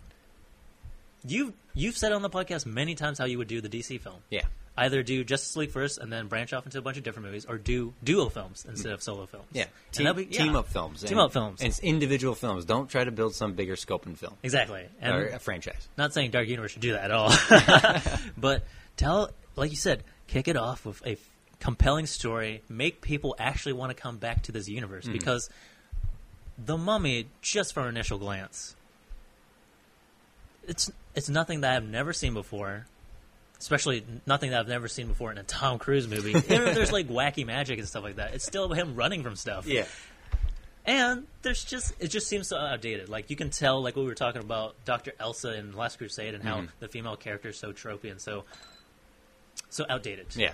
You 1.28 1.54
you've 1.76 1.98
said 1.98 2.12
on 2.12 2.22
the 2.24 2.30
podcast 2.30 2.66
many 2.66 2.96
times 2.96 3.20
how 3.20 3.26
you 3.26 3.38
would 3.38 3.48
do 3.48 3.62
the 3.62 3.70
DC 3.70 4.00
film. 4.02 4.18
yeah. 4.30 4.42
Either 4.78 5.04
do 5.04 5.22
Justice 5.26 5.58
League 5.58 5.70
first 5.72 5.98
and 5.98 6.12
then 6.12 6.28
branch 6.28 6.54
off 6.54 6.66
into 6.66 6.80
a 6.80 6.82
bunch 6.82 6.96
of 6.96 7.04
different 7.04 7.26
movies, 7.28 7.46
or 7.46 7.58
do 7.58 7.94
duo 8.04 8.30
films 8.30 8.66
instead 8.68 8.94
of 8.94 9.04
solo 9.04 9.26
films. 9.26 9.46
Yeah. 9.52 9.66
Team, 9.92 10.16
be, 10.16 10.28
yeah. 10.32 10.44
team 10.44 10.56
up 10.56 10.70
films. 10.70 11.02
Team 11.04 11.18
and- 11.18 11.26
up 11.26 11.34
films. 11.34 11.60
And 11.60 11.68
it's 11.70 11.80
individual 11.80 12.36
films. 12.36 12.64
Don't 12.64 12.90
try 12.90 13.04
to 13.04 13.12
build 13.12 13.36
some 13.36 13.52
bigger 13.54 13.76
scope 13.76 14.06
and 14.06 14.18
film. 14.18 14.34
Exactly. 14.44 14.86
And 15.02 15.14
or 15.14 15.28
a 15.28 15.40
franchise. 15.40 15.90
not 15.98 16.14
saying 16.14 16.32
Dark 16.32 16.48
Universe 16.48 16.72
should 16.72 16.82
do 16.82 16.94
that 16.94 17.04
at 17.04 17.12
all, 17.12 17.34
but 18.38 18.64
tell, 19.02 19.30
like 19.56 19.70
you 19.72 19.78
said, 19.78 20.04
kick 20.28 20.48
it 20.48 20.56
off 20.58 20.86
with 20.86 21.06
a 21.06 21.12
f- 21.14 21.30
compelling 21.60 22.06
story. 22.06 22.62
Make 22.70 23.02
people 23.02 23.36
actually 23.40 23.74
want 23.74 23.90
to 23.96 24.02
come 24.02 24.18
back 24.18 24.44
to 24.44 24.52
this 24.52 24.68
universe 24.70 25.04
Mm-hmm. 25.06 25.14
because 25.14 25.50
the 26.64 26.78
Mummy, 26.78 27.28
just 27.42 27.74
from 27.74 27.88
initial 27.88 28.18
glance, 28.20 28.76
it's 30.68 30.92
it's 31.16 31.30
nothing 31.30 31.62
that 31.62 31.76
I've 31.76 31.88
never 31.90 32.14
seen 32.14 32.34
before. 32.34 32.86
Especially 33.60 34.04
nothing 34.26 34.50
that 34.52 34.60
I've 34.62 34.68
never 34.68 34.88
seen 34.88 35.08
before 35.08 35.32
in 35.32 35.38
a 35.38 35.44
Tom 35.44 35.78
Cruise 35.78 36.08
movie. 36.08 36.32
Even 36.36 36.68
if 36.68 36.74
there's 36.76 36.92
like 36.92 37.08
wacky 37.08 37.46
magic 37.46 37.78
and 37.78 37.88
stuff 37.88 38.04
like 38.04 38.16
that, 38.16 38.34
it's 38.34 38.46
still 38.46 38.70
him 38.74 38.96
running 38.96 39.22
from 39.22 39.36
stuff. 39.36 39.68
Yeah. 39.68 39.86
And 40.84 41.28
there's 41.44 41.64
just 41.64 41.94
it 42.00 42.08
just 42.08 42.28
seems 42.28 42.48
so 42.48 42.58
outdated. 42.58 43.08
Like 43.10 43.30
you 43.30 43.36
can 43.36 43.52
tell, 43.52 43.82
like 43.84 43.96
what 43.96 44.02
we 44.02 44.08
were 44.08 44.16
talking 44.16 44.42
about, 44.42 44.76
Doctor 44.84 45.12
Elsa 45.20 45.56
in 45.56 45.74
Last 45.76 45.98
Crusade, 46.00 46.34
and 46.34 46.44
how 46.44 46.58
Mm-hmm. 46.58 46.66
the 46.80 46.88
female 46.88 47.16
character 47.16 47.50
is 47.50 47.58
so 47.58 47.72
tropey 47.72 48.10
and 48.10 48.20
so 48.20 48.46
so 49.72 49.86
outdated. 49.90 50.28
Yeah. 50.36 50.54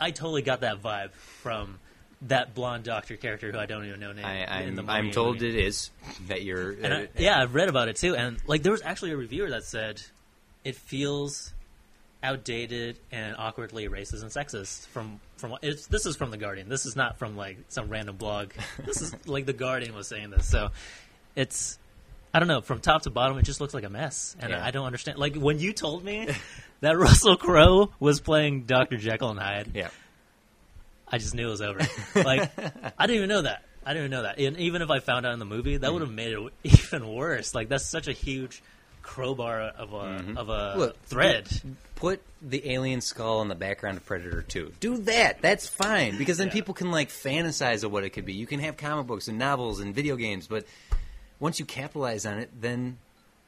I 0.00 0.10
totally 0.10 0.42
got 0.42 0.62
that 0.62 0.82
vibe 0.82 1.12
from 1.12 1.78
that 2.22 2.54
blonde 2.54 2.84
doctor 2.84 3.16
character 3.16 3.52
who 3.52 3.58
I 3.58 3.66
don't 3.66 3.84
even 3.86 4.00
know 4.00 4.12
name. 4.12 4.24
I, 4.24 4.44
I'm, 4.46 4.74
Mummy 4.76 4.88
I'm 4.88 5.10
told 5.10 5.36
movie. 5.40 5.58
it 5.58 5.64
is 5.66 5.90
that 6.28 6.42
you're. 6.42 6.72
And 6.72 6.92
uh, 6.92 6.96
I, 6.96 7.08
yeah, 7.16 7.40
I've 7.40 7.54
read 7.54 7.68
about 7.68 7.88
it 7.88 7.96
too, 7.96 8.14
and 8.16 8.38
like 8.46 8.62
there 8.62 8.72
was 8.72 8.82
actually 8.82 9.12
a 9.12 9.16
reviewer 9.16 9.50
that 9.50 9.64
said 9.64 10.02
it 10.64 10.76
feels 10.76 11.52
outdated 12.22 12.98
and 13.10 13.34
awkwardly 13.38 13.88
racist 13.88 14.22
and 14.22 14.30
sexist. 14.30 14.86
From 14.88 15.20
from 15.36 15.56
it's 15.62 15.86
this 15.86 16.04
is 16.06 16.16
from 16.16 16.30
the 16.30 16.36
Guardian. 16.36 16.68
This 16.68 16.84
is 16.86 16.96
not 16.96 17.18
from 17.18 17.36
like 17.36 17.58
some 17.68 17.88
random 17.88 18.16
blog. 18.16 18.52
this 18.84 19.00
is 19.00 19.14
like 19.26 19.46
the 19.46 19.52
Guardian 19.54 19.94
was 19.94 20.06
saying 20.08 20.30
this. 20.30 20.46
So 20.46 20.70
it's 21.36 21.78
I 22.34 22.38
don't 22.38 22.48
know. 22.48 22.60
From 22.60 22.80
top 22.80 23.02
to 23.02 23.10
bottom, 23.10 23.38
it 23.38 23.42
just 23.44 23.60
looks 23.60 23.72
like 23.74 23.84
a 23.84 23.90
mess, 23.90 24.36
and 24.38 24.50
Yeah. 24.50 24.64
I 24.64 24.70
don't 24.70 24.86
understand. 24.86 25.18
Like 25.18 25.36
when 25.36 25.58
you 25.58 25.72
told 25.72 26.04
me 26.04 26.28
that 26.80 26.98
Russell 26.98 27.36
Crowe 27.36 27.90
was 27.98 28.20
playing 28.20 28.62
Doctor 28.64 28.96
Jekyll 28.96 29.30
and 29.30 29.38
Hyde, 29.38 29.70
Yeah. 29.74 29.88
I 31.12 31.18
just 31.18 31.34
knew 31.34 31.48
it 31.48 31.50
was 31.50 31.60
over. 31.62 31.80
Like, 32.14 32.50
I 32.98 33.06
didn't 33.06 33.16
even 33.16 33.28
know 33.28 33.42
that. 33.42 33.64
I 33.84 33.94
didn't 33.94 34.04
even 34.06 34.10
know 34.12 34.22
that. 34.22 34.38
And 34.38 34.56
even 34.58 34.80
if 34.80 34.90
I 34.90 35.00
found 35.00 35.26
out 35.26 35.32
in 35.32 35.40
the 35.40 35.44
movie, 35.44 35.76
that 35.76 35.92
would 35.92 36.02
have 36.02 36.12
made 36.12 36.32
it 36.32 36.52
even 36.64 37.12
worse. 37.12 37.52
Like, 37.54 37.68
that's 37.68 37.86
such 37.86 38.06
a 38.06 38.12
huge 38.12 38.62
crowbar 39.02 39.60
of 39.62 39.92
a 39.92 39.96
mm-hmm. 39.96 40.36
of 40.36 40.48
a 40.50 40.74
Look, 40.76 41.02
thread. 41.04 41.48
Put 41.96 42.22
the 42.40 42.70
alien 42.70 43.00
skull 43.00 43.42
in 43.42 43.48
the 43.48 43.54
background 43.54 43.96
of 43.96 44.06
Predator 44.06 44.42
2. 44.42 44.74
Do 44.78 44.98
that. 44.98 45.42
That's 45.42 45.66
fine 45.66 46.16
because 46.16 46.38
then 46.38 46.46
Yeah. 46.48 46.52
people 46.54 46.74
can 46.74 46.90
like 46.90 47.08
fantasize 47.08 47.82
of 47.82 47.92
what 47.92 48.04
it 48.04 48.10
could 48.10 48.24
be. 48.24 48.34
You 48.34 48.46
can 48.46 48.60
have 48.60 48.76
comic 48.76 49.06
books 49.06 49.28
and 49.28 49.38
novels 49.38 49.80
and 49.80 49.94
video 49.94 50.16
games, 50.16 50.46
but 50.46 50.64
once 51.40 51.58
you 51.58 51.64
capitalize 51.66 52.24
on 52.24 52.38
it, 52.38 52.50
then 52.60 52.98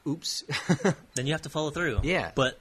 oops. 0.07 0.43
Then 1.15 1.25
you 1.27 1.31
have 1.33 1.43
to 1.43 1.49
follow 1.49 1.69
through. 1.69 2.01
Yeah. 2.03 2.31
But 2.35 2.59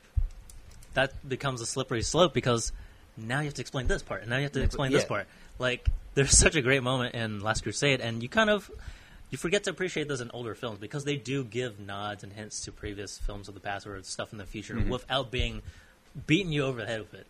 that 0.94 1.26
becomes 1.28 1.60
a 1.60 1.66
slippery 1.66 2.02
slope 2.02 2.32
because 2.34 2.72
now 3.16 3.38
you 3.40 3.46
have 3.46 3.54
to 3.54 3.60
explain 3.62 3.86
this 3.86 4.02
part, 4.02 4.22
and 4.22 4.30
now 4.30 4.36
you 4.36 4.44
have 4.44 4.52
to 4.52 4.62
explain 4.62 4.92
this 4.92 5.04
part. 5.04 5.26
Like, 5.58 5.86
there's 6.14 6.36
such 6.46 6.56
a 6.56 6.62
great 6.62 6.82
moment 6.82 7.14
in 7.14 7.40
Last 7.40 7.62
Crusade, 7.62 8.00
and 8.00 8.22
you 8.22 8.28
kind 8.28 8.50
of 8.50 8.70
you 9.30 9.38
forget 9.38 9.64
to 9.64 9.70
appreciate 9.70 10.08
those 10.08 10.20
in 10.20 10.30
older 10.32 10.54
films 10.54 10.78
because 10.78 11.04
they 11.04 11.16
do 11.16 11.42
give 11.44 11.80
nods 11.80 12.22
and 12.22 12.32
hints 12.32 12.64
to 12.66 12.72
previous 12.72 13.16
films 13.18 13.48
of 13.48 13.54
the 13.54 13.60
past 13.60 13.86
or 13.86 14.02
stuff 14.02 14.32
in 14.32 14.38
the 14.38 14.44
future 14.46 14.74
Mm-hmm. 14.74 14.90
without 14.90 15.30
being 15.30 15.62
beating 16.26 16.52
you 16.52 16.64
over 16.64 16.80
the 16.82 16.86
head 16.86 17.00
with 17.00 17.14
it. 17.14 17.26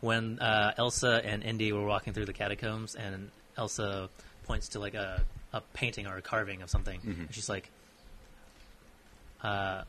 When 0.00 0.38
uh, 0.40 0.72
Elsa 0.78 1.20
and 1.24 1.42
Indy 1.44 1.72
were 1.72 1.84
walking 1.84 2.12
through 2.14 2.24
the 2.26 2.32
catacombs, 2.32 2.94
and 2.96 3.30
Elsa 3.56 4.08
points 4.44 4.70
to 4.70 4.80
like 4.80 4.94
a, 4.94 5.22
a 5.52 5.60
painting 5.74 6.06
or 6.06 6.16
a 6.16 6.22
carving 6.22 6.62
of 6.62 6.70
something, 6.70 6.98
Mm-hmm. 7.00 7.20
and 7.22 7.34
she's 7.34 7.48
like, 7.48 7.70
uh, 9.42 9.82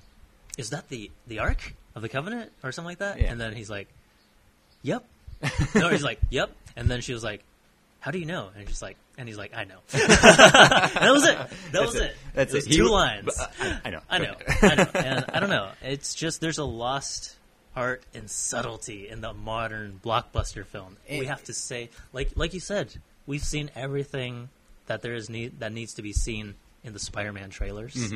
"Is 0.58 0.72
that 0.72 0.90
the 0.90 1.12
the 1.28 1.40
Ark 1.40 1.74
of 1.96 2.02
the 2.02 2.10
Covenant 2.10 2.52
or 2.64 2.72
something 2.72 2.90
like 2.90 3.00
that?" 3.00 3.20
Yeah. 3.20 3.32
And 3.32 3.40
then 3.40 3.54
he's 3.54 3.70
like, 3.70 3.88
"Yep." 4.84 5.06
no, 5.76 5.90
he's 5.90 6.04
like, 6.04 6.20
"Yep." 6.30 6.52
And 6.76 6.90
then 6.90 7.02
she 7.02 7.14
was 7.14 7.24
like, 7.24 7.44
how 8.02 8.10
do 8.10 8.18
you 8.18 8.26
know? 8.26 8.50
And 8.58 8.68
she's 8.68 8.82
like, 8.82 8.98
and 9.18 9.28
he's 9.28 9.38
like, 9.38 9.56
I 9.56 9.64
know. 9.64 9.78
that 9.92 11.10
was 11.12 11.24
it. 11.24 11.38
That 11.72 11.82
was 11.84 11.96
it. 11.96 12.16
That's 12.34 12.52
it. 12.52 12.58
was 12.58 12.68
it. 12.68 12.72
Two 12.72 12.86
w- 12.86 12.96
lines. 12.96 13.26
but, 13.26 13.54
uh, 13.62 13.78
I, 13.86 13.90
know. 13.92 14.00
I 14.10 14.18
know. 14.18 14.36
I 14.64 14.76
know. 14.76 14.88
And 14.96 15.26
I 15.32 15.40
don't 15.40 15.52
know. 15.52 15.70
It's 15.84 16.16
just 16.16 16.42
there's 16.42 16.58
a 16.58 16.64
lost 16.66 17.36
art 17.76 18.02
and 18.16 18.28
subtlety 18.30 19.08
in 19.08 19.22
the 19.22 19.34
modern 19.34 20.00
blockbuster 20.04 20.66
film. 20.66 20.98
Eh. 21.08 21.20
we 21.20 21.28
have 21.28 21.44
to 21.44 21.54
say, 21.54 21.90
like 22.12 22.32
like 22.36 22.56
you 22.56 22.60
said, 22.60 22.92
we've 23.28 23.44
seen 23.44 23.70
everything 23.76 24.50
that 24.88 25.04
there 25.04 25.14
is 25.14 25.30
need 25.30 25.60
that 25.60 25.72
needs 25.72 25.94
to 25.94 26.02
be 26.02 26.12
seen 26.12 26.56
in 26.84 26.94
the 26.94 27.00
Spider-Man 27.00 27.52
trailers. 27.52 28.12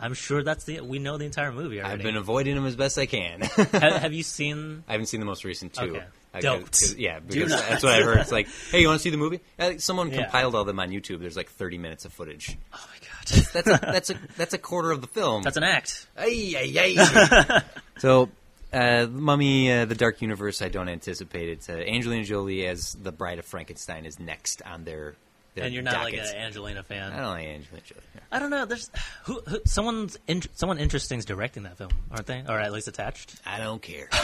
I'm 0.00 0.14
sure 0.14 0.42
that's 0.42 0.64
the 0.64 0.80
we 0.80 0.98
know 0.98 1.18
the 1.18 1.24
entire 1.24 1.50
movie 1.52 1.76
Mm-hmm. 1.78 1.86
I've 1.86 2.02
been 2.02 2.16
avoiding 2.16 2.54
them 2.54 2.66
as 2.66 2.76
best 2.76 2.98
I 2.98 3.06
can. 3.06 3.40
have, 3.40 3.70
have 3.72 4.12
you 4.12 4.22
seen? 4.22 4.84
I 4.88 4.92
haven't 4.92 5.06
seen 5.06 5.20
the 5.20 5.26
most 5.26 5.44
recent 5.44 5.74
two. 5.74 5.96
Okay. 5.96 6.04
I- 6.34 6.40
Don't. 6.40 6.64
'cause- 6.64 6.94
yeah, 6.94 7.18
because 7.20 7.50
that's 7.50 7.82
what 7.82 7.94
I 7.94 8.02
heard. 8.02 8.18
It's 8.18 8.30
like, 8.30 8.48
hey, 8.70 8.80
you 8.82 8.86
want 8.88 8.98
to 9.00 9.02
see 9.02 9.10
the 9.10 9.16
movie? 9.16 9.40
Uh, 9.58 9.72
someone 9.78 10.10
Yeah. 10.10 10.22
compiled 10.24 10.54
all 10.54 10.64
them 10.64 10.78
on 10.78 10.90
YouTube. 10.90 11.20
There's 11.20 11.36
like 11.36 11.48
30 11.50 11.78
minutes 11.78 12.04
of 12.04 12.12
footage. 12.12 12.56
Oh 12.72 12.86
my 12.90 13.08
god, 13.08 13.44
That's 13.52 13.66
a, 13.66 13.80
that's 13.92 14.10
a 14.10 14.14
that's 14.36 14.54
a 14.54 14.58
quarter 14.58 14.90
of 14.92 15.00
the 15.00 15.06
film. 15.08 15.42
that's 15.42 15.56
an 15.56 15.64
act. 15.64 16.06
Ay, 16.16 16.54
ay, 16.56 16.96
ay. 16.98 17.62
so, 17.98 18.28
uh, 18.72 19.06
Mummy, 19.10 19.72
uh, 19.72 19.84
the 19.86 19.94
Dark 19.94 20.20
Universe. 20.22 20.60
I 20.62 20.68
don't 20.68 20.88
anticipate 20.90 21.48
it. 21.48 21.68
Uh, 21.68 21.72
Angelina 21.72 22.22
Jolie 22.24 22.66
as 22.66 22.92
the 23.02 23.10
Bride 23.10 23.38
of 23.38 23.46
Frankenstein 23.46 24.04
is 24.06 24.20
next 24.20 24.60
on 24.62 24.84
their. 24.84 25.16
Their 25.58 25.66
And 25.66 25.74
you're 25.74 25.82
not 25.82 26.02
like 26.04 26.14
an 26.14 26.20
Angelina 26.36 26.82
fan. 26.82 27.12
I 27.12 27.16
don't 27.16 27.26
like 27.30 27.46
Angelina 27.46 27.82
Jolie. 27.86 28.00
I 28.30 28.38
don't 28.38 28.50
know. 28.50 28.64
There's 28.66 28.90
who, 29.24 29.40
who 29.48 29.60
someone's 29.64 30.18
in, 30.26 30.42
someone 30.54 30.78
interesting's 30.78 31.24
directing 31.24 31.62
that 31.64 31.78
film, 31.78 31.90
aren't 32.10 32.26
they? 32.26 32.42
Or 32.48 32.58
at 32.60 32.72
least 32.72 32.88
attached. 32.88 33.34
I 33.46 33.58
don't 33.58 33.80
care. 33.80 34.08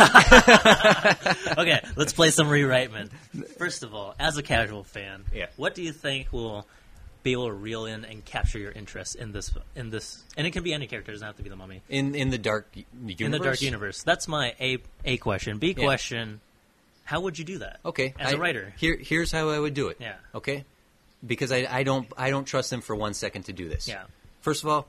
okay, 1.59 1.81
let's 1.97 2.12
play 2.12 2.31
some 2.31 2.48
rewritement. 2.48 3.11
First 3.59 3.82
of 3.82 3.94
all, 3.94 4.15
as 4.19 4.36
a 4.36 4.43
casual 4.43 4.85
fan, 4.85 5.24
Yeah. 5.32 5.47
what 5.56 5.74
do 5.74 5.82
you 5.82 5.93
think 5.93 6.32
will 6.32 6.66
be 7.23 7.32
able 7.32 7.47
to 7.47 7.55
reel 7.55 7.86
in 7.86 8.05
and 8.05 8.23
capture 8.24 8.59
your 8.59 8.73
interest 8.73 9.16
in 9.16 9.32
this 9.32 9.51
in 9.74 9.90
this? 9.90 10.23
And 10.36 10.47
it 10.47 10.51
can 10.52 10.62
be 10.62 10.74
any 10.74 10.86
character; 10.86 11.12
it 11.12 11.15
doesn't 11.15 11.27
have 11.27 11.36
to 11.36 11.43
be 11.43 11.48
the 11.51 11.56
mummy. 11.56 11.82
In 11.89 12.15
in 12.15 12.31
the 12.31 12.39
dark 12.39 12.69
universe. 12.74 13.20
In 13.24 13.31
the 13.31 13.39
dark 13.39 13.62
universe, 13.62 14.02
that's 14.02 14.28
my 14.28 14.55
a 14.61 14.78
a 15.05 15.16
question. 15.16 15.59
B 15.59 15.69
Yeah. 15.77 15.85
question: 15.85 16.40
How 17.05 17.20
would 17.20 17.39
you 17.39 17.44
do 17.47 17.59
that? 17.59 17.81
Okay, 17.85 18.12
as 18.19 18.32
a 18.32 18.36
I- 18.36 18.39
writer. 18.39 18.74
here 18.77 18.97
here's 19.01 19.32
how 19.32 19.48
I 19.48 19.59
would 19.59 19.74
do 19.74 19.89
it. 19.89 19.97
Yeah. 20.01 20.16
Okay, 20.35 20.65
because 21.27 21.53
I 21.53 21.67
I 21.71 21.83
don't 21.83 22.07
I 22.17 22.31
don't 22.31 22.45
trust 22.45 22.71
them 22.71 22.81
for 22.81 22.95
one 22.97 23.15
second 23.15 23.45
to 23.45 23.53
do 23.53 23.69
this. 23.69 23.89
Yeah. 23.89 24.05
First 24.41 24.63
of 24.63 24.69
all, 24.69 24.89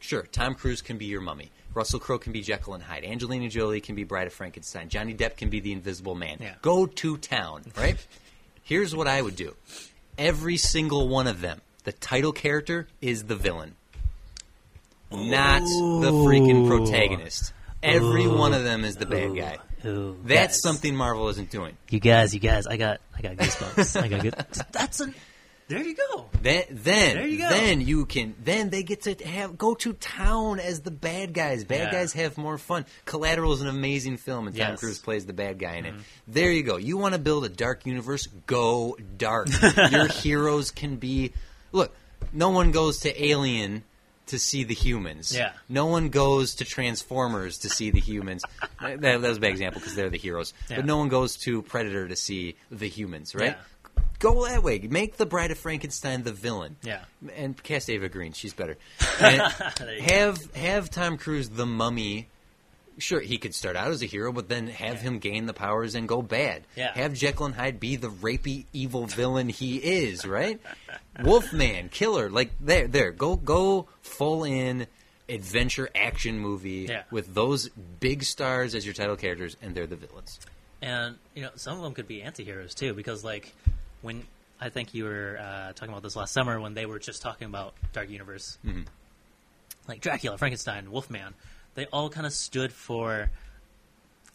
sure, 0.00 0.22
Tom 0.22 0.54
Cruise 0.54 0.82
can 0.82 0.98
be 0.98 1.06
your 1.06 1.20
mummy. 1.20 1.50
Russell 1.74 1.98
Crowe 1.98 2.18
can 2.18 2.32
be 2.32 2.40
Jekyll 2.40 2.74
and 2.74 2.82
Hyde. 2.82 3.04
Angelina 3.04 3.48
Jolie 3.48 3.80
can 3.80 3.96
be 3.96 4.04
Bride 4.04 4.28
of 4.28 4.32
Frankenstein. 4.32 4.88
Johnny 4.88 5.12
Depp 5.12 5.36
can 5.36 5.50
be 5.50 5.58
the 5.60 5.72
Invisible 5.72 6.14
Man. 6.14 6.38
Yeah. 6.40 6.54
Go 6.62 6.86
to 6.86 7.16
town, 7.16 7.64
right? 7.76 8.04
Here's 8.62 8.94
what 8.94 9.08
I 9.08 9.20
would 9.20 9.36
do. 9.36 9.54
Every 10.16 10.56
single 10.56 11.08
one 11.08 11.26
of 11.26 11.40
them, 11.40 11.60
the 11.82 11.92
title 11.92 12.32
character 12.32 12.86
is 13.00 13.24
the 13.24 13.34
villain, 13.34 13.74
not 15.10 15.60
the 15.62 16.12
freaking 16.12 16.68
protagonist. 16.68 17.52
Every 17.82 18.26
one 18.26 18.54
of 18.54 18.64
them 18.64 18.84
is 18.84 18.96
the 18.96 19.06
bad 19.06 19.36
guy. 19.36 19.58
Ooh, 19.84 20.16
That's 20.24 20.54
guys. 20.56 20.62
something 20.62 20.96
Marvel 20.96 21.28
isn't 21.28 21.50
doing. 21.50 21.76
You 21.90 22.00
guys, 22.00 22.32
you 22.32 22.40
guys, 22.40 22.66
I 22.66 22.76
got 22.78 23.00
I 23.14 23.20
got 23.20 23.36
goosebumps. 23.36 24.00
I 24.00 24.08
got 24.08 24.22
good. 24.22 24.34
That's 24.72 25.00
a. 25.00 25.12
There 25.66 25.82
you 25.82 25.96
go. 25.96 26.28
Then, 26.42 26.64
then, 26.70 27.30
you 27.30 27.38
go. 27.38 27.48
then 27.48 27.80
you 27.80 28.04
can. 28.04 28.34
Then 28.42 28.68
they 28.70 28.82
get 28.82 29.02
to 29.02 29.14
have 29.26 29.56
go 29.56 29.74
to 29.76 29.94
town 29.94 30.60
as 30.60 30.80
the 30.80 30.90
bad 30.90 31.32
guys. 31.32 31.64
Bad 31.64 31.86
Yeah. 31.86 31.92
guys 31.92 32.12
have 32.12 32.36
more 32.36 32.58
fun. 32.58 32.84
Collateral 33.06 33.52
is 33.54 33.62
an 33.62 33.68
amazing 33.68 34.18
film, 34.18 34.46
and 34.46 34.54
Tom 34.56 34.72
Yes. 34.72 34.80
Cruise 34.80 34.98
plays 34.98 35.24
the 35.24 35.32
bad 35.32 35.58
guy 35.58 35.76
in 35.76 35.86
it. 35.86 35.92
Mm-hmm. 35.94 36.02
There 36.28 36.50
you 36.52 36.62
go. 36.62 36.76
You 36.76 36.98
want 36.98 37.14
to 37.14 37.18
build 37.18 37.44
a 37.46 37.48
dark 37.48 37.86
universe? 37.86 38.26
Go 38.46 38.96
dark. 39.16 39.48
Your 39.90 40.08
heroes 40.08 40.70
can 40.70 40.96
be. 40.96 41.32
Look, 41.72 41.94
no 42.32 42.50
one 42.50 42.70
goes 42.70 43.00
to 43.00 43.24
Alien 43.24 43.84
to 44.26 44.38
see 44.38 44.64
the 44.64 44.74
humans. 44.74 45.34
Yeah. 45.36 45.52
No 45.68 45.86
one 45.86 46.08
goes 46.08 46.54
to 46.56 46.64
Transformers 46.64 47.58
to 47.58 47.68
see 47.68 47.90
the 47.90 48.00
humans. 48.00 48.42
that, 48.80 49.00
that 49.00 49.20
was 49.20 49.36
a 49.36 49.40
bad 49.40 49.50
example 49.50 49.80
because 49.80 49.94
they're 49.94 50.10
the 50.10 50.18
heroes. 50.18 50.54
Yeah. 50.70 50.76
But 50.76 50.86
no 50.86 50.96
one 50.98 51.08
goes 51.08 51.36
to 51.38 51.62
Predator 51.62 52.08
to 52.08 52.16
see 52.16 52.56
the 52.70 52.88
humans, 52.88 53.34
right? 53.34 53.52
Yeah. 53.52 53.54
Go 54.18 54.46
that 54.46 54.62
way. 54.62 54.78
Make 54.78 55.16
the 55.16 55.26
Bride 55.26 55.50
of 55.50 55.58
Frankenstein 55.58 56.22
the 56.22 56.32
villain. 56.32 56.76
Yeah. 56.82 57.04
And 57.36 57.60
cast 57.62 57.88
Eva 57.90 58.08
Green. 58.08 58.32
She's 58.32 58.54
better. 58.54 58.76
And 59.20 59.40
There 59.78 59.98
go. 59.98 60.02
have 60.14 60.54
have 60.54 60.90
Tom 60.90 61.18
Cruise 61.18 61.48
the 61.50 61.66
mummy. 61.66 62.28
Sure, 62.96 63.18
he 63.20 63.38
could 63.38 63.54
start 63.56 63.74
out 63.74 63.88
as 63.90 64.02
a 64.02 64.06
hero, 64.06 64.32
but 64.32 64.48
then 64.48 64.68
have 64.68 64.96
Yeah. 64.96 65.00
him 65.02 65.18
gain 65.18 65.46
the 65.46 65.52
powers 65.52 65.96
and 65.96 66.06
go 66.08 66.22
bad. 66.22 66.62
Yeah. 66.76 66.92
Have 66.94 67.12
Jekyll 67.14 67.46
and 67.46 67.54
Hyde 67.54 67.80
be 67.80 67.96
the 67.96 68.08
rapey, 68.08 68.66
evil 68.72 69.06
villain 69.06 69.48
he 69.48 69.78
is, 69.78 70.24
right? 70.24 70.60
Wolfman, 71.22 71.88
killer, 71.88 72.30
like 72.30 72.52
there, 72.60 72.86
there. 72.86 73.10
Go, 73.10 73.34
go 73.36 73.88
full 74.02 74.44
in 74.44 74.86
adventure 75.28 75.88
action 75.94 76.38
movie 76.38 76.86
Yeah. 76.88 77.02
with 77.10 77.34
those 77.34 77.68
big 77.98 78.22
stars 78.22 78.74
as 78.76 78.84
your 78.84 78.94
title 78.94 79.16
characters, 79.16 79.56
and 79.60 79.74
they're 79.74 79.86
the 79.88 79.96
villains. 79.96 80.38
And 80.80 81.16
you 81.34 81.42
know, 81.42 81.50
some 81.56 81.76
of 81.76 81.82
them 81.82 81.94
could 81.94 82.06
be 82.06 82.22
anti-heroes 82.22 82.74
too, 82.74 82.94
because 82.94 83.24
like 83.24 83.52
when 84.04 84.22
I 84.60 84.68
think 84.68 84.94
you 84.94 85.04
were 85.04 85.38
uh, 85.40 85.72
talking 85.72 85.88
about 85.92 86.02
this 86.04 86.14
last 86.14 86.32
summer 86.32 86.60
when 86.60 86.74
they 86.74 86.86
were 86.86 86.98
just 87.00 87.22
talking 87.22 87.46
about 87.46 87.74
Dark 87.92 88.08
Universe, 88.10 88.58
Mm-hmm. 88.64 88.82
like 89.88 90.00
Dracula, 90.00 90.38
Frankenstein, 90.38 90.90
Wolfman, 90.90 91.34
they 91.74 91.86
all 91.86 92.08
kind 92.10 92.26
of 92.26 92.32
stood 92.32 92.72
for. 92.72 93.30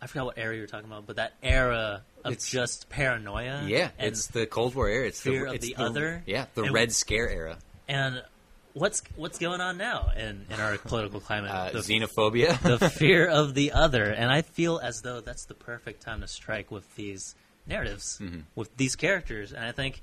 I 0.02 0.08
forgot 0.08 0.26
what 0.28 0.38
era 0.38 0.56
you 0.56 0.62
were 0.62 0.68
talking 0.68 0.88
about, 0.90 1.06
but 1.08 1.18
that 1.18 1.34
era 1.44 2.04
of 2.24 2.32
It's- 2.34 2.50
just 2.50 2.90
paranoia. 2.90 3.64
Yeah, 3.68 3.90
it's 4.00 4.28
the 4.28 4.46
Cold 4.46 4.74
War 4.76 4.88
era. 4.88 5.08
It's 5.08 5.20
fear 5.22 5.42
the, 5.44 5.48
of 5.50 5.56
it's 5.56 5.66
the 5.68 5.76
other. 5.76 6.24
Yeah, 6.26 6.46
the 6.56 6.64
And- 6.64 6.74
Red 6.74 6.92
Scare 6.94 7.30
era. 7.30 7.58
and 7.88 8.24
what's 8.74 9.02
what's 9.18 9.40
going 9.40 9.60
on 9.62 9.78
now 9.78 10.12
in, 10.16 10.46
in 10.50 10.60
our 10.60 10.78
political 10.78 11.20
climate? 11.20 11.52
Uh, 11.52 11.72
The 11.72 11.80
xenophobia. 11.80 12.62
the 12.62 12.90
fear 13.04 13.28
of 13.28 13.54
the 13.56 13.72
other, 13.74 14.06
and 14.06 14.32
I 14.32 14.42
feel 14.42 14.80
as 14.80 15.02
though 15.02 15.20
that's 15.22 15.46
the 15.46 15.54
perfect 15.56 16.02
time 16.02 16.22
to 16.22 16.28
strike 16.28 16.72
with 16.72 16.96
these 16.96 17.36
narratives, 17.70 18.20
Mm-hmm. 18.22 18.40
with 18.56 18.76
these 18.78 18.96
characters, 18.96 19.54
and 19.54 19.64
I 19.64 19.72
think 19.72 20.02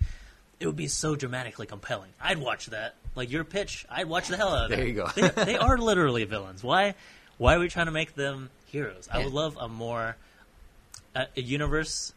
it 0.60 0.66
would 0.66 0.76
be 0.76 0.88
so 0.88 1.16
dramatically 1.16 1.66
compelling. 1.66 2.10
I'd 2.20 2.38
watch 2.38 2.66
that, 2.68 2.94
like 3.14 3.30
your 3.30 3.44
pitch. 3.44 3.84
I'd 3.90 4.08
watch 4.08 4.28
the 4.28 4.36
hell 4.38 4.54
out 4.54 4.66
of 4.66 4.72
it. 4.72 4.76
There 4.76 4.86
you 4.86 4.94
go. 4.94 5.08
they, 5.14 5.44
they 5.44 5.56
are 5.58 5.76
literally 5.76 6.24
villains. 6.24 6.62
Why? 6.62 6.94
Why 7.38 7.56
are 7.56 7.58
we 7.58 7.68
trying 7.68 7.86
to 7.86 7.92
make 7.92 8.14
them 8.14 8.48
heroes? 8.66 9.08
I 9.12 9.18
would 9.22 9.32
love 9.34 9.58
a 9.60 9.68
more 9.68 10.16
a, 11.14 11.26
a 11.36 11.42
universe 11.42 12.14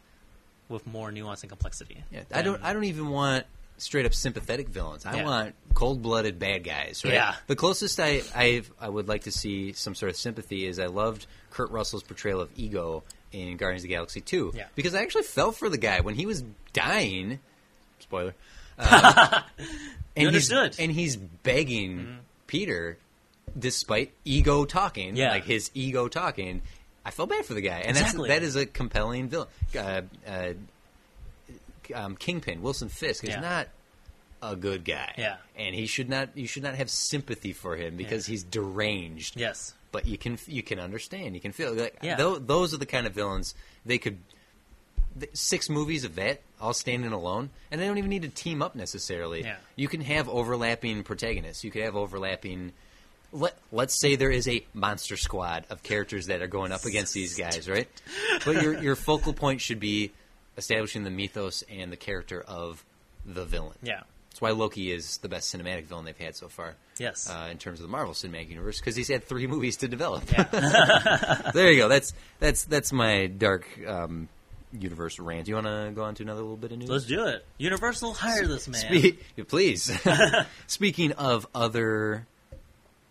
with 0.69 0.85
more 0.87 1.11
nuance 1.11 1.41
and 1.41 1.49
complexity. 1.49 2.03
Yeah, 2.11 2.21
I 2.33 2.41
don't. 2.41 2.63
I 2.63 2.71
don't 2.73 2.85
even 2.85 3.09
want 3.09 3.45
straight 3.77 4.05
up 4.05 4.13
sympathetic 4.13 4.69
villains. 4.69 5.05
I 5.05 5.17
Yeah. 5.17 5.23
want 5.25 5.55
cold 5.73 6.01
blooded 6.01 6.37
bad 6.39 6.63
guys. 6.63 7.01
Right? 7.03 7.13
Yeah. 7.15 7.35
The 7.47 7.55
closest 7.55 7.99
I 7.99 8.21
I've, 8.35 8.71
I 8.79 8.87
would 8.89 9.07
like 9.07 9.23
to 9.23 9.31
see 9.31 9.71
some 9.73 9.95
sort 9.95 10.09
of 10.09 10.15
sympathy 10.17 10.65
is 10.65 10.79
I 10.79 10.87
loved 10.87 11.25
Kurt 11.51 11.71
Russell's 11.71 12.03
portrayal 12.03 12.39
of 12.41 12.49
Ego 12.57 13.03
in 13.31 13.57
Guardians 13.57 13.83
of 13.83 13.89
the 13.89 13.93
Galaxy 13.95 14.21
Two. 14.21 14.51
Yeah. 14.55 14.65
Because 14.75 14.95
I 14.95 15.01
actually 15.01 15.23
felt 15.23 15.55
for 15.55 15.69
the 15.69 15.77
guy 15.77 16.01
when 16.01 16.15
he 16.15 16.25
was 16.25 16.43
dying. 16.73 17.39
Spoiler. 17.99 18.33
Uh, 18.77 19.41
and 20.15 20.27
understood. 20.27 20.75
He's, 20.75 20.79
and 20.79 20.91
he's 20.91 21.15
begging 21.17 22.19
Peter, 22.47 22.97
despite 23.57 24.13
ego 24.25 24.65
talking. 24.65 25.15
Yeah. 25.15 25.31
Like 25.31 25.45
his 25.45 25.69
ego 25.73 26.07
talking. 26.07 26.61
I 27.05 27.11
felt 27.11 27.29
bad 27.29 27.45
for 27.45 27.53
the 27.53 27.61
guy, 27.61 27.79
and 27.79 27.91
Exactly. 27.97 28.27
that's 28.27 28.39
that 28.39 28.45
is 28.45 28.55
a 28.55 28.65
compelling 28.65 29.29
villain. 29.29 29.47
Uh, 29.75 30.01
uh, 30.27 30.53
um, 31.95 32.15
Kingpin 32.15 32.61
Wilson 32.61 32.89
Fisk 32.89 33.23
is 33.23 33.31
Yeah. 33.31 33.39
not 33.39 33.67
a 34.41 34.55
good 34.55 34.85
guy. 34.85 35.13
Yeah. 35.17 35.37
and 35.57 35.75
he 35.75 35.85
should 35.87 36.09
not. 36.09 36.29
You 36.37 36.47
should 36.47 36.63
not 36.63 36.75
have 36.75 36.89
sympathy 36.89 37.51
for 37.53 37.75
him 37.75 37.95
because 37.97 38.27
Yeah. 38.27 38.33
he's 38.33 38.43
deranged. 38.43 39.37
Yes. 39.37 39.73
But 39.91 40.05
you 40.05 40.17
can 40.17 40.37
you 40.47 40.61
can 40.63 40.79
understand. 40.79 41.35
You 41.35 41.41
can 41.41 41.51
feel 41.51 41.73
like 41.73 41.97
Yeah. 42.01 42.15
tho- 42.15 42.37
those 42.39 42.73
are 42.73 42.77
the 42.77 42.85
kind 42.85 43.07
of 43.07 43.13
villains 43.13 43.55
they 43.85 43.97
could. 43.97 44.17
th- 45.19 45.31
Six 45.35 45.69
movies 45.69 46.03
of 46.03 46.15
that 46.15 46.41
all 46.61 46.73
standing 46.73 47.11
alone, 47.11 47.49
and 47.71 47.81
they 47.81 47.87
don't 47.87 47.97
even 47.97 48.09
need 48.09 48.21
to 48.21 48.29
team 48.29 48.61
up 48.61 48.75
necessarily. 48.75 49.41
Yeah. 49.41 49.57
You 49.75 49.87
can 49.87 50.01
have 50.01 50.29
overlapping 50.29 51.03
protagonists. 51.03 51.63
You 51.63 51.71
could 51.71 51.83
have 51.83 51.95
overlapping. 51.95 52.73
Let, 53.31 53.55
let's 53.71 53.99
say 53.99 54.15
there 54.15 54.31
is 54.31 54.47
a 54.47 54.65
monster 54.73 55.15
squad 55.15 55.65
of 55.69 55.83
characters 55.83 56.27
that 56.27 56.41
are 56.41 56.47
going 56.47 56.71
up 56.71 56.85
against 56.85 57.13
these 57.13 57.37
guys, 57.37 57.69
right? 57.69 57.87
But 58.45 58.61
your 58.63 58.81
your 58.81 58.95
focal 58.95 59.33
point 59.33 59.61
should 59.61 59.79
be 59.79 60.11
establishing 60.57 61.03
the 61.03 61.11
mythos 61.11 61.63
and 61.69 61.91
the 61.91 61.97
character 61.97 62.41
of 62.41 62.83
the 63.25 63.45
villain. 63.45 63.75
Yeah. 63.83 64.01
That's 64.29 64.41
why 64.41 64.51
Loki 64.51 64.91
is 64.91 65.17
the 65.17 65.29
best 65.29 65.53
cinematic 65.53 65.85
villain 65.85 66.05
they've 66.05 66.17
had 66.17 66.35
so 66.35 66.47
far. 66.49 66.75
Yes. 66.99 67.29
Uh, 67.29 67.47
in 67.49 67.57
terms 67.57 67.79
of 67.79 67.83
the 67.83 67.89
Marvel 67.91 68.13
Cinematic 68.13 68.49
Universe, 68.49 68.79
because 68.79 68.95
he's 68.95 69.07
had 69.07 69.23
three 69.23 69.47
movies 69.55 69.77
to 69.77 69.87
develop. 69.87 70.23
Yeah. 70.31 71.51
there 71.53 71.71
you 71.71 71.79
go. 71.79 71.87
That's 71.87 72.13
that's 72.39 72.63
that's 72.65 72.91
my 72.93 73.25
dark 73.27 73.65
um, 73.87 74.29
universe 74.71 75.17
rant. 75.19 75.47
You 75.47 75.55
want 75.55 75.65
to 75.67 75.91
go 75.95 76.03
on 76.03 76.13
to 76.15 76.23
another 76.23 76.41
little 76.41 76.57
bit 76.57 76.71
of 76.71 76.77
news? 76.77 76.89
Let's 76.89 77.05
do 77.05 77.25
it. 77.25 77.43
Universal, 77.57 78.13
hire 78.13 78.45
this 78.45 78.67
man. 78.67 78.81
Spe- 78.81 79.47
please. 79.47 79.91
Speaking 80.67 81.11
of 81.13 81.47
other 81.55 82.27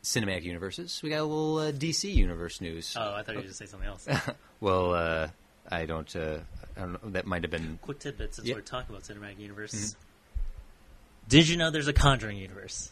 cinematic 0.04 0.44
universes, 0.44 1.00
we 1.02 1.10
got 1.10 1.18
a 1.20 1.24
little 1.24 1.58
uh, 1.58 1.72
DC 1.72 2.14
universe 2.14 2.60
news. 2.60 2.94
oh, 2.96 3.14
I 3.14 3.22
thought 3.22 3.32
you 3.32 3.38
were 3.38 3.42
going 3.42 3.48
to 3.48 3.54
say 3.54 3.66
something 3.66 3.88
else. 3.88 4.06
Well, 4.60 4.94
uh, 4.94 5.28
I 5.68 5.86
don't. 5.86 6.14
Uh, 6.14 6.38
I 6.76 6.80
don't 6.80 6.92
know. 6.92 7.10
That 7.10 7.26
might 7.26 7.42
have 7.42 7.50
been. 7.50 7.78
Quick 7.82 7.98
tidbit 7.98 8.34
since 8.36 8.46
Yeah. 8.46 8.54
we're 8.54 8.60
talking 8.60 8.94
about 8.94 9.02
cinematic 9.02 9.40
universes. 9.40 9.92
Mm-hmm. 9.94 10.02
Did 11.28 11.48
you 11.48 11.56
know 11.56 11.70
there's 11.70 11.88
a 11.88 11.92
Conjuring 11.92 12.38
universe? 12.38 12.90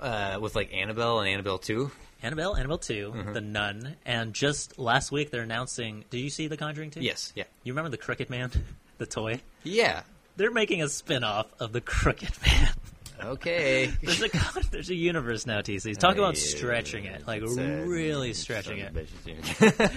Uh, 0.00 0.38
with 0.40 0.54
like 0.56 0.72
Annabelle 0.72 1.20
and 1.20 1.28
Annabelle 1.28 1.58
2. 1.58 1.90
Annabelle, 2.22 2.56
Annabelle 2.56 2.78
2, 2.78 3.12
Mm-hmm. 3.16 3.32
The 3.32 3.40
Nun, 3.40 3.96
and 4.04 4.32
just 4.34 4.78
last 4.78 5.12
week 5.12 5.30
they're 5.30 5.42
announcing. 5.42 6.04
Did 6.10 6.18
you 6.18 6.30
see 6.30 6.46
The 6.48 6.56
Conjuring 6.56 6.90
2? 6.90 7.00
Yes, 7.00 7.32
yeah. 7.36 7.44
You 7.64 7.72
remember 7.72 7.90
the 7.90 7.96
Crooked 7.98 8.28
Man, 8.30 8.50
the 8.98 9.06
toy? 9.06 9.40
Yeah. 9.62 10.02
They're 10.36 10.50
making 10.52 10.82
a 10.82 10.88
spin-off 10.88 11.46
of 11.60 11.72
the 11.72 11.80
Crooked 11.80 12.30
Man. 12.46 12.68
Okay. 13.20 13.86
There's 14.00 14.22
a 14.22 14.28
there's 14.70 14.90
a 14.90 14.94
universe 14.94 15.44
now, 15.44 15.58
TC. 15.60 15.98
Talk 15.98 16.18
about 16.18 16.36
stretching 16.36 17.04
it, 17.06 17.26
like 17.26 17.42
uh, 17.42 17.46
really 17.48 18.32
stretching 18.32 18.78
it. 18.78 18.90
of 18.90 18.94
bitches, 18.94 19.94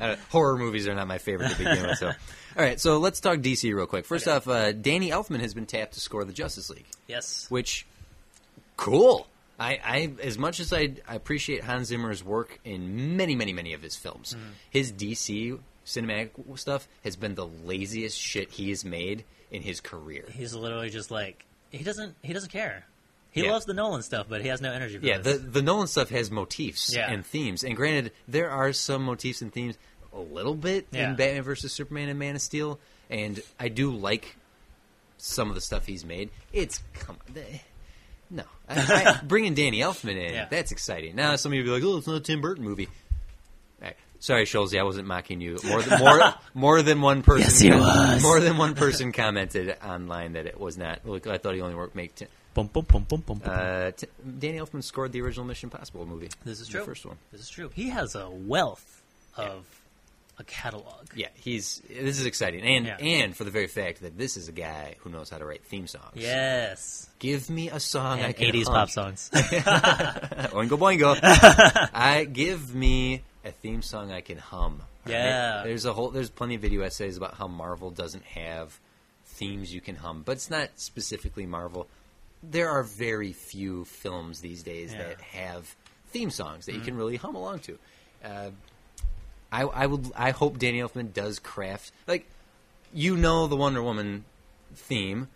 yeah. 0.00 0.16
Horror 0.30 0.58
movies 0.58 0.88
are 0.88 0.94
not 0.96 1.06
my 1.06 1.18
favorite 1.18 1.50
to 1.52 1.56
begin 1.58 1.86
with. 1.86 1.98
So, 1.98 2.10
all 2.56 2.62
right. 2.64 2.80
So 2.80 2.98
let's 2.98 3.20
talk 3.20 3.38
DC 3.38 3.74
real 3.74 3.86
quick. 3.86 4.04
First 4.04 4.26
Okay. 4.28 4.36
off, 4.36 4.48
uh, 4.48 4.72
Danny 4.72 5.10
Elfman 5.10 5.40
has 5.40 5.54
been 5.54 5.66
tapped 5.66 5.94
to 5.94 6.00
score 6.00 6.24
the 6.24 6.32
Justice 6.32 6.70
League, 6.70 6.86
Yes. 7.08 7.46
which 7.48 7.86
cool. 8.76 9.26
I, 9.58 9.78
I 9.84 10.12
as 10.22 10.38
much 10.38 10.60
as 10.60 10.72
I, 10.72 10.94
I 11.06 11.14
appreciate 11.14 11.62
Hans 11.62 11.88
Zimmer's 11.88 12.24
work 12.24 12.58
in 12.64 13.16
many, 13.16 13.36
many, 13.36 13.52
many 13.52 13.74
of 13.74 13.82
his 13.82 13.96
films, 13.96 14.34
Mm-hmm. 14.34 14.50
his 14.70 14.92
DC 14.92 15.58
cinematic 15.86 16.30
stuff 16.58 16.88
has 17.04 17.16
been 17.16 17.34
the 17.34 17.46
laziest 17.46 18.18
shit 18.18 18.50
he 18.50 18.70
has 18.70 18.84
made 18.84 19.24
in 19.50 19.62
his 19.62 19.80
career. 19.80 20.24
He's 20.32 20.54
literally 20.54 20.90
just 20.90 21.10
like 21.10 21.44
he 21.70 21.84
doesn't 21.84 22.16
he 22.22 22.32
doesn't 22.32 22.50
care. 22.50 22.86
He 23.30 23.44
Yeah. 23.44 23.52
loves 23.52 23.64
the 23.64 23.72
Nolan 23.74 24.02
stuff, 24.02 24.26
but 24.28 24.42
he 24.42 24.48
has 24.48 24.60
no 24.60 24.72
energy 24.72 24.98
for 24.98 25.04
it. 25.04 25.08
Yeah, 25.08 25.18
the 25.18 25.34
the 25.34 25.62
Nolan 25.62 25.86
stuff 25.86 26.08
has 26.10 26.30
motifs 26.30 26.92
Yeah. 26.94 27.10
and 27.10 27.24
themes, 27.24 27.62
and 27.64 27.76
granted, 27.76 28.12
there 28.26 28.50
are 28.50 28.72
some 28.72 29.02
motifs 29.04 29.42
and 29.42 29.52
themes 29.52 29.76
a 30.14 30.20
little 30.20 30.54
bit 30.54 30.86
Yeah. 30.92 31.10
in 31.10 31.16
Batman 31.16 31.42
versus 31.42 31.72
Superman 31.72 32.08
and 32.08 32.18
Man 32.18 32.34
of 32.36 32.42
Steel, 32.42 32.78
and 33.10 33.40
I 33.58 33.68
do 33.68 33.90
like 33.90 34.36
some 35.18 35.48
of 35.48 35.54
the 35.54 35.60
stuff 35.60 35.86
he's 35.86 36.04
made. 36.04 36.30
It's 36.52 36.80
come 36.94 37.16
on, 37.28 37.42
no, 38.30 38.44
I, 38.68 39.14
I, 39.20 39.20
bringing 39.26 39.54
Danny 39.54 39.80
Elfman 39.80 40.16
in, 40.16 40.34
Yeah. 40.34 40.46
that's 40.50 40.72
exciting. 40.72 41.14
Now 41.16 41.36
some 41.36 41.52
of 41.52 41.56
you 41.56 41.62
will 41.64 41.78
be 41.78 41.84
like, 41.84 41.92
oh, 41.94 41.98
it's 41.98 42.06
not 42.06 42.16
a 42.16 42.20
Tim 42.20 42.40
Burton 42.40 42.64
movie. 42.64 42.88
Right. 43.80 43.96
Sorry, 44.20 44.44
Schulze, 44.46 44.74
I 44.76 44.82
wasn't 44.84 45.06
mocking 45.08 45.40
you. 45.40 45.58
More 45.64 45.82
than 45.82 45.98
more, 45.98 46.34
more 46.54 46.82
than 46.82 47.00
one 47.00 47.22
person. 47.22 47.42
Yes, 47.42 47.58
he 47.60 47.70
was. 47.70 48.22
More 48.22 48.40
than 48.40 48.56
one 48.56 48.74
person 48.74 49.12
commented 49.12 49.76
online 49.84 50.32
that 50.34 50.46
it 50.46 50.58
was 50.58 50.78
not. 50.78 51.06
Look, 51.06 51.26
I 51.26 51.38
thought 51.38 51.54
he 51.54 51.60
only 51.60 51.74
worked 51.74 51.94
make. 51.96 52.14
T- 52.14 52.26
Bum, 52.54 52.66
bum, 52.66 52.84
bum, 52.86 53.04
bum, 53.08 53.20
bum, 53.24 53.40
uh, 53.46 53.92
t- 53.92 54.06
Danny 54.38 54.58
Elfman 54.58 54.84
scored 54.84 55.10
the 55.12 55.22
original 55.22 55.46
Mission 55.46 55.70
Possible 55.70 56.04
movie. 56.04 56.28
this 56.44 56.60
is 56.60 56.66
the 56.68 56.72
true. 56.74 56.84
first 56.84 57.06
one. 57.06 57.16
This 57.32 57.40
is 57.40 57.48
true. 57.48 57.70
He 57.74 57.88
has 57.88 58.14
a 58.14 58.28
wealth 58.28 59.00
of 59.38 59.64
a 60.38 60.44
catalog. 60.44 61.08
Yeah, 61.14 61.28
he's. 61.34 61.82
This 61.88 62.18
is 62.18 62.26
exciting, 62.26 62.62
and 62.62 62.86
Yeah. 62.86 62.96
and 62.98 63.36
for 63.36 63.44
the 63.44 63.50
very 63.50 63.66
fact 63.66 64.00
that 64.02 64.16
this 64.16 64.36
is 64.36 64.48
a 64.48 64.52
guy 64.52 64.96
who 65.00 65.10
knows 65.10 65.28
how 65.30 65.38
to 65.38 65.44
write 65.44 65.64
theme 65.64 65.86
songs. 65.86 66.12
Yes. 66.14 67.08
give 67.18 67.48
me 67.50 67.68
a 67.68 67.78
song 67.78 68.20
I 68.20 68.32
can 68.32 68.52
80s 68.52 68.64
hum. 68.64 68.74
pop 68.74 68.90
songs. 68.90 69.30
Oingo 69.34 70.78
boingo. 70.78 71.18
I 71.92 72.24
give 72.24 72.74
me 72.74 73.22
a 73.44 73.50
theme 73.52 73.82
song 73.82 74.10
I 74.12 74.20
can 74.20 74.38
hum. 74.38 74.82
Yeah. 75.06 75.56
right? 75.58 75.64
there's 75.64 75.84
a 75.84 75.92
whole. 75.92 76.10
There's 76.10 76.30
plenty 76.30 76.54
of 76.54 76.60
video 76.62 76.82
essays 76.82 77.16
about 77.16 77.34
how 77.34 77.46
Marvel 77.48 77.90
doesn't 77.90 78.24
have 78.24 78.78
themes 79.26 79.72
you 79.74 79.80
can 79.80 79.96
hum, 79.96 80.22
but 80.24 80.32
it's 80.32 80.50
not 80.50 80.68
specifically 80.76 81.46
Marvel. 81.46 81.88
There 82.42 82.68
are 82.70 82.82
very 82.82 83.32
few 83.32 83.84
films 83.84 84.40
these 84.40 84.62
days 84.62 84.92
Yeah. 84.92 85.00
Mm-hmm. 85.00 85.08
that 85.10 85.20
have 85.20 85.76
theme 86.08 86.30
songs 86.30 86.66
that 86.66 86.74
you 86.74 86.80
can 86.80 86.96
really 86.96 87.16
hum 87.16 87.34
along 87.34 87.60
to. 87.60 87.78
Uh, 88.24 88.50
I, 89.52 89.62
I 89.62 89.86
would. 89.86 90.10
I 90.16 90.30
hope 90.30 90.58
Danny 90.58 90.80
Elfman 90.80 91.12
does 91.12 91.38
craft 91.38 91.92
like 92.06 92.26
you 92.94 93.16
know 93.16 93.46
the 93.46 93.56
Wonder 93.56 93.82
Woman 93.82 94.24
theme, 94.74 95.28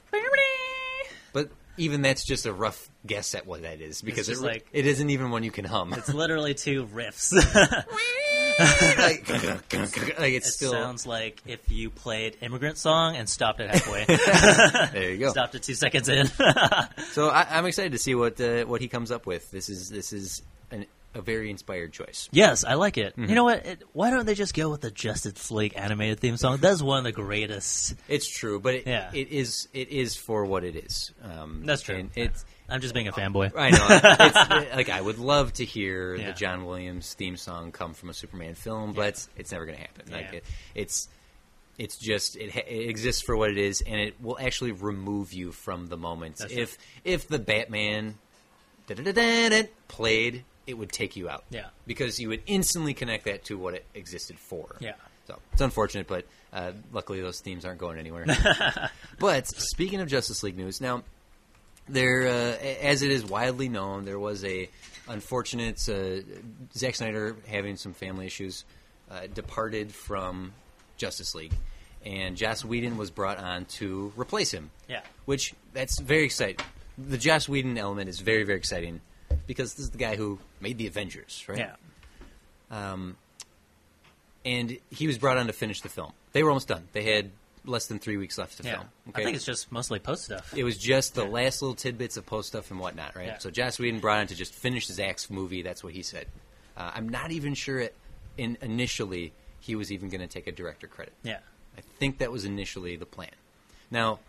but 1.32 1.51
even 1.76 2.02
that's 2.02 2.24
just 2.24 2.47
a 2.47 2.52
rough 2.52 2.88
guess 3.06 3.34
at 3.34 3.47
what 3.47 3.62
that 3.62 3.80
is 3.80 4.02
because 4.02 4.28
it, 4.28 4.40
like- 4.40 4.66
it 4.72 4.86
isn't 4.86 5.10
even 5.10 5.30
one 5.30 5.44
you 5.44 5.51
can 5.51 5.64
hum. 5.64 5.93
it's 5.93 6.12
literally 6.12 6.55
two 6.55 6.86
riffs. 6.86 7.32
like, 8.98 9.28
It 10.18 10.44
still 10.44 10.72
sounds 10.72 11.06
like 11.06 11.43
if 11.47 11.70
you 11.70 11.90
played 11.90 12.38
Immigrant 12.40 12.78
Song 12.78 13.16
and 13.16 13.28
stopped 13.28 13.60
it 13.60 13.70
halfway. 13.70 14.05
there. 14.93 15.10
You 15.10 15.18
go. 15.18 15.30
stopped 15.30 15.55
it 15.55 15.62
two 15.62 15.74
seconds 15.74 16.09
in. 16.09 16.26
So 17.10 17.28
I, 17.28 17.47
I'm 17.51 17.66
excited 17.66 17.93
to 17.93 17.98
see 17.98 18.14
what 18.14 18.40
uh, 18.40 18.64
what 18.64 18.80
he 18.80 18.88
comes 18.88 19.10
up 19.10 19.26
with. 19.26 19.51
This 19.51 19.68
is 19.68 19.90
this 19.90 20.12
is 20.12 20.43
an, 20.70 20.86
a 21.16 21.22
very 21.22 21.51
inspired 21.51 21.93
choice. 21.93 22.28
yes, 22.32 22.64
I 22.64 22.74
like 22.74 22.98
it. 22.98 23.12
Mm-hmm. 23.16 23.28
You 23.28 23.34
know 23.34 23.44
what? 23.44 23.64
It, 23.66 23.82
why 23.93 24.10
don't 24.10 24.26
they 24.26 24.34
just 24.34 24.55
go 24.55 24.68
with 24.70 24.80
the 24.82 24.90
Justice 24.90 25.51
League 25.51 25.72
animated 25.76 26.20
theme 26.20 26.36
song? 26.36 26.59
That's 26.59 26.82
one 26.82 26.98
of 26.98 27.05
the 27.05 27.12
greatest. 27.12 27.94
It's 28.09 28.28
true, 28.28 28.60
but 28.60 28.74
it, 28.74 28.86
Yeah. 28.86 29.10
it 29.12 29.28
is 29.30 29.68
it 29.72 29.88
is 29.88 30.16
for 30.16 30.44
what 30.44 30.64
it 30.64 30.76
is. 30.76 31.12
Um, 31.22 31.62
That's 31.64 31.82
true. 31.82 31.97
and 31.97 32.10
it's 32.14 32.44
I'm 32.68 32.80
just 32.80 32.94
being 32.94 33.09
a 33.09 33.12
fanboy. 33.12 33.52
I 33.56 33.70
know. 33.70 33.86
It's, 34.26 34.74
like 34.76 34.88
I 34.90 35.01
would 35.01 35.18
love 35.18 35.52
to 35.55 35.64
hear 35.64 36.14
Yeah. 36.16 36.26
the 36.28 36.32
John 36.32 36.66
Williams 36.66 37.14
theme 37.14 37.36
song 37.36 37.72
come 37.72 37.94
from 37.94 38.10
a 38.10 38.14
Superman 38.14 38.55
film, 38.55 38.93
but 38.93 39.26
it's 39.36 39.52
never 39.52 39.64
going 39.66 39.76
to 39.78 39.82
happen. 39.82 40.12
Like 40.12 40.28
Yeah. 40.32 40.38
it, 40.38 40.44
it's 40.74 41.09
it's 41.78 41.97
just 41.98 42.36
it, 42.36 42.56
it 42.56 42.88
exists 42.88 43.22
for 43.22 43.36
what 43.36 43.51
it 43.51 43.59
is, 43.59 43.82
and 43.82 44.01
it 44.01 44.14
will 44.20 44.38
actually 44.40 44.72
remove 44.72 45.32
you 45.32 45.52
from 45.52 45.86
the 45.86 45.97
moment. 45.97 46.36
That's 46.38 46.52
if 46.52 46.78
if 47.05 47.28
the 47.28 47.38
Batman 47.38 48.16
played, 49.88 50.44
it 50.66 50.74
would 50.74 50.90
take 50.93 51.16
you 51.16 51.28
out. 51.28 51.44
Yeah. 51.51 51.66
because 51.86 52.18
you 52.18 52.28
would 52.28 52.43
instantly 52.47 52.94
connect 52.94 53.24
that 53.24 53.44
to 53.44 53.59
what 53.59 53.74
it 53.74 53.84
existed 53.94 54.38
for. 54.38 54.76
Yeah. 54.80 54.94
So 55.26 55.38
it's 55.52 55.60
unfortunate, 55.60 56.06
but 56.06 56.24
uh, 56.52 56.72
luckily 56.93 57.20
those 57.20 57.40
themes 57.40 57.64
aren't 57.64 57.78
going 57.80 57.98
anywhere. 57.98 58.26
but 59.18 59.47
speaking 59.48 60.01
of 60.01 60.09
Justice 60.09 60.43
League 60.43 60.56
news, 60.56 60.80
now 60.80 61.02
there, 61.88 62.28
uh, 62.28 62.64
as 62.82 63.02
it 63.02 63.10
is 63.10 63.24
widely 63.24 63.68
known, 63.68 64.05
there 64.05 64.18
was 64.18 64.44
a 64.44 64.68
unfortunate 65.09 65.80
uh, 65.88 66.20
Zack 66.74 66.94
Snyder 66.97 67.36
having 67.47 67.76
some 67.76 67.93
family 67.93 68.26
issues, 68.26 68.64
uh, 69.10 69.22
departed 69.32 69.93
from 69.93 70.52
Justice 70.97 71.34
League, 71.34 71.52
and 72.05 72.36
Joss 72.36 72.64
Whedon 72.64 72.97
was 72.97 73.10
brought 73.10 73.38
on 73.38 73.64
to 73.66 74.12
replace 74.16 74.52
him. 74.52 74.70
Yeah. 74.88 75.01
which 75.24 75.55
that's 75.72 75.98
very 76.01 76.24
exciting. 76.24 76.64
The 76.98 77.18
Joss 77.18 77.48
Whedon 77.48 77.76
element 77.78 78.09
is 78.09 78.20
very 78.20 78.44
very 78.44 78.59
exciting 78.59 79.01
because 79.47 79.74
this 79.74 79.85
is 79.85 79.90
the 79.90 79.98
guy 79.98 80.16
who 80.16 80.39
made 80.60 80.78
the 80.78 80.86
Avengers, 80.86 81.44
right? 81.48 81.59
Yeah. 81.59 81.74
Um, 82.70 83.16
and 84.44 84.78
he 84.90 85.06
was 85.06 85.18
brought 85.18 85.36
on 85.39 85.47
to 85.47 85.52
finish 85.52 85.81
the 85.81 85.89
film. 85.89 86.12
They 86.32 86.43
were 86.43 86.51
almost 86.51 86.68
done. 86.68 86.89
They 86.93 87.02
had 87.05 87.31
less 87.64 87.86
than 87.86 87.98
three 87.98 88.16
weeks 88.16 88.39
left 88.39 88.59
to 88.59 88.62
Yeah. 88.62 88.74
film. 88.77 88.89
I 89.14 89.24
think 89.24 89.35
it's 89.36 89.44
just 89.44 89.73
mostly 89.73 89.98
post 89.98 90.24
stuff. 90.24 90.55
it 90.56 90.62
was 90.62 90.78
just 90.78 91.14
the 91.14 91.24
Yeah. 91.24 91.31
last 91.32 91.62
little 91.62 91.74
tidbits 91.74 92.16
of 92.16 92.24
post 92.27 92.48
stuff 92.48 92.70
and 92.70 92.78
whatnot, 92.78 93.16
right? 93.16 93.27
Yeah. 93.27 93.39
So 93.39 93.51
Joss 93.51 93.78
Whedon 93.81 93.98
brought 94.01 94.18
on 94.20 94.27
to 94.28 94.36
just 94.36 94.55
finish 94.55 94.86
Zack's 94.86 95.28
movie. 95.31 95.62
That's 95.62 95.82
what 95.82 95.93
he 95.93 96.02
said. 96.02 96.28
Uh, 96.77 96.93
I'm 96.94 97.09
not 97.09 97.32
even 97.32 97.55
sure 97.55 97.81
it, 97.81 97.94
in 98.36 98.56
initially 98.60 99.32
he 99.59 99.74
was 99.74 99.90
even 99.90 100.10
going 100.10 100.20
to 100.20 100.27
take 100.28 100.47
a 100.47 100.52
director 100.52 100.86
credit. 100.86 101.14
yeah. 101.24 101.39
I 101.77 101.81
think 101.98 102.18
that 102.18 102.31
was 102.32 102.44
initially 102.47 102.97
the 102.97 103.05
plan. 103.05 103.31
Now, 103.90 104.20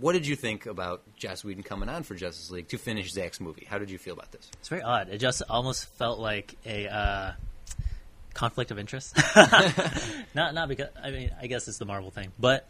what 0.00 0.12
did 0.12 0.26
you 0.26 0.34
think 0.36 0.66
about 0.66 1.02
Joss 1.16 1.44
Whedon 1.44 1.62
coming 1.62 1.88
on 1.88 2.02
for 2.02 2.14
Justice 2.14 2.50
League 2.50 2.68
to 2.68 2.78
finish 2.78 3.12
Zack's 3.12 3.40
movie? 3.40 3.66
How 3.68 3.78
did 3.78 3.90
you 3.90 3.98
feel 3.98 4.14
about 4.14 4.32
this? 4.32 4.50
It's 4.58 4.68
very 4.68 4.82
odd. 4.82 5.08
It 5.08 5.18
just 5.18 5.42
almost 5.48 5.86
felt 5.96 6.18
like 6.18 6.56
a 6.66 6.88
uh, 6.88 7.32
conflict 8.34 8.70
of 8.70 8.78
interest. 8.78 9.16
not 10.34 10.54
not 10.54 10.68
because 10.68 10.88
I 11.02 11.10
mean 11.10 11.30
I 11.40 11.46
guess 11.46 11.68
it's 11.68 11.78
the 11.78 11.84
Marvel 11.86 12.10
thing, 12.10 12.32
but 12.38 12.66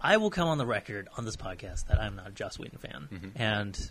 I 0.00 0.16
will 0.18 0.30
come 0.30 0.46
on 0.48 0.58
the 0.58 0.66
record 0.66 1.08
on 1.16 1.24
this 1.24 1.36
podcast 1.36 1.88
that 1.88 2.00
I'm 2.00 2.16
not 2.16 2.28
a 2.28 2.30
Joss 2.30 2.58
Whedon 2.58 2.78
fan, 2.78 3.08
Mm-hmm. 3.12 3.28
and 3.42 3.90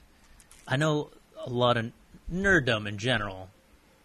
I 0.68 0.78
know 0.78 1.10
a 1.46 1.50
lot 1.50 1.76
of 1.78 1.92
nerddom 2.32 2.88
in 2.88 2.98
general 2.98 3.50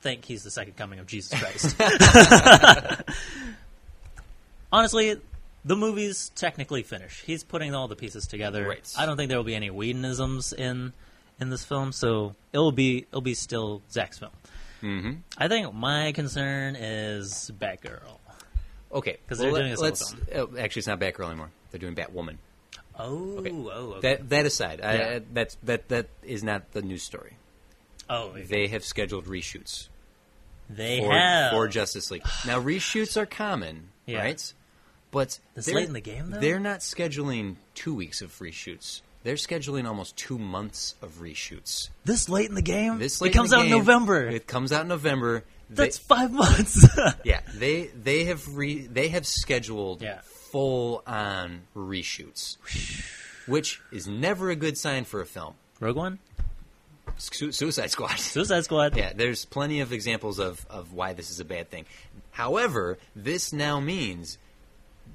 think 0.00 0.24
he's 0.24 0.42
the 0.42 0.50
second 0.50 0.76
coming 0.76 0.98
of 0.98 1.06
Jesus 1.06 1.38
Christ. 1.40 1.76
Honestly, 4.72 5.16
the 5.64 5.76
movie's 5.76 6.30
technically 6.34 6.82
finished. 6.82 7.24
He's 7.24 7.44
putting 7.44 7.74
all 7.74 7.88
the 7.88 7.96
pieces 7.96 8.26
together. 8.26 8.66
Right. 8.68 8.92
I 8.98 9.06
don't 9.06 9.16
think 9.16 9.28
there 9.28 9.38
will 9.38 9.44
be 9.44 9.54
any 9.54 9.70
Whedonisms 9.70 10.52
in 10.52 10.92
in 11.40 11.50
this 11.50 11.64
film, 11.64 11.92
so 11.92 12.34
it'll 12.52 12.72
be 12.72 13.06
it'll 13.10 13.20
be 13.20 13.34
still 13.34 13.82
Zack's 13.90 14.18
film. 14.18 14.32
Mm-hmm. 14.82 15.12
I 15.38 15.48
think 15.48 15.72
my 15.74 16.12
concern 16.12 16.74
is 16.76 17.50
Batgirl. 17.58 18.18
Okay, 18.92 19.16
'Cause 19.28 19.38
they're 19.38 19.50
doing 19.50 19.72
a 19.72 19.76
let's. 19.80 20.14
Oh, 20.34 20.50
actually, 20.58 20.80
it's 20.80 20.86
not 20.86 21.00
Batgirl 21.00 21.28
anymore. 21.28 21.50
They're 21.70 21.80
doing 21.80 21.94
Batwoman. 21.94 22.36
Oh, 22.98 23.38
Okay. 23.38 23.50
oh, 23.52 23.94
okay. 23.94 24.00
That 24.16 24.28
that 24.28 24.46
aside, 24.46 24.80
I, 24.82 24.94
Yeah. 24.94 25.08
I, 25.16 25.22
that's 25.32 25.56
that 25.62 25.88
that 25.88 26.08
is 26.22 26.42
not 26.44 26.72
the 26.72 26.82
news 26.82 27.02
story. 27.02 27.36
oh, 28.10 28.28
okay. 28.30 28.42
They 28.42 28.66
have 28.68 28.84
scheduled 28.84 29.24
reshoots 29.26 29.88
they 30.68 31.00
for, 31.00 31.12
have 31.12 31.52
for 31.52 31.68
Justice 31.68 32.10
League. 32.10 32.24
Now 32.46 32.60
reshoots 32.60 33.16
are 33.16 33.24
common, 33.26 33.88
Yeah. 34.06 34.18
right? 34.18 34.52
But 35.12 35.38
This 35.54 35.68
late 35.68 35.86
in 35.86 35.92
the 35.92 36.00
game, 36.00 36.30
though? 36.30 36.40
they're 36.40 36.58
not 36.58 36.80
scheduling 36.80 37.56
two 37.74 37.94
weeks 37.94 38.20
of 38.22 38.36
reshoots. 38.40 39.02
They're 39.22 39.34
scheduling 39.36 39.86
almost 39.86 40.16
two 40.16 40.36
months 40.38 40.96
of 41.00 41.20
reshoots. 41.20 41.90
this 42.04 42.28
late 42.28 42.48
in 42.48 42.56
the 42.56 42.62
game. 42.62 42.98
This 42.98 43.20
late 43.20 43.30
it 43.30 43.34
comes 43.34 43.52
in 43.52 43.58
out 43.60 43.62
the 43.62 43.66
in 43.68 43.78
November. 43.78 44.26
It 44.26 44.48
comes 44.48 44.72
out 44.72 44.80
in 44.82 44.88
November. 44.88 45.44
That's 45.70 45.96
five 45.98 46.32
months. 46.42 46.84
Yeah, 47.24 47.40
they 47.54 47.86
they 47.88 48.24
have 48.24 48.56
re, 48.56 48.80
they 48.86 49.08
have 49.10 49.24
scheduled 49.26 50.02
Yeah. 50.02 50.20
full 50.24 51.02
on 51.06 51.62
reshoots, 51.76 52.56
which 53.46 53.80
is 53.92 54.08
never 54.08 54.50
a 54.50 54.56
good 54.56 54.76
sign 54.76 55.04
for 55.04 55.20
a 55.20 55.26
film. 55.26 55.54
Rogue 55.78 55.96
One, 55.96 56.18
Su- 57.18 57.52
Suicide 57.52 57.90
Squad. 57.90 58.16
Suicide 58.18 58.64
Squad. 58.64 58.96
Yeah, 58.96 59.12
there's 59.14 59.44
plenty 59.44 59.80
of 59.80 59.92
examples 59.92 60.38
of, 60.38 60.66
of 60.68 60.92
why 60.94 61.12
this 61.12 61.30
is 61.30 61.38
a 61.38 61.44
bad 61.44 61.70
thing. 61.70 61.84
However, 62.32 62.98
this 63.14 63.52
now 63.52 63.78
means 63.78 64.38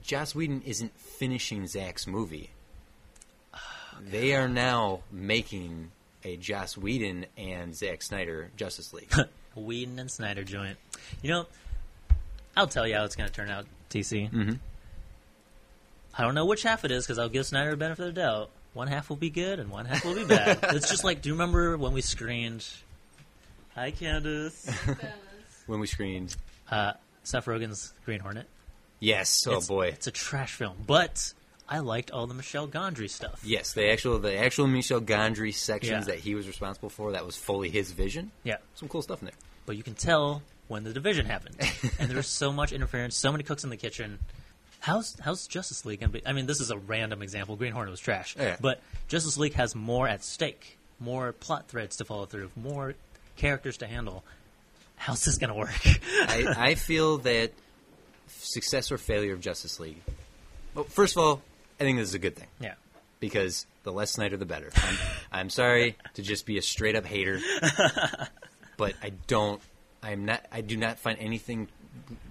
Joss 0.07 0.34
Whedon 0.34 0.61
isn't 0.65 0.97
finishing 0.99 1.67
Zack's 1.67 2.07
movie. 2.07 2.49
They 3.99 4.35
are 4.35 4.47
now 4.47 5.01
making 5.11 5.89
a 6.23 6.38
Joss 6.38 6.77
Whedon 6.77 7.25
and 7.35 7.75
Zack 7.75 8.03
Snyder 8.03 8.51
Justice 8.55 8.93
League. 8.93 9.11
Whedon 9.55 9.97
and 9.97 10.09
Snyder 10.11 10.43
joint. 10.43 10.77
You 11.23 11.31
know, 11.31 11.45
I'll 12.55 12.67
tell 12.67 12.88
you 12.88 12.93
how 12.95 13.05
it's 13.05 13.15
going 13.15 13.27
to 13.27 13.35
turn 13.35 13.49
out, 13.49 13.65
TC. 13.89 14.31
mm-hmm. 14.31 14.53
I 16.15 16.21
don't 16.21 16.35
know 16.35 16.45
which 16.45 16.61
half 16.61 16.85
it 16.85 16.91
is 16.91 17.05
because 17.05 17.17
I'll 17.17 17.27
give 17.27 17.47
Snyder 17.47 17.71
the 17.71 17.77
benefit 17.77 18.07
of 18.07 18.13
the 18.13 18.21
doubt. 18.21 18.49
One 18.73 18.88
half 18.88 19.09
will 19.09 19.15
be 19.17 19.31
good 19.31 19.59
and 19.59 19.71
one 19.71 19.85
half 19.85 20.05
will 20.05 20.13
be 20.15 20.25
bad. 20.25 20.59
it's 20.75 20.89
just 20.89 21.03
like, 21.03 21.23
do 21.23 21.29
you 21.29 21.34
remember 21.34 21.75
when 21.77 21.93
we 21.93 22.01
screened? 22.01 22.63
Hi, 23.75 23.89
Candace. 23.91 24.69
When 25.65 25.79
we 25.81 25.88
screened, 25.88 26.35
Uh, 26.71 26.93
Seth 27.23 27.45
Rogen's 27.45 27.91
Green 28.05 28.19
Hornet. 28.21 28.47
Yes, 28.99 29.45
oh 29.48 29.52
It's- 29.52 29.68
boy, 29.68 29.88
it's 29.90 30.07
a 30.07 30.11
trash 30.11 30.53
film, 30.53 30.78
but 30.88 31.34
I 31.69 31.80
liked 31.80 32.11
all 32.11 32.28
the 32.28 32.34
Michel 32.34 32.68
Gondry 32.68 33.10
stuff. 33.10 33.41
yes, 33.44 33.74
the 33.74 33.91
actual 33.91 34.19
the 34.19 34.36
actual 34.38 34.68
Michel 34.68 35.02
Gondry 35.02 35.53
sections 35.53 36.07
Yeah. 36.07 36.14
that 36.15 36.19
he 36.19 36.34
was 36.36 36.48
responsible 36.48 36.90
for 36.90 37.11
that 37.11 37.26
was 37.26 37.36
fully 37.36 37.69
his 37.69 37.91
vision. 37.91 38.32
Yeah, 38.44 38.57
Some 38.76 38.90
cool 38.90 39.02
stuff 39.02 39.22
in 39.22 39.26
there. 39.26 39.36
but 39.65 39.76
you 39.78 39.84
can 39.84 39.94
tell 39.95 40.41
when 40.68 40.84
the 40.84 40.94
division 40.94 41.26
happened, 41.26 41.56
and 41.99 42.10
there's 42.10 42.28
so 42.28 42.52
much 42.52 42.72
interference, 42.72 43.15
so 43.15 43.32
many 43.32 43.44
cooks 43.44 43.64
in 43.64 43.69
the 43.69 43.78
kitchen. 43.78 44.19
How's 44.80 45.15
how's 45.19 45.48
Justice 45.48 45.86
League 45.86 45.99
gonna 45.99 46.11
be? 46.14 46.26
I 46.26 46.34
mean, 46.34 46.45
this 46.45 46.60
is 46.61 46.72
a 46.72 46.78
random 46.78 47.22
example. 47.22 47.56
Green 47.56 47.74
Hornet 47.74 47.91
was 47.91 47.99
trash, 47.99 48.36
Yeah. 48.38 48.57
but 48.60 48.82
Justice 49.07 49.38
League 49.38 49.53
has 49.53 49.76
more 49.76 50.07
at 50.07 50.24
stake, 50.24 50.78
more 50.99 51.34
plot 51.34 51.68
threads 51.68 51.98
to 51.98 52.06
follow 52.06 52.26
through, 52.26 52.52
more 52.56 52.95
characters 53.36 53.78
to 53.78 53.88
handle. 53.88 54.24
How's 54.95 55.24
this 55.26 55.38
gonna 55.38 55.56
work? 55.56 55.72
I, 55.86 56.45
I 56.57 56.76
feel 56.76 57.18
that 57.19 57.52
success 58.43 58.91
or 58.91 58.97
failure 58.97 59.34
of 59.34 59.41
Justice 59.41 59.80
League. 59.80 60.01
Well, 60.76 60.85
first 60.85 61.18
of 61.18 61.23
all, 61.23 61.41
I 61.80 61.84
think 61.84 61.97
this 61.99 62.09
is 62.09 62.14
a 62.15 62.19
good 62.19 62.35
thing 62.35 62.47
yeah, 62.59 62.73
because 63.19 63.65
the 63.84 63.91
less 63.91 64.11
Snyder, 64.11 64.38
the 64.38 64.45
better. 64.45 64.69
I'm, 64.76 64.97
I'm 65.31 65.49
sorry 65.49 65.95
to 66.15 66.22
just 66.22 66.45
be 66.45 66.57
a 66.57 66.61
straight 66.61 66.95
up 66.95 67.05
hater, 67.05 67.39
but 68.77 68.93
I 69.01 69.11
don't. 69.27 69.61
I'm 70.03 70.26
not. 70.26 70.45
I 70.51 70.61
do 70.61 70.77
not 70.77 70.99
find 70.99 71.18
anything 71.19 71.68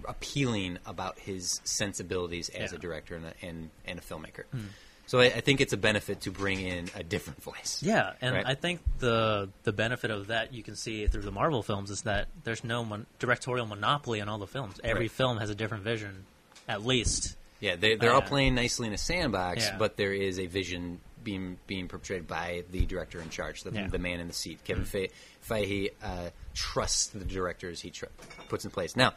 appealing 0.07 0.77
about 0.85 1.19
his 1.19 1.59
sensibilities 1.65 2.49
as 2.49 2.71
Yeah. 2.71 2.77
a 2.77 2.81
director 2.81 3.15
and 3.15 3.25
a, 3.25 3.33
and, 3.45 3.69
and 3.85 3.99
a 3.99 4.01
filmmaker. 4.01 4.43
Hmm. 4.51 4.59
So 5.07 5.19
I, 5.19 5.25
I 5.25 5.41
think 5.41 5.61
it's 5.61 5.73
a 5.73 5.77
benefit 5.77 6.21
to 6.21 6.31
bring 6.31 6.59
in 6.59 6.89
a 6.95 7.01
different 7.03 7.41
voice. 7.41 7.81
yeah, 7.81 8.13
and 8.21 8.35
Right. 8.35 8.45
I 8.45 8.55
think 8.55 8.81
the 8.99 9.49
the 9.63 9.71
benefit 9.71 10.11
of 10.11 10.27
that 10.27 10.53
you 10.53 10.61
can 10.63 10.75
see 10.75 11.07
through 11.07 11.23
the 11.23 11.31
Marvel 11.31 11.63
films 11.63 11.89
is 11.89 12.01
that 12.03 12.27
there's 12.43 12.63
no 12.63 12.83
mon- 12.85 13.05
directorial 13.19 13.65
monopoly 13.65 14.19
in 14.19 14.29
all 14.29 14.37
the 14.37 14.47
films. 14.47 14.79
Every 14.83 15.03
Right. 15.03 15.11
film 15.11 15.37
has 15.37 15.49
a 15.49 15.55
different 15.55 15.83
vision, 15.83 16.25
at 16.67 16.85
least. 16.85 17.35
Yeah, 17.59 17.75
they, 17.75 17.95
they're 17.95 18.11
all 18.13 18.21
Uh, 18.21 18.27
playing 18.27 18.53
nicely 18.53 18.85
in 18.87 18.93
a 18.93 18.97
sandbox, 18.99 19.65
Yeah. 19.65 19.77
but 19.79 19.97
there 19.97 20.13
is 20.13 20.37
a 20.39 20.45
vision 20.45 20.99
being 21.23 21.57
being 21.67 21.87
perpetrated 21.87 22.27
by 22.27 22.63
the 22.71 22.85
director 22.85 23.19
in 23.21 23.29
charge, 23.29 23.63
the, 23.63 23.71
Yeah. 23.71 23.81
Mm-hmm. 23.81 23.91
the 23.91 23.97
man 23.99 24.19
in 24.19 24.27
the 24.27 24.33
seat. 24.33 24.59
Kevin 24.63 24.85
Fe- 24.85 25.09
Feige 25.49 25.89
uh, 26.03 26.29
trusts 26.53 27.07
the 27.07 27.25
directors 27.25 27.81
he 27.81 27.89
tr- 27.91 28.05
puts 28.49 28.63
in 28.65 28.71
place. 28.71 28.95
Now, 28.95 29.13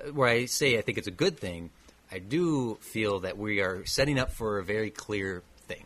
uh, 0.00 0.12
where 0.12 0.28
I 0.28 0.46
say 0.46 0.78
I 0.78 0.80
think 0.82 0.96
it's 0.98 1.06
a 1.08 1.12
good 1.24 1.38
thing, 1.38 1.70
I 2.12 2.18
do 2.18 2.76
feel 2.80 3.20
that 3.20 3.36
we 3.38 3.60
are 3.60 3.84
setting 3.86 4.18
up 4.18 4.30
for 4.30 4.58
a 4.58 4.64
very 4.64 4.90
clear 4.90 5.42
thing. 5.66 5.84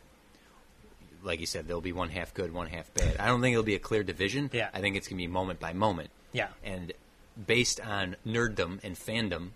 Like 1.23 1.41
you 1.41 1.47
said, 1.47 1.67
there'll 1.67 1.81
be 1.81 1.93
one 1.93 2.11
half 2.11 2.35
good, 2.35 2.53
one 2.53 2.67
half 2.69 2.93
bad. 2.95 3.17
I 3.19 3.27
don't 3.27 3.41
think 3.41 3.53
it'll 3.55 3.63
be 3.65 3.75
a 3.75 3.79
clear 3.81 4.03
division. 4.03 4.51
Yeah. 4.53 4.69
I 4.75 4.81
think 4.81 4.97
it's 4.97 5.09
going 5.09 5.17
to 5.19 5.23
be 5.23 5.27
moment 5.29 5.59
by 5.61 5.73
moment. 5.73 6.11
Yeah. 6.33 6.49
And 6.65 6.93
based 7.47 7.81
on 7.81 8.17
nerddom 8.27 8.81
and 8.85 8.95
fandom, 8.97 9.51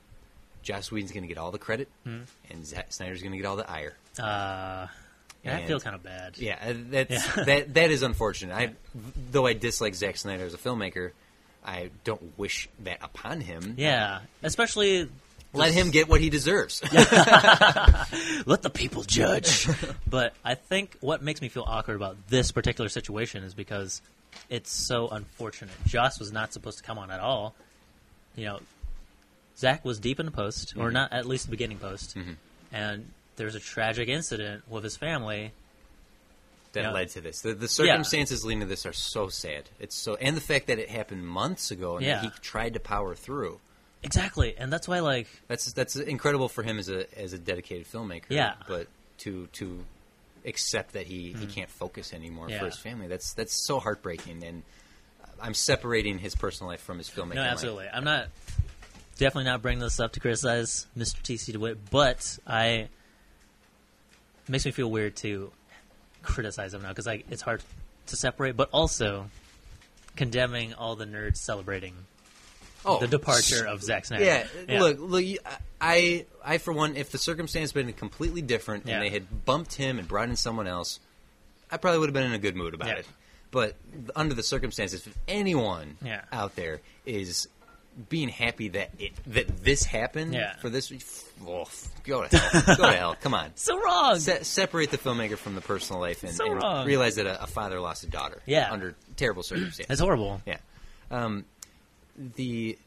Joss 0.63 0.91
Whedon's 0.93 1.13
going 1.13 1.23
to 1.25 1.29
get 1.29 1.39
all 1.39 1.51
the 1.51 1.59
credit, 1.59 1.89
Hmm. 2.05 2.21
and 2.51 2.65
Zack 2.65 2.93
Snyder's 2.93 3.21
going 3.21 3.33
to 3.33 3.39
get 3.39 3.47
all 3.47 3.57
the 3.57 3.69
ire. 3.69 3.95
Uh, 4.19 4.87
yeah, 5.45 5.57
I 5.57 5.67
feel 5.67 5.81
kind 5.81 5.97
of 5.97 6.05
bad. 6.05 6.39
Yeah, 6.39 6.57
uh, 6.65 6.75
that's 6.91 7.11
Yeah. 7.37 7.45
that 7.47 7.75
that 7.75 7.91
is 7.91 8.03
unfortunate. 8.03 8.55
I 8.55 8.73
though 9.33 9.45
I 9.47 9.55
dislike 9.55 9.95
Zack 9.97 10.17
Snyder 10.17 10.45
as 10.45 10.55
a 10.55 10.59
filmmaker, 10.59 11.11
I 11.65 11.91
don't 12.05 12.39
wish 12.39 12.69
that 12.85 12.99
upon 13.03 13.41
him. 13.41 13.75
Yeah, 13.77 14.21
especially 14.45 15.09
Let 15.55 15.73
him 15.73 15.91
get 15.91 16.09
what 16.09 16.21
he 16.21 16.31
deserves. 16.31 16.83
let 16.93 18.63
the 18.63 18.71
people 18.73 19.03
judge. 19.03 19.69
but 20.07 20.35
I 20.45 20.55
think 20.55 20.97
what 21.01 21.23
makes 21.23 21.43
me 21.43 21.49
feel 21.49 21.65
awkward 21.67 21.97
about 21.97 22.17
this 22.29 22.53
particular 22.53 22.89
situation 22.89 23.45
is 23.45 23.53
because 23.53 24.01
it's 24.49 24.73
so 24.73 25.09
unfortunate. 25.09 25.75
Joss 25.87 26.19
was 26.19 26.33
not 26.33 26.53
supposed 26.53 26.79
to 26.79 26.85
come 26.85 26.99
on 26.99 27.11
at 27.11 27.21
all. 27.21 27.55
You 28.35 28.47
know, 28.47 28.61
Zack 29.59 29.85
was 29.85 29.99
deep 29.99 30.19
in 30.19 30.27
the 30.27 30.33
post, 30.33 30.75
or 30.77 30.87
mm-hmm. 30.87 30.95
not 30.95 31.13
at 31.13 31.27
least 31.27 31.45
the 31.45 31.51
beginning 31.51 31.79
post, 31.79 32.17
mm-hmm. 32.17 32.33
and 32.73 33.11
there's 33.37 33.55
a 33.55 33.61
tragic 33.61 34.09
incident 34.09 34.63
with 34.69 34.85
his 34.85 34.97
family. 34.97 35.53
that 36.73 36.85
Yeah. 36.85 36.93
led 36.93 37.11
to 37.11 37.21
this. 37.21 37.43
The, 37.43 37.53
the 37.53 37.69
circumstances 37.69 38.47
leading 38.47 38.61
to 38.61 38.67
this 38.67 38.87
are 38.87 38.95
so 38.95 39.29
sad. 39.29 39.65
It's 39.79 39.95
so, 39.95 40.15
and 40.15 40.35
the 40.35 40.41
fact 40.41 40.69
that 40.69 40.79
it 40.79 40.89
happened 40.89 41.27
months 41.27 41.71
ago 41.71 41.97
and 41.99 42.07
that 42.07 42.23
Yeah. 42.25 42.31
he 42.31 42.31
tried 42.41 42.73
to 42.73 42.81
power 42.81 43.15
through. 43.15 43.61
Exactly, 44.03 44.55
and 44.59 44.73
that's 44.73 44.89
why 44.89 44.99
like 45.01 45.29
That's 45.49 45.73
that's 45.73 45.97
incredible 45.97 46.49
for 46.49 46.63
him 46.63 46.79
as 46.79 46.89
a 46.89 47.07
as 47.19 47.33
a 47.33 47.39
dedicated 47.39 47.87
filmmaker. 47.87 48.25
Yeah. 48.29 48.55
but 48.69 48.89
to 49.19 49.47
to 49.55 49.85
accept 50.45 50.95
that 50.95 51.07
he, 51.07 51.33
he 51.33 51.47
can't 51.47 51.71
focus 51.71 52.13
anymore 52.13 52.47
Mm-hmm. 52.47 52.53
Yeah. 52.55 52.59
for 52.59 52.65
his 52.67 52.79
family. 52.79 53.07
That's 53.07 53.33
that's 53.35 53.55
so 53.67 53.79
heartbreaking, 53.79 54.43
and 54.43 54.63
I'm 55.41 55.55
separating 55.55 56.19
his 56.19 56.35
personal 56.35 56.71
life 56.71 56.81
from 56.81 56.99
his 56.99 57.09
filmmaking. 57.09 57.35
No, 57.37 57.43
life. 57.43 57.53
absolutely. 57.53 57.87
I'm 57.93 58.05
not 58.05 58.27
definitely 59.19 59.45
not 59.45 59.63
bringing 59.63 59.79
this 59.81 60.01
up 60.01 60.13
to 60.15 60.21
criticize 60.21 60.87
Mr. 60.99 61.21
TC 61.23 61.53
DeWitt, 61.53 61.91
but 61.91 62.39
I 62.47 62.67
it 62.67 62.89
makes 64.49 64.65
me 64.65 64.73
feel 64.73 64.91
weird 64.91 65.15
to 65.17 65.53
criticize 66.23 66.75
him 66.75 66.83
now 66.83 66.89
because 66.89 67.07
like 67.07 67.25
it's 67.31 67.43
hard 67.43 67.63
to 68.07 68.17
separate, 68.17 68.57
but 68.57 68.69
also 68.73 69.31
condemning 70.17 70.75
all 70.75 70.97
the 70.97 71.05
nerds 71.07 71.37
celebrating 71.37 71.95
Oh, 72.85 72.99
the 72.99 73.07
departure 73.09 73.67
of 73.67 73.83
Zack 73.83 74.05
Snyder. 74.07 74.25
Yeah, 74.25 74.79
look, 74.81 74.99
look. 75.01 75.25
I, 75.81 76.27
I 76.45 76.59
for 76.59 76.73
one, 76.73 76.97
if 76.97 77.11
the 77.11 77.19
circumstance 77.19 77.73
had 77.73 77.87
been 77.87 77.93
completely 77.95 78.43
different 78.43 78.87
Yeah. 78.87 78.95
and 78.95 79.03
they 79.05 79.11
had 79.11 79.45
bumped 79.45 79.75
him 79.75 79.99
and 79.99 80.07
brought 80.09 80.29
in 80.29 80.37
someone 80.37 80.67
else, 80.67 81.01
I 81.71 81.77
probably 81.77 81.99
would 82.01 82.09
have 82.09 82.15
been 82.15 82.25
in 82.27 82.33
a 82.33 82.39
good 82.39 82.57
mood 82.57 82.75
about 82.75 82.89
Yeah. 82.89 82.95
it. 82.97 83.07
But 83.51 83.77
under 84.17 84.35
the 84.35 84.43
circumstances, 84.43 85.07
if 85.07 85.17
anyone 85.29 85.97
Yeah. 86.05 86.23
out 86.33 86.57
there 86.57 86.81
is 87.07 87.49
being 88.09 88.31
happy 88.31 88.69
that 88.69 88.91
it 88.99 89.13
that 89.27 89.63
this 89.65 89.85
happened 89.85 90.33
Yeah. 90.33 90.57
for 90.57 90.71
this, 90.71 90.91
oh, 91.47 91.69
go 92.05 92.27
to 92.27 92.39
hell, 92.39 92.63
go 92.77 92.87
to 92.91 92.97
hell. 92.97 93.17
Come 93.21 93.35
on, 93.35 93.51
so 93.55 93.79
wrong. 93.79 94.19
Se- 94.19 94.45
separate 94.45 94.91
the 94.91 94.97
filmmaker 94.99 95.37
from 95.37 95.55
the 95.55 95.61
personal 95.61 96.01
life 96.01 96.23
and, 96.23 96.33
So 96.35 96.51
and 96.51 96.87
realize 96.87 97.17
that 97.17 97.27
a, 97.27 97.43
a 97.43 97.47
father 97.47 97.79
lost 97.81 98.03
a 98.05 98.07
daughter. 98.09 98.41
Yeah. 98.47 98.73
under 98.73 98.95
terrible 99.17 99.43
circumstances. 99.43 99.87
It's 99.91 100.01
horrible. 100.01 100.41
Yeah. 100.47 100.57
Um, 101.11 101.45
the 102.17 102.79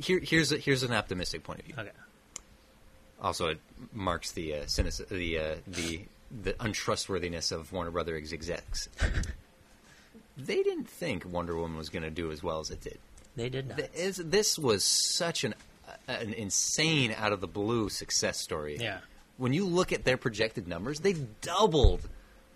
here 0.00 0.20
here's 0.22 0.52
a, 0.52 0.56
here's 0.58 0.82
an 0.82 0.92
optimistic 0.92 1.42
point 1.44 1.60
of 1.60 1.66
view. 1.66 1.74
Okay. 1.78 1.90
Also, 3.20 3.48
it 3.48 3.60
marks 3.92 4.32
the 4.32 4.54
uh, 4.54 4.66
cynic- 4.66 5.08
the 5.08 5.38
uh, 5.38 5.54
the 5.66 6.02
the 6.42 6.54
untrustworthiness 6.60 7.52
of 7.52 7.72
Warner 7.72 7.90
Brothers 7.90 8.32
execs. 8.32 8.88
they 10.36 10.62
didn't 10.62 10.88
think 10.88 11.24
Wonder 11.24 11.56
Woman 11.56 11.76
was 11.76 11.88
going 11.88 12.02
to 12.02 12.10
do 12.10 12.30
as 12.30 12.42
well 12.42 12.60
as 12.60 12.70
it 12.70 12.80
did. 12.80 12.98
They 13.36 13.48
did 13.48 13.68
not. 13.68 13.78
Th- 13.78 13.90
is- 13.94 14.16
This 14.16 14.58
was 14.58 14.84
such 14.84 15.44
an 15.44 15.54
an 16.08 16.32
insane 16.34 17.14
out 17.16 17.32
of 17.32 17.40
the 17.40 17.46
blue 17.46 17.88
success 17.88 18.38
story. 18.40 18.76
Yeah. 18.80 18.98
When 19.38 19.52
you 19.52 19.66
look 19.66 19.92
at 19.92 20.04
their 20.04 20.16
projected 20.16 20.66
numbers, 20.66 21.00
they 21.00 21.12
doubled 21.42 22.00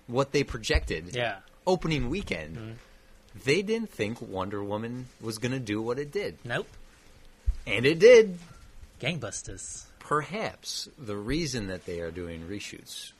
what 0.06 0.32
they 0.32 0.42
projected 0.44 1.14
Yeah. 1.14 1.39
opening 1.66 2.08
weekend. 2.10 2.78
They 3.44 3.62
didn't 3.62 3.91
think 3.91 4.20
Wonder 4.20 4.62
Woman 4.62 5.07
was 5.20 5.39
going 5.39 5.52
to 5.52 5.60
do 5.60 5.81
what 5.81 5.99
it 5.99 6.10
did. 6.10 6.39
Nope. 6.44 6.67
And 7.67 7.86
it 7.86 7.99
did. 7.99 8.39
Gangbusters. 9.00 9.84
Perhaps 9.99 10.89
the 10.99 11.17
reason 11.17 11.68
that 11.68 11.86
they 11.86 12.00
are 12.00 12.10
doing 12.10 12.47
reshoots, 12.49 13.12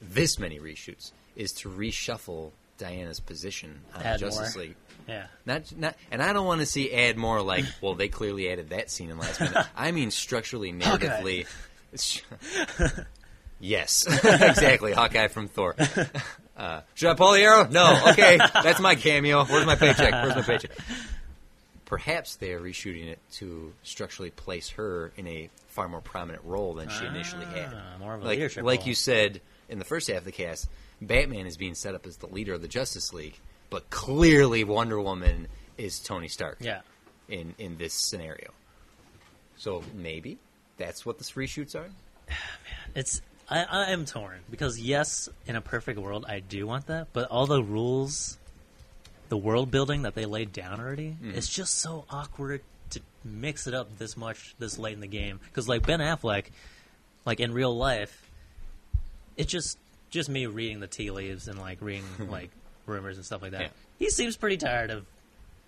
this 0.00 0.38
many 0.38 0.58
reshoots, 0.58 1.12
is 1.36 1.52
to 1.52 1.68
reshuffle 1.68 2.52
Diana's 2.78 3.20
position 3.20 3.80
on 3.94 4.02
Add 4.02 4.20
Justice 4.20 4.54
more. 4.54 4.64
League. 4.64 4.76
Yeah. 5.06 5.26
Not, 5.44 5.76
not, 5.76 5.94
and 6.10 6.22
I 6.22 6.32
don't 6.32 6.46
want 6.46 6.60
to 6.60 6.66
see 6.66 6.92
add 6.92 7.16
more 7.16 7.42
like, 7.42 7.64
well, 7.80 7.94
they 7.94 8.08
clearly 8.08 8.50
added 8.50 8.70
that 8.70 8.90
scene 8.90 9.10
in 9.10 9.18
last 9.18 9.40
minute. 9.40 9.66
I 9.76 9.90
mean, 9.92 10.10
structurally, 10.10 10.72
narratively. 10.72 11.46
yes, 13.60 14.06
exactly. 14.24 14.92
Hawkeye 14.92 15.28
from 15.28 15.48
Thor. 15.48 15.76
Uh, 16.58 16.80
should 16.94 17.08
I 17.10 17.14
pull 17.14 17.32
the 17.32 17.40
arrow? 17.42 17.68
No. 17.70 18.02
Okay, 18.08 18.36
that's 18.36 18.80
my 18.80 18.94
cameo. 18.96 19.44
Where's 19.44 19.64
my 19.64 19.76
paycheck? 19.76 20.12
Where's 20.12 20.34
my 20.36 20.42
paycheck? 20.42 20.72
perhaps 21.84 22.36
they 22.36 22.52
are 22.52 22.60
reshooting 22.60 23.06
it 23.06 23.18
to 23.32 23.72
structurally 23.82 24.30
place 24.30 24.68
her 24.70 25.10
in 25.16 25.26
a 25.26 25.48
far 25.68 25.88
more 25.88 26.02
prominent 26.02 26.44
role 26.44 26.74
than 26.74 26.86
she 26.90 27.06
initially 27.06 27.46
had. 27.46 27.72
Ah, 27.74 27.98
more 27.98 28.14
of 28.14 28.20
a 28.20 28.24
like 28.26 28.36
leadership 28.36 28.62
like 28.62 28.80
role. 28.80 28.88
you 28.88 28.94
said 28.94 29.40
in 29.70 29.78
the 29.78 29.86
first 29.86 30.08
half 30.08 30.18
of 30.18 30.24
the 30.24 30.32
cast, 30.32 30.68
Batman 31.00 31.46
is 31.46 31.56
being 31.56 31.74
set 31.74 31.94
up 31.94 32.06
as 32.06 32.18
the 32.18 32.26
leader 32.26 32.52
of 32.52 32.60
the 32.60 32.68
Justice 32.68 33.14
League, 33.14 33.38
but 33.70 33.88
clearly 33.88 34.64
Wonder 34.64 35.00
Woman 35.00 35.48
is 35.78 35.98
Tony 36.00 36.28
Stark. 36.28 36.58
Yeah. 36.60 36.80
In 37.28 37.54
in 37.58 37.76
this 37.78 37.94
scenario, 37.94 38.50
so 39.56 39.82
maybe 39.94 40.38
that's 40.76 41.04
what 41.06 41.18
the 41.18 41.24
reshoots 41.24 41.74
are. 41.74 41.88
Man, 42.28 42.36
It's 42.94 43.20
I, 43.50 43.62
I 43.64 43.90
am 43.92 44.04
torn 44.04 44.40
because 44.50 44.78
yes, 44.80 45.28
in 45.46 45.56
a 45.56 45.60
perfect 45.60 45.98
world, 45.98 46.26
I 46.28 46.40
do 46.40 46.66
want 46.66 46.86
that, 46.88 47.08
but 47.12 47.28
all 47.30 47.46
the 47.46 47.62
rules, 47.62 48.38
the 49.30 49.36
world 49.38 49.70
building 49.70 50.02
that 50.02 50.14
they 50.14 50.26
laid 50.26 50.52
down 50.52 50.80
already, 50.80 51.16
Mm. 51.22 51.34
it's 51.36 51.48
just 51.48 51.76
so 51.78 52.04
awkward 52.10 52.60
to 52.90 53.00
mix 53.24 53.66
it 53.66 53.74
up 53.74 53.98
this 53.98 54.16
much 54.16 54.54
this 54.58 54.78
late 54.78 54.94
in 54.94 55.00
the 55.00 55.06
game. 55.06 55.40
Because 55.44 55.66
like 55.68 55.86
Ben 55.86 56.00
Affleck, 56.00 56.46
like 57.24 57.40
in 57.40 57.52
real 57.52 57.74
life, 57.76 58.30
it's 59.36 59.50
just 59.50 59.78
just 60.10 60.28
me 60.28 60.46
reading 60.46 60.80
the 60.80 60.86
tea 60.86 61.10
leaves 61.10 61.48
and 61.48 61.58
like 61.58 61.78
reading 61.80 62.04
like 62.30 62.50
rumors 62.86 63.16
and 63.16 63.24
stuff 63.24 63.40
like 63.42 63.52
that. 63.52 63.60
Yeah. 63.62 63.68
He 63.98 64.10
seems 64.10 64.36
pretty 64.36 64.56
tired 64.58 64.90
of 64.90 65.06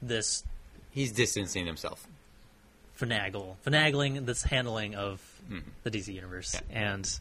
this 0.03 0.45
He's 0.91 1.13
distancing 1.13 1.67
himself. 1.67 2.07
finagle, 2.99 3.57
finagling 3.67 4.27
this 4.27 4.43
handling 4.43 4.95
of 4.95 5.23
the 5.83 5.91
DC 5.91 6.13
universe. 6.13 6.55
Yeah. 6.71 6.79
and 6.95 7.21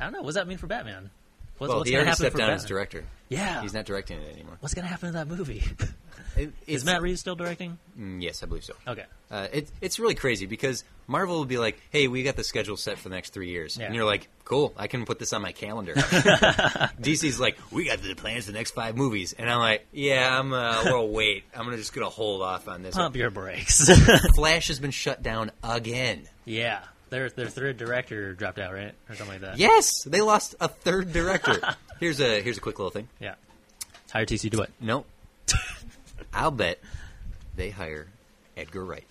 I 0.00 0.04
don't 0.04 0.12
know. 0.12 0.20
What 0.20 0.26
does 0.28 0.34
that 0.36 0.48
mean 0.48 0.58
for 0.58 0.66
Batman? 0.66 1.10
What's, 1.58 1.68
well, 1.68 1.78
what's 1.80 1.90
he 1.90 1.96
already 1.96 2.12
stepped 2.12 2.36
down 2.36 2.46
Batman? 2.48 2.56
as 2.56 2.64
director. 2.64 3.04
Yeah, 3.28 3.60
He's 3.60 3.74
not 3.74 3.84
directing 3.84 4.18
it 4.18 4.32
anymore. 4.32 4.56
What's 4.60 4.72
going 4.74 4.84
to 4.84 4.88
happen 4.88 5.08
to 5.08 5.12
that 5.18 5.28
movie? 5.28 5.62
It- 6.36 6.52
Is 6.68 6.84
Matt 6.84 7.02
Reeves 7.02 7.18
still 7.18 7.34
directing? 7.34 7.76
Mm, 7.98 8.22
yes, 8.22 8.44
I 8.44 8.46
believe 8.46 8.62
so. 8.64 8.74
Okay, 8.86 9.04
Uh, 9.32 9.48
it, 9.52 9.68
it's 9.80 9.98
really 9.98 10.14
crazy 10.14 10.46
because 10.46 10.84
Marvel 11.08 11.36
will 11.38 11.44
be 11.44 11.58
like, 11.58 11.80
"Hey, 11.90 12.06
we 12.06 12.22
got 12.22 12.36
the 12.36 12.44
schedule 12.44 12.76
set 12.76 12.98
for 12.98 13.08
the 13.08 13.16
next 13.16 13.32
three 13.32 13.50
years," 13.50 13.76
Yeah. 13.76 13.86
and 13.86 13.96
you're 13.96 14.04
like, 14.04 14.28
"Cool, 14.44 14.72
I 14.76 14.86
can 14.86 15.04
put 15.06 15.18
this 15.18 15.32
on 15.32 15.42
my 15.42 15.50
calendar." 15.50 15.94
DC's 17.00 17.40
like, 17.40 17.58
"We 17.72 17.84
got 17.86 18.00
the 18.00 18.14
plans 18.14 18.46
for 18.46 18.52
the 18.52 18.58
next 18.58 18.70
five 18.72 18.96
movies," 18.96 19.32
and 19.36 19.50
I'm 19.50 19.58
like, 19.58 19.86
"Yeah, 19.92 20.38
I'm. 20.38 20.52
Uh, 20.52 20.82
we'll 20.84 21.08
wait. 21.08 21.44
I'm 21.54 21.64
gonna 21.64 21.76
just 21.78 21.92
gonna 21.92 22.08
hold 22.08 22.42
off 22.42 22.68
on 22.68 22.82
this." 22.82 22.94
pump 22.94 23.16
your 23.16 23.30
brakes. 23.30 23.90
Flash 24.34 24.68
has 24.68 24.78
been 24.78 24.92
shut 24.92 25.22
down 25.22 25.50
again. 25.64 26.28
yeah, 26.44 26.80
their 27.10 27.28
their 27.30 27.48
third 27.48 27.76
director 27.76 28.32
dropped 28.34 28.58
out, 28.58 28.72
right, 28.72 28.94
or 29.08 29.14
something 29.14 29.34
like 29.34 29.40
that. 29.42 29.58
Yes, 29.58 30.02
they 30.04 30.20
lost 30.20 30.54
a 30.60 30.68
third 30.68 31.12
director. 31.12 31.60
here's 32.00 32.20
a 32.20 32.40
here's 32.42 32.58
a 32.58 32.60
quick 32.60 32.78
little 32.78 32.90
thing. 32.90 33.08
yeah. 33.20 33.34
Hire 34.10 34.26
TC 34.26 34.50
do 34.50 34.62
it. 34.62 34.70
Nope. 34.80 35.06
I'll 36.34 36.50
bet 36.50 36.80
they 37.54 37.70
hire 37.70 38.08
Edgar 38.56 38.84
Wright. 38.84 39.04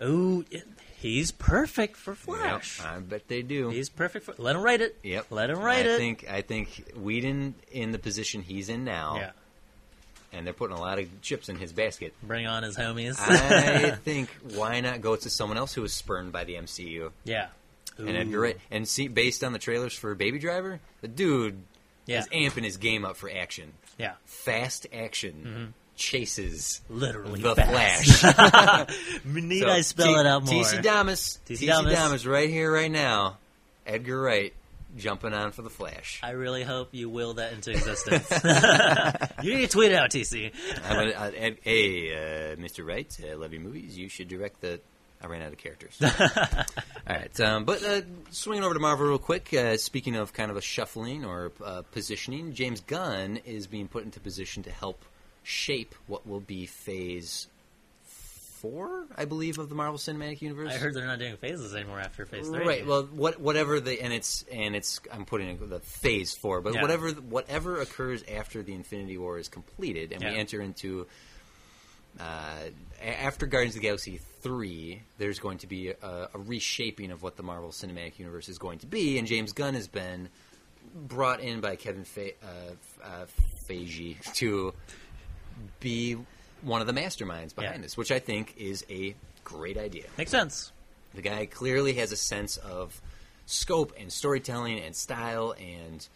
Oh, 0.00 0.44
he's 0.96 1.30
perfect 1.30 1.96
for 1.96 2.14
Flash. 2.14 2.78
Yep, 2.80 2.88
I 2.88 2.98
bet 3.00 3.28
they 3.28 3.42
do. 3.42 3.70
He's 3.70 3.88
perfect 3.88 4.24
for. 4.26 4.34
Let 4.38 4.56
him 4.56 4.62
write 4.62 4.80
it. 4.80 4.96
Yep. 5.02 5.26
Let 5.30 5.50
him 5.50 5.58
write 5.58 5.86
I 5.86 5.90
it. 5.90 5.94
I 5.94 5.98
think 5.98 6.26
I 6.30 6.40
think 6.42 6.92
Whedon 6.96 7.54
in 7.70 7.92
the 7.92 7.98
position 7.98 8.42
he's 8.42 8.68
in 8.68 8.84
now, 8.84 9.16
yeah. 9.16 9.30
And 10.36 10.46
they're 10.46 10.54
putting 10.54 10.76
a 10.76 10.80
lot 10.80 10.98
of 10.98 11.20
chips 11.22 11.48
in 11.48 11.56
his 11.56 11.72
basket. 11.72 12.14
Bring 12.22 12.46
on 12.46 12.62
his 12.62 12.76
homies. 12.76 13.16
I 13.18 13.90
think 14.04 14.28
why 14.54 14.80
not 14.80 15.00
go 15.00 15.16
to 15.16 15.30
someone 15.30 15.56
else 15.58 15.72
who 15.74 15.82
was 15.82 15.92
spurned 15.92 16.32
by 16.32 16.44
the 16.44 16.54
MCU 16.54 17.10
yeah. 17.24 17.48
and 17.98 18.10
Edgar 18.10 18.40
Wright, 18.40 18.56
and 18.70 18.86
see 18.86 19.08
based 19.08 19.42
on 19.42 19.52
the 19.52 19.58
trailers 19.58 19.94
for 19.94 20.14
Baby 20.14 20.38
Driver, 20.38 20.80
the 21.00 21.08
dude 21.08 21.58
Yeah. 22.06 22.20
is 22.20 22.28
amping 22.28 22.64
his 22.64 22.76
game 22.76 23.04
up 23.04 23.16
for 23.16 23.30
action, 23.30 23.72
Yeah. 23.98 24.12
fast 24.24 24.86
action. 24.92 25.32
Mm-hmm. 25.46 25.64
Chases 25.98 26.82
Literally 26.90 27.40
the 27.40 27.54
fast. 27.56 28.20
Flash. 28.20 28.88
Need 29.24 29.60
So, 29.62 29.70
I 29.70 29.80
spell 29.80 30.12
T- 30.12 30.20
it 30.20 30.26
out 30.26 30.44
more? 30.44 30.62
TC 30.62 30.82
Damas, 30.82 31.38
TC. 31.48 31.66
Damas, 31.66 32.26
right 32.26 32.50
here, 32.50 32.70
right 32.70 32.90
now. 32.90 33.38
Edgar 33.86 34.20
Wright 34.20 34.52
jumping 34.96 35.32
on 35.32 35.52
for 35.52 35.62
the 35.62 35.70
Flash. 35.70 36.20
I 36.22 36.30
really 36.30 36.62
hope 36.62 36.88
you 36.92 37.08
will 37.08 37.34
that 37.34 37.52
into 37.52 37.70
existence. 37.70 38.28
you 39.42 39.54
need 39.54 39.62
to 39.62 39.68
tweet 39.68 39.92
it 39.92 39.94
out, 39.94 40.10
TC. 40.10 40.52
I'm 40.84 40.96
gonna, 40.96 41.10
uh, 41.10 41.30
hey, 41.62 42.12
uh, 42.12 42.56
Mr. 42.56 42.86
Wright, 42.86 43.16
I 43.28 43.34
love 43.34 43.52
your 43.52 43.62
movies. 43.62 43.96
You 43.96 44.08
should 44.08 44.28
direct 44.28 44.60
the. 44.60 44.80
I 45.20 45.28
ran 45.28 45.40
out 45.40 45.52
of 45.52 45.58
characters. 45.58 45.98
All 46.02 46.10
right, 47.08 47.40
um, 47.40 47.64
but 47.64 47.82
uh, 47.82 48.02
swinging 48.30 48.64
over 48.64 48.74
to 48.74 48.80
Marvel 48.80 49.06
real 49.06 49.18
quick. 49.18 49.52
Uh, 49.52 49.78
speaking 49.78 50.14
of 50.14 50.34
kind 50.34 50.50
of 50.50 50.58
a 50.58 50.60
shuffling 50.60 51.24
or 51.24 51.52
uh, 51.64 51.82
positioning, 51.90 52.52
James 52.52 52.80
Gunn 52.80 53.38
is 53.46 53.66
being 53.66 53.88
put 53.88 54.04
into 54.04 54.20
position 54.20 54.62
to 54.64 54.70
help 54.70 55.02
shape 55.42 55.94
what 56.06 56.26
will 56.26 56.40
be 56.40 56.66
Phase 56.66 57.46
Four, 58.60 59.06
I 59.16 59.24
believe, 59.24 59.58
of 59.58 59.68
the 59.68 59.74
Marvel 59.74 59.98
Cinematic 59.98 60.40
Universe. 60.42 60.72
I 60.72 60.78
heard 60.78 60.94
they're 60.94 61.06
not 61.06 61.18
doing 61.18 61.36
phases 61.36 61.74
anymore 61.74 62.00
after 62.00 62.24
phase 62.26 62.48
three. 62.48 62.66
Right. 62.66 62.86
Well, 62.86 63.04
what, 63.04 63.40
whatever 63.40 63.80
the 63.80 64.00
and 64.00 64.12
it's 64.12 64.44
and 64.52 64.74
it's 64.74 65.00
I'm 65.12 65.24
putting 65.24 65.48
in 65.48 65.68
the 65.68 65.80
phase 65.80 66.34
four, 66.34 66.60
but 66.60 66.74
Yeah. 66.74 66.82
whatever 66.82 67.10
whatever 67.10 67.80
occurs 67.80 68.24
after 68.24 68.62
the 68.62 68.72
Infinity 68.74 69.18
War 69.18 69.38
is 69.38 69.48
completed, 69.48 70.12
and 70.12 70.22
Yeah. 70.22 70.32
we 70.32 70.38
enter 70.38 70.60
into 70.60 71.06
uh, 72.18 72.70
after 73.04 73.46
Guardians 73.46 73.74
of 73.76 73.82
the 73.82 73.86
Galaxy 73.86 74.20
three, 74.40 75.02
there's 75.18 75.38
going 75.38 75.58
to 75.58 75.66
be 75.66 75.90
a, 75.90 76.28
a 76.32 76.38
reshaping 76.38 77.10
of 77.10 77.22
what 77.22 77.36
the 77.36 77.42
Marvel 77.42 77.70
Cinematic 77.70 78.18
Universe 78.18 78.48
is 78.48 78.58
going 78.58 78.78
to 78.78 78.86
be, 78.86 79.18
and 79.18 79.26
James 79.28 79.52
Gunn 79.52 79.74
has 79.74 79.86
been 79.86 80.28
brought 80.94 81.40
in 81.40 81.60
by 81.60 81.76
Kevin 81.76 82.04
Fe- 82.04 82.36
uh, 82.42 83.04
uh, 83.04 83.26
Feige 83.68 84.16
to 84.36 84.72
be 85.80 86.16
one 86.62 86.80
of 86.80 86.86
the 86.86 86.92
masterminds 86.92 87.54
behind 87.54 87.76
Yeah. 87.76 87.82
this, 87.82 87.96
which 87.96 88.10
I 88.10 88.18
think 88.18 88.54
is 88.56 88.84
a 88.90 89.14
great 89.44 89.76
idea. 89.76 90.04
Makes 90.18 90.30
sense. 90.30 90.72
The 91.14 91.22
guy 91.22 91.46
clearly 91.46 91.94
has 91.94 92.12
a 92.12 92.16
sense 92.16 92.56
of 92.58 93.00
scope 93.46 93.92
and 93.98 94.12
storytelling 94.12 94.80
and 94.80 94.94
style, 94.94 95.54
and 95.58 96.06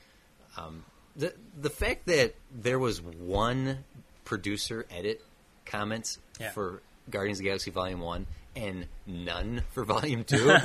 um, 0.56 0.84
the 1.16 1.32
the 1.58 1.70
fact 1.70 2.06
that 2.06 2.34
there 2.52 2.78
was 2.78 3.00
one 3.00 3.84
producer 4.24 4.86
edit 4.90 5.24
comments 5.66 6.18
Yeah. 6.40 6.50
for 6.50 6.82
Guardians 7.08 7.38
of 7.38 7.44
the 7.44 7.48
Galaxy 7.48 7.70
Volume 7.70 8.00
One 8.00 8.26
and 8.56 8.86
none 9.06 9.62
for 9.72 9.84
Volume 9.84 10.24
Two 10.26 10.56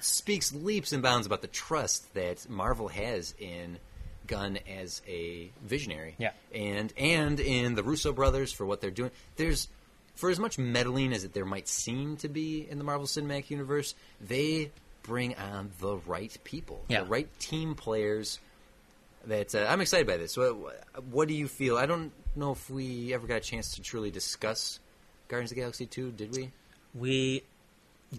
speaks 0.00 0.52
leaps 0.52 0.92
and 0.92 1.02
bounds 1.02 1.26
about 1.26 1.40
the 1.40 1.48
trust 1.48 2.12
that 2.14 2.48
Marvel 2.48 2.88
has 2.88 3.34
in 3.38 3.78
Gunn 4.26 4.58
as 4.68 5.02
a 5.06 5.50
visionary, 5.64 6.14
Yeah. 6.18 6.32
and 6.54 6.92
and 6.96 7.38
in 7.40 7.74
the 7.74 7.82
Russo 7.82 8.12
brothers 8.12 8.52
for 8.52 8.64
what 8.66 8.80
they're 8.80 8.90
doing. 8.90 9.10
There's 9.36 9.68
for 10.14 10.30
as 10.30 10.38
much 10.38 10.58
meddling 10.58 11.12
as 11.12 11.24
it 11.24 11.32
there 11.32 11.44
might 11.46 11.68
seem 11.68 12.16
to 12.18 12.28
be 12.28 12.66
in 12.68 12.78
the 12.78 12.84
Marvel 12.84 13.06
Cinematic 13.06 13.50
Universe, 13.50 13.94
they 14.20 14.70
bring 15.02 15.34
on 15.36 15.70
the 15.80 15.96
right 16.06 16.36
people, 16.44 16.84
Yeah. 16.88 17.00
the 17.00 17.06
right 17.06 17.38
team 17.40 17.74
players. 17.74 18.38
That 19.26 19.54
uh, 19.54 19.66
I'm 19.68 19.80
excited 19.80 20.06
by 20.06 20.16
this. 20.16 20.36
What, 20.36 20.56
what 21.10 21.28
do 21.28 21.34
you 21.34 21.46
feel? 21.46 21.76
I 21.78 21.86
don't 21.86 22.10
know 22.34 22.50
if 22.52 22.68
we 22.68 23.14
ever 23.14 23.26
got 23.28 23.36
a 23.36 23.40
chance 23.40 23.76
to 23.76 23.82
truly 23.82 24.10
discuss 24.10 24.80
Guardians 25.28 25.52
of 25.52 25.54
the 25.56 25.60
Galaxy 25.60 25.86
Two. 25.86 26.10
Did 26.10 26.34
we? 26.34 26.50
We 26.94 27.42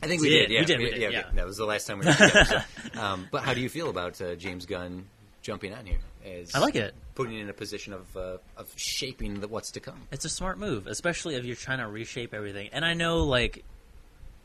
I 0.02 0.08
think 0.08 0.22
we 0.22 0.30
did. 0.30 0.48
did. 0.48 0.52
Yeah, 0.52 0.60
We 0.62 0.66
did, 0.66 0.80
we 0.80 0.90
did, 0.92 1.02
yeah, 1.02 1.10
yeah. 1.10 1.20
okay. 1.20 1.30
That 1.36 1.46
was 1.46 1.58
the 1.58 1.66
last 1.66 1.88
time 1.88 2.00
we 2.00 2.06
together. 2.06 2.66
so, 2.96 3.02
um, 3.02 3.28
but 3.32 3.44
how 3.44 3.54
do 3.54 3.60
you 3.62 3.68
feel 3.70 3.90
about 3.90 4.20
uh, 4.22 4.36
James 4.36 4.66
Gunn 4.66 5.06
jumping 5.44 5.74
on 5.74 5.86
here? 5.86 6.00
As 6.26 6.56
I 6.56 6.60
like 6.60 6.76
it. 6.76 6.96
Putting 7.14 7.34
you 7.34 7.42
in 7.42 7.50
a 7.50 7.54
position 7.54 7.94
of 7.94 8.18
uh, 8.18 8.38
of 8.58 8.72
shaping 8.76 9.42
the, 9.42 9.48
what's 9.48 9.72
to 9.72 9.80
come. 9.80 10.08
It's 10.12 10.26
a 10.26 10.30
smart 10.30 10.58
move, 10.58 10.88
especially 10.88 11.36
if 11.36 11.46
you're 11.46 11.56
trying 11.56 11.78
to 11.80 11.88
reshape 11.88 12.34
everything. 12.34 12.70
And 12.74 12.84
I 12.84 12.94
know, 12.96 13.20
like, 13.26 13.64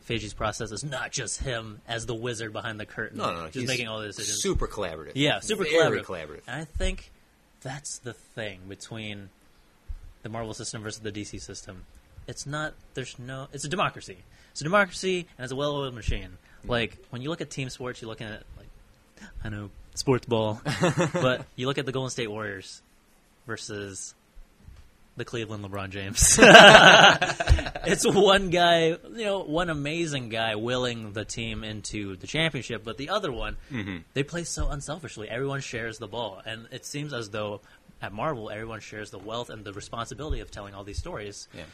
Feige's 0.07 0.35
process 0.35 0.70
is 0.73 0.85
not 0.85 1.10
just 1.12 1.41
him 1.41 1.81
as 1.89 2.05
the 2.05 2.15
wizard 2.15 2.52
behind 2.52 2.78
the 2.78 2.85
curtain, 2.86 3.18
No, 3.18 3.27
no, 3.33 3.33
no. 3.39 3.44
just 3.47 3.55
he's 3.57 3.68
making 3.68 3.89
all 3.89 4.01
the 4.01 4.09
decisions. 4.09 4.43
Super 4.43 4.67
collaborative. 4.67 5.12
yeah, 5.15 5.41
super 5.41 5.65
Very 5.65 6.01
collaborative. 6.01 6.05
collaborative. 6.05 6.41
And 6.49 6.60
I 6.60 6.65
think 6.65 7.10
that's 7.62 7.99
the 8.01 8.12
thing 8.12 8.60
between 8.68 9.31
the 10.23 10.28
Marvel 10.28 10.52
system 10.55 10.83
versus 10.83 11.01
the 11.01 11.12
DC 11.12 11.41
system. 11.41 11.85
It's 12.27 12.44
not. 12.47 12.75
There's 12.94 13.18
no. 13.18 13.49
It's 13.55 13.65
a 13.65 13.68
democracy. 13.68 14.18
It's 14.51 14.60
a 14.60 14.65
democracy, 14.65 15.27
and 15.39 15.44
it's 15.44 15.52
a 15.52 15.57
well-oiled 15.57 15.94
machine. 15.94 16.36
Mm. 16.67 16.68
Like 16.68 16.99
when 17.10 17.23
you 17.23 17.31
look 17.31 17.41
at 17.41 17.49
team 17.51 17.70
sports, 17.70 18.02
you're 18.02 18.09
looking 18.10 18.27
at 18.27 18.43
like 18.59 18.67
I 19.44 19.49
know 19.49 19.70
sports 19.99 20.27
ball, 20.27 20.60
but 21.12 21.44
you 21.57 21.67
look 21.67 21.78
at 21.78 21.86
the 21.86 21.93
Golden 21.93 22.10
State 22.10 22.31
Warriors 22.31 22.81
versus 23.47 24.15
the 25.17 25.25
Cleveland 25.25 25.65
LeBron 25.65 25.91
James. 25.91 26.39
it's 27.85 28.07
one 28.07 28.51
guy, 28.51 28.89
you 28.89 29.25
know, 29.25 29.41
one 29.41 29.68
amazing 29.70 30.28
guy 30.28 30.55
willing 30.55 31.12
the 31.12 31.25
team 31.25 31.65
into 31.65 32.17
the 32.17 32.27
championship, 32.27 32.85
but 32.85 32.97
the 32.99 33.09
other 33.10 33.33
one, 33.33 33.57
Mm-hmm. 33.73 33.99
they 34.15 34.23
play 34.23 34.44
so 34.44 34.68
unselfishly. 34.68 35.28
Everyone 35.28 35.60
shares 35.60 35.99
the 35.99 36.07
ball, 36.07 36.41
and 36.47 36.68
it 36.70 36.86
seems 36.86 37.12
as 37.12 37.31
though 37.31 37.60
at 38.01 38.12
Marvel, 38.12 38.49
everyone 38.51 38.78
shares 38.81 39.10
the 39.10 39.18
wealth 39.18 39.51
and 39.51 39.65
the 39.65 39.73
responsibility 39.73 40.41
of 40.41 40.51
telling 40.52 40.75
all 40.75 40.85
these 40.85 40.99
stories. 40.99 41.49
Yeah. 41.52 41.65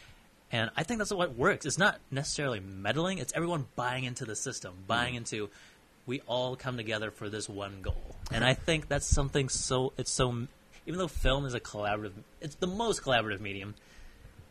And 0.51 0.71
I 0.77 0.83
think 0.85 0.99
that's 0.99 1.13
what 1.13 1.35
works. 1.37 1.67
It's 1.67 1.79
not 1.79 1.99
necessarily 2.11 2.61
meddling; 2.61 3.19
it's 3.19 3.33
everyone 3.35 3.67
buying 3.77 4.05
into 4.05 4.25
the 4.25 4.37
system, 4.37 4.73
buying 4.87 5.17
into. 5.17 5.51
We 6.07 6.21
all 6.27 6.57
come 6.57 6.77
together 6.77 7.11
for 7.11 7.29
this 7.29 7.49
one 7.49 7.81
goal, 7.83 8.17
and 8.33 8.45
I 8.45 8.55
think 8.55 8.89
that's 8.89 9.07
something 9.07 9.49
so. 9.49 9.93
It's 9.97 10.11
so. 10.11 10.47
Even 10.87 10.99
though 10.99 11.09
film 11.09 11.47
is 11.47 11.55
a 11.55 11.61
collaborative, 11.61 12.13
it's 12.43 12.57
the 12.57 12.67
most 12.67 13.03
collaborative 13.03 13.41
medium. 13.41 13.75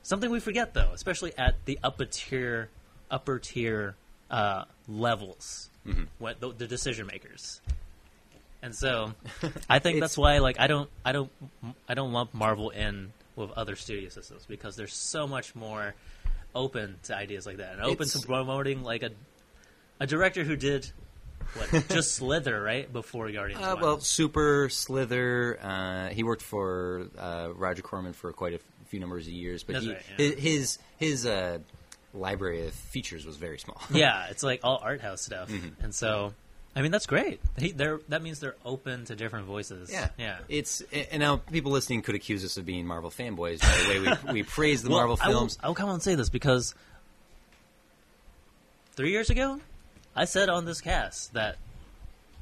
something 0.01 0.31
we 0.31 0.39
forget 0.39 0.73
though, 0.73 0.89
especially 0.93 1.31
at 1.37 1.55
the 1.65 1.77
upper 1.83 2.05
tier, 2.05 2.69
upper 3.11 3.37
tier 3.39 3.95
uh, 4.31 4.65
levels, 4.87 5.69
Mm-hmm. 5.87 6.03
what 6.17 6.39
the, 6.39 6.51
the 6.53 6.65
decision 6.65 7.05
makers. 7.07 7.59
And 8.61 8.73
so, 8.73 9.13
I 9.69 9.79
think 9.79 9.99
that's 10.01 10.17
why, 10.17 10.37
like, 10.39 10.57
I 10.59 10.67
don't, 10.67 10.89
I 11.03 11.11
don't, 11.11 11.29
I 11.89 11.93
don't 11.93 12.13
lump 12.13 12.33
Marvel 12.33 12.69
in 12.69 13.11
with 13.35 13.51
other 13.51 13.75
studio 13.75 14.07
systems 14.09 14.45
because 14.47 14.75
they're 14.77 14.87
so 14.87 15.27
much 15.27 15.53
more 15.55 15.93
open 16.55 16.95
to 17.03 17.15
ideas 17.17 17.45
like 17.45 17.57
that 17.57 17.73
and 17.73 17.81
open 17.81 18.07
to 18.07 18.19
promoting 18.19 18.81
like 18.83 19.03
a 19.03 19.09
a 19.99 20.07
director 20.07 20.43
who 20.43 20.55
did 20.55 20.89
what 21.55 21.87
just 21.89 22.15
Slither 22.15 22.61
right 22.61 22.91
before 22.91 23.31
Guardians. 23.31 23.63
Uh, 23.63 23.75
well, 23.81 23.99
Super 23.99 24.69
Slither. 24.69 25.59
Uh, 25.61 26.09
he 26.09 26.23
worked 26.23 26.41
for 26.41 27.07
uh, 27.17 27.49
Roger 27.55 27.81
Corman 27.81 28.13
for 28.13 28.31
quite 28.33 28.53
a 28.53 28.59
few 28.87 28.99
numbers 28.99 29.27
of 29.27 29.33
years, 29.33 29.63
but 29.63 29.77
he, 29.81 29.91
right, 29.93 30.01
yeah. 30.17 30.27
his 30.35 30.77
his, 30.97 31.25
uh, 31.25 31.59
library 32.13 32.67
of 32.67 32.73
features 32.73 33.25
was 33.25 33.37
very 33.37 33.57
small. 33.57 33.81
yeah, 33.91 34.27
it's 34.29 34.43
like 34.43 34.59
all 34.63 34.79
art 34.83 35.01
house 35.01 35.21
stuff, 35.21 35.49
Mm-hmm. 35.49 35.83
and 35.83 35.95
so 35.95 36.33
I 36.75 36.81
mean 36.83 36.91
that's 36.91 37.07
great. 37.07 37.39
He, 37.57 37.71
they're 37.71 37.99
that 38.09 38.21
means 38.21 38.39
they're 38.39 38.55
open 38.63 39.05
to 39.05 39.15
different 39.15 39.47
voices. 39.47 39.91
Yeah, 39.91 40.09
yeah. 40.19 40.37
It's 40.47 40.81
and 41.11 41.19
now 41.21 41.37
people 41.37 41.71
listening 41.71 42.03
could 42.03 42.13
accuse 42.15 42.45
us 42.45 42.57
of 42.57 42.65
being 42.67 42.85
Marvel 42.85 43.09
fanboys 43.09 43.61
by 43.61 43.77
the 43.77 43.89
way 43.89 44.17
we, 44.27 44.33
we 44.41 44.43
praise 44.47 44.83
the 44.83 44.89
Well, 44.89 44.99
Marvel 44.99 45.17
I 45.21 45.27
will- 45.29 45.33
films. 45.39 45.57
I 45.63 45.67
will 45.67 45.75
come 45.75 45.89
on 45.89 45.95
and 45.95 46.03
say 46.03 46.13
this 46.15 46.29
because 46.29 46.75
three 48.95 49.09
years 49.11 49.29
ago, 49.31 49.59
I 50.15 50.25
said 50.25 50.49
on 50.49 50.65
this 50.65 50.81
cast 50.81 51.33
that 51.33 51.57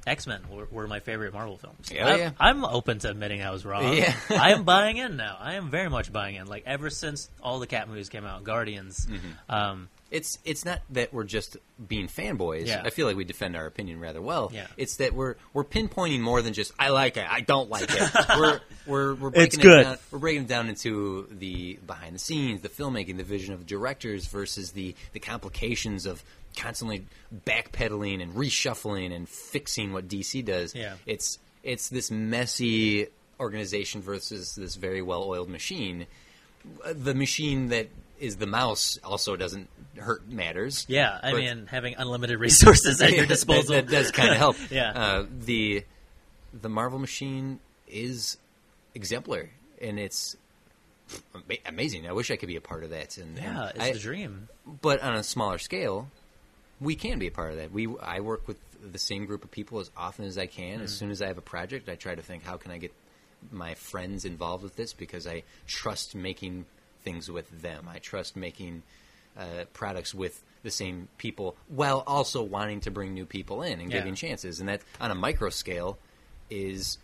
X 0.08 0.26
Men 0.26 0.42
were, 0.50 0.68
were 0.72 0.88
my 0.88 1.00
favorite 1.00 1.34
Marvel 1.34 1.58
films. 1.58 1.90
Yeah, 1.94 2.08
I, 2.08 2.16
yeah. 2.16 2.32
I'm 2.40 2.66
open 2.66 3.00
to 3.00 3.10
admitting 3.10 3.42
I 3.44 3.52
was 3.52 3.64
wrong. 3.66 3.94
Yeah. 3.94 4.16
I 4.30 4.52
am 4.52 4.64
buying 4.66 4.98
in 4.98 5.16
now. 5.16 5.38
I 5.40 5.54
am 5.54 5.70
very 5.70 5.90
much 5.90 6.12
buying 6.12 6.36
in. 6.36 6.48
Like 6.48 6.64
ever 6.66 6.90
since 6.90 7.30
all 7.42 7.60
the 7.60 7.68
Cat 7.68 7.88
movies 7.88 8.10
came 8.10 8.26
out, 8.26 8.44
Guardians. 8.44 9.06
Mm-hmm. 9.06 9.54
Um, 9.54 9.90
It's 10.10 10.40
it's 10.44 10.66
not 10.66 10.82
that 10.90 11.14
we're 11.14 11.24
just 11.24 11.56
being 11.88 12.08
fanboys. 12.08 12.66
Yeah. 12.66 12.82
I 12.84 12.90
feel 12.90 13.06
like 13.06 13.16
we 13.16 13.26
defend 13.26 13.56
our 13.56 13.68
opinion 13.68 14.00
rather 14.00 14.22
well. 14.24 14.50
Yeah. 14.52 14.66
It's 14.76 14.96
that 14.98 15.14
we're 15.14 15.36
we're 15.54 15.64
pinpointing 15.64 16.20
more 16.22 16.42
than 16.42 16.54
just 16.54 16.74
I 16.80 16.90
like 16.90 17.16
it, 17.18 17.26
I 17.30 17.42
don't 17.42 17.70
like 17.70 17.88
it. 17.90 18.12
we're 18.38 18.60
we're 18.88 19.14
we're 19.14 19.30
It's 19.36 19.56
breaking 19.56 19.60
it 19.60 19.64
good. 19.64 19.84
down. 19.84 19.98
We're 20.10 20.20
breaking 20.20 20.42
it 20.44 20.48
down 20.48 20.68
into 20.68 21.28
the 21.30 21.78
behind 21.86 22.16
the 22.16 22.20
scenes, 22.20 22.62
the 22.62 22.70
filmmaking, 22.70 23.18
the 23.18 23.24
vision 23.24 23.54
of 23.54 23.60
the 23.60 23.66
directors 23.66 24.26
versus 24.26 24.72
the 24.72 24.96
the 25.14 25.20
complications 25.20 26.06
of 26.08 26.24
constantly 26.58 27.06
backpedaling 27.46 28.22
and 28.22 28.34
reshuffling 28.34 29.14
and 29.16 29.28
fixing 29.28 29.94
what 29.94 30.08
DC 30.08 30.44
does. 30.46 30.76
Yeah. 30.76 30.96
It's 31.06 31.38
it's 31.64 31.90
this 31.90 32.10
messy 32.12 33.08
organization 33.40 34.02
versus 34.02 34.56
this 34.56 34.76
very 34.76 35.02
well 35.02 35.24
oiled 35.24 35.50
machine. 35.50 36.08
The 36.94 37.14
machine 37.16 37.70
that 37.70 37.88
is 38.20 38.36
the 38.38 38.46
mouse 38.48 39.00
also 39.04 39.36
doesn't 39.36 39.68
hurt 39.98 40.28
matters. 40.30 40.86
yeah, 40.88 41.20
I 41.24 41.34
mean 41.34 41.66
having 41.68 41.96
unlimited 41.98 42.40
resources 42.40 43.02
at 43.02 43.12
your 43.14 43.26
disposal 43.36 43.76
That, 43.76 43.88
does 43.88 44.12
kind 44.12 44.30
of 44.30 44.38
help. 44.38 44.58
Yeah. 44.70 44.92
Uh, 44.92 45.26
the 45.46 45.84
the 46.54 46.70
Marvel 46.70 47.00
machine 47.00 47.60
is 47.88 48.38
exemplary, 48.94 49.50
and 49.82 50.00
it's 50.00 50.36
amazing. 51.66 52.08
I 52.08 52.12
wish 52.14 52.30
I 52.32 52.36
could 52.36 52.48
be 52.48 52.56
a 52.56 52.62
part 52.62 52.84
of 52.84 52.92
that. 52.92 53.18
And, 53.18 53.38
and 53.38 53.46
yeah, 53.46 53.70
it's 53.70 53.80
I- 53.80 53.92
the 53.94 54.00
dream. 54.00 54.50
but 54.82 55.02
on 55.02 55.16
a 55.16 55.24
smaller 55.24 55.58
scale, 55.58 56.10
we 56.82 56.96
can 56.96 57.20
be 57.20 57.28
a 57.28 57.32
part 57.32 57.52
of 57.52 57.58
that. 57.58 57.72
We 57.72 57.88
I 58.02 58.20
work 58.20 58.48
with 58.48 58.58
the 58.92 58.98
same 59.00 59.26
group 59.26 59.44
of 59.44 59.52
people 59.52 59.80
as 59.80 59.92
often 59.96 60.26
as 60.26 60.38
I 60.38 60.48
can. 60.48 60.80
Mm. 60.80 60.84
As 60.84 60.92
soon 60.92 61.12
as 61.12 61.22
I 61.22 61.28
have 61.28 61.38
a 61.38 61.42
project, 61.42 61.88
I 61.88 61.96
try 61.96 62.16
to 62.16 62.22
think 62.22 62.44
how 62.44 62.58
can 62.58 62.72
I 62.72 62.78
get 62.80 62.92
my 63.52 63.76
friends 63.76 64.26
involved 64.26 64.64
with 64.64 64.76
this 64.76 64.92
because 64.94 65.26
I 65.28 65.44
trust 65.68 66.16
making 66.16 66.66
things 67.04 67.30
with 67.30 67.62
them. 67.62 67.88
I 67.88 68.00
trust 68.00 68.36
making 68.36 68.84
uh, 69.38 69.66
products 69.74 70.14
with 70.14 70.42
the 70.64 70.70
same 70.72 71.08
people 71.18 71.56
while 71.68 72.04
also 72.06 72.44
wanting 72.44 72.82
to 72.82 72.92
bring 72.92 73.14
new 73.14 73.26
people 73.26 73.62
in 73.64 73.80
and 73.80 73.92
Yeah. 73.92 74.00
giving 74.00 74.16
chances. 74.16 74.60
And 74.60 74.70
that 74.70 74.82
on 75.00 75.10
a 75.12 75.16
micro 75.16 75.50
scale 75.50 75.98
is 76.52 76.98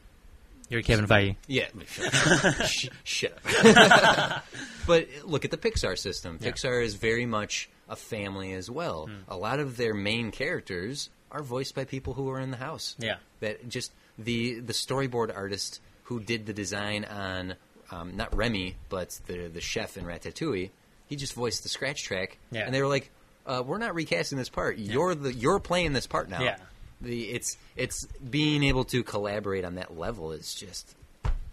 You're 0.69 0.81
Kevin 0.83 1.07
Feige. 1.07 1.35
yeah, 1.47 1.67
Sh- 2.65 2.89
shut 3.03 3.37
up. 3.65 4.43
but 4.87 5.07
look 5.23 5.45
at 5.45 5.51
the 5.51 5.57
Pixar 5.57 5.97
system. 5.97 6.37
Yeah. 6.41 6.51
Pixar 6.51 6.83
is 6.83 6.93
very 6.95 7.25
much 7.25 7.69
a 7.89 7.95
family 7.95 8.53
as 8.53 8.69
well. 8.69 9.07
Hmm. 9.07 9.13
A 9.27 9.37
lot 9.37 9.59
of 9.59 9.77
their 9.77 9.93
main 9.93 10.31
characters 10.31 11.09
are 11.31 11.43
voiced 11.43 11.75
by 11.75 11.83
people 11.85 12.13
who 12.13 12.29
are 12.29 12.39
in 12.39 12.51
the 12.51 12.57
house. 12.57 12.95
Yeah. 12.99 13.17
that 13.41 13.67
just 13.69 13.91
the 14.17 14.59
the 14.59 14.73
storyboard 14.73 15.35
artist 15.35 15.79
who 16.03 16.19
did 16.19 16.45
the 16.45 16.53
design 16.53 17.05
on 17.05 17.55
um, 17.91 18.15
not 18.17 18.35
Remy 18.35 18.75
but 18.89 19.19
the 19.27 19.47
the 19.47 19.61
chef 19.61 19.97
in 19.97 20.05
Ratatouille. 20.05 20.69
He 21.07 21.15
just 21.15 21.33
voiced 21.33 21.63
the 21.63 21.69
scratch 21.69 22.03
track, 22.03 22.37
Yeah. 22.51 22.65
and 22.65 22.73
they 22.73 22.81
were 22.81 22.87
like, 22.89 23.09
uh, 23.45 23.63
"We're 23.65 23.77
not 23.77 23.95
recasting 23.95 24.37
this 24.37 24.49
part. 24.49 24.77
You're 24.77 25.15
the 25.15 25.33
you're 25.33 25.59
playing 25.59 25.93
this 25.93 26.07
part 26.07 26.29
now." 26.29 26.41
Yeah. 26.41 26.57
The 26.99 27.29
it's 27.29 27.57
it's 27.75 28.05
being 28.29 28.63
able 28.63 28.83
to 28.85 29.03
collaborate 29.03 29.63
on 29.63 29.75
that 29.75 29.97
level 29.97 30.31
is 30.33 30.53
just 30.55 30.95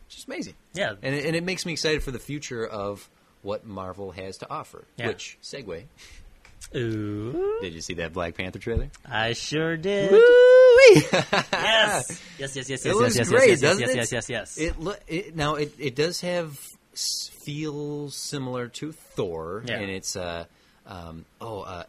just 0.08 0.26
amazing. 0.26 0.54
Yeah. 0.72 0.94
and 1.02 1.14
it, 1.14 1.24
and 1.26 1.36
it 1.36 1.44
makes 1.44 1.64
me 1.66 1.72
excited 1.72 2.02
for 2.02 2.10
the 2.12 2.18
future 2.18 2.66
of 2.66 3.08
what 3.42 3.66
Marvel 3.66 4.10
has 4.12 4.38
to 4.38 4.50
offer. 4.50 4.84
Yeah. 4.96 5.08
Which 5.08 5.38
segue? 5.42 5.84
Ooh, 6.76 7.58
Did 7.62 7.72
you 7.72 7.80
see 7.80 7.94
that 7.94 8.12
Black 8.12 8.34
Panther 8.36 8.58
trailer? 8.58 8.88
I 9.08 9.32
sure 9.34 9.76
did. 9.76 10.10
Yes, 10.10 11.00
yes, 11.52 12.20
yes, 12.38 12.56
yes, 12.56 12.68
yes, 12.68 12.84
It 12.84 12.88
yes, 12.88 12.94
looks 12.96 13.16
yes, 13.16 13.28
great, 13.28 13.48
yes, 13.50 13.62
yes, 13.62 13.80
yes, 13.80 13.90
it? 13.90 13.96
yes, 13.96 14.12
yes, 14.12 14.30
yes. 14.30 14.58
It, 14.58 14.80
lo- 14.80 14.94
it 15.06 15.36
now 15.36 15.54
it, 15.54 15.72
it 15.78 15.94
does 15.94 16.20
have 16.22 16.58
feel 16.96 18.10
similar 18.10 18.68
to 18.68 18.92
Thor, 18.92 19.62
Yeah. 19.66 19.78
and 19.80 19.90
it's 19.90 20.16
uh 20.16 20.44
um 20.86 21.24
oh 21.40 21.60
uh, 21.60 21.84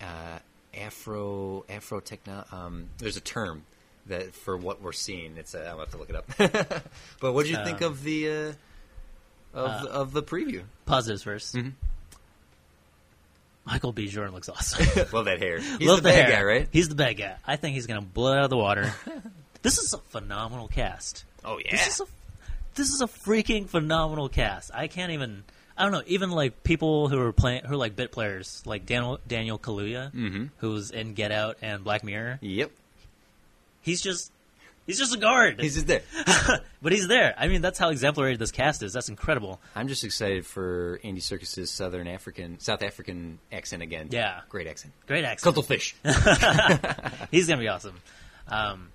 uh 0.00 0.38
Afro 0.78 1.64
Afro 1.68 2.00
techno. 2.00 2.44
Um, 2.52 2.88
there's 2.98 3.16
a 3.16 3.20
term 3.20 3.62
that 4.06 4.34
for 4.34 4.56
what 4.56 4.80
we're 4.82 4.92
seeing. 4.92 5.36
It's 5.36 5.54
uh, 5.54 5.66
I'll 5.68 5.78
have 5.80 5.90
to 5.90 5.96
look 5.96 6.10
it 6.10 6.16
up. 6.16 6.26
but 7.20 7.32
what 7.32 7.46
did 7.46 7.50
you 7.56 7.64
think 7.64 7.82
Um, 7.82 7.92
of 7.92 8.02
the 8.04 8.28
uh, 8.28 8.52
of 9.54 9.82
the, 9.82 9.88
of 9.90 10.12
the 10.12 10.22
preview? 10.22 10.62
Positives 10.86 11.24
1st 11.24 11.54
Mm-hmm. 11.56 11.68
Michael 13.70 13.92
B. 13.92 14.08
Jordan 14.08 14.34
looks 14.34 14.48
awesome. 14.48 14.84
Love 15.12 15.26
that 15.26 15.38
hair. 15.40 15.60
He's 15.60 15.86
Love 15.88 16.02
the 16.02 16.08
bad 16.10 16.28
hair. 16.28 16.30
guy, 16.38 16.42
right? 16.42 16.68
He's 16.72 16.88
the 16.88 16.94
bad 16.94 17.16
guy. 17.16 17.36
I 17.46 17.56
think 17.56 17.74
he's 17.74 17.86
gonna 17.86 18.00
blow 18.02 18.32
it 18.32 18.38
out 18.38 18.44
of 18.44 18.50
the 18.50 18.56
water. 18.56 18.92
this 19.62 19.78
is 19.78 19.92
a 19.92 19.98
phenomenal 19.98 20.68
cast. 20.68 21.24
Oh 21.44 21.58
yeah. 21.64 21.70
This 21.72 21.86
is 21.88 22.00
a 22.00 22.04
this 22.74 22.88
is 22.92 23.00
a 23.00 23.06
freaking 23.06 23.68
phenomenal 23.68 24.28
cast. 24.28 24.70
I 24.74 24.86
can't 24.88 25.12
even. 25.12 25.44
I 25.78 25.84
don't 25.84 25.92
know. 25.92 26.02
Even 26.06 26.30
like 26.30 26.62
people 26.62 27.08
who 27.08 27.18
are 27.20 27.32
playing, 27.32 27.64
who 27.64 27.74
are 27.74 27.76
like 27.78 27.96
bit 27.96 28.12
players, 28.12 28.62
like 28.66 28.84
Daniel 28.86 29.18
Daniel 29.26 29.58
Kaluuya, 29.58 30.12
Mm-hmm. 30.12 30.44
who's 30.58 30.90
in 30.90 31.14
Get 31.14 31.32
Out 31.32 31.56
and 31.62 31.82
Black 31.84 32.04
Mirror. 32.04 32.38
yep. 32.42 32.70
He's 33.82 34.02
just 34.02 34.30
he's 34.90 34.98
just 34.98 35.14
a 35.14 35.18
guard, 35.18 35.60
He's 35.60 35.74
just 35.74 35.86
there. 35.86 36.02
but 36.82 36.92
he's 36.92 37.06
there. 37.08 37.34
I 37.38 37.48
mean, 37.48 37.62
that's 37.62 37.78
how 37.78 37.88
exemplary 37.90 38.36
this 38.36 38.50
cast 38.50 38.82
is. 38.82 38.92
That's 38.92 39.08
incredible. 39.08 39.60
I'm 39.74 39.88
just 39.88 40.04
excited 40.04 40.44
for 40.46 41.00
Andy 41.04 41.20
Serkis's 41.20 41.70
Southern 41.70 42.06
African, 42.08 42.58
South 42.60 42.82
African 42.82 43.38
accent 43.52 43.82
again. 43.82 44.08
Yeah. 44.10 44.40
great 44.48 44.66
accent. 44.66 44.92
Great 45.06 45.24
accent. 45.24 45.44
Cuttlefish. 45.54 45.94
He's 47.30 47.46
gonna 47.48 47.60
be 47.60 47.68
awesome. 47.68 47.96
Um, 48.48 48.88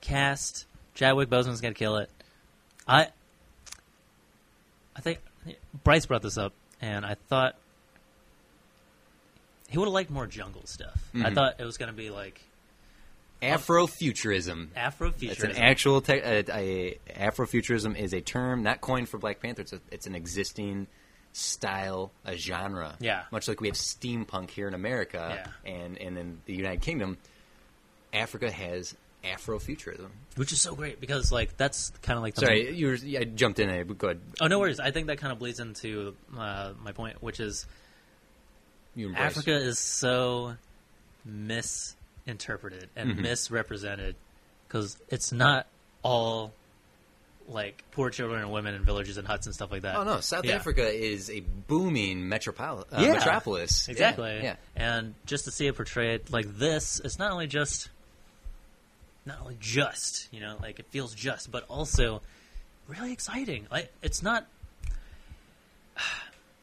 cast 0.00 0.66
Chadwick 0.94 1.28
Boseman's 1.28 1.60
gonna 1.60 1.74
kill 1.74 1.96
it. 1.96 2.10
I 2.86 3.08
I 4.96 5.00
think 5.00 5.20
Bryce 5.84 6.06
brought 6.06 6.22
this 6.22 6.38
up, 6.38 6.52
and 6.80 7.04
I 7.06 7.14
thought 7.28 7.56
he 9.68 9.78
would 9.78 9.84
have 9.84 9.92
liked 9.94 10.10
more 10.10 10.26
jungle 10.26 10.62
stuff. 10.64 10.98
I 11.14 11.18
Mhm. 11.18 11.34
thought 11.34 11.54
it 11.60 11.64
was 11.64 11.76
gonna 11.76 11.92
be 11.92 12.10
like 12.10 12.40
Afrofuturism. 13.42 14.68
Afrofuturism. 14.76 15.30
It's 15.30 15.44
an 15.44 15.56
actual 15.56 16.00
te- 16.00 16.20
uh, 16.20 16.42
a, 16.52 16.98
Afrofuturism 17.16 17.96
is 17.96 18.12
a 18.12 18.20
term 18.20 18.62
not 18.62 18.80
coined 18.80 19.08
for 19.08 19.18
Black 19.18 19.40
Panther. 19.40 19.62
It's, 19.62 19.72
a, 19.72 19.80
it's 19.90 20.06
an 20.06 20.14
existing 20.14 20.86
style, 21.32 22.10
a 22.24 22.36
genre. 22.36 22.96
Yeah. 23.00 23.24
Much 23.30 23.46
like 23.48 23.60
we 23.60 23.68
have 23.68 23.76
steampunk 23.76 24.50
here 24.50 24.66
in 24.66 24.74
America 24.74 25.48
and 25.64 25.96
and 25.98 26.18
in 26.18 26.40
the 26.46 26.54
United 26.54 26.80
Kingdom, 26.80 27.16
Africa 28.12 28.50
has 28.50 28.96
Afrofuturism. 29.24 30.08
which 30.36 30.52
is 30.52 30.60
so 30.60 30.74
great 30.74 31.00
because 31.00 31.30
like 31.32 31.56
that's 31.56 31.90
kind 32.02 32.16
of 32.16 32.22
like 32.22 32.34
the 32.34 32.40
Sorry, 32.42 32.72
you 32.74 32.86
were, 32.88 32.98
I 33.20 33.24
jumped 33.24 33.58
in. 33.58 33.68
there. 33.68 33.84
Go 33.84 34.08
ahead. 34.08 34.20
Oh 34.40 34.46
no 34.46 34.58
worries. 34.58 34.80
I 34.80 34.90
think 34.90 35.08
that 35.08 35.18
kind 35.18 35.32
of 35.32 35.38
bleeds 35.38 35.60
into 35.60 36.14
uh, 36.36 36.72
my 36.82 36.92
point, 36.92 37.22
which 37.22 37.40
is. 37.40 37.66
Africa 39.14 39.54
is 39.54 39.78
so 39.78 40.54
misinterpreted 42.28 42.90
and 42.94 43.12
Mhm. 43.12 43.20
misrepresented 43.22 44.14
because 44.66 44.96
it's 45.08 45.32
not 45.32 45.66
all 46.02 46.52
like 47.48 47.82
poor 47.92 48.10
children 48.10 48.42
and 48.42 48.52
women 48.52 48.74
in 48.74 48.84
villages 48.84 49.16
and 49.16 49.26
huts 49.26 49.46
and 49.46 49.54
stuff 49.54 49.70
like 49.72 49.80
that. 49.82 49.96
Oh 49.96 50.04
no, 50.04 50.20
South 50.20 50.44
Yeah. 50.44 50.56
Africa 50.56 50.86
is 50.86 51.30
a 51.30 51.40
booming 51.40 52.24
metropol- 52.24 52.84
uh, 52.92 53.00
Yeah. 53.00 53.14
metropolis. 53.14 53.88
Exactly. 53.88 54.36
Yeah. 54.36 54.42
yeah. 54.42 54.56
And 54.76 55.14
just 55.24 55.46
to 55.46 55.50
see 55.50 55.66
it 55.66 55.74
portrayed 55.74 56.28
like 56.30 56.58
this, 56.58 57.00
it's 57.02 57.18
not 57.18 57.32
only 57.32 57.46
just, 57.46 57.88
not 59.24 59.40
only 59.40 59.56
just, 59.58 60.28
you 60.30 60.40
know, 60.40 60.58
like 60.60 60.78
it 60.78 60.86
feels 60.90 61.14
just, 61.14 61.50
but 61.50 61.64
also 61.70 62.20
really 62.86 63.12
exciting. 63.12 63.66
Like 63.70 63.90
it's 64.02 64.22
not. 64.22 64.46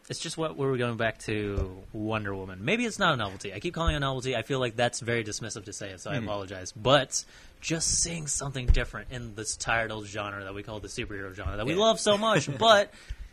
It's 0.09 0.19
just 0.19 0.37
what 0.37 0.55
we 0.57 0.65
were 0.67 0.77
going 0.77 0.97
back 0.97 1.19
to 1.19 1.77
Wonder 1.93 2.35
Woman. 2.35 2.59
Maybe 2.63 2.85
it's 2.85 2.99
not 2.99 3.13
a 3.13 3.17
novelty. 3.17 3.53
I 3.53 3.59
keep 3.59 3.73
calling 3.73 3.93
it 3.93 3.97
a 3.97 3.99
novelty. 3.99 4.35
I 4.35 4.43
feel 4.43 4.59
like 4.59 4.75
that's 4.75 4.99
very 4.99 5.23
dismissive 5.23 5.65
to 5.65 5.73
say 5.73 5.89
it, 5.91 5.99
so 6.01 6.09
Hmm. 6.11 6.15
I 6.15 6.19
apologize. 6.19 6.71
But 6.71 7.23
just 7.61 8.01
seeing 8.03 8.27
something 8.27 8.67
different 8.67 9.09
in 9.11 9.33
this 9.35 9.55
tired 9.57 9.91
old 9.91 10.05
genre 10.05 10.43
that 10.43 10.53
we 10.53 10.61
call 10.63 10.79
the 10.79 10.87
superhero 10.87 11.33
genre 11.33 11.57
that 11.57 11.65
we 11.65 11.73
love 11.75 11.99
so 11.99 12.17
much, 12.17 12.47
but 12.57 12.93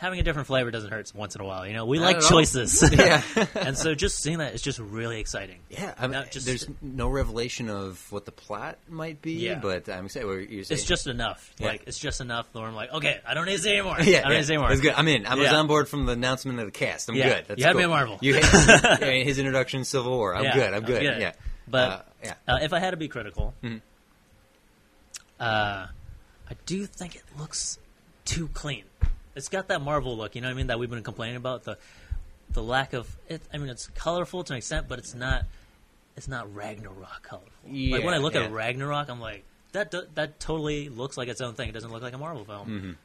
having 0.00 0.18
a 0.18 0.22
different 0.22 0.46
flavor 0.46 0.70
doesn't 0.70 0.90
hurt 0.90 1.12
once 1.14 1.34
in 1.34 1.42
a 1.42 1.44
while. 1.44 1.66
You 1.66 1.74
know, 1.74 1.84
we 1.84 1.98
Not 1.98 2.04
like 2.14 2.20
choices. 2.22 2.82
Yeah. 2.92 3.22
and 3.54 3.76
so 3.76 3.94
just 3.94 4.18
seeing 4.22 4.38
that 4.38 4.54
is 4.54 4.62
just 4.62 4.78
really 4.78 5.20
exciting. 5.20 5.58
Yeah, 5.68 5.94
I 5.98 6.06
mean, 6.06 6.24
just- 6.30 6.46
there's 6.46 6.66
no 6.80 7.08
revelation 7.08 7.68
of 7.68 8.04
what 8.10 8.24
the 8.24 8.32
plot 8.32 8.78
might 8.88 9.20
be, 9.20 9.32
Yeah. 9.34 9.58
but 9.60 9.88
I'm 9.90 10.06
excited. 10.06 10.26
What 10.26 10.50
you're 10.50 10.64
saying? 10.64 10.78
It's 10.78 10.84
just 10.84 11.06
enough. 11.06 11.52
Yeah. 11.58 11.66
Like 11.68 11.82
it's 11.86 11.98
just 11.98 12.22
enough. 12.22 12.46
Where 12.52 12.64
I'm 12.64 12.74
like, 12.74 12.92
okay, 12.94 13.20
I 13.26 13.34
don't 13.34 13.44
need 13.44 13.56
to 13.56 13.62
see 13.62 13.72
anymore. 13.74 13.96
yeah, 14.00 14.20
I 14.20 14.22
don't 14.22 14.30
yeah. 14.30 14.36
need 14.36 14.40
to 14.40 14.46
see 14.46 14.52
anymore. 14.54 14.68
That's 14.70 14.80
good. 14.80 14.94
I'm 14.96 15.06
in. 15.08 15.26
I 15.26 15.34
was 15.34 15.52
on 15.52 15.66
board 15.66 15.86
from 15.86 16.06
the 16.06 16.12
announcement 16.12 16.58
of 16.60 16.64
the 16.64 16.72
cast. 16.72 17.10
I'm 17.10 17.14
good. 17.16 17.44
That's 17.46 17.58
You 17.60 17.66
had 17.66 17.76
me 17.76 17.82
cool. 17.82 17.92
at 17.92 17.96
Marvel. 17.96 18.18
You 18.22 18.34
had, 18.34 19.02
his 19.22 19.38
introduction, 19.38 19.80
to 19.80 19.84
Civil 19.84 20.12
War. 20.16 20.34
I'm 20.34 20.44
good. 20.54 20.68
I'm 20.68 20.74
I'm 20.76 20.84
good. 20.84 21.02
good. 21.02 21.20
Yeah, 21.20 21.32
But 21.68 21.90
Uh, 21.90 22.02
yeah, 22.24 22.34
Uh, 22.48 22.58
if 22.62 22.72
I 22.72 22.78
had 22.78 22.92
to 22.92 22.96
be 22.96 23.08
critical, 23.08 23.52
Mhm. 23.62 23.82
uh, 25.38 25.86
I 26.48 26.54
do 26.66 26.86
think 26.86 27.16
it 27.16 27.22
looks 27.38 27.78
too 28.24 28.48
clean. 28.48 28.84
It's 29.40 29.48
got 29.48 29.68
that 29.68 29.80
Marvel 29.80 30.18
look, 30.18 30.34
you 30.34 30.42
know 30.42 30.48
what 30.48 30.52
I 30.52 30.56
mean, 30.56 30.66
that 30.66 30.78
we've 30.78 30.90
been 30.90 31.02
complaining 31.02 31.36
about 31.36 31.64
the 31.64 31.78
the 32.50 32.62
lack 32.62 32.92
of 32.92 33.08
it. 33.26 33.40
I 33.54 33.56
mean, 33.56 33.70
it's 33.70 33.86
colorful 33.86 34.44
to 34.44 34.52
an 34.52 34.58
extent, 34.58 34.86
but 34.86 34.98
it's 34.98 35.14
not 35.14 35.46
it's 36.14 36.28
not 36.28 36.54
Ragnarok 36.54 37.22
colorful. 37.22 37.50
like 37.64 38.04
when 38.04 38.12
I 38.12 38.18
look 38.18 38.34
yeah. 38.34 38.42
at 38.42 38.52
Ragnarok, 38.52 39.08
I'm 39.08 39.18
like 39.18 39.44
that 39.72 39.90
do, 39.90 40.02
that 40.14 40.40
totally 40.40 40.90
looks 40.90 41.16
like 41.16 41.28
its 41.28 41.40
own 41.40 41.54
thing. 41.54 41.70
It 41.70 41.72
doesn't 41.72 41.90
look 41.90 42.02
like 42.02 42.12
a 42.12 42.18
Marvel 42.18 42.44
film. 42.44 42.68
Mhm. 42.68 42.96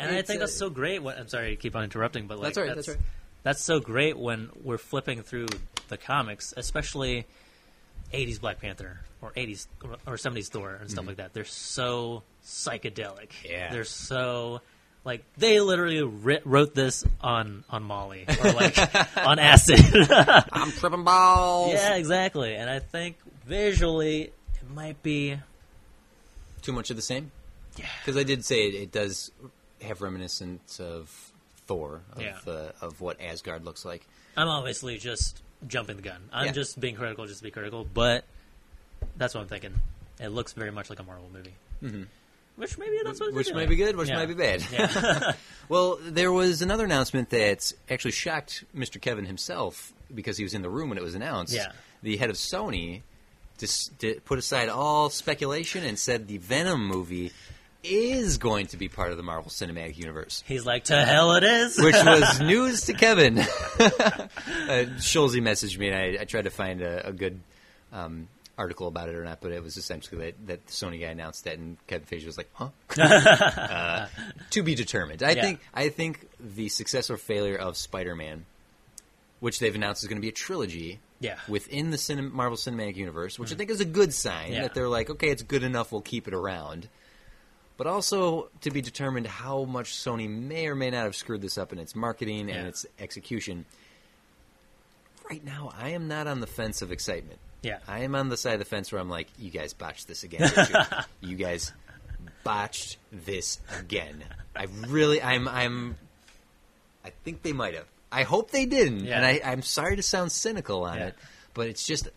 And 0.00 0.16
I 0.16 0.22
think 0.22 0.38
uh, 0.38 0.46
that's 0.46 0.56
so 0.56 0.68
great. 0.68 1.00
When, 1.00 1.16
I'm 1.16 1.28
sorry 1.28 1.50
to 1.50 1.56
keep 1.56 1.76
on 1.76 1.84
interrupting, 1.84 2.26
but 2.26 2.38
like 2.38 2.54
That's 2.54 2.58
all 2.58 2.64
right, 2.64 2.74
that's 2.74 2.88
all 2.88 2.94
right. 2.96 3.04
that's 3.44 3.62
so 3.62 3.78
great 3.78 4.18
when 4.18 4.50
we're 4.64 4.78
flipping 4.78 5.22
through 5.22 5.46
the 5.86 5.96
comics, 5.96 6.52
especially 6.56 7.24
80s 8.12 8.40
Black 8.40 8.60
Panther 8.60 8.98
or 9.20 9.30
80s 9.30 9.68
or 10.08 10.16
70s 10.16 10.48
Thor 10.48 10.74
and 10.80 10.90
stuff 10.90 11.06
like 11.06 11.18
that. 11.18 11.34
They're 11.34 11.44
so 11.44 12.24
psychedelic. 12.44 13.28
Mm-hmm. 13.28 13.48
Yeah. 13.48 13.72
They're 13.72 13.84
so 13.84 14.60
like 15.04 15.24
they 15.36 15.60
literally 15.60 16.02
writ- 16.02 16.46
wrote 16.46 16.74
this 16.74 17.04
on 17.20 17.64
on 17.70 17.82
Molly 17.82 18.24
or 18.42 18.52
like 18.52 18.76
on 19.16 19.38
acid. 19.38 19.80
I'm 20.52 20.70
tripping 20.72 21.04
balls. 21.04 21.72
yeah, 21.72 21.94
exactly. 21.96 22.54
And 22.54 22.68
I 22.70 22.78
think 22.78 23.16
visually 23.46 24.22
it 24.22 24.70
might 24.74 25.02
be 25.02 25.36
Too 26.62 26.72
much 26.72 26.90
of 26.90 26.96
the 26.96 27.02
same. 27.02 27.30
yeah. 27.76 27.86
Because 28.04 28.16
I 28.16 28.22
did 28.22 28.44
say 28.44 28.68
it, 28.68 28.74
it 28.74 28.92
does 28.92 29.30
have 29.82 30.00
reminiscence 30.02 30.78
of 30.78 31.08
Thor, 31.66 32.02
of, 32.14 32.22
Yeah. 32.22 32.36
uh, 32.46 32.70
of 32.80 33.00
what 33.00 33.20
Asgard 33.20 33.64
looks 33.64 33.84
like. 33.84 34.06
I'm 34.36 34.48
obviously 34.48 34.98
just 34.98 35.42
jumping 35.66 35.96
the 35.96 36.02
gun. 36.02 36.22
I'm 36.32 36.46
Yeah. 36.46 36.52
just 36.52 36.78
being 36.80 36.94
critical 36.94 37.26
just 37.26 37.38
to 37.38 37.44
be 37.44 37.50
critical, 37.50 37.84
but 37.84 38.24
that's 39.16 39.34
what 39.34 39.40
I'm 39.40 39.48
thinking. 39.48 39.74
It 40.20 40.28
looks 40.28 40.52
very 40.52 40.70
much 40.70 40.88
like 40.90 41.00
a 41.00 41.02
Marvel 41.02 41.28
movie. 41.32 42.04
Which 42.56 42.76
maybe 42.78 42.98
that's 43.04 43.18
what 43.18 43.32
Which 43.32 43.46
they're 43.46 43.54
might 43.54 43.60
doing. 43.66 43.70
be 43.70 43.76
good, 43.76 43.96
which 43.96 44.08
Yeah. 44.08 44.16
might 44.16 44.26
be 44.26 44.34
bad. 44.34 44.64
Yeah. 44.72 45.32
Well, 45.68 45.98
there 46.02 46.30
was 46.32 46.60
another 46.60 46.84
announcement 46.84 47.30
that 47.30 47.72
actually 47.88 48.10
shocked 48.10 48.64
Mr. 48.76 49.00
Kevin 49.00 49.24
himself 49.24 49.94
because 50.14 50.36
he 50.36 50.42
was 50.44 50.52
in 50.52 50.60
the 50.60 50.68
room 50.68 50.90
when 50.90 50.98
it 50.98 51.04
was 51.04 51.14
announced. 51.14 51.54
Yeah. 51.54 51.72
The 52.02 52.18
head 52.18 52.28
of 52.28 52.36
Sony 52.36 53.00
just 53.56 53.96
did, 53.98 54.22
put 54.26 54.38
aside 54.38 54.68
all 54.68 55.08
speculation 55.08 55.82
and 55.82 55.98
said 55.98 56.28
the 56.28 56.36
Venom 56.38 56.86
movie 56.86 57.32
is 57.82 58.36
going 58.36 58.66
to 58.66 58.76
be 58.76 58.88
part 58.88 59.12
of 59.12 59.16
the 59.16 59.22
Marvel 59.22 59.50
Cinematic 59.50 59.96
Universe. 59.96 60.44
He's 60.46 60.66
like, 60.66 60.84
to 60.84 61.02
hell 61.04 61.32
it 61.36 61.44
is. 61.44 61.78
Which 61.80 61.94
was 61.94 62.40
news 62.42 62.82
to 62.86 62.92
Kevin. 62.92 63.38
uh, 63.38 64.98
Schulze 65.00 65.36
messaged 65.36 65.78
me, 65.78 65.88
and 65.88 65.96
I, 66.18 66.22
I 66.22 66.24
tried 66.24 66.44
to 66.44 66.50
find 66.50 66.82
a, 66.82 67.08
a 67.08 67.12
good 67.12 67.40
um, 67.92 68.28
article 68.58 68.86
about 68.86 69.08
it 69.08 69.14
or 69.14 69.24
not, 69.24 69.40
but 69.40 69.52
it 69.52 69.62
was 69.62 69.76
essentially 69.76 70.26
that, 70.26 70.46
that 70.46 70.66
the 70.66 70.72
Sony 70.72 71.00
guy 71.00 71.06
announced 71.08 71.44
that, 71.44 71.58
and 71.58 71.76
Kevin 71.86 72.06
Feige 72.06 72.26
was 72.26 72.36
like, 72.36 72.50
"Huh." 72.54 72.68
uh, 73.00 74.06
to 74.50 74.62
be 74.62 74.74
determined. 74.74 75.22
I 75.22 75.30
Yeah. 75.32 75.42
think. 75.42 75.60
I 75.74 75.88
think 75.88 76.28
the 76.38 76.68
success 76.68 77.10
or 77.10 77.16
failure 77.16 77.56
of 77.56 77.76
Spider-Man, 77.76 78.44
which 79.40 79.58
they've 79.58 79.74
announced 79.74 80.02
is 80.02 80.08
going 80.08 80.18
to 80.18 80.22
be 80.22 80.28
a 80.28 80.32
trilogy. 80.32 81.00
Yeah. 81.20 81.38
Within 81.48 81.90
the 81.90 81.96
cinem- 81.96 82.32
Marvel 82.32 82.56
Cinematic 82.56 82.96
Universe, 82.96 83.38
which 83.38 83.52
I 83.52 83.54
think 83.54 83.70
is 83.70 83.80
a 83.80 83.84
good 83.84 84.12
sign 84.12 84.52
Yeah. 84.52 84.62
that 84.62 84.74
they're 84.74 84.88
like, 84.88 85.08
okay, 85.08 85.30
it's 85.30 85.42
good 85.44 85.62
enough, 85.62 85.92
we'll 85.92 86.00
keep 86.00 86.26
it 86.26 86.34
around. 86.34 86.88
But 87.76 87.86
also 87.86 88.48
to 88.62 88.70
be 88.70 88.80
determined 88.82 89.26
how 89.28 89.62
much 89.64 89.92
Sony 89.92 90.28
may 90.28 90.66
or 90.66 90.74
may 90.74 90.90
not 90.90 91.04
have 91.04 91.14
screwed 91.16 91.40
this 91.40 91.56
up 91.58 91.72
in 91.72 91.78
its 91.78 91.94
marketing 91.96 92.48
Yeah. 92.48 92.56
and 92.56 92.66
its 92.68 92.86
execution. 92.98 93.64
Right 95.30 95.44
now, 95.44 95.72
I 95.78 95.90
am 95.90 96.08
not 96.08 96.26
on 96.26 96.40
the 96.40 96.46
fence 96.48 96.82
of 96.82 96.90
excitement. 96.92 97.38
Yeah. 97.62 97.78
I 97.88 98.00
am 98.00 98.14
on 98.14 98.28
the 98.28 98.36
side 98.36 98.54
of 98.54 98.58
the 98.58 98.64
fence 98.64 98.90
where 98.92 99.00
I'm 99.00 99.08
like, 99.10 99.28
you 99.38 99.50
guys 99.50 99.72
botched 99.72 100.08
this 100.08 100.24
again. 100.24 100.50
you? 101.20 101.30
you 101.30 101.36
guys 101.36 101.72
botched 102.44 102.96
this 103.12 103.60
again. 103.78 104.24
I 104.56 104.66
really, 104.88 105.22
I'm, 105.22 105.46
I'm, 105.48 105.96
I 107.04 107.10
think 107.24 107.42
they 107.42 107.52
might 107.52 107.74
have. 107.74 107.86
I 108.10 108.24
hope 108.24 108.50
they 108.50 108.66
didn't. 108.66 109.04
Yeah. 109.04 109.16
And 109.16 109.24
I, 109.26 109.40
I'm 109.44 109.62
sorry 109.62 109.96
to 109.96 110.02
sound 110.02 110.32
cynical 110.32 110.84
on 110.84 110.98
Yeah. 110.98 111.06
it, 111.08 111.14
but 111.54 111.68
it's 111.68 111.86
just, 111.86 112.08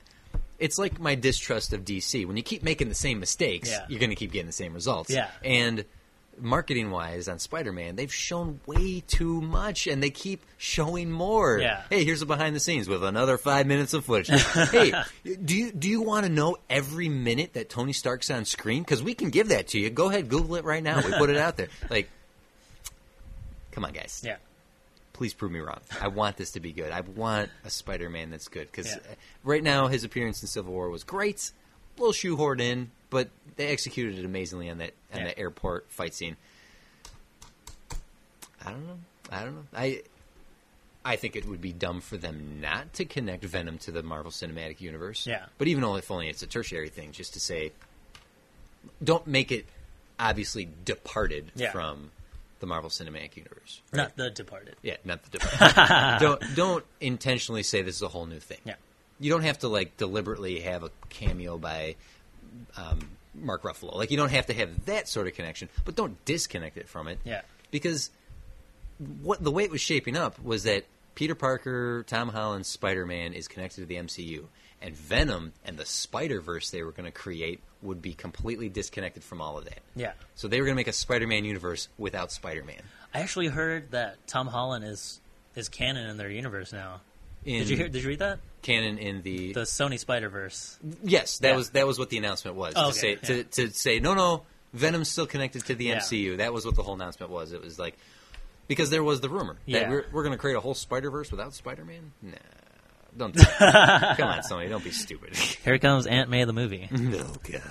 it's 0.59 0.77
like 0.79 0.99
my 0.99 1.15
distrust 1.15 1.73
of 1.73 1.85
DC. 1.85 2.25
When 2.25 2.37
you 2.37 2.43
keep 2.43 2.63
making 2.63 2.89
the 2.89 2.95
same 2.95 3.19
mistakes, 3.19 3.69
Yeah. 3.69 3.85
you're 3.87 3.99
going 3.99 4.09
to 4.09 4.15
keep 4.15 4.31
getting 4.31 4.47
the 4.47 4.51
same 4.53 4.73
results. 4.73 5.09
Yeah. 5.09 5.29
And 5.43 5.85
marketing 6.39 6.91
wise 6.91 7.27
on 7.27 7.39
Spider-Man, 7.39 7.95
they've 7.95 8.13
shown 8.13 8.59
way 8.65 9.01
too 9.05 9.41
much, 9.41 9.87
and 9.87 10.01
they 10.03 10.09
keep 10.09 10.45
showing 10.57 11.09
more. 11.11 11.57
Yeah. 11.59 11.83
Hey, 11.89 12.03
here's 12.03 12.19
the 12.19 12.25
behind 12.25 12.55
the 12.55 12.59
scenes 12.59 12.87
with 12.87 13.03
another 13.03 13.37
five 13.37 13.67
minutes 13.67 13.93
of 13.93 14.05
footage. 14.05 14.29
hey, 14.71 14.93
do 15.23 15.55
you 15.57 15.71
do 15.71 15.89
you 15.89 16.01
want 16.01 16.25
to 16.25 16.31
know 16.31 16.57
every 16.69 17.09
minute 17.09 17.53
that 17.53 17.69
Tony 17.69 17.93
Stark's 17.93 18.29
on 18.29 18.45
screen? 18.45 18.83
Because 18.83 19.01
we 19.01 19.13
can 19.13 19.29
give 19.29 19.49
that 19.49 19.67
to 19.69 19.79
you. 19.79 19.89
Go 19.89 20.09
ahead, 20.09 20.29
Google 20.29 20.55
it 20.55 20.65
right 20.65 20.83
now. 20.83 20.97
We 21.05 21.11
put 21.17 21.29
it 21.29 21.37
out 21.37 21.57
there. 21.57 21.67
Like, 21.89 22.09
come 23.71 23.85
on, 23.85 23.91
guys. 23.93 24.21
yeah. 24.25 24.37
Please 25.13 25.33
prove 25.33 25.51
me 25.51 25.59
wrong. 25.61 25.79
I 26.01 26.09
want 26.09 26.35
this 26.35 26.51
to 26.51 26.59
be 26.59 26.73
good. 26.73 26.91
I 26.91 26.99
want 26.99 27.49
a 27.63 27.69
Spider-Man 27.69 28.31
that's 28.31 28.49
good 28.49 28.69
because 28.69 28.87
Yeah. 28.87 28.99
right 29.45 29.63
now 29.63 29.87
his 29.87 30.03
appearance 30.03 30.41
in 30.41 30.49
Civil 30.49 30.73
War 30.73 30.89
was 30.89 31.05
great, 31.05 31.51
a 31.97 32.01
little 32.01 32.13
shoehorned 32.13 32.61
in, 32.61 32.91
but 33.09 33.29
they 33.55 33.67
executed 33.67 34.19
it 34.19 34.25
amazingly 34.25 34.69
on 34.69 34.77
that 34.79 34.91
on 35.13 35.19
Yeah. 35.21 35.27
the 35.27 35.39
airport 35.39 35.91
fight 35.91 36.13
scene. 36.13 36.35
I 38.65 38.71
don't 38.71 38.87
know. 38.87 38.99
I 39.31 39.43
don't 39.43 39.55
know. 39.55 39.63
I 39.73 40.01
I 41.03 41.15
think 41.17 41.35
it 41.35 41.45
would 41.45 41.61
be 41.61 41.71
dumb 41.71 42.01
for 42.01 42.17
them 42.17 42.59
not 42.61 42.93
to 42.93 43.05
connect 43.05 43.43
Venom 43.43 43.77
to 43.79 43.91
the 43.91 44.01
Marvel 44.01 44.31
Cinematic 44.31 44.81
Universe. 44.81 45.27
Yeah. 45.27 45.45
But 45.59 45.67
even 45.67 45.83
if 45.83 46.09
only 46.09 46.29
it's 46.29 46.41
a 46.41 46.47
tertiary 46.47 46.89
thing, 46.89 47.11
just 47.11 47.33
to 47.33 47.39
say, 47.39 47.73
don't 49.03 49.27
make 49.27 49.51
it 49.51 49.67
obviously 50.19 50.67
departed 50.83 51.51
Yeah. 51.55 51.71
from 51.71 52.09
the 52.59 52.65
Marvel 52.65 52.89
Cinematic 52.89 53.37
Universe. 53.37 53.81
Not 53.93 54.15
The 54.15 54.31
Departed. 54.31 54.77
Yeah, 54.81 54.95
not 55.03 55.21
the 55.23 55.37
departed. 55.37 56.19
don't 56.19 56.55
don't 56.55 56.85
intentionally 56.99 57.61
say 57.63 57.83
this 57.83 57.95
is 57.97 58.01
a 58.01 58.07
whole 58.07 58.25
new 58.25 58.39
thing. 58.39 58.59
Yeah. 58.65 58.75
You 59.19 59.31
don't 59.31 59.43
have 59.43 59.59
to 59.59 59.67
like 59.67 59.97
deliberately 59.97 60.59
have 60.61 60.83
a 60.83 60.91
cameo 61.09 61.57
by 61.57 61.95
um, 62.77 62.99
Mark 63.33 63.63
Ruffalo. 63.63 63.95
Like 63.95 64.11
you 64.11 64.17
don't 64.17 64.31
have 64.31 64.47
to 64.47 64.53
have 64.53 64.85
that 64.85 65.07
sort 65.07 65.27
of 65.27 65.33
connection, 65.33 65.69
but 65.83 65.95
don't 65.95 66.23
disconnect 66.25 66.77
it 66.77 66.87
from 66.87 67.07
it. 67.07 67.19
Yeah. 67.23 67.41
Because 67.71 68.09
what 69.21 69.43
the 69.43 69.51
way 69.51 69.63
it 69.63 69.71
was 69.71 69.81
shaping 69.81 70.15
up 70.15 70.41
was 70.43 70.63
that 70.63 70.85
Peter 71.15 71.35
Parker, 71.35 72.03
Tom 72.07 72.29
Holland's 72.29 72.67
Spider 72.67 73.05
Man 73.05 73.33
is 73.33 73.47
connected 73.47 73.81
to 73.81 73.85
the 73.87 73.95
MCU, 73.95 74.45
and 74.81 74.95
Venom 74.95 75.53
and 75.63 75.77
the 75.77 75.85
Spider 75.85 76.41
Verse 76.41 76.69
they 76.69 76.83
were 76.83 76.91
going 76.91 77.05
to 77.05 77.11
create 77.11 77.61
would 77.81 78.01
be 78.01 78.13
completely 78.13 78.69
disconnected 78.69 79.23
from 79.23 79.41
all 79.41 79.57
of 79.57 79.65
that. 79.65 79.79
Yeah. 79.95 80.13
So 80.35 80.47
they 80.47 80.59
were 80.59 80.65
going 80.65 80.75
to 80.75 80.79
make 80.79 80.87
a 80.87 80.93
Spider 80.93 81.27
Man 81.27 81.45
universe 81.45 81.87
without 81.97 82.31
Spider 82.31 82.63
Man. 82.63 82.81
I 83.13 83.19
actually 83.19 83.47
heard 83.47 83.91
that 83.91 84.27
Tom 84.27 84.47
Holland 84.47 84.83
is 84.85 85.19
is 85.55 85.69
canon 85.69 86.09
in 86.09 86.17
their 86.17 86.29
universe 86.29 86.73
now. 86.73 86.99
In 87.45 87.59
Did 87.59 87.69
you 87.69 87.77
hear? 87.77 87.87
Did 87.89 88.01
you 88.03 88.09
read 88.09 88.19
that? 88.19 88.39
canon 88.61 88.97
in 88.97 89.21
the, 89.21 89.53
The 89.53 89.59
Sony 89.61 89.99
Spider 89.99 90.27
Verse. 90.27 90.79
yes, 91.03 91.37
that 91.37 91.49
Yeah. 91.49 91.55
was 91.55 91.69
that 91.71 91.85
was 91.85 91.99
what 91.99 92.09
the 92.09 92.17
announcement 92.17 92.57
was 92.57 92.73
Oh, 92.75 92.87
to 92.87 92.93
say 92.97 93.15
okay, 93.17 93.37
yeah. 93.37 93.43
to, 93.43 93.67
to 93.67 93.69
say 93.71 93.99
no 93.99 94.15
no 94.15 94.41
Venom's 94.73 95.07
still 95.07 95.27
connected 95.27 95.63
to 95.67 95.75
the 95.75 95.85
Yeah. 95.85 95.97
MCU. 95.97 96.37
That 96.37 96.51
was 96.51 96.65
what 96.65 96.75
the 96.75 96.81
whole 96.81 96.95
announcement 96.95 97.31
was. 97.31 97.51
It 97.53 97.61
was 97.61 97.77
like 97.77 97.95
because 98.67 98.89
there 98.89 99.03
was 99.03 99.21
the 99.21 99.29
rumor 99.29 99.57
that 99.67 99.87
we're, 99.87 100.05
we're 100.11 100.23
going 100.23 100.31
to 100.33 100.39
create 100.39 100.55
a 100.55 100.59
whole 100.59 100.73
Spider 100.73 101.11
Verse 101.11 101.29
without 101.29 101.53
Spider 101.53 101.85
Man. 101.85 102.11
Nah, 102.23 102.31
don't 103.15 103.35
do 103.35 103.43
come 103.59 104.27
on, 104.29 104.39
Sony, 104.41 104.67
don't 104.67 104.83
be 104.83 104.89
stupid. 104.89 105.35
Here 105.35 105.77
comes 105.77 106.07
Aunt 106.07 106.31
May 106.31 106.43
the 106.45 106.53
movie, 106.53 106.89
oh 106.93 107.35
God, 107.51 107.61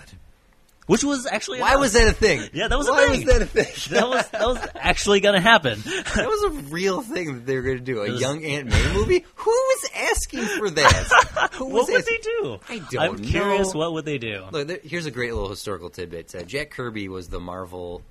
which 0.87 1.03
was 1.05 1.27
actually 1.27 1.61
why 1.61 1.77
was 1.77 1.93
that 1.95 2.09
a 2.09 2.13
thing? 2.13 2.43
Yeah, 2.53 2.69
that 2.69 2.77
was 2.79 2.89
a 2.89 2.93
why 2.93 3.09
thing. 3.09 3.25
was 3.27 3.35
that 3.35 3.43
a 3.43 3.47
thing? 3.47 3.67
that 3.95 4.09
was 4.09 4.29
that 4.29 4.47
was 4.47 4.69
actually 4.75 5.21
going 5.21 5.35
to 5.35 5.41
happen. 5.41 5.81
That 6.15 6.27
was 6.29 6.43
a 6.45 6.51
real 6.71 7.01
thing 7.03 7.35
that 7.35 7.47
they 7.47 7.57
were 7.57 7.63
going 7.63 7.79
to 7.79 7.83
do. 7.85 8.03
A 8.03 8.11
was- 8.11 8.21
young 8.21 8.45
Aunt 8.45 8.69
May 8.69 8.93
movie. 8.95 9.25
Who 9.35 9.51
was 9.51 9.91
asking 9.97 10.45
for 10.45 10.71
that? 10.71 11.51
Who 11.55 11.65
was 11.67 11.73
what 11.73 11.89
would 11.89 11.97
asking- 12.01 12.19
they 12.23 12.31
do? 12.43 12.59
I 12.69 12.79
don't 12.91 13.19
I'm 13.21 13.25
curious. 13.25 13.75
What 13.75 13.93
would 13.95 14.05
they 14.05 14.19
do? 14.19 14.45
Look, 14.53 14.69
there, 14.69 14.79
here's 14.83 15.07
a 15.07 15.11
great 15.11 15.33
little 15.35 15.49
historical 15.49 15.91
tidbit. 15.91 16.35
Uh, 16.35 16.43
Jack 16.43 16.71
Kirby 16.71 17.09
was 17.09 17.29
the 17.29 17.41
Marvel 17.41 18.03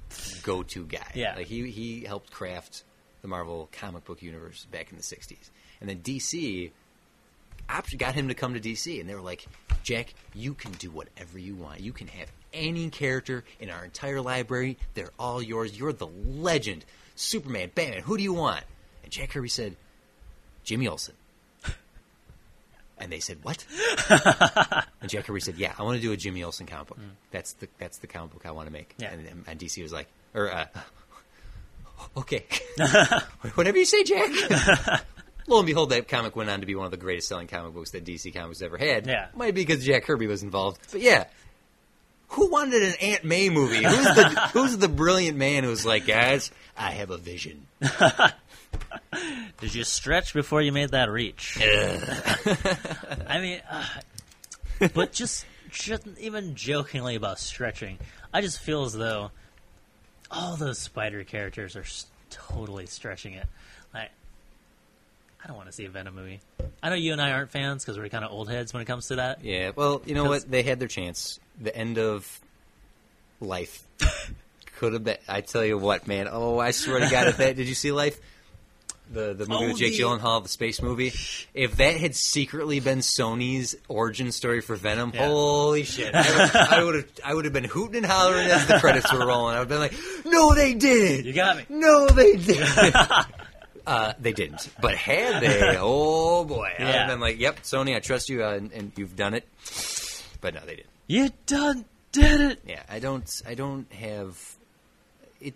go-to 0.43 0.85
guy. 0.85 1.11
Yeah. 1.13 1.35
like 1.35 1.47
he 1.47 1.69
he 1.69 2.03
helped 2.03 2.31
craft 2.31 2.83
the 3.21 3.27
Marvel 3.27 3.69
comic 3.71 4.03
book 4.05 4.21
universe 4.21 4.65
back 4.71 4.91
in 4.91 4.97
the 4.97 5.03
'60s, 5.03 5.49
and 5.79 5.89
then 5.89 5.99
DC 5.99 6.71
got 7.97 8.13
him 8.15 8.27
to 8.27 8.33
come 8.33 8.53
to 8.53 8.59
DC, 8.59 8.99
and 8.99 9.09
they 9.09 9.15
were 9.15 9.21
like, 9.21 9.45
"Jack, 9.83 10.13
you 10.33 10.53
can 10.53 10.71
do 10.73 10.91
whatever 10.91 11.39
you 11.39 11.55
want. 11.55 11.79
You 11.79 11.93
can 11.93 12.07
have 12.07 12.27
any 12.53 12.89
character 12.89 13.43
in 13.59 13.69
our 13.69 13.83
entire 13.85 14.21
library. 14.21 14.77
They're 14.93 15.11
all 15.19 15.41
yours. 15.41 15.77
You're 15.77 15.93
the 15.93 16.07
legend. 16.07 16.85
Superman, 17.15 17.71
Batman. 17.73 18.01
Who 18.03 18.17
do 18.17 18.23
you 18.23 18.33
want?" 18.33 18.63
And 19.03 19.11
Jack 19.11 19.29
Kirby 19.31 19.49
said, 19.49 19.75
"Jimmy 20.63 20.87
Olsen." 20.87 21.15
And 22.97 23.11
they 23.11 23.19
said, 23.19 23.39
"What?" 23.41 23.65
and 25.01 25.09
Jack 25.09 25.25
Kirby 25.25 25.41
said, 25.41 25.55
"Yeah, 25.57 25.73
I 25.77 25.83
want 25.83 25.97
to 25.97 26.01
do 26.01 26.11
a 26.11 26.17
Jimmy 26.17 26.43
Olsen 26.43 26.67
comic 26.67 26.87
book. 26.87 26.99
That's 27.31 27.53
the 27.53 27.67
that's 27.77 27.97
the 27.97 28.07
comic 28.07 28.31
book 28.31 28.45
I 28.45 28.51
want 28.51 28.67
to 28.67 28.71
make." 28.71 28.93
Yeah. 28.97 29.11
And, 29.11 29.27
and, 29.27 29.43
and 29.47 29.59
DC 29.59 29.81
was 29.81 29.91
like, 29.91 30.07
"Or 30.33 30.51
uh, 30.51 30.65
okay, 32.17 32.45
whatever 33.55 33.77
you 33.77 33.85
say, 33.85 34.03
Jack." 34.03 35.03
Lo 35.47 35.57
and 35.57 35.67
behold, 35.67 35.89
that 35.89 36.07
comic 36.07 36.35
went 36.35 36.49
on 36.49 36.61
to 36.61 36.65
be 36.65 36.75
one 36.75 36.85
of 36.85 36.91
the 36.91 36.97
greatest 36.97 37.27
selling 37.27 37.47
comic 37.47 37.73
books 37.73 37.91
that 37.91 38.05
DC 38.05 38.33
Comics 38.33 38.61
ever 38.61 38.77
had. 38.77 39.07
Yeah. 39.07 39.27
might 39.35 39.53
be 39.53 39.65
because 39.65 39.83
Jack 39.83 40.03
Kirby 40.03 40.27
was 40.27 40.41
involved, 40.41 40.79
but 40.91 41.01
yeah. 41.01 41.25
Who 42.33 42.49
wanted 42.49 42.81
an 42.81 42.95
Aunt 42.99 43.23
May 43.23 43.49
movie? 43.49 43.83
Who's 43.83 44.15
the 44.15 44.49
Who's 44.53 44.77
the 44.77 44.87
brilliant 44.87 45.37
man 45.37 45.63
who's 45.63 45.85
like, 45.85 46.07
guys, 46.07 46.51
I 46.75 46.91
have 46.91 47.11
a 47.11 47.17
vision. 47.17 47.67
Did 49.59 49.75
you 49.75 49.83
stretch 49.83 50.33
before 50.33 50.61
you 50.61 50.71
made 50.71 50.89
that 50.89 51.11
reach? 51.11 51.59
I 53.27 53.39
mean, 53.39 53.61
uh, 53.69 53.85
but 54.95 55.13
just, 55.13 55.45
just 55.69 56.07
even 56.19 56.55
jokingly 56.55 57.15
about 57.15 57.37
stretching, 57.37 57.99
I 58.33 58.41
just 58.41 58.59
feel 58.59 58.83
as 58.83 58.93
though 58.93 59.29
all 60.31 60.55
those 60.55 60.79
spider 60.79 61.23
characters 61.23 61.75
are 61.75 61.85
totally 62.31 62.87
stretching 62.87 63.33
it. 63.33 63.45
Like, 63.93 64.09
I 65.43 65.47
don't 65.47 65.55
want 65.55 65.67
to 65.67 65.73
see 65.73 65.85
a 65.85 65.89
Venom 65.89 66.15
movie. 66.15 66.39
I 66.81 66.89
know 66.89 66.95
you 66.95 67.11
and 67.11 67.21
I 67.21 67.31
aren't 67.31 67.51
fans 67.51 67.85
because 67.85 67.99
we're 67.99 68.09
kind 68.09 68.25
of 68.25 68.31
old 68.31 68.49
heads 68.49 68.73
when 68.73 68.81
it 68.81 68.85
comes 68.85 69.09
to 69.09 69.17
that. 69.17 69.43
Yeah, 69.43 69.71
well, 69.75 70.01
you 70.05 70.15
know 70.15 70.25
what? 70.25 70.49
They 70.49 70.63
had 70.63 70.79
their 70.79 70.87
chance. 70.87 71.39
The 71.61 71.75
end 71.75 71.97
of 71.97 72.39
life 73.39 73.83
could 74.77 74.93
have 74.93 75.03
been. 75.03 75.17
I 75.27 75.41
tell 75.41 75.63
you 75.63 75.77
what, 75.77 76.07
man. 76.07 76.27
Oh, 76.31 76.59
I 76.59 76.71
swear 76.71 76.99
to 76.99 77.09
God, 77.09 77.27
if 77.27 77.37
that 77.37 77.55
did 77.55 77.67
you 77.67 77.75
see 77.75 77.91
Life? 77.91 78.19
The 79.11 79.33
the 79.33 79.45
movie 79.45 79.65
Oh, 79.65 79.67
with 79.67 79.77
Jake 79.77 79.93
the- 79.93 79.99
Gyllenhaal, 79.99 80.41
the 80.43 80.49
space 80.49 80.81
movie. 80.81 81.13
If 81.53 81.75
that 81.75 81.97
had 81.97 82.15
secretly 82.15 82.79
been 82.79 82.99
Sony's 82.99 83.75
origin 83.87 84.31
story 84.31 84.61
for 84.61 84.75
Venom, 84.75 85.11
Yeah. 85.13 85.27
holy 85.27 85.83
shit! 85.83 86.15
I 86.15 86.81
would 86.83 86.95
have 86.95 87.05
I 87.23 87.33
would 87.33 87.43
have 87.45 87.53
been 87.53 87.65
hooting 87.65 87.97
and 87.97 88.05
hollering 88.05 88.47
as 88.47 88.65
the 88.65 88.79
credits 88.79 89.11
were 89.13 89.25
rolling. 89.27 89.55
I 89.55 89.59
would 89.59 89.69
have 89.69 89.69
been 89.69 89.79
like, 89.79 90.25
"No, 90.25 90.55
they 90.55 90.73
didn't. 90.73 91.25
You 91.25 91.33
got 91.33 91.57
me. 91.57 91.65
No, 91.69 92.07
they 92.07 92.37
didn't." 92.37 92.95
Uh, 93.85 94.13
they 94.17 94.31
didn't, 94.31 94.69
but 94.81 94.95
had 94.95 95.43
they, 95.43 95.75
oh 95.77 96.45
boy, 96.45 96.71
I 96.79 96.83
would 96.85 96.95
have 96.95 97.07
been 97.09 97.19
like, 97.19 97.37
"Yep, 97.37 97.63
Sony, 97.63 97.93
I 97.97 97.99
trust 97.99 98.29
you, 98.29 98.41
uh, 98.41 98.51
and, 98.53 98.71
and 98.71 98.93
you've 98.95 99.17
done 99.17 99.33
it." 99.33 99.45
But 100.39 100.53
no, 100.53 100.61
they 100.65 100.77
didn't. 100.77 100.89
You 101.07 101.29
done 101.45 101.85
did 102.11 102.41
it. 102.41 102.61
Yeah, 102.65 102.83
I 102.89 102.99
don't. 102.99 103.41
I 103.45 103.55
don't 103.55 103.91
have. 103.93 104.55
It. 105.41 105.53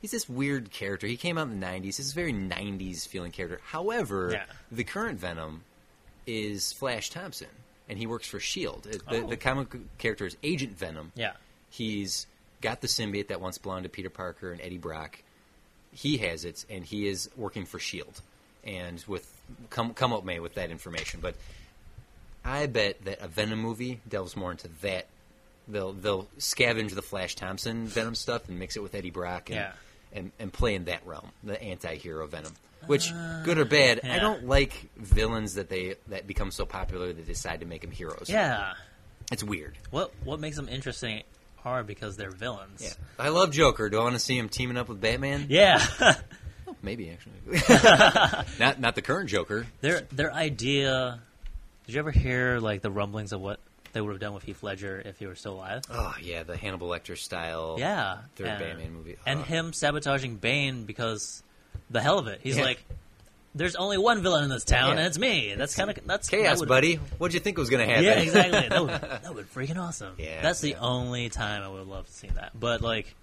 He's 0.00 0.10
this 0.10 0.28
weird 0.28 0.70
character. 0.70 1.06
He 1.06 1.16
came 1.16 1.38
out 1.38 1.48
in 1.48 1.58
the 1.60 1.66
'90s. 1.66 1.96
He's 1.96 2.12
a 2.12 2.14
very 2.14 2.32
'90s 2.32 3.06
feeling 3.06 3.32
character. 3.32 3.60
However, 3.64 4.30
Yeah. 4.32 4.44
the 4.70 4.84
current 4.84 5.18
Venom 5.18 5.62
is 6.26 6.72
Flash 6.72 7.10
Thompson, 7.10 7.48
and 7.88 7.98
he 7.98 8.06
works 8.06 8.26
for 8.28 8.38
Shield. 8.40 8.86
It- 8.86 9.02
uh, 9.06 9.12
The, 9.12 9.22
Oh. 9.22 9.28
the 9.28 9.36
comic 9.36 9.68
character 9.98 10.26
is 10.26 10.36
Agent 10.42 10.78
Venom. 10.78 11.12
Yeah. 11.14 11.32
He's 11.70 12.26
got 12.60 12.80
the 12.80 12.86
symbiote 12.86 13.28
that 13.28 13.40
once 13.40 13.58
belonged 13.58 13.84
to 13.84 13.88
Peter 13.88 14.10
Parker 14.10 14.52
and 14.52 14.60
Eddie 14.60 14.78
Brock. 14.78 15.22
He 15.90 16.18
has 16.18 16.44
it, 16.44 16.64
and 16.70 16.84
he 16.84 17.08
is 17.08 17.28
working 17.36 17.64
for 17.66 17.78
Shield. 17.78 18.20
And 18.64 19.02
with 19.08 19.28
come 19.70 19.94
come 19.94 20.12
up 20.12 20.24
May 20.24 20.38
with 20.38 20.54
that 20.54 20.70
information, 20.70 21.20
but 21.20 21.34
I 22.44 22.66
bet 22.66 23.04
that 23.04 23.20
a 23.22 23.28
Venom 23.28 23.60
movie 23.60 24.00
delves 24.08 24.36
more 24.36 24.50
into 24.50 24.68
that. 24.82 25.06
They'll 25.68 25.92
they'll 25.92 26.26
scavenge 26.38 26.90
the 26.94 27.02
Flash 27.02 27.34
Thompson 27.36 27.86
Venom 27.86 28.14
stuff 28.14 28.48
and 28.48 28.58
mix 28.58 28.76
it 28.76 28.82
with 28.82 28.94
Eddie 28.94 29.10
Brock 29.10 29.48
and 29.50 29.56
Yeah. 29.56 29.72
and, 30.12 30.32
and 30.40 30.52
play 30.52 30.74
in 30.74 30.86
that 30.86 31.06
realm, 31.06 31.30
the 31.44 31.60
anti-hero 31.62 32.26
Venom. 32.26 32.52
Which, 32.88 33.12
uh, 33.12 33.42
good 33.44 33.58
or 33.58 33.64
bad, 33.64 34.00
I 34.02 34.08
yeah. 34.08 34.18
don't 34.18 34.48
like 34.48 34.72
villains 34.96 35.54
that 35.54 35.68
they 35.68 35.94
that 36.08 36.26
become 36.26 36.50
so 36.50 36.66
popular 36.66 37.12
they 37.12 37.22
decide 37.22 37.60
to 37.60 37.66
make 37.66 37.82
them 37.82 37.92
heroes. 37.92 38.26
Yeah. 38.28 38.74
it's 39.30 39.44
weird. 39.44 39.78
What 39.90 40.12
what 40.24 40.40
makes 40.40 40.56
them 40.56 40.68
interesting 40.68 41.22
are 41.64 41.84
because 41.84 42.16
they're 42.16 42.32
villains. 42.32 42.82
Yeah, 42.82 42.94
I 43.24 43.28
love 43.28 43.52
Joker. 43.52 43.88
Do 43.88 44.00
I 44.00 44.02
want 44.02 44.14
to 44.14 44.18
see 44.18 44.36
him 44.36 44.48
teaming 44.48 44.76
up 44.76 44.88
with 44.88 45.00
Batman? 45.00 45.46
Yeah. 45.48 45.80
Maybe 46.82 47.08
actually. 47.10 47.34
not 48.58 48.80
not 48.80 48.94
the 48.96 49.02
current 49.02 49.28
Joker. 49.30 49.66
their 49.80 50.00
their 50.10 50.32
idea. 50.32 51.20
Did 51.92 51.96
you 51.96 52.00
ever 52.00 52.10
hear 52.10 52.58
like 52.58 52.80
the 52.80 52.90
rumblings 52.90 53.34
of 53.34 53.42
what 53.42 53.60
they 53.92 54.00
would 54.00 54.12
have 54.12 54.18
done 54.18 54.32
with 54.32 54.44
Heath 54.44 54.62
Ledger 54.62 55.02
if 55.04 55.18
he 55.18 55.26
were 55.26 55.34
still 55.34 55.52
alive? 55.52 55.82
Oh 55.90 56.14
yeah, 56.22 56.42
the 56.42 56.56
Hannibal 56.56 56.88
Lecter 56.88 57.18
style. 57.18 57.76
Yeah, 57.78 58.20
third 58.34 58.46
and, 58.46 58.58
Batman 58.58 58.92
movie. 58.94 59.16
and 59.26 59.40
Oh. 59.40 59.42
him 59.42 59.72
sabotaging 59.74 60.36
Bane 60.36 60.86
because 60.86 61.42
the 61.90 62.00
hell 62.00 62.18
of 62.18 62.28
it. 62.28 62.40
He's 62.42 62.56
Yeah. 62.56 62.64
like, 62.64 62.82
"There's 63.54 63.76
only 63.76 63.98
one 63.98 64.22
villain 64.22 64.42
in 64.44 64.48
this 64.48 64.64
town, 64.64 64.92
Yeah. 64.94 65.00
and 65.00 65.06
it's 65.06 65.18
me." 65.18 65.54
That's 65.54 65.74
kind 65.76 65.90
of 65.90 65.98
that's 66.06 66.30
that 66.30 66.34
chaos, 66.38 66.60
would- 66.60 66.68
buddy. 66.70 66.94
What'd 67.18 67.34
you 67.34 67.40
think 67.40 67.58
was 67.58 67.68
going 67.68 67.86
to 67.86 67.92
happen? 67.92 68.04
Yeah, 68.06 68.20
exactly. 68.20 68.68
That 68.70 68.80
would 68.80 68.90
that 69.24 69.34
would 69.34 69.52
freaking 69.52 69.76
awesome. 69.76 70.14
Yeah, 70.16 70.40
that's 70.40 70.62
the 70.62 70.76
only 70.76 71.28
time 71.28 71.62
I 71.62 71.68
would 71.68 71.86
love 71.86 72.06
to 72.06 72.12
see 72.12 72.28
that. 72.28 72.58
But 72.58 72.80
like, 72.80 73.14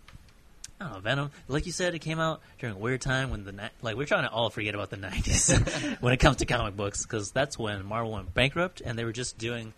I 0.80 0.86
don't 0.86 0.94
know, 0.94 1.00
Venom. 1.02 1.32
Like 1.48 1.66
you 1.66 1.72
said, 1.74 1.94
it 1.94 2.00
came 2.00 2.20
out 2.20 2.42
during 2.58 2.76
a 2.76 2.80
weird 2.80 3.02
time 3.02 3.32
when 3.32 3.44
the 3.44 3.52
ni- 3.52 3.70
like 3.82 3.98
we're 3.98 4.06
trying 4.06 4.24
to 4.24 4.32
all 4.32 4.50
forget 4.50 4.76
about 4.76 4.90
the 4.90 4.98
nineties 4.98 5.52
when 6.00 6.14
it 6.14 6.18
comes 6.18 6.38
to 6.38 6.46
comic 6.46 6.78
books 6.78 7.04
because 7.04 7.32
that's 7.32 7.60
when 7.60 7.86
Marvel 7.86 8.14
went 8.14 8.34
bankrupt 8.34 8.82
and 8.82 8.98
they 8.98 9.04
were 9.04 9.12
just 9.12 9.38
doing. 9.38 9.74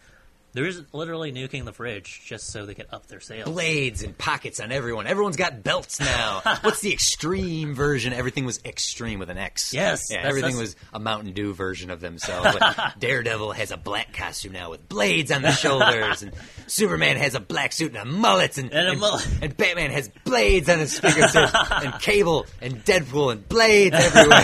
There 0.54 0.66
is 0.66 0.82
literally 0.92 1.32
nuking 1.32 1.64
the 1.64 1.72
fridge 1.72 2.24
just 2.26 2.48
so 2.52 2.66
they 2.66 2.74
could 2.74 2.88
up 2.92 3.08
their 3.08 3.22
sales. 3.22 3.50
blades 3.50 4.04
and 4.04 4.18
pockets 4.18 4.60
on 4.60 4.72
everyone. 4.74 5.08
Everyone's 5.08 5.38
got 5.38 5.64
belts 5.64 6.00
now. 6.00 6.42
What's 6.62 6.82
the 6.82 6.92
extreme 6.92 7.74
version? 7.74 8.12
Everything 8.12 8.44
was 8.46 8.60
extreme 8.66 9.20
with 9.20 9.30
an 9.30 9.38
X. 9.38 9.74
Yes, 9.74 10.08
Yeah, 10.10 10.18
that's- 10.18 10.30
everything 10.30 10.58
that's- 10.58 10.76
was 10.76 10.76
a 10.94 11.00
Mountain 11.00 11.34
Dew 11.34 11.54
version 11.54 11.90
of 11.90 12.02
themselves. 12.02 12.60
Like 12.60 12.96
Daredevil 13.00 13.54
has 13.54 13.72
a 13.72 13.78
black 13.78 14.14
costume 14.14 14.52
now 14.52 14.70
with 14.72 14.90
blades 14.90 15.32
on 15.32 15.42
the 15.42 15.52
shoulders, 15.54 16.22
and 16.22 16.34
Superman 16.68 17.16
has 17.18 17.34
a 17.34 17.40
black 17.40 17.72
suit 17.72 17.96
and 17.96 17.98
a 17.98 18.06
mullet, 18.06 18.58
and, 18.58 18.74
And 18.74 18.90
a 18.90 18.96
mullet. 18.98 19.26
and 19.42 19.56
Batman 19.56 19.92
has 19.92 20.10
blades 20.26 20.68
on 20.68 20.80
his 20.80 21.00
fingertips, 21.00 21.54
and 21.72 21.94
Cable 22.02 22.46
and 22.62 22.84
Deadpool 22.84 23.32
and 23.32 23.48
blades 23.48 23.96
everywhere. 23.96 24.44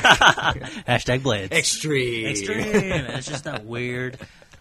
Hashtag 0.88 1.24
blades. 1.24 1.52
extreme. 1.52 2.28
Extreme. 2.28 2.62
It's 2.66 3.28
just 3.28 3.44
that 3.44 3.66
weird. 3.66 4.18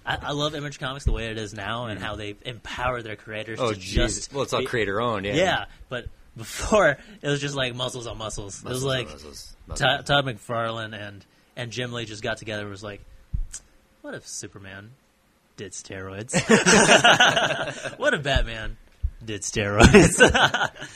I, 0.06 0.18
I 0.22 0.32
love 0.32 0.54
Image 0.54 0.78
Comics 0.78 1.04
the 1.04 1.12
way 1.12 1.26
it 1.30 1.36
is 1.38 1.52
now 1.52 1.86
and 1.86 1.98
how 2.00 2.14
they 2.14 2.36
empower 2.44 3.02
their 3.02 3.16
creators 3.16 3.58
Oh, 3.60 3.72
to 3.72 3.78
just 3.78 4.32
Well, 4.32 4.44
it's 4.44 4.52
all 4.52 4.60
be- 4.60 4.66
creator 4.66 5.00
owned. 5.00 5.26
Yeah. 5.26 5.34
Yeah, 5.34 5.64
but 5.88 6.06
before 6.36 6.96
it 7.22 7.28
was 7.28 7.40
just 7.40 7.56
like 7.56 7.74
muscles 7.74 8.06
on 8.06 8.16
muscles. 8.18 8.62
it 8.62 8.68
was 8.68 8.84
like 8.84 9.08
muscles. 9.10 9.56
Muscles. 9.66 9.80
Todd, 9.80 10.06
Todd 10.06 10.24
McFarlane 10.26 10.94
and 10.98 11.24
and 11.56 11.72
Jim 11.72 11.92
Lee 11.92 12.04
just 12.04 12.22
got 12.22 12.36
together. 12.36 12.62
and 12.62 12.70
Was 12.70 12.84
like, 12.84 13.00
what 14.02 14.14
if 14.14 14.28
Superman 14.28 14.90
did 15.56 15.72
steroids? 15.72 16.34
what 17.98 18.14
if 18.14 18.22
Batman 18.22 18.76
did 19.24 19.42
steroids? 19.42 20.20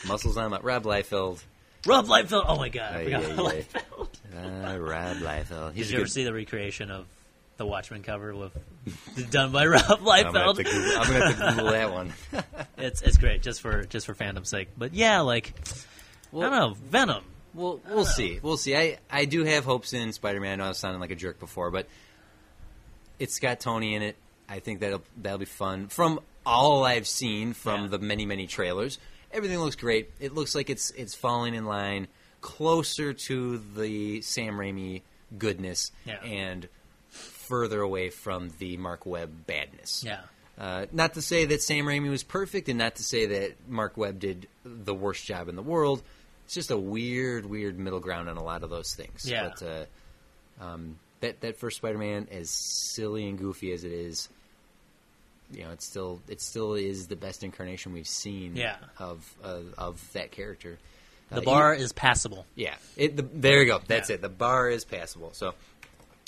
Muscles 0.07 0.37
on 0.37 0.51
my 0.51 0.59
Rob 0.59 0.83
Liefeld. 0.83 1.41
Rob 1.87 2.05
Liefeld. 2.05 2.45
Oh 2.47 2.57
my 2.57 2.69
god, 2.69 2.93
I 2.95 3.03
forgot 3.05 3.23
ay, 3.23 3.27
Rob. 3.35 3.37
Liefeld. 3.51 4.07
Uh, 4.75 4.77
Rob 4.79 5.17
Liefeld. 5.17 5.73
He's 5.73 5.87
Did 5.87 5.93
you 5.93 5.99
ever 6.01 6.07
see 6.07 6.23
the 6.23 6.33
recreation 6.33 6.91
of 6.91 7.05
the 7.61 7.65
Watchmen 7.67 8.01
cover 8.01 8.33
with 8.35 8.51
done 9.29 9.51
by 9.51 9.67
Rob 9.67 9.83
I'm 9.89 10.03
gonna, 10.03 10.23
have 10.23 10.33
Liefeld? 10.33 10.55
to 10.57 10.63
Google, 10.63 10.97
I'm 10.97 11.07
gonna 11.11 11.25
have 11.31 11.37
to 11.37 11.49
Google 11.55 11.71
that 11.71 11.91
one. 11.93 12.13
It's 12.77 13.03
it's 13.03 13.17
great 13.17 13.43
just 13.43 13.61
for 13.61 13.83
just 13.83 14.07
for 14.07 14.15
fandom's 14.15 14.49
sake. 14.49 14.69
But 14.75 14.95
yeah, 14.95 15.19
like 15.19 15.53
I 16.35 16.39
don't 16.39 16.51
know, 16.51 16.73
Venom. 16.89 17.23
We'll 17.53 17.79
we'll 17.87 18.05
see. 18.05 18.39
We'll 18.41 18.57
see. 18.57 18.75
I, 18.75 18.97
I 19.11 19.25
do 19.25 19.43
have 19.43 19.63
hopes 19.65 19.93
in 19.93 20.11
Spider 20.13 20.39
Man. 20.39 20.53
I 20.53 20.55
know 20.55 20.65
I 20.65 20.67
was 20.69 20.77
sounding 20.79 20.99
like 21.01 21.11
a 21.11 21.15
jerk 21.15 21.39
before, 21.39 21.69
but 21.69 21.85
it's 23.19 23.39
got 23.39 23.59
Tony 23.59 23.93
in 23.95 24.01
it. 24.01 24.15
I 24.49 24.59
think 24.59 24.79
that'll 24.79 25.03
that'll 25.17 25.37
be 25.37 25.45
fun. 25.45 25.87
From 25.87 26.19
all 26.45 26.83
I've 26.83 27.07
seen 27.07 27.53
from 27.53 27.81
Yeah. 27.83 27.87
the 27.89 27.99
many 27.99 28.25
many 28.25 28.47
trailers, 28.47 28.97
everything 29.31 29.59
looks 29.59 29.75
great. 29.75 30.09
It 30.19 30.33
looks 30.33 30.55
like 30.55 30.69
it's 30.69 30.89
it's 30.91 31.13
falling 31.13 31.53
in 31.53 31.65
line 31.65 32.07
closer 32.41 33.13
to 33.13 33.59
the 33.75 34.21
Sam 34.21 34.55
Raimi 34.55 35.03
goodness 35.37 35.91
Yeah. 36.05 36.23
and 36.23 36.67
further 37.51 37.81
away 37.81 38.09
from 38.09 38.49
the 38.59 38.77
Mark 38.77 39.05
Webb 39.05 39.45
badness. 39.45 40.03
Yeah. 40.05 40.21
Uh, 40.57 40.85
not 40.93 41.15
to 41.15 41.21
say 41.21 41.43
that 41.45 41.61
Sam 41.61 41.83
Raimi 41.85 42.09
was 42.09 42.23
perfect, 42.23 42.69
and 42.69 42.77
not 42.79 42.95
to 42.95 43.03
say 43.03 43.25
that 43.25 43.67
Mark 43.67 43.97
Webb 43.97 44.19
did 44.19 44.47
the 44.63 44.93
worst 44.93 45.25
job 45.25 45.49
in 45.49 45.55
the 45.57 45.61
world. 45.61 46.01
It's 46.45 46.53
just 46.53 46.71
a 46.71 46.77
weird, 46.77 47.45
weird 47.45 47.77
middle 47.77 47.99
ground 47.99 48.29
on 48.29 48.37
a 48.37 48.43
lot 48.43 48.63
of 48.63 48.69
those 48.69 48.93
things. 48.95 49.25
Yeah. 49.29 49.49
But 49.59 49.63
uh, 49.67 50.63
um, 50.63 50.97
that 51.19 51.41
that 51.41 51.57
first 51.57 51.75
Spider-Man, 51.77 52.29
as 52.31 52.49
silly 52.49 53.27
and 53.27 53.37
goofy 53.37 53.73
as 53.73 53.83
it 53.83 53.91
is, 53.91 54.29
you 55.51 55.63
know, 55.63 55.71
it 55.71 55.81
still 55.81 56.21
it 56.29 56.39
still 56.41 56.75
is 56.75 57.07
the 57.07 57.15
best 57.17 57.43
incarnation 57.43 57.91
we've 57.91 58.07
seen 58.07 58.55
Yeah. 58.55 58.77
of 58.97 59.29
uh, 59.43 59.59
of 59.77 60.01
that 60.13 60.31
character. 60.31 60.77
The 61.29 61.37
Uh, 61.41 61.41
bar 61.41 61.73
is 61.73 61.91
passable. 61.93 62.45
Yeah, 62.55 62.75
it, 62.97 63.15
the, 63.17 63.23
there 63.23 63.61
you 63.61 63.65
go. 63.67 63.81
That's 63.87 64.09
Yeah. 64.09 64.15
it. 64.15 64.21
The 64.21 64.29
bar 64.29 64.69
is 64.69 64.83
passable. 64.85 65.31
So, 65.33 65.53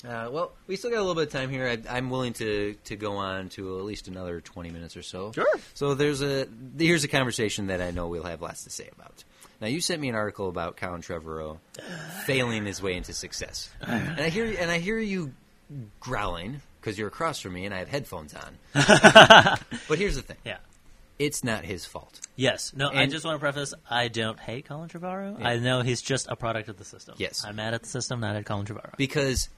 uh, 0.06 0.28
well, 0.30 0.52
we 0.66 0.76
still 0.76 0.90
got 0.90 0.98
a 0.98 1.04
little 1.04 1.14
bit 1.14 1.28
of 1.28 1.32
time 1.32 1.50
here. 1.50 1.66
I, 1.68 1.96
I'm 1.96 2.10
willing 2.10 2.32
to 2.34 2.74
to 2.84 2.96
go 2.96 3.16
on 3.16 3.48
to 3.50 3.78
at 3.78 3.84
least 3.84 4.08
another 4.08 4.40
20 4.40 4.70
minutes 4.70 4.96
or 4.96 5.02
so. 5.02 5.32
Sure. 5.32 5.46
So 5.74 5.94
there's 5.94 6.22
a 6.22 6.46
here's 6.78 7.04
a 7.04 7.08
conversation 7.08 7.68
that 7.68 7.80
I 7.80 7.90
know 7.90 8.08
we'll 8.08 8.22
have 8.24 8.42
lots 8.42 8.64
to 8.64 8.70
say 8.70 8.88
about. 8.96 9.24
Now 9.60 9.68
you 9.68 9.80
sent 9.80 10.00
me 10.00 10.08
an 10.08 10.14
article 10.14 10.48
about 10.48 10.76
Colin 10.76 11.00
Trevorrow 11.02 11.58
failing 12.26 12.66
his 12.66 12.82
way 12.82 12.94
into 12.94 13.12
success, 13.12 13.70
and 13.80 14.20
I 14.20 14.28
hear 14.28 14.44
and 14.58 14.70
I 14.70 14.78
hear 14.78 14.98
you 14.98 15.32
growling 16.00 16.60
because 16.80 16.98
you're 16.98 17.08
across 17.08 17.40
from 17.40 17.54
me 17.54 17.64
and 17.64 17.74
I 17.74 17.78
have 17.78 17.88
headphones 17.88 18.34
on. 18.34 18.58
but 19.88 19.98
here's 19.98 20.16
the 20.16 20.22
thing: 20.22 20.36
Yeah. 20.44 20.58
it's 21.18 21.42
not 21.44 21.64
his 21.64 21.84
fault. 21.86 22.20
Yes. 22.36 22.72
No, 22.74 22.88
I 22.88 23.02
And- 23.02 23.12
just 23.12 23.24
want 23.24 23.36
to 23.36 23.40
preface 23.40 23.72
I 23.88 24.08
don't 24.08 24.38
hate 24.38 24.66
Colin 24.66 24.88
Trevorrow. 24.88 25.38
Yeah. 25.38 25.48
I 25.48 25.58
know 25.58 25.80
he's 25.82 26.02
just 26.02 26.26
a 26.28 26.36
product 26.36 26.68
of 26.68 26.76
the 26.76 26.84
system. 26.84 27.14
Yes. 27.18 27.44
I'm 27.46 27.56
mad 27.56 27.72
at 27.74 27.82
the 27.82 27.88
system, 27.88 28.20
not 28.20 28.34
at 28.36 28.44
Colin 28.44 28.66
Trevorrow. 28.66 28.96
Because 28.96 29.48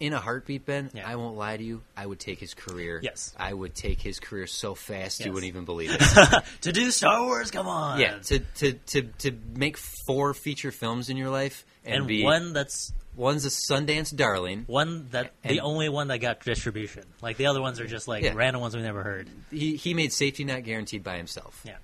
in 0.00 0.12
a 0.14 0.18
heartbeat, 0.18 0.64
Ben, 0.66 0.90
Yeah. 0.94 1.08
I 1.08 1.14
won't 1.16 1.36
lie 1.36 1.56
to 1.58 1.62
you, 1.62 1.82
I 1.96 2.06
would 2.06 2.18
take 2.18 2.40
his 2.40 2.54
career. 2.54 3.00
Yes. 3.02 3.34
I 3.38 3.52
would 3.52 3.74
take 3.74 4.00
his 4.00 4.18
career 4.18 4.46
so 4.46 4.74
fast 4.74 5.24
you 5.24 5.30
wouldn't 5.32 5.48
even 5.48 5.64
believe 5.66 5.90
it. 5.92 6.42
to 6.62 6.72
do 6.72 6.90
Star 6.90 7.22
Wars, 7.24 7.50
come 7.50 7.68
on. 7.68 8.00
yeah, 8.00 8.18
to, 8.18 8.38
to, 8.38 8.72
to, 8.72 9.02
to 9.18 9.32
make 9.54 9.76
four 9.76 10.32
feature 10.34 10.72
films 10.72 11.10
in 11.10 11.16
your 11.18 11.28
life 11.30 11.64
and, 11.84 11.96
and 11.96 12.06
be 12.06 12.24
one 12.24 12.52
that's 12.54 12.92
one's 13.14 13.44
a 13.44 13.48
Sundance 13.50 14.14
darling. 14.16 14.64
one 14.66 15.08
that 15.10 15.32
And- 15.44 15.52
the 15.54 15.60
only 15.60 15.88
one 15.90 16.08
that 16.08 16.18
got 16.18 16.40
distribution. 16.40 17.04
Like 17.20 17.36
the 17.36 17.46
other 17.46 17.60
ones 17.60 17.78
are 17.80 17.86
just 17.86 18.08
like 18.08 18.24
Yeah. 18.24 18.32
random 18.34 18.62
ones 18.62 18.74
we 18.74 18.80
never 18.82 19.02
heard. 19.02 19.28
He 19.50 19.76
he 19.76 19.92
made 19.94 20.12
Safety 20.14 20.44
Not 20.44 20.64
Guaranteed 20.64 21.04
by 21.04 21.18
himself. 21.18 21.60
Yeah. 21.64 21.76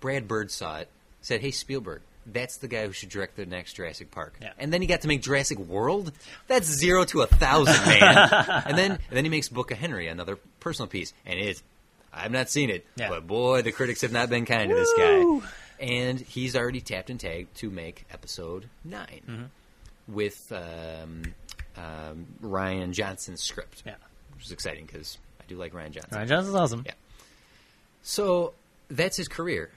Brad 0.00 0.26
Bird 0.28 0.50
saw 0.50 0.78
it, 0.78 0.88
said, 1.20 1.40
"Hey 1.40 1.50
Spielberg, 1.50 2.02
that's 2.26 2.58
the 2.58 2.68
guy 2.68 2.86
who 2.86 2.92
should 2.92 3.08
direct 3.08 3.36
the 3.36 3.46
next 3.46 3.74
Jurassic 3.74 4.10
Park." 4.10 4.36
Yeah. 4.40 4.52
And 4.58 4.72
then 4.72 4.80
he 4.82 4.86
got 4.86 5.00
to 5.02 5.08
make 5.08 5.22
Jurassic 5.22 5.58
World. 5.58 6.12
That's 6.46 6.66
zero 6.66 7.04
to 7.06 7.22
a 7.22 7.26
thousand, 7.26 7.84
man. 7.86 8.28
and 8.66 8.76
then 8.78 8.90
and 8.92 9.00
then 9.10 9.24
he 9.24 9.30
makes 9.30 9.48
Book 9.48 9.70
of 9.70 9.78
Henry, 9.78 10.08
another 10.08 10.36
personal 10.60 10.86
piece, 10.88 11.12
and 11.26 11.38
it's 11.38 11.62
I've 12.12 12.32
not 12.32 12.50
seen 12.50 12.70
it, 12.70 12.84
Yeah. 12.96 13.08
but 13.08 13.26
boy, 13.26 13.62
the 13.62 13.72
critics 13.72 14.00
have 14.02 14.12
not 14.12 14.28
been 14.30 14.44
kind 14.44 14.68
to 14.70 14.74
this 14.74 14.92
guy. 14.96 15.40
And 15.78 16.18
he's 16.20 16.56
already 16.56 16.80
tapped 16.80 17.08
and 17.08 17.18
tagged 17.18 17.54
to 17.58 17.70
make 17.70 18.04
Episode 18.12 18.68
9 18.84 19.06
Mm-hmm. 19.28 20.14
with 20.14 20.52
um, 20.52 21.22
um, 21.76 22.26
Rian 22.42 22.92
Johnson's 22.92 23.42
script, 23.42 23.82
Yeah. 23.86 23.94
which 24.34 24.44
is 24.46 24.52
exciting 24.52 24.84
because 24.86 25.16
I 25.40 25.44
do 25.48 25.56
like 25.56 25.72
Rian 25.72 25.92
Johnson. 25.92 26.18
Rian 26.18 26.26
Johnson's 26.28 26.54
awesome. 26.56 26.82
Yeah. 26.84 26.92
So 28.02 28.54
that's 28.88 29.16
his 29.16 29.28
career, 29.28 29.70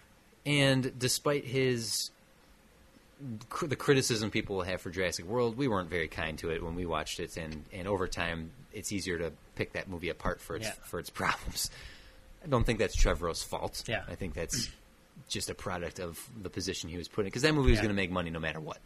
and 0.45 0.97
despite 0.97 1.45
his 1.45 2.09
cr- 3.50 3.67
the 3.67 3.75
criticism 3.75 4.30
people 4.32 4.56
will 4.58 4.64
have 4.64 4.82
for 4.82 4.90
Jurassic 4.90 5.25
World, 5.25 5.58
we 5.58 5.67
weren't 5.67 5.90
very 5.90 6.08
kind 6.08 6.38
to 6.40 6.50
it 6.50 6.64
when 6.64 6.75
we 6.75 6.85
watched 6.85 7.19
it, 7.19 7.38
and 7.38 7.64
and 7.72 7.88
over 7.88 8.08
time, 8.08 8.51
it's 8.74 8.92
easier 8.92 9.17
to 9.17 9.32
pick 9.56 9.74
that 9.74 9.88
movie 9.88 10.09
apart 10.09 10.42
for 10.42 10.56
its 10.56 10.66
Yeah. 10.67 10.74
for 10.83 11.00
its 11.00 11.09
problems. 11.09 11.69
I 12.43 12.48
don't 12.48 12.66
think 12.66 12.80
that's 12.80 12.95
Trevorrow's 12.95 13.42
fault. 13.43 13.83
Yeah. 13.88 14.03
I 14.09 14.16
think 14.16 14.33
that's 14.33 14.69
just 15.30 15.50
a 15.50 15.56
product 15.56 16.00
of 16.00 16.19
the 16.42 16.50
position 16.50 16.90
he 16.90 16.98
was 16.98 17.08
put 17.08 17.22
in 17.22 17.27
because 17.27 17.43
that 17.43 17.53
movie 17.53 17.69
was 17.72 17.77
Yeah. 17.77 17.83
going 17.83 17.95
to 17.95 18.01
make 18.01 18.11
money 18.11 18.30
no 18.30 18.40
matter 18.40 18.59
what. 18.59 18.80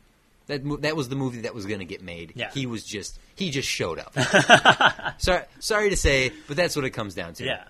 That 0.45 0.63
mo- 0.63 0.77
that 0.77 0.95
was 0.95 1.09
the 1.09 1.15
movie 1.15 1.41
that 1.41 1.53
was 1.55 1.65
going 1.65 1.79
to 1.79 1.85
get 1.85 2.01
made. 2.03 2.33
Yeah. 2.35 2.51
He 2.51 2.65
was 2.67 2.83
just 2.85 3.19
he 3.35 3.49
just 3.49 3.67
showed 3.67 3.99
up. 3.99 4.13
sorry, 5.19 5.43
sorry 5.59 5.89
to 5.89 5.97
say, 5.97 6.31
but 6.47 6.55
that's 6.55 6.75
what 6.75 6.85
it 6.85 6.91
comes 6.91 7.15
down 7.15 7.33
to. 7.35 7.45
Yeah. 7.45 7.63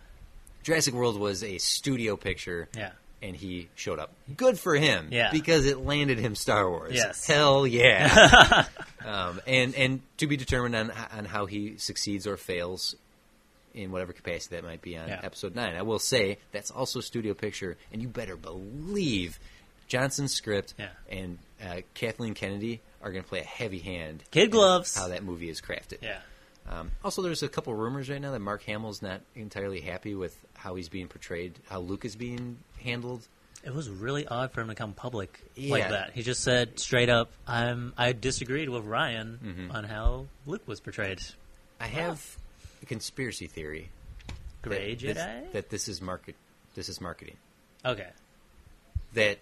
Jurassic 0.63 0.93
World 0.93 1.17
was 1.19 1.43
a 1.43 1.57
studio 1.59 2.17
picture. 2.17 2.67
Yeah. 2.75 2.91
And 3.21 3.35
he 3.35 3.67
showed 3.75 3.97
up. 3.97 4.13
Good 4.35 4.59
for 4.59 4.75
him. 4.75 5.07
Yeah. 5.11 5.31
Because 5.31 5.65
it 5.65 5.79
landed 5.79 6.19
him 6.19 6.35
Star 6.35 6.69
Wars. 6.69 6.93
Yes. 6.93 7.25
Hell 7.25 7.65
yeah. 7.65 8.65
um, 9.05 9.41
and 9.47 9.73
and 9.75 10.01
to 10.17 10.27
be 10.27 10.37
determined 10.37 10.75
on 10.75 10.91
on 11.11 11.25
how 11.25 11.47
he 11.47 11.77
succeeds 11.77 12.27
or 12.27 12.37
fails 12.37 12.95
in 13.73 13.91
whatever 13.91 14.13
capacity 14.13 14.55
that 14.55 14.63
might 14.63 14.81
be 14.81 14.97
on 14.97 15.07
Yeah. 15.07 15.19
episode 15.23 15.55
nine. 15.55 15.75
I 15.75 15.81
will 15.81 15.99
say 15.99 16.37
that's 16.51 16.69
also 16.71 16.99
a 16.99 17.03
studio 17.03 17.33
picture, 17.33 17.75
and 17.91 18.01
you 18.01 18.07
better 18.07 18.35
believe 18.35 19.39
Johnson's 19.87 20.33
script 20.33 20.73
Yeah. 20.77 20.89
and 21.09 21.37
uh, 21.63 21.81
Kathleen 21.95 22.33
Kennedy 22.35 22.81
are 23.01 23.11
going 23.11 23.23
to 23.23 23.29
play 23.29 23.39
a 23.39 23.43
heavy 23.43 23.79
hand. 23.79 24.23
Kid 24.31 24.51
gloves. 24.51 24.95
How 24.95 25.07
that 25.07 25.23
movie 25.23 25.49
is 25.49 25.61
crafted. 25.61 26.01
Yeah. 26.01 26.19
Um, 26.69 26.91
also, 27.03 27.21
there's 27.21 27.43
a 27.43 27.47
couple 27.47 27.73
rumors 27.73 28.09
right 28.09 28.19
now 28.19 28.31
that 28.31 28.39
Mark 28.39 28.63
Hamill's 28.63 29.01
not 29.01 29.21
entirely 29.35 29.79
happy 29.79 30.15
with 30.15 30.37
how 30.53 30.75
he's 30.75 30.89
being 30.89 31.07
portrayed, 31.07 31.53
how 31.69 31.79
Luke 31.79 32.03
is 32.03 32.15
being 32.17 32.57
handled. 32.83 33.27
It 33.63 33.73
was 33.73 33.89
really 33.89 34.25
odd 34.27 34.51
for 34.51 34.61
him 34.61 34.67
to 34.69 34.75
come 34.75 34.93
public 34.93 35.39
Yeah. 35.55 35.71
like 35.71 35.89
that. 35.89 36.11
He 36.13 36.23
just 36.23 36.41
said 36.43 36.79
straight 36.79 37.09
up, 37.09 37.31
"I'm." 37.47 37.93
I 37.97 38.13
disagreed 38.13 38.69
with 38.69 38.85
Rian 38.85 39.37
Mm-hmm. 39.39 39.71
on 39.71 39.83
how 39.83 40.27
Luke 40.45 40.65
was 40.67 40.79
portrayed. 40.79 41.19
I 41.79 41.87
have 41.87 42.37
a 42.81 42.85
conspiracy 42.85 43.47
theory 43.47 43.89
Gray 44.61 44.95
that 44.95 45.01
this, 45.01 45.17
Jedi. 45.17 45.51
that 45.53 45.69
this 45.69 45.87
is 45.87 46.01
market, 46.01 46.35
this 46.75 46.87
is 46.89 47.01
marketing 47.01 47.37
okay. 47.85 48.09
that 49.13 49.39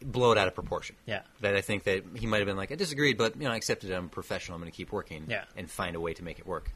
blow 0.00 0.32
it 0.32 0.38
out 0.38 0.48
of 0.48 0.54
proportion. 0.54 0.96
Yeah. 1.06 1.22
That 1.40 1.54
I 1.54 1.60
think 1.60 1.84
that 1.84 2.04
he 2.16 2.26
might 2.26 2.38
have 2.38 2.46
been 2.46 2.56
like, 2.56 2.72
I 2.72 2.74
disagreed, 2.74 3.16
but 3.18 3.36
you 3.36 3.42
know, 3.44 3.52
I 3.52 3.56
accepted 3.56 3.90
it. 3.90 3.94
I'm 3.94 4.06
a 4.06 4.08
professional. 4.08 4.56
I'm 4.56 4.60
going 4.62 4.72
to 4.72 4.76
keep 4.76 4.90
working. 4.92 5.26
Yeah. 5.28 5.44
and 5.56 5.70
find 5.70 5.94
a 5.94 6.00
way 6.00 6.12
to 6.14 6.24
make 6.24 6.38
it 6.40 6.46
work. 6.46 6.70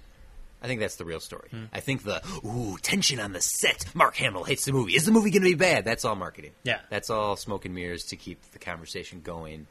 I 0.62 0.66
think 0.66 0.80
that's 0.80 0.96
the 0.96 1.04
real 1.04 1.20
story. 1.20 1.48
Hmm. 1.50 1.64
I 1.72 1.80
think 1.80 2.02
the 2.02 2.22
ooh 2.44 2.76
tension 2.82 3.20
on 3.20 3.32
the 3.32 3.40
set. 3.40 3.84
Mark 3.94 4.16
Hamill 4.16 4.44
hates 4.44 4.64
the 4.64 4.72
movie. 4.72 4.94
Is 4.94 5.04
the 5.04 5.12
movie 5.12 5.30
going 5.30 5.42
to 5.42 5.48
be 5.48 5.54
bad? 5.54 5.84
That's 5.84 6.04
all 6.04 6.16
marketing. 6.16 6.52
Yeah. 6.64 6.80
that's 6.90 7.10
all 7.10 7.36
smoke 7.36 7.64
and 7.64 7.74
mirrors 7.74 8.04
to 8.06 8.16
keep 8.16 8.42
the 8.52 8.58
conversation 8.58 9.20
going 9.20 9.66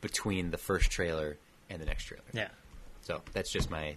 between 0.00 0.50
the 0.50 0.58
first 0.58 0.90
trailer 0.90 1.38
and 1.70 1.80
the 1.80 1.86
next 1.86 2.04
trailer. 2.04 2.24
Yeah. 2.32 2.48
So 3.02 3.22
that's 3.32 3.52
just 3.52 3.70
my 3.70 3.96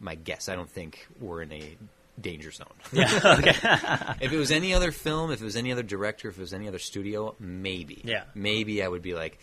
my 0.00 0.14
guess. 0.14 0.48
I 0.48 0.56
don't 0.56 0.70
think 0.70 1.06
we're 1.20 1.42
in 1.42 1.52
a 1.52 1.76
danger 2.20 2.50
zone. 2.50 2.66
Yeah. 2.92 4.14
if 4.20 4.32
it 4.32 4.36
was 4.36 4.50
any 4.50 4.74
other 4.74 4.90
film, 4.92 5.30
if 5.30 5.40
it 5.40 5.44
was 5.44 5.56
any 5.56 5.72
other 5.72 5.82
director, 5.82 6.28
if 6.28 6.36
it 6.36 6.40
was 6.40 6.52
any 6.52 6.68
other 6.68 6.78
studio, 6.78 7.34
maybe. 7.38 8.02
Yeah. 8.04 8.24
Maybe 8.34 8.82
I 8.82 8.88
would 8.88 9.02
be 9.02 9.14
like, 9.14 9.38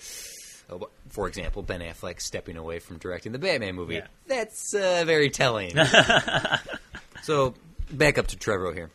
for 1.10 1.28
example, 1.28 1.64
Ben 1.64 1.82
Affleck 1.82 2.22
stepping 2.22 2.58
away 2.58 2.80
from 2.80 2.98
directing 2.98 3.32
the 3.32 3.40
Batman 3.40 3.76
movie. 3.76 3.96
Yeah. 3.96 4.08
That's 4.28 4.74
uh, 4.74 5.04
very 5.06 5.30
telling. 5.30 5.74
so 7.24 7.54
back 7.92 8.18
up 8.18 8.28
to 8.28 8.38
Trevor 8.38 8.74
here. 8.74 8.90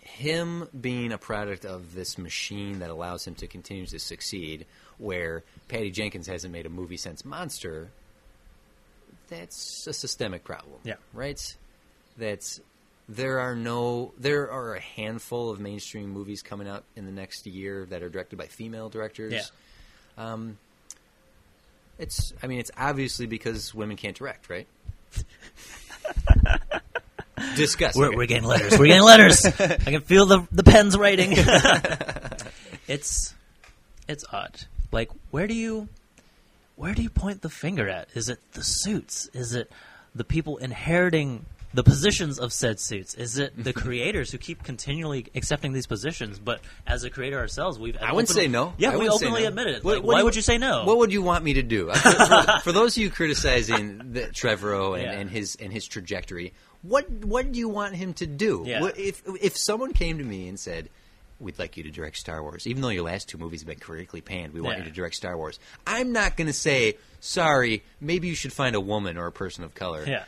Him 0.00 0.68
being 0.78 1.12
a 1.12 1.18
product 1.18 1.64
of 1.64 1.94
this 1.94 2.16
machine 2.16 2.78
that 2.78 2.90
allows 2.90 3.26
him 3.26 3.34
to 3.36 3.46
continue 3.46 3.86
to 3.86 3.98
succeed, 3.98 4.66
where 4.98 5.44
Patty 5.68 5.90
Jenkins 5.90 6.26
hasn't 6.26 6.52
made 6.52 6.64
a 6.64 6.70
movie 6.70 6.96
since 6.96 7.24
Monster, 7.24 7.90
that's 9.28 9.86
a 9.86 9.92
systemic 9.92 10.42
problem. 10.44 10.78
Yeah. 10.84 10.94
Right? 11.12 11.40
That's 12.16 12.60
there 13.08 13.38
are 13.38 13.54
no 13.54 14.12
there 14.18 14.50
are 14.50 14.74
a 14.74 14.80
handful 14.80 15.50
of 15.50 15.60
mainstream 15.60 16.10
movies 16.10 16.42
coming 16.42 16.66
out 16.66 16.84
in 16.96 17.06
the 17.06 17.12
next 17.12 17.46
year 17.46 17.86
that 17.86 18.02
are 18.02 18.08
directed 18.08 18.36
by 18.36 18.46
female 18.46 18.88
directors. 18.88 19.32
Yeah. 19.32 19.42
Um 20.16 20.58
it's 21.98 22.32
I 22.42 22.46
mean 22.46 22.58
it's 22.58 22.70
obviously 22.76 23.26
because 23.26 23.74
women 23.74 23.96
can't 23.96 24.16
direct, 24.16 24.50
right? 24.50 24.66
Disgusting. 27.56 28.00
We're, 28.00 28.16
we're 28.16 28.26
getting 28.26 28.44
letters. 28.44 28.78
We're 28.78 28.86
getting 28.86 29.02
letters. 29.02 29.44
I 29.60 29.76
can 29.76 30.00
feel 30.00 30.26
the 30.26 30.46
the 30.52 30.62
pens 30.62 30.96
writing. 30.96 31.32
it's 32.88 33.34
it's 34.08 34.24
odd. 34.32 34.64
Like 34.92 35.10
where 35.30 35.46
do 35.46 35.54
you 35.54 35.88
where 36.76 36.94
do 36.94 37.02
you 37.02 37.10
point 37.10 37.42
the 37.42 37.50
finger 37.50 37.88
at? 37.88 38.08
Is 38.14 38.28
it 38.28 38.38
the 38.52 38.62
suits? 38.62 39.28
Is 39.32 39.54
it 39.54 39.70
the 40.14 40.24
people 40.24 40.56
inheriting 40.58 41.46
the 41.76 41.84
positions 41.84 42.38
of 42.40 42.52
said 42.52 42.80
suits? 42.80 43.14
Is 43.14 43.38
it 43.38 43.52
the 43.62 43.72
creators 43.84 44.32
who 44.32 44.38
keep 44.38 44.62
continually 44.62 45.26
accepting 45.34 45.72
these 45.72 45.86
positions? 45.86 46.38
But 46.38 46.60
as 46.86 47.04
a 47.04 47.10
creator 47.10 47.38
ourselves, 47.38 47.78
we've 47.78 47.96
I 48.00 48.12
wouldn't 48.12 48.30
say 48.30 48.48
no. 48.48 48.72
Yeah, 48.78 48.92
I 48.92 48.96
we 48.96 49.08
openly 49.08 49.42
no. 49.42 49.48
admit 49.48 49.66
it. 49.68 49.84
What- 49.84 49.96
Like, 49.96 50.02
what 50.02 50.12
why 50.14 50.18
do 50.20 50.24
would 50.24 50.36
you 50.36 50.42
say 50.42 50.58
no? 50.58 50.84
What 50.84 50.98
would 50.98 51.12
you 51.12 51.22
want 51.22 51.44
me 51.44 51.52
to 51.54 51.62
do? 51.62 51.90
For, 51.92 52.10
for, 52.10 52.58
for 52.64 52.72
those 52.72 52.96
of 52.96 53.02
you 53.02 53.10
criticizing 53.10 53.98
the, 54.12 54.22
Trevorrow 54.22 54.94
and, 54.94 55.02
Yeah. 55.04 55.12
and 55.12 55.30
his 55.30 55.56
and 55.60 55.72
his 55.72 55.86
trajectory, 55.86 56.52
what 56.82 57.08
what 57.10 57.52
do 57.52 57.58
you 57.58 57.68
want 57.68 57.94
him 57.94 58.14
to 58.14 58.26
do? 58.26 58.64
Yeah. 58.66 58.80
What, 58.80 58.98
if 58.98 59.22
if 59.40 59.56
someone 59.56 59.92
came 59.92 60.18
to 60.18 60.24
me 60.24 60.48
and 60.48 60.58
said, 60.58 60.88
"We'd 61.40 61.58
like 61.58 61.76
you 61.76 61.82
to 61.82 61.90
direct 61.90 62.16
Star 62.16 62.42
Wars," 62.42 62.66
even 62.66 62.80
though 62.82 62.88
your 62.88 63.04
last 63.04 63.28
two 63.28 63.38
movies 63.38 63.60
have 63.60 63.68
been 63.68 63.78
critically 63.78 64.22
panned, 64.22 64.54
we 64.54 64.60
want 64.60 64.78
Yeah. 64.78 64.84
you 64.84 64.90
to 64.90 64.94
direct 64.94 65.14
Star 65.16 65.36
Wars. 65.36 65.58
I'm 65.86 66.12
not 66.12 66.36
going 66.38 66.46
to 66.46 66.52
say, 66.54 66.96
"Sorry, 67.20 67.82
maybe 68.00 68.28
you 68.28 68.34
should 68.34 68.52
find 68.52 68.74
a 68.74 68.80
woman 68.80 69.16
or 69.18 69.26
a 69.26 69.32
person 69.32 69.62
of 69.64 69.74
color." 69.74 70.04
Yeah. 70.06 70.24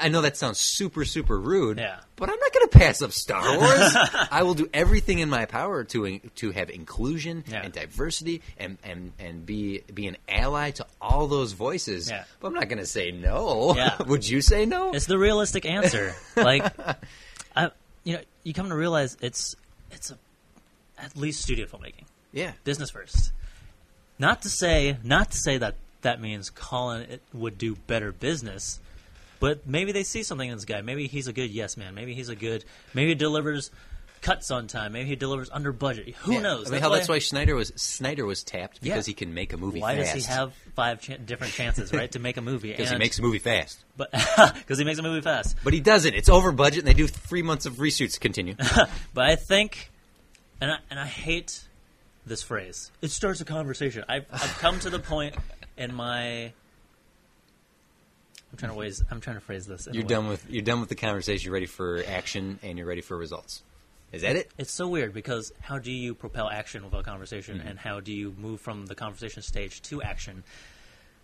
I 0.00 0.08
know 0.08 0.20
that 0.22 0.36
sounds 0.36 0.58
super, 0.58 1.04
super 1.04 1.38
rude, 1.38 1.78
Yeah. 1.78 2.00
but 2.16 2.28
I'm 2.30 2.38
not 2.38 2.52
going 2.52 2.68
to 2.68 2.78
pass 2.78 3.02
up 3.02 3.12
Star 3.12 3.42
Wars. 3.58 3.96
I 4.30 4.42
will 4.42 4.54
do 4.54 4.68
everything 4.72 5.18
in 5.18 5.28
my 5.30 5.44
power 5.46 5.84
to 5.84 6.18
to 6.36 6.50
have 6.52 6.70
inclusion 6.70 7.44
Yeah. 7.46 7.62
and 7.62 7.72
diversity 7.72 8.42
and, 8.58 8.78
and, 8.84 9.12
and 9.18 9.44
be 9.44 9.82
be 9.92 10.06
an 10.06 10.16
ally 10.28 10.70
to 10.72 10.86
all 11.00 11.26
those 11.26 11.52
voices. 11.52 12.10
Yeah. 12.10 12.24
But 12.40 12.48
I'm 12.48 12.54
not 12.54 12.68
going 12.68 12.78
to 12.78 12.86
say 12.86 13.10
no. 13.10 13.76
Would 14.06 14.28
you 14.28 14.40
say 14.40 14.66
no? 14.66 14.92
It's 14.92 15.06
the 15.06 15.18
realistic 15.18 15.64
answer. 15.66 16.14
like, 16.36 16.64
I, 17.56 17.70
you 18.04 18.14
know, 18.14 18.20
you 18.44 18.52
come 18.54 18.68
to 18.68 18.76
realize 18.76 19.16
it's 19.20 19.56
it's 19.90 20.10
a, 20.10 20.18
at 20.98 21.16
least 21.16 21.42
studio 21.42 21.66
filmmaking. 21.66 22.04
Yeah. 22.32 22.52
business 22.64 22.90
first. 22.90 23.32
Not 24.18 24.42
to 24.42 24.48
say, 24.50 24.96
not 25.04 25.30
to 25.30 25.36
say 25.38 25.58
that 25.58 25.76
that 26.02 26.20
means 26.20 26.50
Colin 26.50 27.02
it 27.10 27.22
would 27.32 27.56
do 27.58 27.74
better 27.86 28.12
business, 28.12 28.80
but 29.40 29.66
maybe 29.66 29.92
they 29.92 30.02
see 30.04 30.22
something 30.22 30.48
in 30.48 30.56
this 30.56 30.64
guy. 30.64 30.80
Maybe 30.82 31.06
he's 31.06 31.28
a 31.28 31.32
good 31.32 31.50
yes 31.50 31.76
man. 31.76 31.94
Maybe 31.94 32.14
he's 32.14 32.28
a 32.28 32.36
good. 32.36 32.64
Maybe 32.94 33.10
he 33.10 33.14
delivers 33.14 33.70
cuts 34.20 34.50
on 34.50 34.66
time. 34.66 34.92
Maybe 34.92 35.08
he 35.08 35.14
delivers 35.14 35.48
under 35.48 35.70
budget. 35.72 36.12
Who 36.22 36.32
Yeah. 36.32 36.40
knows? 36.40 36.68
I 36.68 36.72
mean, 36.72 36.80
how 36.82 36.88
that's 36.88 37.08
why 37.08 37.20
Schneider 37.20 37.54
was 37.54 37.72
Snyder 37.76 38.26
was 38.26 38.42
tapped 38.42 38.80
because 38.80 39.06
Yeah. 39.06 39.10
he 39.12 39.14
can 39.14 39.32
make 39.32 39.52
a 39.52 39.56
movie 39.56 39.80
Why 39.80 39.96
fast. 39.96 40.14
does 40.14 40.26
he 40.26 40.32
have 40.32 40.52
five 40.74 41.00
chan 41.00 41.24
different 41.24 41.52
chances, 41.52 41.92
right, 41.92 42.10
to 42.10 42.18
make 42.18 42.36
a 42.36 42.40
movie? 42.42 42.70
Because 42.76 42.90
he 42.90 42.98
makes 42.98 43.18
a 43.20 43.22
movie 43.22 43.38
fast. 43.38 43.78
but 43.96 44.10
because 44.54 44.78
he 44.78 44.84
makes 44.84 44.98
a 44.98 45.02
movie 45.02 45.20
fast. 45.20 45.56
But 45.62 45.72
he 45.72 45.78
doesn't. 45.80 46.14
It's 46.14 46.28
over 46.28 46.50
budget, 46.50 46.80
and 46.80 46.88
they 46.88 46.94
do 46.94 47.06
three 47.06 47.42
months 47.42 47.64
of 47.66 47.74
reshoots. 47.74 48.18
Continue. 48.18 48.56
But 49.14 49.26
I 49.26 49.36
think, 49.36 49.90
and 50.60 50.72
I, 50.72 50.78
and 50.90 50.98
I 50.98 51.06
hate 51.06 51.60
this 52.26 52.42
phrase. 52.42 52.90
It 53.00 53.12
starts 53.12 53.40
a 53.40 53.44
conversation. 53.44 54.04
I've, 54.08 54.26
I've 54.32 54.58
come 54.58 54.80
to 54.80 54.90
the 54.90 54.98
point 54.98 55.36
in 55.76 55.94
my. 55.94 56.52
I'm 58.52 58.56
trying 58.58 58.72
to 58.72 58.78
ways. 58.78 59.02
I'm 59.10 59.20
trying 59.20 59.36
to 59.36 59.40
phrase 59.42 59.66
this. 59.66 59.86
You're 59.92 60.04
done 60.04 60.28
with 60.28 60.48
you're 60.48 60.62
done 60.62 60.80
with 60.80 60.88
the 60.88 60.94
conversation. 60.94 61.44
You're 61.46 61.54
ready 61.54 61.66
for 61.66 62.02
action, 62.06 62.58
and 62.62 62.78
you're 62.78 62.86
ready 62.86 63.02
for 63.02 63.16
results. 63.16 63.62
Is 64.10 64.22
that 64.22 64.36
it? 64.36 64.50
It's 64.56 64.72
so 64.72 64.88
weird 64.88 65.12
because 65.12 65.52
how 65.60 65.78
do 65.78 65.92
you 65.92 66.14
propel 66.14 66.48
action 66.48 66.82
without 66.82 67.04
conversation, 67.04 67.58
Mm-hmm. 67.58 67.68
and 67.68 67.78
how 67.78 68.00
do 68.00 68.10
you 68.12 68.34
move 68.38 68.60
from 68.60 68.86
the 68.86 68.94
conversation 68.94 69.42
stage 69.42 69.82
to 69.82 70.00
action? 70.02 70.44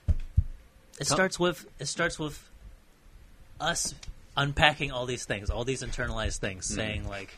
It 0.07 0.15
Tell- 1.07 1.17
starts 1.17 1.39
with 1.41 1.67
it 1.79 1.87
starts 1.87 2.19
with 2.19 2.49
us 3.61 3.95
unpacking 4.37 4.91
all 4.93 5.07
these 5.07 5.25
things, 5.25 5.49
all 5.51 5.65
these 5.65 5.83
internalized 5.83 6.39
things, 6.39 6.67
Mm-hmm. 6.67 6.75
saying 6.77 7.09
like 7.09 7.31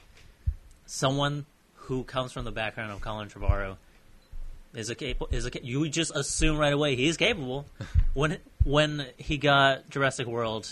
someone 0.86 1.46
who 1.74 2.02
comes 2.04 2.32
from 2.32 2.44
the 2.44 2.50
background 2.52 2.90
of 2.90 3.00
Colin 3.00 3.28
Trevorrow 3.28 3.76
is 4.76 4.90
a 4.90 4.94
capable 4.94 5.28
is 5.32 5.44
a 5.46 5.50
ca- 5.50 5.60
you 5.62 5.88
just 5.88 6.14
assume 6.14 6.56
right 6.58 6.72
away 6.72 6.94
he's 6.96 7.16
capable 7.16 7.66
when 8.14 8.38
when 8.64 9.06
he 9.16 9.38
got 9.38 9.88
Jurassic 9.90 10.26
World 10.26 10.68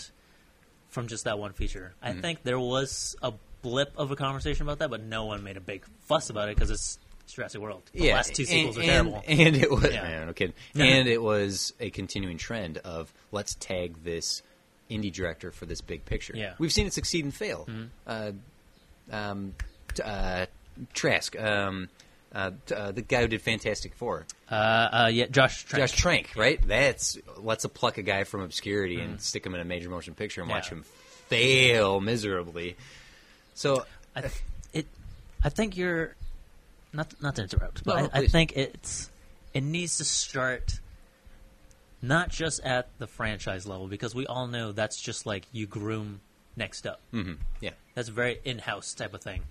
from 0.89 1.07
just 1.07 1.25
that 1.25 1.37
one 1.39 1.51
feature. 1.53 1.93
I 2.01 2.11
Mm-hmm. 2.11 2.21
think 2.21 2.43
there 2.43 2.59
was 2.59 3.15
a 3.21 3.33
blip 3.61 3.91
of 3.97 4.11
a 4.11 4.15
conversation 4.15 4.63
about 4.63 4.79
that, 4.79 4.89
but 4.89 5.01
no 5.01 5.25
one 5.25 5.43
made 5.43 5.57
a 5.57 5.61
big 5.61 5.83
fuss 6.07 6.29
about 6.29 6.47
it 6.49 6.55
because 6.55 6.69
it's 6.71 6.99
Jurassic 7.27 7.59
World. 7.59 7.81
The 7.93 8.11
last 8.13 8.33
two 8.35 8.45
sequels 8.45 8.77
and, 8.77 8.85
are 8.85 8.91
terrible. 8.91 9.23
And, 9.27 9.39
and 9.41 9.55
it 9.57 9.69
was 9.71 9.83
Yeah. 9.91 10.03
man, 10.03 10.27
no 10.27 10.33
kidding. 10.33 10.53
and 10.75 11.07
it 11.07 11.21
was 11.21 11.73
a 11.79 11.89
continuing 11.89 12.37
trend 12.37 12.77
of 12.79 13.11
let's 13.31 13.55
tag 13.55 14.03
this 14.03 14.41
indie 14.89 15.11
director 15.11 15.51
for 15.51 15.65
this 15.65 15.81
big 15.81 16.05
picture. 16.05 16.33
Yeah. 16.35 16.51
Mm-hmm. 16.51 16.63
We've 16.63 16.71
seen 16.71 16.85
it 16.87 16.93
succeed 16.93 17.25
and 17.25 17.33
fail. 17.33 17.67
Uh, 18.05 18.31
um, 19.11 19.55
t- 19.93 20.03
uh, 20.03 20.45
Trask, 20.93 21.35
um, 21.41 21.89
uh, 22.35 22.51
uh, 22.75 22.91
the 22.91 23.01
guy 23.01 23.21
who 23.21 23.27
did 23.27 23.41
Fantastic 23.41 23.95
Four, 23.95 24.25
uh, 24.51 24.53
uh, 24.53 25.09
yeah, 25.11 25.25
Josh 25.27 25.63
Trank. 25.63 25.81
Josh 25.89 25.97
Trank, 25.97 26.31
right? 26.35 26.59
That's 26.67 27.17
let's 27.37 27.65
pluck 27.67 27.97
a 27.97 28.03
guy 28.03 28.25
from 28.25 28.41
obscurity 28.41 28.99
and 28.99 29.19
stick 29.21 29.45
him 29.45 29.55
in 29.55 29.61
a 29.61 29.65
major 29.65 29.89
motion 29.89 30.13
picture 30.13 30.41
and 30.41 30.49
watch 30.49 30.65
Mm-hmm. 30.67 30.75
Him 30.79 30.83
fail 31.29 31.99
miserably. 32.01 32.75
So 33.55 33.85
I, 34.15 34.21
th- 34.21 34.33
it, 34.73 34.85
I 35.43 35.49
think 35.49 35.75
you're 35.77 36.15
not 36.93 37.13
not 37.21 37.35
to 37.37 37.43
interrupt, 37.43 37.83
but 37.83 37.95
No, 38.01 38.09
I, 38.13 38.19
I 38.19 38.27
think 38.27 38.53
it's 38.55 39.09
it 39.53 39.63
needs 39.63 39.97
to 39.97 40.03
start 40.03 40.79
not 42.01 42.29
just 42.29 42.59
at 42.63 42.89
the 42.99 43.07
franchise 43.07 43.65
level 43.65 43.87
because 43.87 44.13
we 44.13 44.27
all 44.27 44.47
know 44.47 44.71
that's 44.73 45.01
just 45.01 45.25
like 45.25 45.47
you 45.51 45.65
groom 45.65 46.19
next 46.55 46.85
up. 46.85 47.01
mhm, 47.13 47.37
yeah, 47.61 47.71
That's 47.95 48.09
a 48.09 48.11
very 48.11 48.39
in-house 48.45 48.93
type 48.93 49.13
of 49.13 49.21
thing. 49.21 49.41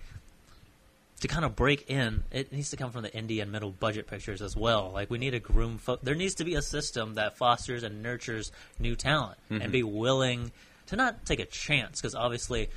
To 1.25 1.33
kind 1.33 1.43
of 1.45 1.55
break 1.55 1.89
in, 1.89 2.23
it 2.31 2.51
needs 2.53 2.69
to 2.69 2.77
come 2.77 2.91
from 2.91 3.01
the 3.01 3.09
indie 3.09 3.41
and 3.41 3.51
middle 3.51 3.71
budget 3.71 4.05
pictures 4.05 4.43
as 4.43 4.55
well. 4.55 4.91
Like 4.93 5.09
we 5.09 5.17
need 5.17 5.31
to 5.31 5.39
groom. 5.39 5.79
Fo- 5.79 5.97
there 6.03 6.13
needs 6.13 6.35
to 6.35 6.43
be 6.43 6.53
a 6.53 6.61
system 6.61 7.15
that 7.15 7.35
fosters 7.35 7.81
and 7.81 8.03
nurtures 8.03 8.51
new 8.77 8.95
talent 8.95 9.39
and 9.49 9.71
be 9.71 9.81
willing 9.81 10.51
to 10.87 10.95
not 10.95 11.25
take 11.25 11.39
a 11.39 11.45
chance. 11.45 11.99
Because 11.99 12.13
obviously, 12.13 12.69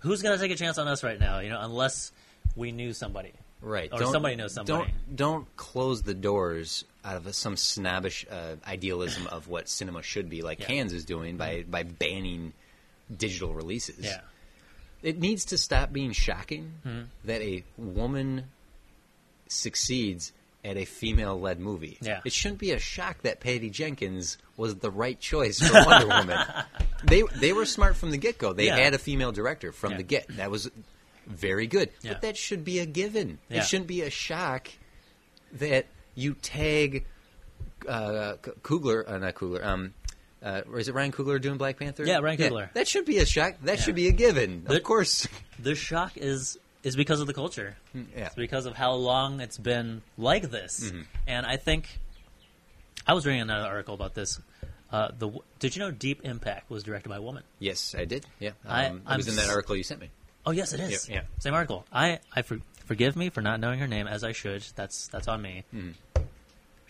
who's 0.00 0.20
going 0.20 0.36
to 0.36 0.42
take 0.42 0.50
a 0.50 0.56
chance 0.56 0.78
on 0.78 0.88
us 0.88 1.04
right 1.04 1.20
now? 1.20 1.38
You 1.38 1.50
know, 1.50 1.60
unless 1.60 2.10
we 2.56 2.72
knew 2.72 2.92
somebody. 2.92 3.32
right. 3.60 3.88
Or 3.92 4.04
somebody 4.06 4.34
knows 4.34 4.54
somebody. 4.54 4.90
Don't 5.04 5.16
don't 5.16 5.56
close 5.56 6.02
the 6.02 6.14
doors 6.14 6.84
out 7.04 7.16
of 7.24 7.32
some 7.36 7.56
snobbish 7.56 8.26
uh, 8.28 8.56
idealism 8.66 9.28
of 9.28 9.46
what 9.46 9.68
cinema 9.68 10.02
should 10.02 10.28
be, 10.28 10.42
like 10.42 10.58
Yeah. 10.58 10.66
Cannes 10.66 10.92
is 10.92 11.04
doing 11.04 11.36
by 11.36 11.64
by 11.70 11.84
banning 11.84 12.52
digital 13.16 13.54
releases. 13.54 14.04
Yeah, 14.04 14.20
It 15.02 15.18
needs 15.18 15.44
to 15.46 15.58
stop 15.58 15.92
being 15.92 16.12
shocking 16.12 16.72
Hmm. 16.84 17.00
that 17.24 17.40
a 17.42 17.64
woman 17.76 18.44
succeeds 19.48 20.32
at 20.64 20.76
a 20.76 20.84
female-led 20.84 21.58
movie. 21.58 21.98
Yeah. 22.00 22.20
It 22.24 22.32
shouldn't 22.32 22.60
be 22.60 22.70
a 22.70 22.78
shock 22.78 23.22
that 23.22 23.40
Patty 23.40 23.68
Jenkins 23.68 24.38
was 24.56 24.76
the 24.76 24.90
right 24.90 25.18
choice 25.18 25.58
for 25.60 25.72
Wonder 25.86 26.06
Woman. 26.06 26.38
They 27.04 27.22
they 27.34 27.52
were 27.52 27.66
smart 27.66 27.96
from 27.96 28.12
the 28.12 28.16
get-go. 28.16 28.52
They 28.52 28.66
Yeah. 28.66 28.76
had 28.76 28.94
a 28.94 28.98
female 28.98 29.32
director 29.32 29.72
from 29.72 29.92
Yeah. 29.92 29.96
the 29.98 30.02
get. 30.04 30.28
That 30.36 30.50
was 30.50 30.70
very 31.26 31.66
good. 31.66 31.90
Yeah. 32.02 32.12
But 32.12 32.22
that 32.22 32.36
should 32.36 32.64
be 32.64 32.78
a 32.78 32.86
given. 32.86 33.38
It 33.50 33.62
shouldn't 33.64 33.88
be 33.88 34.02
a 34.02 34.10
shock 34.10 34.68
that 35.54 35.86
you 36.14 36.34
tag 36.34 37.06
uh, 37.88 38.36
K- 38.40 38.52
Coogler, 38.62 39.08
uh, 39.08 39.18
not 39.18 39.34
Coogler, 39.34 39.64
um, 39.64 39.92
uh, 40.42 40.62
is 40.76 40.88
it 40.88 40.94
Ryan 40.94 41.12
Coogler 41.12 41.40
doing 41.40 41.56
Black 41.58 41.78
Panther? 41.78 42.04
Yeah, 42.04 42.18
Ryan 42.18 42.38
Coogler. 42.38 42.72
That 42.72 42.88
should 42.88 43.04
be 43.04 43.18
a 43.18 43.26
shock. 43.26 43.54
That 43.62 43.78
Yeah. 43.78 43.82
should 43.84 43.94
be 43.94 44.08
a 44.08 44.12
given. 44.12 44.64
The- 44.64 44.76
of 44.76 44.82
course. 44.82 45.26
the 45.58 45.74
shock 45.74 46.16
is 46.16 46.58
is 46.82 46.96
because 46.96 47.20
of 47.20 47.26
the 47.28 47.34
culture. 47.34 47.76
Yeah. 47.94 48.26
It's 48.26 48.34
because 48.34 48.66
of 48.66 48.74
how 48.74 48.92
long 48.94 49.40
it's 49.40 49.56
been 49.58 50.02
like 50.18 50.50
this. 50.50 50.80
Mm-hmm. 50.90 51.02
And 51.28 51.46
I 51.46 51.56
think 51.56 51.88
I 53.06 53.14
was 53.14 53.24
reading 53.24 53.40
another 53.42 53.68
article 53.68 53.94
about 53.94 54.14
this. 54.14 54.40
Uh, 54.90 55.10
the 55.16 55.30
did 55.60 55.74
you 55.76 55.80
know 55.80 55.90
Deep 55.90 56.20
Impact 56.24 56.68
was 56.70 56.82
directed 56.82 57.08
by 57.08 57.16
a 57.16 57.22
woman? 57.22 57.42
Yes, 57.58 57.94
I 57.96 58.04
did. 58.04 58.26
Yeah, 58.40 58.50
I- 58.66 58.86
um, 58.86 58.96
it 58.96 59.02
I'm 59.06 59.16
was 59.18 59.28
in 59.28 59.36
that 59.36 59.48
article 59.48 59.76
you 59.76 59.82
sent 59.84 60.00
me. 60.00 60.10
Oh 60.44 60.50
yes, 60.50 60.72
it 60.72 60.80
is. 60.80 61.08
Yeah, 61.08 61.14
yeah. 61.16 61.22
Same 61.38 61.54
article. 61.54 61.86
I 61.92 62.18
I 62.34 62.42
for, 62.42 62.58
forgive 62.84 63.14
me 63.16 63.30
for 63.30 63.40
not 63.42 63.60
knowing 63.60 63.78
her 63.78 63.86
name 63.86 64.08
as 64.08 64.24
I 64.24 64.32
should. 64.32 64.64
That's 64.74 65.06
that's 65.08 65.28
on 65.28 65.40
me. 65.40 65.62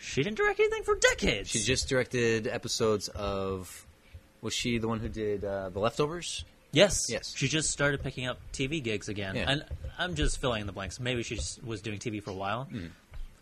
She 0.03 0.21
didn't 0.23 0.37
direct 0.37 0.59
anything 0.59 0.83
for 0.83 0.95
decades. 0.95 1.49
She 1.49 1.59
just 1.59 1.87
directed 1.89 2.47
episodes 2.47 3.07
of. 3.09 3.85
Was 4.41 4.53
she 4.53 4.77
the 4.77 4.87
one 4.89 4.99
who 4.99 5.07
did 5.09 5.45
uh, 5.45 5.69
the 5.69 5.79
leftovers? 5.79 6.43
yes 6.73 7.05
Yes. 7.09 7.33
She 7.35 7.47
just 7.47 7.69
started 7.71 8.03
picking 8.03 8.25
up 8.27 8.39
TV 8.51 8.83
gigs 8.83 9.07
again, 9.07 9.35
Yeah. 9.35 9.45
and 9.49 9.63
I'm 9.97 10.15
just 10.15 10.41
filling 10.41 10.61
in 10.61 10.67
the 10.67 10.73
blanks. 10.73 10.99
Maybe 10.99 11.23
she 11.23 11.39
was 11.65 11.81
doing 11.81 11.99
TV 11.99 12.21
for 12.21 12.31
a 12.31 12.35
while. 12.35 12.65
Mm-hmm. 12.65 12.87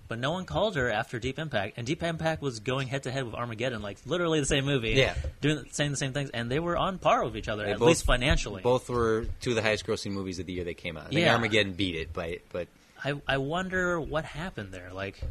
But 0.08 0.20
no 0.20 0.32
one 0.32 0.44
called 0.46 0.76
her 0.76 0.92
after 0.92 1.18
Deep 1.20 1.40
Impact, 1.40 1.78
and 1.78 1.88
Deep 1.88 2.04
Impact 2.04 2.42
was 2.42 2.60
going 2.60 2.90
head 2.90 3.04
to 3.04 3.12
head 3.12 3.24
with 3.24 3.34
Armageddon, 3.34 3.82
like 3.82 3.98
literally 4.06 4.42
the 4.42 4.46
same 4.46 4.66
movie. 4.66 4.90
Yeah. 4.92 5.16
doing 5.40 5.64
saying 5.72 5.92
the 5.92 5.98
same 5.98 6.12
things, 6.14 6.30
and 6.32 6.52
they 6.52 6.60
were 6.60 6.76
on 6.78 7.00
par 7.00 7.24
with 7.24 7.38
each 7.38 7.48
other, 7.48 7.64
They 7.66 7.72
at 7.72 7.80
both- 7.80 7.88
least 7.88 8.06
financially. 8.06 8.62
Both 8.62 8.90
were 8.90 9.26
two 9.40 9.52
of 9.52 9.56
the 9.56 9.62
highest 9.62 9.88
grossing 9.88 10.12
movies 10.12 10.38
of 10.40 10.46
the 10.46 10.54
year 10.54 10.66
they 10.66 10.74
came 10.74 10.98
out. 10.98 11.06
I 11.06 11.10
think 11.10 11.22
Yeah. 11.22 11.34
Armageddon 11.34 11.74
beat 11.74 11.96
it, 11.96 12.10
but 12.14 12.40
but 12.52 12.68
I 13.04 13.14
I 13.28 13.38
wonder 13.38 14.00
what 14.02 14.26
happened 14.26 14.74
there. 14.74 14.92
Like, 14.94 15.22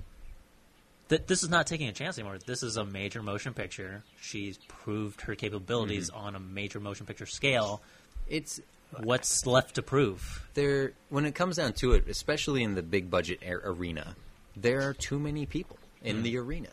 th- 1.11 1.27
this 1.27 1.43
is 1.43 1.51
not 1.51 1.67
taking 1.67 1.89
a 1.89 1.93
chance 1.93 2.17
anymore. 2.19 2.39
This 2.39 2.63
is 2.63 2.77
a 2.79 2.85
major 2.87 3.23
motion 3.23 3.53
picture. 3.53 4.03
She's 4.23 4.57
proved 4.69 5.21
her 5.23 5.35
capabilities 5.35 6.11
Mm-hmm. 6.11 6.27
on 6.27 6.35
a 6.35 6.41
major 6.41 6.81
motion 6.81 7.05
picture 7.05 7.27
scale. 7.27 7.83
it's 8.29 8.61
What's 8.99 9.47
left 9.47 9.75
to 9.77 9.83
prove? 9.83 10.49
there 10.55 10.93
when 11.11 11.25
it 11.27 11.35
comes 11.35 11.57
down 11.57 11.75
to 11.75 11.93
it, 11.93 12.09
especially 12.09 12.63
in 12.65 12.75
the 12.75 12.83
big 12.83 13.09
budget 13.11 13.41
ar- 13.47 13.61
arena, 13.65 14.17
there 14.57 14.89
are 14.89 14.95
too 14.95 15.19
many 15.19 15.47
people 15.47 15.79
in 16.03 16.17
Mm. 16.19 16.23
the 16.23 16.37
arena, 16.39 16.69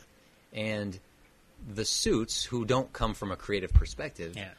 and 0.53 0.99
the 1.75 1.85
suits 1.85 2.43
who 2.45 2.65
don't 2.65 2.91
come 2.93 3.13
from 3.13 3.31
a 3.31 3.35
creative 3.35 3.71
perspective 3.73 4.35
Yeah. 4.35 4.49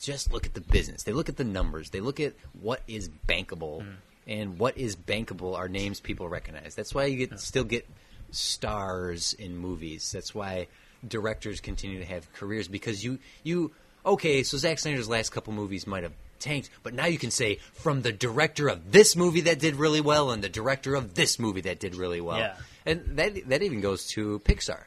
just 0.00 0.32
look 0.32 0.44
at 0.46 0.52
the 0.54 0.60
business. 0.60 1.02
They 1.04 1.12
look 1.12 1.28
at 1.30 1.36
the 1.38 1.44
numbers. 1.44 1.90
They 1.90 2.00
look 2.00 2.20
at 2.20 2.34
what 2.60 2.82
is 2.86 3.08
bankable, 3.26 3.82
Mm. 3.82 3.94
and 4.26 4.58
what 4.58 4.76
is 4.76 4.94
bankable 4.96 5.56
are 5.56 5.68
names 5.68 6.00
people 6.00 6.28
recognize. 6.28 6.74
That's 6.74 6.94
why 6.94 7.06
you 7.06 7.26
get 7.26 7.40
still 7.40 7.64
get 7.64 7.86
stars 8.30 9.34
in 9.34 9.56
movies. 9.56 10.12
That's 10.12 10.34
why 10.34 10.68
directors 11.06 11.60
continue 11.60 12.00
to 12.00 12.04
have 12.04 12.32
careers 12.32 12.68
because 12.68 13.04
you 13.04 13.18
you 13.42 13.72
okay. 14.04 14.42
So 14.42 14.56
Zack 14.56 14.78
Snyder's 14.78 15.08
last 15.08 15.30
couple 15.30 15.52
movies 15.52 15.86
might 15.86 16.02
have 16.02 16.12
tanked, 16.38 16.70
but 16.82 16.94
now 16.94 17.06
you 17.06 17.18
can 17.18 17.30
say 17.30 17.56
from 17.72 18.02
the 18.02 18.12
director 18.12 18.68
of 18.68 18.92
this 18.92 19.16
movie 19.16 19.42
that 19.42 19.58
did 19.58 19.76
really 19.76 20.00
well 20.00 20.30
and 20.30 20.42
the 20.42 20.48
director 20.48 20.94
of 20.94 21.14
this 21.14 21.38
movie 21.38 21.62
that 21.62 21.80
did 21.80 21.94
really 21.94 22.20
well. 22.20 22.38
Yeah. 22.38 22.56
And 22.86 23.16
that 23.16 23.48
that 23.48 23.62
even 23.62 23.80
goes 23.80 24.06
to 24.08 24.40
Pixar. 24.40 24.84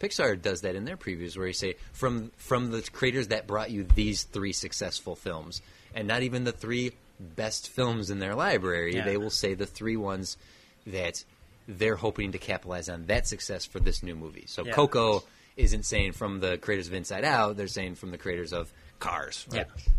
Pixar 0.00 0.40
does 0.40 0.62
that 0.62 0.74
in 0.74 0.84
their 0.84 0.96
previews, 0.96 1.36
where 1.36 1.46
you 1.46 1.52
say 1.52 1.76
from 1.92 2.30
from 2.36 2.70
the 2.70 2.82
creators 2.82 3.28
that 3.28 3.46
brought 3.46 3.70
you 3.70 3.84
these 3.84 4.24
three 4.24 4.52
successful 4.52 5.16
films, 5.16 5.62
and 5.94 6.06
not 6.08 6.22
even 6.22 6.44
the 6.44 6.52
three 6.52 6.92
best 7.20 7.68
films 7.68 8.10
in 8.10 8.18
their 8.18 8.34
library. 8.34 8.96
Yeah. 8.96 9.04
They 9.04 9.16
will 9.16 9.30
say 9.30 9.54
the 9.54 9.66
three 9.66 9.96
ones 9.96 10.36
that 10.86 11.24
they're 11.66 11.96
hoping 11.96 12.32
to 12.32 12.38
capitalize 12.38 12.88
on 12.88 13.06
that 13.06 13.26
success 13.26 13.64
for 13.64 13.80
this 13.80 14.02
new 14.02 14.14
movie. 14.14 14.44
So 14.46 14.64
Yeah. 14.64 14.72
Coco 14.72 15.22
isn't 15.56 15.84
saying 15.84 16.12
from 16.12 16.40
the 16.40 16.58
creators 16.58 16.88
of 16.88 16.94
Inside 16.94 17.24
Out; 17.24 17.56
they're 17.56 17.68
saying 17.68 17.94
from 17.94 18.10
the 18.10 18.18
creators 18.18 18.52
of 18.52 18.72
Cars. 18.98 19.46
Right? 19.50 19.66
Yeah. 19.66 19.92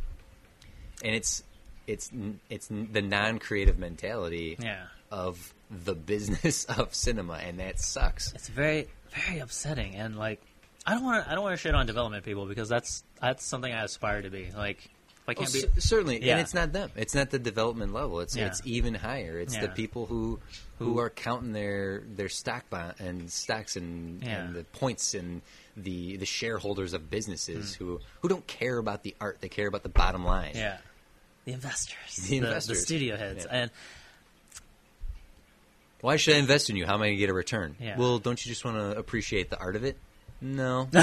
and 1.04 1.16
it's 1.16 1.44
it's 1.88 2.10
it's 2.50 2.68
the 2.68 3.02
non-creative 3.02 3.78
mentality 3.78 4.58
Yeah. 4.60 4.84
of 5.12 5.54
the 5.70 5.94
business 5.96 6.66
of 6.78 6.94
cinema, 6.96 7.36
and 7.36 7.60
that 7.60 7.80
sucks. 7.80 8.34
It's 8.34 8.50
very 8.50 8.88
very 9.28 9.40
upsetting, 9.40 9.96
and 9.96 10.18
like 10.18 10.42
I 10.86 10.94
don't 10.94 11.04
want 11.04 11.24
to 11.26 11.32
I 11.32 11.36
don't 11.36 11.44
want 11.44 11.54
to 11.54 11.58
shit 11.58 11.74
on 11.76 11.86
development 11.86 12.24
people 12.26 12.46
because 12.46 12.70
that's 12.70 13.04
that's 13.22 13.46
something 13.46 13.72
I 13.74 13.84
aspire 13.84 14.22
to 14.22 14.30
be. 14.30 14.50
Like 14.56 14.90
I 15.28 15.32
Well, 15.32 15.36
can't 15.48 15.54
be. 15.54 15.60
cer- 15.62 15.82
certainly, 15.82 16.24
Yeah. 16.24 16.34
and 16.34 16.42
it's 16.42 16.54
not 16.54 16.72
them. 16.72 16.92
It's 16.96 17.16
not 17.16 17.32
the 17.32 17.40
development 17.40 17.94
level. 17.94 18.20
It's 18.20 18.36
Yeah. 18.36 18.46
it's 18.46 18.62
even 18.64 18.94
higher. 18.94 19.40
It's 19.40 19.58
the 19.58 19.70
people 19.70 20.06
who 20.06 20.40
who 20.78 21.00
are 21.00 21.10
counting 21.10 21.52
their 21.54 22.02
their 22.06 22.30
stock 22.30 22.70
bond 22.70 22.96
and 23.00 23.32
stocks 23.32 23.76
and, 23.76 24.22
Yeah. 24.24 24.44
and 24.44 24.56
the 24.56 24.64
points 24.66 25.14
and 25.16 25.42
the 25.76 26.18
the 26.18 26.26
shareholders 26.28 26.94
of 26.94 27.10
businesses 27.10 27.72
Mm. 27.74 27.78
who 27.78 28.02
who 28.22 28.28
don't 28.28 28.46
care 28.46 28.78
about 28.78 29.02
the 29.04 29.16
art. 29.20 29.40
They 29.42 29.50
care 29.50 29.68
about 29.68 29.82
the 29.84 29.90
bottom 29.90 30.24
line. 30.24 30.52
Yeah, 30.56 30.78
the 31.46 31.54
investors, 31.54 32.18
The 32.28 32.38
investors. 32.38 32.84
studio 32.84 33.18
heads, 33.18 33.46
Yeah. 33.50 33.58
and 33.58 33.72
Why 36.02 36.18
should 36.18 36.36
I 36.36 36.38
invest 36.38 36.70
in 36.70 36.76
you? 36.76 36.86
How 36.86 36.94
am 36.94 37.02
I 37.02 37.06
going 37.08 37.16
to 37.18 37.20
get 37.20 37.30
a 37.32 37.34
return? 37.34 37.76
Yeah. 37.80 37.98
Well, 37.98 38.20
don't 38.20 38.44
you 38.46 38.50
just 38.52 38.64
want 38.64 38.78
to 38.78 38.96
appreciate 38.96 39.50
the 39.50 39.58
art 39.58 39.76
of 39.76 39.84
it? 39.84 39.98
No. 40.40 40.88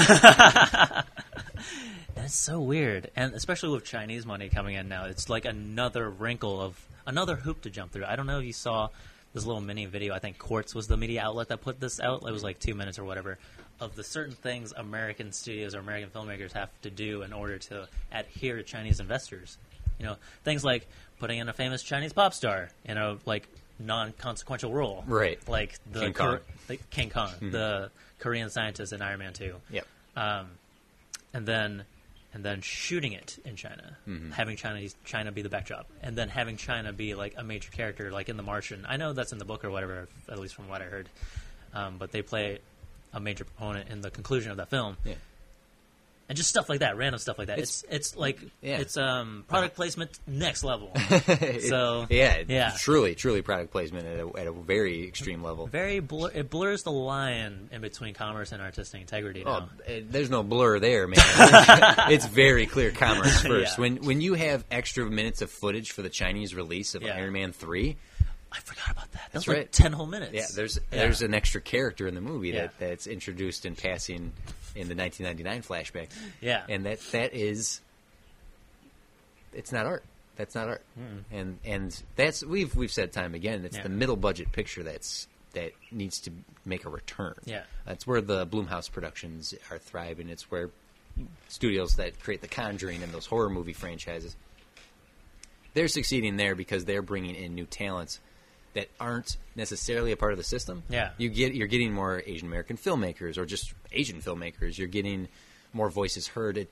It's 2.15 2.35
so 2.35 2.59
weird, 2.61 3.11
and 3.15 3.33
especially 3.33 3.69
with 3.69 3.83
Chinese 3.83 4.25
money 4.25 4.49
coming 4.49 4.75
in 4.75 4.87
now, 4.87 5.05
it's 5.05 5.29
like 5.29 5.45
another 5.45 6.09
wrinkle 6.09 6.61
of 6.61 6.79
another 7.05 7.35
hoop 7.35 7.61
to 7.63 7.69
jump 7.69 7.91
through. 7.91 8.05
I 8.05 8.15
don't 8.15 8.27
know 8.27 8.39
if 8.39 8.45
you 8.45 8.53
saw 8.53 8.89
this 9.33 9.45
little 9.45 9.61
mini 9.61 9.85
video. 9.85 10.13
I 10.13 10.19
think 10.19 10.37
Quartz 10.37 10.73
was 10.73 10.87
the 10.87 10.95
media 10.95 11.21
outlet 11.23 11.49
that 11.49 11.61
put 11.61 11.79
this 11.79 11.99
out. 11.99 12.23
It 12.25 12.31
was 12.31 12.43
like 12.43 12.59
two 12.59 12.75
minutes 12.75 12.97
or 12.99 13.03
whatever 13.03 13.37
of 13.79 13.95
the 13.95 14.03
certain 14.03 14.35
things 14.35 14.71
American 14.77 15.31
studios 15.31 15.75
or 15.75 15.79
American 15.79 16.09
filmmakers 16.09 16.53
have 16.53 16.69
to 16.83 16.89
do 16.89 17.23
in 17.23 17.33
order 17.33 17.57
to 17.57 17.87
adhere 18.11 18.55
to 18.57 18.63
Chinese 18.63 18.99
investors. 18.99 19.57
You 19.99 20.05
know, 20.05 20.15
things 20.43 20.63
like 20.63 20.87
putting 21.19 21.39
in 21.39 21.49
a 21.49 21.53
famous 21.53 21.83
Chinese 21.83 22.13
pop 22.13 22.33
star 22.33 22.69
in 22.85 22.97
a 22.97 23.17
like 23.25 23.47
non-consequential 23.79 24.71
role, 24.71 25.03
Right. 25.07 25.39
Like 25.49 25.79
the 25.91 26.01
King 26.01 26.13
Kong. 26.13 26.39
the 26.67 26.77
King 26.91 27.09
Kong, 27.09 27.31
the 27.41 27.89
Korean 28.19 28.49
scientist 28.49 28.93
in 28.93 29.01
Iron 29.01 29.19
Man 29.19 29.33
Two 29.33 29.55
yep. 29.69 29.85
um, 30.15 30.47
and 31.33 31.45
then 31.45 31.83
and 32.33 32.43
then 32.43 32.61
shooting 32.61 33.13
it 33.13 33.37
in 33.45 33.55
China, 33.55 33.97
having 34.33 34.57
China 34.57 34.87
China 35.05 35.31
be 35.31 35.41
the 35.41 35.49
backdrop, 35.49 35.87
and 36.01 36.15
then 36.17 36.29
having 36.29 36.57
China 36.57 36.91
be 36.91 37.13
like 37.15 37.35
a 37.37 37.43
major 37.43 37.71
character, 37.71 38.11
like 38.11 38.29
in 38.29 38.37
The 38.37 38.43
Martian. 38.43 38.85
I 38.87 38.97
know 38.97 39.13
that's 39.13 39.31
in 39.31 39.37
the 39.37 39.45
book 39.45 39.63
or 39.63 39.69
whatever, 39.71 40.07
at 40.29 40.39
least 40.39 40.55
from 40.55 40.67
what 40.67 40.81
I 40.81 40.85
heard. 40.85 41.09
Um, 41.73 41.97
but 41.97 42.11
they 42.11 42.21
play 42.21 42.59
a 43.13 43.19
major 43.19 43.45
proponent 43.45 43.89
in 43.89 44.01
the 44.01 44.09
conclusion 44.11 44.51
of 44.51 44.57
that 44.57 44.69
film, 44.69 44.97
Yeah. 45.05 45.13
And 46.29 46.37
just 46.37 46.49
stuff 46.49 46.69
like 46.69 46.79
that, 46.79 46.95
random 46.97 47.19
stuff 47.19 47.37
like 47.37 47.47
that. 47.47 47.59
It's- 47.59 47.83
It's 47.89 48.09
it's, 48.09 48.15
like 48.15 48.39
Yeah. 48.61 48.77
it's 48.79 48.95
um 48.97 49.43
product 49.47 49.75
placement 49.75 50.19
next 50.27 50.63
level. 50.63 50.91
So, 51.67 52.07
yeah, 52.09 52.43
yeah. 52.47 52.73
truly, 52.77 53.15
truly 53.15 53.41
product 53.41 53.71
placement 53.71 54.05
at 54.07 54.19
a, 54.19 54.29
at 54.39 54.47
a 54.47 54.51
very 54.51 55.07
extreme 55.07 55.43
level. 55.43 55.67
Very 55.67 55.99
blur- 55.99 56.31
it 56.33 56.49
blurs 56.49 56.83
the 56.83 56.91
line 56.91 57.69
in 57.71 57.81
between 57.81 58.13
commerce 58.13 58.51
and 58.51 58.61
artistic 58.61 59.01
integrity. 59.01 59.43
Oh, 59.45 59.59
Now. 59.59 59.69
eh, 59.85 60.01
there's 60.09 60.29
no 60.29 60.43
blur 60.43 60.79
there, 60.79 61.07
man. 61.07 61.19
it's 62.11 62.25
very 62.25 62.65
clear 62.65 62.91
commerce 62.91 63.41
first. 63.45 63.77
Yeah. 63.77 63.81
When 63.81 63.97
when 63.97 64.21
you 64.21 64.33
have 64.35 64.65
extra 64.71 65.05
minutes 65.09 65.41
of 65.41 65.49
footage 65.51 65.91
for 65.91 66.01
the 66.01 66.09
Chinese 66.09 66.53
release 66.55 66.95
of 66.95 67.01
Yeah. 67.03 67.15
Iron 67.15 67.33
Man 67.33 67.51
three, 67.53 67.97
I 68.51 68.59
forgot 68.59 68.91
about 68.91 69.11
that. 69.13 69.29
That's 69.31 69.45
That's 69.45 69.47
like 69.47 69.57
right. 69.57 69.71
ten 69.71 69.93
whole 69.93 70.05
minutes. 70.07 70.33
yeah, 70.33 70.45
there's 70.55 70.77
Yeah. 70.91 70.99
there's 70.99 71.21
an 71.21 71.33
extra 71.33 71.61
character 71.61 72.07
in 72.07 72.15
the 72.15 72.21
movie 72.21 72.51
that 72.51 72.77
that's 72.79 73.07
introduced 73.07 73.65
in 73.65 73.75
passing 73.75 74.31
in 74.75 74.87
the 74.87 74.95
1999 74.95 75.61
flashback. 75.61 76.09
Yeah. 76.41 76.63
and 76.69 76.85
that 76.85 76.99
that 77.11 77.33
is 77.33 77.81
it's 79.53 79.71
not 79.71 79.85
art. 79.85 80.03
That's 80.35 80.55
not 80.55 80.67
art. 80.67 80.81
And 81.31 81.59
and 81.63 82.03
that's 82.15 82.43
we've 82.43 82.75
we've 82.75 82.91
said 82.91 83.11
time 83.11 83.35
again. 83.35 83.63
It's 83.65 83.77
Yeah. 83.77 83.83
the 83.83 83.89
middle 83.89 84.15
budget 84.15 84.51
picture 84.51 84.83
that's 84.83 85.27
that 85.53 85.71
needs 85.91 86.19
to 86.21 86.31
make 86.65 86.85
a 86.85 86.89
return. 86.89 87.35
Yeah. 87.45 87.63
that's 87.85 88.07
where 88.07 88.21
the 88.21 88.47
Blumhouse 88.47 88.91
productions 88.91 89.53
are 89.69 89.77
thriving. 89.77 90.29
It's 90.29 90.49
where 90.49 90.71
studios 91.47 91.97
that 91.97 92.19
create 92.19 92.41
The 92.41 92.47
Conjuring 92.47 93.03
and 93.03 93.13
those 93.13 93.27
horror 93.27 93.49
movie 93.49 93.73
franchises 93.73 94.35
they're 95.75 95.87
succeeding 95.87 96.37
there 96.37 96.55
because 96.55 96.85
they're 96.85 97.01
bringing 97.03 97.35
in 97.35 97.53
new 97.55 97.65
talents 97.65 98.19
that 98.73 98.89
aren't 98.99 99.37
necessarily 99.55 100.11
a 100.11 100.17
part 100.17 100.31
of 100.31 100.37
the 100.37 100.43
system. 100.43 100.83
Yeah. 100.89 101.11
you 101.17 101.29
get 101.29 101.53
you're 101.53 101.67
getting 101.67 101.93
more 101.93 102.23
Asian 102.25 102.47
American 102.47 102.77
filmmakers 102.77 103.37
or 103.37 103.45
just 103.45 103.73
Asian 103.91 104.21
filmmakers. 104.21 104.77
You're 104.77 104.87
getting 104.87 105.27
more 105.73 105.89
voices 105.89 106.27
heard. 106.27 106.57
It, 106.57 106.69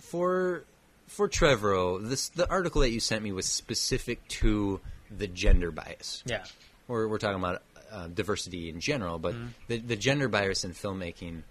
for 0.00 0.64
for 1.06 1.28
Trevorrow, 1.28 2.06
this 2.06 2.28
the 2.30 2.48
article 2.50 2.82
that 2.82 2.90
you 2.90 3.00
sent 3.00 3.22
me 3.22 3.32
was 3.32 3.46
specific 3.46 4.26
to 4.28 4.80
the 5.16 5.26
gender 5.26 5.70
bias. 5.70 6.22
yeah. 6.26 6.44
We're 6.86 7.06
we're 7.08 7.18
talking 7.18 7.38
about 7.38 7.62
uh, 7.92 8.06
diversity 8.08 8.68
in 8.68 8.80
general, 8.80 9.18
but 9.18 9.34
Mm-hmm. 9.34 9.46
the 9.68 9.78
the 9.78 9.96
gender 9.96 10.28
bias 10.28 10.64
in 10.64 10.72
filmmaking 10.72 11.42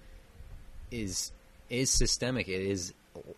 is 0.91 1.31
is 1.69 1.89
systemic. 1.89 2.47
It 2.47 2.61
is 2.61 2.93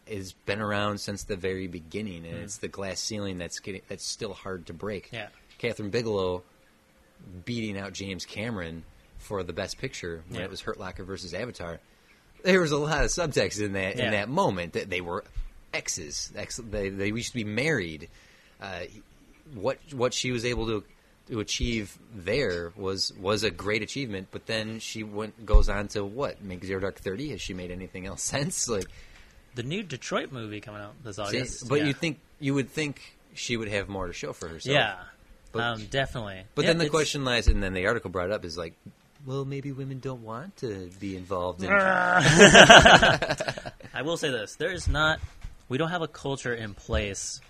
is 0.05 0.33
been 0.45 0.59
around 0.59 0.99
since 0.99 1.23
the 1.23 1.35
very 1.37 1.67
beginning, 1.67 2.25
and 2.25 2.37
it's 2.37 2.57
the 2.57 2.67
glass 2.67 2.99
ceiling 2.99 3.37
that's 3.37 3.59
getting 3.59 3.81
that's 3.87 4.05
still 4.05 4.33
hard 4.33 4.65
to 4.67 4.73
break. 4.73 5.09
Yeah. 5.11 5.27
Kathryn 5.59 5.91
Bigelow 5.91 6.43
beating 7.45 7.77
out 7.77 7.93
James 7.93 8.25
Cameron 8.25 8.83
for 9.17 9.43
the 9.43 9.53
best 9.53 9.77
picture 9.77 10.23
when 10.29 10.39
Yeah. 10.39 10.45
it 10.45 10.49
was 10.51 10.61
Hurt 10.61 10.79
Locker 10.79 11.03
versus 11.03 11.33
Avatar. 11.33 11.79
There 12.43 12.61
was 12.61 12.71
a 12.71 12.77
lot 12.77 13.03
of 13.03 13.09
subtext 13.09 13.61
in 13.61 13.73
that 13.73 13.97
Yeah. 13.97 14.05
in 14.05 14.11
that 14.11 14.29
moment 14.29 14.73
that 14.73 14.89
they 14.89 15.01
were 15.01 15.23
exes. 15.73 16.31
Ex, 16.35 16.57
they 16.57 16.89
they 16.89 17.07
used 17.09 17.29
to 17.29 17.35
be 17.35 17.43
married. 17.43 18.09
Uh, 18.61 18.83
what 19.53 19.79
what 19.91 20.13
she 20.13 20.31
was 20.31 20.45
able 20.45 20.65
to 20.67 20.83
to 21.27 21.39
achieve 21.41 21.97
there 22.15 22.71
was 22.77 23.11
was 23.19 23.43
a 23.43 23.51
great 23.51 23.81
achievement. 23.83 24.29
But 24.31 24.45
then 24.45 24.79
she 24.79 25.03
went 25.03 25.45
goes 25.45 25.67
on 25.67 25.89
to 25.89 26.05
what 26.05 26.41
make 26.41 26.63
Zero 26.63 26.79
Dark 26.79 26.99
Thirty. 26.99 27.29
Has 27.31 27.41
she 27.41 27.53
made 27.53 27.71
anything 27.71 28.05
else 28.05 28.23
since? 28.35 28.69
Like, 28.69 28.85
The 29.55 29.63
new 29.63 29.83
Detroit 29.83 30.31
movie 30.31 30.61
coming 30.61 30.81
out 30.81 30.93
this 31.03 31.17
see, 31.17 31.21
August. 31.23 31.67
but 31.67 31.79
yeah. 31.79 31.85
you 31.87 31.93
think 31.93 32.19
you 32.39 32.53
would 32.53 32.69
think 32.69 33.01
she 33.33 33.57
would 33.57 33.67
have 33.67 33.89
more 33.89 34.07
to 34.07 34.13
show 34.13 34.31
for 34.31 34.47
herself. 34.47 34.73
yeah, 34.73 34.95
But- 35.51 35.63
um, 35.63 35.85
definitely. 35.87 36.43
But 36.55 36.63
Yeah, 36.65 36.69
then 36.71 36.77
the 36.79 36.89
question 36.89 37.23
lies, 37.25 37.47
and 37.47 37.61
then 37.63 37.73
the 37.73 37.85
article 37.87 38.09
brought 38.09 38.31
up 38.31 38.45
is 38.45 38.57
like, 38.57 38.73
well, 39.25 39.43
maybe 39.45 39.71
women 39.71 39.99
don't 39.99 40.23
want 40.23 40.57
to 40.57 40.89
be 40.99 41.15
involved 41.17 41.63
in. 41.63 41.69
I 41.71 42.21
will 44.03 44.17
say 44.17 44.29
this: 44.29 44.55
there 44.55 44.71
is 44.71 44.87
not. 44.87 45.19
We 45.67 45.77
don't 45.77 45.89
have 45.89 46.01
a 46.01 46.07
culture 46.07 46.53
in 46.53 46.73
place 46.73 47.41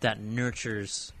that 0.00 0.20
nurtures 0.20 1.12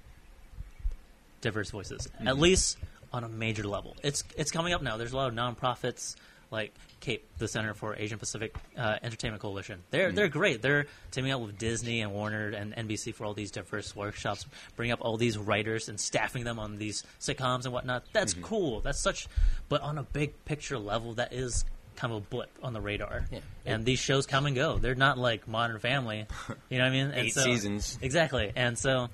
diverse 1.40 1.70
voices, 1.70 2.08
Mm-hmm. 2.16 2.28
at 2.28 2.38
least 2.38 2.78
on 3.12 3.24
a 3.24 3.28
major 3.28 3.64
level. 3.64 3.96
It's 4.02 4.24
it's 4.36 4.50
coming 4.50 4.72
up 4.72 4.82
now. 4.82 4.96
There's 4.96 5.12
a 5.12 5.16
lot 5.16 5.28
of 5.28 5.34
nonprofits 5.34 6.16
like 6.50 6.72
CAPE, 7.00 7.24
the 7.38 7.48
Center 7.48 7.74
for 7.74 7.96
Asian 7.96 8.18
Pacific 8.18 8.54
uh, 8.76 8.96
Entertainment 9.02 9.42
Coalition. 9.42 9.82
They're 9.90 10.08
Mm-hmm. 10.08 10.16
they're 10.16 10.28
great. 10.28 10.62
They're 10.62 10.86
teaming 11.10 11.32
up 11.32 11.40
with 11.40 11.58
Disney 11.58 12.00
and 12.02 12.12
Warner 12.12 12.48
and 12.50 12.74
NBC 12.74 13.14
for 13.14 13.24
all 13.24 13.34
these 13.34 13.50
diverse 13.50 13.94
workshops, 13.96 14.46
bring 14.76 14.90
up 14.92 15.00
all 15.02 15.16
these 15.16 15.36
writers 15.38 15.88
and 15.88 15.98
staffing 16.00 16.44
them 16.44 16.58
on 16.58 16.78
these 16.78 17.02
sitcoms 17.20 17.64
and 17.64 17.72
whatnot. 17.72 18.04
That's 18.12 18.34
Mm-hmm. 18.34 18.42
cool. 18.44 18.80
That's 18.80 19.00
such, 19.00 19.26
but 19.68 19.80
on 19.82 19.98
a 19.98 20.02
big 20.02 20.44
picture 20.44 20.78
level, 20.78 21.14
that 21.14 21.32
is 21.32 21.64
kind 21.96 22.12
of 22.12 22.18
a 22.18 22.26
blip 22.26 22.50
on 22.62 22.72
the 22.74 22.80
radar. 22.80 23.24
Yeah. 23.32 23.38
And 23.64 23.84
these 23.84 23.98
shows 23.98 24.26
come 24.26 24.44
and 24.46 24.54
go. 24.54 24.76
They're 24.78 24.94
not 24.94 25.16
like 25.18 25.48
Modern 25.48 25.78
Family. 25.78 26.26
You 26.68 26.78
know 26.78 26.84
what 26.84 26.88
I 26.88 26.92
mean? 26.92 27.06
And 27.06 27.26
Eight 27.26 27.32
seasons. 27.34 27.98
Exactly. 28.02 28.52
And 28.54 28.78
so 28.78 29.08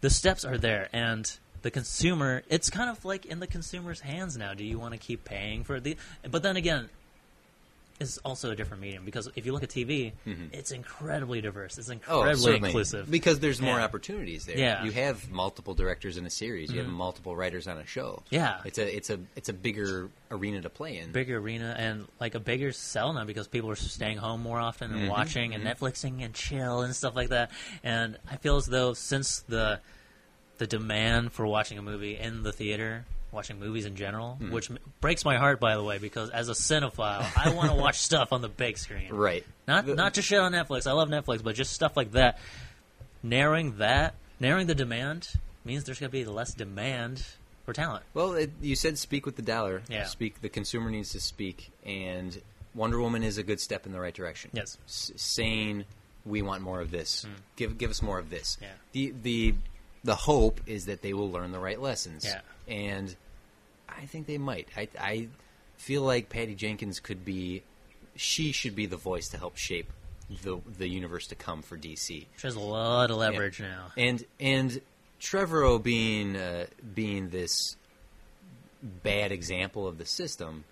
the 0.00 0.10
steps 0.10 0.44
are 0.44 0.58
there 0.58 0.88
and 0.92 1.30
the 1.64 1.70
consumer 1.70 2.42
it's 2.50 2.68
kind 2.68 2.90
of 2.90 3.04
like 3.06 3.24
in 3.24 3.40
the 3.40 3.46
consumer's 3.46 4.00
hands 4.00 4.36
now. 4.36 4.52
Do 4.52 4.62
you 4.62 4.78
want 4.78 4.92
to 4.92 4.98
keep 4.98 5.24
paying 5.24 5.64
for 5.64 5.80
the 5.80 5.96
but 6.30 6.42
then 6.42 6.56
again 6.56 6.90
it's 8.00 8.18
also 8.18 8.50
a 8.50 8.56
different 8.56 8.82
medium 8.82 9.04
because 9.04 9.30
if 9.36 9.46
you 9.46 9.52
look 9.52 9.62
at 9.62 9.68
TV, 9.68 10.12
mm-hmm. 10.26 10.46
it's 10.52 10.72
incredibly 10.72 11.40
diverse. 11.40 11.78
It's 11.78 11.88
Oh, 11.88 11.92
incredibly 11.92 12.34
certainly. 12.36 12.68
inclusive. 12.70 13.08
Because 13.08 13.38
there's 13.38 13.60
more 13.62 13.78
Yeah. 13.78 13.84
opportunities 13.84 14.46
there. 14.46 14.58
Yeah. 14.58 14.84
You 14.84 14.90
have 14.90 15.30
multiple 15.30 15.74
directors 15.74 16.16
in 16.16 16.26
a 16.26 16.30
series. 16.30 16.72
You 16.72 16.78
have 16.78 16.88
mm-hmm. 16.88 16.96
multiple 16.96 17.36
writers 17.36 17.68
on 17.68 17.78
a 17.78 17.86
show. 17.86 18.22
Yeah. 18.30 18.60
It's 18.64 18.78
a 18.78 18.96
it's 18.96 19.10
a 19.10 19.20
it's 19.36 19.48
a 19.48 19.52
bigger 19.52 20.10
arena 20.30 20.60
to 20.62 20.70
play 20.70 20.98
in. 20.98 21.12
bigger 21.12 21.38
arena 21.38 21.76
and 21.78 22.06
like 22.20 22.34
a 22.34 22.40
bigger 22.40 22.72
sell 22.72 23.12
now 23.12 23.24
because 23.24 23.46
people 23.46 23.70
are 23.70 23.76
staying 23.76 24.18
home 24.18 24.42
more 24.42 24.58
often 24.58 24.90
and 24.90 25.02
mm-hmm. 25.02 25.10
watching 25.10 25.54
and 25.54 25.64
Netflixing 25.64 26.24
and 26.24 26.34
chill 26.34 26.80
and 26.80 26.94
stuff 26.94 27.14
like 27.14 27.28
that. 27.28 27.52
And 27.84 28.18
I 28.28 28.36
feel 28.36 28.56
as 28.56 28.66
though 28.66 28.92
since 28.92 29.40
the 29.48 29.78
the 30.58 30.66
demand 30.66 31.32
for 31.32 31.46
watching 31.46 31.78
a 31.78 31.82
movie 31.82 32.16
in 32.16 32.42
the 32.42 32.52
theater, 32.52 33.04
watching 33.32 33.58
movies 33.58 33.84
in 33.86 33.96
general, 33.96 34.34
hmm. 34.36 34.50
which 34.52 34.70
m- 34.70 34.78
breaks 35.00 35.24
my 35.24 35.36
heart 35.36 35.58
by 35.60 35.74
the 35.76 35.82
way 35.82 35.98
because 35.98 36.30
as 36.30 36.48
a 36.48 36.52
cinephile, 36.52 37.26
I 37.36 37.50
want 37.54 37.70
to 37.70 37.76
watch 37.80 37.98
stuff 37.98 38.32
on 38.32 38.40
the 38.42 38.48
big 38.48 38.78
screen. 38.78 39.12
Right. 39.12 39.44
Not 39.66 39.86
The- 39.86 39.94
not 39.94 40.14
just 40.14 40.28
shit 40.28 40.38
on 40.38 40.52
Netflix. 40.52 40.86
I 40.86 40.92
love 40.92 41.08
Netflix, 41.08 41.42
but 41.42 41.54
just 41.54 41.72
stuff 41.72 41.96
like 41.96 42.12
that. 42.12 42.38
Narrowing 43.22 43.78
that, 43.78 44.14
narrowing 44.38 44.66
the 44.66 44.74
demand 44.74 45.28
means 45.64 45.84
there's 45.84 45.98
going 45.98 46.10
to 46.10 46.12
be 46.12 46.24
less 46.24 46.52
demand 46.52 47.24
for 47.64 47.72
talent. 47.72 48.04
Well, 48.12 48.34
it, 48.34 48.50
you 48.60 48.76
said 48.76 48.98
speak 48.98 49.24
with 49.24 49.36
the 49.36 49.42
dollar. 49.42 49.82
Yeah. 49.88 50.04
Speak. 50.04 50.40
The 50.42 50.50
consumer 50.50 50.90
needs 50.90 51.10
to 51.12 51.20
speak, 51.20 51.70
and 51.86 52.38
Wonder 52.74 53.00
Woman 53.00 53.22
is 53.22 53.38
a 53.38 53.42
good 53.42 53.60
step 53.60 53.86
in 53.86 53.92
the 53.92 54.00
right 54.00 54.12
direction. 54.14 54.50
Yes. 54.52 54.76
S- 54.86 55.12
saying 55.16 55.84
we 56.26 56.42
want 56.42 56.62
more 56.62 56.80
of 56.80 56.90
this. 56.90 57.22
Hmm. 57.24 57.32
Give 57.56 57.78
give 57.78 57.90
us 57.90 58.02
more 58.02 58.18
of 58.18 58.28
this. 58.28 58.58
Yeah. 58.60 58.68
The 58.92 59.14
the 59.22 59.54
the 60.04 60.14
hope 60.14 60.60
is 60.66 60.86
that 60.86 61.02
they 61.02 61.14
will 61.14 61.30
learn 61.30 61.50
the 61.50 61.58
right 61.58 61.80
lessons. 61.80 62.24
Yeah. 62.24 62.40
And 62.68 63.14
I 63.88 64.06
think 64.06 64.26
they 64.26 64.38
might. 64.38 64.68
I 64.76 64.88
I 65.00 65.28
feel 65.76 66.02
like 66.02 66.28
Patty 66.28 66.54
Jenkins 66.54 67.00
could 67.00 67.24
be 67.24 67.62
she 68.14 68.52
should 68.52 68.76
be 68.76 68.86
the 68.86 68.96
voice 68.96 69.28
to 69.30 69.38
help 69.38 69.56
shape 69.56 69.90
the 70.42 70.58
the 70.78 70.88
universe 70.88 71.26
to 71.28 71.34
come 71.34 71.62
for 71.62 71.76
DC. 71.76 72.06
She 72.06 72.28
has 72.42 72.54
a 72.54 72.60
lot 72.60 73.10
of 73.10 73.16
leverage 73.16 73.60
now. 73.60 73.86
And 73.96 74.24
and 74.38 74.80
Trevorrow 75.20 75.82
being 75.82 76.36
uh, 76.36 76.66
being 76.94 77.30
this 77.30 77.76
bad 78.82 79.32
example 79.32 79.86
of 79.86 79.96
the 79.98 80.06
system 80.06 80.64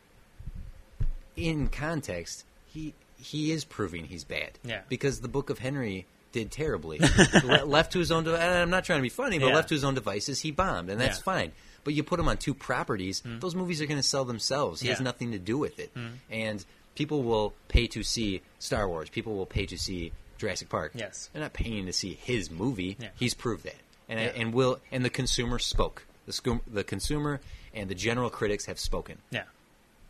in 1.36 1.68
context, 1.68 2.44
he 2.66 2.94
he 3.16 3.52
is 3.52 3.64
proving 3.64 4.04
he's 4.04 4.24
bad. 4.24 4.52
Yeah. 4.64 4.82
Because 4.88 5.20
the 5.20 5.28
Book 5.28 5.50
of 5.50 5.58
Henry 5.58 6.06
did 6.32 6.50
terribly. 6.50 6.98
Le- 7.44 7.64
left 7.64 7.92
to 7.92 7.98
his 7.98 8.10
own, 8.10 8.24
de- 8.24 8.34
and 8.34 8.58
I'm 8.58 8.70
not 8.70 8.84
trying 8.84 8.98
to 8.98 9.02
be 9.02 9.08
funny, 9.08 9.38
but 9.38 9.48
Yeah. 9.48 9.54
left 9.54 9.68
to 9.68 9.74
his 9.74 9.84
own 9.84 9.94
devices, 9.94 10.40
he 10.40 10.50
bombed, 10.50 10.90
and 10.90 11.00
that's 11.00 11.18
Yeah. 11.18 11.22
fine. 11.24 11.52
But 11.84 11.94
you 11.94 12.02
put 12.02 12.18
him 12.20 12.28
on 12.28 12.36
two 12.38 12.54
properties; 12.54 13.20
hmm. 13.20 13.38
those 13.40 13.54
movies 13.54 13.80
are 13.82 13.86
going 13.86 14.00
to 14.00 14.06
sell 14.06 14.24
themselves. 14.24 14.80
He 14.80 14.88
has 14.88 15.00
nothing 15.00 15.32
to 15.32 15.38
do 15.38 15.58
with 15.58 15.78
it, 15.78 15.90
hmm. 15.94 16.06
and 16.30 16.64
people 16.94 17.22
will 17.22 17.54
pay 17.68 17.86
to 17.88 18.02
see 18.02 18.40
Star 18.58 18.88
Wars. 18.88 19.08
People 19.10 19.34
will 19.36 19.46
pay 19.46 19.66
to 19.66 19.76
see 19.78 20.12
Jurassic 20.38 20.68
Park. 20.68 20.92
Yes. 20.94 21.28
they're 21.32 21.42
not 21.42 21.52
paying 21.52 21.86
to 21.86 21.92
see 21.92 22.14
his 22.14 22.50
movie. 22.50 22.96
Yeah. 23.00 23.08
He's 23.18 23.34
proved 23.34 23.64
that, 23.64 23.76
and 24.08 24.18
Yeah. 24.20 24.26
and 24.42 24.52
will 24.54 24.80
and 24.90 25.04
the 25.04 25.10
consumer 25.10 25.58
spoke. 25.58 26.06
The 26.26 26.32
scum- 26.32 26.62
the 26.66 26.84
consumer 26.84 27.40
and 27.74 27.88
the 27.90 27.94
general 27.94 28.30
critics 28.30 28.66
have 28.66 28.78
spoken 28.78 29.18
Yeah. 29.30 29.44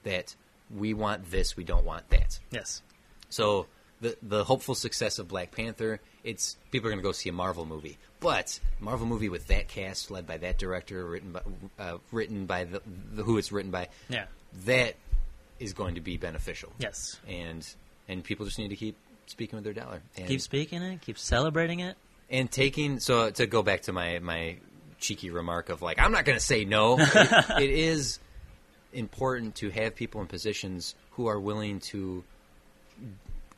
that 0.05 0.34
we 0.70 0.92
want 0.94 1.31
this, 1.31 1.57
we 1.57 1.65
don't 1.65 1.84
want 1.84 2.09
that. 2.10 2.39
Yes. 2.51 2.83
So 3.31 3.67
the 4.02 4.16
the 4.22 4.44
hopeful 4.44 4.74
success 4.74 5.18
of 5.18 5.28
Black 5.28 5.50
Panther, 5.52 5.98
it's 6.22 6.56
people 6.70 6.89
are 6.89 6.90
going 6.92 7.00
to 7.00 7.06
go 7.08 7.12
see 7.12 7.31
a 7.31 7.32
Marvel 7.32 7.64
movie, 7.64 7.97
but 8.20 8.60
Marvel 8.81 9.06
movie 9.06 9.31
with 9.31 9.47
that 9.47 9.68
cast, 9.68 10.10
led 10.10 10.26
by 10.26 10.36
that 10.39 10.58
director, 10.58 11.05
written 11.06 11.32
by 11.32 11.40
uh, 11.78 11.98
written 12.10 12.44
by 12.47 12.64
the, 12.64 12.82
the 13.14 13.22
who 13.22 13.39
it's 13.39 13.50
written 13.50 13.70
by, 13.70 13.89
Yeah. 14.10 14.26
that 14.66 14.97
is 15.58 15.72
going 15.72 15.94
to 15.94 16.00
be 16.02 16.18
beneficial. 16.18 16.70
Yes. 16.78 17.18
and 17.26 17.66
and 18.08 18.22
people 18.22 18.44
just 18.44 18.58
need 18.58 18.68
to 18.68 18.76
keep 18.76 18.97
speaking 19.26 19.56
with 19.56 19.64
their 19.64 19.72
dollar. 19.72 20.02
And, 20.16 20.26
Keep 20.26 20.40
speaking 20.42 20.82
it. 20.82 21.00
Keep 21.00 21.16
celebrating 21.18 21.81
it. 21.81 21.97
and 22.28 22.50
taking 22.50 22.98
so 23.00 23.31
to 23.31 23.47
go 23.47 23.62
back 23.62 23.82
to 23.82 23.92
my 23.92 24.18
my 24.18 24.56
cheeky 24.98 25.31
remark 25.31 25.68
of 25.68 25.81
like 25.82 25.98
I'm 26.00 26.12
not 26.12 26.24
going 26.24 26.39
to 26.39 26.44
say 26.44 26.64
no. 26.64 26.97
it, 26.98 27.08
it 27.62 27.70
is 27.70 28.18
important 28.92 29.55
to 29.56 29.70
have 29.70 29.94
people 29.94 30.20
in 30.20 30.26
positions 30.26 30.94
who 31.12 31.26
are 31.26 31.39
willing 31.40 31.81
to 31.81 32.24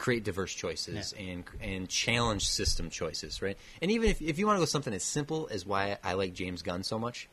create 0.05 0.23
diverse 0.23 0.53
choices 0.53 1.15
Yeah. 1.17 1.25
and 1.31 1.45
and 1.63 1.89
challenge 1.89 2.47
system 2.47 2.91
choices, 2.91 3.41
right? 3.41 3.57
And 3.81 3.91
even 3.91 4.11
if 4.11 4.21
if 4.21 4.39
you 4.39 4.47
want 4.47 4.59
to 4.59 4.61
go 4.61 4.67
something 4.67 4.93
as 4.93 5.03
simple 5.03 5.49
as 5.51 5.65
why 5.65 5.97
I 6.05 6.13
like 6.13 6.35
James 6.35 6.61
Gunn 6.63 6.83
so 6.83 6.99
much, 6.99 7.27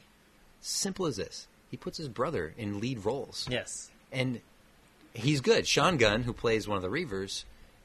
simple 0.62 1.06
as 1.06 1.18
this. 1.18 1.48
He 1.70 1.76
puts 1.78 1.98
his 1.98 2.08
brother 2.08 2.54
in 2.58 2.80
lead 2.80 3.04
roles 3.06 3.48
Yes. 3.50 3.90
and 4.12 4.40
he's 5.14 5.42
good. 5.42 5.68
Sean 5.68 5.98
Gunn, 5.98 6.24
who 6.24 6.32
plays 6.34 6.68
one 6.68 6.78
of 6.78 6.82
the 6.84 6.90
Reavers, 6.90 7.44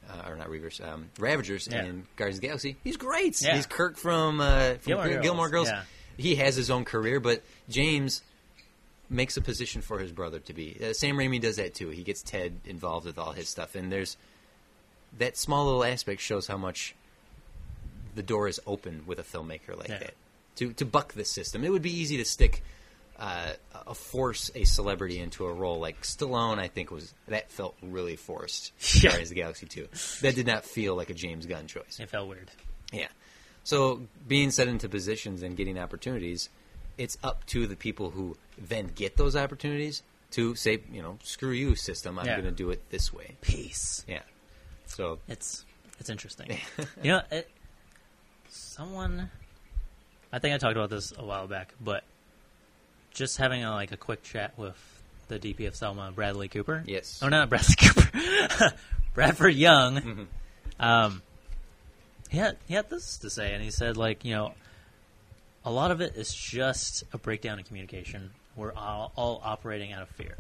uh, 0.08 0.28
or 0.28 0.36
not 0.36 0.48
Reavers, 0.48 0.81
um, 0.86 1.10
Ravagers 1.18 1.68
Yeah. 1.70 1.84
in 1.84 2.06
Guardians 2.16 2.39
of 2.39 2.42
the 2.42 2.47
Galaxy, 2.48 2.76
he's 2.84 2.97
great. 2.97 3.40
Yeah. 3.42 3.56
He's 3.56 3.66
Kirk 3.66 3.97
from, 3.97 4.40
uh, 4.40 4.74
from 4.74 4.92
Gilmore 4.92 5.20
Gilmore, 5.23 5.48
Girls, 5.50 5.68
Girls. 5.68 5.84
yeah. 6.18 6.23
He 6.23 6.34
has 6.36 6.55
his 6.56 6.70
own 6.70 6.84
career, 6.84 7.18
but 7.20 7.42
James 7.68 8.23
makes 9.08 9.36
a 9.36 9.40
position 9.40 9.82
for 9.82 9.98
his 10.00 10.10
brother 10.12 10.39
to 10.40 10.52
be. 10.52 10.76
Uh, 10.82 10.92
Sam 10.92 11.16
Raimi 11.16 11.40
does 11.40 11.56
that 11.56 11.74
too. 11.74 11.90
He 11.90 12.02
gets 12.02 12.23
Ted 12.23 12.58
involved 12.65 13.06
with 13.06 13.18
all 13.18 13.32
his 13.32 13.48
stuff, 13.48 13.74
and 13.76 13.90
there's 13.92 14.16
that 15.18 15.36
small 15.36 15.64
little 15.66 15.84
aspect 15.84 16.20
shows 16.20 16.46
how 16.46 16.56
much 16.56 16.94
the 18.14 18.22
door 18.22 18.48
is 18.48 18.60
open 18.66 19.02
with 19.06 19.18
a 19.18 19.22
filmmaker 19.22 19.76
like 19.76 19.88
Yeah. 19.88 19.98
that 19.98 20.14
to 20.56 20.72
to 20.74 20.84
buck 20.84 21.12
this 21.14 21.30
system. 21.30 21.64
It 21.64 21.70
would 21.70 21.82
be 21.82 21.92
easy 21.92 22.16
to 22.18 22.24
stick 22.24 22.62
uh, 23.18 23.52
a 23.86 23.94
force 23.94 24.50
a 24.54 24.64
celebrity 24.64 25.18
into 25.18 25.46
a 25.46 25.52
role 25.52 25.78
like 25.80 26.02
Stallone. 26.02 26.58
I 26.58 26.68
think 26.68 26.90
was 26.90 27.14
that 27.28 27.50
felt 27.50 27.74
really 27.82 28.16
forced. 28.16 28.72
Yeah. 29.02 29.10
Guardians 29.10 29.30
of 29.30 29.34
the 29.34 29.40
Galaxy 29.40 29.66
two. 29.66 29.88
That 30.22 30.34
did 30.34 30.46
not 30.46 30.64
feel 30.64 30.94
like 30.96 31.10
a 31.10 31.14
James 31.14 31.46
Gunn 31.46 31.66
choice. 31.66 31.98
It 32.00 32.08
felt 32.10 32.28
weird. 32.28 32.50
Yeah. 32.92 33.08
So 33.64 34.02
being 34.28 34.50
set 34.50 34.68
into 34.68 34.88
positions 34.88 35.42
and 35.42 35.56
getting 35.56 35.78
opportunities, 35.78 36.48
it's 36.98 37.18
up 37.24 37.44
to 37.46 37.66
the 37.66 37.74
people 37.76 38.10
who 38.10 38.36
then 38.58 38.86
get 38.94 39.16
those 39.16 39.34
opportunities 39.34 40.02
to 40.32 40.54
say, 40.54 40.78
you 40.92 41.02
know, 41.02 41.18
screw 41.24 41.50
you, 41.50 41.74
system. 41.74 42.18
I'm 42.18 42.26
Yeah. 42.26 42.34
going 42.34 42.44
to 42.44 42.50
do 42.50 42.70
it 42.70 42.88
this 42.90 43.12
way. 43.12 43.36
Peace. 43.40 44.04
Yeah. 44.06 44.22
So 44.97 45.18
It's 45.28 45.66
it's 46.00 46.08
interesting. 46.08 46.58
you 47.02 47.12
know, 47.12 47.20
it, 47.31 47.50
someone. 48.49 49.31
I 50.33 50.39
think 50.39 50.55
I 50.55 50.58
talked 50.58 50.76
about 50.76 50.89
this 50.89 51.12
a 51.16 51.23
while 51.23 51.47
back, 51.47 51.75
but 51.83 52.02
just 53.12 53.36
having 53.36 53.62
a, 53.62 53.73
like 53.73 53.92
a 53.92 53.99
quick 53.99 54.23
chat 54.23 54.58
with 54.58 54.76
the 55.28 55.39
DP 55.39 55.66
of 55.66 55.76
Selma, 55.76 56.12
Bradley 56.12 56.49
Cooper. 56.49 56.83
Yes. 56.86 57.20
Oh, 57.23 57.28
not 57.28 57.50
Bradley 57.50 57.75
Cooper. 57.78 58.73
Bradford 59.12 59.55
Young. 59.55 60.28
Um, 60.81 61.20
he 62.31 62.39
had 62.39 62.57
he 62.66 62.73
had 62.73 62.89
this 62.89 63.18
to 63.18 63.28
say, 63.28 63.52
and 63.52 63.62
he 63.62 63.70
said 63.70 63.99
like 63.99 64.25
you 64.25 64.34
know, 64.34 64.55
a 65.62 65.70
lot 65.70 65.91
of 65.91 66.00
it 66.00 66.16
is 66.16 66.33
just 66.33 67.05
a 67.12 67.18
breakdown 67.18 67.58
in 67.58 67.66
communication. 67.66 68.31
We're 68.57 68.73
all, 68.73 69.12
all 69.15 69.42
operating 69.44 69.92
out 69.92 70.00
of 70.00 70.08
fear, 70.08 70.36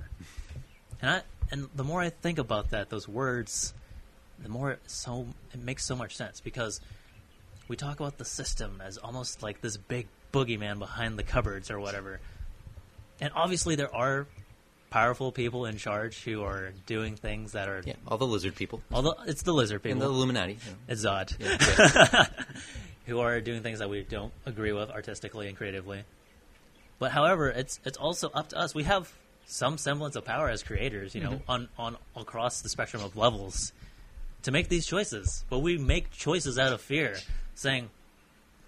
and 1.02 1.10
I 1.10 1.22
and 1.50 1.68
the 1.74 1.84
more 1.84 2.00
I 2.00 2.08
think 2.08 2.38
about 2.38 2.70
that, 2.70 2.88
those 2.88 3.06
words, 3.06 3.74
the 4.42 4.48
more 4.48 4.72
it 4.72 4.80
so 4.86 5.26
it 5.52 5.60
makes 5.62 5.84
so 5.86 5.96
much 5.96 6.16
sense 6.16 6.40
because 6.40 6.80
we 7.68 7.76
talk 7.76 7.98
about 8.00 8.18
the 8.18 8.24
system 8.24 8.80
as 8.84 8.96
almost 8.98 9.42
like 9.42 9.60
this 9.60 9.76
big 9.76 10.06
boogeyman 10.32 10.78
behind 10.78 11.18
the 11.18 11.22
cupboards 11.22 11.70
or 11.70 11.80
whatever. 11.80 12.20
And 13.20 13.32
obviously, 13.34 13.74
there 13.76 13.92
are 13.94 14.26
powerful 14.90 15.32
people 15.32 15.66
in 15.66 15.76
charge 15.78 16.22
who 16.22 16.42
are 16.44 16.72
doing 16.86 17.16
things 17.16 17.52
that 17.52 17.68
are. 17.68 17.82
yeah, 17.84 17.94
all 18.06 18.18
the 18.18 18.26
lizard 18.26 18.54
people 18.54 18.82
Although 18.92 19.14
it's 19.26 19.42
the 19.42 19.52
lizard 19.52 19.76
and 19.76 19.82
people, 19.82 20.00
the 20.00 20.06
Illuminati. 20.14 20.52
you 20.52 20.58
know. 20.70 20.76
it's 20.88 21.04
Zod, 21.04 21.34
Yeah, 21.40 22.26
who 23.06 23.20
are 23.20 23.40
doing 23.40 23.62
things 23.62 23.78
that 23.80 23.90
we 23.90 24.02
don't 24.02 24.32
agree 24.44 24.72
with 24.72 24.90
artistically 24.90 25.48
and 25.48 25.56
creatively. 25.56 26.04
But 26.98 27.10
however, 27.12 27.48
it's 27.48 27.80
it's 27.84 27.98
also 27.98 28.28
up 28.30 28.50
to 28.50 28.58
us. 28.58 28.74
We 28.74 28.84
have 28.84 29.12
some 29.46 29.78
semblance 29.78 30.16
of 30.16 30.24
power 30.24 30.48
as 30.48 30.62
creators, 30.62 31.14
you 31.14 31.22
know, 31.22 31.30
Mm-hmm. 31.32 31.50
on 31.50 31.68
on 31.78 31.96
across 32.16 32.60
the 32.62 32.68
spectrum 32.68 33.02
of 33.02 33.16
levels 33.16 33.72
to 34.46 34.52
make 34.52 34.68
these 34.68 34.86
choices. 34.86 35.44
But 35.50 35.58
we 35.58 35.76
make 35.76 36.10
choices 36.12 36.56
out 36.58 36.72
of 36.72 36.80
fear, 36.80 37.16
saying 37.54 37.90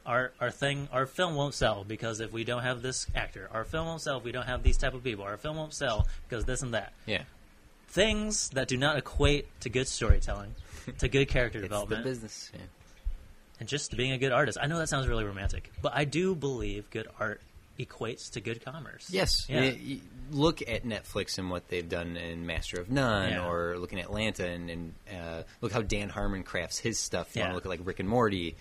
our 0.05 0.32
our 0.40 0.50
thing 0.50 0.89
our 0.92 1.07
film 1.07 1.34
won't 1.34 1.55
sell 1.55 1.84
because 1.84 2.20
if 2.20 2.32
we 2.32 2.42
don't 2.44 2.62
have 2.62 2.82
this 2.82 3.07
actor, 3.15 3.48
our 3.52 3.65
film 3.65 3.86
won't 3.86 4.00
sell 4.00 4.18
if 4.18 4.24
we 4.24 4.32
don't 4.32 4.47
have 4.47 4.62
these 4.62 4.76
type 4.76 4.94
of 4.94 5.02
people. 5.05 5.24
Our 5.24 5.36
film 5.36 5.57
won't 5.57 5.73
sell 5.74 6.07
because 6.28 6.44
this 6.44 6.62
and 6.62 6.74
that. 6.74 6.92
yeah. 7.07 7.23
Things 7.90 8.50
that 8.50 8.68
do 8.68 8.76
not 8.76 8.98
equate 8.98 9.47
to 9.60 9.70
good 9.70 9.89
storytelling, 9.89 10.55
to 10.98 11.08
good 11.08 11.28
character 11.28 11.58
It's 11.60 11.62
the 11.62 11.68
development 11.68 12.05
business. 12.05 12.50
Yeah. 12.52 12.60
and 13.60 13.68
just 13.68 13.97
being 13.97 14.12
a 14.12 14.18
good 14.18 14.32
artist. 14.32 14.58
I 14.60 14.66
know 14.66 14.78
that 14.78 14.89
sounds 14.90 15.08
really 15.08 15.24
romantic, 15.24 15.70
but 15.81 15.92
I 15.94 16.05
do 16.05 16.34
believe 16.34 16.90
good 16.90 17.08
art 17.18 17.40
equates 17.78 18.31
to 18.32 18.40
good 18.42 18.62
commerce. 18.65 19.08
Yes. 19.10 19.47
Yeah. 19.48 19.60
Y- 19.60 20.00
look 20.31 20.62
at 20.62 20.84
Netflix 20.84 21.39
and 21.39 21.50
what 21.50 21.68
they've 21.68 21.89
done 21.89 22.16
in 22.16 22.47
Master 22.47 22.81
of 22.81 22.90
None, 22.90 23.31
Yeah. 23.31 23.47
or 23.48 23.78
looking 23.78 23.98
at 23.98 24.07
Atlanta, 24.07 24.47
and, 24.47 24.70
and 24.70 24.94
uh, 25.12 25.42
look 25.60 25.73
how 25.73 25.82
Dan 25.82 26.08
Harmon 26.08 26.42
crafts 26.42 26.78
his 26.78 26.98
stuff. 26.98 27.34
You 27.34 27.40
Yeah. 27.40 27.47
want 27.47 27.52
to 27.52 27.55
look 27.57 27.65
at 27.66 27.81
like 27.81 27.86
Rick 27.86 28.00
and 28.00 28.08
Morty. 28.08 28.57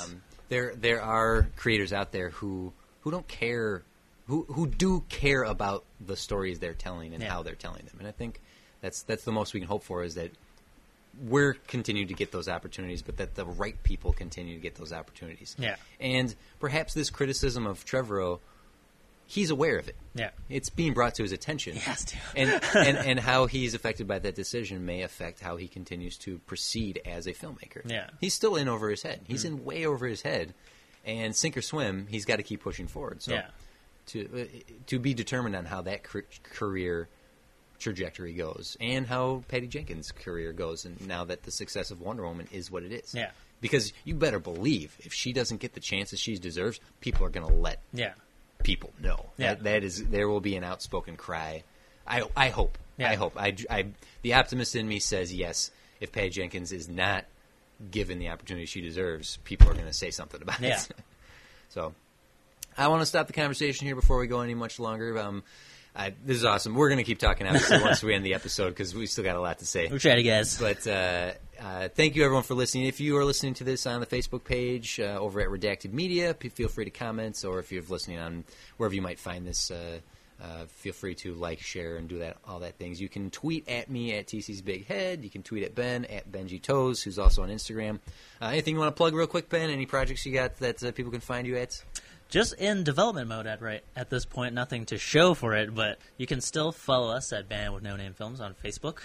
Um, 0.00 0.22
there, 0.48 0.74
there 0.74 1.02
are 1.02 1.48
creators 1.56 1.92
out 1.92 2.12
there 2.12 2.30
who 2.30 2.72
who 3.00 3.10
don't 3.10 3.26
care, 3.26 3.82
who 4.28 4.44
who 4.44 4.66
do 4.66 5.02
care 5.08 5.42
about 5.42 5.84
the 6.04 6.16
stories 6.16 6.58
they're 6.60 6.74
telling 6.74 7.14
and 7.14 7.22
Yeah. 7.22 7.30
how 7.30 7.42
they're 7.42 7.54
telling 7.54 7.84
them. 7.86 7.96
And 7.98 8.06
I 8.06 8.12
think 8.12 8.40
that's 8.80 9.02
that's 9.02 9.24
the 9.24 9.32
most 9.32 9.54
we 9.54 9.60
can 9.60 9.68
hope 9.68 9.82
for 9.84 10.02
is 10.04 10.14
that 10.16 10.30
we're 11.28 11.54
continuing 11.66 12.08
to 12.08 12.14
get 12.14 12.32
those 12.32 12.48
opportunities, 12.48 13.02
but 13.02 13.18
that 13.18 13.34
the 13.34 13.44
right 13.44 13.80
people 13.82 14.12
continue 14.12 14.54
to 14.54 14.60
get 14.60 14.76
those 14.76 14.92
opportunities. 14.92 15.54
Yeah. 15.58 15.76
And 16.00 16.34
perhaps 16.58 16.94
this 16.94 17.10
criticism 17.10 17.66
of 17.66 17.84
Trevorrow, 17.84 18.40
he's 19.32 19.48
aware 19.50 19.78
of 19.78 19.88
it. 19.88 19.96
Yeah. 20.14 20.30
It's 20.50 20.68
being 20.68 20.92
brought 20.92 21.14
to 21.14 21.22
his 21.22 21.32
attention. 21.32 21.72
He 21.72 21.80
has 21.80 22.04
to. 22.04 22.16
and, 22.36 22.50
and 22.74 22.98
and 22.98 23.18
how 23.20 23.46
he's 23.46 23.72
affected 23.74 24.06
by 24.06 24.18
that 24.18 24.34
decision 24.34 24.84
may 24.84 25.02
affect 25.02 25.40
how 25.40 25.56
he 25.56 25.68
continues 25.68 26.18
to 26.18 26.38
proceed 26.40 27.00
as 27.06 27.26
a 27.26 27.32
filmmaker. 27.32 27.80
Yeah. 27.88 28.10
He's 28.20 28.34
still 28.34 28.56
in 28.56 28.68
over 28.68 28.90
his 28.90 29.02
head. 29.02 29.20
He's 29.26 29.44
in 29.46 29.64
way 29.64 29.86
over 29.86 30.06
his 30.06 30.20
head. 30.22 30.52
And 31.04 31.34
sink 31.34 31.56
or 31.56 31.62
swim, 31.62 32.06
he's 32.08 32.24
got 32.26 32.36
to 32.36 32.42
keep 32.42 32.60
pushing 32.62 32.86
forward. 32.86 33.22
So 33.22 33.32
Yeah. 33.32 33.46
to 34.08 34.42
uh, 34.42 34.58
to 34.88 34.98
be 34.98 35.14
determined 35.14 35.56
on 35.56 35.64
how 35.64 35.82
that 35.82 36.02
career 36.04 37.08
trajectory 37.78 38.32
goes 38.34 38.76
and 38.80 39.06
how 39.06 39.42
Patty 39.48 39.66
Jenkins' 39.66 40.12
career 40.12 40.52
goes 40.52 40.84
and 40.84 41.04
now 41.08 41.24
that 41.24 41.42
the 41.42 41.50
success 41.50 41.90
of 41.90 42.00
Wonder 42.00 42.22
Woman 42.24 42.46
is 42.52 42.70
what 42.70 42.82
it 42.84 42.92
is. 42.92 43.14
Yeah. 43.14 43.30
Because 43.60 43.92
you 44.04 44.14
better 44.14 44.38
believe 44.38 44.96
if 45.00 45.12
she 45.12 45.32
doesn't 45.32 45.58
get 45.60 45.74
the 45.74 45.80
chances 45.80 46.18
she 46.20 46.36
deserves, 46.36 46.80
people 47.00 47.24
are 47.26 47.30
going 47.30 47.46
to 47.46 47.52
let 47.52 47.80
Yeah. 47.92 48.12
People 48.62 48.92
know. 49.00 49.26
Yeah. 49.36 49.54
That, 49.54 49.64
that 49.64 49.84
is 49.84 50.04
there 50.08 50.28
will 50.28 50.40
be 50.40 50.56
an 50.56 50.64
outspoken 50.64 51.16
cry. 51.16 51.64
I 52.06 52.22
I 52.36 52.48
hope. 52.48 52.78
Yeah. 52.98 53.10
I 53.10 53.14
hope. 53.14 53.34
I, 53.36 53.54
I 53.70 53.86
the 54.22 54.34
optimist 54.34 54.76
in 54.76 54.86
me 54.88 54.98
says 54.98 55.32
yes. 55.32 55.70
If 56.00 56.12
Patty 56.12 56.30
Jenkins 56.30 56.72
is 56.72 56.88
not 56.88 57.24
given 57.90 58.18
the 58.18 58.28
opportunity 58.28 58.66
she 58.66 58.80
deserves, 58.80 59.38
people 59.44 59.68
are 59.68 59.74
going 59.74 59.86
to 59.86 59.92
say 59.92 60.10
something 60.10 60.40
about 60.42 60.60
Yeah. 60.60 60.76
it. 60.80 60.90
so 61.68 61.94
I 62.76 62.88
want 62.88 63.02
to 63.02 63.06
stop 63.06 63.26
the 63.26 63.32
conversation 63.32 63.86
here 63.86 63.96
before 63.96 64.18
we 64.18 64.26
go 64.26 64.40
any 64.40 64.54
much 64.54 64.78
longer. 64.80 65.18
Um, 65.18 65.42
I, 65.94 66.14
this 66.24 66.38
is 66.38 66.44
awesome. 66.44 66.74
We're 66.74 66.88
going 66.88 66.98
to 66.98 67.04
keep 67.04 67.18
talking 67.18 67.46
obviously 67.46 67.82
once 67.82 68.02
we 68.02 68.14
end 68.14 68.24
the 68.24 68.34
episode 68.34 68.70
because 68.70 68.94
we 68.94 69.06
still 69.06 69.24
got 69.24 69.36
a 69.36 69.40
lot 69.40 69.58
to 69.58 69.66
say. 69.66 69.88
We're 69.90 69.98
trying 69.98 70.22
guess. 70.22 70.58
But 70.58 70.86
uh, 70.86 71.32
uh, 71.60 71.88
thank 71.88 72.16
you 72.16 72.24
everyone 72.24 72.44
for 72.44 72.54
listening. 72.54 72.86
If 72.86 73.00
you 73.00 73.16
are 73.18 73.24
listening 73.24 73.54
to 73.54 73.64
this 73.64 73.86
on 73.86 74.00
the 74.00 74.06
Facebook 74.06 74.44
page 74.44 74.98
uh, 74.98 75.18
over 75.18 75.40
at 75.40 75.48
Redacted 75.48 75.92
Media, 75.92 76.32
p- 76.32 76.48
feel 76.48 76.68
free 76.68 76.86
to 76.86 76.90
comment, 76.90 77.44
or 77.44 77.58
if 77.58 77.70
you're 77.70 77.82
listening 77.82 78.18
on 78.18 78.44
wherever 78.78 78.94
you 78.94 79.02
might 79.02 79.18
find 79.18 79.46
this. 79.46 79.70
Uh, 79.70 79.98
uh, 80.42 80.66
feel 80.66 80.92
free 80.92 81.14
to 81.14 81.34
like, 81.34 81.60
share, 81.60 81.96
and 81.96 82.08
do 82.08 82.18
that 82.18 82.36
all 82.48 82.58
that 82.60 82.76
things. 82.76 83.00
You 83.00 83.08
can 83.08 83.30
tweet 83.30 83.68
at 83.68 83.88
me 83.88 84.12
at 84.16 84.26
TC's 84.26 84.60
Big 84.60 84.86
Head. 84.86 85.22
You 85.22 85.30
can 85.30 85.44
tweet 85.44 85.62
at 85.62 85.76
Ben 85.76 86.04
at 86.06 86.32
Benji 86.32 86.60
Toes, 86.60 87.00
who's 87.00 87.18
also 87.18 87.44
on 87.44 87.48
Instagram. 87.48 88.00
Uh, 88.40 88.46
anything 88.46 88.74
you 88.74 88.80
want 88.80 88.94
to 88.94 88.96
plug 88.98 89.14
real 89.14 89.28
quick, 89.28 89.48
Ben? 89.48 89.70
Any 89.70 89.86
projects 89.86 90.26
you 90.26 90.32
got 90.32 90.56
that 90.56 90.82
uh, 90.82 90.90
people 90.90 91.12
can 91.12 91.20
find 91.20 91.46
you 91.46 91.56
at? 91.58 91.80
Just 92.32 92.54
in 92.54 92.82
development 92.82 93.28
mode 93.28 93.46
at 93.46 93.60
right 93.60 93.84
at 93.94 94.08
this 94.08 94.24
point, 94.24 94.54
nothing 94.54 94.86
to 94.86 94.96
show 94.96 95.34
for 95.34 95.54
it, 95.54 95.74
but 95.74 95.98
you 96.16 96.26
can 96.26 96.40
still 96.40 96.72
follow 96.72 97.14
us 97.14 97.30
at 97.30 97.46
Band 97.46 97.74
with 97.74 97.82
No 97.82 97.94
Name 97.94 98.14
Films 98.14 98.40
on 98.40 98.54
Facebook. 98.54 99.00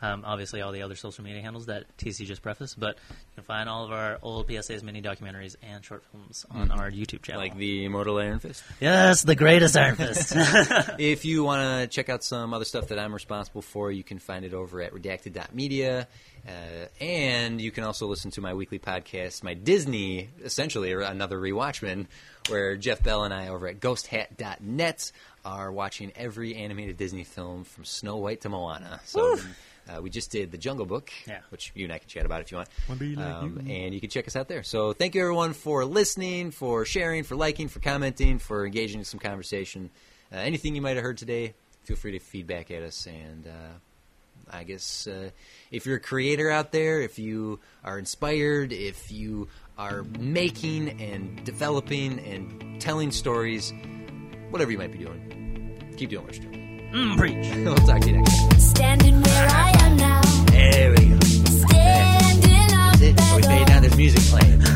Um, 0.00 0.22
obviously, 0.24 0.60
all 0.60 0.70
the 0.70 0.82
other 0.82 0.94
social 0.94 1.24
media 1.24 1.42
handles 1.42 1.66
that 1.66 1.84
TC 1.96 2.24
just 2.24 2.40
prefaced, 2.40 2.78
but 2.78 2.96
you 3.08 3.34
can 3.34 3.44
find 3.44 3.68
all 3.68 3.84
of 3.84 3.90
our 3.90 4.18
old 4.22 4.46
PSAs, 4.48 4.82
mini 4.82 5.02
documentaries, 5.02 5.56
and 5.62 5.84
short 5.84 6.04
films 6.12 6.46
on 6.50 6.70
our 6.70 6.88
YouTube 6.90 7.22
channel. 7.22 7.42
Like 7.42 7.56
the 7.56 7.84
Immortal 7.84 8.18
Iron 8.18 8.38
Fist? 8.38 8.62
yes, 8.80 9.22
the 9.22 9.34
greatest 9.34 9.76
Iron 9.76 9.96
Fist. 9.96 10.34
if 10.98 11.24
you 11.24 11.42
want 11.42 11.62
to 11.82 11.88
check 11.88 12.08
out 12.08 12.22
some 12.22 12.54
other 12.54 12.64
stuff 12.64 12.88
that 12.88 12.98
I'm 12.98 13.12
responsible 13.12 13.62
for, 13.62 13.90
you 13.90 14.04
can 14.04 14.18
find 14.20 14.44
it 14.44 14.54
over 14.54 14.80
at 14.80 14.92
redacted.media. 14.92 16.06
Uh, 16.46 16.86
and 17.00 17.60
you 17.60 17.70
can 17.70 17.82
also 17.84 18.06
listen 18.06 18.30
to 18.30 18.40
my 18.40 18.54
weekly 18.54 18.78
podcast, 18.78 19.42
my 19.42 19.54
Disney, 19.54 20.30
essentially 20.42 20.92
another 20.92 21.38
rewatchman, 21.38 22.06
where 22.48 22.76
Jeff 22.76 23.02
Bell 23.02 23.24
and 23.24 23.34
I 23.34 23.48
over 23.48 23.66
at 23.66 23.80
ghosthat.net 23.80 25.12
are 25.44 25.72
watching 25.72 26.12
every 26.16 26.54
animated 26.54 26.96
Disney 26.96 27.24
film 27.24 27.64
from 27.64 27.84
Snow 27.84 28.16
White 28.16 28.42
to 28.42 28.48
Moana. 28.48 29.00
So 29.04 29.38
uh, 29.88 30.00
we 30.02 30.10
just 30.10 30.30
did 30.30 30.50
The 30.50 30.58
Jungle 30.58 30.86
Book, 30.86 31.10
Yeah. 31.26 31.40
which 31.50 31.72
you 31.74 31.84
and 31.84 31.92
I 31.92 31.98
can 31.98 32.08
chat 32.08 32.26
about 32.26 32.40
if 32.42 32.50
you 32.50 32.56
want. 32.58 32.68
Like 32.88 33.18
Um, 33.18 33.60
you. 33.66 33.72
and 33.74 33.94
you 33.94 34.00
can 34.00 34.10
check 34.10 34.26
us 34.26 34.36
out 34.36 34.48
there. 34.48 34.62
So 34.62 34.92
thank 34.92 35.14
you 35.14 35.22
everyone 35.22 35.52
for 35.54 35.84
listening, 35.84 36.50
for 36.50 36.84
sharing, 36.84 37.24
for 37.24 37.36
liking, 37.36 37.68
for 37.68 37.80
commenting, 37.80 38.38
for 38.38 38.66
engaging 38.66 38.98
in 39.00 39.04
some 39.04 39.20
conversation. 39.20 39.90
Uh, 40.32 40.36
anything 40.36 40.74
you 40.74 40.82
might 40.82 40.96
have 40.96 41.04
heard 41.04 41.18
today, 41.18 41.54
feel 41.84 41.96
free 41.96 42.12
to 42.12 42.18
feedback 42.18 42.70
at 42.70 42.82
us. 42.82 43.06
And 43.06 43.46
uh, 43.46 44.50
I 44.50 44.64
guess 44.64 45.06
uh, 45.06 45.30
if 45.70 45.86
you're 45.86 45.96
a 45.96 46.00
creator 46.00 46.50
out 46.50 46.70
there, 46.72 47.00
if 47.00 47.18
you 47.18 47.60
are 47.84 47.98
inspired, 47.98 48.72
if 48.72 49.10
you 49.10 49.48
are 49.78 50.02
making 50.18 51.00
and 51.00 51.42
developing 51.44 52.18
and 52.20 52.80
telling 52.80 53.10
stories, 53.10 53.72
whatever 54.50 54.70
you 54.72 54.78
might 54.78 54.92
be 54.92 54.98
doing, 54.98 55.94
keep 55.96 56.10
doing 56.10 56.24
what 56.24 56.34
you're 56.36 56.50
doing. 56.50 56.67
Mm, 56.92 57.16
preach. 57.18 57.54
we'll 57.64 57.74
talk 57.76 58.00
to 58.00 58.10
you 58.10 58.16
next 58.16 58.36
time. 58.38 58.60
Standing 58.60 59.20
where 59.20 59.48
I 59.50 59.70
am 59.84 59.96
now. 59.96 60.22
There 60.46 60.90
we 60.90 60.96
go. 60.96 61.18
Standing 61.20 62.72
up. 62.72 63.00
It. 63.02 63.16
There's 63.80 63.96
music 63.96 64.22
playing. 64.22 64.60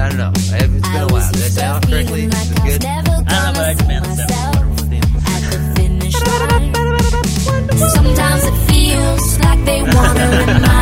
I 0.00 0.08
don't 0.08 0.18
know. 0.18 0.30
It's 0.34 0.88
been 0.88 1.02
a 1.02 1.06
while. 1.08 1.32
Did 1.32 1.58
I 1.58 1.80
correctly? 1.80 2.28
Like 2.28 2.30
this 2.30 2.50
is 2.50 2.58
good. 2.78 2.84
I 2.84 3.02
don't 3.02 3.06
know, 3.06 3.22
but 3.54 3.66
I 3.66 3.74
Sometimes 7.90 8.44
it 8.44 8.54
feels 8.70 9.38
like 9.40 9.64
they 9.64 9.82
want 9.82 10.16
to 10.16 10.24
remind 10.46 10.79